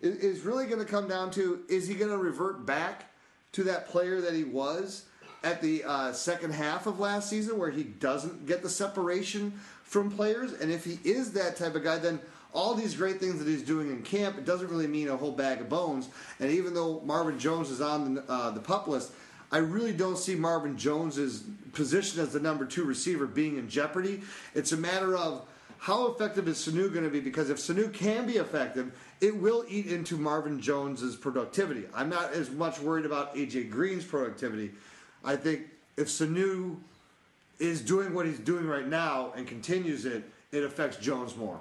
is, 0.01 0.17
is 0.17 0.41
really 0.41 0.67
going 0.67 0.80
to 0.80 0.85
come 0.85 1.07
down 1.07 1.31
to: 1.31 1.61
Is 1.67 1.88
he 1.88 1.95
going 1.95 2.11
to 2.11 2.17
revert 2.17 2.65
back 2.65 3.11
to 3.53 3.63
that 3.63 3.89
player 3.89 4.21
that 4.21 4.33
he 4.33 4.43
was 4.43 5.05
at 5.43 5.61
the 5.61 5.83
uh, 5.83 6.13
second 6.13 6.53
half 6.53 6.85
of 6.85 6.99
last 6.99 7.30
season, 7.30 7.57
where 7.57 7.71
he 7.71 7.83
doesn't 7.83 8.45
get 8.45 8.61
the 8.61 8.69
separation 8.69 9.51
from 9.83 10.11
players? 10.11 10.53
And 10.53 10.71
if 10.71 10.85
he 10.85 10.99
is 11.03 11.33
that 11.33 11.57
type 11.57 11.75
of 11.75 11.83
guy, 11.83 11.97
then 11.97 12.19
all 12.53 12.73
these 12.73 12.95
great 12.95 13.19
things 13.19 13.39
that 13.39 13.47
he's 13.47 13.63
doing 13.63 13.89
in 13.89 14.01
camp, 14.01 14.38
it 14.38 14.45
doesn't 14.45 14.67
really 14.67 14.88
mean 14.88 15.07
a 15.07 15.17
whole 15.17 15.31
bag 15.31 15.61
of 15.61 15.69
bones. 15.69 16.09
And 16.39 16.51
even 16.51 16.73
though 16.73 17.01
Marvin 17.01 17.39
Jones 17.39 17.69
is 17.69 17.81
on 17.81 18.15
the, 18.15 18.23
uh, 18.30 18.51
the 18.51 18.59
pup 18.59 18.88
list, 18.88 19.11
I 19.51 19.57
really 19.57 19.93
don't 19.93 20.17
see 20.17 20.35
Marvin 20.35 20.77
Jones's 20.77 21.43
position 21.73 22.21
as 22.21 22.33
the 22.33 22.39
number 22.39 22.65
two 22.65 22.83
receiver 22.83 23.27
being 23.27 23.57
in 23.57 23.69
jeopardy. 23.69 24.21
It's 24.55 24.71
a 24.71 24.77
matter 24.77 25.17
of 25.17 25.45
how 25.81 26.07
effective 26.07 26.47
is 26.47 26.57
Sanu 26.57 26.93
going 26.93 27.05
to 27.05 27.09
be? 27.09 27.19
Because 27.19 27.49
if 27.49 27.57
Sanu 27.57 27.91
can 27.91 28.27
be 28.27 28.33
effective, 28.33 28.91
it 29.19 29.35
will 29.35 29.65
eat 29.67 29.88
into 29.88 30.15
Marvin 30.15 30.61
Jones's 30.61 31.15
productivity. 31.15 31.85
I'm 31.93 32.07
not 32.07 32.33
as 32.33 32.51
much 32.51 32.80
worried 32.80 33.05
about 33.05 33.35
AJ 33.35 33.71
Green's 33.71 34.05
productivity. 34.05 34.71
I 35.25 35.35
think 35.35 35.61
if 35.97 36.07
Sanu 36.07 36.77
is 37.57 37.81
doing 37.81 38.13
what 38.13 38.27
he's 38.27 38.38
doing 38.38 38.67
right 38.67 38.88
now 38.88 39.33
and 39.35 39.47
continues 39.47 40.05
it, 40.05 40.23
it 40.51 40.63
affects 40.63 40.97
Jones 40.97 41.35
more. 41.35 41.59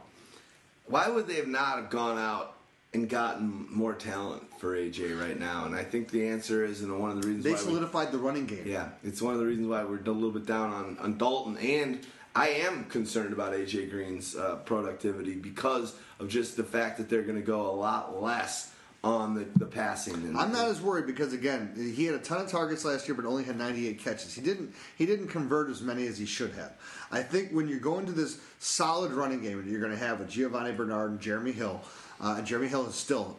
Why 0.86 1.08
would 1.08 1.26
they 1.26 1.36
have 1.36 1.48
not 1.48 1.78
have 1.78 1.88
gone 1.88 2.18
out 2.18 2.56
and 2.92 3.08
gotten 3.08 3.66
more 3.70 3.94
talent 3.94 4.42
for 4.58 4.74
AJ 4.76 5.20
right 5.20 5.38
now? 5.38 5.64
And 5.66 5.74
I 5.74 5.84
think 5.84 6.10
the 6.10 6.28
answer 6.28 6.64
is, 6.64 6.82
and 6.82 6.98
one 6.98 7.10
of 7.10 7.22
the 7.22 7.28
reasons 7.28 7.44
They 7.44 7.52
why 7.52 7.58
we- 7.58 7.62
solidified 7.64 8.12
the 8.12 8.18
running 8.18 8.46
game. 8.46 8.64
yeah, 8.66 8.88
it's 9.04 9.22
one 9.22 9.34
of 9.34 9.40
the 9.40 9.46
reasons 9.46 9.68
why 9.68 9.84
we're 9.84 9.98
a 10.00 10.10
little 10.10 10.30
bit 10.32 10.46
down 10.46 10.72
on, 10.72 10.98
on 10.98 11.18
Dalton. 11.18 11.56
And 11.58 12.04
I 12.34 12.48
am 12.48 12.84
concerned 12.84 13.32
about 13.32 13.52
AJ 13.52 13.90
Green's 13.90 14.36
uh, 14.36 14.56
productivity 14.64 15.34
because 15.34 15.94
of 16.18 16.28
just 16.28 16.56
the 16.56 16.64
fact 16.64 16.98
that 16.98 17.08
they're 17.08 17.22
going 17.22 17.38
to 17.40 17.46
go 17.46 17.70
a 17.70 17.74
lot 17.74 18.20
less 18.22 18.72
on 19.02 19.34
the, 19.34 19.46
the 19.56 19.64
passing. 19.64 20.12
And, 20.14 20.36
I'm 20.36 20.52
not 20.52 20.68
as 20.68 20.82
worried 20.82 21.06
because 21.06 21.32
again, 21.32 21.72
he 21.96 22.04
had 22.04 22.14
a 22.14 22.18
ton 22.18 22.38
of 22.42 22.50
targets 22.50 22.84
last 22.84 23.08
year, 23.08 23.14
but 23.14 23.24
only 23.24 23.44
had 23.44 23.56
98 23.56 23.98
catches. 23.98 24.34
He 24.34 24.42
didn't 24.42 24.74
he 24.96 25.06
didn't 25.06 25.28
convert 25.28 25.70
as 25.70 25.80
many 25.80 26.06
as 26.06 26.18
he 26.18 26.26
should 26.26 26.52
have. 26.52 26.74
I 27.10 27.22
think 27.22 27.50
when 27.50 27.66
you 27.66 27.80
go 27.80 27.98
into 27.98 28.12
this 28.12 28.40
solid 28.58 29.12
running 29.12 29.40
game, 29.40 29.64
you're 29.66 29.80
going 29.80 29.92
to 29.92 29.98
have 29.98 30.18
with 30.20 30.28
Giovani 30.28 30.72
Bernard 30.76 31.12
and 31.12 31.20
Jeremy 31.20 31.52
Hill. 31.52 31.80
Uh, 32.20 32.42
Jeremy 32.42 32.68
Hill 32.68 32.86
is 32.86 32.94
still 32.94 33.36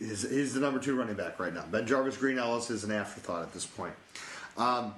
is, 0.00 0.22
he's 0.28 0.54
the 0.54 0.60
number 0.60 0.78
two 0.78 0.94
running 0.96 1.14
back 1.14 1.38
right 1.38 1.52
now. 1.52 1.64
BenJarvus 1.70 2.18
Green-Ellis 2.18 2.70
is 2.70 2.84
an 2.84 2.92
afterthought 2.92 3.42
at 3.42 3.52
this 3.52 3.66
point. 3.66 3.94
Um, 4.56 4.94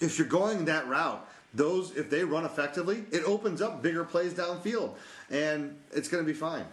if 0.00 0.18
you're 0.18 0.28
going 0.28 0.66
that 0.66 0.88
route, 0.88 1.26
those 1.54 1.96
if 1.96 2.10
they 2.10 2.24
run 2.24 2.44
effectively, 2.44 3.04
it 3.10 3.24
opens 3.24 3.60
up 3.60 3.82
bigger 3.82 4.04
plays 4.04 4.34
downfield, 4.34 4.94
and 5.30 5.76
it's 5.92 6.08
going 6.08 6.24
to 6.24 6.26
be 6.26 6.38
fine. 6.38 6.64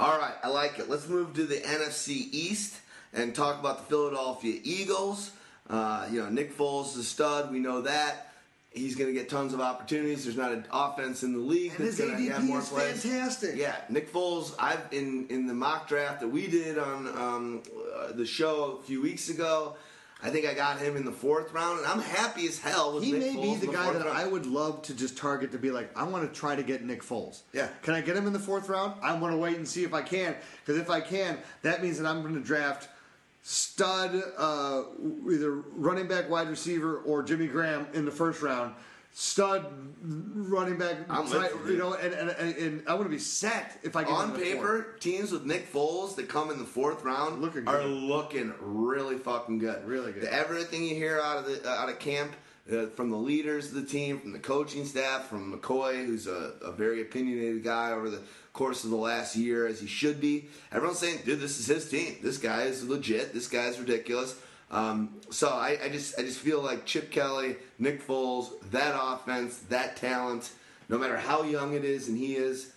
All 0.00 0.18
right, 0.18 0.34
I 0.42 0.48
like 0.48 0.78
it. 0.78 0.88
Let's 0.88 1.08
move 1.08 1.34
to 1.34 1.44
the 1.44 1.56
NFC 1.56 2.28
East 2.30 2.76
and 3.12 3.34
talk 3.34 3.58
about 3.58 3.78
the 3.78 3.84
Philadelphia 3.84 4.60
Eagles. 4.62 5.32
Uh, 5.68 6.06
you 6.10 6.22
know, 6.22 6.30
Nick 6.30 6.56
Foles 6.56 6.92
is 6.92 6.98
a 6.98 7.04
stud. 7.04 7.52
We 7.52 7.58
know 7.58 7.82
that. 7.82 8.27
He's 8.78 8.94
going 8.96 9.12
to 9.12 9.18
get 9.18 9.28
tons 9.28 9.52
of 9.54 9.60
opportunities. 9.60 10.24
There's 10.24 10.36
not 10.36 10.52
an 10.52 10.64
offense 10.72 11.22
in 11.22 11.32
the 11.32 11.38
league 11.38 11.72
And 11.78 11.86
that's 11.86 11.98
going 11.98 12.16
to 12.16 12.32
have 12.32 12.44
more 12.44 12.60
is 12.60 12.68
plays. 12.68 13.02
fantastic. 13.02 13.56
Yeah, 13.56 13.76
Nick 13.88 14.12
Foles. 14.12 14.54
I've 14.58 14.86
in 14.92 15.26
in 15.28 15.46
the 15.46 15.54
mock 15.54 15.88
draft 15.88 16.20
that 16.20 16.28
we 16.28 16.46
did 16.46 16.78
on 16.78 17.08
um, 17.08 17.62
uh, 17.96 18.12
the 18.12 18.26
show 18.26 18.78
a 18.80 18.82
few 18.84 19.02
weeks 19.02 19.28
ago. 19.28 19.76
I 20.20 20.30
think 20.30 20.46
I 20.46 20.54
got 20.54 20.80
him 20.80 20.96
in 20.96 21.04
the 21.04 21.12
fourth 21.12 21.52
round, 21.52 21.78
and 21.78 21.86
I'm 21.86 22.00
happy 22.00 22.44
as 22.48 22.58
hell 22.58 22.92
with 22.92 23.04
He 23.04 23.12
Nick 23.12 23.20
may 23.20 23.34
Foles 23.36 23.42
be 23.42 23.50
in 23.52 23.60
the 23.60 23.66
guy 23.68 23.92
that 23.92 24.04
round. 24.04 24.18
I 24.18 24.26
would 24.26 24.46
love 24.46 24.82
to 24.82 24.94
just 24.94 25.16
target 25.16 25.52
to 25.52 25.58
be 25.58 25.70
like, 25.70 25.96
I 25.96 26.02
want 26.02 26.28
to 26.32 26.40
try 26.40 26.56
to 26.56 26.64
get 26.64 26.84
Nick 26.84 27.04
Foles. 27.04 27.42
Yeah. 27.52 27.68
Can 27.82 27.94
I 27.94 28.00
get 28.00 28.16
him 28.16 28.26
in 28.26 28.32
the 28.32 28.40
fourth 28.40 28.68
round? 28.68 28.94
I 29.00 29.16
want 29.16 29.32
to 29.32 29.38
wait 29.38 29.56
and 29.56 29.68
see 29.68 29.84
if 29.84 29.94
I 29.94 30.02
can. 30.02 30.34
Because 30.64 30.80
if 30.80 30.90
I 30.90 31.00
can, 31.00 31.38
that 31.62 31.84
means 31.84 31.98
that 32.00 32.06
I'm 32.08 32.22
going 32.22 32.34
to 32.34 32.40
draft 32.40 32.88
stud, 33.52 34.22
uh, 34.36 34.82
either 35.30 35.52
running 35.52 36.06
back, 36.06 36.28
wide 36.28 36.50
receiver, 36.50 36.98
or 36.98 37.22
Jimmy 37.22 37.46
Graham 37.46 37.86
in 37.94 38.04
the 38.04 38.10
first 38.10 38.42
round. 38.42 38.74
Stud 39.12 39.64
running 40.02 40.76
back, 40.78 41.08
tight- 41.08 41.50
you, 41.64 41.72
you 41.72 41.78
know, 41.78 41.94
and, 41.94 42.12
and, 42.12 42.28
and, 42.30 42.56
and 42.56 42.82
I 42.86 42.92
want 42.92 43.06
to 43.06 43.08
be 43.10 43.18
set 43.18 43.78
if 43.82 43.96
I 43.96 44.04
get 44.04 44.12
on 44.12 44.34
the 44.34 44.38
fourth. 44.38 44.44
paper, 44.52 44.96
teams 45.00 45.32
with 45.32 45.46
Nick 45.46 45.72
Foles 45.72 46.14
that 46.16 46.28
come 46.28 46.50
in 46.50 46.58
the 46.58 46.64
fourth 46.66 47.02
round 47.04 47.40
Looking 47.40 47.66
are 47.66 47.78
good. 47.80 47.90
looking 47.90 48.52
really 48.60 49.16
fucking 49.16 49.58
good. 49.58 49.82
Really 49.86 50.12
good. 50.12 50.24
The- 50.24 50.32
everything 50.32 50.84
you 50.84 50.94
hear 50.94 51.18
out 51.20 51.38
of 51.38 51.46
the 51.46 51.66
uh, 51.68 51.74
out 51.74 51.88
of 51.88 51.98
camp. 51.98 52.32
Uh, 52.70 52.84
from 52.88 53.08
the 53.08 53.16
leaders 53.16 53.68
of 53.68 53.74
the 53.76 53.82
team, 53.82 54.20
from 54.20 54.30
the 54.30 54.38
coaching 54.38 54.84
staff, 54.84 55.26
from 55.26 55.58
McCoy, 55.58 56.04
who's 56.04 56.26
a, 56.26 56.52
a 56.60 56.70
very 56.70 57.00
opinionated 57.00 57.64
guy 57.64 57.92
over 57.92 58.10
the 58.10 58.20
course 58.58 58.82
of 58.82 58.90
the 58.90 58.96
last 58.96 59.36
year, 59.36 59.66
as 59.68 59.80
he 59.80 59.86
should 59.86 60.20
be. 60.20 60.46
Everyone's 60.72 60.98
saying, 60.98 61.20
dude, 61.24 61.38
this 61.40 61.60
is 61.60 61.66
his 61.66 61.88
team. 61.88 62.16
This 62.22 62.38
guy 62.38 62.62
is 62.62 62.86
legit. 62.86 63.32
This 63.32 63.46
guy's 63.46 63.78
ridiculous. 63.78 64.34
Um, 64.70 65.14
so 65.30 65.48
I, 65.48 65.78
I 65.84 65.88
just 65.88 66.18
I 66.18 66.22
just 66.22 66.40
feel 66.40 66.60
like 66.60 66.84
Chip 66.84 67.10
Kelly, 67.10 67.56
Nick 67.78 68.06
Foles, 68.06 68.50
that 68.72 68.94
offense, 69.00 69.58
that 69.70 69.96
talent, 69.96 70.50
no 70.88 70.98
matter 70.98 71.16
how 71.16 71.44
young 71.44 71.74
it 71.74 71.84
is 71.84 72.08
and 72.08 72.18
he 72.18 72.34
is, 72.34 72.72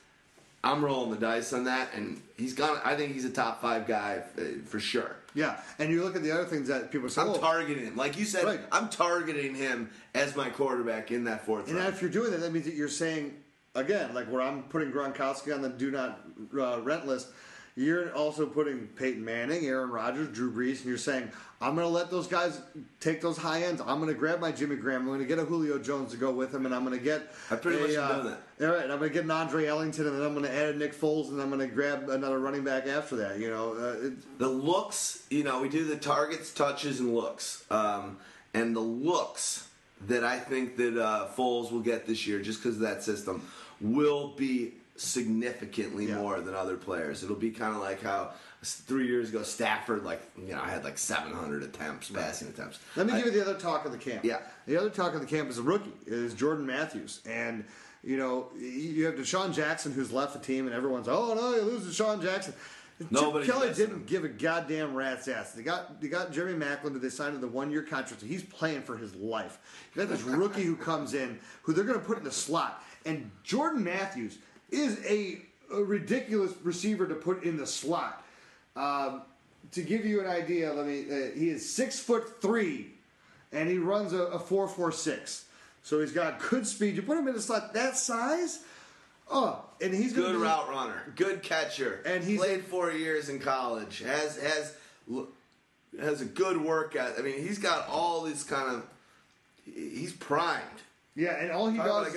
I'm 0.63 0.85
rolling 0.85 1.09
the 1.11 1.17
dice 1.17 1.51
on 1.51 1.63
that, 1.65 1.89
and 1.95 2.21
he's 2.37 2.53
gone. 2.53 2.79
I 2.85 2.95
think 2.95 3.13
he's 3.13 3.25
a 3.25 3.31
top 3.31 3.61
five 3.61 3.87
guy 3.87 4.21
uh, 4.37 4.41
for 4.65 4.79
sure. 4.79 5.15
Yeah, 5.33 5.59
and 5.79 5.89
you 5.89 6.03
look 6.03 6.15
at 6.15 6.23
the 6.23 6.31
other 6.31 6.45
things 6.45 6.67
that 6.67 6.91
people 6.91 7.09
say. 7.09 7.21
I'm 7.21 7.27
well, 7.29 7.39
targeting 7.39 7.85
him, 7.85 7.95
like 7.95 8.17
you 8.17 8.25
said. 8.25 8.43
Right. 8.45 8.59
I'm 8.71 8.89
targeting 8.89 9.55
him 9.55 9.89
as 10.13 10.35
my 10.35 10.49
quarterback 10.49 11.09
in 11.11 11.23
that 11.23 11.45
fourth 11.45 11.67
And 11.67 11.77
round. 11.77 11.93
if 11.93 12.01
you're 12.01 12.11
doing 12.11 12.31
that, 12.31 12.41
that 12.41 12.53
means 12.53 12.65
that 12.65 12.75
you're 12.75 12.89
saying, 12.89 13.33
again, 13.75 14.13
like 14.13 14.27
where 14.27 14.41
I'm 14.41 14.63
putting 14.63 14.91
Gronkowski 14.91 15.53
on 15.53 15.61
the 15.61 15.69
do 15.69 15.91
not 15.91 16.21
uh, 16.57 16.81
rent 16.81 17.07
list, 17.07 17.27
you're 17.75 18.13
also 18.13 18.45
putting 18.45 18.87
Peyton 18.87 19.23
Manning, 19.23 19.65
Aaron 19.65 19.89
Rodgers, 19.89 20.27
Drew 20.29 20.51
Brees, 20.51 20.79
and 20.79 20.85
you're 20.85 20.97
saying, 20.97 21.31
I'm 21.61 21.73
going 21.75 21.87
to 21.87 21.93
let 21.93 22.11
those 22.11 22.27
guys 22.27 22.59
take 22.99 23.21
those 23.21 23.37
high 23.37 23.63
ends. 23.63 23.81
I'm 23.81 23.99
going 23.99 24.13
to 24.13 24.19
grab 24.19 24.41
my 24.41 24.51
Jimmy 24.51 24.75
Graham. 24.75 25.01
I'm 25.01 25.07
going 25.07 25.19
to 25.19 25.25
get 25.25 25.39
a 25.39 25.45
Julio 25.45 25.79
Jones 25.79 26.11
to 26.11 26.17
go 26.17 26.31
with 26.31 26.53
him, 26.53 26.65
and 26.65 26.75
I'm 26.75 26.83
going 26.83 26.97
to 26.97 27.03
get. 27.03 27.33
I 27.49 27.55
pretty 27.55 27.77
a, 27.77 27.87
much 27.87 27.95
uh, 27.95 28.07
done 28.09 28.37
that. 28.59 28.67
All 28.67 28.75
right, 28.75 28.83
I'm 28.83 28.97
going 28.97 29.09
to 29.09 29.09
get 29.09 29.23
an 29.23 29.31
Andre 29.31 29.67
Ellington, 29.67 30.05
and 30.05 30.19
then 30.19 30.25
I'm 30.25 30.33
going 30.33 30.45
to 30.45 30.53
add 30.53 30.75
a 30.75 30.77
Nick 30.77 30.93
Foles, 30.93 31.29
and 31.29 31.41
I'm 31.41 31.49
going 31.49 31.61
to 31.61 31.73
grab 31.73 32.09
another 32.09 32.39
running 32.39 32.65
back 32.65 32.87
after 32.87 33.15
that. 33.17 33.39
You 33.39 33.49
know, 33.49 33.73
uh, 33.73 34.07
it, 34.07 34.37
the 34.37 34.49
looks, 34.49 35.25
you 35.29 35.45
know, 35.45 35.61
we 35.61 35.69
do 35.69 35.85
the 35.85 35.95
targets, 35.95 36.53
touches, 36.53 36.99
and 36.99 37.15
looks, 37.15 37.63
um, 37.71 38.17
and 38.53 38.75
the 38.75 38.81
looks 38.81 39.69
that 40.07 40.23
I 40.23 40.39
think 40.39 40.77
that 40.77 41.01
uh, 41.01 41.27
Foles 41.37 41.71
will 41.71 41.81
get 41.81 42.05
this 42.05 42.27
year, 42.27 42.41
just 42.41 42.61
because 42.61 42.75
of 42.75 42.81
that 42.81 43.03
system, 43.03 43.47
will 43.81 44.29
be 44.29 44.73
significantly 44.95 46.07
Yeah. 46.07 46.15
more 46.17 46.41
than 46.41 46.53
other 46.55 46.77
players. 46.77 47.23
It'll 47.23 47.35
be 47.35 47.51
kind 47.51 47.75
of 47.75 47.81
like 47.81 48.01
how 48.01 48.31
three 48.63 49.07
years 49.07 49.29
ago 49.29 49.41
Stafford, 49.43 50.03
like 50.03 50.21
you 50.37 50.53
know, 50.53 50.61
I 50.61 50.69
had 50.69 50.83
like 50.83 50.97
700 50.97 51.63
attempts, 51.63 52.09
passing 52.09 52.47
attempts. 52.49 52.79
Let 52.95 53.07
me 53.07 53.13
I- 53.13 53.17
give 53.17 53.25
you 53.27 53.31
the 53.31 53.49
other 53.49 53.59
talk 53.59 53.85
of 53.85 53.91
the 53.91 53.97
camp. 53.97 54.23
Yeah. 54.23 54.39
The 54.67 54.77
other 54.77 54.89
talk 54.89 55.13
of 55.13 55.21
the 55.21 55.27
camp 55.27 55.49
is 55.49 55.57
a 55.57 55.63
rookie, 55.63 55.93
is 56.05 56.33
Jordan 56.33 56.65
Matthews. 56.65 57.21
And, 57.25 57.65
you 58.03 58.17
know, 58.17 58.49
you 58.57 59.05
have 59.05 59.15
DeSean 59.15 59.53
Jackson 59.53 59.91
who's 59.91 60.11
left 60.11 60.33
the 60.33 60.39
team, 60.39 60.67
and 60.67 60.75
everyone's, 60.75 61.07
oh, 61.07 61.33
no, 61.33 61.55
you 61.55 61.61
lose 61.61 61.85
DeSean 61.85 62.21
Jackson. 62.21 62.53
Nobody's 63.09 63.47
Chip 63.47 63.55
Kelly 63.55 63.73
didn't 63.73 63.95
him. 63.95 64.03
give 64.05 64.23
a 64.25 64.29
goddamn 64.29 64.93
rat's 64.93 65.27
ass. 65.27 65.53
They 65.53 65.63
got 65.63 65.99
they 65.99 66.07
got 66.07 66.31
Jeremy 66.31 66.63
Maclin 66.63 66.93
that 66.93 67.01
they 67.01 67.09
signed 67.09 67.33
to 67.33 67.39
the 67.39 67.47
one 67.47 67.71
year 67.71 67.81
contract. 67.81 68.21
So 68.21 68.27
he's 68.27 68.43
playing 68.43 68.83
for 68.83 68.95
his 68.95 69.15
life. 69.15 69.57
You 69.95 70.03
got 70.03 70.09
this 70.09 70.21
rookie 70.21 70.61
who 70.61 70.75
comes 70.75 71.15
in 71.15 71.39
who 71.63 71.73
they're 71.73 71.83
going 71.83 71.99
to 71.99 72.05
put 72.05 72.19
in 72.19 72.23
the 72.23 72.31
slot. 72.31 72.83
And 73.05 73.31
Jordan 73.43 73.83
Matthews 73.83 74.37
is 74.69 74.99
a, 75.05 75.39
a 75.73 75.81
ridiculous 75.81 76.53
receiver 76.63 77.07
to 77.07 77.15
put 77.15 77.43
in 77.43 77.57
the 77.57 77.65
slot. 77.67 78.23
Um, 78.75 79.23
to 79.71 79.81
give 79.81 80.05
you 80.05 80.21
an 80.21 80.27
idea, 80.27 80.71
let 80.73 80.85
me. 80.85 81.05
Uh, 81.09 81.31
he 81.37 81.49
is 81.49 81.69
six 81.69 81.99
foot 81.99 82.41
three, 82.41 82.91
and 83.51 83.69
he 83.69 83.77
runs 83.77 84.13
a, 84.13 84.23
a 84.23 84.39
four 84.39 84.67
four 84.67 84.91
six. 84.91 85.45
So 85.83 85.99
he's 85.99 86.11
got 86.11 86.39
good 86.49 86.65
speed. 86.67 86.95
You 86.95 87.01
put 87.01 87.17
him 87.17 87.27
in 87.27 87.33
the 87.33 87.41
slot 87.41 87.73
that 87.73 87.97
size, 87.97 88.59
oh, 89.29 89.63
and 89.81 89.93
he's 89.93 90.13
good 90.13 90.33
be- 90.33 90.37
route 90.37 90.69
runner, 90.69 91.11
good 91.15 91.41
catcher, 91.43 92.01
And 92.05 92.23
he's- 92.23 92.39
played 92.39 92.65
four 92.65 92.91
years 92.91 93.29
in 93.29 93.39
college. 93.39 93.99
Has 93.99 94.39
has 94.41 94.75
has 95.99 96.21
a 96.21 96.25
good 96.25 96.61
workout. 96.61 97.17
I 97.19 97.21
mean, 97.21 97.39
he's 97.41 97.59
got 97.59 97.87
all 97.87 98.21
these 98.23 98.43
kind 98.43 98.75
of. 98.75 98.85
He's 99.65 100.13
primed. 100.13 100.61
Yeah, 101.15 101.35
and 101.39 101.51
all 101.51 101.69
he 101.69 101.77
does. 101.77 102.13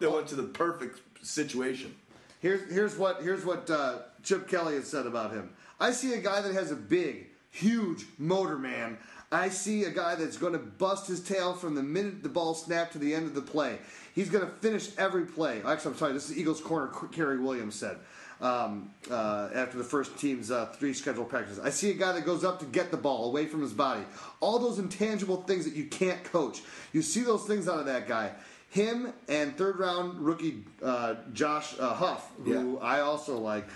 That 0.00 0.12
went 0.12 0.28
to 0.28 0.36
the 0.36 0.44
perfect 0.44 1.00
situation. 1.26 1.94
Here's 2.40 2.70
here's 2.72 2.96
what 2.96 3.22
here's 3.22 3.44
what 3.44 3.68
uh, 3.68 3.98
Chip 4.22 4.48
Kelly 4.48 4.74
has 4.74 4.86
said 4.86 5.06
about 5.06 5.32
him. 5.32 5.50
I 5.80 5.90
see 5.90 6.14
a 6.14 6.18
guy 6.20 6.40
that 6.40 6.52
has 6.54 6.70
a 6.70 6.76
big, 6.76 7.26
huge 7.50 8.04
motor 8.18 8.58
man. 8.58 8.98
I 9.30 9.50
see 9.50 9.84
a 9.84 9.90
guy 9.90 10.14
that's 10.14 10.38
going 10.38 10.54
to 10.54 10.58
bust 10.58 11.06
his 11.06 11.20
tail 11.20 11.52
from 11.52 11.74
the 11.74 11.82
minute 11.82 12.22
the 12.22 12.30
ball 12.30 12.54
snapped 12.54 12.92
to 12.92 12.98
the 12.98 13.14
end 13.14 13.26
of 13.26 13.34
the 13.34 13.42
play. 13.42 13.78
He's 14.14 14.30
going 14.30 14.44
to 14.44 14.50
finish 14.50 14.88
every 14.96 15.26
play. 15.26 15.60
Actually, 15.66 15.92
I'm 15.92 15.98
sorry. 15.98 16.12
This 16.14 16.30
is 16.30 16.38
Eagles 16.38 16.60
corner 16.60 16.88
Cary 17.12 17.38
Williams 17.38 17.74
said 17.74 17.98
um, 18.40 18.90
uh, 19.10 19.50
after 19.54 19.78
the 19.78 19.84
first 19.84 20.16
team's 20.18 20.50
uh, 20.50 20.66
three 20.66 20.94
scheduled 20.94 21.28
practices. 21.28 21.58
I 21.58 21.70
see 21.70 21.90
a 21.90 21.94
guy 21.94 22.12
that 22.12 22.24
goes 22.24 22.44
up 22.44 22.60
to 22.60 22.66
get 22.66 22.90
the 22.90 22.96
ball 22.96 23.28
away 23.28 23.46
from 23.46 23.60
his 23.60 23.72
body. 23.72 24.02
All 24.40 24.58
those 24.58 24.78
intangible 24.78 25.42
things 25.42 25.64
that 25.64 25.74
you 25.74 25.84
can't 25.84 26.22
coach. 26.24 26.62
You 26.92 27.02
see 27.02 27.22
those 27.22 27.44
things 27.44 27.68
out 27.68 27.80
of 27.80 27.86
that 27.86 28.08
guy. 28.08 28.32
Him 28.70 29.12
and 29.28 29.56
third 29.56 29.78
round 29.78 30.20
rookie 30.20 30.64
uh, 30.82 31.16
Josh 31.32 31.74
uh, 31.78 31.94
Huff, 31.94 32.30
who 32.44 32.74
Yeah. 32.74 32.78
I 32.82 33.00
also 33.00 33.38
like. 33.38 33.66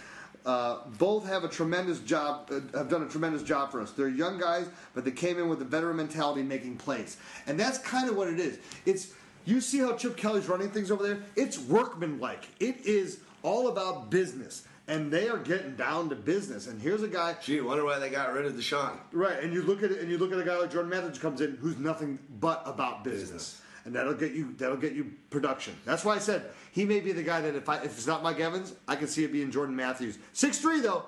Uh, 0.44 0.78
both 0.98 1.24
have 1.24 1.44
a 1.44 1.48
tremendous 1.48 2.00
job, 2.00 2.50
uh, 2.50 2.76
have 2.76 2.88
done 2.88 3.02
a 3.04 3.08
tremendous 3.08 3.44
job 3.44 3.70
for 3.70 3.80
us. 3.80 3.92
They're 3.92 4.08
young 4.08 4.40
guys, 4.40 4.68
but 4.92 5.04
they 5.04 5.12
came 5.12 5.38
in 5.38 5.48
with 5.48 5.62
a 5.62 5.64
veteran 5.64 5.96
mentality, 5.96 6.42
making 6.42 6.78
plays, 6.78 7.16
and 7.46 7.58
that's 7.58 7.78
kind 7.78 8.08
of 8.10 8.16
what 8.16 8.26
it 8.26 8.40
is. 8.40 8.58
It's 8.84 9.12
you 9.44 9.60
see 9.60 9.78
how 9.78 9.94
Chip 9.96 10.16
Kelly's 10.16 10.48
running 10.48 10.70
things 10.70 10.90
over 10.90 11.02
there. 11.06 11.22
It's 11.36 11.58
workmanlike. 11.60 12.48
It 12.58 12.84
is 12.84 13.20
all 13.44 13.68
about 13.68 14.10
business, 14.10 14.66
and 14.88 15.12
they 15.12 15.28
are 15.28 15.38
getting 15.38 15.76
down 15.76 16.08
to 16.08 16.16
business. 16.16 16.66
And 16.66 16.82
here's 16.82 17.04
a 17.04 17.08
guy, 17.08 17.36
Gee, 17.40 17.60
wonder 17.60 17.84
why 17.84 18.00
they 18.00 18.10
got 18.10 18.32
rid 18.34 18.44
of 18.44 18.54
DeSean. 18.54 18.98
right? 19.12 19.40
And 19.44 19.52
you 19.54 19.62
look 19.62 19.84
at 19.84 19.92
it, 19.92 20.00
and 20.00 20.10
you 20.10 20.18
look 20.18 20.32
at 20.32 20.38
a 20.40 20.44
guy 20.44 20.56
like 20.58 20.72
Jordan 20.72 20.90
Matthews 20.90 21.18
comes 21.20 21.40
in, 21.40 21.56
who's 21.60 21.78
nothing 21.78 22.18
but 22.40 22.62
about 22.66 23.04
business. 23.04 23.22
Business. 23.30 23.61
And 23.85 23.94
that'll 23.94 24.15
get 24.15 24.33
you. 24.33 24.55
That'll 24.59 24.77
get 24.77 24.93
you 24.93 25.12
production. 25.31 25.75
That's 25.85 26.05
why 26.05 26.15
I 26.15 26.19
said 26.19 26.44
he 26.70 26.85
may 26.85 27.01
be 27.01 27.12
the 27.12 27.23
guy 27.23 27.41
that 27.41 27.55
if 27.55 27.69
I, 27.69 27.78
if 27.78 27.97
it's 27.97 28.07
not 28.07 28.23
Mike 28.23 28.41
Evans, 28.41 28.75
I 28.86 28.97
can 28.97 29.09
see 29.09 29.25
it 29.25 29.33
being 29.33 29.51
Jordan 29.51 29.75
Matthews. 29.75 30.19
Six 30.33 30.59
three 30.59 30.81
though, 30.81 31.05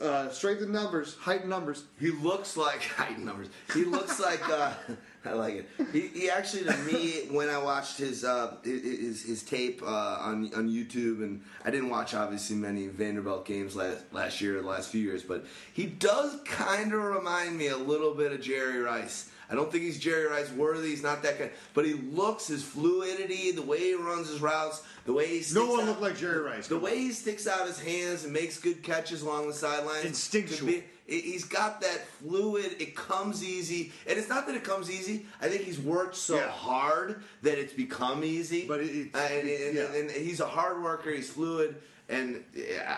uh, 0.00 0.28
strength 0.30 0.66
numbers, 0.68 1.16
height 1.16 1.46
numbers. 1.46 1.84
He 1.98 2.10
looks 2.10 2.56
like 2.56 2.82
height 2.96 3.18
numbers. 3.18 3.48
He 3.72 3.84
looks 3.84 4.20
like 4.20 4.46
uh, 4.48 4.72
I 5.24 5.32
like 5.32 5.54
it. 5.54 5.68
He, 5.92 6.08
he 6.08 6.30
actually, 6.30 6.64
to 6.64 6.76
me, 6.78 7.26
when 7.30 7.48
I 7.48 7.58
watched 7.58 7.98
his 7.98 8.24
uh, 8.24 8.56
his, 8.62 9.22
his 9.22 9.42
tape 9.42 9.82
uh, 9.82 10.18
on 10.20 10.52
on 10.54 10.68
YouTube, 10.68 11.22
and 11.22 11.42
I 11.64 11.70
didn't 11.70 11.90
watch 11.90 12.14
obviously 12.14 12.56
many 12.56 12.86
Vanderbilt 12.86 13.46
games 13.46 13.74
last 13.74 14.04
last 14.12 14.40
year, 14.40 14.60
the 14.60 14.68
last 14.68 14.90
few 14.90 15.00
years, 15.00 15.22
but 15.22 15.46
he 15.72 15.86
does 15.86 16.40
kind 16.44 16.92
of 16.92 17.02
remind 17.02 17.56
me 17.56 17.68
a 17.68 17.76
little 17.76 18.14
bit 18.14 18.32
of 18.32 18.40
Jerry 18.40 18.80
Rice. 18.80 19.30
I 19.48 19.54
don't 19.54 19.70
think 19.70 19.84
he's 19.84 19.98
Jerry 19.98 20.26
Rice 20.26 20.50
worthy. 20.50 20.88
He's 20.90 21.02
not 21.02 21.22
that 21.22 21.38
guy, 21.38 21.50
but 21.74 21.84
he 21.84 21.92
looks 21.94 22.46
his 22.48 22.64
fluidity, 22.64 23.52
the 23.52 23.62
way 23.62 23.78
he 23.78 23.94
runs 23.94 24.28
his 24.28 24.40
routes, 24.40 24.82
the 25.04 25.12
way 25.12 25.38
he 25.38 25.54
No 25.54 25.66
one 25.66 25.80
out- 25.80 25.86
looked 25.86 26.00
like 26.00 26.16
Jerry 26.18 26.40
Rice. 26.42 26.66
the 26.68 26.78
way 26.78 26.98
he 26.98 27.12
sticks 27.12 27.46
out 27.46 27.66
his 27.66 27.78
hands 27.78 28.24
and 28.24 28.32
makes 28.32 28.58
good 28.58 28.82
catches 28.82 29.22
along 29.22 29.46
the 29.48 29.54
sidelines. 29.54 30.04
Instinctual. 30.04 30.66
Be- 30.66 30.84
he- 31.06 31.20
He's 31.20 31.44
got 31.44 31.80
that 31.82 32.08
fluid. 32.18 32.76
It 32.80 32.96
comes 32.96 33.44
easy, 33.44 33.92
and 34.08 34.18
it's 34.18 34.28
not 34.28 34.46
that 34.48 34.56
it 34.56 34.64
comes 34.64 34.90
easy. 34.90 35.26
I 35.40 35.48
think 35.48 35.62
he's 35.62 35.78
worked 35.78 36.16
so 36.16 36.34
Yeah. 36.34 36.48
hard 36.48 37.22
that 37.42 37.58
it's 37.58 37.72
become 37.72 38.24
easy. 38.24 38.66
But 38.66 38.80
it- 38.80 39.10
Uh, 39.14 39.18
and, 39.18 39.48
and- 39.48 39.76
yeah. 39.76 39.92
and 39.94 40.10
he's 40.10 40.40
a 40.40 40.46
hard 40.48 40.82
worker. 40.82 41.12
He's 41.12 41.30
fluid, 41.30 41.76
and 42.08 42.42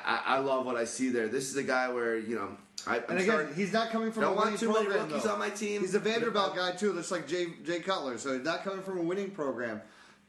I, 0.07 0.23
I 0.25 0.39
love 0.39 0.65
what 0.65 0.77
I 0.77 0.87
see 0.87 1.11
there. 1.11 1.29
This 1.29 1.51
is 1.51 1.57
a 1.57 1.63
guy 1.63 1.91
where 1.91 2.17
you 2.17 2.37
know. 2.37 2.57
I, 2.87 2.97
And 2.97 3.11
again, 3.19 3.25
starting- 3.25 3.55
he's 3.55 3.73
not 3.73 3.91
coming 3.91 4.13
from 4.13 4.23
Don't 4.23 4.33
a 4.33 4.37
want 4.37 4.47
winning 4.47 4.61
too 4.61 4.73
many 4.73 4.85
program. 4.87 5.07
rookies 5.09 5.25
though. 5.25 5.33
on 5.33 5.39
my 5.39 5.51
team. 5.51 5.81
He's 5.81 5.95
a 5.95 5.99
Vanderbilt 5.99 6.55
guy 6.57 6.73
too, 6.73 6.95
just 6.95 7.11
like 7.11 7.27
Jay 7.27 7.49
Jay 7.65 7.81
Cutler. 7.81 8.19
So 8.19 8.35
he's 8.35 8.45
not 8.45 8.63
coming 8.65 8.83
from 8.83 8.99
a 8.99 9.03
winning 9.03 9.31
program, 9.31 9.81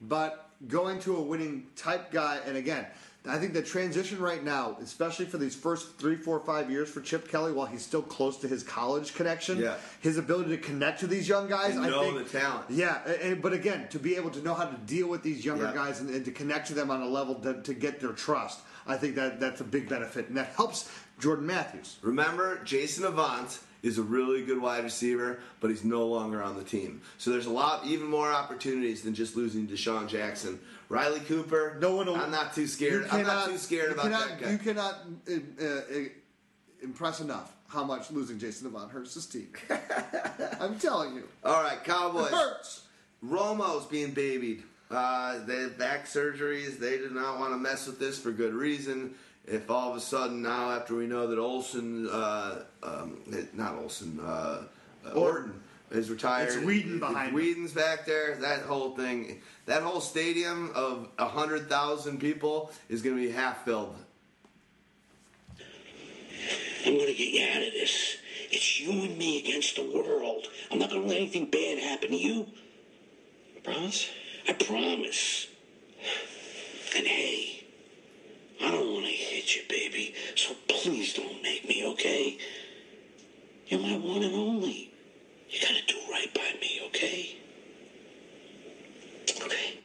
but 0.02 0.50
going 0.68 1.00
to 1.02 1.16
a 1.18 1.22
winning 1.22 1.68
type 1.76 2.12
guy. 2.12 2.40
And 2.46 2.58
again, 2.58 2.86
I 3.28 3.38
think 3.38 3.54
the 3.54 3.62
transition 3.62 4.20
right 4.20 4.44
now, 4.44 4.78
especially 4.82 5.26
for 5.26 5.38
these 5.38 5.54
first 5.56 5.98
three, 6.00 6.16
four, 6.16 6.40
five 6.40 6.72
years 6.72 6.90
for 6.90 7.02
Chip 7.02 7.28
Kelly, 7.30 7.52
while 7.52 7.66
he's 7.66 7.82
still 7.86 8.02
close 8.02 8.38
to 8.38 8.48
his 8.48 8.64
college 8.64 9.14
connection, 9.14 9.58
Yeah. 9.60 9.76
his 10.02 10.18
ability 10.18 10.52
to 10.52 10.58
connect 10.58 11.02
to 11.02 11.08
these 11.08 11.28
young 11.28 11.48
guys, 11.48 11.76
And 11.76 11.86
I 11.86 11.90
know 11.90 12.02
think, 12.14 12.30
the 12.32 12.40
talent. 12.40 12.66
Yeah, 12.70 12.98
and, 13.08 13.42
but 13.42 13.52
again, 13.54 13.88
to 13.90 14.00
be 14.00 14.16
able 14.16 14.30
to 14.32 14.42
know 14.42 14.54
how 14.54 14.66
to 14.66 14.78
deal 14.86 15.08
with 15.08 15.22
these 15.22 15.44
younger 15.46 15.66
Yeah. 15.66 15.74
guys 15.74 16.00
and, 16.00 16.10
and 16.10 16.24
to 16.26 16.32
connect 16.32 16.68
to 16.70 16.74
them 16.74 16.90
on 16.92 17.02
a 17.02 17.08
level 17.08 17.36
to, 17.36 17.62
to 17.62 17.74
get 17.74 18.00
their 18.00 18.14
trust, 18.14 18.60
I 18.88 18.96
think 18.98 19.16
that 19.16 19.40
that's 19.40 19.60
a 19.62 19.66
big 19.66 19.88
benefit, 19.90 20.30
and 20.30 20.38
that 20.38 20.54
helps 20.56 20.90
Jordan 21.20 21.46
Matthews. 21.46 21.98
Remember, 22.02 22.60
Jason 22.64 23.06
Avant 23.06 23.60
is 23.82 23.98
a 23.98 24.04
really 24.04 24.44
good 24.44 24.62
wide 24.62 24.84
receiver, 24.84 25.40
but 25.62 25.70
he's 25.70 25.84
no 25.84 26.06
longer 26.06 26.42
on 26.42 26.58
the 26.58 26.64
team. 26.64 27.02
So 27.18 27.32
there's 27.32 27.46
a 27.46 27.50
lot, 27.52 27.86
even 27.86 28.08
more 28.08 28.32
opportunities 28.32 29.04
than 29.04 29.14
just 29.14 29.36
losing 29.36 29.68
DeSean 29.68 30.08
Jackson. 30.08 30.60
Riley 30.90 31.20
Cooper, 31.22 31.78
No 31.80 31.96
one 31.96 32.08
will- 32.08 32.16
I'm 32.16 32.32
not 32.32 32.54
too 32.54 32.68
scared. 32.68 33.04
You 33.06 33.20
I'm 33.20 33.26
not 33.26 33.48
too 33.48 33.58
scared 33.58 33.92
about 33.92 34.04
cannot, 34.06 34.28
that 34.30 34.42
guy. 34.42 34.52
You 34.52 34.58
cannot 34.58 34.96
uh, 35.30 35.66
uh, 35.66 35.82
impress 36.82 37.20
enough 37.22 37.56
how 37.68 37.84
much 37.84 38.10
losing 38.12 38.40
Jason 38.40 38.68
Avant 38.68 38.92
hurts 38.92 39.14
this 39.14 39.28
team. 39.28 39.50
I'm 40.60 40.78
telling 40.80 41.16
you, 41.16 41.24
All 41.46 41.62
right, 41.62 41.78
it 41.78 41.84
Cowboys. 41.84 42.32
hurts. 42.32 42.84
Romo's 43.24 43.86
being 43.86 44.12
babied. 44.12 44.64
Uh, 44.90 45.46
they 45.46 45.58
have 45.62 45.78
back 45.78 46.06
surgeries. 46.06 46.80
They 46.80 46.98
did 46.98 47.12
not 47.12 47.40
want 47.40 47.54
to 47.54 47.58
mess 47.58 47.86
with 47.86 48.00
this 48.00 48.18
for 48.18 48.32
good 48.32 48.54
reason. 48.54 49.14
If 49.50 49.70
all 49.72 49.90
of 49.90 49.98
a 49.98 50.00
sudden 50.00 50.44
now, 50.44 50.72
after 50.72 50.96
we 50.96 51.08
know 51.08 51.26
that 51.26 51.40
Olson, 51.40 52.08
uh, 52.08 52.64
um, 52.84 53.22
not 53.54 53.76
Olson, 53.76 54.20
uh, 54.22 54.64
uh, 55.06 55.12
Orton 55.12 55.60
is 55.90 56.12
retired, 56.12 56.50
It's 56.50 56.58
Weeden 56.58 57.00
behind 57.00 57.32
him. 57.32 57.36
Weeden's 57.36 57.74
back 57.74 58.06
there. 58.06 58.36
That 58.36 58.62
whole 58.62 58.96
thing, 58.96 59.42
that 59.66 59.82
whole 59.82 60.02
stadium 60.02 60.72
of 60.76 61.10
hundred 61.18 61.68
thousand 61.68 62.20
people 62.20 62.72
is 62.90 63.02
going 63.02 63.16
to 63.16 63.22
be 63.22 63.32
half 63.32 63.66
filled. 63.66 63.96
I'm 66.86 66.94
gonna 66.98 67.08
get 67.08 67.20
you 67.20 67.48
out 67.50 67.68
of 67.68 67.74
this. 67.74 68.18
It's 68.52 68.80
you 68.80 68.92
and 68.92 69.18
me 69.18 69.40
against 69.40 69.76
the 69.76 69.84
world. 69.84 70.48
I'm 70.72 70.80
not 70.80 70.90
gonna 70.90 71.06
let 71.06 71.18
anything 71.18 71.50
bad 71.50 71.80
happen 71.80 72.10
to 72.10 72.16
you. 72.16 72.48
I 73.58 73.60
Promise? 73.62 74.10
I 74.48 74.54
promise. 74.54 75.48
And 76.96 77.06
hey, 77.06 77.59
I 78.62 78.72
don't 78.72 78.92
want 78.94 79.06
to 79.06 79.12
hit 79.12 79.56
you, 79.56 79.62
baby, 79.70 80.14
so 80.36 80.54
please 80.68 81.14
don't 81.14 81.42
make 81.42 81.68
me, 81.68 81.86
okay? 81.94 82.38
You're 83.68 83.80
my 83.80 83.98
one 83.98 84.24
and 84.24 84.36
only. 84.36 84.94
You 85.50 85.60
gotta 85.62 85.86
do 85.88 85.96
right 86.12 86.34
by 86.34 86.54
me, 86.60 86.82
okay? 86.88 87.38
Okay. 89.46 89.80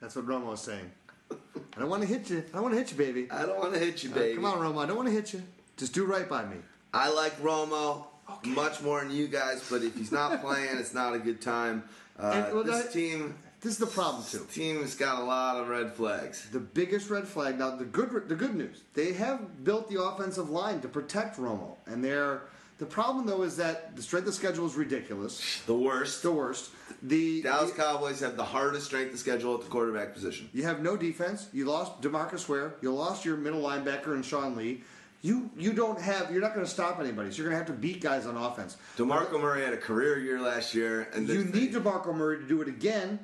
That's 0.00 0.16
what 0.16 0.26
Romo 0.26 0.46
was 0.46 0.60
saying. 0.62 0.90
I 1.30 1.80
don't 1.80 1.88
want 1.90 2.02
to 2.02 2.08
hit 2.08 2.28
you. 2.30 2.42
I 2.52 2.54
don't 2.54 2.62
want 2.62 2.74
to 2.74 2.78
hit 2.80 2.90
you, 2.92 2.96
baby. 2.98 3.30
I 3.30 3.46
don't 3.46 3.58
want 3.58 3.72
to 3.74 3.78
hit 3.78 4.02
you, 4.02 4.10
Uh, 4.10 4.14
baby. 4.14 4.34
come 4.36 4.44
on, 4.46 4.58
Romo. 4.58 4.82
I 4.82 4.86
don't 4.86 4.96
want 4.96 5.08
to 5.08 5.14
hit 5.14 5.32
you. 5.32 5.42
Just 5.76 5.92
do 5.94 6.04
right 6.04 6.28
by 6.28 6.44
me. 6.44 6.56
I 6.92 7.10
like 7.10 7.40
Romo 7.42 8.04
much 8.44 8.80
more 8.82 9.00
than 9.00 9.10
you 9.10 9.28
guys, 9.28 9.62
but 9.70 9.82
if 9.82 9.94
he's 9.96 10.10
not 10.12 10.40
playing, 10.42 10.76
it's 10.78 10.94
not 10.94 11.14
a 11.14 11.18
good 11.18 11.40
time. 11.40 11.84
Uh, 12.18 12.30
And, 12.46 12.54
well, 12.54 12.64
this 12.64 12.84
that- 12.84 12.92
team, 12.92 13.34
This 13.60 13.72
is 13.72 13.78
the 13.78 13.86
problem 13.86 14.24
too. 14.24 14.38
this 14.38 14.54
team 14.54 14.80
has 14.82 14.94
got 14.94 15.20
a 15.20 15.24
lot 15.24 15.56
of 15.56 15.68
red 15.68 15.92
flags. 15.92 16.48
The 16.50 16.60
biggest 16.60 17.10
red 17.10 17.26
flag. 17.26 17.58
Now, 17.58 17.74
the 17.74 17.84
good, 17.84 18.28
the 18.28 18.36
good 18.36 18.54
news. 18.54 18.82
They 18.94 19.12
have 19.14 19.64
built 19.64 19.90
the 19.90 20.00
offensive 20.00 20.48
line 20.48 20.80
to 20.82 20.88
protect 20.88 21.38
Romo, 21.38 21.76
and 21.86 22.04
they're. 22.04 22.42
The 22.78 22.86
problem 22.86 23.26
though 23.26 23.42
is 23.42 23.56
that 23.56 23.96
the 23.96 24.02
strength 24.02 24.28
of 24.28 24.34
schedule 24.34 24.64
is 24.64 24.76
ridiculous. 24.76 25.60
The 25.66 25.74
worst. 25.74 26.22
The 26.22 26.30
worst. 26.30 26.70
The 27.02 27.42
Dallas 27.42 27.72
Cowboys 27.72 28.20
have 28.20 28.36
the 28.36 28.44
hardest 28.44 28.86
strength 28.86 29.12
of 29.12 29.18
schedule 29.18 29.54
at 29.56 29.62
the 29.62 29.66
quarterback 29.66 30.14
position. 30.14 30.48
You 30.52 30.62
have 30.62 30.80
no 30.80 30.96
defense. 30.96 31.48
You 31.52 31.64
lost 31.64 32.00
DeMarcus 32.02 32.48
Ware. 32.48 32.74
You 32.80 32.94
lost 32.94 33.24
your 33.24 33.36
middle 33.36 33.62
linebacker 33.62 34.14
and 34.14 34.24
Sean 34.24 34.54
Lee. 34.54 34.84
You 35.22 35.50
you 35.56 35.72
don't 35.72 36.00
have. 36.00 36.30
You're 36.30 36.40
not 36.40 36.54
going 36.54 36.64
to 36.64 36.70
stop 36.70 37.00
anybody. 37.00 37.32
So 37.32 37.38
you're 37.38 37.50
going 37.50 37.60
to 37.60 37.66
have 37.66 37.76
to 37.76 37.80
beat 37.80 38.00
guys 38.00 38.26
on 38.26 38.36
offense. 38.36 38.76
DeMarco 38.96 39.40
Murray 39.40 39.64
had 39.64 39.72
a 39.72 39.76
career 39.78 40.20
year 40.20 40.40
last 40.40 40.72
year, 40.72 41.08
and 41.12 41.28
You 41.28 41.42
need 41.42 41.74
DeMarco 41.74 42.14
Murray 42.14 42.38
to 42.38 42.46
do 42.46 42.62
it 42.62 42.68
again. 42.68 43.18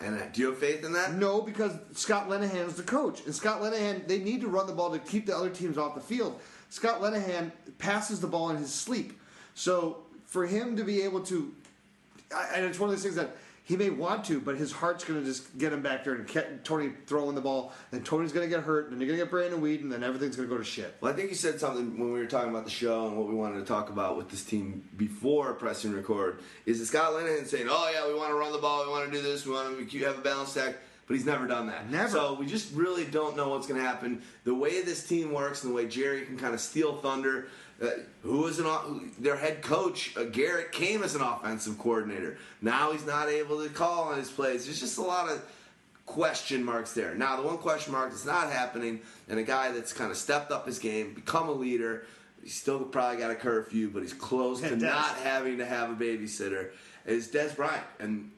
And 0.00 0.16
uh, 0.16 0.26
do 0.32 0.40
you 0.40 0.46
have 0.48 0.58
faith 0.58 0.84
in 0.84 0.92
that? 0.92 1.14
No, 1.14 1.40
because 1.40 1.72
Scott 1.92 2.28
Linehan's 2.28 2.74
the 2.74 2.82
coach, 2.82 3.24
and 3.24 3.34
Scott 3.34 3.60
Linehan 3.60 4.06
they 4.06 4.18
need 4.18 4.40
to 4.42 4.48
run 4.48 4.66
the 4.66 4.72
ball 4.72 4.90
to 4.92 4.98
keep 4.98 5.26
the 5.26 5.36
other 5.36 5.50
teams 5.50 5.76
off 5.76 5.94
the 5.94 6.00
field. 6.00 6.40
Scott 6.70 7.00
Linehan 7.00 7.50
passes 7.78 8.20
the 8.20 8.26
ball 8.26 8.50
in 8.50 8.56
his 8.58 8.72
sleep, 8.72 9.18
so 9.54 9.98
for 10.26 10.46
him 10.46 10.76
to 10.76 10.84
be 10.84 11.02
able 11.02 11.20
to, 11.22 11.52
and 12.54 12.64
it's 12.64 12.78
one 12.78 12.90
of 12.90 12.96
those 12.96 13.02
things 13.02 13.16
that 13.16 13.36
he 13.68 13.76
may 13.76 13.90
want 13.90 14.24
to, 14.24 14.40
but 14.40 14.56
his 14.56 14.72
heart's 14.72 15.04
going 15.04 15.20
to 15.20 15.26
just 15.26 15.58
get 15.58 15.74
him 15.74 15.82
back 15.82 16.02
there 16.02 16.14
and 16.14 16.64
Tony 16.64 16.90
throwing 17.04 17.34
the 17.34 17.42
ball. 17.42 17.74
Then 17.90 18.02
Tony's 18.02 18.32
going 18.32 18.48
to 18.48 18.56
get 18.56 18.64
hurt, 18.64 18.84
and 18.84 18.94
then 18.94 19.00
you're 19.00 19.08
going 19.08 19.18
to 19.18 19.24
get 19.26 19.30
Brandon 19.30 19.60
Weed, 19.60 19.82
and 19.82 19.92
then 19.92 20.02
everything's 20.02 20.36
going 20.36 20.48
to 20.48 20.54
go 20.54 20.56
to 20.56 20.64
shit. 20.64 20.96
Well, 21.02 21.12
I 21.12 21.14
think 21.14 21.28
you 21.28 21.34
said 21.34 21.60
something 21.60 21.98
when 21.98 22.10
we 22.10 22.18
were 22.18 22.24
talking 22.24 22.48
about 22.48 22.64
the 22.64 22.70
show 22.70 23.06
and 23.06 23.18
what 23.18 23.28
we 23.28 23.34
wanted 23.34 23.58
to 23.58 23.66
talk 23.66 23.90
about 23.90 24.16
with 24.16 24.30
this 24.30 24.42
team 24.42 24.88
before 24.96 25.52
pressing 25.52 25.92
record. 25.92 26.40
Is 26.64 26.78
that 26.78 26.86
Scott 26.86 27.12
Linehan 27.12 27.46
saying, 27.46 27.66
"Oh 27.68 27.90
yeah, 27.92 28.08
we 28.08 28.18
want 28.18 28.30
to 28.30 28.36
run 28.36 28.52
the 28.52 28.58
ball, 28.58 28.86
we 28.86 28.90
want 28.90 29.04
to 29.04 29.14
do 29.14 29.22
this, 29.22 29.44
we 29.44 29.52
want 29.52 29.90
to 29.90 29.98
have 29.98 30.16
a 30.16 30.22
balanced 30.22 30.56
attack," 30.56 30.76
but 31.06 31.14
he's 31.14 31.26
never 31.26 31.46
done 31.46 31.66
that. 31.66 31.90
Never. 31.90 32.08
So 32.08 32.34
we 32.40 32.46
just 32.46 32.72
really 32.74 33.04
don't 33.04 33.36
know 33.36 33.50
what's 33.50 33.66
going 33.66 33.78
to 33.82 33.86
happen. 33.86 34.22
The 34.44 34.54
way 34.54 34.80
this 34.80 35.06
team 35.06 35.30
works 35.30 35.62
and 35.62 35.72
the 35.72 35.76
way 35.76 35.86
Jerry 35.86 36.24
can 36.24 36.38
kind 36.38 36.54
of 36.54 36.60
steal 36.60 36.96
thunder. 36.96 37.48
Uh, 37.80 37.90
who 38.22 38.46
is 38.46 38.58
an 38.58 38.66
o- 38.66 39.00
their 39.18 39.36
head 39.36 39.62
coach? 39.62 40.16
Uh, 40.16 40.24
Garrett 40.24 40.72
came 40.72 41.02
as 41.02 41.14
an 41.14 41.20
offensive 41.20 41.78
coordinator. 41.78 42.36
Now 42.60 42.92
he's 42.92 43.06
not 43.06 43.28
able 43.28 43.62
to 43.62 43.68
call 43.68 44.04
on 44.04 44.18
his 44.18 44.30
plays. 44.30 44.64
There's 44.64 44.80
just 44.80 44.98
a 44.98 45.02
lot 45.02 45.30
of 45.30 45.40
question 46.06 46.64
marks 46.64 46.92
there. 46.92 47.14
Now, 47.14 47.36
the 47.36 47.42
one 47.42 47.58
question 47.58 47.92
mark 47.92 48.10
that's 48.10 48.24
not 48.24 48.50
happening, 48.50 49.00
and 49.28 49.38
a 49.38 49.44
guy 49.44 49.70
that's 49.70 49.92
kind 49.92 50.10
of 50.10 50.16
stepped 50.16 50.50
up 50.50 50.66
his 50.66 50.78
game, 50.78 51.14
become 51.14 51.48
a 51.48 51.52
leader, 51.52 52.04
he's 52.42 52.54
still 52.54 52.80
probably 52.80 53.18
got 53.18 53.30
a 53.30 53.34
curfew, 53.36 53.90
but 53.90 54.02
he's 54.02 54.14
close 54.14 54.60
to 54.62 54.74
not 54.76 55.16
having 55.18 55.58
to 55.58 55.66
have 55.66 55.90
a 55.90 55.94
babysitter, 55.94 56.70
is 57.06 57.28
Dez 57.28 57.54
Bryant. 57.54 57.84
And 58.00 58.32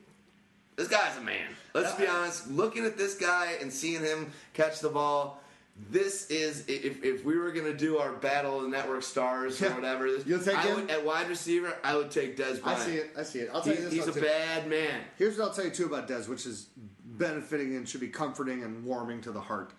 this 0.76 0.88
guy's 0.88 1.16
a 1.16 1.20
man. 1.22 1.46
Let's 1.72 1.94
be 1.94 2.06
honest. 2.06 2.50
Looking 2.50 2.84
at 2.84 2.98
this 2.98 3.14
guy 3.14 3.54
and 3.60 3.72
seeing 3.72 4.02
him 4.02 4.32
catch 4.54 4.80
the 4.80 4.88
ball, 4.88 5.40
this 5.88 6.26
is 6.30 6.64
if, 6.68 7.02
if 7.02 7.24
we 7.24 7.38
were 7.38 7.52
gonna 7.52 7.72
do 7.76 7.98
our 7.98 8.12
battle 8.12 8.64
of 8.64 8.68
network 8.70 9.02
stars 9.02 9.60
or 9.62 9.70
whatever. 9.70 10.06
You'll 10.26 10.40
take 10.42 10.56
I 10.58 10.62
him? 10.62 10.76
would, 10.82 10.90
at 10.90 11.04
wide 11.04 11.28
receiver. 11.28 11.74
I 11.82 11.96
would 11.96 12.10
take 12.10 12.36
Dez 12.36 12.60
I 12.64 12.76
see 12.78 12.96
it. 12.96 13.10
I 13.16 13.22
see 13.22 13.38
it. 13.40 13.50
I'll 13.52 13.62
tell 13.62 13.72
He- 13.72 13.78
you 13.78 13.84
this. 13.86 13.92
he's 13.94 14.04
though, 14.06 14.10
a 14.12 14.14
too. 14.14 14.20
bad 14.20 14.68
man. 14.68 15.00
Here's 15.16 15.38
what 15.38 15.48
I'll 15.48 15.54
tell 15.54 15.64
you 15.64 15.70
too 15.70 15.86
about 15.86 16.08
Dez, 16.08 16.28
which 16.28 16.46
is 16.46 16.66
benefiting 17.04 17.76
and 17.76 17.88
should 17.88 18.00
be 18.00 18.08
comforting 18.08 18.62
and 18.62 18.84
warming 18.84 19.20
to 19.22 19.32
the 19.32 19.40
heart. 19.40 19.72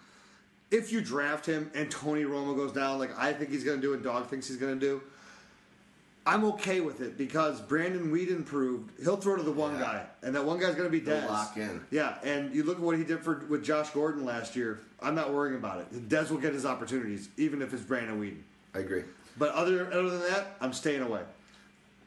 If 0.69 0.91
you 0.91 1.01
draft 1.01 1.45
him 1.45 1.69
and 1.75 1.91
Tony 1.91 2.23
Romo 2.23 2.55
goes 2.55 2.71
down, 2.71 2.97
like 2.99 3.17
I 3.17 3.33
think 3.33 3.49
he's 3.51 3.63
going 3.63 3.81
to 3.81 3.85
do, 3.85 3.93
and 3.93 4.01
Dog 4.03 4.27
thinks 4.27 4.47
he's 4.47 4.57
going 4.57 4.79
to 4.79 4.79
do, 4.79 5.01
I'm 6.25 6.43
okay 6.45 6.81
with 6.81 7.01
it 7.01 7.17
because 7.17 7.59
Brandon 7.61 8.11
Weeden 8.11 8.45
proved 8.45 8.91
he'll 9.03 9.17
throw 9.17 9.35
to 9.37 9.43
the 9.43 9.51
one 9.51 9.73
Yeah. 9.75 9.81
guy, 9.81 10.05
and 10.21 10.35
that 10.35 10.45
one 10.45 10.59
guy's 10.59 10.75
going 10.75 10.89
to 10.91 10.91
be 10.91 10.99
He'll 10.99 11.25
lock 11.27 11.57
in. 11.57 11.81
Yeah, 11.89 12.17
and 12.23 12.53
you 12.53 12.63
look 12.63 12.77
at 12.77 12.83
what 12.83 12.97
he 12.97 13.03
did 13.03 13.21
for 13.21 13.43
with 13.49 13.63
Josh 13.63 13.89
Gordon 13.89 14.23
last 14.23 14.55
year. 14.55 14.81
I'm 15.01 15.15
not 15.15 15.33
worrying 15.33 15.55
about 15.55 15.79
it. 15.79 16.09
Dez 16.09 16.29
will 16.29 16.37
get 16.37 16.53
his 16.53 16.65
opportunities, 16.65 17.29
even 17.37 17.61
if 17.61 17.73
it's 17.73 17.81
Brandon 17.81 18.21
Weeden. 18.21 18.41
I 18.75 18.79
agree. 18.79 19.03
But 19.37 19.53
other 19.53 19.87
other 19.91 20.09
than 20.11 20.21
that, 20.21 20.57
I'm 20.61 20.73
staying 20.73 21.01
away. 21.01 21.21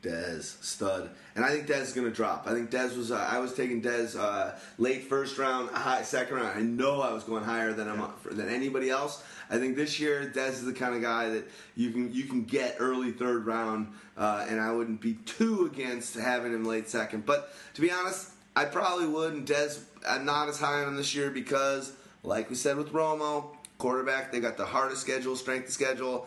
Dez 0.04 0.62
stud, 0.62 1.08
and 1.34 1.44
I 1.44 1.48
think 1.48 1.66
Dez 1.66 1.80
is 1.80 1.92
going 1.94 2.06
to 2.06 2.12
drop. 2.12 2.46
I 2.46 2.52
think 2.52 2.70
Dez 2.70 2.96
was. 2.96 3.10
Uh, 3.10 3.16
I 3.16 3.38
was 3.38 3.54
taking 3.54 3.80
Dez 3.80 4.18
uh, 4.18 4.52
late 4.76 5.04
first 5.04 5.38
round, 5.38 5.70
high 5.70 6.02
second 6.02 6.36
round. 6.36 6.58
I 6.58 6.60
know 6.60 7.00
I 7.00 7.12
was 7.12 7.24
going 7.24 7.42
higher 7.42 7.72
than 7.72 7.88
I'm 7.88 8.12
than 8.30 8.48
anybody 8.48 8.90
else. 8.90 9.24
I 9.48 9.58
think 9.58 9.76
this 9.76 9.98
year 9.98 10.30
Dez 10.34 10.50
is 10.50 10.64
the 10.64 10.74
kind 10.74 10.94
of 10.94 11.00
guy 11.00 11.30
that 11.30 11.44
you 11.74 11.90
can 11.90 12.12
you 12.12 12.24
can 12.24 12.44
get 12.44 12.76
early 12.78 13.12
third 13.12 13.46
round, 13.46 13.94
uh, 14.18 14.44
and 14.48 14.60
I 14.60 14.72
wouldn't 14.72 15.00
be 15.00 15.14
too 15.24 15.64
against 15.72 16.14
having 16.14 16.52
him 16.52 16.66
late 16.66 16.88
second. 16.90 17.24
But 17.24 17.54
to 17.74 17.80
be 17.80 17.90
honest, 17.90 18.30
I 18.54 18.66
probably 18.66 19.06
would. 19.06 19.32
And 19.32 19.48
Dez, 19.48 19.80
I'm 20.06 20.26
not 20.26 20.50
as 20.50 20.58
high 20.58 20.82
on 20.82 20.88
him 20.88 20.96
this 20.96 21.14
year 21.14 21.30
because, 21.30 21.92
like 22.22 22.50
we 22.50 22.56
said 22.56 22.76
with 22.76 22.92
Romo, 22.92 23.56
quarterback, 23.78 24.32
they 24.32 24.40
got 24.40 24.58
the 24.58 24.66
hardest 24.66 25.00
schedule, 25.00 25.34
strength 25.34 25.68
of 25.68 25.72
schedule, 25.72 26.26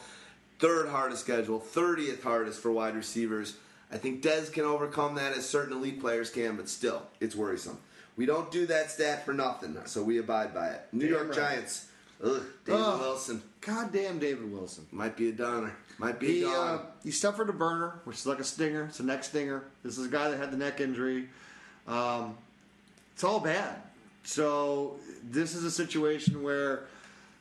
third 0.60 0.90
hardest 0.90 1.22
schedule, 1.22 1.60
30th 1.60 2.24
hardest 2.24 2.60
for 2.60 2.72
wide 2.72 2.96
receivers. 2.96 3.56
I 3.92 3.98
think 3.98 4.22
Dez 4.22 4.52
can 4.52 4.64
overcome 4.66 5.16
that 5.16 5.36
as 5.38 5.48
certain 5.48 5.78
elite 5.78 6.00
players 6.02 6.30
can, 6.30 6.56
but 6.58 6.68
still, 6.68 7.04
it's 7.20 7.36
worrisome. 7.36 7.78
We 8.18 8.26
don't 8.26 8.52
do 8.52 8.66
that 8.66 8.92
stat 8.92 9.26
for 9.26 9.34
nothing, 9.34 9.78
so 9.86 10.04
we 10.04 10.18
abide 10.18 10.54
by 10.54 10.70
it. 10.70 10.88
New 10.92 11.06
Damn 11.06 11.14
York 11.14 11.28
right. 11.30 11.36
Giants. 11.38 11.88
Ugh, 12.24 12.42
David 12.66 12.82
Ugh. 12.82 13.00
Wilson 13.00 13.44
Goddamn 13.62 14.18
David 14.18 14.52
Wilson. 14.52 14.88
might 14.92 15.16
be 15.16 15.30
a 15.30 15.32
donor. 15.32 15.76
Might 16.00 16.20
be 16.20 16.40
He, 16.40 16.44
a 16.44 16.50
uh, 16.50 16.82
he 17.04 17.12
suffered 17.12 17.50
a 17.50 17.54
burner, 17.54 18.00
which 18.06 18.18
is 18.18 18.26
like 18.26 18.40
a 18.40 18.44
stinger. 18.44 18.86
It's 18.86 19.00
a 19.00 19.04
neck 19.04 19.24
stinger. 19.24 19.64
This 19.84 19.98
is 19.98 20.08
a 20.08 20.10
guy 20.10 20.30
that 20.32 20.38
had 20.38 20.52
the 20.52 20.58
neck 20.58 20.80
injury. 20.82 21.28
Um, 21.88 22.38
it's 23.14 23.24
all 23.24 23.40
bad. 23.40 23.76
So 24.24 24.98
this 25.24 25.54
is 25.54 25.64
a 25.64 25.72
situation 25.72 26.42
where 26.44 26.86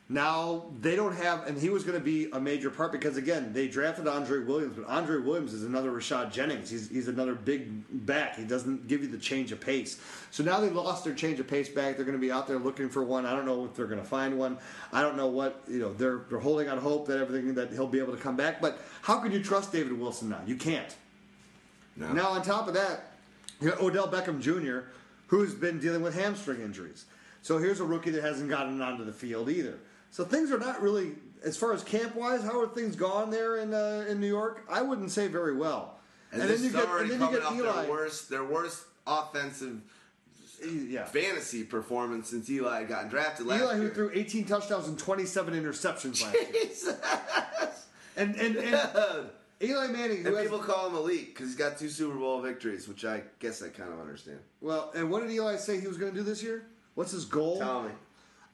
now 0.09 0.67
they 0.79 0.95
don't 0.95 1.15
have, 1.15 1.47
and 1.47 1.57
he 1.57 1.69
was 1.69 1.83
going 1.83 1.97
to 1.97 2.03
be 2.03 2.29
a 2.31 2.39
major 2.39 2.69
part 2.69 2.93
because 2.93 3.17
again 3.17 3.51
they 3.51 3.67
drafted 3.67 4.07
Andre 4.07 4.39
Williams, 4.39 4.77
but 4.77 4.87
Andre 4.87 5.19
Williams 5.19 5.53
is 5.53 5.65
another 5.65 5.91
Rashad 5.91 6.31
Jennings. 6.31 6.69
He's, 6.69 6.87
he's 6.87 7.09
another 7.09 7.35
big 7.35 7.83
back. 8.05 8.37
He 8.37 8.45
doesn't 8.45 8.87
give 8.87 9.01
you 9.01 9.09
the 9.09 9.17
change 9.17 9.51
of 9.51 9.59
pace. 9.59 9.99
So 10.31 10.43
now 10.43 10.61
they 10.61 10.69
lost 10.69 11.03
their 11.03 11.13
change 11.13 11.41
of 11.41 11.47
pace 11.47 11.67
back. 11.67 11.97
They're 11.97 12.05
going 12.05 12.17
to 12.17 12.21
be 12.21 12.31
out 12.31 12.47
there 12.47 12.57
looking 12.57 12.87
for 12.87 13.03
one. 13.03 13.25
I 13.25 13.35
don't 13.35 13.45
know 13.45 13.65
if 13.65 13.75
they're 13.75 13.87
going 13.87 13.99
to 13.99 14.07
find 14.07 14.39
one. 14.39 14.57
I 14.93 15.01
don't 15.01 15.17
know 15.17 15.27
what 15.27 15.61
you 15.67 15.79
know. 15.79 15.93
They're 15.93 16.21
they're 16.29 16.39
holding 16.39 16.69
on 16.69 16.77
hope 16.77 17.07
that 17.07 17.19
everything 17.19 17.53
that 17.55 17.73
he'll 17.73 17.85
be 17.85 17.99
able 17.99 18.15
to 18.15 18.21
come 18.21 18.37
back. 18.37 18.61
But 18.61 18.79
how 19.01 19.19
can 19.19 19.33
you 19.33 19.43
trust 19.43 19.73
David 19.73 19.91
Wilson 19.91 20.29
now? 20.29 20.39
You 20.45 20.55
can't. 20.55 20.95
No. 21.97 22.13
Now, 22.13 22.29
on 22.29 22.43
top 22.43 22.69
of 22.69 22.75
that, 22.75 23.11
you 23.59 23.71
got 23.71 23.81
Odell 23.81 24.07
Beckham 24.07 24.39
Jr., 24.39 24.87
who's 25.27 25.53
been 25.53 25.79
dealing 25.79 26.01
with 26.01 26.15
hamstring 26.15 26.61
injuries. 26.61 27.05
So 27.41 27.57
here's 27.57 27.79
a 27.79 27.83
rookie 27.83 28.11
that 28.11 28.23
hasn't 28.23 28.49
gotten 28.49 28.81
onto 28.81 29.03
the 29.03 29.13
field 29.13 29.49
either. 29.49 29.79
So 30.11 30.23
things 30.23 30.51
are 30.51 30.57
not 30.57 30.81
really, 30.81 31.13
as 31.43 31.57
far 31.57 31.73
as 31.73 31.83
camp 31.83 32.15
wise, 32.15 32.43
how 32.43 32.59
are 32.59 32.67
things 32.67 32.95
gone 32.95 33.29
there 33.29 33.57
in 33.57 33.73
uh, 33.73 34.05
in 34.09 34.19
New 34.19 34.27
York? 34.27 34.65
I 34.69 34.81
wouldn't 34.81 35.11
say 35.11 35.27
very 35.27 35.55
well. 35.55 35.95
And, 36.31 36.41
then 36.41 36.61
you 36.61 36.69
get, 36.69 36.87
and 36.87 37.09
then 37.09 37.21
you 37.21 37.31
get 37.31 37.51
Eli. 37.53 37.81
their 37.81 37.89
worst, 37.89 38.29
their 38.29 38.43
worst 38.43 38.83
offensive 39.05 39.81
yeah. 40.65 41.05
fantasy 41.05 41.63
performance 41.63 42.29
since 42.29 42.49
Eli 42.49 42.83
gotten 42.83 43.09
drafted 43.09 43.45
last 43.45 43.61
Eli, 43.61 43.75
who 43.75 43.89
threw 43.89 44.11
18 44.13 44.45
touchdowns 44.45 44.87
and 44.87 44.97
27 44.97 45.53
interceptions 45.53 46.21
last 46.21 46.33
year. 46.33 46.45
Jesus. 46.63 46.95
And, 48.15 48.35
and, 48.35 48.55
and 48.57 48.75
Eli 49.61 49.87
Manning, 49.87 50.23
who 50.23 50.27
And 50.27 50.35
has, 50.35 50.43
people 50.43 50.59
call 50.59 50.89
him 50.89 50.95
elite 50.95 51.33
because 51.33 51.47
he's 51.47 51.55
got 51.55 51.77
two 51.77 51.89
Super 51.89 52.17
Bowl 52.17 52.41
victories, 52.41 52.87
which 52.87 53.05
I 53.05 53.23
guess 53.39 53.61
I 53.61 53.69
kind 53.69 53.91
of 53.91 53.99
understand. 53.99 54.39
well, 54.61 54.91
and 54.95 55.09
what 55.09 55.21
did 55.21 55.31
Eli 55.31 55.55
say 55.57 55.79
he 55.79 55.87
was 55.87 55.97
going 55.97 56.11
to 56.11 56.17
do 56.17 56.23
this 56.23 56.43
year? 56.43 56.65
What's 56.95 57.11
his 57.11 57.25
goal? 57.25 57.59
Tell 57.59 57.83
me, 57.83 57.91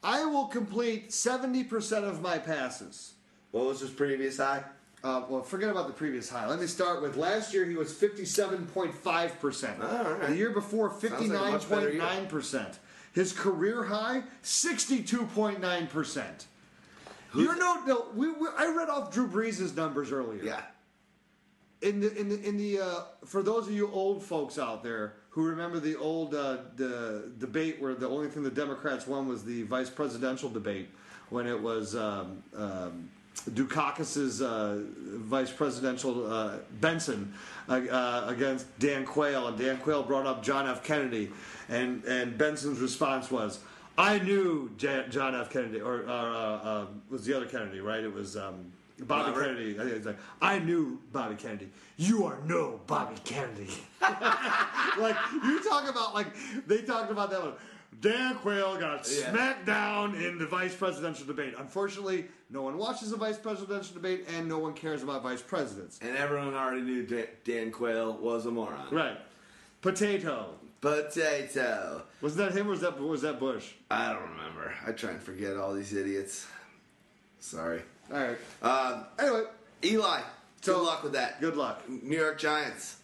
I 0.04 0.24
will 0.26 0.46
complete 0.46 1.08
70% 1.10 2.04
of 2.04 2.20
my 2.20 2.38
passes. 2.38 3.14
what 3.52 3.64
was 3.64 3.80
his 3.80 3.90
previous 3.90 4.36
high? 4.36 4.62
Uh, 5.02 5.22
well, 5.28 5.42
forget 5.42 5.70
about 5.70 5.86
the 5.86 5.92
previous 5.92 6.28
high. 6.30 6.46
Let 6.46 6.60
me 6.60 6.66
start 6.66 7.02
with 7.02 7.16
last 7.16 7.52
year. 7.52 7.66
He 7.66 7.74
was 7.74 7.92
fifty-seven 7.92 8.66
point 8.68 8.94
five 8.94 9.38
percent. 9.38 9.78
Right. 9.78 10.28
The 10.28 10.36
year 10.36 10.48
before, 10.50 10.88
fifty-nine 10.88 11.58
point 11.60 11.96
nine 11.96 12.26
percent. 12.26 12.78
His 13.12 13.30
career 13.32 13.84
high, 13.84 14.22
sixty-two 14.40 15.26
point 15.34 15.60
nine 15.60 15.88
percent. 15.88 16.46
You 17.34 17.54
know, 17.54 17.82
no, 17.86 18.06
we, 18.14 18.30
we, 18.32 18.48
I 18.56 18.72
read 18.74 18.88
off 18.88 19.12
Drew 19.12 19.28
Brees' 19.28 19.76
numbers 19.76 20.10
earlier. 20.10 20.42
Yeah. 20.42 20.62
In 21.82 22.00
the 22.00 22.18
in 22.18 22.30
the 22.30 22.40
in 22.42 22.56
the 22.56 22.80
uh, 22.80 23.00
for 23.26 23.42
those 23.42 23.66
of 23.68 23.74
you 23.74 23.90
old 23.90 24.22
folks 24.22 24.58
out 24.58 24.82
there 24.82 25.16
who 25.34 25.42
remember 25.42 25.80
the 25.80 25.96
old 25.96 26.32
uh, 26.32 26.58
the 26.76 27.24
debate 27.40 27.82
where 27.82 27.94
the 27.94 28.08
only 28.08 28.28
thing 28.28 28.44
the 28.44 28.50
Democrats 28.50 29.04
won 29.04 29.26
was 29.26 29.44
the 29.44 29.64
vice 29.64 29.90
presidential 29.90 30.48
debate 30.48 30.88
when 31.28 31.48
it 31.48 31.60
was 31.60 31.96
um, 31.96 32.40
um, 32.56 33.10
Dukakis's 33.50 34.40
uh, 34.40 34.80
vice 34.84 35.50
presidential 35.50 36.32
uh, 36.32 36.58
Bentsen 36.80 37.32
uh, 37.68 37.72
uh, 37.72 38.26
against 38.28 38.66
Dan 38.78 39.04
Quayle, 39.04 39.48
and 39.48 39.58
Dan 39.58 39.78
Quayle 39.78 40.04
brought 40.04 40.24
up 40.24 40.44
John 40.44 40.68
F. 40.68 40.84
Kennedy, 40.84 41.32
and 41.68 42.04
and 42.04 42.38
Bentsen's 42.38 42.78
response 42.78 43.30
was. 43.30 43.58
I 43.96 44.18
knew 44.18 44.72
John 44.76 45.36
F. 45.36 45.50
Kennedy, 45.50 45.80
or 45.80 46.04
uh, 46.08 46.12
uh, 46.12 46.86
was 47.10 47.24
the 47.24 47.36
other 47.36 47.46
Kennedy, 47.46 47.78
right? 47.78 48.02
It 48.02 48.12
was 48.12 48.36
um, 48.36 48.72
Bobby 49.00 49.30
Robert? 49.30 49.44
Kennedy. 49.46 49.74
I 49.78 49.82
think 49.82 49.96
it's 49.96 50.06
like, 50.06 50.18
I 50.40 50.58
knew 50.60 51.00
Bobby 51.12 51.34
Kennedy. 51.34 51.68
You 51.96 52.24
are 52.24 52.38
no 52.46 52.80
Bobby 52.86 53.16
Kennedy. 53.24 53.70
like 54.98 55.16
you 55.42 55.62
talk 55.64 55.88
about 55.88 56.14
like 56.14 56.28
they 56.66 56.82
talked 56.82 57.10
about 57.10 57.30
that 57.30 57.42
one. 57.42 57.52
Dan 58.00 58.34
Quayle 58.36 58.76
got 58.76 59.08
Yeah. 59.08 59.30
smacked 59.30 59.66
down 59.66 60.14
in 60.16 60.38
the 60.38 60.46
vice 60.46 60.74
presidential 60.74 61.26
debate. 61.26 61.54
Unfortunately, 61.58 62.26
no 62.50 62.62
one 62.62 62.76
watches 62.76 63.10
the 63.10 63.16
vice 63.16 63.38
presidential 63.38 63.94
debate, 63.94 64.26
and 64.36 64.48
no 64.48 64.58
one 64.58 64.74
cares 64.74 65.02
about 65.02 65.22
vice 65.22 65.42
presidents. 65.42 65.98
And 66.02 66.16
everyone 66.16 66.54
already 66.54 66.82
knew 66.82 67.04
Dan, 67.06 67.26
Dan 67.44 67.70
Quayle 67.70 68.14
was 68.14 68.46
a 68.46 68.50
moron. 68.50 68.88
Right? 68.92 69.16
Potato. 69.80 70.54
Potato. 70.80 72.02
Was 72.20 72.36
that 72.36 72.52
him 72.52 72.66
or 72.66 72.70
was 72.70 72.80
that 72.82 73.00
was 73.00 73.22
that 73.22 73.38
Bush? 73.40 73.72
I 73.90 74.12
don't 74.12 74.22
remember. 74.30 74.74
I 74.86 74.92
try 74.92 75.10
and 75.10 75.22
forget 75.22 75.56
all 75.56 75.72
these 75.72 75.94
idiots. 75.94 76.46
Sorry. 77.40 77.82
All 78.12 78.18
right. 78.18 78.38
Um, 78.62 79.04
Anyway, 79.18 79.44
Eli, 79.84 80.20
So- 80.62 80.74
good 80.78 80.84
luck 80.86 81.02
with 81.02 81.12
that. 81.12 81.40
good 81.40 81.56
luck. 81.56 81.82
New 81.88 82.16
York 82.18 82.38
Giants. 82.38 82.96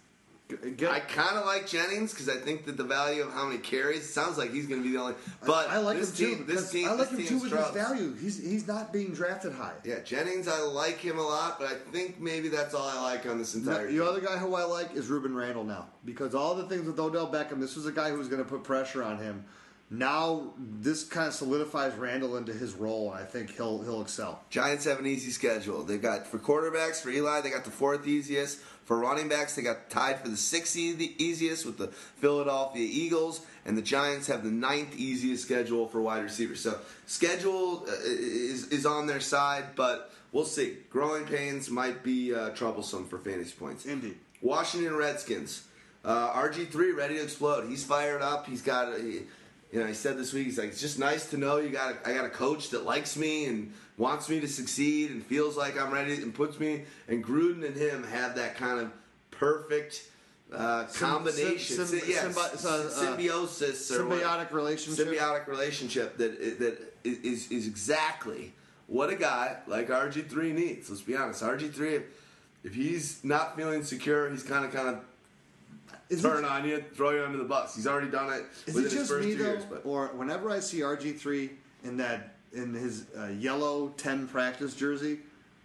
Get, 0.77 0.91
I 0.91 0.99
kind 0.99 1.37
of 1.37 1.47
like 1.47 1.69
Jennings 1.69 2.11
because 2.13 2.29
I 2.29 2.35
think 2.35 2.67
that 2.67 2.77
the 2.77 2.83
value 2.83 3.23
of 3.23 3.33
how 3.33 3.47
many 3.47 3.59
carries 3.61 4.13
sounds 4.13 4.37
like 4.37 4.51
he's 4.51 4.67
going 4.67 4.83
to 4.83 4.89
be 4.89 4.97
the 4.97 5.01
only. 5.01 5.15
But 5.47 5.69
I 5.69 5.79
like 5.79 5.97
this 5.99 6.11
him 6.19 6.27
team, 6.27 6.39
too. 6.39 6.45
this 6.53 6.71
team, 6.73 6.89
I 6.89 6.95
like 6.95 7.09
him 7.11 7.25
too 7.25 7.39
with 7.39 7.53
his 7.53 7.69
value. 7.71 8.17
He's 8.17 8.37
he's 8.43 8.67
not 8.67 8.93
being 8.93 9.13
drafted 9.15 9.53
high. 9.53 9.75
Yeah, 9.85 10.01
Jennings, 10.01 10.49
I 10.49 10.59
like 10.63 10.99
him 10.99 11.21
a 11.21 11.23
lot, 11.23 11.61
but 11.61 11.69
I 11.71 11.75
think 11.93 12.19
maybe 12.21 12.49
that's 12.49 12.75
all 12.75 12.89
I 12.89 13.01
like 13.01 13.27
on 13.27 13.39
this 13.39 13.55
No, 13.55 13.71
entire. 13.71 13.93
the 13.93 14.05
other 14.05 14.21
guy 14.21 14.39
who 14.39 14.53
I 14.57 14.65
like 14.65 14.93
is 14.97 15.07
Rueben 15.09 15.37
Randle 15.37 15.63
now 15.63 15.87
because 16.05 16.35
all 16.35 16.57
the 16.57 16.65
things 16.65 16.85
with 16.85 16.99
Odell 16.99 17.29
Beckham. 17.31 17.61
This 17.61 17.77
was 17.77 17.87
a 17.87 17.93
guy 17.93 18.11
who 18.11 18.19
was 18.19 18.27
going 18.27 18.43
to 18.43 18.49
put 18.49 18.65
pressure 18.65 19.05
on 19.05 19.19
him. 19.19 19.45
Now 19.93 20.53
this 20.57 21.03
kind 21.03 21.27
of 21.27 21.35
solidifies 21.35 21.95
Randle 21.95 22.37
into 22.37 22.53
his 22.53 22.75
role, 22.75 23.13
and 23.13 23.21
I 23.21 23.27
think 23.27 23.57
he'll 23.57 23.83
he'll 23.83 24.03
excel. 24.03 24.41
Giants 24.49 24.85
have 24.85 25.01
an 25.01 25.07
easy 25.07 25.33
schedule. 25.33 25.83
They've 25.83 26.01
got 26.01 26.29
for 26.29 26.39
quarterbacks 26.39 27.03
for 27.03 27.11
Eli, 27.11 27.41
they 27.41 27.51
got 27.51 27.65
the 27.65 27.73
fourth 27.73 28.07
easiest. 28.07 28.61
For 28.85 28.99
running 28.99 29.29
backs, 29.29 29.55
they 29.55 29.63
got 29.63 29.89
tied 29.91 30.21
for 30.21 30.29
the 30.29 30.37
sixth 30.37 30.77
e- 30.77 31.15
easiest 31.19 31.65
with 31.65 31.79
the 31.79 31.89
Philadelphia 31.89 32.89
Eagles, 32.91 33.41
and 33.65 33.77
the 33.77 33.83
Giants 33.83 34.27
have 34.29 34.43
the 34.43 34.51
ninth 34.51 34.97
easiest 34.97 35.45
schedule 35.45 35.87
for 35.89 36.01
wide 36.01 36.23
receivers. 36.23 36.61
So 36.61 36.79
schedule 37.07 37.85
uh, 37.89 37.93
is 38.05 38.69
is 38.69 38.87
on 38.87 39.09
their 39.09 39.21
side, 39.21 39.75
but 39.75 40.13
we'll 40.31 40.45
see. 40.45 40.79
Growing 40.89 41.25
pains 41.25 41.69
might 41.69 42.05
be 42.05 42.33
uh, 42.33 42.51
troublesome 42.51 43.07
for 43.09 43.19
fantasy 43.19 43.55
points. 43.59 43.87
Indeed. 43.87 44.19
Washington 44.41 44.95
Redskins. 44.95 45.65
Uh, 46.03 46.33
RG3 46.33 46.97
ready 46.97 47.17
to 47.17 47.23
explode. 47.23 47.69
He's 47.69 47.85
fired 47.85 48.23
up. 48.23 48.47
He's 48.47 48.63
got 48.63 48.95
a, 48.95 48.99
he, 48.99 49.21
you 49.73 49.81
know, 49.81 49.87
he 49.87 49.95
said 49.95 50.19
this 50.19 50.33
week, 50.33 50.47
he's 50.47 50.59
like, 50.59 50.69
it's 50.69 50.81
just 50.81 50.99
nice 50.99 51.31
to 51.31 51.37
know 51.37 51.59
you 51.59 51.71
got 51.71 51.95
a, 51.95 52.09
I 52.09 52.15
got 52.15 52.25
a 52.25 52.31
coach 52.31 52.71
that 52.71 52.85
likes 52.85 53.17
me 53.17 53.47
and 53.47 53.73
wants 53.97 54.29
me 54.29 54.41
to 54.41 54.49
succeed 54.49 55.11
and 55.11 55.25
feels 55.25 55.57
like 55.57 55.81
I'm 55.81 55.93
ready 55.93 56.15
and 56.15 56.35
puts 56.35 56.59
me 56.59 56.85
and 57.09 57.25
Gruden 57.25 57.65
and 57.65 57.77
him 57.77 58.03
have 58.05 58.35
that 58.37 58.57
kind 58.57 58.81
of 58.81 58.91
perfect 59.31 60.09
uh, 60.53 60.85
combination, 60.95 61.77
sym- 61.77 62.01
Sy- 62.01 62.07
yeah, 62.11 62.25
symbi- 62.25 62.65
uh, 62.65 62.69
uh, 62.69 62.89
symbiosis 62.91 63.91
symbiotic 63.91 64.51
relationship. 64.53 65.07
symbiotic 65.07 65.47
relationship 65.47 66.17
that 66.19 66.59
that 66.59 66.95
is 67.05 67.51
is 67.53 67.67
exactly 67.69 68.53
what 68.89 69.11
a 69.11 69.15
guy 69.17 69.57
like 69.69 69.89
RG3 69.89 70.53
needs. 70.53 70.91
Let's 70.91 71.03
be 71.03 71.15
honest, 71.17 71.43
RG3 71.43 71.93
if, 71.93 72.03
if 72.65 72.75
he's 72.75 73.23
not 73.23 73.57
feeling 73.57 73.85
secure, 73.85 74.29
he's 74.29 74.43
kind 74.43 74.65
of 74.65 74.73
kind 74.75 74.89
of 74.89 74.97
Is 76.11 76.23
turn 76.23 76.45
it, 76.45 76.49
on 76.49 76.69
you, 76.69 76.85
throw 76.95 77.11
you 77.11 77.23
under 77.25 77.39
the 77.39 77.45
bus. 77.45 77.77
He's 77.77 77.87
already 77.87 78.11
done 78.11 78.33
it 78.33 78.45
is 78.67 78.77
it 78.77 78.91
just 78.91 79.13
me 79.13 79.35
though, 79.35 79.45
years. 79.45 79.65
Or 79.85 80.09
whenever 80.09 80.51
I 80.51 80.59
see 80.59 80.81
RG 80.81 81.19
three 81.19 81.51
in 81.85 81.97
that 81.99 82.35
in 82.53 82.75
his 82.75 83.07
uh, 83.17 83.29
yellow 83.29 83.89
ten 83.97 84.27
practice 84.27 84.75
jersey, 84.75 85.21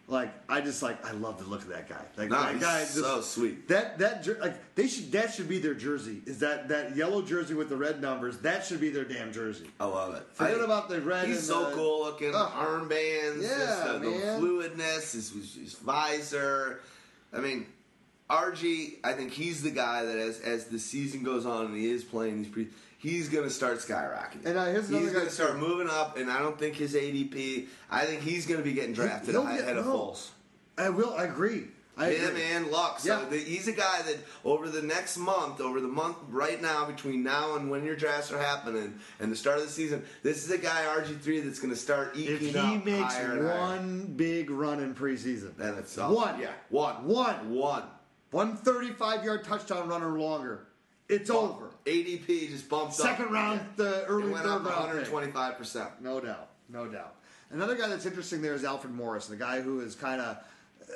like 0.07 0.31
I 0.47 0.61
just 0.61 0.83
like 0.83 1.03
I 1.03 1.11
love 1.13 1.39
the 1.39 1.45
look 1.45 1.61
of 1.61 1.69
that 1.69 1.89
guy. 1.89 2.03
Like 2.15 2.29
no, 2.29 2.39
that 2.39 2.59
guy 2.59 2.81
just, 2.81 2.93
so 2.93 3.21
sweet. 3.21 3.67
That 3.69 3.97
that 3.97 4.27
like 4.39 4.75
they 4.75 4.87
should 4.87 5.11
that 5.13 5.33
should 5.33 5.49
be 5.49 5.57
their 5.57 5.73
jersey. 5.73 6.21
Is 6.27 6.37
that 6.39 6.69
that 6.69 6.95
yellow 6.95 7.23
jersey 7.23 7.55
with 7.55 7.69
the 7.69 7.77
red 7.77 7.99
numbers? 7.99 8.37
That 8.39 8.63
should 8.63 8.79
be 8.79 8.91
their 8.91 9.05
damn 9.05 9.33
jersey. 9.33 9.67
I 9.79 9.85
love 9.85 10.13
it. 10.13 10.23
Forget 10.33 10.61
I- 10.61 10.63
about 10.63 10.89
the 10.89 11.01
red. 11.01 11.27
He's 11.27 11.47
so 11.47 11.69
the- 11.71 11.75
cool 11.75 12.03
looking. 12.03 12.33
Ugh. 12.35 12.51
Armbands, 12.51 13.41
Yeah, 13.41 13.57
just, 13.57 13.81
uh, 13.81 13.97
the 13.97 14.07
fluidness, 14.39 15.13
his, 15.13 15.55
his 15.55 15.73
visor. 15.73 16.81
I 17.33 17.39
mean, 17.39 17.65
RG, 18.29 18.95
I 19.03 19.13
think 19.13 19.31
he's 19.31 19.61
the 19.61 19.69
guy 19.71 20.03
that 20.03 20.17
as 20.17 20.39
as 20.41 20.65
the 20.65 20.79
season 20.79 21.23
goes 21.23 21.45
on 21.45 21.65
and 21.65 21.75
he 21.75 21.89
is 21.91 22.03
playing 22.03 22.41
these 22.41 22.51
pre, 22.51 22.67
he's 22.97 23.29
going 23.29 23.43
to 23.43 23.49
start 23.51 23.77
skyrocketing. 23.77 24.45
And, 24.45 24.57
uh, 24.57 24.65
he's 24.73 24.89
going 24.89 25.25
to 25.25 25.29
start 25.29 25.51
too. 25.53 25.57
moving 25.59 25.89
up, 25.89 26.17
and 26.17 26.31
I 26.31 26.39
don't 26.39 26.57
think 26.57 26.75
his 26.75 26.95
ADP. 26.95 27.67
I 27.91 28.05
think 28.05 28.21
he's 28.21 28.47
going 28.47 28.59
to 28.59 28.63
be 28.63 28.73
getting 28.73 28.93
drafted 28.93 29.29
He'll 29.35 29.45
ahead 29.45 29.77
of 29.77 29.85
no. 29.85 29.91
Foles. 29.93 30.29
I 30.77 30.89
will. 30.89 31.13
I 31.13 31.25
agree. 31.25 31.65
I 31.97 32.09
Him 32.09 32.29
agree. 32.31 32.41
and 32.43 32.67
Luck. 32.71 32.99
So 32.99 33.21
Yeah. 33.21 33.29
the, 33.29 33.37
he's 33.37 33.69
a 33.69 33.71
guy 33.71 34.01
that 34.01 34.17
over 34.43 34.67
the 34.69 34.81
next 34.81 35.15
month, 35.17 35.61
over 35.61 35.79
the 35.79 35.87
month 35.87 36.17
right 36.29 36.61
now, 36.61 36.83
between 36.85 37.23
now 37.23 37.55
and 37.55 37.69
when 37.71 37.85
your 37.85 37.95
drafts 37.95 38.33
are 38.33 38.37
happening 38.41 38.99
and 39.21 39.31
the 39.31 39.35
start 39.37 39.59
of 39.59 39.63
the 39.65 39.71
season, 39.71 40.03
this 40.21 40.43
is 40.43 40.51
a 40.51 40.57
guy 40.57 40.83
RG 40.99 41.21
three 41.21 41.39
that's 41.39 41.59
going 41.59 41.73
to 41.73 41.79
start 41.79 42.17
eking 42.17 42.33
If 42.33 42.41
he 42.41 42.77
makes 42.79 43.15
higher 43.15 43.31
and 43.37 43.47
higher. 43.47 43.59
one 43.59 44.13
big 44.17 44.49
run 44.49 44.81
in 44.81 44.93
preseason, 44.93 45.55
then 45.55 45.75
it's 45.75 45.95
one, 45.95 46.37
Yeah, 46.37 46.49
one, 46.69 47.05
one, 47.07 47.53
one. 47.53 47.83
One 48.31 48.55
35 48.55 49.23
yard 49.23 49.43
touchdown 49.43 49.87
run 49.87 50.03
or 50.03 50.19
longer, 50.19 50.67
it's 51.07 51.29
over. 51.29 51.69
ADP 51.85 52.49
just 52.49 52.67
bumps 52.69 52.99
up. 52.99 53.07
Second 53.07 53.31
round, 53.31 53.61
the 53.75 54.01
It 54.01 54.05
early 54.07 54.29
went 54.31 54.43
third 54.45 54.51
up 54.51 54.65
round. 54.65 54.91
pick. 54.99 55.11
125 55.13 55.57
percent. 55.57 55.89
No 56.01 56.19
doubt, 56.19 56.49
no 56.69 56.87
doubt. 56.87 57.15
Another 57.51 57.75
guy 57.75 57.87
that's 57.87 58.05
interesting 58.05 58.41
there 58.41 58.55
is 58.55 58.63
Alfred 58.63 58.93
Morris, 58.93 59.27
the 59.27 59.35
guy 59.35 59.61
who 59.61 59.79
is 59.81 59.93
kind 59.95 60.19
of 60.19 60.37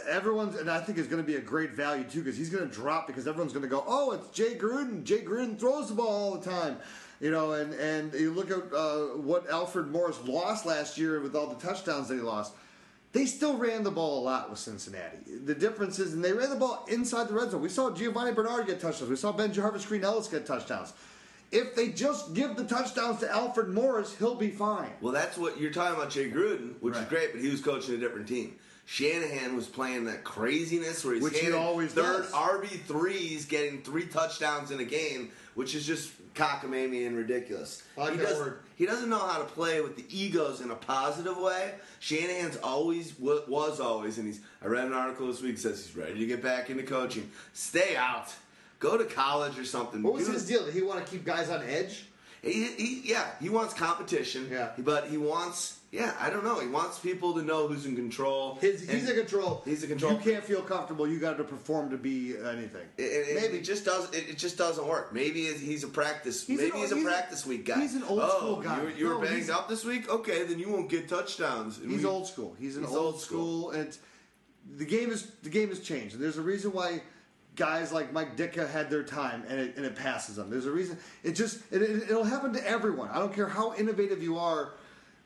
everyone's, 0.10 0.56
and 0.56 0.70
I 0.70 0.80
think 0.80 0.98
is 0.98 1.08
going 1.08 1.22
to 1.22 1.26
be 1.26 1.36
a 1.36 1.42
great 1.42 1.72
value 1.72 2.04
too 2.04 2.20
because 2.24 2.38
he's 2.38 2.50
going 2.50 2.68
to 2.68 2.74
drop 2.74 3.08
because 3.08 3.28
everyone's 3.28 3.54
going 3.54 3.64
to 3.64 3.70
go, 3.70 3.84
oh, 3.88 4.12
it's 4.12 4.28
Jay 4.30 4.56
Gruden. 4.56 5.04
Jay 5.04 5.22
Gruden 5.22 5.60
throws 5.60 5.90
the 5.90 5.96
ball 5.96 6.08
all 6.08 6.36
the 6.38 6.50
time, 6.50 6.78
you 7.22 7.30
know. 7.32 7.54
And 7.54 7.74
and 7.76 8.14
you 8.14 8.32
look 8.34 8.50
at 8.52 8.74
uh, 8.74 9.16
what 9.18 9.50
Alfred 9.50 9.88
Morris 9.92 10.18
lost 10.26 10.66
last 10.66 10.98
year 10.98 11.20
with 11.22 11.36
all 11.36 11.48
the 11.48 11.56
touchdowns 11.66 12.08
that 12.08 12.16
he 12.16 12.22
lost. 12.22 12.54
They 13.12 13.26
still 13.26 13.58
ran 13.58 13.84
the 13.84 13.92
ball 13.92 14.20
a 14.20 14.24
lot 14.24 14.50
with 14.50 14.60
Cincinnati. 14.60 15.18
The 15.44 15.56
difference 15.56 15.98
is, 15.98 16.14
and 16.14 16.24
they 16.24 16.32
ran 16.32 16.52
the 16.52 16.56
ball 16.56 16.86
inside 16.90 17.28
the 17.28 17.34
red 17.34 17.50
zone. 17.50 17.62
We 17.62 17.70
saw 17.70 17.90
Giovani 17.90 18.34
Bernard 18.34 18.68
get 18.68 18.80
touchdowns. 18.80 19.10
We 19.10 19.16
saw 19.16 19.34
BenJarvus 19.34 19.88
Green-Ellis 19.88 20.28
get 20.28 20.46
touchdowns. 20.46 20.94
If 21.52 21.76
they 21.76 21.90
just 21.90 22.36
give 22.36 22.56
the 22.56 22.66
touchdowns 22.66 23.22
to 23.22 23.32
Alfred 23.32 23.70
Morris, 23.70 24.16
he'll 24.16 24.36
be 24.36 24.52
fine. 24.52 24.92
Well, 25.02 25.12
that's 25.12 25.38
what 25.38 25.60
you're 25.60 25.72
talking 25.72 25.98
about, 25.98 26.12
Jay 26.12 26.30
Gruden, 26.30 26.76
which 26.82 26.96
is 26.96 27.06
great, 27.06 27.32
but 27.34 27.42
he 27.42 27.50
was 27.50 27.62
coaching 27.62 27.96
a 27.96 27.98
different 27.98 28.28
team. 28.28 28.56
Shanahan 28.86 29.56
was 29.56 29.68
playing 29.68 30.06
that 30.06 30.24
craziness 30.24 31.04
where 31.04 31.16
he's 31.16 31.24
Which 31.24 31.40
he 31.40 31.52
always 31.52 31.94
third. 31.94 32.26
RB 32.26 32.82
threes, 32.82 33.46
getting 33.46 33.82
three 33.82 34.06
touchdowns 34.06 34.72
in 34.72 34.80
a 34.80 34.84
game, 34.84 35.32
which 35.56 35.74
is 35.76 35.86
just 35.86 36.12
cockamamie 36.36 37.06
and 37.06 37.16
ridiculous. 37.16 37.84
Like 37.98 38.14
he 38.14 38.24
word. 38.24 38.60
He 38.76 38.86
doesn't 38.86 39.10
know 39.10 39.20
how 39.20 39.40
to 39.40 39.46
play 39.46 39.82
with 39.82 39.96
the 39.96 40.06
egos 40.10 40.62
in 40.62 40.72
a 40.72 40.76
positive 40.76 41.38
way. 41.38 41.74
Shanahan's 42.00 42.58
always 42.58 43.18
was 43.20 43.80
always, 43.80 44.18
and 44.18 44.28
he's. 44.28 44.42
I 44.62 44.68
read 44.68 44.86
an 44.86 44.94
article 44.94 45.28
this 45.28 45.42
week 45.42 45.58
says 45.58 45.86
he's 45.86 45.96
ready 45.96 46.20
to 46.20 46.26
get 46.26 46.42
back 46.42 46.70
into 46.70 46.84
coaching. 46.84 47.30
Stay 47.54 47.96
out. 47.96 48.34
Go 48.80 48.98
to 48.98 49.04
college 49.04 49.60
or 49.60 49.66
something. 49.66 50.02
What 50.02 50.14
was 50.14 50.28
his 50.28 50.48
deal? 50.48 50.64
Did 50.64 50.74
he 50.74 50.82
want 50.82 51.06
to 51.06 51.12
keep 51.12 51.26
guys 51.26 51.50
on 51.50 51.62
edge? 51.64 52.06
he, 52.42 52.66
he, 52.66 53.02
yeah, 53.04 53.28
he 53.42 53.50
wants 53.50 53.74
competition. 53.74 54.48
Yeah. 54.50 54.70
but 54.78 55.08
he 55.08 55.18
wants, 55.18 55.79
yeah, 55.92 56.14
I 56.20 56.30
don't 56.30 56.44
know. 56.44 56.60
He 56.60 56.68
wants 56.68 57.00
people 57.00 57.34
to 57.34 57.42
know 57.42 57.68
who's 57.68 57.86
in 57.88 57.96
control. 57.96 58.60
His, 58.62 58.88
he's 58.88 59.10
in 59.10 59.16
control. 59.16 59.64
He's 59.66 59.82
in 59.84 59.90
control. 59.90 60.14
You 60.14 60.20
can't 60.20 60.44
feel 60.44 60.62
comfortable. 60.62 61.08
You 61.08 61.20
got 61.20 61.38
to 61.38 61.44
perform 61.44 61.90
to 61.90 61.98
be 61.98 62.36
anything. 62.38 62.86
It, 62.98 63.02
it- 63.02 63.36
Maybe. 63.42 63.58
it 63.58 63.62
just 63.64 63.86
doesn't. 63.86 64.14
It, 64.14 64.30
it 64.30 64.38
just 64.38 64.58
doesn't 64.58 64.86
work. 64.88 65.14
Maybe 65.14 65.46
he's 65.46 65.84
a 65.84 65.88
practice. 65.88 66.46
He's 66.46 66.60
maybe 66.60 66.72
an- 66.72 66.78
he's 66.78 66.92
a 66.92 66.96
he's 66.96 67.06
a- 67.06 67.08
practice 67.08 67.46
week 67.46 67.66
guy. 67.66 67.80
he's 67.82 67.96
an 67.96 68.04
old 68.04 68.20
oh, 68.22 68.38
school 68.38 68.56
guy. 68.62 68.78
You, 68.78 68.84
were- 68.84 68.92
you 68.92 69.08
were 69.08 69.20
banged 69.26 69.50
up 69.50 69.68
this 69.68 69.84
week. 69.84 70.10
Okay, 70.10 70.44
then 70.44 70.60
you 70.60 70.70
won't 70.70 70.90
get 70.90 71.10
touchdowns. 71.10 71.80
And 71.80 71.90
He's 71.92 72.02
we- 72.04 72.06
old 72.10 72.28
school. 72.28 72.56
He's 72.60 72.78
an 72.78 72.84
He's 72.84 72.92
old, 72.96 73.06
old 73.14 73.22
school, 73.22 73.72
and 73.72 73.98
the 74.78 74.86
game 74.86 75.10
is 75.10 75.32
the 75.44 75.50
game 75.50 75.70
has 75.70 75.80
changed. 75.80 76.14
And 76.16 76.24
there's 76.24 76.38
a 76.38 76.42
reason 76.44 76.72
why 76.72 77.02
guys 77.56 77.92
like 77.92 78.14
Mike 78.14 78.38
Ditka 78.38 78.70
had 78.70 78.90
their 78.92 79.04
time, 79.04 79.44
and 79.50 79.60
it, 79.60 79.76
and 79.76 79.86
it 79.86 79.96
passes 79.96 80.36
them. 80.36 80.50
There's 80.52 80.68
a 80.68 80.72
reason. 80.72 80.98
It 81.24 81.32
just 81.32 81.62
it, 81.72 81.82
it, 81.82 82.04
it'll 82.04 82.24
happen 82.24 82.54
to 82.54 82.68
everyone. 82.68 83.10
I 83.10 83.18
don't 83.20 83.34
care 83.34 83.48
how 83.48 83.74
innovative 83.76 84.22
you 84.22 84.38
are, 84.38 84.74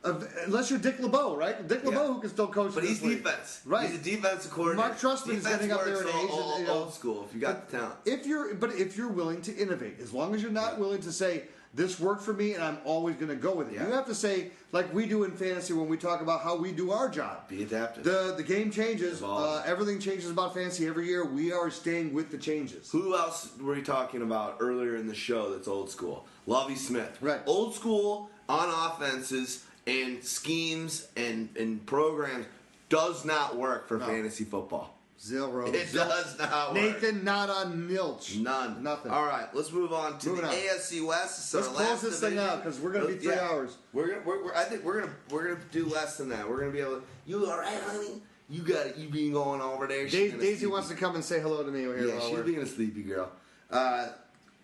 of, 0.04 0.28
unless 0.46 0.70
you're 0.70 0.78
Dick 0.78 0.98
LeBeau, 1.00 1.34
right? 1.36 1.66
Dick 1.66 1.84
LeBeau 1.84 2.02
Yeah. 2.02 2.12
who 2.14 2.20
can 2.20 2.30
still 2.30 2.48
coach. 2.48 2.74
But 2.74 2.84
he's 2.84 3.02
league. 3.02 3.22
defense. 3.24 3.60
right? 3.64 3.88
He's 3.90 3.98
a 3.98 4.02
defensive 4.02 4.50
coordinator. 4.50 4.88
Marc 4.88 4.98
Trestman 5.00 5.34
is 5.36 5.46
getting 5.46 5.72
up 5.72 5.84
there 5.84 6.02
in 6.02 6.06
old, 6.08 6.24
age, 6.24 6.30
old, 6.30 6.60
you 6.60 6.66
know. 6.66 6.72
old 6.74 6.94
school. 6.94 7.24
If 7.28 7.34
you 7.34 7.40
got 7.40 7.68
the 7.70 7.78
talent. 7.78 7.94
If 8.04 8.26
you're, 8.26 8.54
but 8.54 8.70
if 8.74 8.96
you're 8.96 9.08
willing 9.08 9.40
to 9.42 9.56
innovate, 9.56 9.98
as 10.00 10.12
long 10.12 10.34
as 10.34 10.42
you're 10.42 10.52
not 10.52 10.78
willing 10.78 11.00
to 11.02 11.12
say 11.12 11.44
this 11.72 11.98
worked 11.98 12.22
for 12.22 12.32
me 12.32 12.52
and 12.54 12.62
I'm 12.62 12.78
always 12.84 13.16
going 13.16 13.30
to 13.30 13.34
go 13.34 13.52
with 13.52 13.68
it, 13.68 13.74
Yeah. 13.74 13.86
you 13.88 13.92
have 13.94 14.06
to 14.06 14.14
say 14.14 14.50
like 14.70 14.92
we 14.94 15.06
do 15.06 15.24
in 15.24 15.32
fantasy 15.32 15.72
when 15.72 15.88
we 15.88 15.96
talk 15.96 16.20
about 16.20 16.42
how 16.42 16.54
we 16.54 16.70
do 16.70 16.92
our 16.92 17.08
job. 17.08 17.48
Be 17.48 17.62
adaptive. 17.64 18.04
The 18.04 18.34
the 18.36 18.44
game 18.44 18.70
changes. 18.70 19.22
Uh, 19.22 19.62
everything 19.66 19.98
changes 19.98 20.30
about 20.30 20.54
fantasy 20.54 20.86
every 20.86 21.06
year. 21.08 21.24
We 21.24 21.50
are 21.52 21.70
staying 21.70 22.12
with 22.14 22.30
the 22.30 22.38
changes. 22.38 22.90
Who 22.92 23.16
else 23.16 23.48
were 23.60 23.74
you 23.74 23.82
talking 23.82 24.22
about 24.22 24.58
earlier 24.60 24.94
in 24.96 25.06
the 25.08 25.14
show 25.16 25.50
that's 25.52 25.66
old 25.66 25.90
school? 25.90 26.26
Lovie 26.46 26.76
Smith. 26.76 27.16
Right. 27.20 27.40
Old 27.46 27.74
school 27.74 28.30
on 28.48 28.68
offenses 28.92 29.64
and 29.86 30.22
schemes 30.24 31.08
and, 31.16 31.48
and 31.58 31.84
programs 31.86 32.46
does 32.88 33.24
not 33.24 33.56
work 33.56 33.88
for 33.88 33.98
No. 33.98 34.06
fantasy 34.06 34.44
football. 34.44 34.90
Zero. 35.20 35.66
It 35.66 35.92
does 35.92 36.38
not 36.38 36.74
work. 36.74 36.82
Nathan, 36.82 37.24
not 37.24 37.48
on 37.48 37.88
Milch. 37.88 38.36
None. 38.36 38.82
Nothing. 38.82 39.10
All 39.10 39.24
right, 39.24 39.46
let's 39.54 39.72
move 39.72 39.92
on 39.92 40.18
to 40.18 40.28
Moving 40.30 40.44
the 40.44 40.50
on. 40.50 40.54
AFC 40.54 41.06
West. 41.06 41.54
Let's 41.54 41.68
close 41.68 41.78
last 41.78 42.02
this 42.02 42.20
thing 42.20 42.38
out 42.38 42.62
because 42.62 42.78
we're 42.78 42.92
gonna 42.92 43.06
be 43.06 43.14
three 43.14 43.32
hours. 43.34 43.76
We're 43.94 44.08
gonna. 44.08 44.20
We're, 44.26 44.44
we're, 44.44 44.54
I 44.54 44.64
think 44.64 44.84
we're 44.84 45.00
gonna. 45.00 45.12
We're 45.30 45.44
gonna 45.54 45.60
do 45.70 45.86
less 45.86 46.18
than 46.18 46.28
that. 46.28 46.46
We're 46.48 46.60
gonna 46.60 46.72
be 46.72 46.80
able. 46.80 46.96
to... 46.96 47.02
You 47.26 47.46
all 47.46 47.58
right, 47.58 47.80
honey? 47.84 48.20
You 48.50 48.62
got 48.62 48.86
it. 48.86 48.96
You 48.98 49.08
been 49.08 49.32
going 49.32 49.62
over 49.62 49.86
there? 49.86 50.06
She's 50.08 50.32
Daisy, 50.32 50.38
Daisy 50.38 50.66
wants 50.66 50.88
to 50.88 50.94
come 50.94 51.14
and 51.14 51.24
say 51.24 51.40
hello 51.40 51.62
to 51.62 51.70
me 51.70 51.86
Over 51.86 51.96
here. 51.96 52.08
Yeah, 52.08 52.20
she's 52.20 52.40
being 52.40 52.58
a 52.60 52.66
sleepy 52.66 53.02
girl. 53.02 53.32
Uh, 53.70 54.08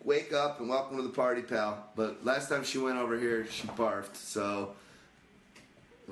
wake 0.05 0.35
up 0.35 0.61
and 0.61 0.69
welcome 0.69 0.99
to 0.99 1.03
the 1.03 1.09
party, 1.09 1.41
pal. 1.41 1.87
But 1.97 2.23
last 2.25 2.51
time 2.51 2.65
she 2.65 2.77
went 2.77 2.99
over 2.99 3.19
here, 3.19 3.47
she 3.51 3.67
barfed. 3.69 4.17
So 4.17 4.73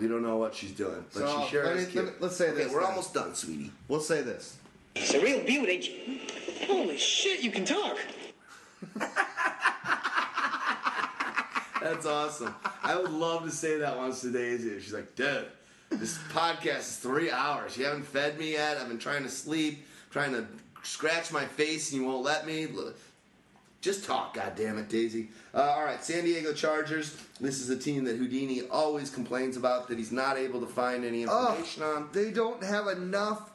we 0.01 0.07
don't 0.09 0.23
know 0.23 0.37
what 0.37 0.55
she's 0.55 0.73
doing. 0.73 1.05
But 1.13 1.21
So, 1.29 1.43
she 1.45 1.51
sure 1.51 1.65
let 1.67 1.77
is 1.77 1.87
me- 1.87 1.93
cute. 1.93 2.05
let 2.05 2.15
me- 2.15 2.19
let's 2.21 2.37
say 2.37 2.49
okay, 2.51 2.65
this 2.65 2.73
We're 2.73 2.81
then. 2.81 2.91
almost 2.91 3.15
done, 3.15 3.35
sweetie. 3.35 3.73
We'll 3.89 4.01
say 4.01 4.23
this. 4.23 4.57
It's 4.95 5.15
a 5.15 5.21
real 5.21 5.43
beauty. 5.45 6.23
Holy 6.67 6.99
shit, 6.99 7.41
you 7.43 7.51
can 7.51 7.65
talk. 7.65 7.97
That's 11.81 12.07
awesome. 12.07 12.55
I 12.83 12.97
would 12.97 13.11
love 13.13 13.45
to 13.45 13.51
say 13.51 13.79
that 13.79 13.97
once 13.97 14.21
to 14.23 14.33
Daisy. 14.33 14.81
She's 14.81 14.93
like, 14.93 15.15
dude, 15.15 15.47
this 15.91 16.19
podcast 16.33 16.79
is 16.81 16.97
three 16.97 17.31
hours. 17.31 17.77
You 17.77 17.85
haven't 17.85 18.03
fed 18.05 18.37
me 18.39 18.53
yet. 18.53 18.77
I've 18.79 18.89
been 18.89 18.99
trying 18.99 19.23
to 19.23 19.29
sleep, 19.31 19.87
trying 20.11 20.33
to 20.33 20.45
scratch 20.83 21.33
my 21.33 21.45
face, 21.45 21.93
and 21.93 22.01
you 22.03 22.09
won't 22.09 22.25
let 22.25 22.47
me. 22.47 22.67
Look, 22.67 22.97
Just 23.81 24.05
talk, 24.05 24.35
God 24.35 24.55
damn 24.57 24.77
it, 24.79 24.89
Daisy. 24.89 25.29
Uh, 25.55 25.63
all 25.63 25.85
right, 25.85 26.03
San 26.03 26.25
Diego 26.25 26.53
Chargers. 26.53 27.17
This 27.41 27.61
is 27.61 27.71
a 27.71 27.77
team 27.79 28.05
that 28.05 28.17
Houdini 28.17 28.63
always 28.69 29.09
complains 29.09 29.57
about 29.57 29.89
that 29.89 29.99
he's 29.99 30.11
not 30.11 30.37
able 30.37 30.61
to 30.61 30.67
find 30.67 31.05
any 31.05 31.25
Oh, 31.27 31.51
information 31.51 31.83
on. 31.85 32.09
they 32.13 32.31
don't 32.33 32.63
have 32.65 32.89
enough. 32.89 33.51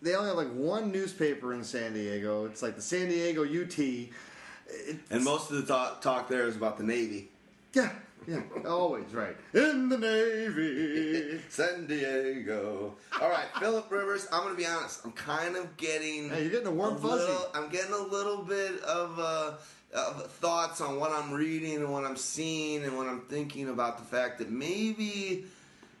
They 0.00 0.14
only 0.14 0.28
have 0.28 0.36
like 0.38 0.52
one 0.52 0.92
newspaper 0.92 1.52
in 1.52 1.64
San 1.64 1.94
Diego. 1.94 2.44
It's 2.46 2.62
like 2.62 2.76
the 2.76 2.82
San 2.82 3.08
Diego 3.08 3.42
UT. 3.44 3.78
It- 3.78 4.98
And 5.10 5.24
most 5.24 5.50
of 5.50 5.56
the 5.56 5.62
talk, 5.64 6.00
talk 6.00 6.28
there 6.28 6.46
is 6.46 6.54
about 6.56 6.78
the 6.78 6.84
Navy. 6.84 7.28
yeah, 7.72 7.90
yeah, 8.26 8.40
always 8.66 9.12
right. 9.14 9.36
In 9.54 9.88
the 9.88 9.98
Navy. 9.98 11.40
San 11.48 11.86
Diego. 11.86 12.94
All 13.20 13.30
right, 13.30 13.46
Philip 13.60 13.90
Rivers. 13.90 14.26
I'm 14.32 14.42
gonna 14.42 14.54
be 14.54 14.66
honest. 14.66 15.00
I'm 15.04 15.12
kind 15.12 15.56
of 15.56 15.76
getting. 15.76 16.30
Hey, 16.30 16.42
you're 16.42 16.50
getting 16.50 16.66
a 16.66 16.70
warm 16.72 16.96
fuzzy. 16.98 17.18
little- 17.24 17.48
I'm 17.54 17.68
getting 17.68 17.92
a 17.92 17.98
little 17.98 18.38
bit 18.42 18.80
of, 18.82 19.18
uh, 19.18 19.52
of 19.94 20.30
thoughts 20.32 20.80
on 20.80 20.98
what 20.98 21.12
I'm 21.12 21.32
reading 21.32 21.76
and 21.76 21.92
what 21.92 22.04
I'm 22.04 22.16
seeing 22.16 22.84
and 22.84 22.96
what 22.96 23.06
I'm 23.06 23.20
thinking 23.22 23.68
about 23.68 23.98
the 23.98 24.04
fact 24.04 24.38
that 24.38 24.50
maybe 24.50 25.44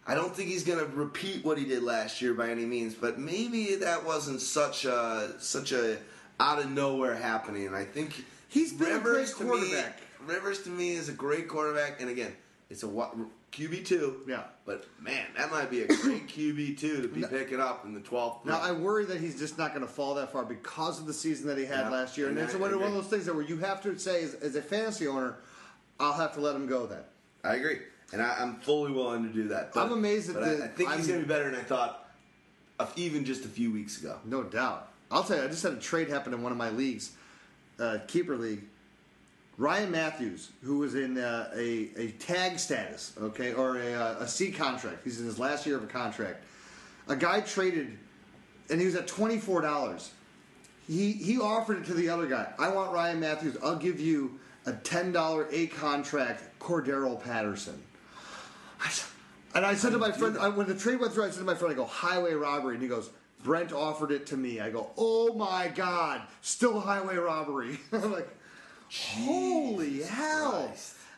I 0.06 0.14
don't 0.14 0.34
think 0.34 0.48
he's 0.48 0.64
gonna 0.64 0.84
repeat 0.84 1.44
what 1.44 1.58
he 1.58 1.64
did 1.64 1.82
last 1.82 2.20
year 2.22 2.34
by 2.34 2.50
any 2.50 2.64
means, 2.64 2.94
but 2.94 3.18
maybe 3.18 3.76
that 3.76 4.04
wasn't 4.04 4.40
such 4.40 4.84
a 4.84 5.34
such 5.38 5.72
a 5.72 5.98
out 6.38 6.58
of 6.58 6.70
nowhere 6.70 7.14
happening. 7.14 7.72
I 7.74 7.84
think 7.84 8.24
He's 8.48 8.72
been 8.72 8.96
a 8.96 9.00
great 9.00 9.26
to 9.28 9.42
me- 9.44 9.48
quarterback. 9.50 10.00
Rivers 10.26 10.62
to 10.62 10.70
me 10.70 10.92
is 10.92 11.08
a 11.08 11.12
great 11.12 11.48
quarterback, 11.48 12.00
and 12.00 12.10
again, 12.10 12.34
it's 12.68 12.82
a 12.82 12.86
QB 12.86 13.86
two. 13.86 14.22
Yeah. 14.26 14.42
But 14.64 14.84
man, 15.00 15.26
that 15.36 15.50
might 15.50 15.70
be 15.70 15.82
a 15.82 15.86
great 15.86 16.26
QB 16.28 16.78
two 16.78 17.02
to 17.02 17.08
be 17.08 17.22
picking 17.22 17.60
up 17.60 17.84
in 17.84 17.94
the 17.94 18.00
twelfth. 18.00 18.44
Now 18.44 18.58
I 18.60 18.72
worry 18.72 19.04
that 19.06 19.20
he's 19.20 19.38
just 19.38 19.56
not 19.56 19.70
going 19.74 19.86
to 19.86 19.92
fall 19.92 20.14
that 20.16 20.32
far 20.32 20.44
because 20.44 20.98
of 20.98 21.06
the 21.06 21.14
season 21.14 21.46
that 21.48 21.58
he 21.58 21.64
had 21.64 21.80
Yeah, 21.86 21.90
last 21.90 22.18
year, 22.18 22.28
and 22.28 22.36
and 22.38 22.48
it's 22.48 22.58
one, 22.58 22.74
one 22.78 22.88
of 22.88 22.94
those 22.94 23.06
things 23.06 23.26
that 23.26 23.34
where 23.34 23.44
you 23.44 23.58
have 23.58 23.82
to 23.82 23.98
say, 23.98 24.24
as, 24.24 24.34
as 24.34 24.56
a 24.56 24.62
fantasy 24.62 25.06
owner, 25.06 25.36
I'll 26.00 26.12
have 26.14 26.34
to 26.34 26.40
let 26.40 26.56
him 26.56 26.66
go 26.66 26.86
then. 26.86 27.02
I 27.44 27.54
agree, 27.54 27.78
and 28.12 28.20
I, 28.20 28.36
I'm 28.40 28.56
fully 28.56 28.90
willing 28.92 29.22
to 29.22 29.32
do 29.32 29.48
that. 29.48 29.72
But, 29.72 29.84
I'm 29.84 29.92
amazed 29.92 30.28
at 30.30 30.34
but 30.34 30.44
the- 30.44 30.62
I, 30.62 30.66
I 30.66 30.68
think 30.68 30.90
he's 30.90 30.98
I'm- 30.98 31.06
going 31.08 31.20
to 31.20 31.26
be 31.26 31.28
better 31.28 31.50
than 31.50 31.60
I 31.60 31.62
thought, 31.62 32.08
of 32.80 32.92
even 32.96 33.24
just 33.24 33.44
a 33.44 33.48
few 33.48 33.70
weeks 33.72 34.00
ago. 34.00 34.18
No 34.24 34.42
doubt. 34.42 34.88
I'll 35.10 35.22
tell 35.22 35.36
you, 35.36 35.44
I 35.44 35.46
just 35.46 35.62
had 35.62 35.72
a 35.72 35.76
trade 35.78 36.08
happen 36.08 36.34
in 36.34 36.42
one 36.42 36.50
of 36.50 36.58
my 36.58 36.70
leagues, 36.70 37.12
uh, 37.78 37.98
keeper 38.08 38.36
league. 38.36 38.64
Ryan 39.58 39.90
Mathews, 39.90 40.50
who 40.62 40.78
was 40.78 40.94
in 40.94 41.16
uh, 41.16 41.50
a, 41.54 41.90
a 41.96 42.10
tag 42.18 42.58
status, 42.58 43.14
okay, 43.18 43.54
or 43.54 43.78
a, 43.78 43.94
uh, 43.94 44.16
a 44.20 44.28
C 44.28 44.50
contract. 44.50 44.98
He's 45.02 45.18
in 45.18 45.26
his 45.26 45.38
last 45.38 45.64
year 45.66 45.76
of 45.76 45.82
a 45.82 45.86
contract. 45.86 46.44
A 47.08 47.16
guy 47.16 47.40
traded, 47.40 47.96
and 48.68 48.80
he 48.80 48.86
was 48.86 48.94
at 48.96 49.06
twenty 49.06 49.38
four 49.38 49.62
dollars. 49.62 50.12
he 50.86 51.12
he 51.12 51.40
offered 51.40 51.78
it 51.78 51.86
to 51.86 51.94
the 51.94 52.10
other 52.10 52.26
guy. 52.26 52.52
I 52.58 52.68
want 52.68 52.92
Ryan 52.92 53.20
Mathews. 53.20 53.56
I'll 53.62 53.76
give 53.76 53.98
you 53.98 54.38
a 54.66 54.72
ten 54.72 55.10
dollar 55.10 55.48
a 55.50 55.68
contract, 55.68 56.58
Cordarrelle 56.60 57.22
Patterson. 57.22 57.82
I 58.78 58.90
And 59.54 59.64
I 59.64 59.74
said 59.74 59.92
to 59.92 59.98
my 59.98 60.12
friend 60.12 60.36
I, 60.36 60.48
when 60.50 60.66
the 60.66 60.74
trade 60.74 61.00
went 61.00 61.14
through, 61.14 61.24
I 61.24 61.30
said 61.30 61.38
to 61.38 61.44
my 61.44 61.54
friend, 61.54 61.72
I 61.72 61.76
go 61.76 61.86
highway 61.86 62.34
robbery, 62.34 62.74
and 62.74 62.82
he 62.82 62.88
goes. 62.88 63.10
Brent 63.44 63.72
offered 63.72 64.10
it 64.10 64.26
to 64.28 64.36
me. 64.36 64.58
I 64.60 64.70
go, 64.70 64.90
oh 64.96 65.32
my 65.34 65.68
god, 65.68 66.22
still 66.40 66.80
highway 66.80 67.14
robbery. 67.14 67.78
I'm 67.92 68.10
like, 68.10 68.28
holy 68.90 70.02
hell! 70.02 70.72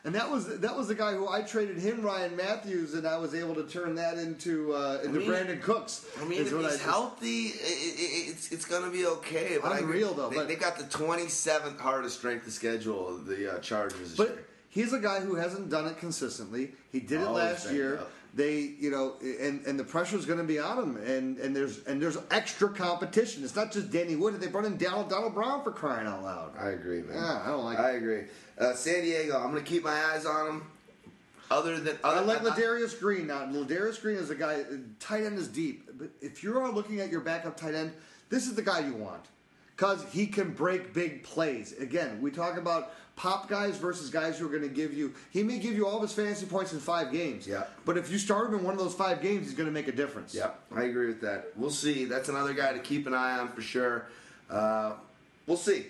And 0.05 0.15
that 0.15 0.31
was 0.31 0.59
that 0.59 0.75
was 0.77 0.87
the 0.87 0.95
guy 0.95 1.13
who 1.13 1.27
I 1.27 1.41
traded 1.41 1.77
him, 1.77 2.01
Ryan 2.01 2.35
Mathews, 2.37 2.93
and 2.93 3.05
I 3.05 3.17
was 3.17 3.35
able 3.35 3.53
to 3.55 3.63
turn 3.63 3.95
that 3.95 4.17
into 4.17 4.73
uh, 4.73 4.99
into 5.03 5.19
mean- 5.19 5.29
Brandin 5.29 5.61
Cooks. 5.61 6.05
I 6.21 6.23
mean, 6.23 6.41
if 6.41 6.51
he's 6.51 6.61
just- 6.61 6.81
healthy, 6.83 7.47
i 7.47 7.51
i 7.51 8.29
it's 8.31 8.51
it's 8.51 8.65
gonna 8.65 8.89
be 8.89 9.05
okay. 9.05 9.57
But 9.61 9.73
I 9.73 9.79
Unreal, 9.79 10.11
agree. 10.11 10.23
though, 10.23 10.29
They, 10.29 10.35
but- 10.37 10.47
they 10.47 10.55
got 10.55 10.77
the 10.77 10.85
27th 10.85 11.79
hardest 11.79 12.17
strength 12.17 12.47
of 12.47 12.53
schedule 12.53 13.17
the 13.17 13.55
uh, 13.55 13.59
Chargers. 13.59 14.15
But 14.15 14.29
year. 14.29 14.45
he's 14.69 14.93
a 14.93 14.99
guy 14.99 15.19
who 15.19 15.35
hasn't 15.35 15.69
done 15.69 15.85
it 15.87 15.97
consistently. 15.97 16.71
He 16.93 17.01
did 17.01 17.19
it 17.21 17.27
Always 17.27 17.43
last 17.65 17.71
year. 17.73 17.99
up. 17.99 18.11
They, 18.33 18.75
you 18.79 18.91
know, 18.91 19.15
and 19.21 19.65
and 19.65 19.79
the 19.79 19.83
pressure's 19.83 20.25
going 20.25 20.37
to 20.37 20.45
be 20.45 20.59
on 20.59 20.77
them 20.77 20.97
and 20.97 21.39
and 21.39 21.55
there's 21.55 21.83
and 21.85 22.01
there's 22.01 22.17
extra 22.29 22.69
competition. 22.69 23.43
It's 23.43 23.55
not 23.55 23.71
just 23.71 23.91
Danny 23.91 24.15
Wood. 24.15 24.39
They 24.39 24.47
brought 24.47 24.65
in 24.65 24.77
Donald 24.77 25.09
Donald 25.09 25.33
Brown 25.33 25.63
for 25.63 25.71
crying 25.71 26.07
out 26.07 26.21
loud. 26.23 26.53
I 26.57 26.69
agree, 26.69 27.01
man. 27.01 27.15
Yeah, 27.15 27.41
I 27.43 27.47
don't 27.47 27.65
like 27.65 27.79
I 27.79 27.91
agree. 27.91 28.25
Uh, 28.57 28.73
San 28.73 29.01
Diego, 29.01 29.37
I'm 29.37 29.49
gonna 29.49 29.61
keep 29.61 29.83
my 29.83 30.05
eyes 30.13 30.25
on 30.25 30.45
them. 30.45 30.71
Other 31.51 31.79
than 31.79 31.97
I 32.03 32.09
other, 32.09 32.21
like 32.21 32.41
Ladarius 32.41 32.99
Green 32.99 33.25
now. 33.25 33.45
Ladarius 33.45 33.99
Green 33.99 34.17
is 34.17 34.29
a 34.29 34.35
guy. 34.35 34.63
Tight 34.99 35.23
end 35.23 35.39
is 35.39 35.47
deep, 35.47 35.89
but 35.97 36.09
if 36.21 36.43
you 36.43 36.55
are 36.59 36.71
looking 36.71 36.99
at 36.99 37.09
your 37.09 37.21
backup 37.21 37.57
tight 37.57 37.73
end, 37.73 37.91
this 38.29 38.45
is 38.45 38.53
the 38.53 38.61
guy 38.61 38.81
you 38.81 38.93
want 38.93 39.25
because 39.75 40.05
he 40.11 40.27
can 40.27 40.51
break 40.51 40.93
big 40.93 41.23
plays. 41.23 41.71
Again, 41.79 42.21
we 42.21 42.31
talk 42.31 42.57
about 42.57 42.91
pop 43.19 43.49
guys 43.49 43.75
versus 43.75 44.09
guys 44.09 44.39
who 44.39 44.45
are 44.45 44.49
going 44.49 44.63
to 44.63 44.69
give 44.69 44.93
you. 44.93 45.13
He 45.29 45.43
may 45.43 45.59
give 45.59 45.75
you 45.75 45.85
all 45.85 45.97
of 45.97 46.01
his 46.01 46.13
fantasy 46.13 46.45
points 46.45 46.71
in 46.71 46.79
five 46.79 47.11
games. 47.11 47.45
Yeah. 47.45 47.65
But 47.83 47.97
if 47.97 48.09
you 48.09 48.17
start 48.17 48.47
him 48.47 48.59
in 48.59 48.63
one 48.63 48.73
of 48.73 48.79
those 48.79 48.93
five 48.93 49.21
games, 49.21 49.47
he's 49.47 49.55
going 49.55 49.67
to 49.67 49.73
make 49.73 49.89
a 49.89 49.91
difference. 49.91 50.33
Yeah, 50.33 50.51
I 50.73 50.83
agree 50.83 51.07
with 51.07 51.19
that. 51.21 51.47
We'll 51.57 51.69
see. 51.69 52.05
That's 52.05 52.29
another 52.29 52.53
guy 52.53 52.71
to 52.71 52.79
keep 52.79 53.07
an 53.07 53.13
eye 53.13 53.37
on 53.37 53.49
for 53.49 53.61
sure. 53.61 54.05
Uh, 54.49 54.93
we'll 55.47 55.57
see. 55.57 55.85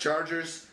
Chargers, 0.00 0.66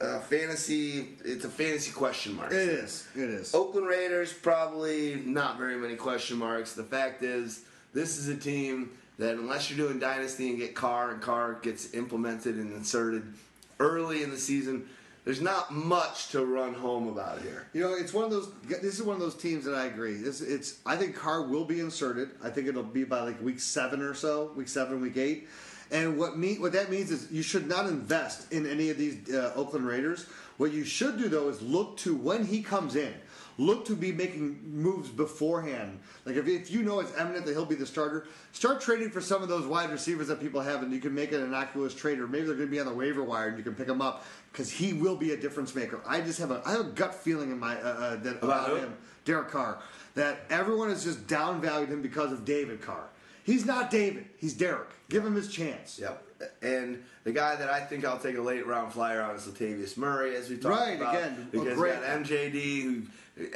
uh, 0.00 0.20
fantasy. 0.20 1.08
It's 1.22 1.44
a 1.44 1.50
fantasy 1.50 1.92
question 1.92 2.34
mark. 2.36 2.50
It 2.50 2.68
is. 2.68 3.06
It 3.14 3.28
is. 3.28 3.54
Oakland 3.54 3.86
Raiders, 3.86 4.32
probably 4.32 5.16
not 5.16 5.58
very 5.58 5.76
many 5.76 5.96
question 5.96 6.38
marks. 6.38 6.72
The 6.72 6.82
fact 6.82 7.22
is, 7.22 7.62
this 7.92 8.16
is 8.16 8.28
a 8.28 8.36
team 8.36 8.90
that, 9.18 9.34
unless 9.34 9.68
you're 9.68 9.86
doing 9.86 9.98
Dynasty 9.98 10.48
and 10.48 10.58
get 10.58 10.74
Carr, 10.74 11.10
and 11.10 11.20
Carr 11.20 11.58
gets 11.60 11.92
implemented 11.92 12.56
and 12.56 12.72
inserted 12.72 13.34
early 13.78 14.22
in 14.22 14.30
the 14.30 14.38
season, 14.38 14.88
there's 15.24 15.40
not 15.40 15.72
much 15.72 16.28
to 16.28 16.44
run 16.44 16.72
home 16.74 17.08
about 17.08 17.42
here. 17.42 17.68
You 17.74 17.82
know, 17.82 17.94
it's 17.94 18.14
one 18.14 18.24
of 18.24 18.30
those. 18.30 18.50
This 18.66 18.98
is 18.98 19.02
one 19.02 19.14
of 19.14 19.20
those 19.20 19.34
teams 19.34 19.64
that 19.66 19.74
I 19.74 19.84
agree. 19.84 20.14
This, 20.14 20.40
it's. 20.40 20.78
I 20.86 20.96
think 20.96 21.14
Carr 21.14 21.42
will 21.42 21.64
be 21.64 21.80
inserted. 21.80 22.30
I 22.42 22.48
think 22.48 22.66
it'll 22.66 22.82
be 22.82 23.04
by 23.04 23.20
like 23.20 23.42
week 23.42 23.60
seven 23.60 24.00
or 24.00 24.14
so, 24.14 24.52
week 24.56 24.68
seven, 24.68 25.00
week 25.00 25.16
eight. 25.16 25.48
And 25.90 26.18
what 26.18 26.38
me, 26.38 26.58
what 26.58 26.72
that 26.72 26.90
means 26.90 27.10
is 27.10 27.30
you 27.30 27.42
should 27.42 27.66
not 27.66 27.86
invest 27.86 28.52
in 28.52 28.66
any 28.66 28.90
of 28.90 28.98
these 28.98 29.34
uh, 29.34 29.52
Oakland 29.54 29.86
Raiders. 29.86 30.26
What 30.56 30.72
you 30.72 30.84
should 30.84 31.18
do 31.18 31.28
though 31.28 31.48
is 31.48 31.60
look 31.62 31.96
to 31.98 32.16
when 32.16 32.46
he 32.46 32.62
comes 32.62 32.96
in. 32.96 33.14
Look 33.60 33.86
to 33.86 33.96
be 33.96 34.12
making 34.12 34.60
moves 34.64 35.08
beforehand. 35.08 35.98
Like 36.24 36.36
if, 36.36 36.46
if 36.46 36.70
you 36.70 36.82
know 36.84 37.00
it's 37.00 37.12
eminent 37.18 37.44
that 37.46 37.52
he'll 37.52 37.64
be 37.66 37.74
the 37.74 37.86
starter, 37.86 38.26
start 38.52 38.80
trading 38.80 39.10
for 39.10 39.20
some 39.20 39.42
of 39.42 39.48
those 39.48 39.66
wide 39.66 39.90
receivers 39.90 40.28
that 40.28 40.40
people 40.40 40.60
have, 40.60 40.84
and 40.84 40.92
you 40.92 41.00
can 41.00 41.12
make 41.12 41.32
an 41.32 41.42
innocuous 41.42 41.92
trade, 41.92 42.20
or 42.20 42.28
maybe 42.28 42.46
they're 42.46 42.54
going 42.54 42.68
to 42.68 42.70
be 42.70 42.78
on 42.78 42.86
the 42.86 42.94
waiver 42.94 43.24
wire, 43.24 43.48
and 43.48 43.58
you 43.58 43.64
can 43.64 43.74
pick 43.74 43.88
them 43.88 44.00
up 44.00 44.24
because 44.52 44.70
he 44.70 44.92
will 44.92 45.16
be 45.16 45.32
a 45.32 45.36
difference 45.36 45.74
maker. 45.74 46.00
I 46.06 46.20
just 46.20 46.38
have 46.38 46.52
a 46.52 46.62
I 46.64 46.70
have 46.70 46.80
a 46.80 46.84
gut 46.84 47.14
feeling 47.14 47.50
in 47.50 47.58
my 47.58 47.74
uh, 47.80 47.86
uh, 47.86 48.16
that 48.16 48.36
About 48.42 48.68
about 48.68 48.78
him, 48.78 48.96
Derek 49.24 49.48
Carr, 49.48 49.80
that 50.14 50.38
everyone 50.50 50.90
has 50.90 51.02
just 51.02 51.26
downvalued 51.26 51.88
him 51.88 52.00
because 52.00 52.30
of 52.30 52.44
David 52.44 52.80
Carr. 52.80 53.08
He's 53.42 53.64
not 53.64 53.90
David. 53.90 54.26
He's 54.36 54.52
Derek. 54.54 54.88
Give 55.08 55.24
him 55.24 55.34
his 55.34 55.48
chance. 55.48 55.98
Yep. 55.98 56.22
And 56.62 57.02
the 57.24 57.32
guy 57.32 57.56
that 57.56 57.68
I 57.70 57.80
think 57.80 58.04
I'll 58.04 58.18
take 58.18 58.36
a 58.36 58.40
late 58.42 58.64
round 58.66 58.92
flyer 58.92 59.20
on 59.22 59.34
is 59.34 59.42
Latavius 59.46 59.96
Murray, 59.96 60.36
as 60.36 60.48
we 60.50 60.56
talked 60.58 60.78
Right, 60.78 60.96
about. 61.00 61.14
again, 61.16 61.48
a 61.48 61.56
because 61.56 61.76
great- 61.78 61.94
got 61.94 62.04
MJD, 62.04 62.82
who, 62.82 63.02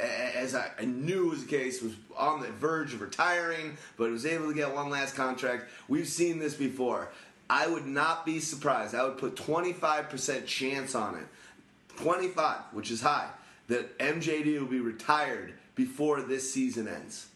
as 0.00 0.54
I 0.54 0.70
knew 0.84 1.26
was 1.26 1.44
the 1.44 1.50
case, 1.50 1.82
was 1.82 1.94
on 2.16 2.40
the 2.40 2.48
verge 2.48 2.94
of 2.94 3.00
retiring, 3.00 3.76
but 3.96 4.10
was 4.10 4.26
able 4.26 4.48
to 4.48 4.54
get 4.54 4.72
one 4.74 4.90
last 4.90 5.14
contract. 5.14 5.70
We've 5.88 6.08
seen 6.08 6.38
this 6.38 6.54
before. 6.54 7.08
I 7.50 7.66
would 7.66 7.86
not 7.86 8.24
be 8.24 8.40
surprised. 8.40 8.94
I 8.94 9.04
would 9.04 9.18
put 9.18 9.34
25% 9.34 10.46
chance 10.46 10.94
on 10.94 11.16
it. 11.16 11.26
25, 11.96 12.60
which 12.72 12.90
is 12.90 13.02
high, 13.02 13.28
that 13.68 13.98
MJD 13.98 14.58
will 14.58 14.66
be 14.66 14.80
retired 14.80 15.54
before 15.74 16.22
this 16.22 16.52
season 16.52 16.88
ends. 16.88 17.26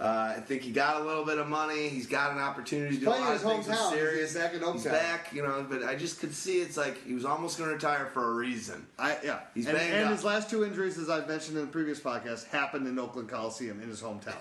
Uh, 0.00 0.34
I 0.38 0.40
think 0.40 0.62
he 0.62 0.70
got 0.72 1.02
a 1.02 1.04
little 1.04 1.26
bit 1.26 1.36
of 1.36 1.46
money. 1.46 1.90
He's 1.90 2.06
got 2.06 2.32
an 2.32 2.38
opportunity 2.38 2.94
to 2.94 3.00
do 3.02 3.08
a 3.08 3.10
lot 3.10 3.32
his 3.34 3.42
of 3.44 3.50
things. 3.50 3.66
hometown. 3.66 3.90
Serious. 3.90 4.32
He's 4.32 4.40
back 4.42 4.54
in 4.54 4.60
hometown. 4.60 4.72
He's 4.72 4.84
back, 4.84 5.32
you 5.34 5.42
know. 5.42 5.66
But 5.68 5.84
I 5.84 5.94
just 5.94 6.20
could 6.20 6.34
see 6.34 6.62
it's 6.62 6.78
like 6.78 7.04
he 7.04 7.12
was 7.12 7.26
almost 7.26 7.58
going 7.58 7.68
to 7.68 7.74
retire 7.74 8.06
for 8.06 8.32
a 8.32 8.34
reason. 8.34 8.86
I, 8.98 9.18
yeah, 9.22 9.40
He's 9.54 9.66
and, 9.66 9.76
banged 9.76 9.92
and 9.92 10.04
up. 10.06 10.12
his 10.12 10.24
last 10.24 10.48
two 10.48 10.64
injuries, 10.64 10.96
as 10.96 11.10
I've 11.10 11.28
mentioned 11.28 11.58
in 11.58 11.66
the 11.66 11.70
previous 11.70 12.00
podcast, 12.00 12.46
happened 12.48 12.86
in 12.86 12.98
Oakland 12.98 13.28
Coliseum 13.28 13.82
in 13.82 13.90
his 13.90 14.00
hometown. 14.00 14.34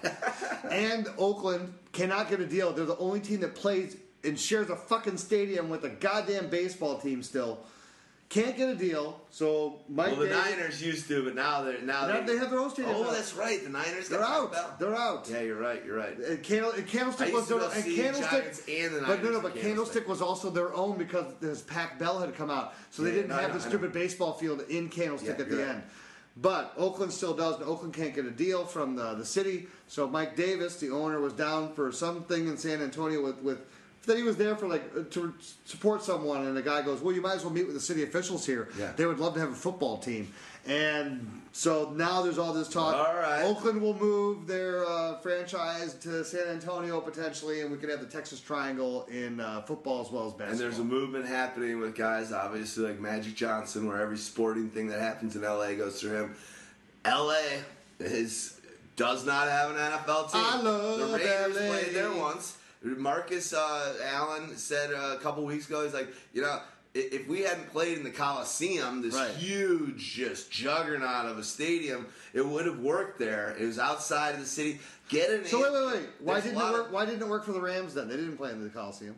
and 0.71 1.09
Oakland 1.17 1.73
cannot 1.91 2.29
get 2.29 2.39
a 2.39 2.45
deal. 2.45 2.71
They're 2.71 2.85
the 2.85 2.97
only 2.97 3.19
team 3.19 3.41
that 3.41 3.53
plays 3.53 3.97
and 4.23 4.39
shares 4.39 4.69
a 4.69 4.77
fucking 4.77 5.17
stadium 5.17 5.67
with 5.69 5.83
a 5.83 5.89
goddamn 5.89 6.49
baseball 6.49 6.99
team. 6.99 7.21
Still, 7.21 7.59
can't 8.29 8.55
get 8.55 8.69
a 8.69 8.75
deal. 8.75 9.19
So 9.31 9.79
Mike, 9.89 10.11
well, 10.11 10.19
the 10.21 10.27
Davis- 10.27 10.51
Niners 10.51 10.83
used 10.83 11.07
to, 11.07 11.23
but 11.23 11.33
now 11.33 11.63
they're 11.63 11.81
now, 11.81 12.05
Now 12.07 12.21
they 12.21 12.37
have 12.37 12.51
their 12.51 12.59
own 12.59 12.69
stadium 12.69 12.95
Oh, 12.95 13.03
now. 13.03 13.11
that's 13.11 13.33
right. 13.33 13.63
The 13.63 13.69
Niners. 13.69 14.07
they're 14.07 14.19
got 14.19 14.29
out. 14.31 14.51
Bell. 14.51 14.75
They're 14.79 14.95
out. 14.95 15.27
Yeah, 15.31 15.41
you're 15.41 15.59
right. 15.59 15.83
You're 15.83 15.97
right. 15.97 16.15
And, 16.15 16.43
Candle, 16.43 16.71
and 16.71 16.85
Candlestick 16.87 17.33
was 17.33 17.47
their 17.47 17.57
and 17.59 17.71
Candlestick, 17.83 18.69
and 18.69 18.95
the 18.95 19.01
but 19.01 19.23
no, 19.23 19.31
no, 19.31 19.41
but 19.41 19.55
Candlestick. 19.55 19.61
Candlestick 19.63 20.07
was 20.07 20.21
also 20.21 20.51
their 20.51 20.73
own 20.75 20.97
because 20.97 21.33
this 21.41 21.61
Pac 21.63 21.97
Bell 21.97 22.19
had 22.19 22.35
come 22.35 22.51
out, 22.51 22.75
so 22.91 23.01
they 23.01 23.11
didn't 23.11 23.29
no, 23.29 23.35
have 23.35 23.49
know, 23.49 23.55
the 23.57 23.61
stupid 23.61 23.91
baseball 23.93 24.33
field 24.33 24.61
in 24.69 24.89
Candlestick 24.89 25.37
Yeah, 25.37 25.43
at 25.43 25.49
the 25.49 25.57
right. 25.57 25.67
end. 25.69 25.83
But 26.37 26.73
Oakland 26.77 27.11
still 27.11 27.33
does, 27.33 27.55
and 27.55 27.65
Oakland 27.65 27.93
can't 27.95 28.13
get 28.13 28.25
a 28.25 28.31
deal 28.31 28.63
from 28.63 28.95
the, 28.95 29.15
the 29.15 29.25
city. 29.25 29.67
So 29.87 30.07
Mike 30.07 30.35
Davis, 30.37 30.77
the 30.77 30.91
owner, 30.91 31.19
was 31.19 31.33
down 31.33 31.73
for 31.73 31.91
something 31.91 32.47
in 32.47 32.57
San 32.57 32.81
Antonio 32.81 33.23
with 33.23 33.41
with 33.41 33.59
that 34.09 34.17
he 34.17 34.23
was 34.23 34.35
there 34.37 34.55
for 34.55 34.67
like 34.67 34.83
uh, 34.97 35.03
to 35.11 35.33
support 35.65 36.03
someone, 36.03 36.45
and 36.45 36.57
the 36.57 36.61
guy 36.61 36.81
goes, 36.81 37.01
"Well, 37.01 37.15
you 37.15 37.21
might 37.21 37.35
as 37.35 37.43
well 37.43 37.53
meet 37.53 37.65
with 37.65 37.75
the 37.75 37.81
city 37.81 38.03
officials 38.03 38.45
here. 38.45 38.67
Yeah. 38.77 38.91
They 38.95 39.05
would 39.05 39.19
love 39.19 39.33
to 39.35 39.39
have 39.39 39.51
a 39.51 39.55
football 39.55 39.97
team." 39.97 40.31
And 40.67 41.41
so 41.51 41.93
now 41.95 42.21
there's 42.21 42.37
all 42.37 42.53
this 42.53 42.67
talk. 42.67 42.93
All 42.93 43.15
right. 43.15 43.43
Oakland 43.43 43.81
will 43.81 43.95
move 43.95 44.45
their 44.45 44.85
uh, 44.85 45.17
franchise 45.19 45.93
to 45.95 46.23
San 46.23 46.47
Antonio 46.47 46.99
potentially, 46.99 47.61
and 47.61 47.71
we 47.71 47.77
could 47.77 47.89
have 47.89 48.01
the 48.01 48.05
Texas 48.05 48.39
Triangle 48.39 49.05
in 49.05 49.39
uh, 49.39 49.61
football 49.61 50.01
as 50.01 50.11
well 50.11 50.27
as 50.27 50.33
basketball. 50.33 50.51
And 50.51 50.59
there's 50.59 50.79
a 50.79 50.83
movement 50.83 51.25
happening 51.25 51.79
with 51.79 51.95
guys, 51.95 52.31
obviously 52.31 52.83
like 52.83 52.99
Magic 52.99 53.35
Johnson, 53.35 53.87
where 53.87 54.01
every 54.01 54.17
sporting 54.17 54.69
thing 54.69 54.87
that 54.87 54.99
happens 54.99 55.35
in 55.35 55.41
LA 55.41 55.73
goes 55.73 56.01
through 56.01 56.23
him. 56.23 56.35
LA 57.05 57.35
is 57.99 58.59
does 58.95 59.25
not 59.25 59.47
have 59.47 59.71
an 59.71 59.77
NFL 59.77 60.31
team. 60.31 60.41
I 60.43 60.61
love 60.61 60.99
the 60.99 61.17
Raiders 61.17 61.55
LA. 61.55 61.67
played 61.67 61.95
there 61.95 62.11
once. 62.11 62.57
Marcus 62.83 63.53
uh, 63.53 63.93
Allen 64.05 64.55
said 64.57 64.93
uh, 64.93 65.15
a 65.15 65.19
couple 65.19 65.43
weeks 65.45 65.67
ago, 65.67 65.83
he's 65.83 65.93
like, 65.93 66.09
you 66.33 66.41
know. 66.41 66.59
If 66.95 67.27
we 67.27 67.41
hadn't 67.41 67.69
played 67.71 67.99
in 67.99 68.03
the 68.03 68.09
Coliseum, 68.09 69.03
this 69.03 69.13
Right. 69.13 69.29
huge, 69.35 70.11
just 70.15 70.49
juggernaut 70.49 71.27
of 71.27 71.37
a 71.37 71.43
stadium, 71.43 72.07
it 72.33 72.41
would 72.43 72.65
have 72.65 72.79
worked 72.79 73.19
there. 73.19 73.55
It 73.59 73.63
was 73.67 73.77
outside 73.77 74.33
of 74.33 74.39
the 74.39 74.45
city. 74.47 74.79
Get 75.07 75.29
an 75.29 75.45
so 75.45 75.61
wait, 75.61 75.71
wait, 75.71 75.85
wait. 76.01 76.09
Why 76.19 76.33
There's 76.33 76.45
didn't 76.45 76.59
it 76.59 76.71
work? 76.73 76.87
of- 76.87 76.91
Why 76.91 77.05
didn't 77.05 77.21
it 77.21 77.27
work 77.27 77.45
for 77.45 77.51
the 77.51 77.61
Rams 77.61 77.93
then? 77.93 78.07
They 78.09 78.15
didn't 78.15 78.37
play 78.37 78.49
in 78.51 78.63
the 78.63 78.69
Coliseum. 78.71 79.15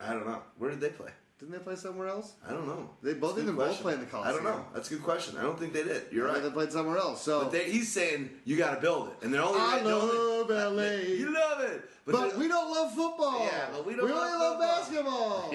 I 0.00 0.14
don't 0.14 0.26
know. 0.26 0.42
Where 0.56 0.70
did 0.70 0.80
they 0.80 0.88
play? 0.88 1.10
Didn't 1.38 1.52
they 1.52 1.58
play 1.58 1.76
somewhere 1.76 2.08
else? 2.08 2.32
I 2.48 2.52
don't 2.52 2.66
know. 2.66 2.88
They 3.02 3.12
both 3.12 3.36
didn't 3.36 3.56
both 3.56 3.66
question. 3.66 3.82
play 3.82 3.92
in 3.94 4.00
the 4.00 4.06
college. 4.06 4.28
I 4.28 4.32
don't 4.32 4.42
know. 4.44 4.64
That's 4.72 4.90
a 4.90 4.94
good 4.94 5.02
question. 5.02 5.36
I 5.36 5.42
don't 5.42 5.58
think 5.58 5.74
they 5.74 5.82
did. 5.84 6.04
You're 6.10 6.26
right. 6.28 6.42
They 6.42 6.48
played 6.48 6.72
somewhere 6.72 6.96
else. 6.96 7.20
So 7.22 7.40
But 7.42 7.52
they, 7.52 7.70
he's 7.70 7.92
saying 7.92 8.30
you 8.46 8.56
got 8.56 8.74
to 8.74 8.80
build 8.80 9.08
it, 9.08 9.16
and 9.22 9.34
they're 9.34 9.42
only. 9.42 9.60
I 9.60 9.80
they're 9.82 9.92
only- 9.92 10.16
love 10.16 10.48
LA. 10.76 11.12
You 11.12 11.34
love 11.34 11.60
it, 11.60 11.82
But, 12.06 12.30
they're- 12.30 12.38
we 12.38 12.48
don't 12.48 12.70
love 12.70 12.94
football. 12.94 13.44
Yeah, 13.44 13.66
but 13.70 13.86
we 13.86 13.94
don't 13.96 14.06
we 14.06 14.12
only 14.12 14.22
love 14.32 14.58
love 14.60 14.86
football. 14.88 15.50
basketball. 15.50 15.54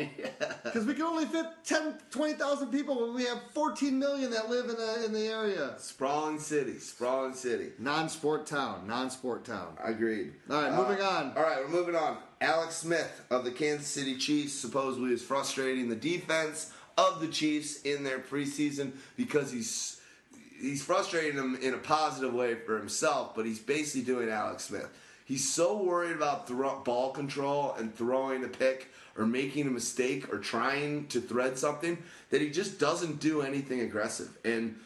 Because 0.64 0.86
we 0.86 0.94
can 0.94 1.02
only 1.04 1.26
fit 1.26 1.46
10, 1.66 1.96
20,000 2.12 2.68
people 2.72 3.02
when 3.02 3.14
we 3.16 3.26
have 3.26 3.40
14 3.54 3.98
million 3.98 4.30
that 4.32 4.50
live 4.50 4.70
in 4.70 4.76
the, 4.78 5.06
in 5.06 5.12
the 5.12 5.26
area. 5.28 5.74
sprawling 5.80 6.40
city, 6.40 6.78
sprawling 6.80 7.34
city. 7.34 7.72
Non-sport 7.80 8.46
town. 8.46 8.88
Non-sport 8.88 9.44
town. 9.44 9.76
Agreed. 9.84 10.34
All 10.50 10.62
right, 10.62 10.74
moving 10.74 11.02
uh, 11.04 11.10
on. 11.10 11.34
All 11.36 11.44
right, 11.44 11.58
we're 11.60 11.70
moving 11.70 11.96
on. 11.96 12.18
Alex 12.42 12.78
Smith 12.78 13.22
of 13.30 13.46
the 13.46 13.52
Kansas 13.52 13.88
City 13.88 14.18
Chiefs 14.18 14.54
supposedly 14.54 15.14
is 15.14 15.22
frustrating 15.22 15.88
the 15.88 15.96
defense 15.96 16.74
of 16.98 17.22
the 17.22 17.28
Chiefs 17.28 17.82
in 17.84 18.04
their 18.04 18.18
preseason 18.18 18.94
because 19.16 19.52
he's 19.52 20.02
he's 20.60 20.84
frustrating 20.84 21.36
them 21.36 21.58
in 21.62 21.76
a 21.76 21.78
positive 21.78 22.34
way 22.34 22.56
for 22.56 22.78
himself, 22.78 23.36
but 23.36 23.46
he's 23.46 23.60
basically 23.60 24.02
doing 24.02 24.30
Alex 24.30 24.66
Smith. 24.66 24.90
He's 25.26 25.52
so 25.54 25.82
worried 25.82 26.16
about 26.16 26.48
thro- 26.48 26.82
ball 26.84 27.12
control 27.12 27.76
and 27.78 27.96
throwing 27.96 28.44
a 28.44 28.48
pick 28.48 28.92
or 29.18 29.26
making 29.26 29.68
a 29.68 29.72
mistake 29.72 30.32
or 30.34 30.40
trying 30.40 31.08
to 31.08 31.22
thread 31.22 31.58
something 31.58 31.98
that 32.32 32.42
he 32.42 32.50
just 32.50 32.80
doesn't 32.80 33.20
do 33.20 33.42
anything 33.42 33.82
aggressive. 33.82 34.36
And 34.44 34.78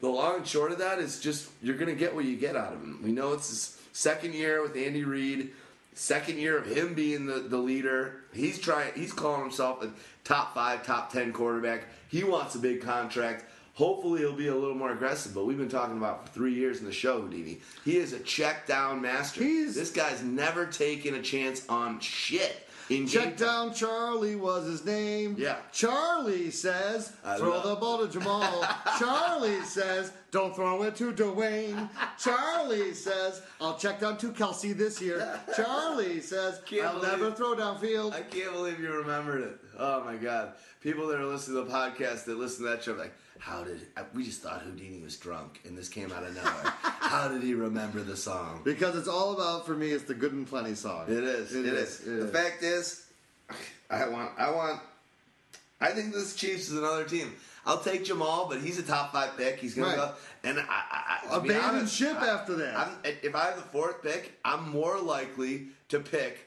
the 0.00 0.08
long 0.08 0.36
and 0.36 0.46
short 0.46 0.70
of 0.70 0.78
that 0.78 1.00
is 1.00 1.18
just 1.18 1.50
you're 1.60 1.76
going 1.76 1.92
to 1.92 1.98
get 1.98 2.14
what 2.14 2.24
you 2.24 2.36
get 2.36 2.56
out 2.56 2.72
of 2.72 2.80
him. 2.80 3.00
We 3.02 3.10
know 3.10 3.32
it's 3.32 3.50
his 3.50 3.78
second 3.92 4.34
year 4.34 4.62
with 4.62 4.76
Andy 4.76 5.04
Reid, 5.04 5.50
second 5.98 6.38
year 6.38 6.56
of 6.56 6.66
him 6.66 6.94
being 6.94 7.26
the, 7.26 7.40
the 7.40 7.58
leader. 7.58 8.20
He's 8.32 8.58
trying. 8.58 8.92
He's 8.94 9.12
calling 9.12 9.42
himself 9.42 9.82
a 9.82 9.90
top 10.24 10.54
five, 10.54 10.86
top 10.86 11.12
ten 11.12 11.32
quarterback. 11.32 11.84
He 12.08 12.24
wants 12.24 12.54
a 12.54 12.58
big 12.58 12.80
contract. 12.82 13.44
Hopefully, 13.74 14.20
he'll 14.20 14.32
be 14.32 14.48
a 14.48 14.54
little 14.54 14.74
more 14.74 14.92
aggressive. 14.92 15.34
But 15.34 15.44
we've 15.44 15.58
been 15.58 15.68
talking 15.68 15.96
about 15.96 16.26
for 16.26 16.32
three 16.32 16.54
years 16.54 16.80
in 16.80 16.86
the 16.86 16.92
show, 16.92 17.20
Houdini. 17.20 17.60
He 17.84 17.96
is 17.96 18.12
a 18.12 18.18
check 18.20 18.66
down 18.66 19.00
master. 19.02 19.42
He's- 19.42 19.74
this 19.74 19.90
guy's 19.90 20.22
never 20.22 20.66
taken 20.66 21.14
a 21.14 21.22
chance 21.22 21.64
on 21.68 22.00
shit. 22.00 22.67
In 22.90 23.04
game 23.04 23.08
Check 23.08 23.36
down 23.36 23.74
Charlie 23.74 24.36
was 24.36 24.64
his 24.66 24.84
name. 24.84 25.36
Yeah. 25.38 25.56
Charlie 25.72 26.50
says, 26.50 27.12
I 27.24 27.36
throw 27.36 27.50
love- 27.50 27.64
the 27.64 27.74
ball 27.76 28.06
to 28.06 28.18
Jamaal. 28.18 28.66
Charlie 28.98 29.62
says, 29.64 30.12
don't 30.30 30.54
throw 30.56 30.82
it 30.84 30.96
to 30.96 31.12
Dwayne. 31.12 31.88
Charlie 32.18 32.94
says, 32.94 33.42
I'll 33.60 33.76
check 33.76 34.00
down 34.00 34.16
to 34.18 34.28
Kelce 34.32 34.76
this 34.76 35.00
year. 35.02 35.38
Charlie 35.56 36.20
says, 36.20 36.60
Can't 36.66 36.86
I'll 36.86 36.94
believe- 37.00 37.10
never 37.18 37.30
throw 37.32 37.54
downfield. 37.54 38.12
I 38.14 38.22
can't 38.22 38.52
believe 38.52 38.80
you 38.80 38.90
remembered 38.92 39.42
it. 39.42 39.60
Oh 39.78 40.02
my 40.04 40.16
god! 40.16 40.52
People 40.82 41.06
that 41.08 41.20
are 41.20 41.24
listening 41.26 41.56
to 41.58 41.64
the 41.64 41.72
podcast 41.72 42.24
that 42.24 42.36
listen 42.38 42.64
to 42.64 42.70
that 42.70 42.82
show, 42.82 42.94
like, 42.94 43.12
how 43.38 43.62
did 43.62 43.80
we 44.14 44.24
just 44.24 44.42
thought 44.42 44.62
Houdini 44.62 45.00
was 45.00 45.16
drunk 45.16 45.60
and 45.64 45.78
this 45.78 45.88
came 45.88 46.10
out 46.12 46.24
of 46.24 46.34
nowhere? 46.34 46.52
how 46.82 47.28
did 47.28 47.42
he 47.42 47.54
remember 47.54 48.00
the 48.00 48.16
song? 48.16 48.60
Because 48.64 48.96
it's 48.96 49.06
all 49.08 49.34
about, 49.34 49.66
for 49.66 49.74
me, 49.74 49.90
it's 49.90 50.04
the 50.04 50.14
Good 50.14 50.32
and 50.32 50.46
Plenty 50.46 50.74
song. 50.74 51.04
It 51.08 51.22
is. 51.22 51.54
It 51.54 51.66
it 51.66 51.74
is, 51.74 52.00
is. 52.00 52.06
it 52.08 52.10
the 52.20 52.26
is. 52.26 52.30
fact 52.32 52.62
is, 52.62 53.06
I 53.90 54.08
want. 54.08 54.32
I 54.38 54.50
want. 54.50 54.80
I 55.80 55.90
think 55.92 56.12
this 56.12 56.34
Chiefs 56.34 56.70
is 56.70 56.76
another 56.78 57.04
team. 57.04 57.32
I'll 57.64 57.78
take 57.78 58.04
Jamaal, 58.04 58.48
but 58.48 58.60
he's 58.60 58.78
a 58.78 58.82
top 58.82 59.12
five 59.12 59.36
pick. 59.36 59.58
He's 59.58 59.74
gonna 59.74 59.88
Right. 59.88 59.96
go. 59.96 60.12
And 60.42 60.58
I, 60.58 60.62
I, 60.68 61.18
I 61.30 61.36
Abandon 61.36 61.56
honest, 61.62 61.94
ship 61.94 62.16
I- 62.20 62.28
after 62.28 62.56
that. 62.56 62.76
I'm, 62.76 62.88
if 63.22 63.34
I 63.36 63.44
have 63.44 63.56
the 63.56 63.62
fourth 63.62 64.02
pick, 64.02 64.32
I'm 64.44 64.70
more 64.70 64.98
likely 64.98 65.68
to 65.90 66.00
pick 66.00 66.38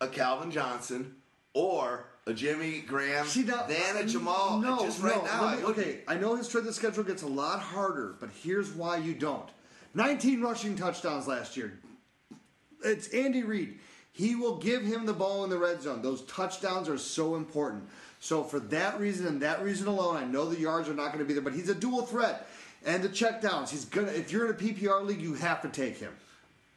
a 0.00 0.08
Calvin 0.08 0.50
Johnson 0.50 1.14
or 1.54 2.04
a 2.30 2.34
Jimmy 2.34 2.80
Graham 2.86 3.26
See, 3.26 3.42
now, 3.42 3.64
than 3.66 3.96
a 3.98 4.04
Jamaal. 4.04 4.62
No, 4.62 4.78
just 4.84 5.02
right 5.02 5.16
no, 5.16 5.24
now. 5.24 5.56
me- 5.56 5.64
okay. 5.64 5.98
I 6.08 6.16
know 6.16 6.34
his 6.36 6.46
strength 6.46 6.68
of 6.68 6.74
schedule 6.74 7.04
gets 7.04 7.22
a 7.22 7.26
lot 7.26 7.60
harder, 7.60 8.14
but 8.20 8.30
here's 8.42 8.70
why 8.70 8.96
you 8.96 9.14
don't. 9.14 9.48
19 9.94 10.40
rushing 10.40 10.76
touchdowns 10.76 11.26
last 11.26 11.56
year. 11.56 11.78
It's 12.84 13.08
Andy 13.08 13.42
Reid. 13.42 13.78
He 14.12 14.34
will 14.34 14.56
give 14.56 14.82
him 14.82 15.06
the 15.06 15.12
ball 15.12 15.44
in 15.44 15.50
the 15.50 15.58
red 15.58 15.82
zone. 15.82 16.02
Those 16.02 16.22
touchdowns 16.22 16.88
are 16.88 16.98
so 16.98 17.34
important. 17.36 17.84
So 18.20 18.42
for 18.44 18.60
that 18.60 18.98
reason 19.00 19.26
and 19.26 19.40
that 19.42 19.62
reason 19.62 19.86
alone, 19.86 20.16
I 20.16 20.24
know 20.24 20.46
the 20.46 20.58
yards 20.60 20.88
are 20.88 20.94
not 20.94 21.06
going 21.12 21.20
to 21.20 21.24
be 21.24 21.32
there, 21.32 21.42
but 21.42 21.52
he's 21.54 21.68
a 21.68 21.74
dual 21.74 22.02
threat. 22.02 22.46
And 22.84 23.02
the 23.02 23.08
checkdowns, 23.08 23.68
he's 23.70 23.84
gonna. 23.84 24.08
If 24.08 24.32
you're 24.32 24.46
in 24.46 24.50
a 24.52 24.54
PPR 24.54 25.04
league, 25.04 25.20
you 25.20 25.34
have 25.34 25.60
to 25.62 25.68
take 25.68 25.98
him. 25.98 26.12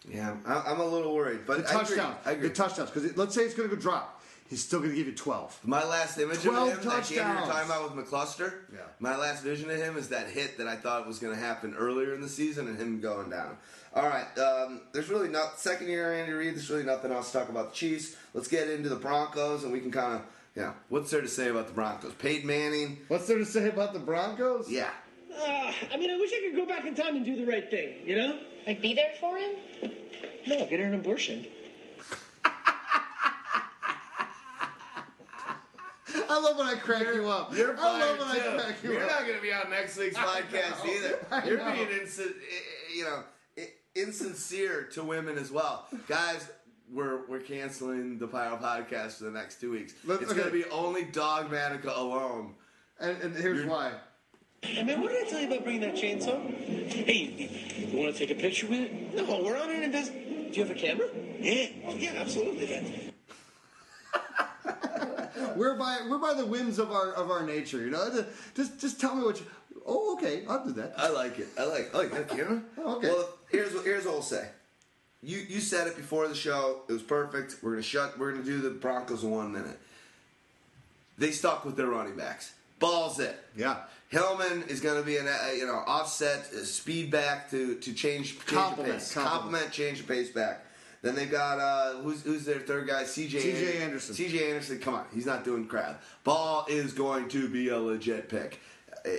Yeah, 0.10 0.36
I'm 0.46 0.82
a 0.82 0.86
little 0.86 1.16
worried, 1.16 1.42
but 1.48 1.60
The 1.66 1.70
I 1.70 1.82
agree. 1.82 1.96
touchdowns, 1.96 2.16
I 2.26 2.32
agree. 2.32 2.48
the 2.50 2.54
touchdowns, 2.54 2.90
because 2.90 3.16
let's 3.16 3.34
say 3.34 3.44
it's 3.44 3.54
going 3.54 3.70
to 3.70 3.76
go 3.76 3.82
drop, 3.82 4.22
he's 4.50 4.64
still 4.64 4.80
going 4.80 4.92
to 4.92 4.96
give 4.98 5.08
you 5.08 5.14
12. 5.14 5.60
My 5.64 5.84
last 5.84 6.18
image 6.18 6.38
of 6.38 6.44
12 6.44 6.70
him, 6.70 6.90
that 6.90 7.08
game 7.10 7.18
you 7.18 7.24
were 7.24 7.48
talking 7.48 7.66
about 7.70 7.96
with 7.96 8.06
McCluster, 8.08 8.54
Yeah. 8.74 8.80
my 9.00 9.16
last 9.16 9.44
vision 9.44 9.70
of 9.70 9.78
him 9.78 9.98
is 9.98 10.10
that 10.10 10.28
hit 10.28 10.58
that 10.58 10.68
I 10.68 10.76
thought 10.76 11.08
was 11.08 11.20
going 11.20 11.34
to 11.36 11.40
happen 11.42 11.76
earlier 11.78 12.14
in 12.14 12.22
the 12.22 12.30
season 12.30 12.68
and 12.68 12.78
him 12.78 13.00
going 13.02 13.30
down. 13.30 13.58
All 13.96 14.08
right, 14.08 14.26
um, 14.40 14.82
there's 14.92 15.10
really 15.10 15.30
not 15.30 15.60
second 15.60 15.88
year 15.88 16.14
Andy 16.14 16.32
Reid. 16.34 16.56
There's 16.56 16.70
really 16.70 16.84
nothing 16.84 17.12
else 17.12 17.32
to 17.32 17.38
talk 17.40 17.50
about 17.50 17.70
the 17.72 17.76
Chiefs. 17.76 18.16
Let's 18.34 18.48
get 18.48 18.68
into 18.70 18.90
the 18.90 18.96
Broncos, 18.96 19.64
and 19.64 19.72
we 19.72 19.80
can 19.80 19.92
kind 19.92 20.16
of, 20.16 20.22
yeah. 20.56 20.74
What's 20.90 21.12
there 21.12 21.22
to 21.22 21.28
say 21.28 21.50
about 21.50 21.68
the 21.68 21.74
Broncos? 21.74 22.14
Peyton 22.14 22.48
Manning, 22.48 22.98
What's 23.08 23.28
there 23.28 23.38
to 23.38 23.46
say 23.46 23.70
about 23.70 23.94
the 23.94 24.00
Broncos? 24.00 24.70
yeah. 24.70 24.90
Uh, 25.36 25.72
I 25.92 25.98
mean, 25.98 26.12
I 26.12 26.18
wish 26.18 26.32
I 26.32 26.42
could 26.48 26.56
go 26.56 26.66
back 26.68 26.86
in 26.86 26.94
time 26.94 27.16
and 27.16 27.26
do 27.26 27.36
the 27.36 27.46
right 27.52 27.68
thing, 27.70 27.96
you 28.06 28.16
know? 28.16 28.38
Like, 28.68 28.82
be 28.82 28.94
there 28.94 29.14
for 29.20 29.36
him? 29.38 29.52
No, 30.48 30.58
get 30.68 30.80
her 30.80 30.86
an 30.86 30.94
abortion. 30.94 31.46
I 36.34 36.40
love 36.40 36.58
when 36.58 36.68
I 36.68 36.76
crack 36.76 37.02
you 37.14 37.28
up. 37.30 37.56
You're 37.56 37.78
I 37.78 37.84
love 37.84 38.02
fired 38.02 38.20
when 38.20 38.28
I 38.28 38.34
too. 38.40 38.58
crack 38.64 38.76
you 38.84 38.92
You're 38.94 39.04
up. 39.04 39.10
not 39.12 39.22
going 39.22 39.36
to 39.36 39.42
be 39.42 39.54
on 39.54 39.70
next 39.70 39.98
week's 39.98 40.16
podcast 40.18 40.86
either. 40.86 41.48
You're 41.48 41.58
know. 41.60 41.72
being 41.74 41.88
insin- 41.88 42.34
you 42.96 43.04
know 43.06 43.24
insincere 43.96 44.84
to 44.94 45.04
women 45.04 45.38
as 45.38 45.52
well, 45.52 45.88
guys. 46.08 46.50
We're 46.92 47.26
we're 47.28 47.40
canceling 47.40 48.18
the 48.20 48.28
Pyro 48.28 48.58
podcast 48.58 49.18
for 49.18 49.26
the 49.26 49.32
next 49.32 49.60
two 49.62 49.72
weeks. 49.72 49.94
Let- 50.06 50.22
it's 50.22 50.34
going 50.34 50.46
to 50.46 50.52
be 50.52 50.66
only 50.66 51.06
Dogmatica 51.06 51.96
alone. 51.98 52.56
And, 53.00 53.22
and 53.22 53.36
here's 53.36 53.60
You're- 53.60 53.70
why. 53.70 53.92
And 54.64 54.88
man, 54.88 55.02
what 55.02 55.12
did 55.12 55.26
I 55.26 55.30
tell 55.30 55.42
you 55.42 55.48
about 55.48 55.64
bringing 55.66 55.82
that 55.82 55.96
chainsaw? 55.96 56.40
Hey, 56.90 57.50
you 57.92 57.98
want 57.98 58.14
to 58.16 58.18
take 58.18 58.32
a 58.32 58.40
picture 58.40 58.66
with 58.68 58.80
it? 58.80 59.14
No, 59.16 59.44
we're 59.44 59.58
on 59.58 59.70
an 59.70 59.84
invest. 59.84 60.14
Do 60.14 60.20
you 60.54 60.64
have 60.66 60.72
a 60.72 60.80
camera? 60.80 61.08
Yeah. 61.40 61.68
Oh, 61.86 61.96
yeah, 61.96 62.14
absolutely, 62.16 62.68
man. 62.68 63.13
We're 65.56 65.76
by 65.76 66.00
we're 66.10 66.18
by 66.20 66.34
the 66.34 66.46
whims 66.46 66.80
of 66.80 66.92
our 66.92 67.14
of 67.14 67.30
our 67.32 67.46
nature. 67.46 67.80
You 67.80 67.92
know, 67.92 68.26
just 68.56 68.80
just 68.80 69.00
tell 69.00 69.16
me 69.16 69.24
what 69.24 69.40
you. 69.40 69.46
Oh, 69.86 70.16
okay, 70.16 70.44
I'll 70.48 70.64
do 70.66 70.72
that. 70.74 70.94
I 70.98 71.10
like 71.10 71.40
it. 71.40 71.48
I 71.58 71.66
like. 71.66 71.94
I 71.94 71.98
like 71.98 72.12
that 72.12 72.30
camera. 72.30 72.62
Okay. 72.78 73.08
Well, 73.10 73.30
here's 73.50 73.74
what 73.74 73.84
here's 73.86 74.06
what 74.06 74.16
I'll 74.16 74.22
say. 74.22 74.48
You 75.22 75.40
you 75.40 75.60
said 75.60 75.88
it 75.88 75.96
before 75.96 76.28
the 76.28 76.36
show. 76.36 76.82
It 76.88 76.94
was 76.94 77.02
perfect. 77.04 77.58
We're 77.62 77.72
gonna 77.72 77.84
shut. 77.84 78.18
We're 78.18 78.32
gonna 78.32 78.44
do 78.44 78.62
the 78.62 78.70
Broncos 78.70 79.24
in 79.24 79.32
one 79.32 79.52
minute. 79.52 79.80
They 81.18 81.32
stuck 81.32 81.64
with 81.66 81.76
their 81.76 81.88
running 81.88 82.16
backs. 82.16 82.54
Balls 82.80 83.20
it. 83.20 83.38
Yeah. 83.56 83.78
Hillman 84.10 84.64
is 84.68 84.80
going 84.80 85.00
to 85.00 85.06
be 85.06 85.18
an 85.18 85.28
uh, 85.28 85.52
you 85.56 85.66
know 85.66 85.82
offset 85.88 86.40
uh, 86.54 86.64
speed 86.66 87.10
back 87.12 87.50
to 87.52 87.76
to 87.76 87.94
change, 87.94 88.34
change 88.34 88.46
Compliment, 88.46 88.94
pace. 89.00 89.14
compliment. 89.14 89.42
Compliment, 89.42 89.72
change 89.72 89.98
the 90.00 90.08
pace 90.08 90.30
back. 90.30 90.63
Then 91.04 91.14
they've 91.16 91.30
got 91.30 91.60
uh, 91.60 91.98
who's 92.02 92.24
who's 92.24 92.46
their 92.46 92.60
third 92.62 92.88
guy? 92.88 93.04
CJ 93.04 93.40
C.J. 93.42 93.78
Anderson. 93.84 94.16
CJ 94.16 94.50
Anderson. 94.50 94.80
Come 94.80 94.96
on, 94.96 95.06
he's 95.14 95.26
not 95.28 95.44
doing 95.44 95.68
crap. 95.68 96.02
Ball 96.24 96.66
is 96.70 96.94
going 96.94 97.28
to 97.30 97.48
be 97.50 97.70
a 97.70 97.78
legit 97.78 98.30
pick 98.30 98.60
Uh, 99.06 99.10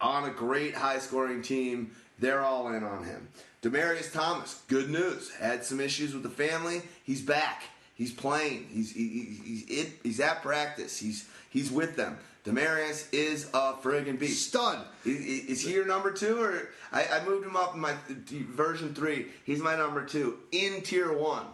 on 0.00 0.28
a 0.28 0.32
great 0.32 0.74
high 0.74 0.98
scoring 0.98 1.40
team. 1.40 1.92
They're 2.18 2.40
all 2.42 2.68
in 2.74 2.82
on 2.84 3.04
him. 3.04 3.28
Demaryius 3.62 4.12
Thomas, 4.12 4.60
good 4.68 4.90
news. 4.90 5.30
Had 5.34 5.64
some 5.64 5.80
issues 5.80 6.14
with 6.14 6.24
the 6.24 6.28
family. 6.30 6.82
He's 7.04 7.22
back. 7.22 7.62
He's 7.94 8.12
playing. 8.12 8.66
He's 8.72 8.90
he, 8.92 9.08
he- 9.08 9.40
he's 9.44 9.64
it, 9.86 9.88
he's 10.02 10.18
at 10.20 10.42
practice. 10.42 10.98
He's 10.98 11.28
he's 11.50 11.70
with 11.70 11.94
them. 11.96 12.18
Demaryius 12.44 13.06
is 13.12 13.48
a 13.54 13.74
friggin' 13.74 14.18
beast. 14.18 14.48
Stud. 14.48 14.78
Is, 15.04 15.20
is 15.44 15.60
he 15.62 15.74
your 15.74 15.86
number 15.86 16.10
two, 16.10 16.40
or 16.42 16.68
I, 16.90 17.06
I 17.06 17.24
moved 17.24 17.46
him 17.46 17.54
up 17.54 17.74
in 17.74 17.80
my 17.80 17.94
th- 18.08 18.42
version 18.42 18.94
three? 18.94 19.26
He's 19.44 19.60
my 19.60 19.76
number 19.76 20.04
two 20.04 20.38
in 20.50 20.82
tier 20.82 21.12
one. 21.16 21.46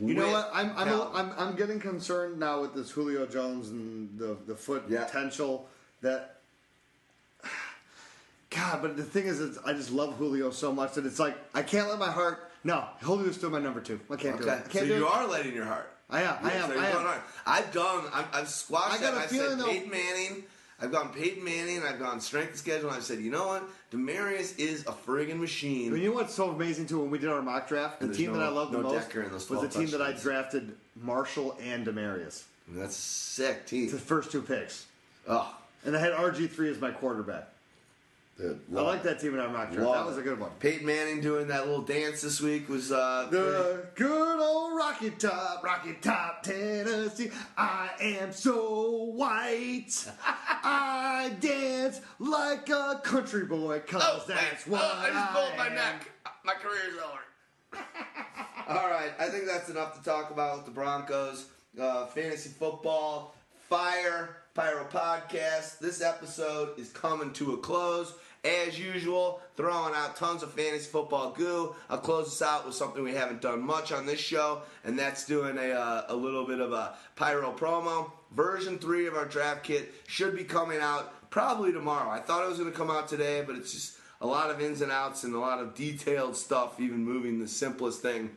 You 0.00 0.14
know 0.14 0.32
what? 0.32 0.50
I'm 0.52 0.72
I'm, 0.76 0.88
a. 0.88 1.10
I'm 1.14 1.32
I'm 1.38 1.54
getting 1.56 1.78
concerned 1.78 2.40
now 2.40 2.60
with 2.60 2.74
this 2.74 2.90
Julio 2.90 3.24
Jones 3.26 3.68
and 3.68 4.18
the 4.18 4.36
the 4.46 4.56
foot 4.56 4.84
Yeah. 4.88 5.04
potential 5.04 5.68
that. 6.00 6.38
God, 8.50 8.82
but 8.82 8.96
the 8.96 9.04
thing 9.04 9.26
is, 9.26 9.38
is, 9.38 9.58
I 9.64 9.72
just 9.74 9.90
love 9.92 10.14
Julio 10.16 10.50
so 10.50 10.72
much 10.72 10.94
that 10.94 11.06
it's 11.06 11.20
like 11.20 11.36
I 11.54 11.62
can't 11.62 11.88
let 11.88 11.98
my 12.00 12.10
heart. 12.10 12.50
No, 12.64 12.84
Julio's 13.00 13.36
still 13.36 13.50
my 13.50 13.60
number 13.60 13.80
two. 13.80 14.00
I 14.10 14.16
can't 14.16 14.38
do 14.40 14.48
it. 14.48 14.50
I 14.50 14.56
can't 14.56 14.72
so 14.72 14.86
do 14.86 14.94
you 14.96 15.06
it. 15.06 15.12
are 15.12 15.26
letting 15.28 15.54
your 15.54 15.64
heart. 15.66 15.91
I 16.12 16.22
am. 16.22 16.36
I 16.42 16.50
so 16.58 16.78
I 16.78 16.92
on. 16.92 17.20
I've 17.46 17.72
done. 17.72 18.04
I'm, 18.12 18.24
I've 18.32 18.48
squashed 18.48 18.98
I 18.98 19.00
got 19.00 19.14
that. 19.14 19.20
a 19.20 19.24
I've 19.24 19.30
feeling 19.30 19.50
said 19.50 19.58
though- 19.60 19.66
Peyton 19.66 19.90
Manning. 19.90 20.44
I've 20.80 20.90
gone 20.90 21.10
Peyton 21.10 21.44
Manning. 21.44 21.82
I've 21.84 22.00
gone 22.00 22.20
strength 22.20 22.56
schedule. 22.56 22.88
And 22.88 22.96
I've 22.96 23.04
said, 23.04 23.20
you 23.20 23.30
know 23.30 23.46
what? 23.46 23.62
Demaryius 23.92 24.58
is 24.58 24.82
a 24.82 24.92
friggin' 24.92 25.38
machine. 25.38 25.94
You 25.96 26.08
know 26.08 26.14
what's 26.16 26.34
so 26.34 26.50
amazing 26.50 26.86
too? 26.86 26.98
When 26.98 27.08
we 27.10 27.18
did 27.18 27.28
our 27.28 27.40
mock 27.40 27.68
draft, 27.68 28.00
the 28.00 28.12
team 28.12 28.32
that 28.32 28.42
I 28.42 28.48
loved 28.48 28.72
the 28.72 28.78
most 28.78 28.94
Decker 29.08 29.22
in 29.22 29.30
those 29.30 29.48
was 29.48 29.60
the 29.60 29.68
team 29.68 29.90
that 29.90 30.02
I 30.02 30.06
touchdowns. 30.06 30.22
drafted 30.22 30.72
Marshall 31.00 31.56
and 31.62 31.86
Demaryius. 31.86 32.42
That's 32.68 32.96
a 32.96 33.00
sick 33.00 33.66
team. 33.66 33.90
The 33.90 33.98
first 33.98 34.32
two 34.32 34.42
picks, 34.42 34.86
Oh, 35.28 35.54
and 35.84 35.96
I 35.96 36.00
had 36.00 36.12
RG 36.14 36.50
three 36.50 36.68
as 36.70 36.80
my 36.80 36.90
quarterback. 36.90 37.48
Dude, 38.38 38.60
I 38.76 38.80
like 38.80 39.02
that 39.02 39.20
team 39.20 39.34
in 39.34 39.40
our. 39.40 39.52
Love 39.52 39.70
that 39.70 40.06
was 40.06 40.18
a 40.18 40.22
good 40.22 40.38
one. 40.38 40.50
Peyton 40.60 40.86
Manning 40.86 41.20
doing 41.20 41.48
that 41.48 41.66
little 41.66 41.82
dance 41.82 42.22
this 42.22 42.40
week 42.40 42.68
was 42.68 42.92
uh, 42.92 43.26
pretty- 43.28 43.44
The 43.44 43.86
good 43.94 44.40
old 44.40 44.76
Rocky 44.76 45.10
Top, 45.10 45.62
Rocky 45.62 45.94
Top, 46.00 46.42
Tennessee. 46.42 47.30
I 47.56 47.90
am 48.00 48.32
so 48.32 49.12
white. 49.14 49.90
I 50.26 51.32
dance 51.40 52.00
like 52.18 52.68
a 52.68 53.00
country 53.02 53.44
boy, 53.44 53.80
cause 53.80 54.26
that's 54.26 54.66
what 54.66 54.82
oh, 54.82 54.98
I 54.98 55.10
just 55.10 55.32
pulled 55.32 55.56
my 55.58 55.68
neck. 55.68 56.10
My 56.44 56.54
career's 56.54 56.98
over. 56.98 57.84
All 58.68 58.88
right, 58.88 59.12
I 59.18 59.28
think 59.28 59.46
that's 59.46 59.68
enough 59.68 59.98
to 59.98 60.04
talk 60.04 60.30
about 60.30 60.58
with 60.58 60.66
the 60.66 60.72
Broncos. 60.72 61.46
Uh, 61.80 62.06
fantasy 62.06 62.50
football, 62.50 63.34
fire, 63.68 64.41
Pyro 64.54 64.84
podcast. 64.84 65.78
This 65.78 66.02
episode 66.02 66.78
is 66.78 66.90
coming 66.90 67.32
to 67.34 67.54
a 67.54 67.56
close. 67.56 68.12
as 68.44 68.78
usual, 68.78 69.40
throwing 69.56 69.94
out 69.94 70.16
tons 70.16 70.42
of 70.42 70.52
fantasy 70.52 70.90
football 70.90 71.30
goo. 71.30 71.74
I'll 71.88 71.96
close 71.96 72.26
this 72.26 72.42
out 72.42 72.66
with 72.66 72.74
something 72.74 73.02
we 73.02 73.14
haven't 73.14 73.40
done 73.40 73.62
much 73.62 73.92
on 73.92 74.04
this 74.04 74.20
show, 74.20 74.60
and 74.84 74.98
that's 74.98 75.24
doing 75.24 75.56
a, 75.56 75.70
uh, 75.70 76.04
a 76.08 76.14
little 76.14 76.44
bit 76.44 76.60
of 76.60 76.72
a 76.72 76.94
pyro 77.16 77.50
promo. 77.52 78.12
Version 78.32 78.78
3 78.78 79.06
of 79.06 79.14
our 79.14 79.24
draft 79.24 79.62
kit 79.62 79.94
should 80.06 80.36
be 80.36 80.44
coming 80.44 80.80
out 80.80 81.30
probably 81.30 81.72
tomorrow. 81.72 82.10
I 82.10 82.18
thought 82.18 82.44
it 82.44 82.48
was 82.50 82.58
going 82.58 82.70
to 82.70 82.76
come 82.76 82.90
out 82.90 83.08
today, 83.08 83.42
but 83.46 83.56
it's 83.56 83.72
just 83.72 83.96
a 84.20 84.26
lot 84.26 84.50
of 84.50 84.60
ins 84.60 84.82
and 84.82 84.92
outs 84.92 85.24
and 85.24 85.34
a 85.34 85.38
lot 85.38 85.60
of 85.60 85.74
detailed 85.74 86.36
stuff, 86.36 86.78
even 86.78 87.02
moving 87.02 87.38
the 87.38 87.48
simplest 87.48 88.02
thing. 88.02 88.28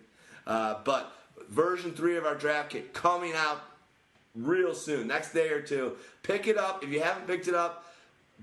Uh, 0.47 0.75
but 0.85 1.11
version 1.49 1.91
3 1.91 2.15
of 2.15 2.25
our 2.25 2.35
draft 2.35 2.69
kit 2.69 2.93
coming 2.93 3.33
out 3.35 3.61
real 4.35 4.73
soon, 4.73 5.07
next 5.07 5.33
day 5.33 5.49
or 5.49 5.61
two. 5.61 5.95
Pick 6.23 6.47
it 6.47 6.57
up. 6.57 6.83
If 6.83 6.89
you 6.89 7.01
haven't 7.01 7.27
picked 7.27 7.47
it 7.47 7.55
up, 7.55 7.85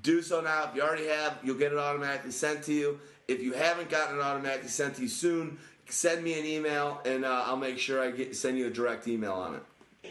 do 0.00 0.22
so 0.22 0.40
now. 0.40 0.68
If 0.68 0.74
you 0.74 0.82
already 0.82 1.08
have, 1.08 1.38
you'll 1.42 1.58
get 1.58 1.72
it 1.72 1.78
automatically 1.78 2.30
sent 2.30 2.62
to 2.64 2.72
you. 2.72 2.98
If 3.28 3.42
you 3.42 3.52
haven't 3.52 3.90
gotten 3.90 4.18
it 4.18 4.22
automatically 4.22 4.68
sent 4.68 4.96
to 4.96 5.02
you 5.02 5.08
soon, 5.08 5.58
send 5.88 6.24
me 6.24 6.38
an 6.38 6.46
email 6.46 7.00
and 7.04 7.24
uh, 7.24 7.44
I'll 7.46 7.56
make 7.56 7.78
sure 7.78 8.02
I 8.02 8.10
get 8.10 8.34
send 8.34 8.58
you 8.58 8.66
a 8.66 8.70
direct 8.70 9.06
email 9.06 9.32
on 9.32 9.54
it. 9.54 9.62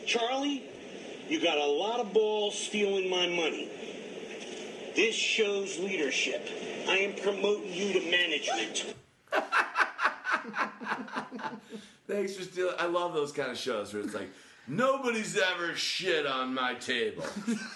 Charlie, 0.05 0.63
you 1.27 1.41
got 1.41 1.57
a 1.57 1.65
lot 1.65 1.99
of 1.99 2.13
balls 2.13 2.57
stealing 2.57 3.09
my 3.09 3.27
money. 3.27 3.69
This 4.95 5.15
shows 5.15 5.79
leadership. 5.79 6.47
I 6.87 6.97
am 6.97 7.15
promoting 7.15 7.73
you 7.73 7.93
to 7.93 8.11
management. 8.11 8.93
Thanks 12.07 12.35
for 12.35 12.43
stealing. 12.43 12.75
I 12.77 12.87
love 12.87 13.13
those 13.13 13.31
kind 13.31 13.49
of 13.49 13.57
shows 13.57 13.93
where 13.93 14.03
it's 14.03 14.13
like 14.13 14.29
nobody's 14.67 15.37
ever 15.37 15.75
shit 15.75 16.25
on 16.25 16.53
my 16.53 16.73
table. 16.75 17.25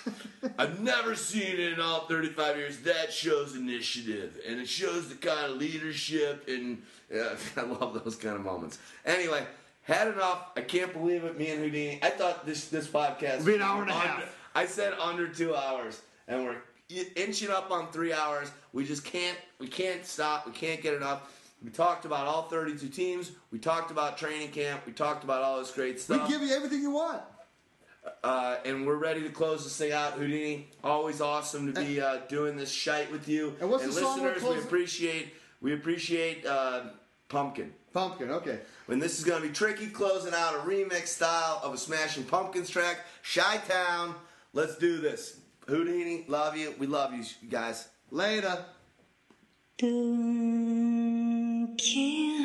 I've 0.57 0.79
never 0.79 1.15
seen 1.15 1.59
it 1.59 1.73
in 1.73 1.79
all 1.79 2.07
35 2.07 2.57
years. 2.57 2.79
That 2.81 3.11
shows 3.11 3.55
initiative, 3.55 4.39
and 4.47 4.59
it 4.59 4.67
shows 4.67 5.09
the 5.09 5.15
kind 5.15 5.51
of 5.51 5.57
leadership. 5.57 6.47
And 6.47 6.81
yeah, 7.13 7.35
uh, 7.57 7.61
I 7.61 7.63
love 7.63 8.01
those 8.03 8.15
kind 8.15 8.35
of 8.35 8.43
moments. 8.43 8.79
Anyway, 9.05 9.45
had 9.83 10.07
enough. 10.07 10.51
I 10.55 10.61
can't 10.61 10.93
believe 10.93 11.23
it. 11.23 11.37
Me 11.37 11.49
and 11.49 11.61
Houdini. 11.61 11.99
I 12.01 12.09
thought 12.09 12.45
this 12.45 12.69
this 12.69 12.87
podcast 12.87 13.35
It'd 13.35 13.45
be 13.45 13.55
an 13.55 13.61
hour 13.61 13.81
and 13.81 13.91
a 13.91 13.95
under- 13.95 14.07
half. 14.07 14.35
I 14.53 14.65
said 14.65 14.93
under 14.93 15.27
two 15.27 15.53
hours, 15.55 16.01
and 16.27 16.45
we're 16.45 16.55
inching 17.15 17.49
up 17.49 17.71
on 17.71 17.91
three 17.91 18.13
hours. 18.13 18.51
We 18.73 18.85
just 18.85 19.03
can't. 19.03 19.37
We 19.59 19.67
can't 19.67 20.05
stop. 20.05 20.45
We 20.45 20.51
can't 20.53 20.81
get 20.81 20.93
enough. 20.93 21.31
We 21.63 21.71
talked 21.71 22.05
about 22.05 22.27
all 22.27 22.43
32 22.43 22.89
teams. 22.89 23.31
We 23.51 23.59
talked 23.59 23.89
about 23.91 24.17
training 24.17 24.51
camp. 24.51 24.81
We 24.85 24.91
talked 24.93 25.23
about 25.23 25.41
all 25.41 25.59
this 25.59 25.71
great 25.71 25.99
stuff. 25.99 26.27
We 26.27 26.33
give 26.33 26.41
you 26.43 26.53
everything 26.53 26.81
you 26.81 26.91
want. 26.91 27.21
Uh, 28.23 28.57
and 28.65 28.85
we're 28.85 28.97
ready 28.97 29.21
to 29.23 29.29
close 29.29 29.63
this 29.63 29.75
thing 29.77 29.91
out. 29.91 30.13
Houdini, 30.13 30.67
always 30.83 31.21
awesome 31.21 31.73
to 31.73 31.81
be 31.81 31.99
uh, 31.99 32.17
doing 32.29 32.55
this 32.55 32.71
shite 32.71 33.11
with 33.11 33.27
you. 33.27 33.55
And 33.59 33.69
what's 33.69 33.85
the 33.85 33.91
song 33.93 34.21
we're 34.21 34.33
listeners, 34.33 34.35
we 34.35 34.47
closing- 34.47 34.63
appreciate 34.63 35.33
we 35.61 35.73
appreciate 35.73 36.45
uh, 36.45 36.83
Pumpkin. 37.29 37.73
Pumpkin, 37.93 38.29
okay. 38.29 38.59
When 38.85 38.99
this 38.99 39.17
is 39.17 39.23
going 39.25 39.41
to 39.41 39.47
be 39.47 39.53
tricky, 39.53 39.87
closing 39.87 40.33
out 40.35 40.53
a 40.53 40.59
remix 40.59 41.07
style 41.07 41.59
of 41.63 41.73
a 41.73 41.77
Smashing 41.77 42.25
Pumpkins 42.25 42.69
track, 42.69 42.99
Shy 43.23 43.57
Town. 43.67 44.13
Let's 44.53 44.77
do 44.77 44.97
this. 44.99 45.39
Houdini, 45.67 46.25
love 46.27 46.55
you. 46.55 46.75
We 46.77 46.85
love 46.87 47.13
you 47.13 47.23
guys. 47.49 47.87
Later. 48.11 48.65
Okay, 51.77 52.44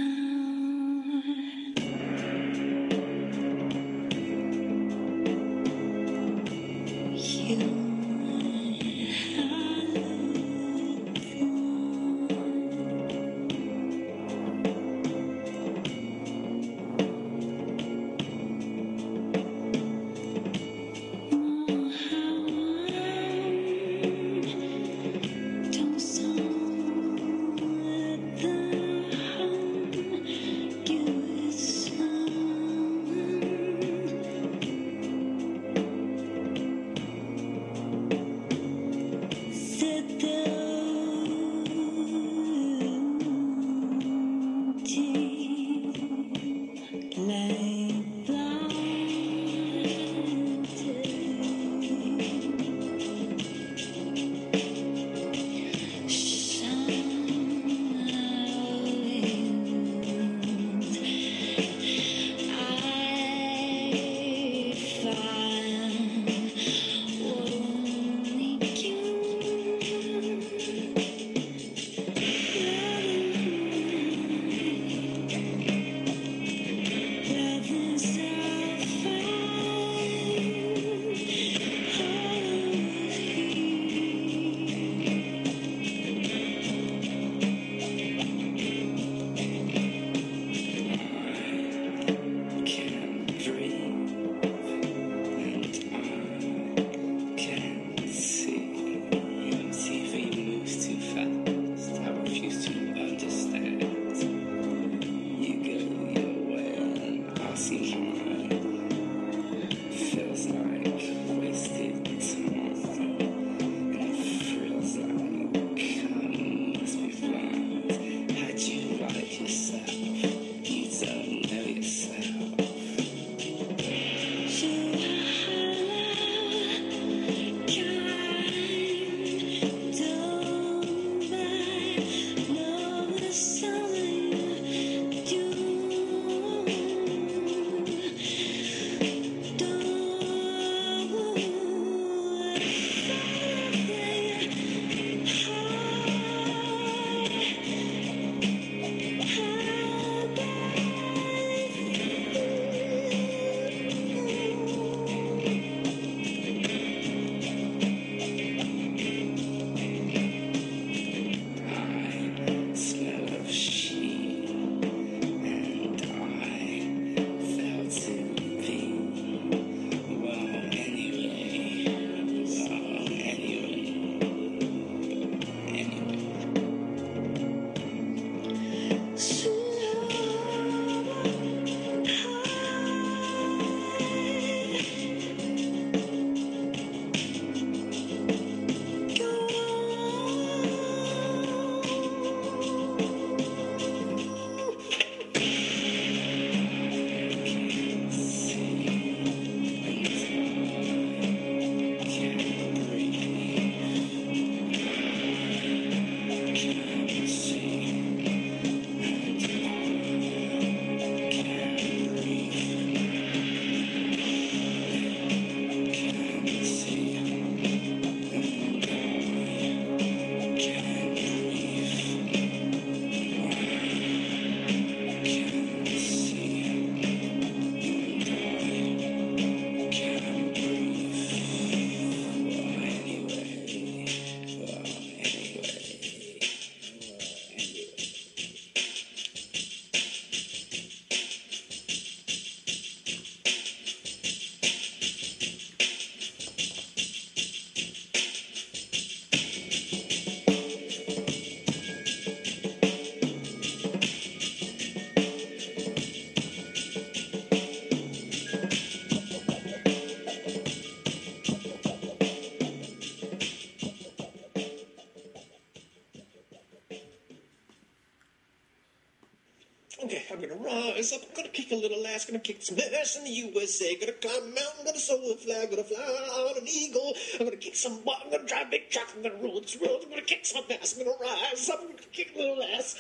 kick 271.50 271.70
a 271.72 271.74
little 271.74 272.06
ass, 272.06 272.24
gonna 272.24 272.38
kick 272.38 272.62
some 272.62 272.78
ass 272.78 273.16
in 273.16 273.24
the 273.24 273.30
USA, 273.30 273.96
gonna 273.96 274.12
climb 274.12 274.42
a 274.42 274.46
mountain, 274.46 274.84
gonna 274.84 274.98
soar 274.98 275.32
a 275.32 275.36
flag, 275.36 275.70
gonna 275.70 275.84
fly 275.84 275.98
on 275.98 276.58
an 276.58 276.68
eagle, 276.68 277.14
I'm 277.34 277.46
gonna 277.46 277.56
kick 277.56 277.76
some 277.76 278.00
butt, 278.02 278.22
I'm 278.24 278.30
gonna 278.30 278.46
drive 278.46 278.68
a 278.68 278.70
big 278.70 278.90
truck, 278.90 279.08
I'm 279.14 279.22
gonna 279.22 279.42
rule 279.42 279.60
this 279.60 279.78
world, 279.80 280.02
I'm 280.04 280.10
gonna 280.10 280.22
kick 280.22 280.46
some 280.46 280.64
ass, 280.70 280.96
I'm 280.96 281.04
gonna 281.04 281.16
rise 281.20 281.68
up, 281.68 281.80
I'm 281.80 281.88
gonna 281.88 281.98
kick 282.12 282.32
a 282.36 282.38
little 282.38 282.62
ass, 282.62 282.96